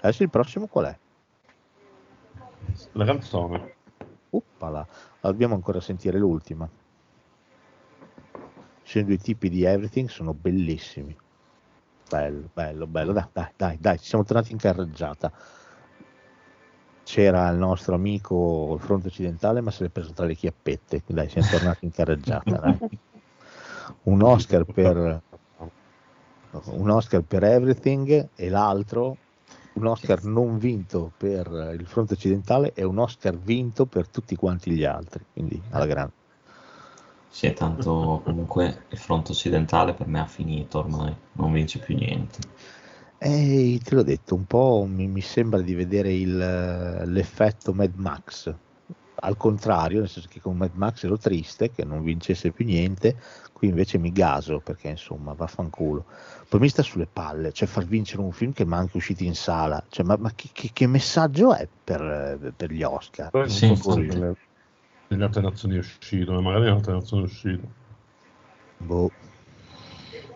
Adesso 0.00 0.22
il 0.22 0.30
prossimo 0.30 0.66
qual 0.66 0.86
è? 0.86 0.98
La 2.93 3.05
canzone. 3.05 3.75
Uppala, 4.31 4.86
dobbiamo 5.20 5.55
ancora 5.55 5.81
sentire 5.81 6.19
l'ultima. 6.19 6.69
Ci 8.83 8.93
sono 8.93 9.05
due 9.05 9.19
tipi 9.19 9.49
di 9.49 9.65
everything, 9.65 10.09
sono 10.09 10.33
bellissimi. 10.33 11.17
Bello, 12.09 12.49
bello, 12.53 12.86
bello. 12.86 13.12
Dai, 13.12 13.27
dai, 13.33 13.49
dai, 13.57 13.78
dai, 13.81 13.99
ci 13.99 14.07
siamo 14.07 14.25
tornati 14.25 14.53
in 14.53 14.59
carreggiata. 14.59 15.33
C'era 17.03 17.49
il 17.51 17.59
nostro 17.59 17.95
amico 17.95 18.75
il 18.75 18.81
fronte 18.81 19.09
occidentale, 19.09 19.61
ma 19.61 19.70
se 19.70 19.85
l'è 19.85 19.89
preso 19.91 20.12
tra 20.12 20.27
le 20.27 20.35
chiappette. 20.35 21.03
Dai, 21.07 21.28
siamo 21.28 21.49
tornati 21.49 21.85
in 21.85 21.91
carreggiata. 21.91 22.59
dai. 22.59 22.78
Un 24.03 24.23
Oscar 24.23 24.65
per 24.65 25.23
un 26.65 26.91
Oscar 26.91 27.23
per 27.23 27.45
everything 27.45 28.31
e 28.35 28.49
l'altro 28.49 29.17
un 29.76 29.86
Oscar 29.86 30.24
non 30.24 30.58
vinto 30.58 31.12
per 31.16 31.76
il 31.78 31.86
fronte 31.86 32.14
occidentale 32.14 32.72
e 32.74 32.84
un 32.84 32.98
Oscar 32.98 33.36
vinto 33.38 33.86
per 33.86 34.08
tutti 34.08 34.34
quanti 34.36 34.70
gli 34.70 34.84
altri, 34.84 35.24
quindi 35.32 35.60
alla 35.70 35.86
grande. 35.86 36.12
Sì, 37.28 37.52
tanto 37.52 38.22
comunque 38.24 38.84
il 38.88 38.98
fronte 38.98 39.32
occidentale 39.32 39.92
per 39.92 40.06
me 40.06 40.20
ha 40.20 40.26
finito 40.26 40.78
ormai, 40.78 41.14
non 41.32 41.52
vince 41.52 41.78
più 41.78 41.94
niente. 41.94 42.38
E 43.18 43.78
te 43.82 43.94
l'ho 43.94 44.02
detto, 44.02 44.34
un 44.34 44.46
po' 44.46 44.86
mi, 44.88 45.06
mi 45.06 45.20
sembra 45.20 45.60
di 45.60 45.74
vedere 45.74 46.12
il, 46.12 46.36
l'effetto 46.36 47.74
Mad 47.74 47.92
Max, 47.96 48.55
al 49.16 49.36
contrario, 49.36 50.00
nel 50.00 50.08
senso 50.08 50.28
che 50.30 50.40
con 50.40 50.56
Mad 50.56 50.72
Max 50.74 51.05
ero 51.05 51.18
triste 51.18 51.70
che 51.70 51.84
non 51.84 52.02
vincesse 52.02 52.52
più 52.52 52.64
niente, 52.64 53.16
qui 53.57 53.68
invece 53.68 53.99
mi 53.99 54.12
gaso 54.12 54.60
perché 54.60 54.89
insomma 54.89 55.33
vaffanculo. 55.35 56.07
Poi 56.49 56.60
mi 56.60 56.68
sta 56.68 56.83
sulle 56.83 57.07
palle, 57.07 57.52
cioè 57.52 57.67
far 57.68 57.85
vincere 57.85 58.23
un 58.23 58.33
film 58.33 58.52
che 58.52 58.65
mi 58.67 58.73
è 58.75 58.76
anche 58.76 58.97
uscito 58.97 59.25
in 59.25 59.35
sala, 59.35 59.85
cioè, 59.89 60.05
ma, 60.05 60.17
ma 60.17 60.33
che, 60.35 60.51
che- 60.52 60.70
che 60.73 60.86
messaggio 60.86 61.55
è 61.55 61.68
per, 61.85 62.52
per 62.57 62.70
gli 62.73 62.83
Oscar? 62.83 63.33
Non 63.43 63.62
Sì, 63.62 63.67
infatti. 63.67 64.05
nelle, 64.05 64.35
nelle 65.09 65.25
altre 65.25 65.43
nazioni 65.43 65.76
è 65.76 65.78
uscito, 65.78 66.33
ma 66.33 66.41
magari 66.41 66.67
in 66.68 66.73
altre 66.73 66.93
nazioni 66.94 67.23
è 67.23 67.26
uscito. 67.26 67.75
Boh. 68.81 69.10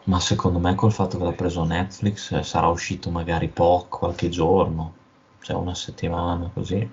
Ma 0.05 0.21
secondo 0.21 0.59
me 0.59 0.75
col 0.75 0.93
fatto 0.93 1.17
che 1.17 1.25
l'ha 1.25 1.33
preso 1.33 1.65
Netflix 1.65 2.33
eh, 2.33 2.43
sarà 2.43 2.67
uscito 2.69 3.11
magari 3.11 3.49
poco, 3.49 3.99
qualche 3.99 4.29
giorno, 4.29 4.95
cioè 5.41 5.57
una 5.57 5.75
settimana 5.75 6.51
così. 6.53 6.87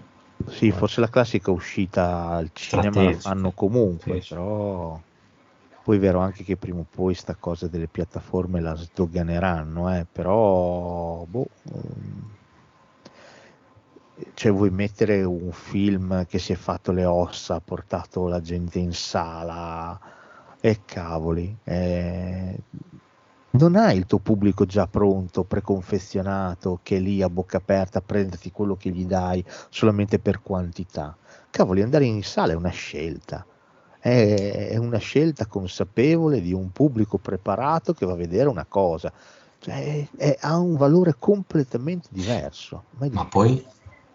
Sì, 0.49 0.71
forse 0.71 0.99
la 0.99 1.09
classica 1.09 1.51
uscita 1.51 2.25
al 2.29 2.49
cinema 2.53 3.03
la 3.03 3.11
Strategica. 3.11 3.11
fanno 3.11 3.51
comunque, 3.53 4.17
Sì, 4.17 4.21
sì. 4.21 4.35
però 4.35 4.99
poi 5.87 5.95
è 5.95 5.99
vero 6.01 6.19
anche 6.19 6.43
che 6.43 6.57
prima 6.57 6.81
o 6.81 6.85
poi 6.89 7.13
sta 7.13 7.33
cosa 7.39 7.69
delle 7.69 7.87
piattaforme 7.87 8.59
la 8.59 8.75
sdoganeranno, 8.75 9.95
eh, 9.95 10.05
però 10.11 11.23
boh, 11.23 11.47
ehm, 11.71 12.29
cioè 14.33 14.51
vuoi 14.51 14.69
mettere 14.69 15.23
un 15.23 15.49
film 15.53 16.25
che 16.25 16.39
si 16.39 16.51
è 16.51 16.57
fatto 16.57 16.91
le 16.91 17.05
ossa, 17.05 17.55
ha 17.55 17.61
portato 17.61 18.27
la 18.27 18.41
gente 18.41 18.79
in 18.79 18.91
sala 18.91 19.97
e 20.59 20.81
cavoli, 20.83 21.55
eh, 21.63 22.59
non 23.51 23.77
hai 23.77 23.95
il 23.95 24.05
tuo 24.07 24.19
pubblico 24.19 24.65
già 24.65 24.87
pronto, 24.87 25.45
preconfezionato, 25.45 26.81
che 26.83 26.97
è 26.97 26.99
lì 26.99 27.21
a 27.21 27.29
bocca 27.29 27.57
aperta 27.57 27.99
a 27.99 28.03
prenderti 28.05 28.51
quello 28.51 28.75
che 28.75 28.89
gli 28.89 29.05
dai 29.05 29.41
solamente 29.69 30.19
per 30.19 30.41
quantità. 30.41 31.15
Cavoli, 31.49 31.81
andare 31.81 32.03
in 32.03 32.23
sala 32.23 32.51
è 32.51 32.55
una 32.55 32.71
scelta, 32.71 33.45
è, 33.99 34.69
è 34.71 34.77
una 34.77 34.97
scelta 34.99 35.47
consapevole 35.47 36.41
di 36.41 36.53
un 36.53 36.71
pubblico 36.71 37.17
preparato 37.19 37.93
che 37.93 38.05
va 38.05 38.13
a 38.13 38.15
vedere 38.15 38.49
una 38.49 38.65
cosa, 38.67 39.11
cioè, 39.59 40.07
è- 40.15 40.37
ha 40.41 40.57
un 40.57 40.75
valore 40.77 41.15
completamente 41.17 42.07
diverso. 42.11 42.85
Ma 43.09 43.25
visto. 43.25 43.27
poi, 43.27 43.65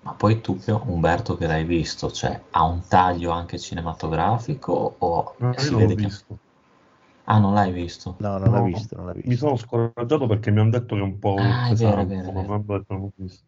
ma 0.01 0.15
poi 0.15 0.41
tu, 0.41 0.59
Umberto, 0.87 1.37
che 1.37 1.47
l'hai 1.47 1.65
visto, 1.65 2.11
cioè 2.11 2.47
ha 2.51 2.65
un 2.65 2.87
taglio 2.89 3.31
anche 3.31 3.59
cinematografico 3.59 4.73
o 4.73 5.37
No, 5.41 5.53
si 5.57 5.75
non 5.75 5.83
l'ho 5.83 5.91
vede 5.91 5.95
che... 5.97 6.09
visto. 6.09 6.39
Ah, 7.25 7.39
non 7.39 7.55
l'hai 7.55 7.73
visto? 7.73 8.23
No, 8.27 8.39
non 8.39 8.53
l'ha 8.53 8.61
No, 8.61 8.71
visto, 8.71 8.97
non 8.97 9.05
l'ha 9.07 9.13
Mi 9.25 9.37
visto. 9.37 9.37
sono 9.37 9.57
scoraggiato 9.57 10.27
perché 10.27 10.51
mi 10.51 10.61
hanno 10.61 10.71
detto 10.71 10.95
che 10.97 11.01
è 11.01 11.05
un 11.05 11.19
po' 11.19 11.59
Ah, 11.59 11.69
è 11.69 11.75
vero, 11.75 12.01
è 12.03 12.07
pesante, 12.07 12.07
vero, 12.07 12.31
è 12.31 12.33
ma 12.33 12.33
vero. 12.33 12.57
non 12.57 12.61
ho 12.61 12.79
detto, 12.79 12.93
non 12.95 13.03
l'ho 13.03 13.13
visto. 13.17 13.45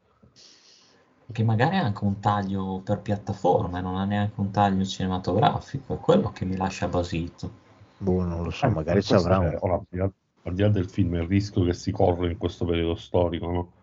Che 1.30 1.42
magari 1.44 1.76
ha 1.76 1.82
anche 1.84 2.02
un 2.04 2.18
taglio 2.18 2.80
per 2.80 3.00
piattaforma 3.02 3.78
e 3.78 3.82
non 3.82 3.96
ha 3.96 4.06
neanche 4.06 4.40
un 4.40 4.50
taglio 4.50 4.86
cinematografico, 4.86 5.96
è 5.96 5.98
quello 6.00 6.30
che 6.32 6.46
mi 6.46 6.56
lascia 6.56 6.88
basito. 6.88 7.50
Boh, 7.96 8.22
non 8.24 8.42
lo 8.44 8.50
so, 8.50 8.68
Eh, 8.68 8.70
magari 8.70 9.02
ci 9.02 9.14
avrà 9.14 9.38
un... 9.40 9.56
ora, 9.60 9.74
al 9.74 9.86
di 9.88 9.96
là- 9.98 10.12
al 10.46 10.54
di 10.54 10.62
là 10.62 10.68
del 10.68 10.88
film, 10.90 11.14
il 11.14 11.26
rischio 11.26 11.64
che 11.64 11.72
si 11.72 11.90
corre 11.90 12.30
in 12.32 12.36
questo 12.38 12.64
periodo 12.66 12.94
storico, 12.96 13.50
no? 13.50 13.74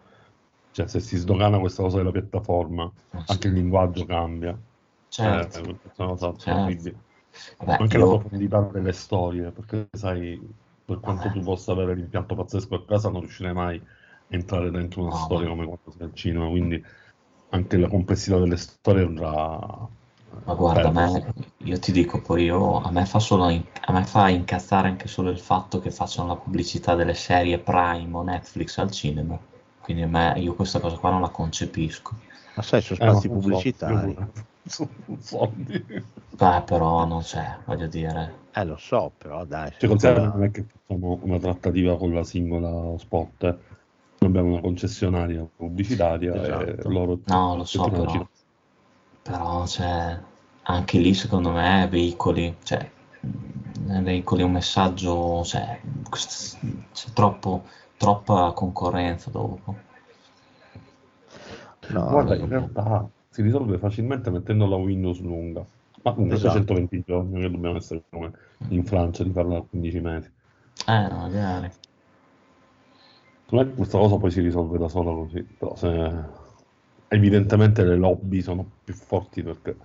Cioè, 0.69 0.87
se 0.87 0.99
si 0.99 1.17
sdogana 1.17 1.59
questa 1.59 1.81
cosa 1.83 1.97
della 1.97 2.11
piattaforma, 2.11 2.91
Eh, 3.13 3.25
sì. 3.25 3.25
anche 3.25 3.47
il 3.47 3.53
linguaggio 3.53 4.05
cambia. 4.05 4.51
Certo, 5.09 5.59
Eh, 5.59 5.61
una 5.61 5.79
cosa 6.07 6.35
certo. 6.37 6.89
Vabbè, 7.57 7.77
Anche 7.77 7.97
la 7.97 8.07
io... 8.07 8.07
profondità 8.07 8.61
delle 8.61 8.91
storie, 8.93 9.51
perché 9.51 9.87
sai, 9.91 10.39
per 10.83 10.99
quanto 10.99 11.29
Vabbè. 11.29 11.31
tu 11.31 11.41
possa 11.43 11.71
avere 11.71 11.95
l'impianto 11.95 12.35
pazzesco 12.35 12.75
a 12.75 12.85
casa, 12.85 13.09
non 13.09 13.21
riuscirai 13.21 13.53
mai 13.53 13.77
a 13.77 13.83
entrare 14.35 14.71
dentro 14.71 15.01
una 15.01 15.11
No, 15.11 15.13
storia 15.13 15.47
come 15.49 15.65
quando 15.65 15.91
sei 15.91 16.05
al 16.07 16.13
cinema, 16.13 16.47
quindi 16.49 16.81
anche 17.51 17.77
la 17.77 17.87
complessità 17.87 18.37
delle 18.39 18.57
storie 18.57 19.03
andrà 19.05 19.89
Ma 20.43 20.53
guarda, 20.55 20.87
a 20.89 20.91
me, 20.91 21.33
io 21.63 21.79
ti 21.79 21.91
dico 21.91 22.19
poi 22.21 22.43
io, 22.45 22.79
a 22.81 22.91
me 22.91 23.05
fa 23.05 23.19
solo, 23.19 23.49
in- 23.49 23.63
a 23.85 23.91
me 23.91 24.03
fa 24.05 24.29
incazzare 24.29 24.87
anche 24.87 25.07
solo 25.07 25.29
il 25.29 25.39
fatto 25.39 25.79
che 25.79 25.91
facciano 25.91 26.27
la 26.29 26.35
pubblicità 26.35 26.95
delle 26.95 27.13
serie 27.13 27.59
Prime 27.59 28.15
o 28.17 28.23
Netflix 28.23 28.77
al 28.77 28.91
cinema. 28.91 29.37
Quindi 29.81 30.03
a 30.03 30.07
me, 30.07 30.33
io 30.37 30.53
questa 30.55 30.79
cosa 30.79 30.97
qua 30.97 31.09
non 31.11 31.21
la 31.21 31.29
concepisco. 31.29 32.15
Ma 32.55 32.61
sai, 32.63 32.81
sono 32.81 32.99
Eh, 32.99 33.11
spazi 33.11 33.27
sono 33.27 33.39
pubblicitari. 33.39 34.15
sono 34.65 34.89
soldi. 35.19 35.85
Beh, 36.29 36.63
però 36.65 37.05
non 37.05 37.21
c'è, 37.21 37.57
voglio 37.65 37.87
dire. 37.87 38.39
Eh, 38.53 38.65
lo 38.65 38.77
so, 38.77 39.11
però 39.17 39.45
dai. 39.45 39.71
Cioè, 39.77 39.89
considera 39.89 40.27
non 40.27 40.43
è 40.43 40.51
che 40.51 40.63
facciamo 40.63 41.19
una 41.23 41.39
trattativa 41.39 41.97
con 41.97 42.13
la 42.13 42.23
singola 42.23 42.97
spot, 42.97 43.43
eh. 43.43 43.57
Abbiamo 44.23 44.49
una 44.49 44.61
concessionaria 44.61 45.47
pubblicitaria 45.55 46.33
Esatto. 46.35 46.87
e 46.87 46.91
loro 46.91 47.19
No, 47.25 47.55
lo 47.55 47.63
so, 47.63 47.89
però, 47.89 48.05
cifra. 48.05 48.29
però 49.23 49.65
cioè, 49.65 50.19
anche 50.63 50.99
lì 50.99 51.13
secondo 51.15 51.51
me 51.51 51.87
veicoli, 51.89 52.55
cioè, 52.61 52.87
veicoli 54.01 54.43
un 54.43 54.51
messaggio, 54.51 55.43
cioè, 55.43 55.81
c'è 56.11 57.09
troppo, 57.13 57.63
troppa 57.97 58.51
concorrenza 58.51 59.31
dopo. 59.31 59.75
No, 61.87 62.07
Guarda, 62.07 62.35
in 62.35 62.47
realtà 62.47 63.09
si 63.29 63.41
risolve 63.41 63.79
facilmente 63.79 64.29
mettendo 64.29 64.67
la 64.67 64.75
Windows 64.75 65.19
lunga. 65.19 65.65
Ma 66.03 66.11
comunque 66.13 66.37
Esatto. 66.37 66.57
120 66.57 67.03
giorni, 67.05 67.41
che 67.41 67.49
dobbiamo 67.49 67.77
essere 67.77 68.03
come 68.09 68.31
in 68.69 68.85
Francia 68.85 69.23
di 69.23 69.31
farla 69.31 69.57
a 69.57 69.61
15 69.61 69.99
mesi. 69.99 70.29
Eh, 70.87 71.09
magari. 71.09 71.71
Secondo 73.51 73.69
me 73.69 73.75
questa 73.75 73.97
cosa 73.97 74.17
poi 74.17 74.31
si 74.31 74.41
risolve 74.41 74.77
da 74.77 74.87
sola 74.87 75.11
così, 75.11 75.43
però 75.43 75.75
se... 75.75 75.87
evidentemente 77.07 77.83
le 77.83 77.95
lobby 77.97 78.41
sono 78.41 78.79
più 78.83 78.93
forti 78.93 79.43
perché 79.43 79.77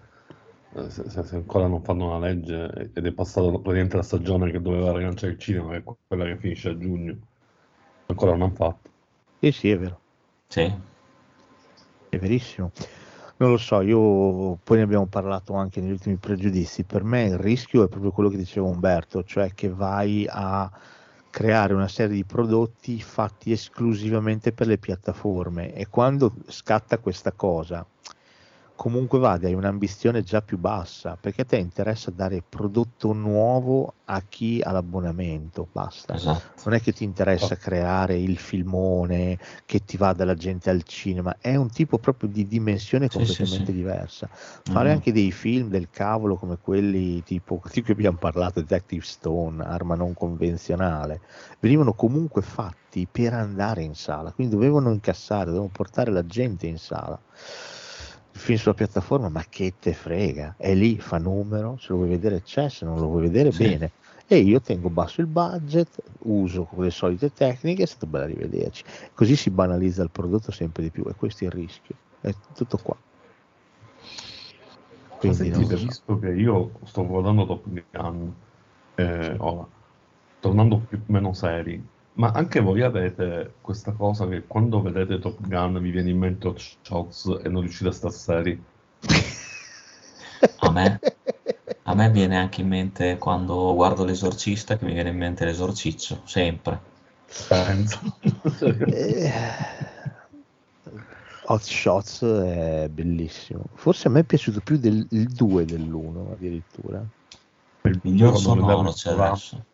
eh, 0.76 0.90
se, 0.90 1.10
se- 1.10 1.24
se 1.24 1.36
ancora 1.36 1.66
non 1.66 1.82
fanno 1.82 2.06
una 2.06 2.18
legge 2.26 2.90
ed 2.94 3.04
è 3.06 3.12
passata 3.12 3.48
praticamente 3.50 3.96
la 3.96 4.02
stagione 4.02 4.50
che 4.52 4.60
doveva 4.60 4.92
rilanciare 4.96 5.32
il 5.32 5.38
cinema, 5.38 5.70
che 5.72 5.76
è 5.78 5.82
quella 6.06 6.24
che 6.26 6.38
finisce 6.38 6.70
a 6.70 6.78
giugno, 6.78 7.18
Ancora 8.06 8.32
non 8.32 8.42
hanno 8.42 8.54
fatto. 8.54 8.90
Sì, 9.40 9.52
sì, 9.52 9.70
è 9.70 9.78
vero, 9.78 10.00
Sì. 10.48 10.72
è 12.08 12.18
verissimo. 12.18 12.72
Non 13.38 13.50
lo 13.50 13.58
so, 13.58 13.80
io 13.82 14.56
poi 14.64 14.78
ne 14.78 14.82
abbiamo 14.84 15.06
parlato 15.06 15.54
anche 15.54 15.80
negli 15.80 15.90
ultimi 15.90 16.16
pregiudizi. 16.16 16.84
Per 16.84 17.04
me 17.04 17.24
il 17.24 17.38
rischio 17.38 17.84
è 17.84 17.88
proprio 17.88 18.10
quello 18.12 18.30
che 18.30 18.36
diceva 18.38 18.66
Umberto, 18.66 19.22
cioè 19.24 19.52
che 19.54 19.68
vai 19.68 20.26
a 20.28 20.70
creare 21.36 21.74
una 21.74 21.86
serie 21.86 22.16
di 22.16 22.24
prodotti 22.24 22.98
fatti 22.98 23.52
esclusivamente 23.52 24.52
per 24.52 24.68
le 24.68 24.78
piattaforme. 24.78 25.74
E 25.74 25.86
quando 25.86 26.32
scatta 26.48 26.96
questa 26.96 27.32
cosa, 27.32 27.86
comunque 28.76 29.18
vada, 29.18 29.46
hai 29.48 29.54
un'ambizione 29.54 30.22
già 30.22 30.42
più 30.42 30.58
bassa, 30.58 31.16
perché 31.16 31.42
a 31.42 31.44
te 31.44 31.56
interessa 31.56 32.10
dare 32.12 32.42
prodotto 32.48 33.12
nuovo 33.12 33.96
a 34.04 34.22
chi 34.28 34.60
ha 34.62 34.70
l'abbonamento, 34.72 35.68
basta. 35.72 36.16
Esatto. 36.16 36.62
Non 36.64 36.74
è 36.74 36.80
che 36.80 36.92
ti 36.92 37.04
interessa 37.04 37.56
creare 37.56 38.18
il 38.18 38.38
filmone 38.38 39.38
che 39.64 39.84
ti 39.84 39.96
va 39.96 40.12
dalla 40.12 40.34
gente 40.34 40.68
al 40.70 40.82
cinema, 40.82 41.36
è 41.38 41.54
un 41.56 41.70
tipo 41.70 41.98
proprio 41.98 42.28
di 42.28 42.46
dimensione 42.46 43.08
Sì, 43.08 43.24
sì, 43.24 43.46
completamente 43.46 43.72
sì. 43.72 43.72
diversa. 43.72 44.28
Fare 44.32 44.90
Mm. 44.90 44.92
anche 44.92 45.12
dei 45.12 45.30
film 45.32 45.68
del 45.68 45.88
cavolo 45.90 46.36
come 46.36 46.58
quelli 46.58 47.22
tipo 47.22 47.60
di 47.72 47.82
cui 47.82 47.92
abbiamo 47.92 48.18
parlato, 48.18 48.60
Detective 48.60 49.04
Stone, 49.04 49.62
arma 49.64 49.94
non 49.94 50.12
convenzionale, 50.12 51.20
venivano 51.60 51.94
comunque 51.94 52.42
fatti 52.42 53.08
per 53.08 53.32
andare 53.34 53.82
in 53.82 53.94
sala, 53.94 54.32
quindi 54.32 54.54
dovevano 54.54 54.90
incassare, 54.92 55.46
dovevano 55.46 55.70
portare 55.70 56.10
la 56.10 56.26
gente 56.26 56.66
in 56.66 56.78
sala. 56.78 57.20
Il 58.36 58.42
film 58.42 58.58
sulla 58.58 58.74
piattaforma, 58.74 59.30
ma 59.30 59.42
che 59.48 59.76
te 59.80 59.94
frega? 59.94 60.56
È 60.58 60.74
lì, 60.74 60.98
fa 60.98 61.16
numero, 61.16 61.78
se 61.78 61.86
lo 61.88 61.96
vuoi 61.96 62.10
vedere 62.10 62.42
c'è, 62.42 62.68
se 62.68 62.84
non 62.84 63.00
lo 63.00 63.06
vuoi 63.06 63.22
vedere 63.22 63.50
Sì. 63.50 63.66
bene. 63.66 63.92
E 64.28 64.36
io 64.36 64.60
tengo 64.60 64.90
basso 64.90 65.22
il 65.22 65.26
budget, 65.26 66.02
uso 66.24 66.68
le 66.76 66.90
solite 66.90 67.30
tecniche, 67.32 67.84
è 67.84 67.86
stato 67.86 68.06
bello 68.06 68.26
rivederci. 68.26 68.84
Così 69.14 69.36
si 69.36 69.48
banalizza 69.48 70.02
il 70.02 70.10
prodotto 70.10 70.52
sempre 70.52 70.82
di 70.82 70.90
più 70.90 71.02
e 71.08 71.14
questo 71.14 71.44
è 71.44 71.46
il 71.46 71.54
rischio. 71.54 71.94
È 72.20 72.30
tutto 72.54 72.76
qua. 72.76 72.94
Quindi 75.16 75.50
lo 75.50 75.66
so. 75.66 75.76
visto 75.76 76.18
che 76.18 76.28
io 76.28 76.72
sto 76.84 77.06
guardando 77.06 77.46
Top 77.46 77.64
Gun, 77.90 78.34
eh, 78.96 79.36
tornando 80.40 80.80
più 80.80 80.98
o 80.98 81.04
meno 81.10 81.32
seri, 81.32 81.82
ma 82.16 82.30
anche 82.30 82.60
voi 82.60 82.82
avete 82.82 83.54
questa 83.60 83.92
cosa 83.92 84.26
che 84.26 84.44
quando 84.46 84.80
vedete 84.80 85.18
Top 85.18 85.38
Gun 85.40 85.80
vi 85.80 85.90
viene 85.90 86.10
in 86.10 86.18
mente 86.18 86.48
Hot 86.48 86.58
Shots 86.82 87.40
e 87.42 87.48
non 87.48 87.62
riuscite 87.62 87.88
a 87.88 87.92
stare 87.92 88.14
seri? 88.14 88.62
A 90.58 90.70
me, 90.70 91.00
a 91.82 91.94
me 91.94 92.10
viene 92.10 92.36
anche 92.36 92.60
in 92.60 92.68
mente 92.68 93.18
quando 93.18 93.74
guardo 93.74 94.04
l'esorcista 94.04 94.76
che 94.76 94.84
mi 94.84 94.92
viene 94.92 95.10
in 95.10 95.16
mente 95.16 95.44
l'esorciccio, 95.44 96.22
sempre. 96.24 96.80
Penso. 97.48 98.00
Eh, 98.86 99.32
Hot 101.48 101.62
Shots 101.62 102.22
è 102.22 102.88
bellissimo. 102.90 103.64
Forse 103.74 104.08
a 104.08 104.10
me 104.10 104.20
è 104.20 104.24
piaciuto 104.24 104.60
più 104.60 104.78
del 104.78 105.06
2 105.06 105.64
dell'1 105.64 106.32
addirittura. 106.32 107.04
Il 107.82 108.00
Miglior 108.02 108.38
sonoro 108.38 108.92
c'è 108.92 109.10
adesso. 109.12 109.64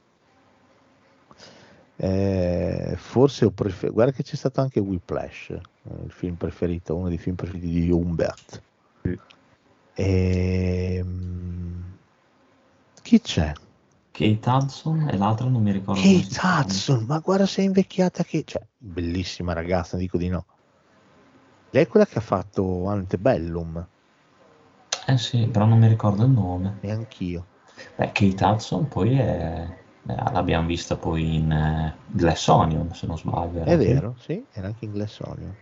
Eh, 1.96 2.94
forse 2.96 3.44
ho 3.44 3.50
prefer- 3.50 3.92
guarda 3.92 4.12
che 4.12 4.22
c'è 4.22 4.34
stato 4.34 4.60
anche 4.60 4.80
Whiplash, 4.80 5.50
eh, 5.50 5.60
il 6.04 6.10
film 6.10 6.34
preferito, 6.34 6.96
uno 6.96 7.08
dei 7.08 7.18
film 7.18 7.36
preferiti 7.36 7.68
di 7.68 7.90
Humbert. 7.90 8.62
Sì. 9.02 9.18
Ehm, 9.94 11.96
chi 13.02 13.20
c'è? 13.20 13.52
Kate 14.10 14.50
Hudson 14.50 15.08
e 15.08 15.16
l'altra 15.16 15.46
non 15.46 15.62
mi 15.62 15.72
ricordo 15.72 16.00
Kate. 16.00 16.40
Hudson, 16.42 17.04
ma 17.06 17.18
guarda 17.18 17.46
se 17.46 17.62
è 17.62 17.64
invecchiata 17.64 18.24
che... 18.24 18.42
Cioè, 18.44 18.62
bellissima 18.76 19.52
ragazza, 19.52 19.96
dico 19.96 20.18
di 20.18 20.28
no. 20.28 20.44
Lei 21.70 21.84
è 21.84 21.86
quella 21.86 22.06
che 22.06 22.18
ha 22.18 22.22
fatto 22.22 22.86
Antebellum, 22.86 23.86
Eh 25.06 25.18
sì, 25.18 25.46
però 25.46 25.66
non 25.66 25.78
mi 25.78 25.88
ricordo 25.88 26.24
il 26.24 26.30
nome. 26.30 26.78
e 26.80 26.90
anch'io. 26.90 27.46
Beh, 27.96 28.12
Kate 28.12 28.44
Hudson 28.44 28.88
poi 28.88 29.18
è... 29.18 29.80
eh, 30.08 30.14
l'abbiamo 30.32 30.66
vista 30.66 30.96
poi 30.96 31.36
in 31.36 31.50
eh, 31.52 31.94
Glass 32.06 32.46
Onion, 32.48 32.94
se 32.94 33.06
non 33.06 33.18
sbaglio. 33.18 33.60
era. 33.60 33.70
È 33.72 33.76
vero, 33.76 34.14
sì, 34.18 34.44
era 34.50 34.66
anche 34.68 34.84
in 34.84 34.92
Glass 34.92 35.20
Onion. 35.20 35.54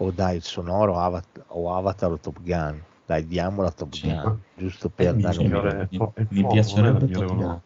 O 0.00 0.10
dai, 0.12 0.36
il 0.36 0.42
sonoro 0.44 0.98
Avatar, 0.98 1.44
o 1.48 1.74
Avatar 1.74 2.12
o 2.12 2.18
Top 2.18 2.40
Gun. 2.40 2.80
Dai, 3.04 3.26
diamola 3.26 3.70
Top 3.72 3.90
Sì. 3.90 4.06
Gun, 4.08 4.40
giusto 4.54 4.90
per 4.90 5.14
mi 5.14 5.22
dare 5.22 5.40
un... 5.40 5.86
mi- 5.90 5.98
po- 5.98 6.12
mi 6.28 6.46
piacerebbe 6.46 7.00
non 7.00 7.10
Top 7.10 7.26
Gun. 7.36 7.60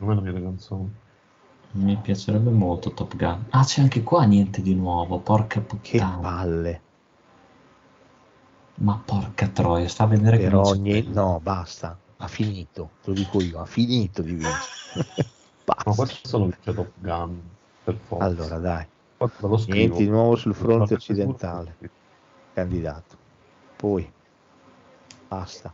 me 0.00 0.14
la 0.14 0.20
mia 0.20 0.32
canzone. 0.32 0.90
Mi 1.72 1.96
piacerebbe 1.96 2.50
molto 2.50 2.92
Top 2.92 3.16
Gun. 3.16 3.44
Ah, 3.50 3.64
c'è 3.64 3.80
anche 3.82 4.02
qua 4.02 4.24
niente 4.24 4.62
di 4.62 4.74
nuovo, 4.74 5.18
porca 5.18 5.60
Che 5.60 5.98
puttana. 5.98 6.20
palle. 6.20 6.82
Ma 8.76 9.00
porca 9.04 9.48
troia, 9.48 9.88
sta 9.88 10.04
a 10.04 10.06
vedere 10.08 10.38
che 10.38 10.44
Però 10.44 10.50
non 10.50 10.62
c'è 10.62 10.78
niente, 10.78 11.10
quello. 11.10 11.20
no, 11.20 11.40
basta, 11.40 11.98
ha 12.16 12.26
finito, 12.28 12.96
te 13.00 13.10
lo 13.10 13.14
dico 13.16 13.40
io, 13.40 13.60
ha 13.60 13.64
finito 13.66 14.22
di 14.22 14.34
vincere. 14.34 14.76
Ma 15.64 15.74
basta. 15.84 16.04
questo 16.04 16.38
lo 16.38 16.46
dice 16.46 16.74
Top 16.74 16.92
Gun, 16.98 17.40
per 17.84 17.96
forza. 17.96 18.24
Allora, 18.24 18.58
dai, 18.58 18.86
niente 19.66 19.96
di 19.98 20.08
nuovo 20.08 20.36
sul 20.36 20.54
fronte 20.54 20.94
occidentale, 20.94 21.76
candidato. 22.52 23.16
Poi, 23.76 24.12
basta. 25.28 25.72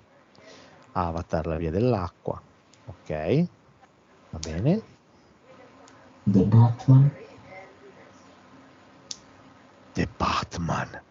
Avatar, 0.93 1.47
la 1.47 1.57
via 1.57 1.71
dell'acqua, 1.71 2.41
ok, 2.87 3.49
va 4.31 4.39
bene. 4.39 4.83
The 6.25 6.45
Batman? 6.45 7.11
The 9.93 10.09
Batman, 10.17 11.03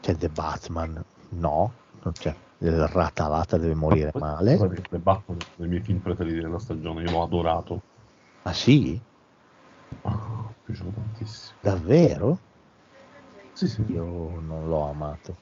c'è 0.00 0.16
The 0.16 0.28
Batman, 0.28 1.04
no, 1.30 1.72
non 2.02 2.12
c'è. 2.12 2.36
Il 2.58 2.86
ratalata 2.88 3.58
deve 3.58 3.74
morire 3.74 4.12
male. 4.14 4.56
The 4.90 4.98
Batman 4.98 5.36
è 5.38 5.42
uno 5.42 5.44
dei 5.56 5.68
miei 5.68 5.82
film 5.82 5.98
preferiti 5.98 6.40
della 6.40 6.58
stagione, 6.58 7.02
io 7.02 7.10
l'ho 7.10 7.22
adorato. 7.22 7.82
Ah 8.44 8.52
sì? 8.52 8.98
Mi 9.88 9.98
è 10.00 10.54
piaciuto 10.64 10.90
tantissimo. 10.90 11.58
Davvero? 11.60 12.38
Sì, 13.52 13.68
sì. 13.68 13.84
Io 13.88 14.04
non 14.40 14.68
l'ho 14.68 14.88
amato. 14.88 15.36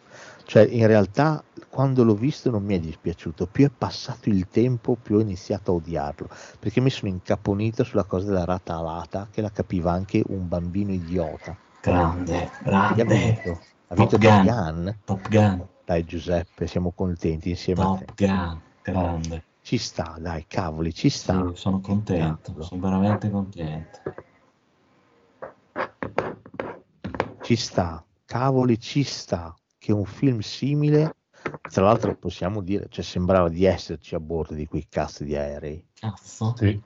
Cioè, 0.45 0.63
in 0.65 0.87
realtà, 0.87 1.43
quando 1.69 2.05
l'ho 2.05 2.15
visto 2.15 2.51
non 2.51 2.63
mi 2.63 2.75
è 2.75 2.81
dispiaciuto. 2.81 3.47
Più 3.47 3.67
è 3.67 3.71
passato 3.77 4.29
il 4.29 4.47
tempo, 4.49 4.97
più 5.01 5.17
ho 5.17 5.21
iniziato 5.21 5.73
a 5.73 5.75
odiarlo. 5.75 6.29
Perché 6.59 6.81
mi 6.81 6.91
sono 6.91 7.11
incaponito 7.11 7.83
sulla 7.85 8.05
cosa 8.05 8.27
della 8.27 8.45
rata 8.45 8.77
alata, 8.77 9.29
che 9.31 9.41
la 9.41 9.51
capiva 9.51 9.93
anche 9.93 10.23
un 10.29 10.47
bambino 10.49 10.93
idiota. 10.93 11.57
Grande, 11.81 12.51
Chi 12.63 12.69
ha 12.69 12.93
grande. 12.95 13.05
vinto? 13.05 13.61
Ha 13.89 13.95
vinto 13.95 14.19
Top 14.19 14.43
Gun. 14.43 14.99
Top 15.05 15.29
Gun? 15.29 15.69
Dai 15.85 16.05
Giuseppe, 16.05 16.67
siamo 16.67 16.93
contenti 16.93 17.51
insieme 17.51 17.83
a 17.83 17.85
Top 17.85 18.15
te. 18.15 18.27
Gun, 18.27 18.61
grande. 18.83 19.45
Ci 19.61 19.77
sta, 19.79 20.17
dai, 20.19 20.47
cavoli, 20.47 20.95
ci 20.95 21.11
Sì, 21.11 21.19
sta. 21.19 21.51
sono 21.55 21.81
contento, 21.81 22.43
Cavolo. 22.53 22.65
sono 22.65 22.81
veramente 22.81 23.31
contento. 23.31 23.99
Ci 27.43 27.57
sta, 27.57 28.05
cavoli, 28.25 28.79
ci 28.81 29.03
sta. 29.03 29.55
Che 29.79 29.93
un 29.93 30.07
film 30.07 30.39
simile, 30.41 31.17
tra 31.71 31.85
l'altro 31.85 32.17
possiamo 32.17 32.63
dire, 32.63 32.87
cioè 32.89 33.05
sembrava 33.05 33.51
di 33.51 33.65
esserci 33.65 34.15
a 34.15 34.21
bordo 34.21 34.55
di 34.55 34.67
quei 34.67 34.87
cazzo 34.89 35.25
di 35.25 35.37
aerei. 35.37 35.87
Cazzo, 35.93 36.55
Sì. 36.57 36.81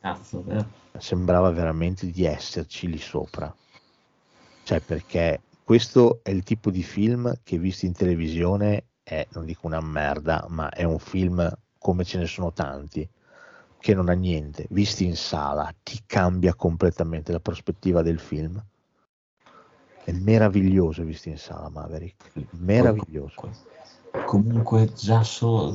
cazzo, 0.00 0.42
vero? 0.42 0.80
sembrava 0.98 1.50
veramente 1.50 2.10
di 2.10 2.24
esserci 2.24 2.88
lì 2.88 2.98
sopra. 2.98 3.54
Cioè, 4.64 4.80
perché 4.80 5.40
questo 5.72 6.20
è 6.22 6.28
il 6.28 6.42
tipo 6.42 6.70
di 6.70 6.82
film 6.82 7.32
che 7.42 7.56
visto 7.56 7.86
in 7.86 7.94
televisione 7.94 8.88
è, 9.02 9.26
non 9.30 9.46
dico 9.46 9.66
una 9.66 9.80
merda, 9.80 10.44
ma 10.50 10.68
è 10.68 10.82
un 10.82 10.98
film 10.98 11.50
come 11.78 12.04
ce 12.04 12.18
ne 12.18 12.26
sono 12.26 12.52
tanti, 12.52 13.08
che 13.78 13.94
non 13.94 14.10
ha 14.10 14.12
niente. 14.12 14.66
Visti 14.68 15.06
in 15.06 15.16
sala 15.16 15.74
ti 15.82 15.98
cambia 16.04 16.54
completamente 16.54 17.32
la 17.32 17.40
prospettiva 17.40 18.02
del 18.02 18.18
film. 18.18 18.62
È 20.04 20.12
meraviglioso 20.12 21.04
visto 21.04 21.30
in 21.30 21.38
sala, 21.38 21.70
Maverick. 21.70 22.30
Meraviglioso. 22.50 23.32
Comunque, 23.36 24.24
comunque 24.26 24.92
già 24.92 25.22
solo 25.22 25.74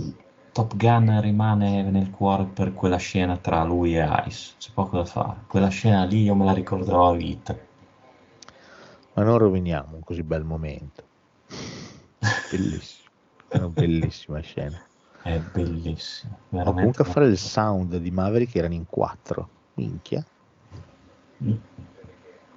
Top 0.51 0.75
Gun 0.75 1.21
rimane 1.21 1.81
nel 1.89 2.11
cuore 2.11 2.43
per 2.43 2.75
quella 2.75 2.97
scena 2.97 3.37
tra 3.37 3.63
lui 3.63 3.97
e 3.97 4.07
Ice, 4.27 4.53
c'è 4.59 4.69
poco 4.75 4.97
da 4.97 5.05
fare. 5.05 5.45
Quella 5.47 5.69
scena 5.69 6.03
lì 6.03 6.21
io 6.21 6.35
me 6.35 6.45
la 6.45 6.53
ricorderò 6.53 7.09
a 7.09 7.15
vita. 7.15 7.66
Ma 9.17 9.23
non 9.23 9.39
roviniamo 9.39 9.95
un 9.95 10.03
così 10.03 10.21
bel 10.21 10.43
momento. 10.43 11.03
Bellissimo. 12.51 13.09
È 13.47 13.57
una 13.57 13.69
bellissima 13.69 14.39
scena. 14.41 14.79
È 15.23 15.39
bellissimo, 15.39 16.37
veramente. 16.49 16.79
comunque 16.79 17.03
a 17.03 17.07
fare 17.07 17.25
il 17.25 17.37
sound 17.39 17.97
di 17.97 18.11
Maverick 18.11 18.55
erano 18.55 18.75
in 18.75 18.85
quattro. 18.85 19.49
Minchia, 19.73 20.23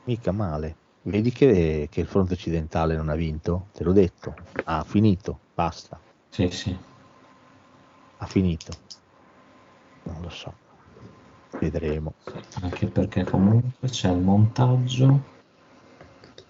mica 0.05 0.33
male. 0.33 0.77
Vedi 1.03 1.33
che, 1.33 1.89
che 1.91 2.01
il 2.01 2.07
fronte 2.07 2.35
occidentale 2.35 2.95
non 2.95 3.09
ha 3.09 3.15
vinto? 3.15 3.69
Te 3.73 3.83
l'ho 3.83 3.93
detto. 3.93 4.35
Ha 4.65 4.85
finito, 4.85 5.39
basta. 5.55 5.99
Sì, 6.29 6.51
sì. 6.51 6.77
Ha 8.19 8.27
finito. 8.27 8.73
Non 10.03 10.21
lo 10.21 10.29
so. 10.29 10.55
vedremo. 11.59 12.13
Anche 12.61 12.87
perché 12.87 13.25
comunque 13.25 13.89
c'è 13.89 14.11
il 14.11 14.21
montaggio. 14.21 15.39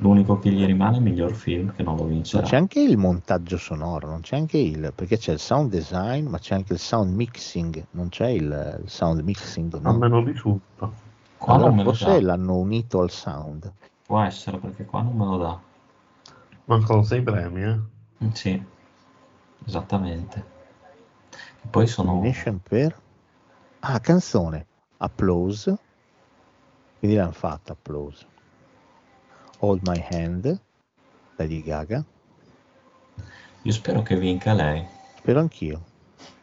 L'unico 0.01 0.39
che 0.39 0.51
gli 0.51 0.65
rimane 0.67 0.97
è 0.97 0.99
il 0.99 1.05
miglior 1.05 1.33
film 1.33 1.73
che 1.73 1.83
non 1.85 1.97
lo 1.97 2.05
Ma 2.05 2.09
vincerà. 2.09 2.43
c'è 2.43 2.57
anche 2.57 2.81
il 2.81 2.97
montaggio 2.97 3.57
sonoro, 3.57 4.09
non 4.09 4.21
c'è 4.23 4.35
anche 4.35 4.59
il, 4.59 4.93
perché 4.95 5.17
c'è 5.17 5.33
il 5.33 5.39
sound 5.39 5.71
design, 5.71 6.27
ma 6.27 6.39
c'è 6.41 6.55
anche 6.57 6.73
il 6.73 6.81
sound 6.81 7.15
mixing, 7.15 7.87
non 7.93 8.09
c'è 8.09 8.29
il, 8.31 8.81
il 8.83 8.89
sound 8.91 9.21
mixing, 9.21 9.79
A 9.83 9.93
no? 9.93 9.93
me 9.93 10.09
non 10.09 10.25
risulta. 10.25 10.91
Qua 11.37 11.55
Allora 11.55 11.71
non 11.71 11.75
me 11.75 11.83
lo 11.85 11.93
forse 11.93 12.05
dà. 12.07 12.23
l'hanno 12.23 12.57
unito 12.57 13.01
al 13.01 13.11
sound. 13.11 13.75
Può 14.07 14.21
essere 14.21 14.59
perché 14.59 14.85
qua 14.85 15.01
non 15.03 15.17
me 15.17 15.25
lo 15.25 15.37
dà. 15.39 15.59
Mancano 16.65 17.03
sei 17.03 17.23
premi, 17.23 17.63
eh. 17.63 17.81
Mm, 18.25 18.31
Sì, 18.33 18.63
esattamente. 19.67 20.45
E 21.63 21.69
poi 21.69 21.87
sono... 21.87 22.13
Nomination 22.15 22.61
per... 22.61 23.01
Ah, 23.81 24.01
canzone. 24.01 24.69
Applause. 24.99 25.79
Quindi 26.99 27.17
l'hanno 27.17 27.33
fatta, 27.33 27.73
Applause. 27.73 28.30
Hold 29.61 29.83
My 29.87 30.03
Hand, 30.11 30.59
Lady 31.37 31.63
Gaga. 31.63 32.05
Io 33.63 33.73
spero 33.73 34.03
che 34.03 34.17
vinca 34.17 34.53
lei. 34.53 34.85
Spero 35.19 35.41
anch'io. 35.41 35.81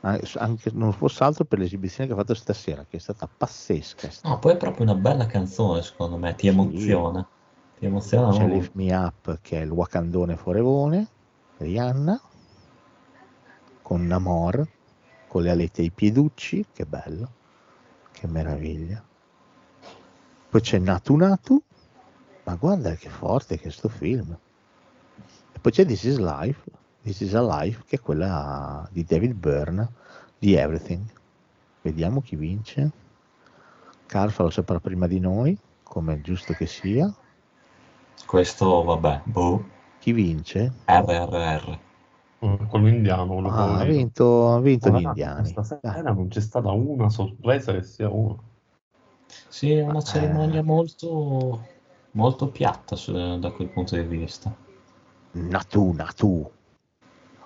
An- 0.01 0.19
Anche 0.35 0.71
non 0.73 0.93
fosse 0.93 1.23
altro 1.23 1.43
per 1.45 1.59
l'esibizione 1.59 2.07
che 2.07 2.13
ha 2.13 2.17
fatto 2.17 2.33
stasera, 2.35 2.85
che 2.87 2.97
è 2.97 2.99
stata 2.99 3.27
pazzesca. 3.27 4.09
No, 4.23 4.39
poi 4.39 4.53
è 4.53 4.57
proprio 4.57 4.83
una 4.83 4.95
bella 4.95 5.25
canzone, 5.25 5.81
secondo 5.81 6.17
me, 6.17 6.35
ti 6.35 6.41
Sì. 6.41 6.47
emoziona. 6.47 7.27
Ti 7.79 7.85
emoziona 7.85 8.31
C'è. 8.31 8.47
Lift 8.47 8.71
Me 8.73 8.93
Up, 8.95 9.39
che 9.41 9.59
è 9.59 9.63
il 9.63 9.71
Wakandone 9.71 10.35
Forevone, 10.35 11.07
Rihanna, 11.57 12.19
con 13.81 14.05
Namor, 14.05 14.67
con 15.27 15.41
le 15.41 15.49
alette 15.49 15.81
ai 15.81 15.91
pieducci, 15.91 16.65
che 16.73 16.85
bello, 16.85 17.31
che 18.11 18.27
meraviglia. 18.27 19.03
Poi 20.49 20.61
c'è 20.61 20.77
Natu 20.79 21.15
Natu, 21.15 21.61
ma 22.47 22.55
guarda 22.55 22.95
che 22.95 23.09
forte 23.09 23.59
che 23.59 23.67
è 23.67 23.71
sto 23.71 23.89
film. 23.89 24.35
E 25.51 25.59
poi 25.59 25.71
c'è 25.71 25.85
This 25.85 26.03
Is 26.03 26.17
Life, 26.17 26.61
This 27.01 27.19
Is 27.19 27.33
a 27.35 27.41
Life, 27.41 27.83
che 27.85 27.97
è 27.97 27.99
quella 27.99 28.87
di 28.89 29.03
David 29.03 29.33
Byrne, 29.33 29.87
di 30.39 30.53
Everything. 30.53 31.03
Vediamo 31.81 32.21
chi 32.21 32.37
vince. 32.37 32.91
Carfa 34.05 34.43
lo 34.43 34.49
saprà 34.49 34.79
prima 34.79 35.07
di 35.07 35.19
noi, 35.19 35.57
come 35.83 36.13
è 36.13 36.21
giusto 36.21 36.53
che 36.53 36.67
sia. 36.67 37.13
Questo, 38.25 38.83
vabbè, 38.83 39.21
boh, 39.25 39.65
Chi 39.99 40.13
vince? 40.13 40.71
RRR. 40.85 41.79
Eh, 42.39 42.57
Quello 42.69 42.87
indiano, 42.87 43.39
Ah, 43.49 43.79
ha 43.79 43.83
vinto, 43.83 44.53
ha 44.53 44.61
vinto 44.61 44.87
gli 44.87 44.91
Guarda, 44.91 45.09
indiani. 45.09 45.47
Stasera 45.49 45.79
Dai. 46.01 46.03
non 46.03 46.29
c'è 46.29 46.39
stata 46.39 46.71
una 46.71 47.09
sorpresa 47.09 47.73
che 47.73 47.83
sia 47.83 48.09
uno. 48.09 48.41
Sì, 49.49 49.71
è 49.73 49.81
una 49.81 49.99
Eh. 49.99 50.03
cerimonia 50.03 50.63
molto, 50.63 51.75
molto 52.17 52.47
piatta 52.47 52.95
su- 52.95 53.37
da 53.39 53.51
quel 53.51 53.67
punto 53.69 53.95
di 53.95 54.01
vista. 54.01 54.53
Natu, 55.31 55.91
Natu. 55.93 56.51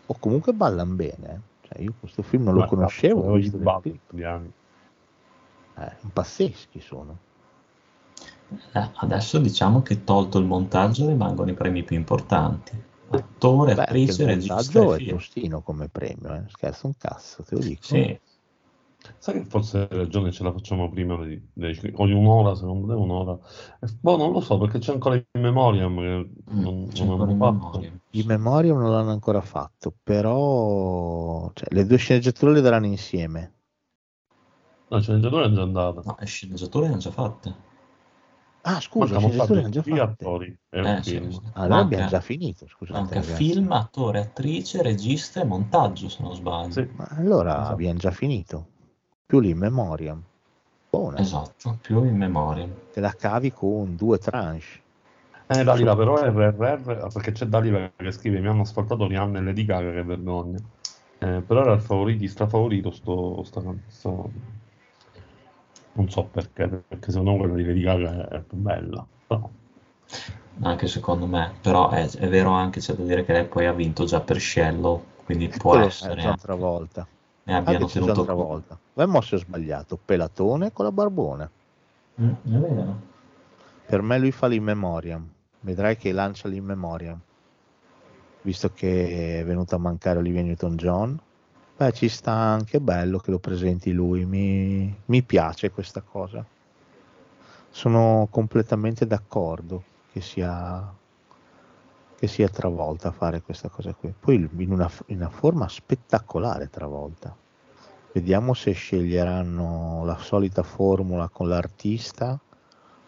O 0.05 0.15
comunque 0.17 0.53
ballano 0.53 0.93
bene. 0.93 1.27
eh. 1.33 1.67
Cioè, 1.67 1.81
io 1.81 1.93
questo 1.99 2.21
film 2.21 2.43
non 2.45 2.53
lo 2.53 2.59
Guarda, 2.59 2.75
conoscevo. 2.75 3.21
ho 3.29 3.33
visto 3.35 3.57
indiani. 3.57 4.51
Eh, 5.77 5.91
pazzeschi 6.13 6.79
sono. 6.79 7.17
Eh, 8.73 8.89
adesso 8.95 9.39
diciamo 9.39 9.81
che 9.81 10.03
tolto 10.03 10.37
il 10.39 10.45
montaggio 10.45 11.07
rimangono 11.07 11.49
i 11.51 11.53
premi 11.53 11.83
più 11.83 11.95
importanti. 11.97 12.89
Attore, 13.09 13.73
Beh, 13.75 13.81
attrice, 13.81 14.11
anche 14.11 14.23
il 14.23 14.27
regista 14.29 14.55
montaggio 14.55 14.95
e 14.95 15.05
è 15.05 15.09
tostino 15.09 15.61
come 15.61 15.87
premio, 15.89 16.33
eh. 16.33 16.43
scherzo 16.47 16.87
un 16.87 16.93
cazzo, 16.97 17.43
te 17.43 17.55
lo 17.55 17.61
dico. 17.61 17.83
Sì, 17.83 18.19
Sai 19.17 19.33
che 19.35 19.45
forse 19.45 19.87
hai 19.89 19.97
ragione, 19.97 20.31
ce 20.31 20.43
la 20.43 20.51
facciamo 20.51 20.89
prima 20.89 21.23
di, 21.25 21.39
di- 21.53 21.91
ogni 21.95 22.13
un'ora, 22.13 22.55
secondo 22.55 22.87
te 22.87 22.93
un'ora. 22.93 23.37
Eh, 23.79 23.87
Boh, 23.99 24.17
non 24.17 24.31
lo 24.31 24.41
so, 24.41 24.57
perché 24.57 24.79
c'è 24.79 24.93
ancora 24.93 25.15
in 25.15 25.41
memoriam 25.41 25.95
che 25.97 26.29
non, 26.49 26.85
Mm, 26.85 26.89
c'è 26.89 27.03
non 27.05 27.07
in 27.07 27.21
hanno 27.21 27.35
fatto. 27.35 27.79
memoria. 27.79 27.99
In 28.11 28.25
memoria 28.27 28.73
non 28.73 28.91
l'hanno 28.91 29.11
ancora 29.11 29.41
fatto, 29.41 29.93
però 30.03 31.49
cioè, 31.53 31.67
le 31.73 31.85
due 31.85 31.97
sceneggiature 31.97 32.51
le 32.53 32.61
daranno 32.61 32.85
insieme. 32.87 33.53
No, 34.89 34.97
la 34.97 35.01
sceneggiatura 35.01 35.45
è 35.45 35.51
già 35.51 35.61
andata. 35.61 36.01
No, 36.05 36.15
le 36.19 36.25
sceneggiature 36.25 36.85
le 36.85 36.91
hanno 36.91 37.01
già 37.01 37.11
fatte. 37.11 37.55
Ah, 38.63 38.79
scusa, 38.79 39.13
le 39.13 39.19
Mancano 39.19 39.27
sceneggiature 39.29 39.59
le 39.59 39.65
hanno 39.65 39.71
già 39.73 39.81
gli 39.81 39.97
fatte. 39.97 40.23
attori 40.25 40.59
e 40.69 40.79
Eh, 40.79 40.97
il 40.97 41.03
sì, 41.03 41.11
film. 41.11 41.31
sì. 41.31 41.41
Allora 41.53 41.79
Manca- 41.79 41.85
abbiamo 41.85 42.07
già 42.07 42.19
finito, 42.21 42.67
scusate 42.67 42.99
Manca 42.99 43.21
ragazzi. 43.21 43.35
film, 43.35 43.71
attore, 43.71 44.19
attrice, 44.19 44.81
regista 44.81 45.41
e 45.41 45.45
montaggio, 45.45 46.09
se 46.09 46.21
non 46.21 46.35
sbaglio. 46.35 46.71
Sì. 46.71 46.87
Ma 46.95 47.05
allora 47.11 47.53
Esatto. 47.53 47.73
abbiamo 47.73 47.97
già 47.99 48.11
finito. 48.11 48.70
Più 49.31 49.39
l'in 49.39 49.57
memoriam. 49.57 50.21
Buona. 50.89 51.21
Esatto, 51.21 51.77
più 51.81 52.03
in 52.03 52.17
memoria. 52.17 52.67
Te 52.91 52.99
la 52.99 53.13
cavi 53.17 53.53
con 53.53 53.95
due 53.95 54.17
tranche. 54.17 54.81
Eh, 55.47 55.63
Dalila, 55.63 55.95
però 55.95 56.17
è 56.17 56.29
RRR, 56.29 57.07
perché 57.13 57.31
c'è 57.31 57.45
Dalila 57.45 57.89
che 57.95 58.11
scrive 58.11 58.41
mi 58.41 58.47
hanno 58.49 58.63
ascoltato 58.63 59.07
Rihanna 59.07 59.39
e 59.39 59.41
Lady 59.41 59.63
Gaga, 59.63 59.89
che 59.93 60.03
vergogna. 60.03 60.57
Eh, 61.19 61.41
però 61.47 61.61
era 61.61 61.71
il 61.71 61.79
favorito, 61.79 62.27
strafavorito 62.27 62.91
sto, 62.91 63.41
sta, 63.45 63.61
sto- 63.87 64.31
Non 65.93 66.09
so 66.09 66.25
perché, 66.25 66.67
perché 66.67 67.11
secondo 67.11 67.31
me 67.31 67.37
quella 67.37 67.55
di 67.55 67.63
Lady 67.63 67.81
Gaga 67.83 68.27
è, 68.27 68.39
più 68.41 68.57
bella. 68.57 69.07
Però, 69.27 69.49
Anche 70.63 70.87
secondo 70.87 71.25
me, 71.25 71.53
però 71.61 71.89
è, 71.89 72.05
è 72.05 72.27
vero 72.27 72.49
anche, 72.49 72.81
c'è 72.81 72.95
da 72.95 73.03
dire 73.03 73.23
che 73.23 73.31
lei 73.31 73.45
poi 73.45 73.65
ha 73.65 73.71
vinto 73.71 74.03
già 74.03 74.19
per 74.19 74.41
Scello, 74.41 75.05
quindi 75.23 75.47
può 75.47 75.71
Quello 75.71 75.85
essere 75.85 76.19
un'altra 76.19 76.55
volta. 76.55 77.07
Abbiano 77.53 77.85
Anche 77.85 77.93
c'è 77.93 77.99
già 77.99 78.05
tenuto 78.05 78.21
un'altra 78.21 78.33
conto. 78.33 78.47
volta. 78.47 78.79
Vediamo 78.93 79.21
se 79.21 79.35
ho 79.35 79.37
sbagliato. 79.39 79.99
Pelatone 80.03 80.71
con 80.71 80.85
la 80.85 80.91
barbona. 80.91 81.49
Mm, 82.21 82.29
è 82.29 82.33
vero. 82.43 82.99
Per 83.85 84.01
me 84.01 84.17
lui 84.19 84.31
fa 84.31 84.47
l'in 84.47 84.63
memoriam. 84.63 85.27
Vedrai 85.61 85.97
che 85.97 86.11
lancia 86.11 86.47
l'in 86.47 86.63
memoriam. 86.63 87.19
Visto 88.43 88.71
che 88.73 89.39
è 89.39 89.45
venuto 89.45 89.75
a 89.75 89.79
mancare 89.79 90.19
Olivia 90.19 90.41
Newton-John. 90.41 91.19
Beh, 91.77 91.91
ci 91.93 92.09
sta 92.09 92.31
anche 92.31 92.79
bello 92.79 93.19
che 93.19 93.31
lo 93.31 93.39
presenti 93.39 93.91
lui. 93.91 94.25
Mi, 94.25 94.95
mi 95.05 95.21
piace 95.23 95.71
questa 95.71 96.01
cosa. 96.01 96.43
Sono 97.69 98.27
completamente 98.29 99.05
d'accordo 99.07 99.83
che 100.11 100.21
sia, 100.21 100.93
che 102.17 102.27
sia 102.27 102.49
travolta 102.49 103.09
a 103.09 103.11
fare 103.11 103.41
questa 103.41 103.69
cosa 103.69 103.93
qui. 103.93 104.13
Poi 104.19 104.49
in 104.57 104.71
una, 104.71 104.89
in 105.07 105.17
una 105.17 105.29
forma 105.29 105.67
spettacolare 105.67 106.69
travolta. 106.69 107.35
Vediamo 108.13 108.53
se 108.53 108.71
sceglieranno 108.73 110.03
la 110.05 110.17
solita 110.17 110.63
formula 110.63 111.29
con 111.29 111.47
l'artista 111.47 112.37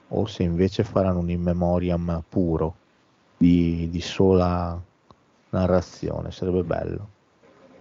o 0.09 0.25
se 0.25 0.43
invece 0.43 0.83
faranno 0.83 1.19
un 1.19 1.29
in 1.29 1.41
memoriam 1.41 2.23
puro 2.27 2.75
di, 3.37 3.89
di 3.89 3.99
sola 3.99 4.79
narrazione. 5.49 6.31
Sarebbe 6.31 6.63
bello. 6.63 7.07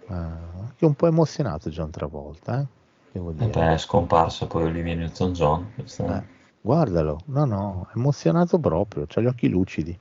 Eh, 0.08 0.14
anche 0.14 0.84
un 0.84 0.94
po' 0.94 1.06
emozionato 1.06 1.70
John 1.70 1.90
Travolta, 1.90 2.60
eh? 2.60 2.66
devo 3.12 3.30
dire. 3.32 3.50
beh, 3.50 3.74
è 3.74 3.78
scomparsa 3.78 4.46
poi 4.46 4.64
Olivia 4.64 4.94
Newton-John. 4.94 5.72
questa- 5.74 6.22
Eh, 6.22 6.26
guardalo, 6.60 7.20
no, 7.26 7.44
no, 7.44 7.88
emozionato 7.94 8.58
proprio, 8.58 9.04
c'ha 9.06 9.20
gli 9.20 9.26
occhi 9.26 9.48
lucidi. 9.48 9.96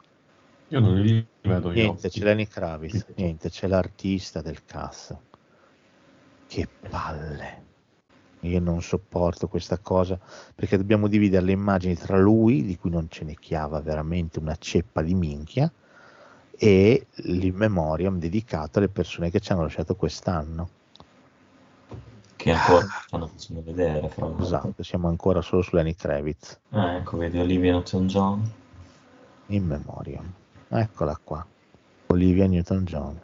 io 0.69 0.79
non 0.79 0.99
li 0.99 1.23
vedo 1.41 1.67
io. 1.67 1.73
Niente, 1.83 2.09
c'è 2.09 2.23
Lenny 2.23 2.47
Kravitz, 2.47 3.05
niente, 3.15 3.49
c'è 3.49 3.67
l'artista 3.67 4.41
del 4.41 4.63
cast. 4.65 5.15
Che 6.51 6.67
palle. 6.89 7.63
Io 8.41 8.59
non 8.59 8.81
sopporto 8.81 9.47
questa 9.47 9.77
cosa 9.77 10.19
perché 10.53 10.75
dobbiamo 10.75 11.07
dividere 11.07 11.45
le 11.45 11.53
immagini 11.53 11.95
tra 11.95 12.17
lui, 12.17 12.65
di 12.65 12.77
cui 12.77 12.89
non 12.89 13.07
ce 13.09 13.23
ne 13.23 13.35
chiava 13.35 13.79
veramente 13.79 14.39
una 14.39 14.57
ceppa 14.59 15.01
di 15.01 15.13
minchia, 15.13 15.71
e 16.57 17.07
l'in 17.13 17.55
memoriam 17.55 18.19
dedicato 18.19 18.79
alle 18.79 18.89
persone 18.89 19.31
che 19.31 19.39
ci 19.39 19.53
hanno 19.53 19.61
lasciato 19.61 19.95
quest'anno. 19.95 20.69
che 22.41 22.51
ancora 22.51 22.87
stanno 23.05 23.27
facendo 23.27 23.61
vedere. 23.63 24.09
Fra. 24.09 24.29
Esatto, 24.39 24.81
siamo 24.83 25.07
ancora 25.07 25.41
solo 25.41 25.61
su 25.61 25.75
Lenny 25.75 25.93
Kravitz. 25.93 26.59
Ah, 26.71 26.95
ecco, 26.95 27.17
vedi 27.17 27.39
Olivia 27.39 27.71
Newton-John. 27.73 28.51
In 29.47 29.65
memoriam. 29.65 30.33
Eccola 30.67 31.17
qua. 31.23 31.45
Olivia 32.07 32.47
Newton-John. 32.47 33.21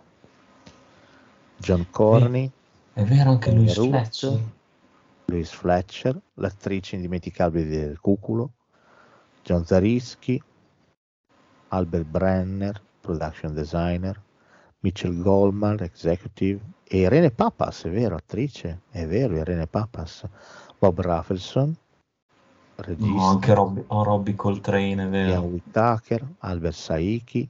John 1.57 1.88
Corney. 1.89 2.51
È 2.98 3.03
vero 3.03 3.30
anche 3.30 3.51
Louis 3.51 3.76
Fletcher. 3.76 4.42
Louis 5.26 5.51
Fletcher, 5.51 6.19
l'attrice 6.34 6.95
indimenticabile 6.95 7.67
del 7.67 8.00
Cuculo, 8.00 8.53
John 9.43 9.64
Zarischi, 9.64 10.42
Albert 11.67 12.06
Brenner, 12.06 12.82
production 13.00 13.53
designer, 13.53 14.19
Mitchell 14.80 15.22
Goldman, 15.22 15.77
executive, 15.82 16.59
e 16.85 17.01
Irene 17.01 17.30
Papas, 17.30 17.84
è 17.84 17.92
vero, 17.92 18.16
attrice, 18.16 18.82
è 18.90 19.06
vero, 19.06 19.35
Irene 19.38 19.67
Papas, 19.67 20.24
Bob 20.80 21.00
Rafelson, 21.00 21.77
regista, 22.77 23.14
No, 23.14 23.27
anche 23.27 23.53
Robby, 23.53 23.84
oh, 23.85 24.03
Robbie 24.03 24.34
Coltrane, 24.34 24.93
è 24.93 24.95
Ian 24.95 25.11
vero. 25.11 25.42
Whittaker, 25.42 26.27
Albert 26.40 26.76
Saiki, 26.76 27.48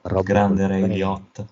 Robert 0.00 0.26
grande 0.26 0.60
Coltrane, 0.62 0.86
Ray 0.86 0.94
Liotta. 0.94 1.46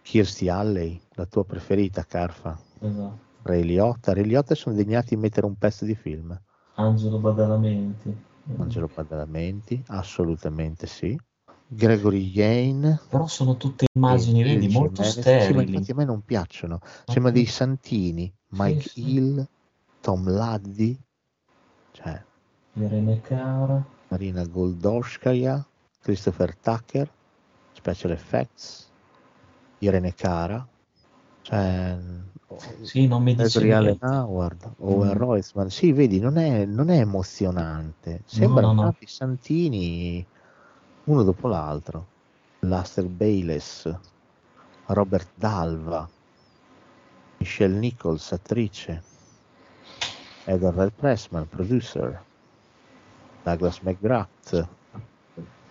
Kirstie 0.00 0.48
Alley, 0.48 1.00
la 1.16 1.26
tua 1.26 1.44
preferita, 1.44 2.04
Carfa. 2.04 2.58
Esatto. 2.78 3.24
Ray 3.42 3.62
Liotta. 3.62 4.12
Ray 4.12 4.24
Liotta 4.24 4.54
sono 4.54 4.74
degnati 4.74 5.14
di 5.14 5.20
mettere 5.20 5.46
un 5.46 5.56
pezzo 5.56 5.84
di 5.84 5.94
film. 5.94 6.38
Angelo 6.74 7.18
Badalamenti. 7.18 8.14
Angelo 8.58 8.88
Badalamenti, 8.92 9.82
assolutamente 9.88 10.86
sì. 10.86 11.18
Gregory 11.66 12.30
Yane. 12.30 13.00
Però 13.08 13.26
sono 13.26 13.56
tutte 13.56 13.86
immagini, 13.92 14.42
vedi, 14.42 14.68
molto 14.68 15.02
Jimenez. 15.02 15.12
Sì, 15.12 15.18
ma 15.18 15.22
sterili. 15.22 15.72
infatti 15.72 15.90
a 15.90 15.94
me 15.94 16.04
non 16.04 16.22
piacciono. 16.22 16.80
Sembra 17.06 17.32
dei 17.32 17.46
santini. 17.46 18.32
Mike 18.50 18.88
sì. 18.88 19.14
Hill, 19.14 19.48
Tom 20.00 20.30
Laddy, 20.30 20.96
cioè 21.92 22.22
Irene 22.74 23.20
Cara. 23.22 23.84
Marina 24.08 24.44
Goldorskaya, 24.44 25.66
Christopher 26.00 26.54
Tucker, 26.56 27.10
Special 27.72 28.12
Effects, 28.12 28.88
Irene 29.78 30.14
Cara, 30.14 30.66
cioè 31.46 31.96
Sì, 32.82 33.06
non 33.06 33.22
mi 33.22 33.36
dice. 33.36 33.96
Howard, 34.00 34.74
Owen 34.78 35.14
Mm. 35.14 35.16
Roisman. 35.16 35.70
Sì, 35.70 35.92
vedi, 35.92 36.18
non 36.18 36.38
è, 36.38 36.64
non 36.64 36.88
è 36.90 36.98
emozionante. 36.98 38.22
Sembrano 38.26 38.72
no, 38.72 38.74
no. 38.74 38.82
tanti 38.82 39.06
santini 39.06 40.26
uno 41.04 41.22
dopo 41.22 41.46
l'altro. 41.46 42.08
Laster 42.60 43.06
Bayless, 43.06 43.88
Robert 44.86 45.30
Dalva, 45.36 46.10
Michelle 47.38 47.78
Nichols, 47.78 48.32
attrice, 48.32 49.04
Edward 50.46 50.92
Pressman, 50.94 51.46
producer, 51.46 52.24
Douglas 53.44 53.78
McGrath, 53.82 54.68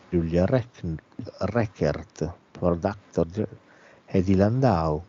Julia 0.09 0.45
Reck- 0.45 1.03
Reckert, 1.51 2.39
producer, 2.51 3.61
Eddie 4.05 4.37
Landau, 4.37 5.05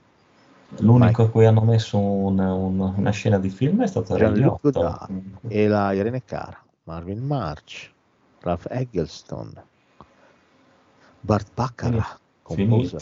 L'unico 0.79 1.23
a 1.23 1.31
cui 1.31 1.47
hanno 1.47 1.63
messo 1.63 1.99
un- 1.99 2.39
un- 2.39 2.95
una 2.97 3.11
scena 3.11 3.39
di 3.39 3.49
film 3.51 3.83
è 3.83 3.87
stata 3.87 4.17
Liotta. 4.29 4.59
Godard 4.63 5.11
e 5.49 5.69
la 5.69 5.93
Irene 5.93 6.23
Cara, 6.25 6.63
Marvin 6.85 7.25
March, 7.25 7.93
Ralph 8.41 8.67
Eggleston, 8.71 9.53
Bart 11.21 11.49
Baccarat. 11.55 12.21
Finito. 12.49 12.99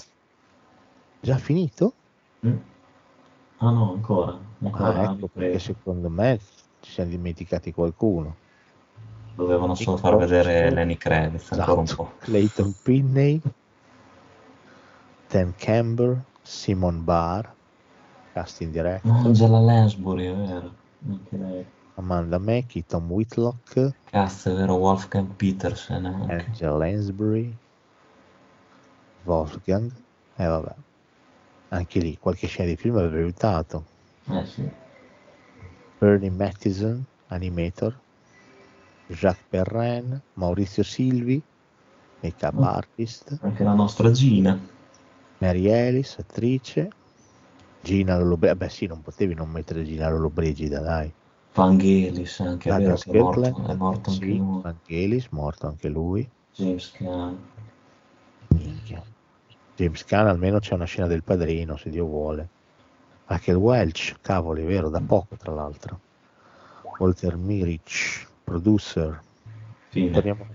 Già 1.21 1.37
finito? 1.37 1.93
Mm. 2.47 2.57
Ah 3.59 3.71
no, 3.71 3.93
ancora. 3.93 4.39
ancora 4.63 5.01
Ah, 5.01 5.13
ecco, 5.13 5.29
perché 5.29 5.59
secondo 5.59 6.09
me 6.09 6.39
ci 6.81 6.91
siamo 6.93 7.11
dimenticati 7.11 7.73
qualcuno. 7.73 8.37
Dovevano 9.35 9.75
solo 9.75 9.97
far 9.97 10.17
vedere. 10.17 10.71
Lenny 10.71 10.97
Kravitz 10.97 11.53
ancora 11.53 11.79
un 11.81 11.83
Esatto. 11.85 12.03
po'. 12.05 12.13
Clayton 12.19 12.75
Pinney, 12.83 13.41
Dan 15.29 15.55
Camber, 15.57 16.23
Simon 16.43 17.05
Barr, 17.05 17.54
casting 18.35 18.73
director, 18.73 19.13
Angela 19.13 19.61
Lansbury, 19.61 20.27
è 20.27 20.35
vero. 20.35 20.75
Anche 21.09 21.37
lei. 21.37 21.65
Amanda 21.95 22.39
Mackie, 22.39 22.85
Tom 22.85 23.09
Whitlock, 23.11 23.93
Cazzo, 24.11 24.51
è 24.51 24.55
vero, 24.55 24.75
Wolfgang 24.75 25.29
Petersen 25.37 26.05
anche. 26.05 26.45
Angela 26.49 26.77
Lansbury, 26.79 27.57
Wolfgang, 29.25 29.93
e 30.37 30.45
vabbè, 30.45 30.75
anche 31.69 32.01
lì 32.01 32.17
qualche 32.19 32.49
scena 32.49 32.69
di 32.69 32.77
film 32.77 32.97
avrebbe 32.97 33.19
aiutato. 33.23 33.85
Eh 34.31 34.45
sì. 34.47 34.69
Bernie 35.99 36.31
Mattison, 36.31 37.05
animator, 37.29 37.97
Jacques 39.07 39.47
Perrin, 39.49 40.21
Maurizio 40.35 40.83
Silvi, 40.83 41.41
make-up 42.21 42.55
Mm. 42.59 42.63
artist, 42.65 43.39
Anche 43.43 43.63
la 43.63 43.75
nostra 43.75 44.11
Gina. 44.11 44.59
Mary 45.39 45.67
Ellis, 45.69 46.17
attrice, 46.19 46.89
Gina 47.85 48.17
Lollobrigida, 48.17 48.55
beh 48.57 48.71
sì, 48.71 48.87
non 48.87 49.03
potevi 49.03 49.35
non 49.35 49.51
mettere 49.51 49.85
Gina 49.85 50.09
Lollobrigida, 50.09 50.81
dai. 50.81 51.13
Vangelis 51.53 52.41
anche, 52.41 52.71
è 52.71 52.77
vero 52.79 52.99
Douglas 53.05 53.05
che 53.05 53.11
è 53.11 53.21
morto, 53.21 53.67
è 53.67 53.75
morto 53.75 54.11
anche 54.11 54.25
sì, 54.25 54.37
lui. 54.39 54.61
Vangelis, 54.63 55.27
morto 55.29 55.67
anche 55.67 55.89
lui. 55.89 56.29
James 56.55 56.93
Caan. 56.93 57.39
Minchia. 58.49 59.03
James 59.77 60.05
Caan 60.05 60.27
almeno 60.29 60.61
c'è 60.61 60.73
una 60.73 60.87
scena 60.87 61.07
del 61.07 61.23
padrino, 61.23 61.77
se 61.77 61.91
Dio 61.91 62.07
vuole. 62.07 62.49
Anche 63.27 63.51
il 63.51 63.59
Welch, 63.59 64.17
cavolo, 64.23 64.61
è 64.61 64.65
vero, 64.65 64.89
da 64.89 65.03
poco 65.03 65.37
tra 65.37 65.53
l'altro. 65.53 66.01
Walter 66.99 67.37
Mirich, 67.37 68.27
producer. 68.45 69.21
Fine. 69.91 70.11
Torniamo 70.11 70.47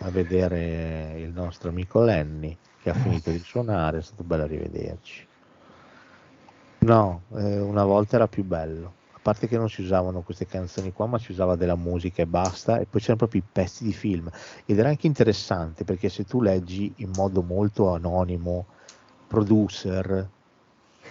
a 0.00 0.10
vedere 0.10 1.14
il 1.20 1.30
nostro 1.30 1.70
amico 1.70 2.02
Lenny 2.02 2.54
che 2.82 2.90
ha 2.90 2.94
finito 2.94 3.30
di 3.30 3.38
suonare, 3.38 3.98
è 3.98 4.02
stato 4.02 4.22
bello 4.24 4.44
rivederci. 4.44 5.26
No, 6.86 7.26
eh, 7.32 7.58
una 7.60 7.84
volta 7.84 8.16
era 8.16 8.28
più 8.28 8.44
bello. 8.44 8.98
A 9.12 9.18
parte 9.20 9.46
che 9.46 9.56
non 9.56 9.68
si 9.70 9.80
usavano 9.80 10.22
queste 10.22 10.44
canzoni 10.46 10.92
qua, 10.92 11.06
ma 11.06 11.18
si 11.18 11.30
usava 11.32 11.56
della 11.56 11.76
musica 11.76 12.22
e 12.22 12.26
basta, 12.26 12.78
e 12.78 12.86
poi 12.86 13.00
c'erano 13.00 13.18
proprio 13.18 13.40
i 13.40 13.48
pezzi 13.50 13.84
di 13.84 13.92
film. 13.92 14.28
Ed 14.64 14.78
era 14.78 14.88
anche 14.88 15.06
interessante 15.06 15.84
perché 15.84 16.08
se 16.08 16.24
tu 16.24 16.40
leggi 16.42 16.92
in 16.98 17.10
modo 17.10 17.42
molto 17.42 17.92
anonimo, 17.92 18.66
producer, 19.26 20.30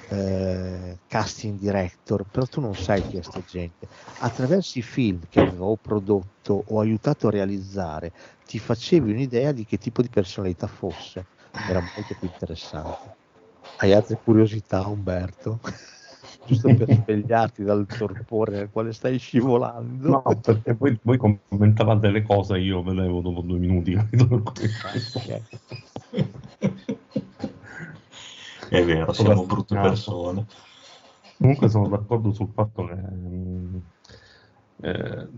eh, 0.08 1.02
casting 1.08 1.58
director, 1.60 2.26
però 2.30 2.45
tu 2.45 2.61
non 2.61 2.76
sai 2.76 3.03
chi 3.03 3.18
è 3.18 3.22
sta 3.24 3.42
gente. 3.42 3.88
Attraverso 4.18 4.77
i 4.80 4.82
film 4.84 5.22
che 5.27 5.40
aveva 5.40 5.66
o 5.66 5.77
prodotto 5.77 6.53
o 6.68 6.80
aiutato 6.82 7.27
a 7.27 7.32
realizzare, 7.32 8.14
ti 8.45 8.60
facevi 8.60 9.11
un'idea 9.11 9.52
di 9.53 9.66
che 9.66 9.77
tipo 9.77 10.02
di 10.03 10.10
personalità 10.10 10.68
fosse. 10.68 11.27
Era 11.64 11.82
molto 11.82 12.16
più 12.16 12.27
interessante. 12.27 13.16
Hai 13.77 13.93
altre 13.93 14.19
curiosità, 14.24 14.88
Umberto? 14.88 15.60
Giusto 16.45 16.76
per 16.76 16.92
svegliarti 16.92 17.64
dal 17.64 17.85
torpore 17.85 18.58
nel 18.58 18.69
quale 18.69 18.92
stai 18.92 19.18
scivolando. 19.18 20.10
No, 20.10 20.40
perché 20.42 20.76
poi 20.76 21.00
voi 21.02 21.18
commentavate 21.18 22.10
le 22.10 22.22
cose 22.24 22.58
io 22.58 22.84
vedevo 22.84 23.22
dopo 23.22 23.42
due 23.42 23.60
minuti. 23.60 23.93
cui- 24.03 24.69
È 28.69 28.84
vero, 28.84 29.14
siamo 29.14 29.35
Sono 29.35 29.45
brutte 29.45 29.80
persone. 29.80 30.45
Comunque 31.38 31.69
sono 31.69 31.88
d'accordo 31.88 32.32
sul 32.34 32.52
fatto 32.53 32.85
che 32.88 32.95
mm, 32.95 33.77
eh, 34.82 35.30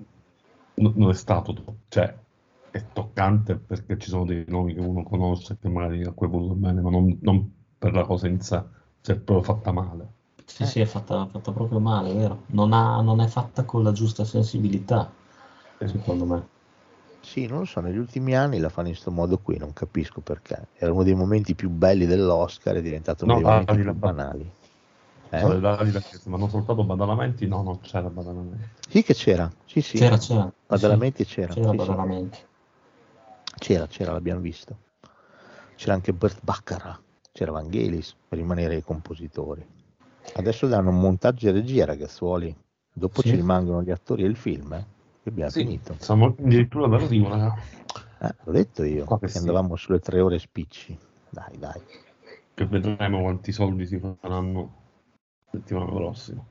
no- 0.75 0.93
non 0.95 1.09
è 1.09 1.14
stato, 1.14 1.53
to- 1.53 1.80
cioè 1.88 2.17
è 2.69 2.91
toccante 2.91 3.57
perché 3.57 3.97
ci 3.97 4.09
sono 4.09 4.25
dei 4.25 4.43
nomi 4.47 4.73
che 4.73 4.80
uno 4.81 5.03
conosce 5.03 5.57
che 5.59 5.69
magari 5.69 6.03
a 6.03 6.11
cui 6.11 6.27
è 6.27 6.30
voluto 6.30 6.55
bene, 6.55 6.81
ma 6.81 6.89
non, 6.89 7.17
non 7.22 7.64
per 7.85 7.93
la 7.93 8.03
cosa 8.03 8.27
in 8.27 8.41
sé, 8.41 8.64
cioè 9.01 9.15
è 9.15 9.19
proprio 9.19 9.43
fatta 9.43 9.72
male. 9.72 10.14
Sì, 10.45 10.65
sì, 10.65 10.80
è 10.80 10.85
fatta, 10.85 11.27
fatta 11.27 11.51
proprio 11.51 11.80
male, 11.80 12.14
vero. 12.14 12.45
Non, 12.47 12.73
ha- 12.73 12.99
non 13.01 13.19
è 13.22 13.27
fatta 13.27 13.64
con 13.64 13.83
la 13.83 13.91
giusta 13.91 14.25
sensibilità, 14.25 15.11
secondo 15.85 16.25
me. 16.25 16.47
Sì, 17.19 17.45
non 17.47 17.59
lo 17.59 17.65
so, 17.65 17.81
negli 17.81 17.97
ultimi 17.97 18.35
anni 18.35 18.59
la 18.59 18.69
fanno 18.69 18.88
in 18.88 18.93
questo 18.93 19.11
modo 19.11 19.39
qui, 19.39 19.57
non 19.57 19.73
capisco 19.73 20.22
perché. 20.22 20.69
Era 20.73 20.93
uno 20.93 21.03
dei 21.03 21.15
momenti 21.15 21.55
più 21.55 21.69
belli 21.69 22.05
dell'Oscar, 22.05 22.75
è 22.75 22.81
diventato 22.81 23.25
uno 23.25 23.33
No, 23.33 23.35
dei 23.35 23.43
momenti 23.43 23.77
dai, 23.77 23.83
più 23.83 23.91
la- 23.91 23.93
banali. 23.93 24.49
Eh? 25.30 25.39
Cioè, 25.39 25.59
da- 25.59 25.91
se 26.01 26.30
mi 26.30 26.35
hanno 26.35 26.47
soltanto 26.49 26.83
Badalamenti, 26.83 27.45
no, 27.47 27.61
non 27.61 27.80
c'era 27.81 28.09
Badalamenti. 28.09 28.83
Sì 28.89 29.03
che 29.03 29.14
c'era, 29.14 29.51
sì 29.65 29.81
sì, 29.81 29.97
C'era, 29.97 30.17
c'era. 30.17 30.53
Badalamenti 30.65 31.23
sì, 31.23 31.25
c'era, 31.25 31.53
C'era 31.53 31.67
sì, 31.69 31.77
sì. 31.77 31.85
Badalamenti. 31.85 32.39
c'era, 33.57 33.88
c'era, 33.88 34.11
l'abbiamo 34.14 34.41
visto. 34.41 34.77
C'era 35.75 35.93
anche 35.93 36.14
Bert 36.14 36.39
Baccarat, 36.43 37.01
c'era 37.35 37.51
Vangelis, 37.51 38.15
per 38.30 38.38
rimanere 38.38 38.75
ai 38.75 38.81
compositori. 38.81 39.61
Adesso 40.35 40.67
danno 40.67 40.91
un 40.91 41.01
montaggio 41.01 41.49
e 41.49 41.51
regia, 41.51 41.83
ragazzuoli. 41.83 42.55
Dopo 42.93 43.22
Sì. 43.22 43.27
ci 43.27 43.35
rimangono 43.35 43.83
gli 43.83 43.91
attori 43.91 44.23
e 44.23 44.27
il 44.27 44.38
film, 44.38 44.72
eh? 44.72 44.85
Che 45.22 45.30
abbiamo 45.30 45.51
finito. 45.51 45.95
Siamo 45.99 46.27
addirittura 46.27 46.88
d'arrivo, 46.88 47.27
raga. 47.27 47.53
Eh, 48.22 48.35
l'ho 48.41 48.51
detto 48.53 48.83
io, 48.85 49.03
Qua 49.03 49.19
che 49.19 49.27
sì. 49.27 49.39
andavamo 49.39 49.75
sulle 49.75 49.99
tre 49.99 50.22
ore 50.22 50.39
spicci. 50.39 50.97
Dai, 51.30 51.57
dai. 51.57 51.81
che 52.53 52.65
vedremo 52.67 53.19
quanti 53.22 53.51
soldi 53.51 53.85
si 53.85 53.99
faranno 53.99 54.73
settimana 55.51 55.91
prossima. 55.91 56.41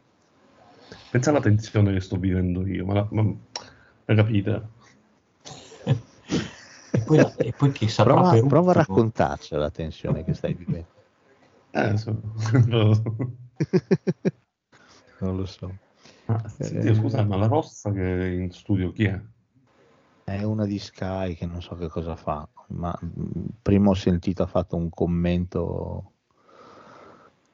Pensa 1.10 1.30
alla 1.30 1.40
tensione 1.40 1.94
che 1.94 2.00
sto 2.00 2.18
vivendo 2.18 2.66
io, 2.66 2.84
ma 2.84 2.92
la, 2.92 3.08
ma, 3.10 3.34
la 4.04 4.14
capite? 4.14 4.68
E 7.04 7.06
poi, 7.06 7.16
la- 7.18 7.34
e 7.36 7.52
poi 7.52 7.70
chi 7.72 7.86
saprà 7.88 8.14
Prova, 8.14 8.30
per 8.30 8.46
prova 8.46 8.70
a 8.70 8.74
raccontarci 8.74 9.54
la 9.56 9.70
tensione 9.70 10.24
che 10.24 10.32
stai 10.32 10.54
vivendo. 10.54 10.86
Eh, 11.72 11.96
so- 11.98 12.20
non 15.20 15.36
lo 15.36 15.44
so. 15.44 15.70
Ah, 16.26 16.48
senti, 16.48 16.94
scusa, 16.94 17.22
ma 17.24 17.36
la 17.36 17.46
rossa 17.46 17.92
che 17.92 18.00
è 18.00 18.30
in 18.30 18.50
studio 18.50 18.90
chi 18.92 19.04
è? 19.04 19.20
È 20.24 20.42
una 20.42 20.64
di 20.64 20.78
Sky 20.78 21.34
che 21.34 21.44
non 21.44 21.60
so 21.60 21.76
che 21.76 21.88
cosa 21.88 22.16
fa, 22.16 22.48
ma 22.68 22.96
mh, 22.98 23.58
prima 23.60 23.90
ho 23.90 23.94
sentito 23.94 24.42
ha 24.42 24.46
fatto 24.46 24.76
un 24.76 24.88
commento, 24.88 26.12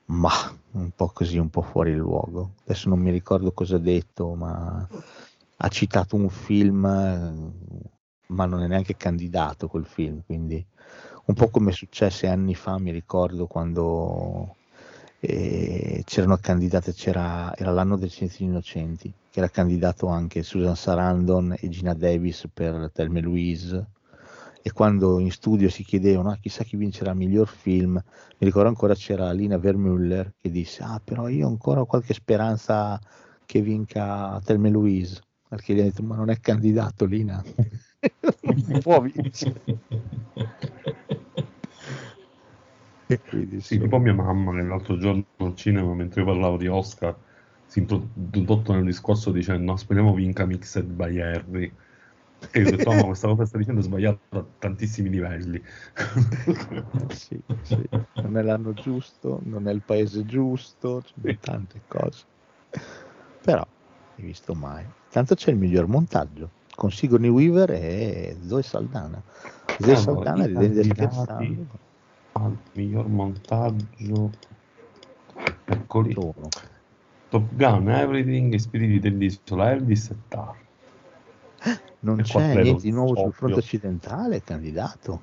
ma 0.07 0.31
un 0.73 0.91
po' 0.95 1.09
così, 1.09 1.39
un 1.39 1.51
po' 1.51 1.63
fuori 1.63 1.95
luogo. 1.97 2.55
Adesso 2.65 2.89
non 2.89 3.01
mi 3.01 3.11
ricordo 3.11 3.51
cosa 3.53 3.77
ha 3.77 3.81
detto, 3.81 4.35
ma 4.35 4.87
ha 5.57 5.69
citato 5.69 6.15
un 6.17 6.29
film, 6.29 6.85
eh, 6.87 7.99
ma 8.31 8.47
non 8.47 8.63
è 8.63 8.67
neanche 8.67 8.97
candidato 8.97 9.69
quel 9.69 9.87
film, 9.87 10.23
quindi 10.25 10.65
un 11.27 11.35
po' 11.35 11.49
come 11.49 11.73
successe 11.73 12.27
anni 12.27 12.55
fa, 12.55 12.79
mi 12.79 12.91
ricordo 12.91 13.47
quando 13.47 14.57
e 15.23 16.03
c'erano 16.07 16.39
candidate, 16.39 16.95
c'era, 16.95 17.55
era 17.55 17.71
l'anno 17.71 17.97
dei 17.97 18.09
Sensi 18.09 18.43
Innocenti, 18.45 19.13
che 19.31 19.39
era 19.39 19.49
candidato 19.49 20.07
anche 20.07 20.43
Susan 20.43 20.75
Sarandon 20.75 21.57
e 21.59 21.69
Gina 21.69 21.93
Davis 21.95 22.49
per 22.53 22.91
Thelma 22.93 23.19
e 23.19 23.23
Louise. 23.23 23.87
E 24.63 24.73
quando 24.73 25.19
in 25.19 25.31
studio 25.31 25.69
si 25.71 25.85
chiedevano 25.85 26.31
ah, 26.31 26.39
chissà 26.41 26.65
chi 26.65 26.77
vincerà 26.77 27.11
il 27.13 27.17
miglior 27.19 27.49
film, 27.49 27.93
mi 27.93 28.47
ricordo 28.47 28.69
ancora 28.69 28.95
c'era 28.95 29.31
Lina 29.33 29.57
Vermüller 29.59 30.33
che 30.39 30.51
disse: 30.51 30.83
Ah, 30.83 31.01
però 31.03 31.29
io 31.29 31.47
ancora 31.47 31.81
ho 31.81 31.87
qualche 31.87 32.15
speranza 32.15 32.99
che 33.47 33.61
vinca 33.63 34.41
Thelma 34.45 34.69
e 34.69 34.71
Louise. 34.71 35.21
Perché 35.49 35.75
gli 35.75 35.81
ha 35.81 35.85
detto: 35.85 36.03
Ma 36.03 36.17
non 36.17 36.31
è 36.31 36.39
candidato, 36.41 37.05
Lina. 37.05 37.43
Non 38.43 38.81
può 38.81 39.01
vincere. 39.01 39.61
E 43.07 43.21
quindi, 43.29 43.61
sì, 43.61 43.79
tipo 43.79 43.99
mia 43.99 44.15
mamma 44.15 44.53
che 44.53 44.63
l'altro 44.63 44.97
giorno 44.97 45.25
al 45.39 45.57
cinema, 45.57 45.93
mentre 45.95 46.21
io 46.21 46.27
parlavo 46.27 46.57
di 46.57 46.69
Oscar, 46.69 47.17
si 47.67 47.81
è 47.81 47.83
introdotto 47.83 48.73
nel 48.73 48.85
discorso 48.85 49.33
dicendo 49.33 49.77
speriamo 49.77 50.15
vinca 50.15 50.47
Mixed 50.47 50.85
by 50.85 51.21
Harry. 51.21 51.75
E 52.53 52.61
io 52.61 52.69
ho 52.69 52.71
detto, 52.71 52.93
no, 52.93 53.07
questa 53.07 53.29
cosa 53.29 53.45
sta 53.45 53.59
dicendo 53.59 53.81
è 53.81 53.83
sbagliata 53.85 54.39
a 54.39 54.45
tantissimi 54.59 55.11
livelli. 55.11 55.61
sì, 57.11 57.39
sì. 57.63 57.89
Non 58.15 58.37
è 58.39 58.43
l'anno 58.43 58.73
giusto, 58.73 59.41
non 59.45 59.69
è 59.69 59.73
il 59.73 59.83
paese 59.83 60.25
giusto, 60.25 61.03
c'è 61.03 61.39
tante 61.39 61.83
cose. 61.87 62.25
Però, 63.43 63.67
hai 64.17 64.25
visto 64.25 64.55
mai. 64.55 64.87
Tanto 65.11 65.35
c'è 65.35 65.51
il 65.51 65.59
miglior 65.59 65.87
montaggio, 65.87 66.51
con 66.81 66.91
Sigourney 66.91 67.29
Weaver 67.29 67.73
e 67.73 68.39
Zoe 68.47 68.63
Saldana. 68.63 69.23
Zoe 69.79 69.93
Eh, 69.93 69.97
Saldana 69.97 70.45
i 70.45 70.47
ridende 70.47 70.81
candidati 70.81 71.11
scherzando. 71.11 71.67
al 72.33 72.57
miglior 72.73 73.07
montaggio. 73.07 74.31
Eccoli. 75.67 76.13
Sono. 76.15 76.49
Top 77.29 77.55
Gun, 77.55 77.91
Everything, 77.91 78.55
Spiriti 78.55 78.99
dell'isola, 78.99 79.73
Elvis 79.73 80.09
e 80.09 80.17
Tar. 80.29 80.55
Non 82.01 82.19
E 82.21 82.23
c'è 82.23 82.63
niente 82.63 82.81
di 82.81 82.91
nuovo 82.93 83.15
sul 83.15 83.33
fronte 83.35 83.59
occidentale, 83.59 84.37
è 84.37 84.43
candidato. 84.43 85.21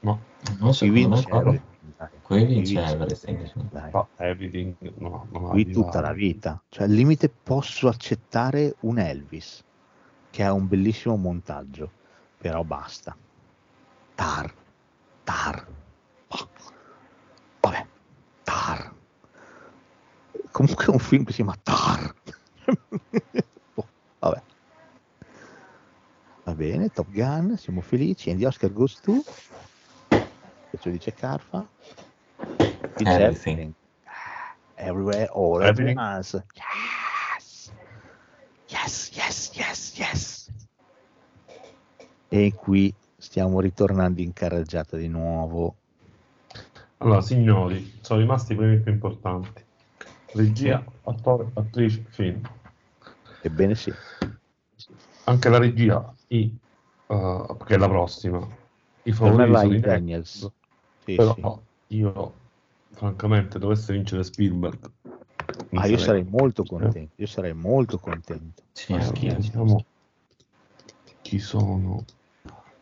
No, 0.00 0.18
Non 0.60 0.72
me 0.80 0.88
vince 0.90 1.28
Everything, 1.28 1.60
dai. 1.98 2.08
qui 2.22 2.44
vince 2.46 2.80
Everything, 2.80 3.90
no, 3.90 4.08
Everything 4.16 4.74
no, 4.96 5.26
Qui 5.50 5.70
tutta 5.70 6.00
la 6.00 6.14
vita. 6.14 6.62
Cioè, 6.70 6.84
al 6.84 6.90
limite 6.90 7.28
posso 7.28 7.86
accettare 7.88 8.76
un 8.80 8.98
Elvis, 8.98 9.62
che 10.30 10.44
ha 10.44 10.52
un 10.52 10.68
bellissimo 10.68 11.16
montaggio, 11.16 11.90
però 12.38 12.62
basta. 12.64 13.16
Tar, 14.14 14.52
tar. 15.24 15.66
Bah. 16.28 16.48
Vabbè, 17.60 17.86
tar. 18.44 18.94
Comunque 20.50 20.84
è 20.86 20.90
un 20.90 20.98
film 20.98 21.24
che 21.24 21.32
si 21.32 21.42
chiama 21.42 21.56
Tar. 21.62 22.14
Boh, 23.74 23.88
Vabbè. 24.18 24.42
Va 26.44 26.54
bene, 26.54 26.88
Top 26.90 27.10
Gun, 27.10 27.56
siamo 27.56 27.80
felici. 27.80 28.30
And 28.30 28.40
the 28.40 28.46
Oscar 28.46 28.72
goes 28.72 29.00
to... 29.00 29.22
Che 30.70 30.78
ci 30.78 30.90
dice 30.90 31.12
Carfa? 31.12 31.66
Vince 32.96 33.12
Everything. 33.12 33.72
Everywhere, 34.74 35.28
all 35.32 35.60
at 35.62 35.68
Everything. 35.68 35.98
once. 35.98 36.32
Yes! 36.54 36.99
Yes, 38.70 39.10
yes, 39.14 39.50
yes, 39.54 39.98
yes! 39.98 40.48
E 42.28 42.54
qui 42.54 42.94
stiamo 43.18 43.60
ritornando 43.60 44.20
in 44.20 44.32
carreggiata 44.32 44.96
di 44.96 45.08
nuovo. 45.08 45.74
Allora, 46.98 47.20
signori, 47.20 47.98
sono 48.00 48.20
rimasti 48.20 48.52
i 48.52 48.56
premi 48.56 48.78
più 48.78 48.92
importanti. 48.92 49.64
Regia, 50.32 50.84
attore, 51.02 51.50
attrice, 51.54 52.04
film. 52.10 52.40
Ebbene 53.42 53.74
sì. 53.74 53.92
Anche 55.24 55.48
la 55.48 55.58
regia, 55.58 56.14
i, 56.28 56.56
uh, 57.08 57.56
che 57.64 57.74
è 57.74 57.76
la 57.78 57.88
prossima. 57.88 58.46
I 59.02 59.12
favoriti 59.12 59.56
sono 59.58 59.74
i 59.74 59.80
Daniels. 59.80 60.50
Sì, 61.04 61.16
Però 61.16 61.34
sì. 61.34 61.96
io, 61.96 62.34
francamente, 62.92 63.58
dovesse 63.58 63.92
vincere 63.92 64.22
Spielberg. 64.22 64.90
Ah, 65.74 65.86
io 65.86 65.98
sarei- 65.98 66.24
molto 66.28 66.64
contento. 66.64 67.12
Io 67.16 67.26
sarei 67.26 67.54
molto 67.54 67.98
contento. 67.98 68.62
Sì, 68.72 68.94
vediamo 68.94 69.84
chi 71.22 71.38
sono. 71.38 72.04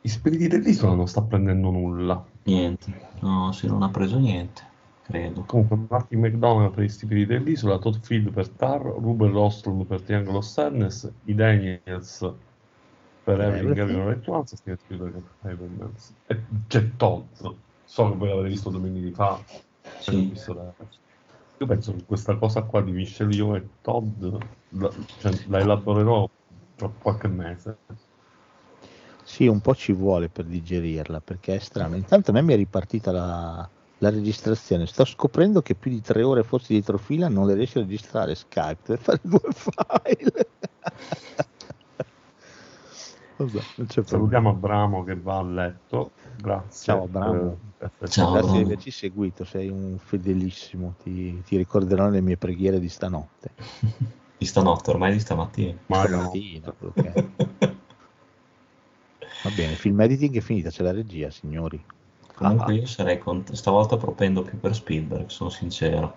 I 0.03 0.09
spiriti 0.09 0.47
dell'isola 0.49 0.95
non 0.95 1.07
sta 1.09 1.23
prendendo 1.23 1.71
nulla. 1.71 2.25
Niente. 2.45 3.07
No, 3.21 3.53
sì, 3.53 3.67
non 3.67 3.83
ha 3.83 3.91
preso 3.91 4.19
niente, 4.19 4.63
credo. 5.03 5.43
Comunque, 5.43 5.77
Martin 5.89 6.21
McDonald 6.21 6.73
per 6.73 6.85
i 6.85 6.89
spiriti 6.89 7.27
dell'isola, 7.27 7.79
Todd 7.79 7.97
Field 8.01 8.31
per 8.31 8.49
Tar, 8.49 8.81
Ruben 8.81 9.33
Rostlund 9.33 9.85
per 9.85 10.01
Triangle 10.03 10.37
of 10.37 10.45
Sadness, 10.45 11.11
i 11.25 11.35
Daniels 11.35 12.33
per 13.25 13.41
Everything 13.41 13.71
Everything. 13.71 13.79
Everywhere 13.79 14.13
at 14.19 14.29
Once, 14.29 14.57
Steven 14.57 14.79
Spielberg 14.79 15.13
per 15.13 15.23
Fablemans. 15.41 16.15
e 16.27 16.41
c'è 16.69 16.97
Todd. 16.97 17.25
So 17.85 18.11
che 18.11 18.17
voi 18.17 18.29
l'avete 18.29 18.49
visto 18.49 18.71
due 18.71 18.89
mesi 18.89 19.11
fa. 19.13 19.39
Sì. 19.99 20.29
Visto 20.31 20.55
la- 20.55 20.73
Io 21.61 21.67
penso 21.67 21.93
che 21.93 22.05
questa 22.05 22.37
cosa 22.37 22.63
qua 22.63 22.81
di 22.83 22.93
Michelle 22.93 23.35
Yeoh 23.35 23.57
e 23.57 23.69
Todd 23.83 24.25
la, 24.71 24.91
cioè, 25.19 25.33
la 25.49 25.59
elaborerò 25.59 26.29
tra 26.77 26.89
qualche 26.89 27.27
mese. 27.27 27.79
Sì, 29.25 29.47
un 29.47 29.61
po' 29.61 29.75
ci 29.75 29.93
vuole 29.93 30.29
per 30.29 30.45
digerirla 30.45 31.21
perché 31.21 31.57
è 31.57 31.59
strano. 31.59 31.97
Intanto 31.97 32.31
a 32.31 32.35
me 32.35 32.43
mi 32.43 32.53
è 32.53 32.57
ripartita 32.57 33.11
la, 33.11 33.69
la 33.99 34.11
registrazione. 34.11 34.87
Sto 34.87 35.05
scoprendo 35.05 35.61
che 35.61 35.75
più 35.75 35.91
di 35.91 36.01
tre 36.01 36.23
ore 36.23 36.45
forse 36.45 36.73
dietro 36.73 36.97
fila 36.97 37.29
non 37.29 37.47
le 37.47 37.55
riesci 37.55 37.79
a 37.79 37.83
registrare 37.83 38.37
Skype, 38.37 38.81
deve 38.85 39.03
fare 39.03 39.21
due 39.23 39.41
file. 39.51 40.51
Vabbè, 43.39 43.53
non 43.53 43.87
c'è 43.87 44.03
problema. 44.03 44.07
Salutiamo 44.09 44.49
Abramo 44.51 45.05
che 45.05 45.15
va 45.17 45.39
a 45.39 45.43
letto. 45.43 46.11
Grazie. 46.37 46.93
Ciao, 46.93 47.05
Abramo. 47.05 47.59
per 47.77 47.89
esserci 47.89 48.21
Ciao. 48.21 48.33
Grazie 48.33 48.59
di 48.59 48.65
averci 48.65 48.91
seguito, 48.91 49.45
sei 49.45 49.69
un 49.69 49.97
fedelissimo, 49.99 50.95
ti, 51.03 51.41
ti 51.45 51.57
ricorderò 51.57 52.09
le 52.09 52.21
mie 52.21 52.37
preghiere 52.37 52.81
di 52.81 52.89
stanotte. 52.89 53.51
Di 54.39 54.47
stanotte, 54.47 54.91
ormai 54.91 55.13
di 55.13 55.19
stamattina. 55.19 55.77
no. 55.89 56.05
Stamattina, 56.05 56.73
che 56.95 57.13
è. 57.13 57.29
Va 59.43 59.51
bene, 59.51 59.75
film 59.75 60.01
editing 60.01 60.37
è 60.37 60.41
finita, 60.41 60.71
c'è 60.71 60.85
la 60.85 60.93
regia, 60.93 61.29
signori. 61.29 61.85
Comunque 62.37 62.75
io 62.75 62.87
sarei 62.87 63.19
cont- 63.19 63.53
stavolta 63.55 63.97
propendo 63.97 64.43
più 64.43 64.61
per 64.61 64.77
Spielberg, 64.77 65.29
sono 65.29 65.51
sincero. 65.51 66.15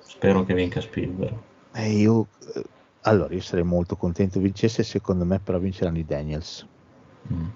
Spero 0.00 0.42
che 0.44 0.54
vinca 0.54 0.80
Spielberg. 0.80 1.34
Eh, 1.74 1.90
io, 1.98 2.28
eh, 2.54 2.64
allora, 3.02 3.34
io 3.34 3.40
sarei 3.40 3.64
molto 3.64 3.96
contento 3.96 4.40
vincesse, 4.40 4.82
secondo 4.82 5.24
me 5.24 5.40
però 5.40 5.58
vinceranno 5.58 5.98
i 5.98 6.04
Daniels. 6.04 6.66
Mm. 7.30 7.46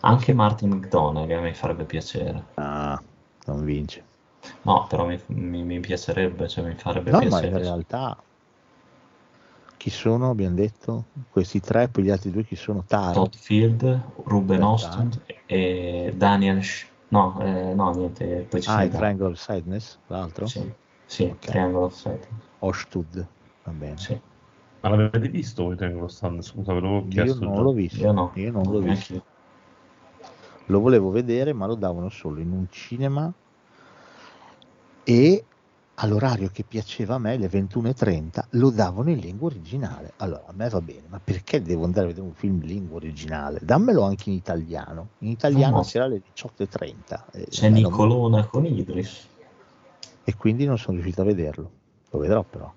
Anche 0.00 0.32
Martin 0.32 0.70
McDonagh 0.70 1.30
me 1.40 1.54
farebbe 1.54 1.84
piacere. 1.84 2.44
Ah, 2.56 3.02
non 3.46 3.64
vince. 3.64 4.04
No, 4.64 4.86
però 4.88 5.06
mi, 5.06 5.20
mi- 5.28 5.62
mi 5.64 5.80
piacerebbe, 5.80 6.48
cioè 6.48 6.64
mi 6.66 6.74
farebbe 6.74 7.10
No, 7.10 7.18
ma 7.18 7.28
piacere. 7.28 7.48
in 7.48 7.58
realtà 7.58 8.24
chi 9.78 9.90
sono, 9.90 10.30
abbiamo 10.30 10.54
detto? 10.56 11.06
Questi 11.30 11.60
tre, 11.60 11.88
poi 11.88 12.04
gli 12.04 12.10
altri 12.10 12.30
due 12.30 12.44
chi 12.44 12.56
sono? 12.56 12.84
Tar. 12.84 13.14
Todd 13.14 13.34
Field, 13.34 14.02
Ruben 14.24 14.60
Tar. 14.60 14.68
Ostlund 14.72 15.22
e 15.46 16.12
Daniel 16.16 16.62
Sh- 16.62 16.86
No, 17.10 17.40
eh, 17.40 17.72
no, 17.74 17.90
niente, 17.92 18.46
poi 18.50 18.60
ci 18.60 18.68
Ah, 18.68 18.72
sono 18.72 18.84
il 18.84 18.88
i 18.88 18.92
dati. 18.92 18.98
Triangle 18.98 19.26
of 19.28 19.38
Sadness, 19.38 19.98
l'altro? 20.08 20.46
Sì, 20.46 20.72
sì 21.06 21.24
Ok. 21.30 21.46
Triangle 21.46 21.84
of 21.84 21.94
Sadness. 21.94 22.46
Ostud, 22.60 23.28
va 23.68 23.74
bene. 23.78 23.96
Sì. 23.98 24.20
Ma 24.80 24.88
l'avete 24.90 25.28
visto 25.28 25.64
voi 25.64 25.76
Triangle 25.76 26.02
of 26.04 26.10
Sadness? 26.10 26.46
Scusa, 26.50 26.72
ve 26.72 26.80
l'avevo 26.80 27.00
Io 27.02 27.08
chiesto 27.08 27.44
non 27.44 27.54
già. 27.54 27.60
l'ho 27.60 27.72
visto, 27.72 27.98
Io 28.00 28.12
no, 28.12 28.30
io 28.34 28.52
non 28.52 28.62
l'ho 28.70 28.80
visto. 28.80 29.12
io. 29.14 29.24
Lo 30.66 30.80
volevo 30.80 31.10
vedere, 31.10 31.52
ma 31.52 31.66
lo 31.66 31.74
davano 31.74 32.08
solo 32.10 32.40
in 32.40 32.52
un 32.52 32.66
cinema 32.70 33.32
e 35.04 35.44
all'orario 36.00 36.50
che 36.52 36.62
piaceva 36.62 37.14
a 37.14 37.18
me, 37.18 37.36
le 37.38 37.48
21.30, 37.48 38.44
lo 38.50 38.70
davano 38.70 39.10
in 39.10 39.18
lingua 39.18 39.48
originale. 39.48 40.12
Allora, 40.18 40.44
a 40.46 40.52
me 40.54 40.68
va 40.68 40.80
bene, 40.80 41.04
ma 41.08 41.18
perché 41.22 41.60
devo 41.62 41.84
andare 41.84 42.04
a 42.04 42.08
vedere 42.10 42.26
un 42.26 42.34
film 42.34 42.60
in 42.62 42.68
lingua 42.68 42.96
originale? 42.96 43.58
Dammelo 43.62 44.02
anche 44.02 44.28
in 44.30 44.36
italiano. 44.36 45.08
In 45.20 45.30
italiano 45.30 45.76
No. 45.76 45.82
c'era 45.82 46.04
alle 46.04 46.22
18.30. 46.22 47.24
e 47.32 47.46
C'è 47.48 47.66
a 47.66 47.70
me 47.70 47.80
non- 47.80 47.90
Nicolona 47.90 48.44
con 48.46 48.64
Idris. 48.66 49.26
E 50.22 50.36
quindi 50.36 50.66
non 50.66 50.76
sono 50.78 50.98
riuscito 50.98 51.22
a 51.22 51.24
vederlo. 51.24 51.70
Lo 52.10 52.18
vedrò 52.20 52.42
però. 52.44 52.70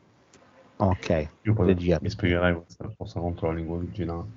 Ok, 0.81 1.29
Io 1.43 1.53
poi 1.53 1.67
regia. 1.67 1.99
mi 2.01 2.09
spiegherai 2.09 2.55
questa 2.55 2.91
cosa 2.97 3.19
contro 3.19 3.47
la 3.47 3.53
lingua 3.53 3.77
originale. 3.77 4.29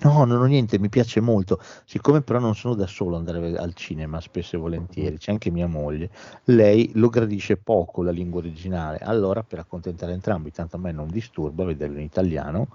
No, 0.00 0.24
non 0.24 0.40
ho 0.40 0.44
niente, 0.46 0.78
mi 0.80 0.88
piace 0.88 1.20
molto. 1.20 1.60
Siccome 1.84 2.20
però 2.20 2.40
non 2.40 2.54
sono 2.56 2.74
da 2.74 2.86
solo 2.86 3.16
ad 3.16 3.26
andare 3.28 3.56
al 3.56 3.72
cinema 3.74 4.20
spesso 4.20 4.56
e 4.56 4.58
volentieri, 4.58 5.16
c'è 5.16 5.30
anche 5.30 5.50
mia 5.50 5.66
moglie, 5.68 6.10
lei 6.44 6.90
lo 6.94 7.08
gradisce 7.08 7.56
poco 7.56 8.02
la 8.02 8.10
lingua 8.10 8.40
originale. 8.40 8.98
Allora, 8.98 9.42
per 9.44 9.60
accontentare 9.60 10.12
entrambi, 10.12 10.50
tanto 10.50 10.76
a 10.76 10.78
me 10.80 10.90
non 10.92 11.08
disturba 11.08 11.64
vederlo 11.64 11.98
in 11.98 12.04
italiano, 12.04 12.68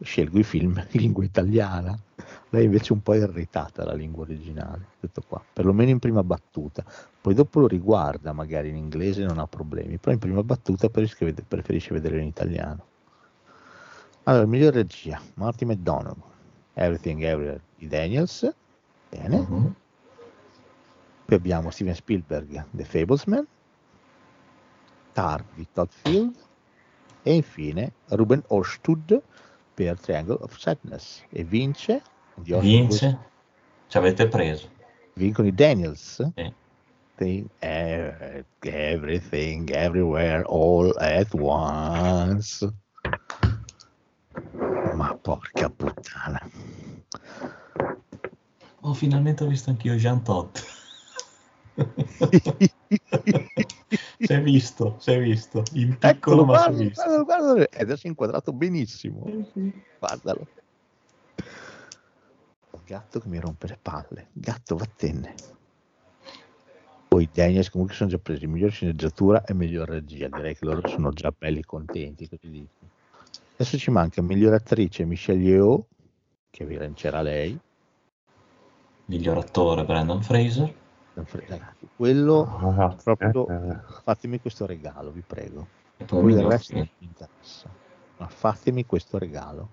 scelgo 0.00 0.38
i 0.38 0.42
film 0.42 0.76
in 0.90 1.00
lingua 1.00 1.24
italiana. 1.24 1.96
Lei 2.50 2.64
invece 2.64 2.90
è 2.90 2.92
un 2.92 3.02
po' 3.02 3.14
irritata 3.14 3.84
la 3.84 3.94
lingua 3.94 4.24
originale, 4.24 4.88
tutto 5.00 5.22
qua, 5.26 5.42
perlomeno 5.50 5.90
in 5.90 5.98
prima 5.98 6.22
battuta. 6.24 6.84
Poi 7.26 7.34
dopo 7.34 7.58
lo 7.58 7.66
riguarda, 7.66 8.32
magari 8.32 8.68
in 8.68 8.76
inglese 8.76 9.24
non 9.24 9.38
ha 9.40 9.48
problemi, 9.48 9.98
però 9.98 10.12
in 10.12 10.20
prima 10.20 10.44
battuta 10.44 10.88
preferisce, 10.88 11.24
ved- 11.24 11.42
preferisce 11.42 11.92
vedere 11.92 12.20
in 12.20 12.28
italiano. 12.28 12.86
Allora, 14.22 14.46
miglior 14.46 14.72
regia, 14.72 15.20
Martin 15.34 15.66
McDonagh, 15.66 16.18
Everything 16.74 17.20
Everywhere 17.24 17.62
di 17.78 17.88
Daniels, 17.88 18.48
bene. 19.08 19.38
Mhm. 19.38 19.74
Poi 21.24 21.36
abbiamo 21.36 21.70
Steven 21.70 21.96
Spielberg, 21.96 22.64
The 22.70 22.84
Fablesman, 22.84 23.44
Tar 25.12 25.42
di 25.52 25.66
Todd 25.72 25.88
Field 25.90 26.36
e 27.24 27.34
infine 27.34 27.90
Ruben 28.10 28.44
Ostud 28.46 29.20
per 29.74 29.98
Triangle 29.98 30.38
of 30.42 30.56
Sadness 30.56 31.24
e 31.30 31.42
vince 31.42 32.02
Vince? 32.36 33.18
Ci 33.88 33.96
avete 33.96 34.28
preso. 34.28 34.68
vincono 35.14 35.48
i 35.48 35.52
Daniels 35.52 36.30
Sì. 36.32 36.64
Thing- 37.16 37.48
eh, 37.60 38.44
Everything 38.60 39.70
Everywhere 39.70 40.42
All 40.46 40.92
at 40.98 41.32
Once 41.34 42.66
ma 44.94 45.14
porca 45.20 45.68
puttana 45.70 46.40
Oh, 48.86 48.94
finalmente 48.94 49.42
ho 49.42 49.48
visto 49.48 49.70
anch'io 49.70 49.96
Jean 49.96 50.22
Todt. 50.22 50.62
si 54.20 54.32
è 54.32 54.40
visto, 54.40 54.96
si 55.00 55.10
è 55.10 55.20
visto. 55.20 55.64
In 55.72 55.98
piccolo 55.98 56.42
Eccolo, 56.42 56.44
ma 56.44 56.58
si 56.58 56.68
è 56.68 56.72
guarda, 56.72 56.84
visto. 56.84 57.02
guarda, 57.02 57.22
guarda, 57.24 57.68
e 57.68 57.80
adesso 57.80 58.06
è 58.06 58.10
inquadrato 58.10 58.52
benissimo. 58.52 59.24
Guardalo. 59.98 60.46
Il 62.74 62.80
gatto 62.84 63.18
che 63.18 63.28
mi 63.28 63.40
rompe 63.40 63.66
le 63.66 63.78
palle. 63.82 64.28
Gatto, 64.32 64.76
vattene. 64.76 65.34
Poi 67.16 67.24
i 67.24 67.30
Daniels 67.32 67.70
comunque 67.70 67.96
sono 67.96 68.10
già 68.10 68.18
presi 68.18 68.46
miglior 68.46 68.70
sceneggiatura 68.70 69.42
e 69.44 69.54
miglior 69.54 69.88
regia. 69.88 70.28
Direi 70.28 70.54
che 70.54 70.66
loro 70.66 70.86
sono 70.86 71.10
già 71.12 71.32
belli 71.34 71.62
contenti. 71.62 72.28
così 72.28 72.50
dico. 72.50 72.74
Adesso 73.54 73.78
ci 73.78 73.90
manca 73.90 74.20
miglior 74.20 74.52
attrice 74.52 75.06
Michelle 75.06 75.42
Yeoh, 75.42 75.86
che 76.50 76.66
vincerà 76.66 77.22
lei. 77.22 77.58
Miglior 79.06 79.38
attore 79.38 79.86
Brandon 79.86 80.22
Fraser. 80.22 80.74
Ragazzi, 81.14 81.88
quello 81.96 82.44
Ragazzi, 82.44 83.04
proprio 83.04 83.48
eh, 83.48 83.78
fatemi 84.02 84.38
questo 84.38 84.66
regalo, 84.66 85.10
vi 85.10 85.22
prego. 85.26 85.66
E 85.96 86.04
poi 86.04 86.20
Poi 86.20 86.32
il 86.32 86.42
resto 86.42 86.74
non 86.74 86.88
mi 86.98 87.06
interessa. 87.06 87.70
Ma 88.18 88.28
fatemi 88.28 88.84
questo 88.84 89.16
regalo. 89.16 89.70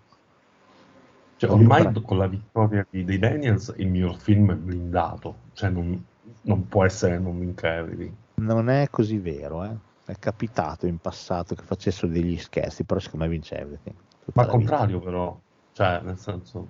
cioè, 1.35 1.49
ormai 1.49 1.91
con 2.03 2.17
la 2.19 2.27
vittoria 2.27 2.87
di- 2.89 3.03
dei 3.03 3.19
Daniels 3.19 3.73
il 3.75 3.89
mio 3.89 4.13
film 4.13 4.53
è 4.53 4.55
blindato, 4.55 5.35
cioè 5.51 5.69
non, 5.69 6.11
non 6.43 6.67
può 6.67 6.85
essere 6.85 7.19
non 7.19 7.39
vincrebili. 7.39 8.13
Non 8.35 8.69
è 8.69 8.87
così 8.89 9.17
vero, 9.17 9.63
eh. 9.63 9.75
È 10.05 10.15
capitato 10.19 10.85
in 10.85 10.97
passato 10.97 11.55
che 11.55 11.63
facessero 11.63 12.07
degli 12.11 12.37
scherzi, 12.37 12.83
però 12.83 12.99
secondo 12.99 13.25
me 13.25 13.31
vince 13.31 13.57
Everything. 13.57 13.95
Ma 14.33 14.43
al 14.43 14.47
la 14.49 14.57
vita. 14.57 14.75
contrario 14.75 14.99
però, 14.99 15.39
cioè 15.73 16.01
nel 16.03 16.17
senso 16.17 16.67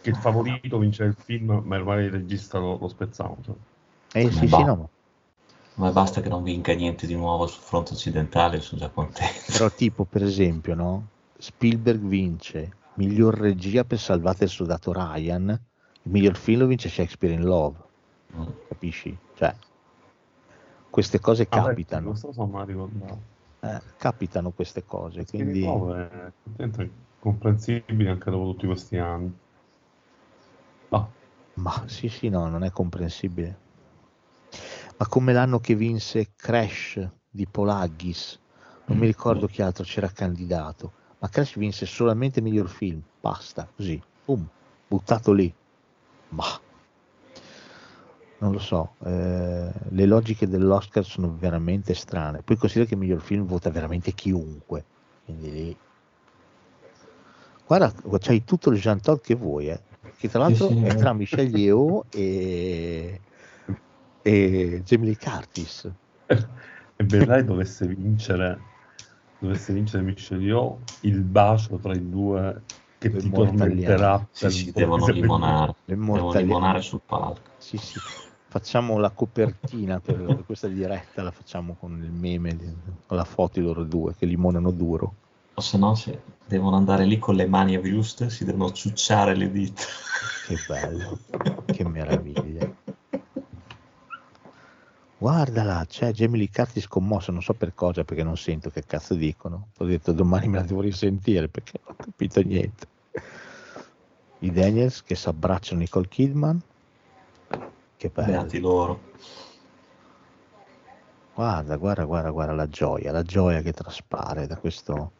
che 0.00 0.10
il 0.10 0.16
favorito 0.16 0.78
vince 0.78 1.04
il 1.04 1.14
film, 1.14 1.62
ma 1.64 1.76
ormai 1.76 2.04
il 2.04 2.10
regista 2.10 2.58
lo, 2.58 2.76
lo 2.78 2.88
spezzavo. 2.88 3.38
cioè. 3.44 3.54
Eh 4.12 4.30
sì, 4.30 4.48
sì, 4.48 4.62
no. 4.64 4.90
Ma 5.76 5.90
basta 5.90 6.20
che 6.20 6.28
non 6.28 6.42
vinca 6.42 6.74
niente 6.74 7.06
di 7.06 7.14
nuovo 7.14 7.46
sul 7.46 7.62
fronte 7.62 7.94
occidentale, 7.94 8.60
sono 8.60 8.80
già 8.80 8.88
contento. 8.90 9.52
Però 9.52 9.70
tipo, 9.70 10.04
per 10.04 10.22
esempio, 10.22 10.74
no? 10.74 11.06
Spielberg 11.38 12.00
vince 12.00 12.70
miglior 12.94 13.34
regia 13.34 13.84
per 13.84 13.98
Salvate 13.98 14.44
il 14.44 14.50
soldato 14.50 14.92
Ryan, 14.92 15.58
il 16.04 16.10
miglior 16.10 16.36
film 16.36 16.60
lo 16.60 16.66
vince 16.66 16.88
Shakespeare 16.88 17.34
in 17.34 17.42
Love, 17.44 17.78
Mm. 18.34 18.48
capisci? 18.68 19.16
Cioè, 19.34 19.54
queste 20.90 21.18
cose 21.20 21.48
Ah, 21.50 21.60
capitano, 21.62 22.14
mai 22.46 22.66
ricordato. 22.66 23.22
eh, 23.62 23.80
capitano 23.96 24.52
queste 24.52 24.84
cose, 24.84 25.24
Quindi... 25.24 25.64
è 25.64 26.90
comprensibile 27.18 28.10
anche 28.10 28.30
dopo 28.30 28.50
tutti 28.52 28.66
questi 28.66 28.98
anni. 28.98 29.34
Ah, 30.90 31.12
Ma 31.54 31.84
sì, 31.88 32.08
sì, 32.08 32.28
no, 32.28 32.48
non 32.48 32.62
è 32.64 32.70
comprensibile. 32.70 33.58
Ma 34.98 35.06
come 35.08 35.32
l'anno 35.32 35.58
che 35.60 35.74
vinse 35.74 36.32
Crash 36.36 37.00
di 37.28 37.46
Polaggis, 37.46 38.40
non 38.86 38.98
mi 38.98 39.06
ricordo 39.06 39.46
chi 39.46 39.62
altro 39.62 39.84
c'era 39.84 40.08
candidato, 40.10 40.92
ma 41.18 41.28
Crash 41.28 41.56
vinse 41.56 41.86
solamente 41.86 42.40
miglior 42.40 42.68
film, 42.68 43.02
basta, 43.20 43.70
così, 43.74 44.02
boom, 44.24 44.48
buttato 44.86 45.32
lì. 45.32 45.54
Ma 46.34 46.60
non 48.44 48.52
lo 48.52 48.58
so, 48.58 48.96
eh, 49.04 49.72
le 49.88 50.06
logiche 50.06 50.46
dell'Oscar 50.46 51.04
sono 51.04 51.34
veramente 51.38 51.94
strane. 51.94 52.42
Poi 52.42 52.56
considera 52.56 52.86
che 52.86 52.94
il 52.94 53.00
miglior 53.00 53.20
film 53.20 53.46
vota 53.46 53.70
veramente 53.70 54.12
chiunque, 54.12 54.84
quindi 55.24 55.50
lì... 55.50 55.76
Guarda, 57.66 57.90
c'hai 58.18 58.44
tutto 58.44 58.68
il 58.68 58.78
Jean 58.78 59.00
Todt 59.00 59.24
che 59.24 59.34
vuoi, 59.34 59.68
eh. 59.70 59.80
che 60.18 60.28
tra 60.28 60.40
l'altro 60.40 60.68
Sì, 60.68 60.74
sì. 60.74 60.84
è 60.84 60.94
tra 60.96 61.14
Michelle 61.14 61.56
Yeoh 61.56 62.04
e, 62.10 63.20
e 64.20 64.82
Jamie 64.84 65.06
Lee 65.06 65.16
Curtis. 65.16 65.90
e 66.26 67.04
vedrai 67.04 67.42
dovesse 67.44 67.86
vincere, 67.86 68.60
dovesse 69.38 69.72
vincere 69.72 70.02
Michelle 70.02 70.42
Yeoh, 70.42 70.80
il 71.00 71.22
bacio 71.22 71.78
tra 71.78 71.94
i 71.94 72.10
due 72.10 72.60
che 73.10 73.18
ti 73.18 73.30
tormenterà 73.30 74.26
Sì, 74.30 74.50
sì, 74.50 74.72
devono 74.72 75.06
limonare. 75.08 75.74
Devono 75.84 76.32
limonare 76.32 76.80
sul 76.82 77.00
palco. 77.04 77.40
Sì, 77.58 77.76
sì. 77.76 78.00
Facciamo 78.48 78.98
la 78.98 79.10
copertina 79.10 80.00
per, 80.00 80.42
questa 80.46 80.68
diretta, 80.68 81.22
la 81.22 81.30
facciamo 81.30 81.76
con 81.78 82.00
il 82.02 82.12
meme, 82.12 82.56
con 83.06 83.16
la 83.16 83.24
foto 83.24 83.58
di 83.58 83.66
loro 83.66 83.84
due 83.84 84.14
che 84.14 84.26
limonano 84.26 84.70
duro. 84.70 85.14
O 85.54 85.60
se 85.60 85.78
no, 85.78 85.94
se 85.94 86.20
devono 86.46 86.76
andare 86.76 87.04
lì 87.04 87.18
con 87.18 87.34
le 87.34 87.46
mani 87.46 87.80
giuste, 87.82 88.30
si 88.30 88.44
devono 88.44 88.72
ciucciare 88.72 89.34
le 89.34 89.50
dita. 89.50 89.82
Che 90.46 90.58
bello, 90.66 91.18
che 91.66 91.88
meraviglia. 91.88 92.70
Guardala, 95.16 95.86
c'è 95.88 96.12
Jamie 96.12 96.38
Lee 96.38 96.50
Curtis 96.52 96.86
commossa, 96.86 97.32
non 97.32 97.40
so 97.40 97.54
per 97.54 97.72
cosa, 97.74 98.04
perché 98.04 98.22
non 98.22 98.36
sento 98.36 98.68
che 98.68 98.84
cazzo 98.84 99.14
dicono. 99.14 99.68
Ho 99.78 99.84
detto 99.84 100.12
domani 100.12 100.48
me 100.48 100.58
la 100.58 100.64
devo 100.64 100.82
risentire 100.82 101.48
perché 101.48 101.80
non 101.82 101.94
ho 101.96 102.04
capito 102.04 102.42
niente. 102.42 102.86
I 104.44 104.50
Daniels 104.50 105.02
che 105.02 105.14
si 105.14 105.26
abbracciano 105.26 105.80
Nicole 105.80 106.06
Kidman. 106.06 106.60
Che 107.96 108.08
bello. 108.10 108.26
Beati 108.26 108.60
loro. 108.60 109.00
Guarda, 111.32 111.76
guarda, 111.76 112.04
guarda, 112.04 112.30
guarda 112.30 112.52
la 112.52 112.68
gioia, 112.68 113.10
la 113.10 113.22
gioia 113.22 113.62
che 113.62 113.72
traspare 113.72 114.46
da 114.46 114.58
questo. 114.58 115.12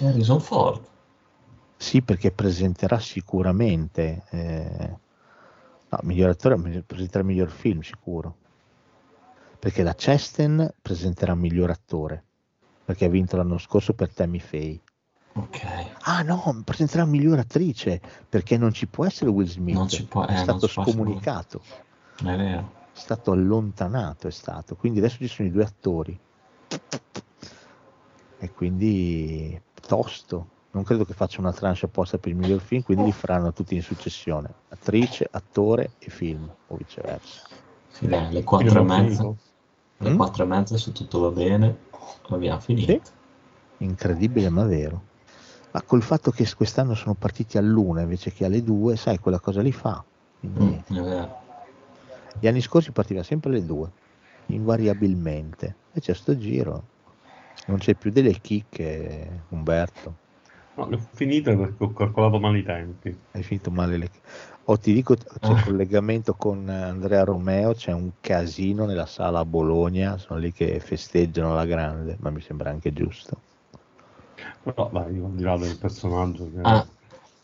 Harrison 0.00 0.40
Ford. 0.40 0.84
Sì, 1.76 2.02
perché 2.02 2.32
presenterà 2.32 2.98
sicuramente. 2.98 4.24
Eh... 4.30 4.96
No, 5.88 5.98
miglior 6.02 6.30
attore, 6.30 6.82
presenterà 6.82 7.22
miglior 7.22 7.50
film 7.50 7.82
sicuro. 7.82 8.36
Perché 9.60 9.84
la 9.84 9.94
Chesten 9.94 10.74
presenterà 10.82 11.36
miglior 11.36 11.70
attore. 11.70 12.24
Perché 12.84 13.04
ha 13.04 13.08
vinto 13.08 13.36
l'anno 13.36 13.58
scorso 13.58 13.94
per 13.94 14.12
Tammy 14.12 14.40
Faye. 14.40 14.80
Ok. 15.34 15.60
Ah 16.02 16.22
no, 16.22 16.62
presenterà 16.64 17.04
miglior 17.04 17.38
attrice. 17.38 18.00
Perché 18.28 18.56
non 18.56 18.72
ci 18.72 18.86
può 18.86 19.04
essere 19.04 19.30
Will 19.30 19.46
Smith. 19.46 19.74
Non 19.76 19.88
ci 19.88 20.04
può- 20.04 20.24
è 20.26 20.30
eh, 20.30 20.34
non 20.34 20.42
stato 20.42 20.66
essere 20.66 20.84
scomunicato. 20.86 21.60
È 22.18 22.36
vero. 22.36 22.78
è 22.92 22.98
stato 22.98 23.32
allontanato, 23.32 24.26
è 24.28 24.30
stato. 24.30 24.74
Quindi 24.76 24.98
adesso 24.98 25.16
ci 25.16 25.28
sono 25.28 25.48
i 25.48 25.52
due 25.52 25.64
attori. 25.64 26.18
E 28.38 28.50
quindi 28.52 29.60
tosto. 29.86 30.58
Non 30.72 30.84
credo 30.84 31.04
che 31.04 31.14
faccia 31.14 31.40
una 31.40 31.52
tranche 31.52 31.86
apposta 31.86 32.16
per 32.18 32.30
il 32.30 32.36
miglior 32.36 32.60
film, 32.60 32.82
quindi 32.82 33.04
li 33.04 33.12
faranno 33.12 33.52
tutti 33.52 33.74
in 33.74 33.82
successione. 33.82 34.48
Attrice, 34.68 35.28
attore 35.30 35.92
e 35.98 36.10
film, 36.10 36.48
o 36.68 36.76
viceversa. 36.76 37.48
Sì, 37.90 38.06
dai, 38.06 38.32
le 38.32 38.44
quattro 38.44 38.80
e 38.80 38.84
mezza. 38.84 39.34
Le 39.98 40.10
Mm? 40.10 40.16
quattro 40.16 40.44
e 40.44 40.46
mezza, 40.46 40.78
se 40.78 40.92
tutto 40.92 41.20
va 41.20 41.30
bene, 41.30 41.76
abbiamo 42.28 42.60
finito. 42.60 42.92
Sì. 42.92 43.00
Incredibile 43.78 44.48
ma 44.48 44.64
vero. 44.64 45.08
Ma 45.72 45.82
col 45.82 46.02
fatto 46.02 46.30
che 46.30 46.46
quest'anno 46.54 46.94
sono 46.94 47.14
partiti 47.14 47.58
all'una 47.58 48.02
invece 48.02 48.30
che 48.32 48.44
alle 48.44 48.62
due, 48.62 48.96
sai, 48.96 49.18
quella 49.18 49.40
cosa 49.40 49.60
li 49.62 49.72
fa. 49.72 50.04
Quindi, 50.38 50.84
Mm, 50.90 50.96
è 50.96 51.00
vero. 51.02 51.34
Gli 52.38 52.46
anni 52.46 52.60
scorsi 52.60 52.92
partiva 52.92 53.22
sempre 53.22 53.50
alle 53.50 53.64
due, 53.64 53.92
invariabilmente. 54.46 55.78
Invece 55.88 56.12
a 56.12 56.14
sto 56.14 56.36
giro 56.36 56.88
non 57.66 57.78
c'è 57.78 57.94
più 57.94 58.10
delle 58.10 58.40
chicche, 58.40 59.46
Umberto. 59.50 60.18
No, 60.76 60.88
le 60.88 60.96
ho 60.96 60.98
finite 61.12 61.56
perché 61.56 61.84
ho 61.84 61.92
calcolato 61.92 62.40
male 62.40 62.58
i 62.58 62.62
tempi. 62.64 63.16
Hai 63.32 63.42
finito 63.42 63.70
male 63.72 63.96
le... 63.96 64.10
Oh, 64.64 64.76
ti 64.78 64.92
dico, 64.92 65.16
c'è 65.16 65.54
Ah. 65.54 65.58
collegamento 65.58 66.34
con 66.34 66.68
Andrea 66.68 67.24
Romeo, 67.24 67.72
c'è 67.74 67.92
un 67.92 68.12
casino 68.20 68.84
nella 68.86 69.06
sala 69.06 69.40
a 69.40 69.44
Bologna, 69.44 70.16
sono 70.18 70.38
lì 70.38 70.52
che 70.52 70.78
festeggiano 70.80 71.54
la 71.54 71.64
grande, 71.66 72.16
ma 72.20 72.30
mi 72.30 72.40
sembra 72.40 72.70
anche 72.70 72.92
giusto. 72.92 73.42
Però 74.62 74.90
dai, 74.92 75.18
al 75.18 75.34
di 75.34 75.42
là 75.42 75.56
del 75.56 75.76
personaggio 75.78 76.50
che 76.50 76.60
Ah, 76.62 76.86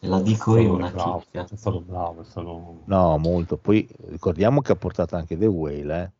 la 0.01 0.21
dico 0.21 0.57
io 0.57 0.75
una 0.75 0.91
bravo, 0.91 1.23
chicca. 1.23 1.45
è 1.45 1.57
stato 1.57 1.81
bravo, 1.81 2.21
è 2.21 2.25
stato... 2.25 2.75
No, 2.87 3.19
molto. 3.19 3.57
Poi 3.57 3.89
ricordiamo 4.09 4.61
che 4.61 4.73
ha 4.73 4.77
portato 4.77 5.17
anche 5.17 5.37
The 5.37 5.47
Whale, 5.47 6.03
eh. 6.03 6.11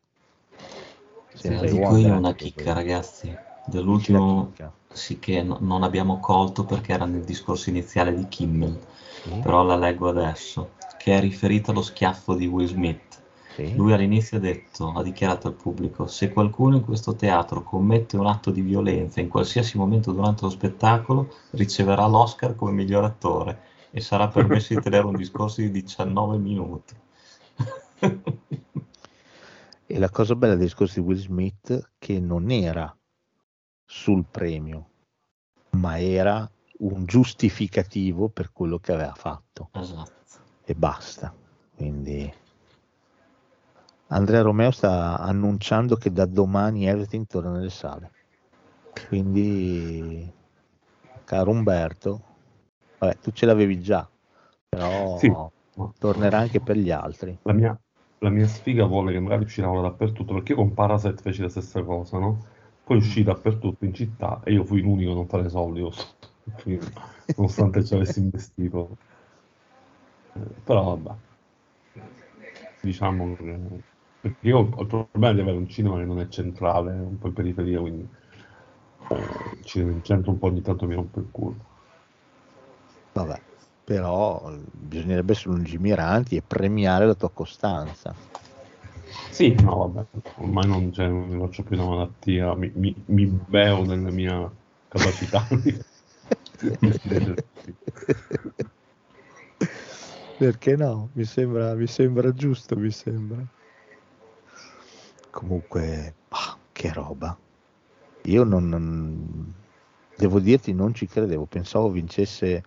Se 1.35 1.49
Sempre 1.49 1.67
la 1.67 1.73
dico 1.73 1.97
io 1.97 2.17
una 2.17 2.33
chicca, 2.33 2.73
ragazzi, 2.73 3.35
dell'ultimo 3.65 4.51
sì 4.91 5.19
che 5.19 5.43
no- 5.43 5.57
non 5.61 5.83
abbiamo 5.83 6.19
colto 6.19 6.65
perché 6.65 6.93
era 6.93 7.05
nel 7.05 7.23
discorso 7.23 7.69
iniziale 7.69 8.15
di 8.15 8.27
Kimmel, 8.27 8.77
Sì, 9.23 9.29
però 9.41 9.63
la 9.63 9.75
leggo 9.75 10.09
adesso, 10.09 10.71
che 10.97 11.15
è 11.15 11.19
riferita 11.19 11.71
allo 11.71 11.83
schiaffo 11.83 12.33
di 12.33 12.47
Will 12.47 12.67
Smith. 12.67 13.06
Sì. 13.57 13.75
Lui 13.75 13.91
all'inizio 13.91 14.37
ha 14.37 14.39
detto, 14.39 14.91
ha 14.91 15.01
dichiarato 15.01 15.47
al 15.47 15.55
pubblico, 15.55 16.05
se 16.05 16.31
qualcuno 16.31 16.75
in 16.75 16.85
questo 16.85 17.15
teatro 17.15 17.63
commette 17.63 18.15
un 18.15 18.27
atto 18.27 18.51
di 18.51 18.61
violenza 18.61 19.19
in 19.19 19.29
qualsiasi 19.29 19.79
momento 19.79 20.11
durante 20.11 20.43
lo 20.43 20.51
spettacolo, 20.51 21.33
riceverà 21.51 22.05
l'Oscar 22.05 22.55
come 22.55 22.71
miglior 22.73 23.03
attore 23.03 23.61
e 23.89 23.99
sarà 23.99 24.27
permesso 24.27 24.75
di 24.75 24.81
tenere 24.81 25.07
un 25.07 25.15
discorso 25.15 25.61
di 25.61 25.71
19 25.71 26.37
minuti. 26.37 26.95
E 29.89 29.99
la 29.99 30.09
cosa 30.09 30.35
bella 30.35 30.55
del 30.55 30.65
discorso 30.65 30.99
di 30.99 31.05
Will 31.05 31.17
Smith 31.17 31.91
che 31.97 32.19
non 32.19 32.51
era 32.51 32.93
sul 33.85 34.25
premio, 34.29 34.89
ma 35.71 35.97
era 35.97 36.45
un 36.79 37.05
giustificativo 37.05 38.27
per 38.27 38.51
quello 38.51 38.79
che 38.79 38.91
aveva 38.91 39.13
fatto 39.13 39.69
Esatto. 39.71 40.11
e 40.65 40.75
basta. 40.75 41.33
Quindi 41.73 42.29
Andrea 44.09 44.41
Romeo 44.41 44.71
sta 44.71 45.17
annunciando 45.19 45.95
che 45.95 46.11
da 46.11 46.25
domani 46.25 46.87
Everything 46.87 47.25
torna 47.25 47.51
nelle 47.51 47.69
sale. 47.69 48.11
Quindi, 49.07 50.33
caro 51.25 51.51
Umberto, 51.51 52.21
vabbè, 52.99 53.19
tu 53.19 53.31
ce 53.31 53.45
l'avevi 53.45 53.79
già, 53.81 54.09
però 54.69 55.17
Sì, 55.19 55.31
tornerà 55.99 56.37
anche 56.39 56.61
per 56.61 56.77
gli 56.77 56.91
altri. 56.91 57.37
La 57.43 57.53
mia, 57.53 57.79
la 58.19 58.29
mia 58.29 58.47
sfiga 58.47 58.85
vuole 58.85 59.11
che 59.11 59.19
magari 59.19 59.43
usciranno 59.43 59.81
dappertutto, 59.81 60.33
perché 60.33 60.53
con 60.53 60.73
Parasite 60.73 61.21
feci 61.21 61.41
la 61.41 61.49
stessa 61.49 61.83
cosa, 61.83 62.17
no? 62.17 62.45
Poi 62.83 62.97
uscì 62.97 63.23
dappertutto 63.23 63.85
in 63.85 63.93
città 63.93 64.41
e 64.43 64.53
io 64.53 64.63
fui 64.63 64.81
l'unico 64.81 65.11
a 65.11 65.15
non 65.15 65.27
fare 65.27 65.49
soldi, 65.49 65.81
nonostante 67.35 67.83
ci 67.85 67.93
avessi 67.93 68.19
investito. 68.19 68.97
Eh, 70.35 70.61
però 70.63 70.95
vabbè, 70.97 71.19
diciamo 72.81 73.35
che 73.35 73.59
perché 74.29 74.47
io 74.47 74.57
ho 74.59 74.81
il 74.81 74.87
problema 74.87 75.33
di 75.33 75.41
avere 75.41 75.57
un 75.57 75.67
cinema 75.67 75.97
che 75.97 76.05
non 76.05 76.19
è 76.19 76.27
centrale, 76.27 76.93
è 76.93 76.99
un 76.99 77.17
po' 77.17 77.27
in 77.27 77.33
periferia, 77.33 77.79
quindi 77.79 78.09
il 79.09 79.63
cinema 79.63 79.91
in 79.91 80.03
centro 80.03 80.31
un 80.31 80.37
po' 80.39 80.47
ogni 80.47 80.61
tanto 80.61 80.85
mi 80.87 80.93
rompe 80.95 81.19
il 81.19 81.29
culo. 81.31 81.65
Vabbè, 83.11 83.43
però 83.83 84.49
bisognerebbe 84.71 85.33
essere 85.33 85.55
lungimiranti 85.55 86.37
e 86.37 86.41
premiare 86.41 87.05
la 87.05 87.15
tua 87.15 87.31
costanza. 87.31 88.15
Sì, 89.29 89.53
no, 89.61 89.87
vabbè, 89.87 90.07
ormai 90.35 90.67
non, 90.67 90.91
c'è, 90.91 91.07
non 91.07 91.29
ne 91.29 91.37
faccio 91.39 91.63
più 91.63 91.75
una 91.77 91.85
malattia, 91.89 92.55
mi, 92.55 92.71
mi, 92.75 92.95
mi 93.07 93.25
beo 93.25 93.83
nella 93.85 94.09
mia 94.11 94.51
capacità 94.87 95.47
di- 95.61 95.77
Perché 100.37 100.75
no? 100.75 101.11
Mi 101.15 101.25
sembra, 101.25 101.73
mi 101.75 101.87
sembra 101.87 102.31
giusto, 102.31 102.75
mi 102.77 102.91
sembra. 102.91 103.45
Comunque, 105.37 106.15
bah, 106.29 106.57
che 106.71 106.91
roba. 106.91 107.37
Io 108.23 108.43
non, 108.43 108.67
non- 108.67 109.53
devo 110.15 110.39
dirti, 110.39 110.73
non 110.73 110.95
ci 110.95 111.05
credevo. 111.05 111.45
Pensavo 111.45 111.91
vincesse 111.91 112.63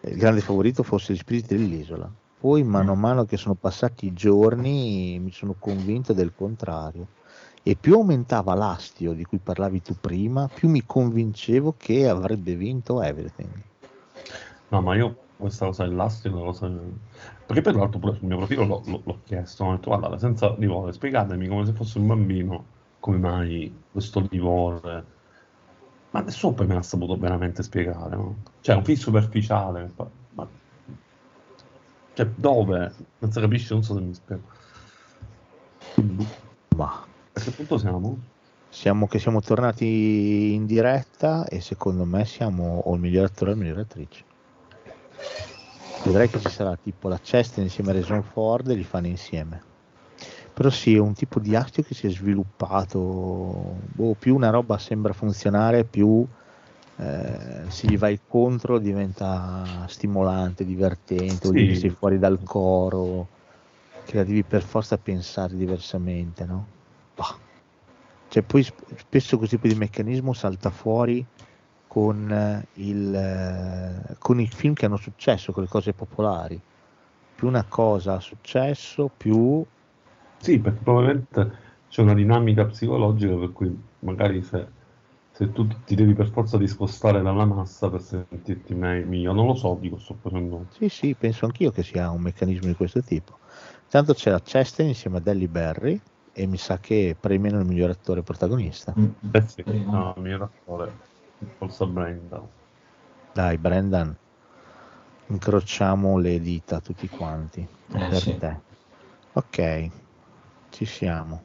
il 0.00 0.16
grande 0.16 0.40
favorito 0.40 0.82
fosse 0.82 1.12
gli 1.12 1.18
spiriti 1.18 1.56
dell'isola. 1.56 2.10
Poi, 2.40 2.64
mano 2.64 2.90
a 2.90 2.96
mano 2.96 3.24
che 3.24 3.36
sono 3.36 3.54
passati 3.54 4.06
i 4.06 4.12
giorni, 4.12 5.20
mi 5.20 5.30
sono 5.30 5.54
convinto 5.56 6.12
del 6.12 6.32
contrario. 6.34 7.06
E 7.62 7.76
più 7.76 7.94
aumentava 7.94 8.54
l'astio 8.54 9.12
di 9.12 9.22
cui 9.22 9.38
parlavi 9.38 9.82
tu 9.82 9.94
prima, 10.00 10.48
più 10.52 10.68
mi 10.68 10.82
convincevo 10.84 11.76
che 11.78 12.08
avrebbe 12.08 12.56
vinto 12.56 13.00
Everything. 13.00 13.52
No, 14.70 14.80
ma 14.80 14.96
io 14.96 15.16
questa 15.36 15.66
cosa 15.66 15.86
dell'astio 15.86 16.30
è 16.30 16.32
una 16.32 16.42
cosa... 16.42 16.72
Perché 17.46 17.60
poi 17.62 17.72
tra 17.72 17.82
l'altro 17.82 17.98
pure 18.00 18.14
sul 18.16 18.26
mio 18.26 18.36
profilo 18.38 18.64
l'ho, 18.64 18.82
l'ho- 18.86 19.02
l'ho 19.04 19.20
chiesto, 19.24 19.64
ho 19.64 19.72
detto 19.72 19.96
guarda, 19.96 20.18
senza 20.18 20.54
livore, 20.56 20.92
spiegatemi 20.92 21.48
come 21.48 21.66
se 21.66 21.72
fosse 21.72 21.98
un 21.98 22.06
bambino, 22.06 22.66
come 22.98 23.18
mai 23.18 23.84
questo 23.90 24.26
livore... 24.30 25.20
Ma 26.10 26.20
nessuno 26.20 26.54
poi 26.54 26.66
me 26.66 26.74
l'ha 26.74 26.82
saputo 26.82 27.16
veramente 27.16 27.62
spiegare, 27.62 28.14
no? 28.16 28.42
Cioè, 28.60 28.76
un 28.76 28.84
film 28.84 28.98
superficiale, 28.98 29.90
ma... 30.34 30.48
Cioè, 32.14 32.26
dove? 32.36 32.94
Non 33.18 33.32
si 33.32 33.40
capisce, 33.40 33.72
non 33.72 33.82
so 33.82 33.94
se 33.94 34.00
mi 34.00 34.14
spiego. 34.14 34.42
Ma 36.76 37.02
A 37.34 37.40
che 37.40 37.50
punto 37.50 37.78
siamo? 37.78 38.18
Siamo 38.68 39.06
che 39.06 39.18
siamo 39.18 39.40
tornati 39.40 40.52
in 40.52 40.66
diretta 40.66 41.46
e 41.46 41.60
secondo 41.60 42.04
me 42.04 42.24
siamo 42.24 42.78
o 42.78 42.94
il 42.94 43.00
miglior 43.00 43.24
attore 43.26 43.52
o 43.52 43.54
la 43.54 43.60
miglior 43.60 43.78
attrice. 43.78 44.24
Vedrai 46.04 46.28
che 46.28 46.40
ci 46.40 46.48
sarà 46.50 46.76
tipo 46.76 47.08
la 47.08 47.18
Chester 47.18 47.62
insieme 47.62 47.90
a 47.90 47.94
Harrison 47.94 48.22
Ford 48.22 48.68
e 48.70 48.74
li 48.74 48.84
fanno 48.84 49.06
insieme. 49.06 49.62
Però 50.54 50.68
sì, 50.70 50.94
è 50.94 50.98
un 50.98 51.14
tipo 51.14 51.40
di 51.40 51.54
astio 51.54 51.82
che 51.82 51.94
si 51.94 52.06
è 52.06 52.10
sviluppato, 52.10 52.98
boh, 53.94 54.14
più 54.18 54.34
una 54.34 54.50
roba 54.50 54.78
sembra 54.78 55.12
funzionare, 55.12 55.84
più 55.84 56.26
eh, 56.98 57.64
se 57.68 57.86
gli 57.86 57.96
vai 57.96 58.20
contro 58.26 58.78
diventa 58.78 59.86
stimolante, 59.88 60.64
divertente, 60.64 61.48
Sì. 61.48 61.74
sei 61.74 61.90
fuori 61.90 62.18
dal 62.18 62.42
coro, 62.42 63.28
che 64.04 64.24
devi 64.24 64.44
per 64.44 64.62
forza 64.62 64.98
pensare 64.98 65.56
diversamente, 65.56 66.44
no? 66.44 66.66
Bah. 67.16 67.38
Cioè, 68.28 68.42
poi 68.42 68.62
sp- 68.62 68.94
spesso 68.96 69.36
questo 69.38 69.56
tipo 69.56 69.68
di 69.72 69.78
meccanismo 69.78 70.32
salta 70.32 70.70
fuori 70.70 71.24
con, 71.92 72.30
eh, 72.32 72.66
il, 72.80 73.14
eh, 73.14 74.16
con 74.18 74.40
i 74.40 74.46
film 74.46 74.72
che 74.72 74.86
hanno 74.86 74.96
successo, 74.96 75.52
con 75.52 75.62
le 75.62 75.68
cose 75.68 75.92
popolari. 75.92 76.58
Più 77.34 77.46
una 77.48 77.66
cosa 77.68 78.14
ha 78.14 78.20
successo, 78.20 79.10
più 79.14 79.62
Sì, 80.38 80.58
perché 80.58 80.80
probabilmente 80.82 81.52
c'è 81.88 82.00
una 82.00 82.14
dinamica 82.14 82.64
psicologica 82.64 83.34
per 83.36 83.52
cui 83.52 83.70
magari 84.00 84.42
se, 84.42 84.66
se 85.30 85.52
tu 85.52 85.66
ti 85.84 85.94
devi 85.94 86.14
per 86.14 86.30
forza 86.30 86.56
discostare 86.56 87.20
dalla 87.20 87.44
massa 87.44 87.90
per 87.90 88.00
sentirti 88.00 88.74
me- 88.74 89.04
meglio, 89.04 89.32
non 89.34 89.46
lo 89.46 89.54
so, 89.54 89.76
dico, 89.78 89.98
sto 89.98 90.16
facendo... 90.20 90.66
Sì, 90.70 90.88
sì, 90.88 91.14
penso 91.14 91.44
anch'io 91.44 91.70
che 91.72 91.82
sia 91.82 92.10
un 92.10 92.22
meccanismo 92.22 92.68
di 92.68 92.74
questo 92.74 93.02
tipo. 93.02 93.38
Tanto 93.90 94.14
c'è 94.14 94.30
la 94.30 94.40
Chastain 94.42 94.88
insieme 94.88 95.18
a 95.18 95.20
Delly 95.20 95.46
Berry 95.46 96.00
e 96.32 96.46
mi 96.46 96.56
sa 96.56 96.78
che 96.78 97.14
premiano 97.20 97.60
il 97.60 97.66
miglior 97.66 97.90
attore 97.90 98.22
protagonista. 98.22 98.94
Mm, 98.98 99.32
Eh 99.32 99.42
sì, 99.42 99.62
no, 99.66 100.14
il 100.16 100.22
mio 100.22 100.42
attore, 100.42 100.92
forza 101.58 101.86
Brenda. 101.86 102.42
Dai, 103.32 103.56
Brendan, 103.58 104.14
incrociamo 105.28 106.18
le 106.18 106.40
dita 106.40 106.80
tutti 106.80 107.08
quanti 107.08 107.60
Eh, 107.60 107.98
per 107.98 108.14
sì. 108.16 108.36
te. 108.36 108.60
Ok, 109.32 109.90
ci 110.70 110.84
siamo. 110.84 111.42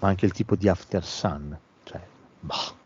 Ma 0.00 0.08
anche 0.08 0.26
il 0.26 0.32
tipo 0.32 0.56
di 0.56 0.68
After 0.68 1.04
Sun, 1.04 1.58
cioè, 1.84 2.00
bah. 2.40 2.76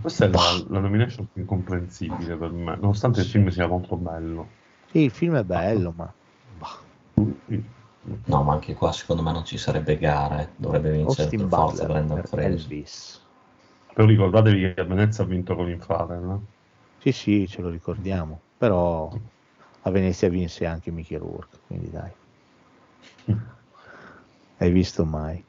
Questa 0.00 0.26
è 0.26 0.28
la, 0.28 0.64
la 0.68 0.80
nomination 0.80 1.28
più 1.32 1.42
incomprensibile 1.42 2.36
per 2.36 2.50
me, 2.50 2.76
nonostante 2.76 3.20
il 3.20 3.26
film 3.26 3.48
sia 3.48 3.66
molto 3.66 3.96
bello. 3.96 4.48
Sì, 4.90 5.00
il 5.00 5.10
film 5.10 5.36
è 5.36 5.44
bello, 5.44 5.92
ma 5.96 6.12
bah. 6.58 6.78
No, 8.26 8.42
ma 8.42 8.52
anche 8.52 8.74
qua 8.74 8.92
secondo 8.92 9.22
me 9.22 9.32
non 9.32 9.44
ci 9.44 9.56
sarebbe 9.56 9.96
gara, 9.98 10.42
eh. 10.42 10.48
dovrebbe 10.56 10.90
vincere 10.90 11.22
Austin 11.22 11.40
per 11.40 11.48
forza 11.48 11.86
Brendan 11.86 12.22
Fraser. 12.22 12.50
Elvis. 12.50 13.23
Però 13.94 14.06
ricordatevi 14.06 14.74
che 14.74 14.80
a 14.80 14.84
Venezia 14.84 15.24
ha 15.24 15.26
vinto 15.26 15.54
con 15.54 15.70
Infrared, 15.70 16.22
no? 16.22 16.44
Sì, 16.98 17.12
sì, 17.12 17.46
ce 17.46 17.62
lo 17.62 17.68
ricordiamo, 17.68 18.40
però 18.58 19.12
a 19.82 19.90
Venezia 19.90 20.28
vinse 20.28 20.66
anche 20.66 20.90
Mickey 20.90 21.16
Rourke, 21.16 21.58
quindi 21.66 21.90
dai. 21.90 22.10
Hai 24.58 24.70
visto 24.70 25.04
mai? 25.04 25.42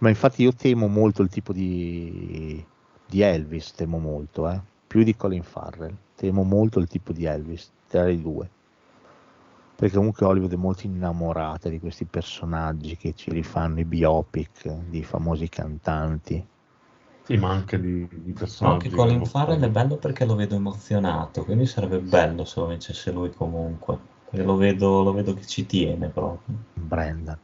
Ma 0.00 0.08
infatti 0.08 0.42
io 0.42 0.54
temo 0.54 0.86
molto 0.86 1.22
il 1.22 1.28
tipo 1.28 1.52
di, 1.52 2.64
di 3.06 3.20
Elvis, 3.20 3.72
temo 3.72 3.98
molto, 3.98 4.48
eh? 4.48 4.60
più 4.86 5.02
di 5.02 5.14
Colin 5.16 5.42
Farrell, 5.42 5.94
temo 6.16 6.42
molto 6.42 6.78
il 6.78 6.88
tipo 6.88 7.12
di 7.12 7.24
Elvis, 7.24 7.70
tra 7.88 8.08
i 8.08 8.20
due. 8.20 8.48
Perché 9.76 9.96
comunque 9.96 10.26
Hollywood 10.26 10.52
è 10.52 10.56
molto 10.56 10.86
innamorata 10.86 11.68
di 11.68 11.78
questi 11.78 12.04
personaggi 12.04 12.96
che 12.96 13.14
ci 13.14 13.30
rifanno 13.30 13.80
i 13.80 13.84
biopic 13.84 14.68
di 14.88 15.02
famosi 15.02 15.48
cantanti. 15.48 16.44
Sì, 17.22 17.36
ma 17.38 17.50
anche 17.50 17.80
di, 17.80 18.06
di 18.10 18.32
No, 18.60 18.68
personaggi. 18.68 18.70
anche 18.70 18.90
Colin 18.90 19.22
che- 19.22 19.24
Farrell 19.24 19.62
è 19.62 19.70
bello 19.70 19.96
perché 19.96 20.24
lo 20.24 20.34
vedo 20.34 20.54
emozionato, 20.54 21.44
quindi 21.44 21.66
sarebbe 21.66 21.98
bello 22.00 22.44
se 22.44 22.60
lo 22.60 22.66
vincesse 22.66 23.10
lui 23.10 23.32
comunque, 23.32 23.98
perché 24.24 24.42
lo 24.44 24.56
vedo, 24.56 25.02
lo 25.02 25.12
vedo 25.12 25.34
che 25.34 25.46
ci 25.46 25.66
tiene 25.66 26.08
proprio. 26.08 26.54
Brandon, 26.74 27.38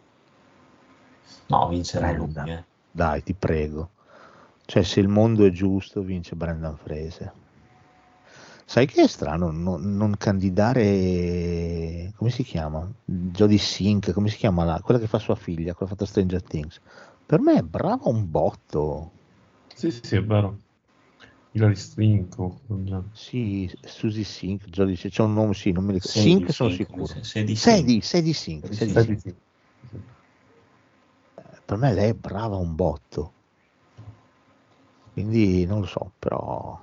No, 1.49 1.67
vincerà 1.69 2.13
lui, 2.13 2.29
Brendan. 2.35 2.51
eh. 2.51 2.65
dai, 2.91 3.23
ti 3.25 3.35
prego. 3.35 3.91
Cioè, 4.65 4.83
se 4.85 5.01
il 5.01 5.09
mondo 5.09 5.45
è 5.45 5.51
giusto, 5.51 6.03
vince 6.03 6.37
Brendan 6.37 6.77
Fraser. 6.77 7.35
Sai 8.69 8.87
che 8.87 9.03
è 9.03 9.07
strano 9.07 9.51
non, 9.53 9.97
non 9.97 10.17
candidare, 10.17 12.13
come 12.17 12.31
si 12.31 12.43
chiama? 12.43 12.91
Jodie 13.05 13.59
Sink, 13.59 14.13
come 14.13 14.29
si 14.29 14.37
chiama 14.37 14.65
la, 14.65 14.81
quella 14.83 14.99
che 15.01 15.07
fa 15.07 15.19
sua 15.21 15.37
figlia, 15.37 15.75
quella 15.75 15.93
fatto 15.93 16.05
Stranger 16.05 16.43
Things. 16.43 16.81
Per 17.25 17.41
me 17.41 17.55
è 17.59 17.63
brava 17.63 18.09
un 18.09 18.29
botto. 18.31 19.13
Sì, 19.77 19.91
sì, 19.91 20.17
è 20.17 20.25
vero. 20.25 20.59
Hilary 21.53 21.77
Sink. 21.77 22.39
o- 22.39 22.59
Sì, 23.13 23.71
Susie 23.83 24.25
Sink, 24.25 24.65
Jodie 24.71 24.97
Sink, 24.97 25.13
c'è 25.13 25.23
un 25.23 25.35
nome, 25.35 25.53
sì, 25.53 25.71
non 25.71 25.85
mi 25.85 25.93
ricordo. 25.93 26.17
Sadie 26.19 26.33
Sink 26.33 26.53
sono 26.53 26.71
Sink, 26.71 26.87
sicuro. 26.89 27.07
Sadie 27.07 27.57
Sink. 27.57 27.57
Sink, 27.57 28.03
Sadie 28.03 28.33
Sadie 28.93 29.19
Sink. 29.19 29.37
Per 31.67 31.77
me 31.77 31.93
lei 31.93 32.11
è 32.11 32.15
brava 32.15 32.57
un 32.57 32.75
botto. 32.75 33.33
Quindi 35.13 35.67
non 35.67 35.81
lo 35.81 35.87
so, 35.87 36.13
però 36.19 36.81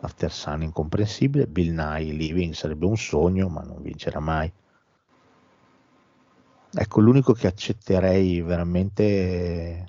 After 0.00 0.30
Sun 0.32 0.62
incomprensibile, 0.62 1.46
Bill 1.46 1.74
Nye 1.74 2.12
Living 2.12 2.52
sarebbe 2.54 2.86
un 2.86 2.96
sogno, 2.96 3.48
ma 3.48 3.62
non 3.62 3.82
vincerà 3.82 4.20
mai. 4.20 4.50
Ecco, 6.70 7.00
l'unico 7.00 7.32
che 7.32 7.46
accetterei 7.48 8.40
veramente 8.42 9.86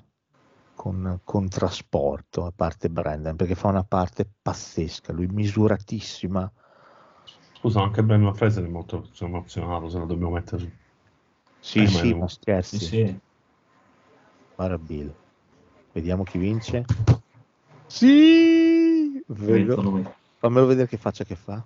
con, 0.80 1.20
con 1.24 1.46
trasporto, 1.46 2.46
a 2.46 2.52
parte 2.56 2.88
Brendan, 2.88 3.36
perché 3.36 3.54
fa 3.54 3.68
una 3.68 3.84
parte 3.84 4.26
pazzesca, 4.40 5.12
lui 5.12 5.26
misuratissima. 5.26 6.50
Scusa, 7.58 7.82
anche 7.82 8.02
Brendan 8.02 8.34
Fraser 8.34 8.64
è 8.64 8.68
molto 8.68 9.06
emozionato, 9.18 9.90
se 9.90 9.98
lo 9.98 10.06
dobbiamo 10.06 10.32
mettere 10.32 10.62
su. 10.62 10.70
Sì, 11.60 11.80
Eh, 11.80 11.82
ma 11.82 11.88
sì, 11.88 12.14
ma 12.14 12.28
scherzi. 12.28 12.78
Sì, 12.78 12.86
sì. 12.86 13.20
Guarda 14.54 14.78
Bill. 14.78 15.12
Vediamo 15.92 16.22
chi 16.22 16.38
vince. 16.38 16.86
Sì! 17.86 19.22
Lui. 19.26 19.66
Fammelo 20.38 20.64
vedere 20.64 20.88
che 20.88 20.96
faccia 20.96 21.24
che 21.24 21.34
fa. 21.34 21.62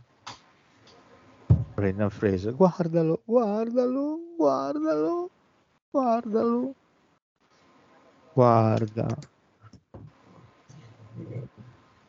Brendan 1.76 2.10
Fraser, 2.10 2.52
guardalo, 2.52 3.23
guardalo, 3.25 4.18
guardalo, 4.36 5.31
guardalo. 5.93 6.75
Guarda. 8.35 9.07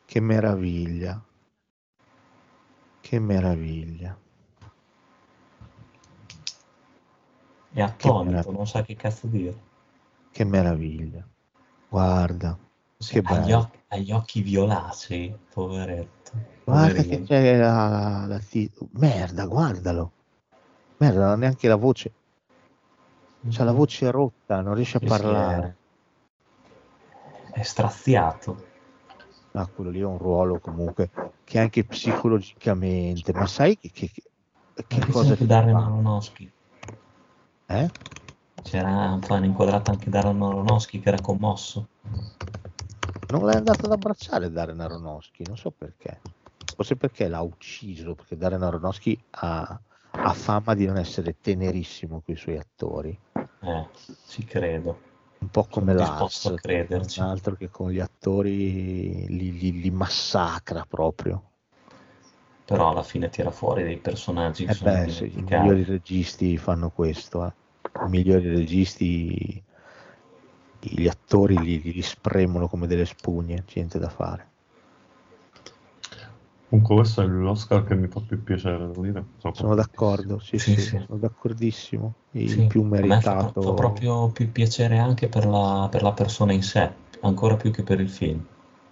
Che 0.04 0.20
meraviglia. 0.20 1.22
Che 3.00 3.18
meraviglia. 3.20 4.18
È 7.72 7.80
attonito, 7.80 8.50
non 8.50 8.66
sa 8.66 8.82
che 8.82 8.96
cazzo 8.96 9.28
dire. 9.28 9.56
Che 10.32 10.44
meraviglia. 10.44 11.24
Guarda. 11.88 12.58
Che 12.98 13.18
ha, 13.22 13.38
gli 13.38 13.42
bello. 13.42 13.58
occhi, 13.58 13.78
ha 13.88 13.96
gli 13.98 14.10
occhi 14.10 14.42
violacei, 14.42 15.38
poveretto. 15.52 16.32
Guarda 16.64 17.02
che 17.02 17.22
Poverino. 17.22 17.24
c'è 17.26 17.56
la, 17.56 18.24
la 18.26 18.38
ti- 18.40 18.70
Merda, 18.92 19.46
guardalo. 19.46 20.10
Merda, 20.96 21.20
non 21.20 21.30
ha 21.30 21.36
neanche 21.36 21.68
la 21.68 21.76
voce. 21.76 22.12
C'ha 23.48 23.62
la 23.62 23.72
voce 23.72 24.10
rotta, 24.10 24.60
non 24.60 24.74
riesce 24.74 24.96
a 24.96 25.00
Sì, 25.00 25.06
sì, 25.06 25.10
parlare. 25.12 25.76
È 27.56 27.62
straziato. 27.62 28.66
Ah, 29.52 29.66
quello 29.66 29.88
lì 29.88 30.00
è 30.00 30.04
un 30.04 30.18
ruolo 30.18 30.58
comunque 30.58 31.08
che 31.42 31.58
anche 31.58 31.84
psicologicamente, 31.84 33.32
ma 33.32 33.46
sai 33.46 33.78
che, 33.78 33.90
che, 33.90 34.12
che 34.12 34.94
Anche 34.96 35.10
cosa 35.10 35.34
ti 35.34 35.46
Darren? 35.46 35.74
Aronofsky. 35.74 36.52
Eh? 37.64 37.90
C'era 38.62 39.18
hanno 39.26 39.44
inquadrato 39.46 39.90
anche 39.90 40.10
Darren 40.10 40.42
Aronofsky 40.42 41.00
che 41.00 41.08
era 41.08 41.18
commosso. 41.22 41.88
Non 43.28 43.46
l'hai 43.46 43.56
andato 43.56 43.86
ad 43.86 43.92
abbracciare 43.92 44.50
Darren 44.50 44.80
Aronofsky, 44.80 45.44
non 45.46 45.56
so 45.56 45.70
perché. 45.70 46.20
Forse 46.74 46.96
perché 46.96 47.26
l'ha 47.26 47.40
ucciso, 47.40 48.14
perché 48.14 48.36
Darren 48.36 48.64
Aronofsky 48.64 49.18
ha, 49.30 49.80
ha 50.10 50.32
fama 50.34 50.74
di 50.74 50.84
non 50.84 50.98
essere 50.98 51.36
tenerissimo 51.40 52.20
con 52.22 52.34
i 52.34 52.36
suoi 52.36 52.58
attori. 52.58 53.18
Eh, 53.32 53.88
ci 54.28 54.44
credo. 54.44 55.05
Un 55.40 55.48
po' 55.50 55.64
come 55.64 55.94
crederci. 56.54 57.20
un 57.20 57.26
altro 57.26 57.54
che 57.54 57.68
con 57.68 57.90
gli 57.90 58.00
attori 58.00 59.26
li, 59.28 59.58
li- 59.58 59.80
li 59.80 59.90
massacra 59.90 60.84
proprio. 60.88 61.42
Però 62.66 62.90
alla 62.90 63.02
fine 63.02 63.28
tira 63.30 63.50
fuori 63.50 63.82
dei 63.82 63.96
personaggi 63.96 64.66
che 64.66 64.72
Eh 64.72 64.74
sono 64.74 64.90
beh, 64.90 65.08
sì, 65.08 65.24
i 65.38 65.42
migliori 65.42 65.84
registi 65.84 66.56
fanno 66.58 66.90
questo, 66.90 67.44
eh. 67.46 67.52
i 68.04 68.08
migliori 68.08 68.48
registi, 68.48 69.62
gli 70.80 71.06
attori 71.08 71.58
li, 71.58 71.80
li 71.92 72.02
spremono 72.02 72.68
come 72.68 72.86
delle 72.86 73.04
spugne, 73.04 73.64
niente 73.74 73.98
da 73.98 74.08
fare. 74.08 74.50
Comunque 76.68 76.96
questo 76.96 77.22
è 77.22 77.26
l'Oscar 77.26 77.84
che 77.84 77.94
mi 77.94 78.08
fa 78.08 78.20
più 78.20 78.42
piacere, 78.42 78.86
devo 78.86 79.02
dire. 79.02 79.24
Sono 79.52 79.74
d'accordo, 79.74 80.38
sì, 80.38 80.58
Sì, 80.58 80.74
sì, 80.74 80.80
sì. 80.80 81.06
sono 81.06 81.18
d'accordissimo. 81.18 82.14
Il 82.32 82.50
Sì, 82.52 82.66
più 82.66 82.82
a 82.82 83.06
me 83.06 83.20
fa, 83.20 83.34
meritato. 83.42 83.60
fa 83.62 83.72
proprio 83.72 84.28
più 84.30 84.50
piacere 84.50 84.96
anche 84.98 85.28
per 85.28 85.44
la, 85.46 85.88
per 85.90 86.02
la 86.02 86.12
persona 86.12 86.52
in 86.52 86.62
sé, 86.62 86.90
ancora 87.20 87.56
più 87.56 87.70
che 87.70 87.82
per 87.82 88.00
il 88.00 88.08
film. 88.08 88.42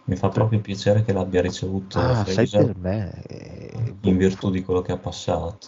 Mi 0.04 0.16
fa 0.16 0.28
proprio 0.28 0.60
piacere 0.60 1.02
che 1.04 1.12
l'abbia 1.14 1.40
ricevuto 1.40 2.00
Ah, 2.00 2.24
sai 2.26 2.46
per 2.48 2.74
me? 2.76 3.22
eh, 3.28 3.94
in 4.02 4.16
virtù 4.18 4.50
di 4.50 4.62
quello 4.62 4.82
che 4.82 4.92
ha 4.92 4.98
passato. 4.98 5.58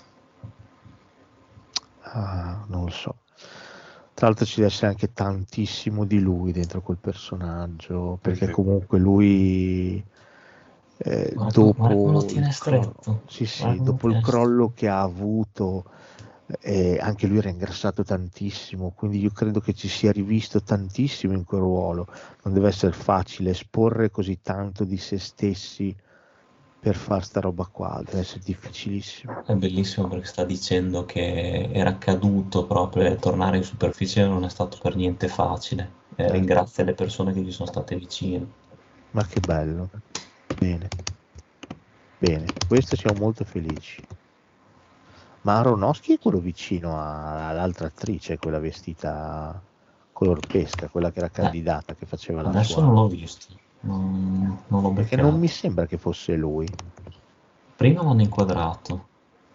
Ah, 2.01 2.65
non 2.69 2.85
lo 2.85 2.91
so. 2.91 3.17
Tra 4.15 4.27
l'altro 4.29 4.47
ci 4.47 4.57
deve 4.57 4.69
essere 4.69 4.87
anche 4.89 5.13
tantissimo 5.13 6.05
di 6.07 6.19
lui 6.21 6.53
dentro 6.53 6.81
quel 6.81 6.99
personaggio, 6.99 8.19
perché 8.23 8.47
sì. 8.47 8.53
comunque 8.53 8.99
lui 8.99 10.03
eh, 10.99 11.33
Guarda- 11.35 11.53
dopo 11.53 11.93
guarda 11.93 12.19
il 12.21 12.27
tiene 12.27 12.51
crollo- 12.59 12.93
stretto. 12.95 13.23
sì, 13.29 13.47
sì, 13.47 13.81
dopo 13.83 14.09
il 14.09 14.21
crollo 14.21 14.73
che 14.73 14.89
ha 14.89 15.01
avuto, 15.03 15.85
eh, 16.61 16.99
anche 17.01 17.27
lui 17.27 17.39
era 17.39 17.49
ingrassato 17.51 18.03
tantissimo, 18.05 18.93
quindi 18.93 19.21
io 19.21 19.31
credo 19.31 19.61
che 19.61 19.75
ci 19.75 19.89
sia 19.89 20.13
rivisto 20.13 20.63
tantissimo 20.63 21.33
in 21.35 21.45
quel 21.45 21.61
ruolo. 21.61 22.07
Non 22.45 22.55
deve 22.55 22.69
essere 22.69 22.93
facile 22.93 23.51
esporre 23.51 24.11
così 24.11 24.41
tanto 24.43 24.85
di 24.85 24.97
se 24.97 25.19
stessi 25.19 25.95
per 26.79 26.95
far 26.95 27.25
sta 27.25 27.41
roba 27.41 27.67
qua, 27.71 28.01
deve 28.05 28.21
essere 28.21 28.41
difficilissimo. 28.45 29.43
È 29.45 29.55
bellissimo 29.55 30.07
perché 30.09 30.27
sta 30.27 30.45
dicendo 30.45 31.05
che 31.05 31.69
era 31.73 31.99
caduto 31.99 32.67
proprio 32.67 33.07
e 33.07 33.17
tornare 33.17 33.57
in 33.57 33.65
superficie 33.65 34.25
non 34.25 34.45
è 34.45 34.49
stato 34.49 34.79
per 34.81 34.95
niente 34.95 35.27
facile. 35.27 35.95
E 36.17 36.31
ringrazia 36.31 36.85
le 36.85 36.95
persone 36.95 37.33
che 37.33 37.41
gli 37.41 37.51
sono 37.53 37.69
state 37.69 37.97
vicine. 37.97 38.47
Ma 39.13 39.25
che 39.27 39.41
bello. 39.41 39.89
Bene. 40.59 40.91
Bene, 42.19 42.57
questo 42.67 42.95
siamo 42.95 43.17
molto 43.17 43.45
felici. 43.45 44.05
Ma 45.43 45.59
Aronofsky 45.59 46.15
è 46.15 46.19
quello 46.19 46.41
vicino 46.41 46.99
a- 46.99 47.49
all'altra 47.49 47.87
attrice, 47.87 48.37
quella 48.37 48.59
vestita 48.59 49.63
color 50.13 50.43
pesca, 50.49 50.89
quella 50.89 51.11
che 51.11 51.19
era 51.21 51.31
candidata, 51.31 51.95
che 51.95 52.05
faceva 52.07 52.43
la 52.43 52.51
Adesso 52.51 52.75
sua... 52.75 52.83
non 52.83 52.95
l'ho 52.95 53.09
visto, 53.09 53.55
non, 53.81 54.65
non 54.69 54.83
l'ho 54.83 54.91
Perché 54.95 55.01
beccato. 55.05 55.23
non 55.31 55.39
mi 55.39 55.49
sembra 55.49 55.87
che 55.87 55.97
fosse 55.99 56.35
lui. 56.35 56.75
Prima 57.77 58.03
l'hanno 58.03 58.23
inquadrato, 58.23 59.11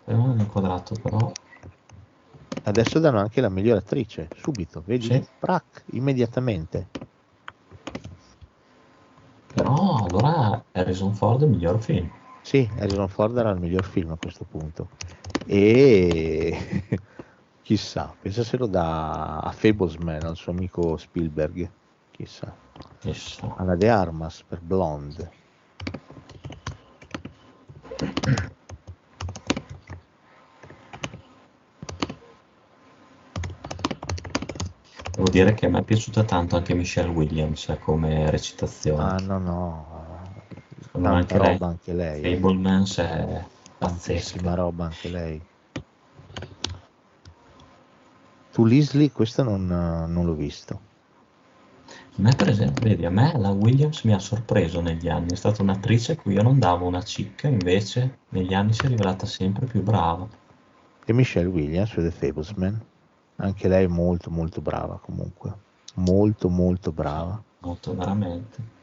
prima 0.05 0.25
l'hanno 0.27 0.41
inquadrato 0.43 0.95
però 0.95 1.29
Adesso 2.63 2.97
danno 2.99 3.19
anche 3.19 3.39
la 3.39 3.49
miglior 3.49 3.77
attrice, 3.77 4.31
subito, 4.33 4.81
vedi? 4.83 5.07
Sì. 5.07 5.25
Prac, 5.37 5.83
immediatamente. 5.91 6.89
Però 9.53 10.05
allora 10.05 10.63
Harrison 10.71 11.13
Ford 11.13 11.41
è 11.41 11.45
il 11.45 11.51
miglior 11.51 11.81
film. 11.81 12.09
Sì, 12.41 12.69
Harrison 12.77 13.07
Ford 13.07 13.37
era 13.37 13.51
il 13.51 13.59
miglior 13.59 13.83
film 13.83 14.11
a 14.11 14.17
questo 14.17 14.45
punto. 14.45 14.89
E 15.45 16.57
chissà, 17.61 18.15
pensa 18.19 18.43
se 18.43 18.57
lo 18.57 18.67
dà 18.67 19.39
a 19.39 19.51
Fablesman, 19.51 20.23
al 20.23 20.35
suo 20.35 20.51
amico 20.51 20.97
Spielberg. 20.97 21.69
Chissà. 22.11 22.55
Chissà. 22.99 23.55
Alla 23.57 23.75
De 23.75 23.89
Armas 23.89 24.43
per 24.47 24.59
Blonde. 24.61 25.31
Devo 35.21 35.33
dire 35.33 35.53
che 35.53 35.67
a 35.67 35.69
me 35.69 35.81
è 35.81 35.83
piaciuta 35.83 36.23
tanto 36.23 36.55
anche 36.55 36.73
Michelle 36.73 37.09
Williams 37.09 37.77
come 37.79 38.31
recitazione. 38.31 39.03
Ah 39.03 39.19
no 39.19 39.37
no, 39.37 40.33
Secondo 40.81 41.09
me 41.09 41.15
anche 41.17 41.37
lei, 41.37 41.59
anche 41.61 41.93
lei. 41.93 42.23
eh. 42.23 42.35
Fablemans 42.39 42.97
è 42.97 43.45
pazzesca. 43.77 44.55
roba 44.55 44.85
anche 44.85 45.09
lei. 45.09 45.39
Tu 48.51 48.65
Leslie, 48.65 49.11
questo 49.11 49.43
non, 49.43 49.67
non 49.67 50.25
l'ho 50.25 50.33
visto. 50.33 50.81
A 51.83 52.21
me 52.23 52.31
per 52.35 52.49
esempio, 52.49 52.81
vedi, 52.81 53.05
a 53.05 53.11
me 53.11 53.31
la 53.37 53.51
Williams 53.51 54.01
mi 54.05 54.13
ha 54.13 54.19
sorpreso 54.19 54.81
negli 54.81 55.07
anni, 55.07 55.33
è 55.33 55.35
stata 55.35 55.61
un'attrice 55.61 56.13
a 56.13 56.15
cui 56.15 56.33
io 56.33 56.41
non 56.41 56.57
davo 56.57 56.87
una 56.87 57.03
cicca, 57.03 57.47
invece 57.47 58.21
negli 58.29 58.55
anni 58.55 58.73
si 58.73 58.87
è 58.87 58.89
rivelata 58.89 59.27
sempre 59.27 59.67
più 59.67 59.83
brava. 59.83 60.27
E 61.05 61.13
Michelle 61.13 61.47
Williams 61.47 61.93
The 61.93 62.09
Fablesman. 62.09 62.90
Anche 63.41 63.67
lei 63.67 63.87
molto 63.87 64.29
molto 64.29 64.61
brava 64.61 64.99
comunque. 65.01 65.51
Molto 65.95 66.47
molto 66.47 66.91
brava. 66.91 67.41
Molto 67.59 67.95
veramente. 67.95 68.79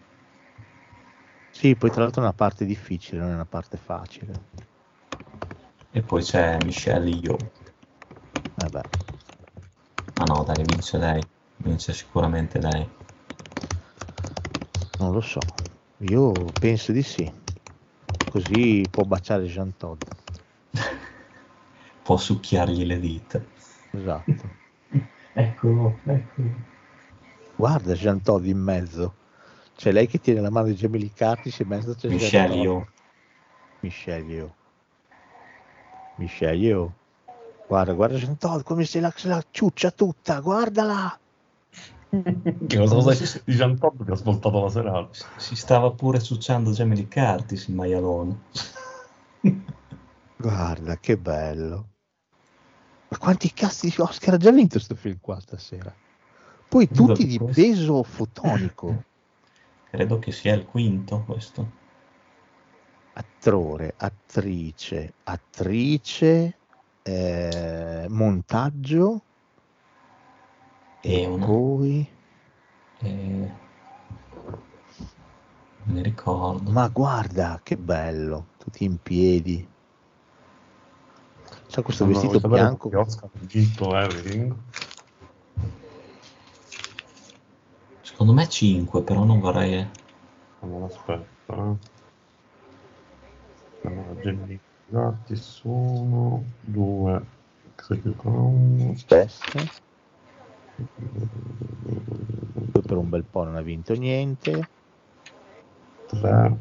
Sì, 1.51 1.75
poi 1.77 1.91
tra 1.91 2.03
l'altro 2.03 2.23
è 2.23 2.25
una 2.25 2.35
parte 2.35 2.65
difficile, 2.65 3.20
non 3.20 3.31
è 3.31 3.35
una 3.35 3.45
parte 3.45 3.77
facile. 3.77 4.41
E 5.91 6.03
poi 6.03 6.23
c'è 6.23 6.59
Michelle 6.62 7.11
Io. 7.11 7.37
Vabbè. 8.55 8.85
Ah 10.17 10.25
no, 10.25 10.43
dai, 10.43 10.65
vince 10.65 10.99
lei. 10.99 11.25
Vince 11.59 11.93
sicuramente 11.93 12.61
lei. 12.61 12.89
Non 14.99 15.12
lo 15.12 15.20
so, 15.20 15.41
io 15.99 16.53
penso 16.59 16.91
di 16.91 17.03
sì. 17.03 17.33
Così 18.28 18.89
può 18.91 19.05
baciare 19.05 19.45
Jean 19.47 19.77
Todd. 19.77 19.99
Può 22.03 22.17
succhiargli 22.17 22.85
le 22.85 22.99
dita. 22.99 23.58
Esatto. 23.91 24.57
Eccolo, 25.33 25.99
eccolo. 26.05 26.50
Guarda 27.55 27.94
Jean 27.94 28.20
Todd 28.23 28.44
in 28.44 28.58
mezzo. 28.58 29.15
C'è 29.76 29.92
lei 29.92 30.08
che 30.08 30.18
tiene 30.18 30.41
la 30.41 30.50
mano 30.50 30.67
di 30.67 30.75
Jamie 30.75 31.12
Curtis 31.17 31.60
e 31.60 31.62
in 31.62 31.68
mezzo 31.68 31.94
c'è 31.94 32.08
Michelle. 32.08 32.55
Io. 32.57 32.86
Michelle 33.81 34.25
Yeoh. 34.25 34.55
Michelle 36.17 36.57
Yeoh. 36.57 36.92
Guarda, 37.68 37.92
guarda 37.92 38.17
Jean 38.17 38.36
Todd 38.36 38.62
come 38.62 38.84
se 38.84 38.99
la, 38.99 39.12
se 39.15 39.28
la 39.28 39.44
ciuccia 39.49 39.92
tutta, 39.92 40.41
guardala. 40.41 41.17
Che 42.10 42.78
cosa 42.78 43.15
sai 43.15 43.42
di 43.44 43.55
Jean 43.55 43.78
Todd 43.78 44.05
che 44.05 44.10
ha 44.10 44.15
ascoltato 44.15 44.62
la 44.62 44.70
serata? 44.70 45.08
Si 45.36 45.55
stava 45.55 45.92
pure 45.92 46.20
ciucciando 46.20 46.70
Jamie 46.70 46.97
Lee 46.97 47.08
Curtis 47.08 47.68
il 47.68 47.75
maialone. 47.75 48.39
Guarda 50.36 50.97
che 50.97 51.17
bello. 51.17 51.86
Ma 53.11 53.19
quanti 53.19 53.53
cazzi 53.53 53.89
di 53.89 53.95
Oscar 53.99 54.35
ha 54.35 54.37
già 54.37 54.51
vinto 54.51 54.75
questo 54.75 54.95
film 54.95 55.19
qua 55.20 55.41
stasera? 55.41 55.95
Poi 56.69 56.89
tutti 56.89 57.25
di 57.27 57.39
Questo- 57.39 57.61
peso 57.62 58.03
fotonico. 58.03 59.05
Credo 59.91 60.19
che 60.19 60.33
sia 60.33 60.55
il 60.55 60.67
quinto 60.67 61.23
questo. 61.25 61.70
Attore, 63.15 63.95
attrice, 63.97 65.15
attrice, 65.25 66.57
eh, 67.03 68.07
montaggio 68.11 69.23
E 71.01 71.23
e 71.23 71.27
una- 71.27 71.47
poi... 71.47 72.09
E... 73.01 73.07
Non 75.85 75.97
mi 75.97 76.03
ricordo. 76.03 76.70
Ma 76.70 76.87
guarda 76.89 77.61
che 77.62 77.77
bello, 77.78 78.49
tutti 78.59 78.85
in 78.85 79.01
piedi. 79.03 79.67
C'ha 81.71 81.83
questo 81.83 82.05
Allora, 82.05 82.21
vestito 82.21 82.41
sapere 82.41 82.63
bianco. 82.63 82.89
vinto 83.41 83.97
Everything? 83.97 84.55
Secondo 88.01 88.33
me 88.33 88.49
5, 88.49 89.03
però 89.03 89.25
non 89.25 89.39
vorrei... 89.39 89.87
Allora, 90.61 90.87
aspetta. 90.87 91.55
eh. 91.55 91.77
Allora, 93.89 94.15
Curtis 94.91 95.61
1, 95.65 96.45
2, 96.63 97.27
Executive 97.77 98.93
Aspetta. 98.93 99.87
Per 102.83 102.97
un 102.97 103.09
bel 103.09 103.25
po' 103.25 103.45
non 103.45 103.57
ha 103.57 103.61
vinto 103.63 103.95
niente. 103.95 104.69
3, 106.07 106.57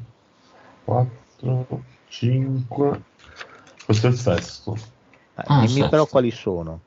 4, 0.83 1.83
5. 2.09 3.03
Questo 3.85 4.07
è 4.07 4.09
il 4.09 4.17
sesto. 4.17 4.95
Eh, 5.37 5.43
Ah, 5.45 5.59
dimmi 5.59 5.73
certo. 5.73 5.89
però 5.89 6.05
quali 6.07 6.31
sono. 6.31 6.81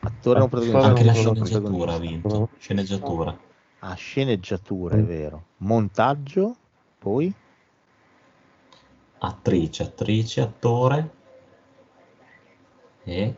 Attore 0.00 0.40
o 0.40 0.44
Ah, 0.44 0.48
protagonista? 0.48 0.88
Anche 0.88 1.04
la 1.04 1.12
non 1.12 1.22
sceneggiatura 1.22 1.92
ha 1.94 1.98
protagonista. 1.98 2.28
vinto. 2.28 2.48
Sceneggiatura. 2.58 3.38
Ah, 3.80 3.94
sceneggiatura, 3.94 4.96
è 4.96 5.02
vero. 5.02 5.42
Montaggio, 5.58 6.56
poi 6.98 7.32
Attrice, 9.18 9.82
attrice, 9.84 10.40
attore. 10.40 11.10
E... 13.04 13.34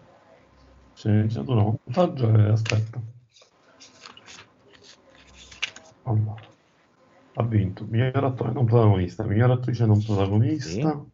Sceneggiatura, 0.94 1.62
montaggio 1.62 2.34
e 2.34 2.48
aspetta. 2.48 3.00
Allora. 6.04 6.34
Ha 7.38 7.42
vinto 7.42 7.84
miglior 7.84 8.24
attore 8.24 8.52
non 8.52 8.64
protagonista, 8.64 9.22
miglior 9.24 9.50
attrice 9.50 9.84
non 9.84 10.02
protagonista. 10.02 10.90
Eh, 10.92 11.04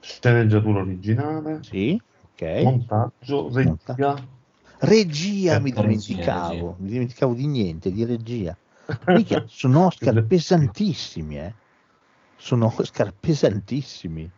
Sceneggiatura 0.00 0.80
originale, 0.80 1.62
sì, 1.62 2.00
ok. 2.32 2.62
montaggio, 2.62 3.50
regia. 3.52 4.28
Regia, 4.78 5.56
Eh, 5.56 5.60
mi 5.60 5.70
dimenticavo, 5.72 6.54
regia. 6.54 6.76
mi 6.78 6.90
dimenticavo 6.90 7.34
di 7.34 7.46
niente, 7.46 7.90
di 7.92 8.04
regia. 8.04 8.56
Mica, 9.06 9.44
sono 9.46 9.86
Oscar 9.86 10.24
pesantissimi, 10.26 11.38
eh. 11.38 11.54
Sono 12.36 12.66
Oscar 12.66 13.12
pesantissimi. 13.18 14.30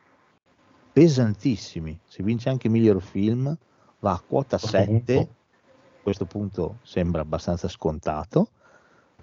Pesantissimi. 0.93 1.99
Se 2.05 2.23
vince 2.23 2.49
anche 2.49 2.69
miglior 2.69 3.01
film, 3.01 3.57
va 4.01 4.12
a 4.12 4.21
quota 4.21 4.57
A 4.57 4.59
questo 4.59 4.77
7. 4.77 5.15
punto- 5.15 5.31
A 5.31 6.03
questo 6.03 6.27
punto 6.27 6.79
sembra 6.83 7.23
abbastanza 7.23 7.69
scontato. 7.69 8.49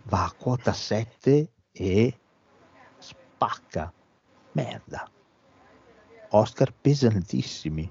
Va 0.09 0.25
a 0.25 0.33
quota 0.38 0.73
7 0.73 1.49
e 1.71 2.13
spacca. 2.97 3.93
Merda. 4.53 5.07
Oscar 6.31 6.73
pesantissimi. 6.73 7.89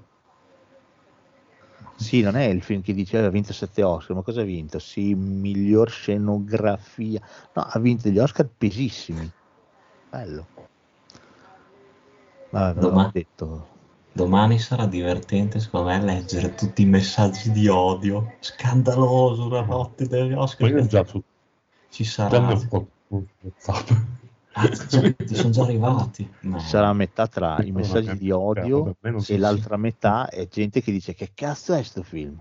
Sì, 1.95 2.21
non 2.21 2.35
è 2.35 2.45
il 2.45 2.61
film 2.61 2.81
che 2.81 2.93
dice 2.93 3.17
"Eh, 3.19 3.25
ha 3.25 3.29
vinto 3.29 3.51
7 3.51 3.83
Oscar, 3.83 4.15
ma 4.15 4.21
cosa 4.21 4.41
ha 4.41 4.45
vinto? 4.45 4.79
Sì, 4.79 5.13
miglior 5.13 5.89
scenografia. 5.89 7.21
No, 7.53 7.61
ha 7.63 7.79
vinto 7.79 8.03
degli 8.07 8.19
Oscar 8.19 8.47
pesissimi. 8.57 9.29
Bello. 10.09 10.47
Vabbè, 12.51 12.81
l'ho 12.81 13.09
detto. 13.13 13.67
Domani 14.11 14.59
sarà 14.59 14.85
divertente, 14.85 15.59
secondo 15.59 15.87
me, 15.89 16.01
leggere 16.01 16.55
tutti 16.55 16.81
i 16.81 16.85
messaggi 16.85 17.51
di 17.51 17.67
odio. 17.67 18.35
Scandaloso, 18.39 19.45
una 19.45 19.61
notte 19.61 20.07
degli 20.07 20.33
Oscar. 20.33 20.69
io 20.69 20.85
già 20.87 21.05
su 21.05 21.21
Ci 21.89 22.03
sarà. 22.03 22.57
Ah, 24.53 24.67
ti 24.67 25.35
sono 25.35 25.49
già 25.51 25.63
arrivati. 25.63 26.29
No. 26.41 26.59
Ci 26.59 26.65
sarà 26.67 26.91
metà 26.93 27.27
tra 27.27 27.61
i 27.63 27.71
messaggi 27.71 28.17
di 28.17 28.31
odio 28.31 28.95
e 29.27 29.37
l'altra 29.37 29.77
metà 29.77 30.27
è 30.27 30.47
gente 30.47 30.81
che 30.81 30.91
dice 30.91 31.13
che 31.13 31.31
cazzo 31.33 31.73
è 31.73 31.83
sto 31.83 32.03
film? 32.03 32.37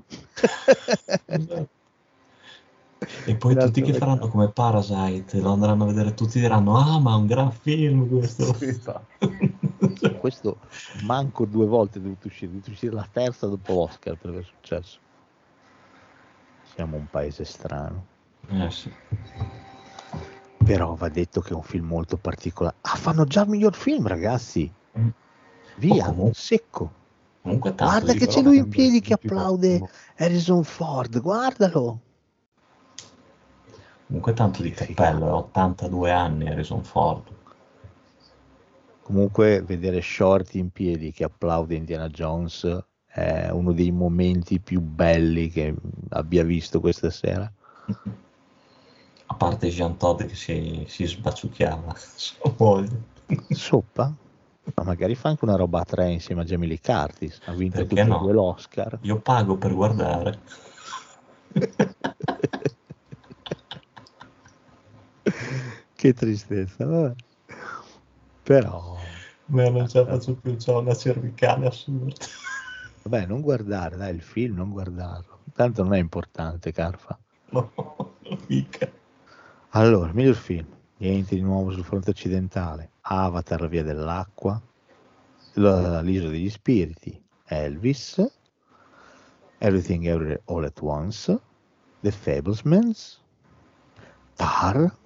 E 3.27 3.37
poi 3.37 3.55
L'altra 3.55 3.67
tutti 3.67 3.83
che 3.83 3.93
metà. 3.93 4.07
faranno 4.07 4.29
come 4.29 4.49
Parasite, 4.49 5.41
lo 5.41 5.53
andranno 5.53 5.85
a 5.85 5.87
vedere 5.87 6.15
tutti 6.15 6.41
diranno 6.41 6.77
ah 6.77 6.99
ma 6.99 7.13
è 7.13 7.17
un 7.17 7.27
gran 7.27 7.53
film 7.53 8.09
questo. 8.09 8.57
Esatto. 8.59 9.07
Questo 10.19 10.59
manco 11.05 11.45
due 11.45 11.67
volte 11.67 11.99
è 11.99 12.03
dovuto 12.03 12.27
uscire, 12.27 12.47
è 12.47 12.55
dovuto 12.55 12.71
uscire 12.71 12.93
la 12.93 13.09
terza 13.11 13.47
dopo 13.47 13.73
l'Oscar 13.75 14.17
per 14.17 14.31
aver 14.31 14.45
successo. 14.45 14.99
Siamo 16.75 16.97
un 16.97 17.07
paese 17.09 17.45
strano. 17.45 18.17
Eh 18.51 18.71
sì. 18.71 18.93
Però 20.65 20.95
va 20.95 21.09
detto 21.09 21.41
che 21.41 21.51
è 21.51 21.55
un 21.55 21.63
film 21.63 21.87
molto 21.87 22.17
particolare. 22.17 22.77
Ah, 22.83 22.97
fanno 22.97 23.25
già 23.25 23.43
il 23.43 23.49
miglior 23.49 23.75
film, 23.75 24.07
ragazzi. 24.07 24.71
Mm. 24.99 25.09
Via, 25.77 26.05
Oh, 26.05 26.09
comunque- 26.09 26.35
secco. 26.35 26.93
Comunque 27.43 27.73
Guarda 27.73 28.13
che 28.13 28.27
c'è 28.27 28.43
lui 28.43 28.59
in 28.59 28.69
piedi 28.69 29.01
che 29.01 29.15
applaude 29.15 29.89
Harrison 30.17 30.63
Ford, 30.65 31.21
guardalo. 31.21 32.01
comunque 34.07 34.33
tanto 34.35 34.63
di 34.63 34.71
cappello, 34.71 35.27
è 35.29 35.33
82 35.33 36.11
anni 36.11 36.49
Harrison 36.49 36.83
Ford. 36.83 37.23
Comunque 39.03 39.63
vedere 39.63 40.03
Shorty 40.03 40.59
in 40.59 40.71
piedi 40.71 41.13
che 41.13 41.25
applaude 41.25 41.75
Indiana 41.75 42.09
Jones 42.09 42.85
è 43.07 43.49
uno 43.51 43.73
dei 43.73 43.91
momenti 43.93 44.61
più 44.61 44.81
belli 44.81 45.49
che 45.49 45.75
abbia 46.11 46.43
visto 46.45 46.81
questa 46.81 47.09
sera. 47.11 47.51
A 49.31 49.35
parte 49.35 49.69
Jean 49.69 49.97
Todd 49.97 50.23
che 50.23 50.35
si, 50.35 50.85
si 50.89 51.07
sbaciucchiava 51.07 51.95
sua 51.97 52.53
moglie. 52.57 53.03
Soppa? 53.51 54.13
Ma 54.75 54.83
magari 54.85 55.15
fa 55.15 55.29
anche 55.29 55.45
una 55.45 55.57
roba 55.57 55.81
a 55.81 55.85
tre 55.85 56.11
insieme 56.11 56.43
a 56.43 56.45
Jamie 56.45 56.69
Lee 56.69 56.81
Curtis. 56.81 57.41
Ha 57.45 57.53
vinto 57.53 57.77
Perché 57.77 57.95
tutti 57.95 58.01
e 58.01 58.05
no? 58.05 58.19
due 58.19 58.33
l'Oscar. 58.33 58.99
Io 59.03 59.19
pago 59.19 59.57
per 59.57 59.75
guardare. 59.75 60.39
che 65.95 66.15
tristezza, 66.15 66.87
vabbè. 66.87 67.15
Però, 68.43 68.97
Ma 69.47 69.69
non 69.69 69.89
ce 69.89 69.99
la 69.99 70.07
faccio 70.07 70.35
più, 70.37 70.57
c'ho 70.57 70.79
una 70.79 70.95
cervicale 70.95 71.67
assurda. 71.67 72.15
vabbè, 73.05 73.27
non 73.27 73.41
guardare, 73.41 73.97
dai, 73.97 74.15
il 74.15 74.23
film, 74.23 74.57
non 74.57 74.71
guardarlo. 74.71 75.41
Tanto 75.53 75.83
non 75.83 75.95
è 75.95 75.99
importante, 75.99 76.73
Carfa. 76.73 77.19
No, 77.51 77.71
mica. 78.49 78.91
Allora, 79.79 80.11
miglior 80.13 80.35
film. 80.35 80.67
Niente 80.97 81.37
di 81.37 81.41
nuovo 81.41 81.71
sul 81.71 81.85
fronte 81.85 82.11
occidentale. 82.11 82.91
Avatar, 83.03 83.61
la 83.61 83.69
via 83.69 83.85
dell'acqua. 83.85 84.61
La- 85.53 86.01
L'isola 86.01 86.31
degli 86.31 86.51
spiriti. 86.51 87.23
Elvis. 87.45 88.29
Everything 89.59 90.05
Everywhere 90.05 90.43
All 90.47 90.65
at 90.65 90.81
Once, 90.81 91.41
The 92.01 92.11
Fablesmans, 92.11 93.21
Tar, 94.35 94.97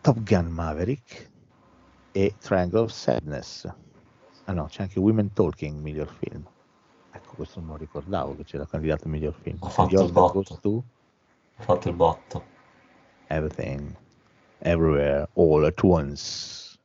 Top 0.00 0.22
Gun 0.22 0.46
Maverick 0.46 1.30
e 2.12 2.36
Triangle 2.38 2.82
of 2.82 2.92
Sadness. 2.92 3.72
Ah 4.44 4.52
no, 4.52 4.66
c'è 4.66 4.82
anche 4.82 5.00
Women 5.00 5.32
Talking, 5.32 5.80
miglior 5.80 6.08
film. 6.08 6.48
Ecco, 7.10 7.34
questo 7.34 7.58
non 7.58 7.70
lo 7.70 7.76
ricordavo 7.76 8.36
che 8.36 8.44
c'era 8.44 8.66
candidato 8.66 9.08
miglior 9.08 9.34
film. 9.34 9.58
Ha 9.62 9.68
fatto 9.68 10.04
il 10.04 10.12
botto. 10.12 10.84
Ha 11.56 11.62
fatto 11.62 11.88
il 11.88 11.94
botto. 11.96 12.56
Everything, 13.28 13.94
Everywhere, 14.58 15.28
All 15.34 15.64
at 15.64 15.82
Once. 15.82 16.78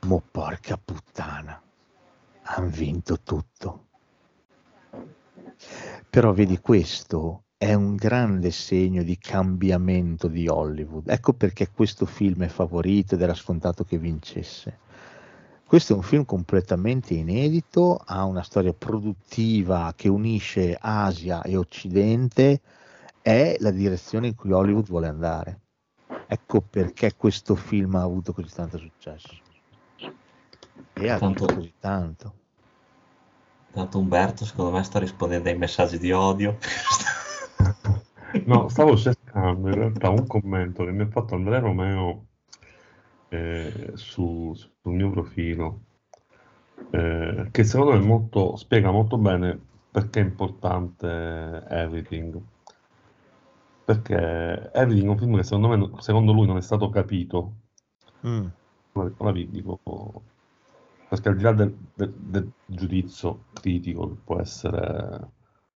Mo 0.00 0.22
porca 0.30 0.76
puttana, 0.76 1.60
han 2.42 2.68
vinto 2.70 3.18
tutto. 3.20 3.86
Però 6.08 6.32
vedi, 6.32 6.58
questo 6.60 7.44
è 7.56 7.74
un 7.74 7.96
grande 7.96 8.50
segno 8.50 9.02
di 9.02 9.18
cambiamento 9.18 10.28
di 10.28 10.46
Hollywood. 10.48 11.08
Ecco 11.08 11.32
perché 11.32 11.70
questo 11.70 12.06
film 12.06 12.44
è 12.44 12.48
favorito 12.48 13.14
ed 13.14 13.22
era 13.22 13.34
scontato 13.34 13.84
che 13.84 13.98
vincesse. 13.98 14.78
Questo 15.64 15.92
è 15.92 15.96
un 15.96 16.02
film 16.02 16.24
completamente 16.24 17.14
inedito, 17.14 18.00
ha 18.04 18.24
una 18.24 18.42
storia 18.42 18.72
produttiva 18.72 19.92
che 19.96 20.08
unisce 20.08 20.76
Asia 20.80 21.42
e 21.42 21.56
Occidente, 21.56 22.60
è 23.28 23.56
la 23.60 23.70
direzione 23.70 24.28
in 24.28 24.34
cui 24.34 24.52
Hollywood 24.52 24.86
vuole 24.86 25.06
andare. 25.06 25.60
Ecco 26.26 26.62
perché 26.62 27.14
questo 27.14 27.54
film 27.56 27.94
ha 27.96 28.02
avuto 28.02 28.32
così 28.32 28.48
tanto 28.54 28.78
successo. 28.78 29.28
E 30.94 31.10
ha 31.10 31.18
Tanto- 31.18 31.44
vinto 31.44 31.54
così 31.54 31.74
tanto. 31.78 32.34
Tanto 33.70 33.98
Umberto 33.98 34.46
secondo 34.46 34.70
me 34.72 34.82
sta 34.82 34.98
rispondendo 34.98 35.50
ai 35.50 35.58
messaggi 35.58 35.98
di 35.98 36.10
odio. 36.12 36.56
No, 38.44 38.68
stavo 38.68 38.94
cercando 38.94 39.68
in 39.68 39.74
realtà 39.74 40.10
un 40.10 40.26
commento 40.26 40.84
che 40.84 40.90
mi 40.90 41.00
ha 41.02 41.06
fatto 41.08 41.34
Andrea 41.34 41.60
Romeo 41.60 42.26
eh, 43.30 43.92
su- 43.94 44.52
sul 44.54 44.92
mio 44.92 45.08
profilo, 45.10 45.80
eh, 46.90 47.48
che 47.50 47.64
secondo 47.64 47.92
me 47.92 48.00
molto, 48.00 48.54
spiega 48.56 48.90
molto 48.90 49.16
bene 49.16 49.58
perché 49.90 50.20
è 50.20 50.24
importante 50.24 51.06
Everything. 51.70 52.38
Perché 53.88 54.70
Everything 54.72 55.06
è 55.06 55.10
un 55.10 55.18
film 55.18 55.36
che 55.36 55.42
secondo 55.42 55.68
me, 55.68 56.02
secondo 56.02 56.32
lui 56.32 56.46
non 56.46 56.58
è 56.58 56.60
stato 56.60 56.90
capito. 56.90 57.54
Mm. 58.24 58.52
Ora 58.92 59.32
vi 59.32 59.48
dico, 59.48 59.80
perché 61.08 61.28
al 61.28 61.36
di 61.36 61.42
là 61.42 61.52
del, 61.52 61.74
del- 61.94 62.14
del 62.18 62.52
giudizio 62.66 63.44
critico, 63.52 64.08
che 64.08 64.20
può 64.24 64.40
essere 64.40 65.30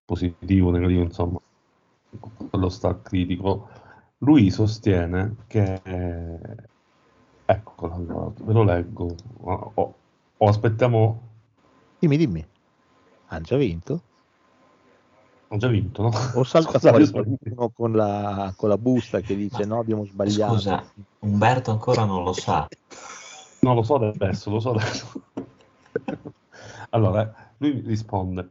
positivo, 0.05 0.69
negativo, 0.71 1.01
insomma, 1.03 1.39
quello 2.49 2.69
sta 2.69 3.01
critico, 3.01 3.69
lui 4.19 4.49
sostiene 4.51 5.35
che, 5.47 5.81
ecco, 7.45 7.91
allora, 7.91 8.31
ve 8.43 8.53
lo 8.53 8.63
leggo, 8.63 9.15
o, 9.41 9.71
o- 9.75 9.95
o 10.37 10.47
aspettiamo, 10.47 11.21
Dimmi, 12.01 12.17
dimmi. 12.17 12.45
Hanno 13.29 13.43
già 13.43 13.57
vinto? 13.57 14.03
Ho 15.53 15.57
già 15.57 15.67
vinto, 15.67 16.01
no? 16.01 16.11
O 16.33 16.43
salta 16.43 16.79
Scusate, 16.79 17.05
fuori 17.05 17.37
qualcuno 17.37 17.69
con 17.69 17.91
la, 17.93 18.53
con 18.57 18.69
la 18.69 18.77
busta 18.77 19.21
che 19.21 19.35
dice 19.35 19.65
no, 19.65 19.79
abbiamo 19.79 20.05
sbagliato. 20.05 20.53
Scusa, 20.53 20.83
Umberto 21.19 21.71
ancora 21.71 22.05
non 22.05 22.23
lo 22.23 22.33
sa. 22.33 22.67
No, 23.59 23.73
lo 23.73 23.83
so 23.83 23.95
adesso, 23.95 24.49
lo 24.49 24.59
so 24.59 24.71
adesso. 24.71 25.11
Allora, 26.89 27.33
lui 27.57 27.81
risponde 27.85 28.49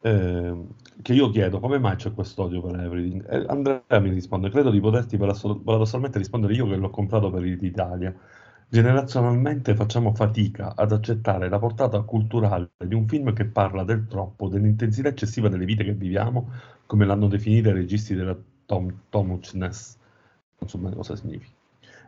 ehm, 0.00 0.66
che 1.02 1.12
io 1.12 1.30
chiedo 1.30 1.60
come 1.60 1.78
mai 1.78 1.96
c'è 1.96 2.12
questo 2.12 2.44
odio 2.44 2.62
per 2.62 2.80
Everything. 2.80 3.28
E 3.28 3.44
Andrea 3.48 4.00
mi 4.00 4.10
risponde, 4.10 4.50
credo 4.50 4.70
di 4.70 4.80
poterti 4.80 5.16
paradossal- 5.16 5.60
paradossalmente 5.60 6.18
rispondere 6.18 6.54
io 6.54 6.66
che 6.66 6.76
l'ho 6.76 6.90
comprato 6.90 7.30
per 7.30 7.42
l'Italia. 7.42 8.14
Generazionalmente 8.72 9.74
facciamo 9.74 10.14
fatica 10.14 10.76
ad 10.76 10.92
accettare 10.92 11.48
la 11.48 11.58
portata 11.58 12.02
culturale 12.02 12.70
di 12.86 12.94
un 12.94 13.08
film 13.08 13.32
che 13.32 13.46
parla 13.46 13.82
del 13.82 14.06
troppo, 14.06 14.48
dell'intensità 14.48 15.08
eccessiva 15.08 15.48
delle 15.48 15.64
vite 15.64 15.82
che 15.82 15.92
viviamo, 15.92 16.52
come 16.86 17.04
l'hanno 17.04 17.26
definita 17.26 17.70
i 17.70 17.72
registi 17.72 18.14
della 18.14 18.38
Tom, 18.66 19.06
Tomuchness. 19.08 19.98
Bene 20.76 20.94
cosa 20.94 21.16
significa. 21.16 21.52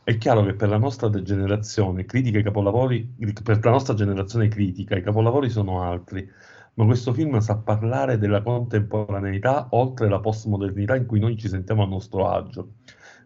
È 0.05 0.17
chiaro 0.17 0.45
che 0.45 0.55
per 0.55 0.69
la 0.69 0.79
nostra 0.79 1.11
generazione 1.11 2.05
critica 2.05 2.39
i 2.39 2.45
capolavori, 2.45 3.13
per 3.43 3.59
la 3.65 3.71
nostra 3.73 3.95
generazione 3.95 4.47
critica 4.47 4.97
i 4.97 5.03
capolavori 5.03 5.51
sono 5.51 5.83
altri, 5.83 6.31
ma 6.75 6.85
questo 6.85 7.13
film 7.13 7.41
sa 7.41 7.57
parlare 7.57 8.19
della 8.19 8.41
contemporaneità 8.41 9.67
oltre 9.71 10.09
la 10.09 10.21
postmodernità 10.21 10.95
in 10.95 11.07
cui 11.07 11.19
noi 11.19 11.37
ci 11.37 11.49
sentiamo 11.49 11.83
a 11.83 11.87
nostro 11.87 12.29
agio. 12.29 12.75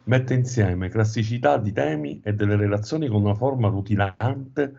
Mette 0.07 0.35
insieme 0.35 0.89
classicità 0.89 1.59
di 1.59 1.73
temi 1.73 2.21
e 2.23 2.33
delle 2.33 2.55
relazioni 2.55 3.09
con 3.09 3.23
una 3.23 3.35
forma 3.35 3.67
rutilante, 3.67 4.75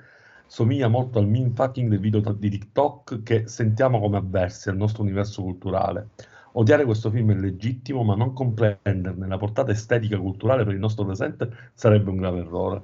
somiglia 0.45 0.87
molto 0.87 1.19
al 1.19 1.27
meme 1.27 1.51
fucking 1.53 1.89
del 1.89 1.99
video 1.99 2.21
di 2.31 2.49
TikTok 2.49 3.23
che 3.23 3.45
sentiamo 3.45 3.99
come 3.99 4.15
avversi 4.15 4.69
al 4.69 4.77
nostro 4.77 5.03
universo 5.03 5.41
culturale. 5.41 6.11
Odiare 6.53 6.85
questo 6.85 7.11
film 7.11 7.31
è 7.31 7.35
legittimo, 7.35 8.03
ma 8.03 8.15
non 8.15 8.31
comprenderne 8.31 9.27
la 9.27 9.37
portata 9.37 9.71
estetica 9.71 10.17
culturale 10.17 10.63
per 10.63 10.73
il 10.73 10.79
nostro 10.79 11.03
presente 11.03 11.71
sarebbe 11.73 12.09
un 12.09 12.15
grave 12.15 12.39
errore. 12.39 12.81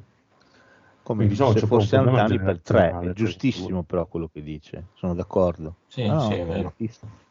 Come 1.01 1.25
Quindi, 1.25 1.35
diciamo, 1.35 1.57
se 1.57 1.65
fosse 1.65 1.95
anni 1.95 2.11
per 2.39 2.59
tre, 2.59 2.77
è 2.77 2.81
generazionale, 2.81 3.13
giustissimo 3.13 3.83
però 3.83 4.05
quello 4.05 4.29
che 4.31 4.43
dice, 4.43 4.87
sono 4.95 5.13
d'accordo. 5.15 5.75
Sì, 5.87 6.05
No, 6.05 6.19
sì, 6.19 6.33
è 6.33 6.45
vero. 6.45 6.73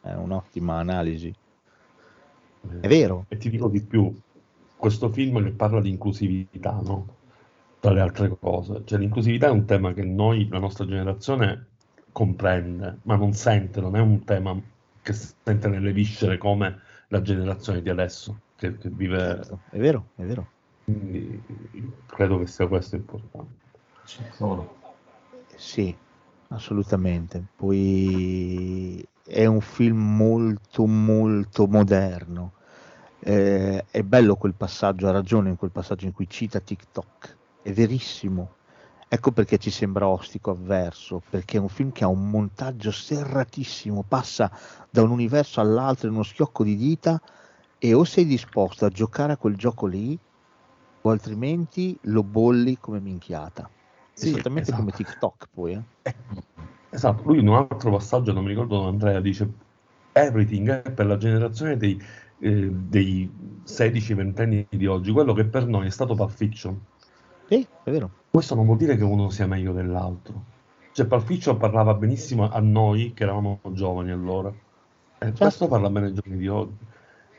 È 0.01 0.13
un'ottima 0.15 0.79
analisi. 0.79 1.35
È 2.81 2.89
vero. 2.89 3.27
E 3.29 3.37
ti 3.37 3.51
dico 3.51 3.69
di 3.69 3.83
più, 3.83 4.15
questo 4.83 5.11
film 5.11 5.41
che 5.45 5.53
parla 5.53 5.81
di 5.81 5.91
inclusività, 5.91 6.73
no? 6.83 7.07
Tra 7.79 7.93
le 7.93 8.01
altre 8.01 8.37
cose. 8.37 8.83
Cioè 8.85 8.99
l'inclusività 8.99 9.47
è 9.47 9.51
un 9.51 9.65
tema 9.65 9.93
che 9.93 10.03
noi, 10.03 10.49
la 10.49 10.59
nostra 10.59 10.85
generazione, 10.85 11.67
comprende, 12.11 12.99
ma 13.03 13.15
non 13.15 13.33
sente, 13.33 13.81
non 13.81 13.95
è 13.95 14.01
un 14.01 14.25
tema 14.25 14.61
che 15.01 15.13
sente 15.13 15.69
nelle 15.69 15.93
viscere 15.93 16.37
come 16.37 16.81
la 17.09 17.23
generazione 17.23 17.81
di 17.81 17.91
adesso, 17.91 18.41
che, 18.57 18.77
che 18.77 18.89
vive... 18.89 19.19
Certo, 19.19 19.61
È 19.71 19.79
vero, 19.79 20.07
è 20.17 20.25
vero. 20.25 20.49
Quindi 20.83 21.41
credo 22.07 22.41
che 22.41 22.49
sia 22.49 22.67
questo 22.67 22.97
importante. 22.97 23.55
Sicuro. 24.03 24.79
Sì, 25.55 25.97
assolutamente. 26.49 27.41
Poi 27.55 29.01
è 29.25 29.47
un 29.47 29.61
film 29.61 30.17
molto 30.17 30.87
molto 30.87 31.69
moderno. 31.69 32.55
Eh, 33.25 33.85
è 33.89 34.03
bello 34.03 34.35
quel 34.35 34.55
passaggio, 34.55 35.07
ha 35.07 35.13
ragione 35.13 35.49
in 35.49 35.57
quel 35.57 35.71
passaggio 35.71 36.07
in 36.07 36.13
cui 36.13 36.29
cita 36.29 36.59
TikTok, 36.59 37.37
è 37.63 37.73
verissimo. 37.73 38.55
Ecco 39.09 39.31
perché 39.31 39.59
ci 39.59 39.71
sembra 39.71 40.09
ostico 40.09 40.51
avverso, 40.51 41.23
perché 41.31 41.59
è 41.59 41.61
un 41.61 41.69
film 41.69 41.93
che 41.93 42.03
ha 42.03 42.09
un 42.09 42.31
montaggio 42.31 42.91
serratissimo, 42.91 44.03
passa 44.03 44.51
da 44.91 45.03
un 45.03 45.11
universo 45.11 45.61
all'altro 45.61 46.09
in 46.09 46.15
uno 46.15 46.23
schiocco 46.23 46.65
di 46.65 46.77
dita 46.77 47.21
e 47.79 47.95
o 47.95 48.05
sei 48.05 48.25
disposto 48.25 48.87
a 48.87 48.89
giocare 48.89 49.33
a 49.33 49.37
quel 49.37 49.57
gioco 49.57 49.87
lì 49.87 50.19
o 51.03 51.11
altrimenti 51.11 51.97
lo 52.03 52.23
bolli 52.23 52.79
come 52.79 53.01
minchiata. 53.01 53.69
Sì, 54.15 54.29
Esattamente 54.31 54.71
esatto. 54.71 54.83
come 54.83 54.93
TikTok 54.97 55.49
poi. 55.53 55.85
Eh. 56.03 56.15
Esatto, 56.91 57.23
lui 57.25 57.39
in 57.39 57.49
un 57.49 57.55
altro 57.55 57.91
passaggio, 57.91 58.33
non 58.33 58.43
mi 58.43 58.51
ricordo 58.51 58.87
Andrea, 58.87 59.21
dice 59.21 59.51
everything 60.13 60.69
è 60.71 60.91
per 60.91 61.07
la 61.07 61.17
generazione 61.17 61.77
dei, 61.77 62.01
eh, 62.43 62.71
dei 62.73 63.31
16-20 63.65 64.41
anni 64.41 64.67
di 64.69 64.87
oggi, 64.87 65.13
quello 65.13 65.33
che 65.33 65.45
per 65.45 65.67
noi 65.67 65.87
è 65.87 65.91
stato 65.91 66.15
Pulp 66.17 66.31
Fiction. 66.31 66.79
Sì, 67.49 67.65
è 67.85 67.91
vero. 67.91 68.11
Questo 68.31 68.57
non 68.57 68.65
vuol 68.65 68.79
dire 68.79 68.97
che 68.97 69.05
uno 69.05 69.31
sia 69.31 69.47
meglio 69.47 69.73
dell'altro. 69.73 70.51
Cioè, 70.93 71.07
Pulp 71.07 71.25
Fiction 71.25 71.57
parlava 71.57 71.95
benissimo 71.95 72.51
a 72.51 72.59
noi 72.59 73.13
che 73.15 73.23
eravamo 73.23 73.61
giovani 73.71 74.11
allora. 74.11 74.53
E 75.19 75.33
questo 75.33 75.69
parla 75.69 75.89
bene 75.89 76.07
ai 76.07 76.15
giovani 76.15 76.37
di 76.37 76.49
oggi. 76.49 76.77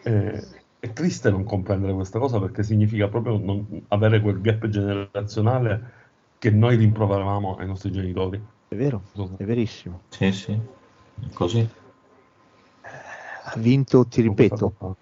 Eh, 0.04 0.44
è 0.80 0.94
triste 0.94 1.30
non 1.30 1.44
comprendere 1.44 1.94
questa 1.94 2.20
cosa 2.20 2.40
perché 2.40 2.64
significa 2.64 3.10
proprio 3.10 3.38
non 3.38 3.84
avere 3.90 4.22
quel 4.22 4.40
gap 4.40 4.68
generazionale 4.68 5.92
che 6.38 6.50
noi 6.50 6.78
rimproveravamo 6.78 7.58
ai 7.58 7.68
nostri 7.68 7.92
genitori. 7.92 8.42
È 8.70 8.76
vero, 8.76 9.02
è 9.38 9.44
verissimo. 9.44 10.02
Sì, 10.10 10.32
sì. 10.32 10.52
È 10.54 11.34
Così. 11.34 11.70
Ha 13.56 13.60
vinto, 13.60 14.08
ti 14.08 14.22
ripeto, 14.22 14.98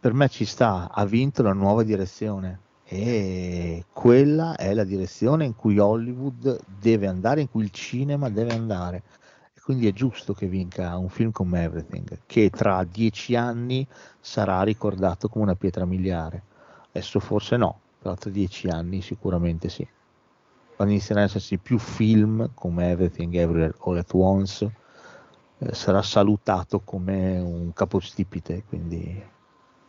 per 0.00 0.14
me 0.14 0.28
ci 0.30 0.46
sta, 0.46 0.90
ha 0.90 1.04
vinto 1.04 1.42
la 1.42 1.52
nuova 1.52 1.82
direzione 1.82 2.58
e 2.84 3.84
quella 3.92 4.56
è 4.56 4.72
la 4.72 4.84
direzione 4.84 5.44
in 5.44 5.54
cui 5.54 5.78
Hollywood 5.78 6.60
deve 6.80 7.06
andare, 7.06 7.42
in 7.42 7.50
cui 7.50 7.62
il 7.62 7.70
cinema 7.70 8.30
deve 8.30 8.54
andare. 8.54 9.02
E 9.52 9.60
quindi 9.62 9.86
è 9.86 9.92
giusto 9.92 10.32
che 10.32 10.46
vinca 10.46 10.96
un 10.96 11.10
film 11.10 11.30
come 11.30 11.62
Everything, 11.62 12.20
che 12.24 12.48
tra 12.48 12.82
dieci 12.84 13.36
anni 13.36 13.86
sarà 14.18 14.62
ricordato 14.62 15.28
come 15.28 15.44
una 15.44 15.54
pietra 15.54 15.84
miliare. 15.84 16.42
Adesso 16.88 17.20
forse 17.20 17.58
no, 17.58 17.78
però 18.00 18.14
tra 18.14 18.30
dieci 18.30 18.68
anni 18.68 19.02
sicuramente 19.02 19.68
sì. 19.68 19.86
Quando 20.74 20.94
inizieranno 20.94 21.26
ad 21.26 21.32
esserci 21.34 21.58
più 21.58 21.76
film 21.76 22.52
come 22.54 22.88
Everything 22.88 23.34
Everywhere 23.34 23.74
All 23.80 23.98
at 23.98 24.14
Once, 24.14 24.72
eh, 25.60 25.74
sarà 25.74 26.00
salutato 26.02 26.80
come 26.80 27.38
un 27.38 27.72
capostipite, 27.74 28.64
quindi 28.66 29.22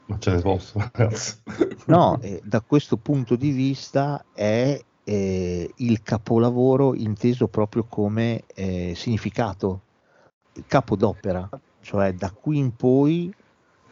Ma 0.08 0.20
ce 0.20 0.32
ne 0.32 0.42
posso, 0.42 0.80
ragazzi. 0.92 1.38
no, 1.86 2.20
eh, 2.22 2.42
da 2.44 2.60
questo 2.60 2.98
punto 2.98 3.38
di 3.38 3.52
vista 3.52 4.26
è 4.34 4.78
eh, 5.04 5.74
il 5.74 6.02
capolavoro 6.04 6.94
inteso 6.94 7.48
proprio 7.48 7.86
come 7.86 8.44
eh, 8.54 8.94
significato, 8.96 9.82
capo 10.68 10.98
d'opera, 10.98 11.50
cioè 11.80 12.14
da 12.14 12.32
qui 12.32 12.58
in 12.58 12.76
poi 12.76 13.34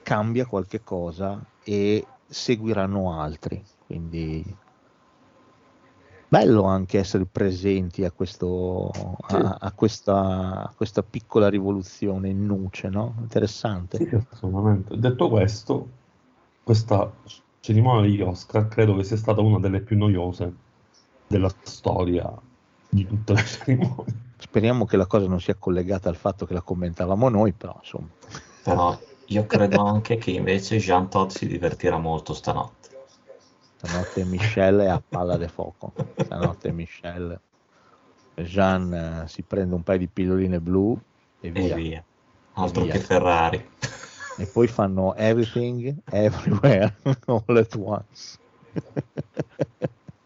cambia 0.03 0.45
qualche 0.45 0.83
cosa 0.83 1.41
e 1.63 2.05
seguiranno 2.27 3.17
altri, 3.17 3.63
quindi 3.85 4.43
bello 6.29 6.63
anche 6.63 6.99
essere 6.99 7.25
presenti 7.25 8.05
a, 8.05 8.11
questo, 8.11 8.91
a, 9.27 9.57
a 9.59 9.71
questa, 9.73 10.67
a 10.67 10.73
questa 10.75 11.01
piccola 11.01 11.49
rivoluzione 11.49 12.29
in 12.29 12.45
nuce, 12.45 12.87
no? 12.87 13.15
Interessante. 13.19 13.97
Sì, 13.97 14.25
assolutamente. 14.29 14.97
Detto 14.97 15.27
questo, 15.27 15.89
questa 16.63 17.11
cerimonia 17.59 18.01
degli 18.01 18.21
Oscar 18.21 18.67
credo 18.67 18.95
che 18.95 19.03
sia 19.03 19.17
stata 19.17 19.41
una 19.41 19.59
delle 19.59 19.81
più 19.81 19.97
noiose 19.97 20.53
della 21.27 21.51
storia 21.63 22.31
di 22.87 23.05
tutte 23.05 23.33
le 23.33 23.43
cerimonie. 23.45 24.27
Speriamo 24.37 24.85
che 24.85 24.97
la 24.97 25.07
cosa 25.07 25.27
non 25.27 25.41
sia 25.41 25.55
collegata 25.55 26.09
al 26.09 26.15
fatto 26.15 26.45
che 26.45 26.53
la 26.53 26.61
commentavamo 26.61 27.27
noi, 27.27 27.51
però 27.53 27.75
insomma. 27.77 28.07
Però 28.63 28.97
io 29.25 29.45
credo 29.45 29.83
anche 29.83 30.17
che 30.17 30.31
invece 30.31 30.77
Jean 30.77 31.09
Todt 31.09 31.31
si 31.31 31.47
divertirà 31.47 31.97
molto 31.97 32.33
stanotte. 32.33 32.88
Stanotte 33.81 34.25
Michelle 34.25 34.83
è 34.83 34.87
a 34.89 35.01
palla 35.01 35.37
de 35.37 35.47
fuoco. 35.47 35.93
Stanotte 36.17 36.69
Michelle. 36.73 37.39
Jean 38.35 38.93
eh, 38.93 39.27
si 39.29 39.41
prende 39.41 39.73
un 39.73 39.83
paio 39.83 39.99
di 39.99 40.07
pilloline 40.07 40.59
blu 40.59 40.99
e 41.39 41.47
E 41.47 41.51
via. 41.51 41.75
via. 41.75 42.03
Altro 42.55 42.83
via. 42.83 42.91
che 42.91 42.99
Ferrari. 42.99 43.69
E 44.37 44.45
poi 44.47 44.67
fanno 44.67 45.15
everything, 45.15 45.95
everywhere, 46.11 46.93
all 47.27 47.57
at 47.57 47.73
once. 47.75 48.37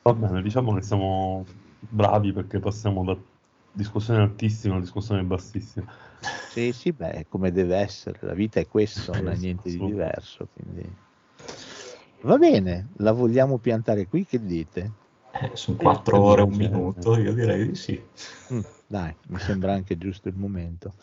Va 0.01 0.13
bene, 0.13 0.41
diciamo 0.41 0.73
che 0.73 0.81
siamo 0.81 1.45
bravi 1.79 2.33
perché 2.33 2.59
passiamo 2.59 3.03
da 3.03 3.15
discussione 3.71 4.23
altissima 4.23 4.77
a 4.77 4.79
discussione 4.79 5.21
bassissima. 5.21 5.91
Sì, 6.49 6.71
sì, 6.71 6.91
beh, 6.91 7.27
come 7.29 7.51
deve 7.51 7.75
essere, 7.75 8.17
la 8.21 8.33
vita 8.33 8.59
è 8.59 8.65
questo, 8.65 9.13
non 9.13 9.27
è 9.27 9.35
niente 9.35 9.69
di 9.69 9.77
diverso. 9.77 10.47
Quindi... 10.51 11.11
Va 12.23 12.37
bene, 12.37 12.89
la 12.97 13.11
vogliamo 13.11 13.57
piantare 13.57 14.07
qui, 14.07 14.25
che 14.25 14.39
dite? 14.39 14.91
Eh, 15.33 15.55
sono 15.55 15.77
4 15.77 16.21
ore 16.21 16.41
e 16.41 16.45
un 16.45 16.53
minuto, 16.55 17.17
io 17.17 17.33
direi 17.33 17.67
di 17.67 17.75
sì. 17.75 18.01
Mm, 18.53 18.59
dai, 18.87 19.13
mi 19.27 19.39
sembra 19.39 19.73
anche 19.73 19.97
giusto 19.97 20.29
il 20.29 20.35
momento. 20.35 20.93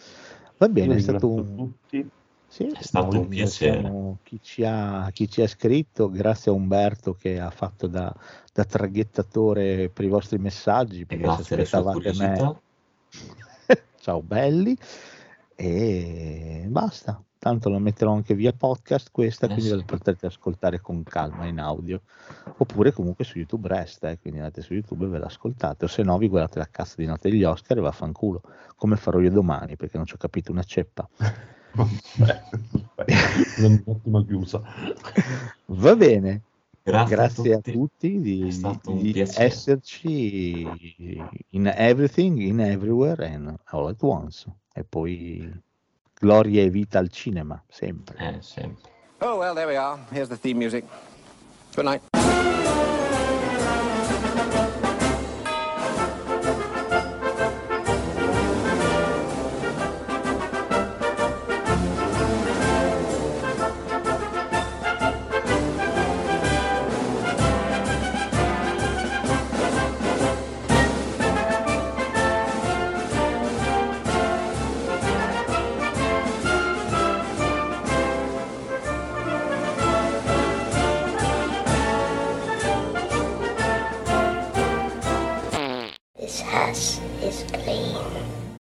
Va 0.59 0.69
bene, 0.69 0.97
è 0.97 0.99
stato 1.01 1.29
un... 1.29 1.55
tutti. 1.57 2.09
Sì, 2.47 2.65
È 2.65 2.83
stato 2.83 3.19
un 3.19 3.29
piacere. 3.29 3.77
ringraziamo 3.77 4.19
Chi 4.25 4.41
ci, 4.43 4.65
ha, 4.65 5.09
chi 5.13 5.29
ci 5.29 5.43
ha 5.43 5.47
scritto, 5.47 6.09
grazie 6.11 6.51
a 6.51 6.55
Umberto 6.55 7.15
che 7.15 7.39
ha 7.39 7.51
fatto 7.51 7.87
da, 7.87 8.13
da 8.53 8.65
traghettatore 8.65 9.89
per 9.91 10.05
i 10.05 10.09
vostri 10.09 10.39
messaggi, 10.39 11.01
E 11.01 11.07
perché 11.07 11.17
se 11.17 11.19
grazie 11.19 11.45
sue 11.45 11.63
aspettavate 11.63 12.13
me, 12.15 12.61
ciao 14.01 14.23
belli, 14.23 14.77
e 15.55 16.67
basta. 16.69 17.23
Tanto 17.41 17.71
la 17.71 17.79
metterò 17.79 18.13
anche 18.13 18.35
via 18.35 18.53
podcast 18.53 19.09
questa, 19.11 19.47
Eh 19.47 19.49
quindi 19.55 19.71
sì. 19.71 19.75
la 19.77 19.83
potrete 19.83 20.27
ascoltare 20.27 20.79
con 20.83 21.03
calma 21.03 21.47
in 21.47 21.59
audio, 21.59 22.03
oppure 22.59 22.93
comunque 22.93 23.25
su 23.25 23.39
YouTube 23.39 23.67
resta, 23.67 24.11
eh, 24.11 24.19
quindi 24.19 24.41
andate 24.41 24.61
su 24.61 24.75
YouTube 24.75 25.07
e 25.07 25.09
ve 25.09 25.19
l'ascoltate, 25.19 25.87
o 25.87 25.89
se 25.89 26.03
no 26.03 26.19
vi 26.19 26.29
guardate 26.29 26.59
la 26.59 26.69
cazzo 26.71 26.97
di 26.99 27.07
notte 27.07 27.31
degli 27.31 27.43
Oscar 27.43 27.79
e 27.79 27.81
vaffanculo, 27.81 28.43
come 28.77 28.97
farò 28.97 29.21
io 29.21 29.31
domani, 29.31 29.77
perché 29.77 29.97
non 29.97 30.05
ci 30.05 30.13
ho 30.13 30.19
capito 30.19 30.53
una 30.53 30.63
ceppa. 30.65 31.09
Vabbè, 31.73 32.43
un'ottima 33.59 34.23
chiusa. 34.27 34.61
Va 35.67 35.97
bene, 35.97 36.43
Grazie, 36.83 37.17
grazie 37.17 37.55
a 37.55 37.57
a 37.57 37.61
tutti. 37.61 37.73
tutti 37.73 38.21
di, 38.21 38.53
di 39.01 39.21
esserci 39.21 40.67
in 41.51 41.73
everything, 41.75 42.39
in 42.39 42.61
everywhere 42.61 43.27
and 43.33 43.55
all 43.67 43.87
at 43.89 44.03
once. 44.03 44.47
E 44.75 44.85
poi 44.85 45.51
gloria 46.21 46.63
e 46.63 46.69
vita 46.69 46.99
al 46.99 47.11
cinema, 47.11 47.63
sempre. 47.69 48.17
Eh, 48.19 48.43
sempre. 48.43 48.91
Oh, 49.21 49.39
well, 49.39 49.55
there 49.55 49.67
we 49.67 49.77
are. 49.77 49.99
Here's 50.11 50.29
the 50.29 50.37
theme 50.37 50.59
music. 50.59 50.85
Good 51.75 51.85
night. 51.87 52.60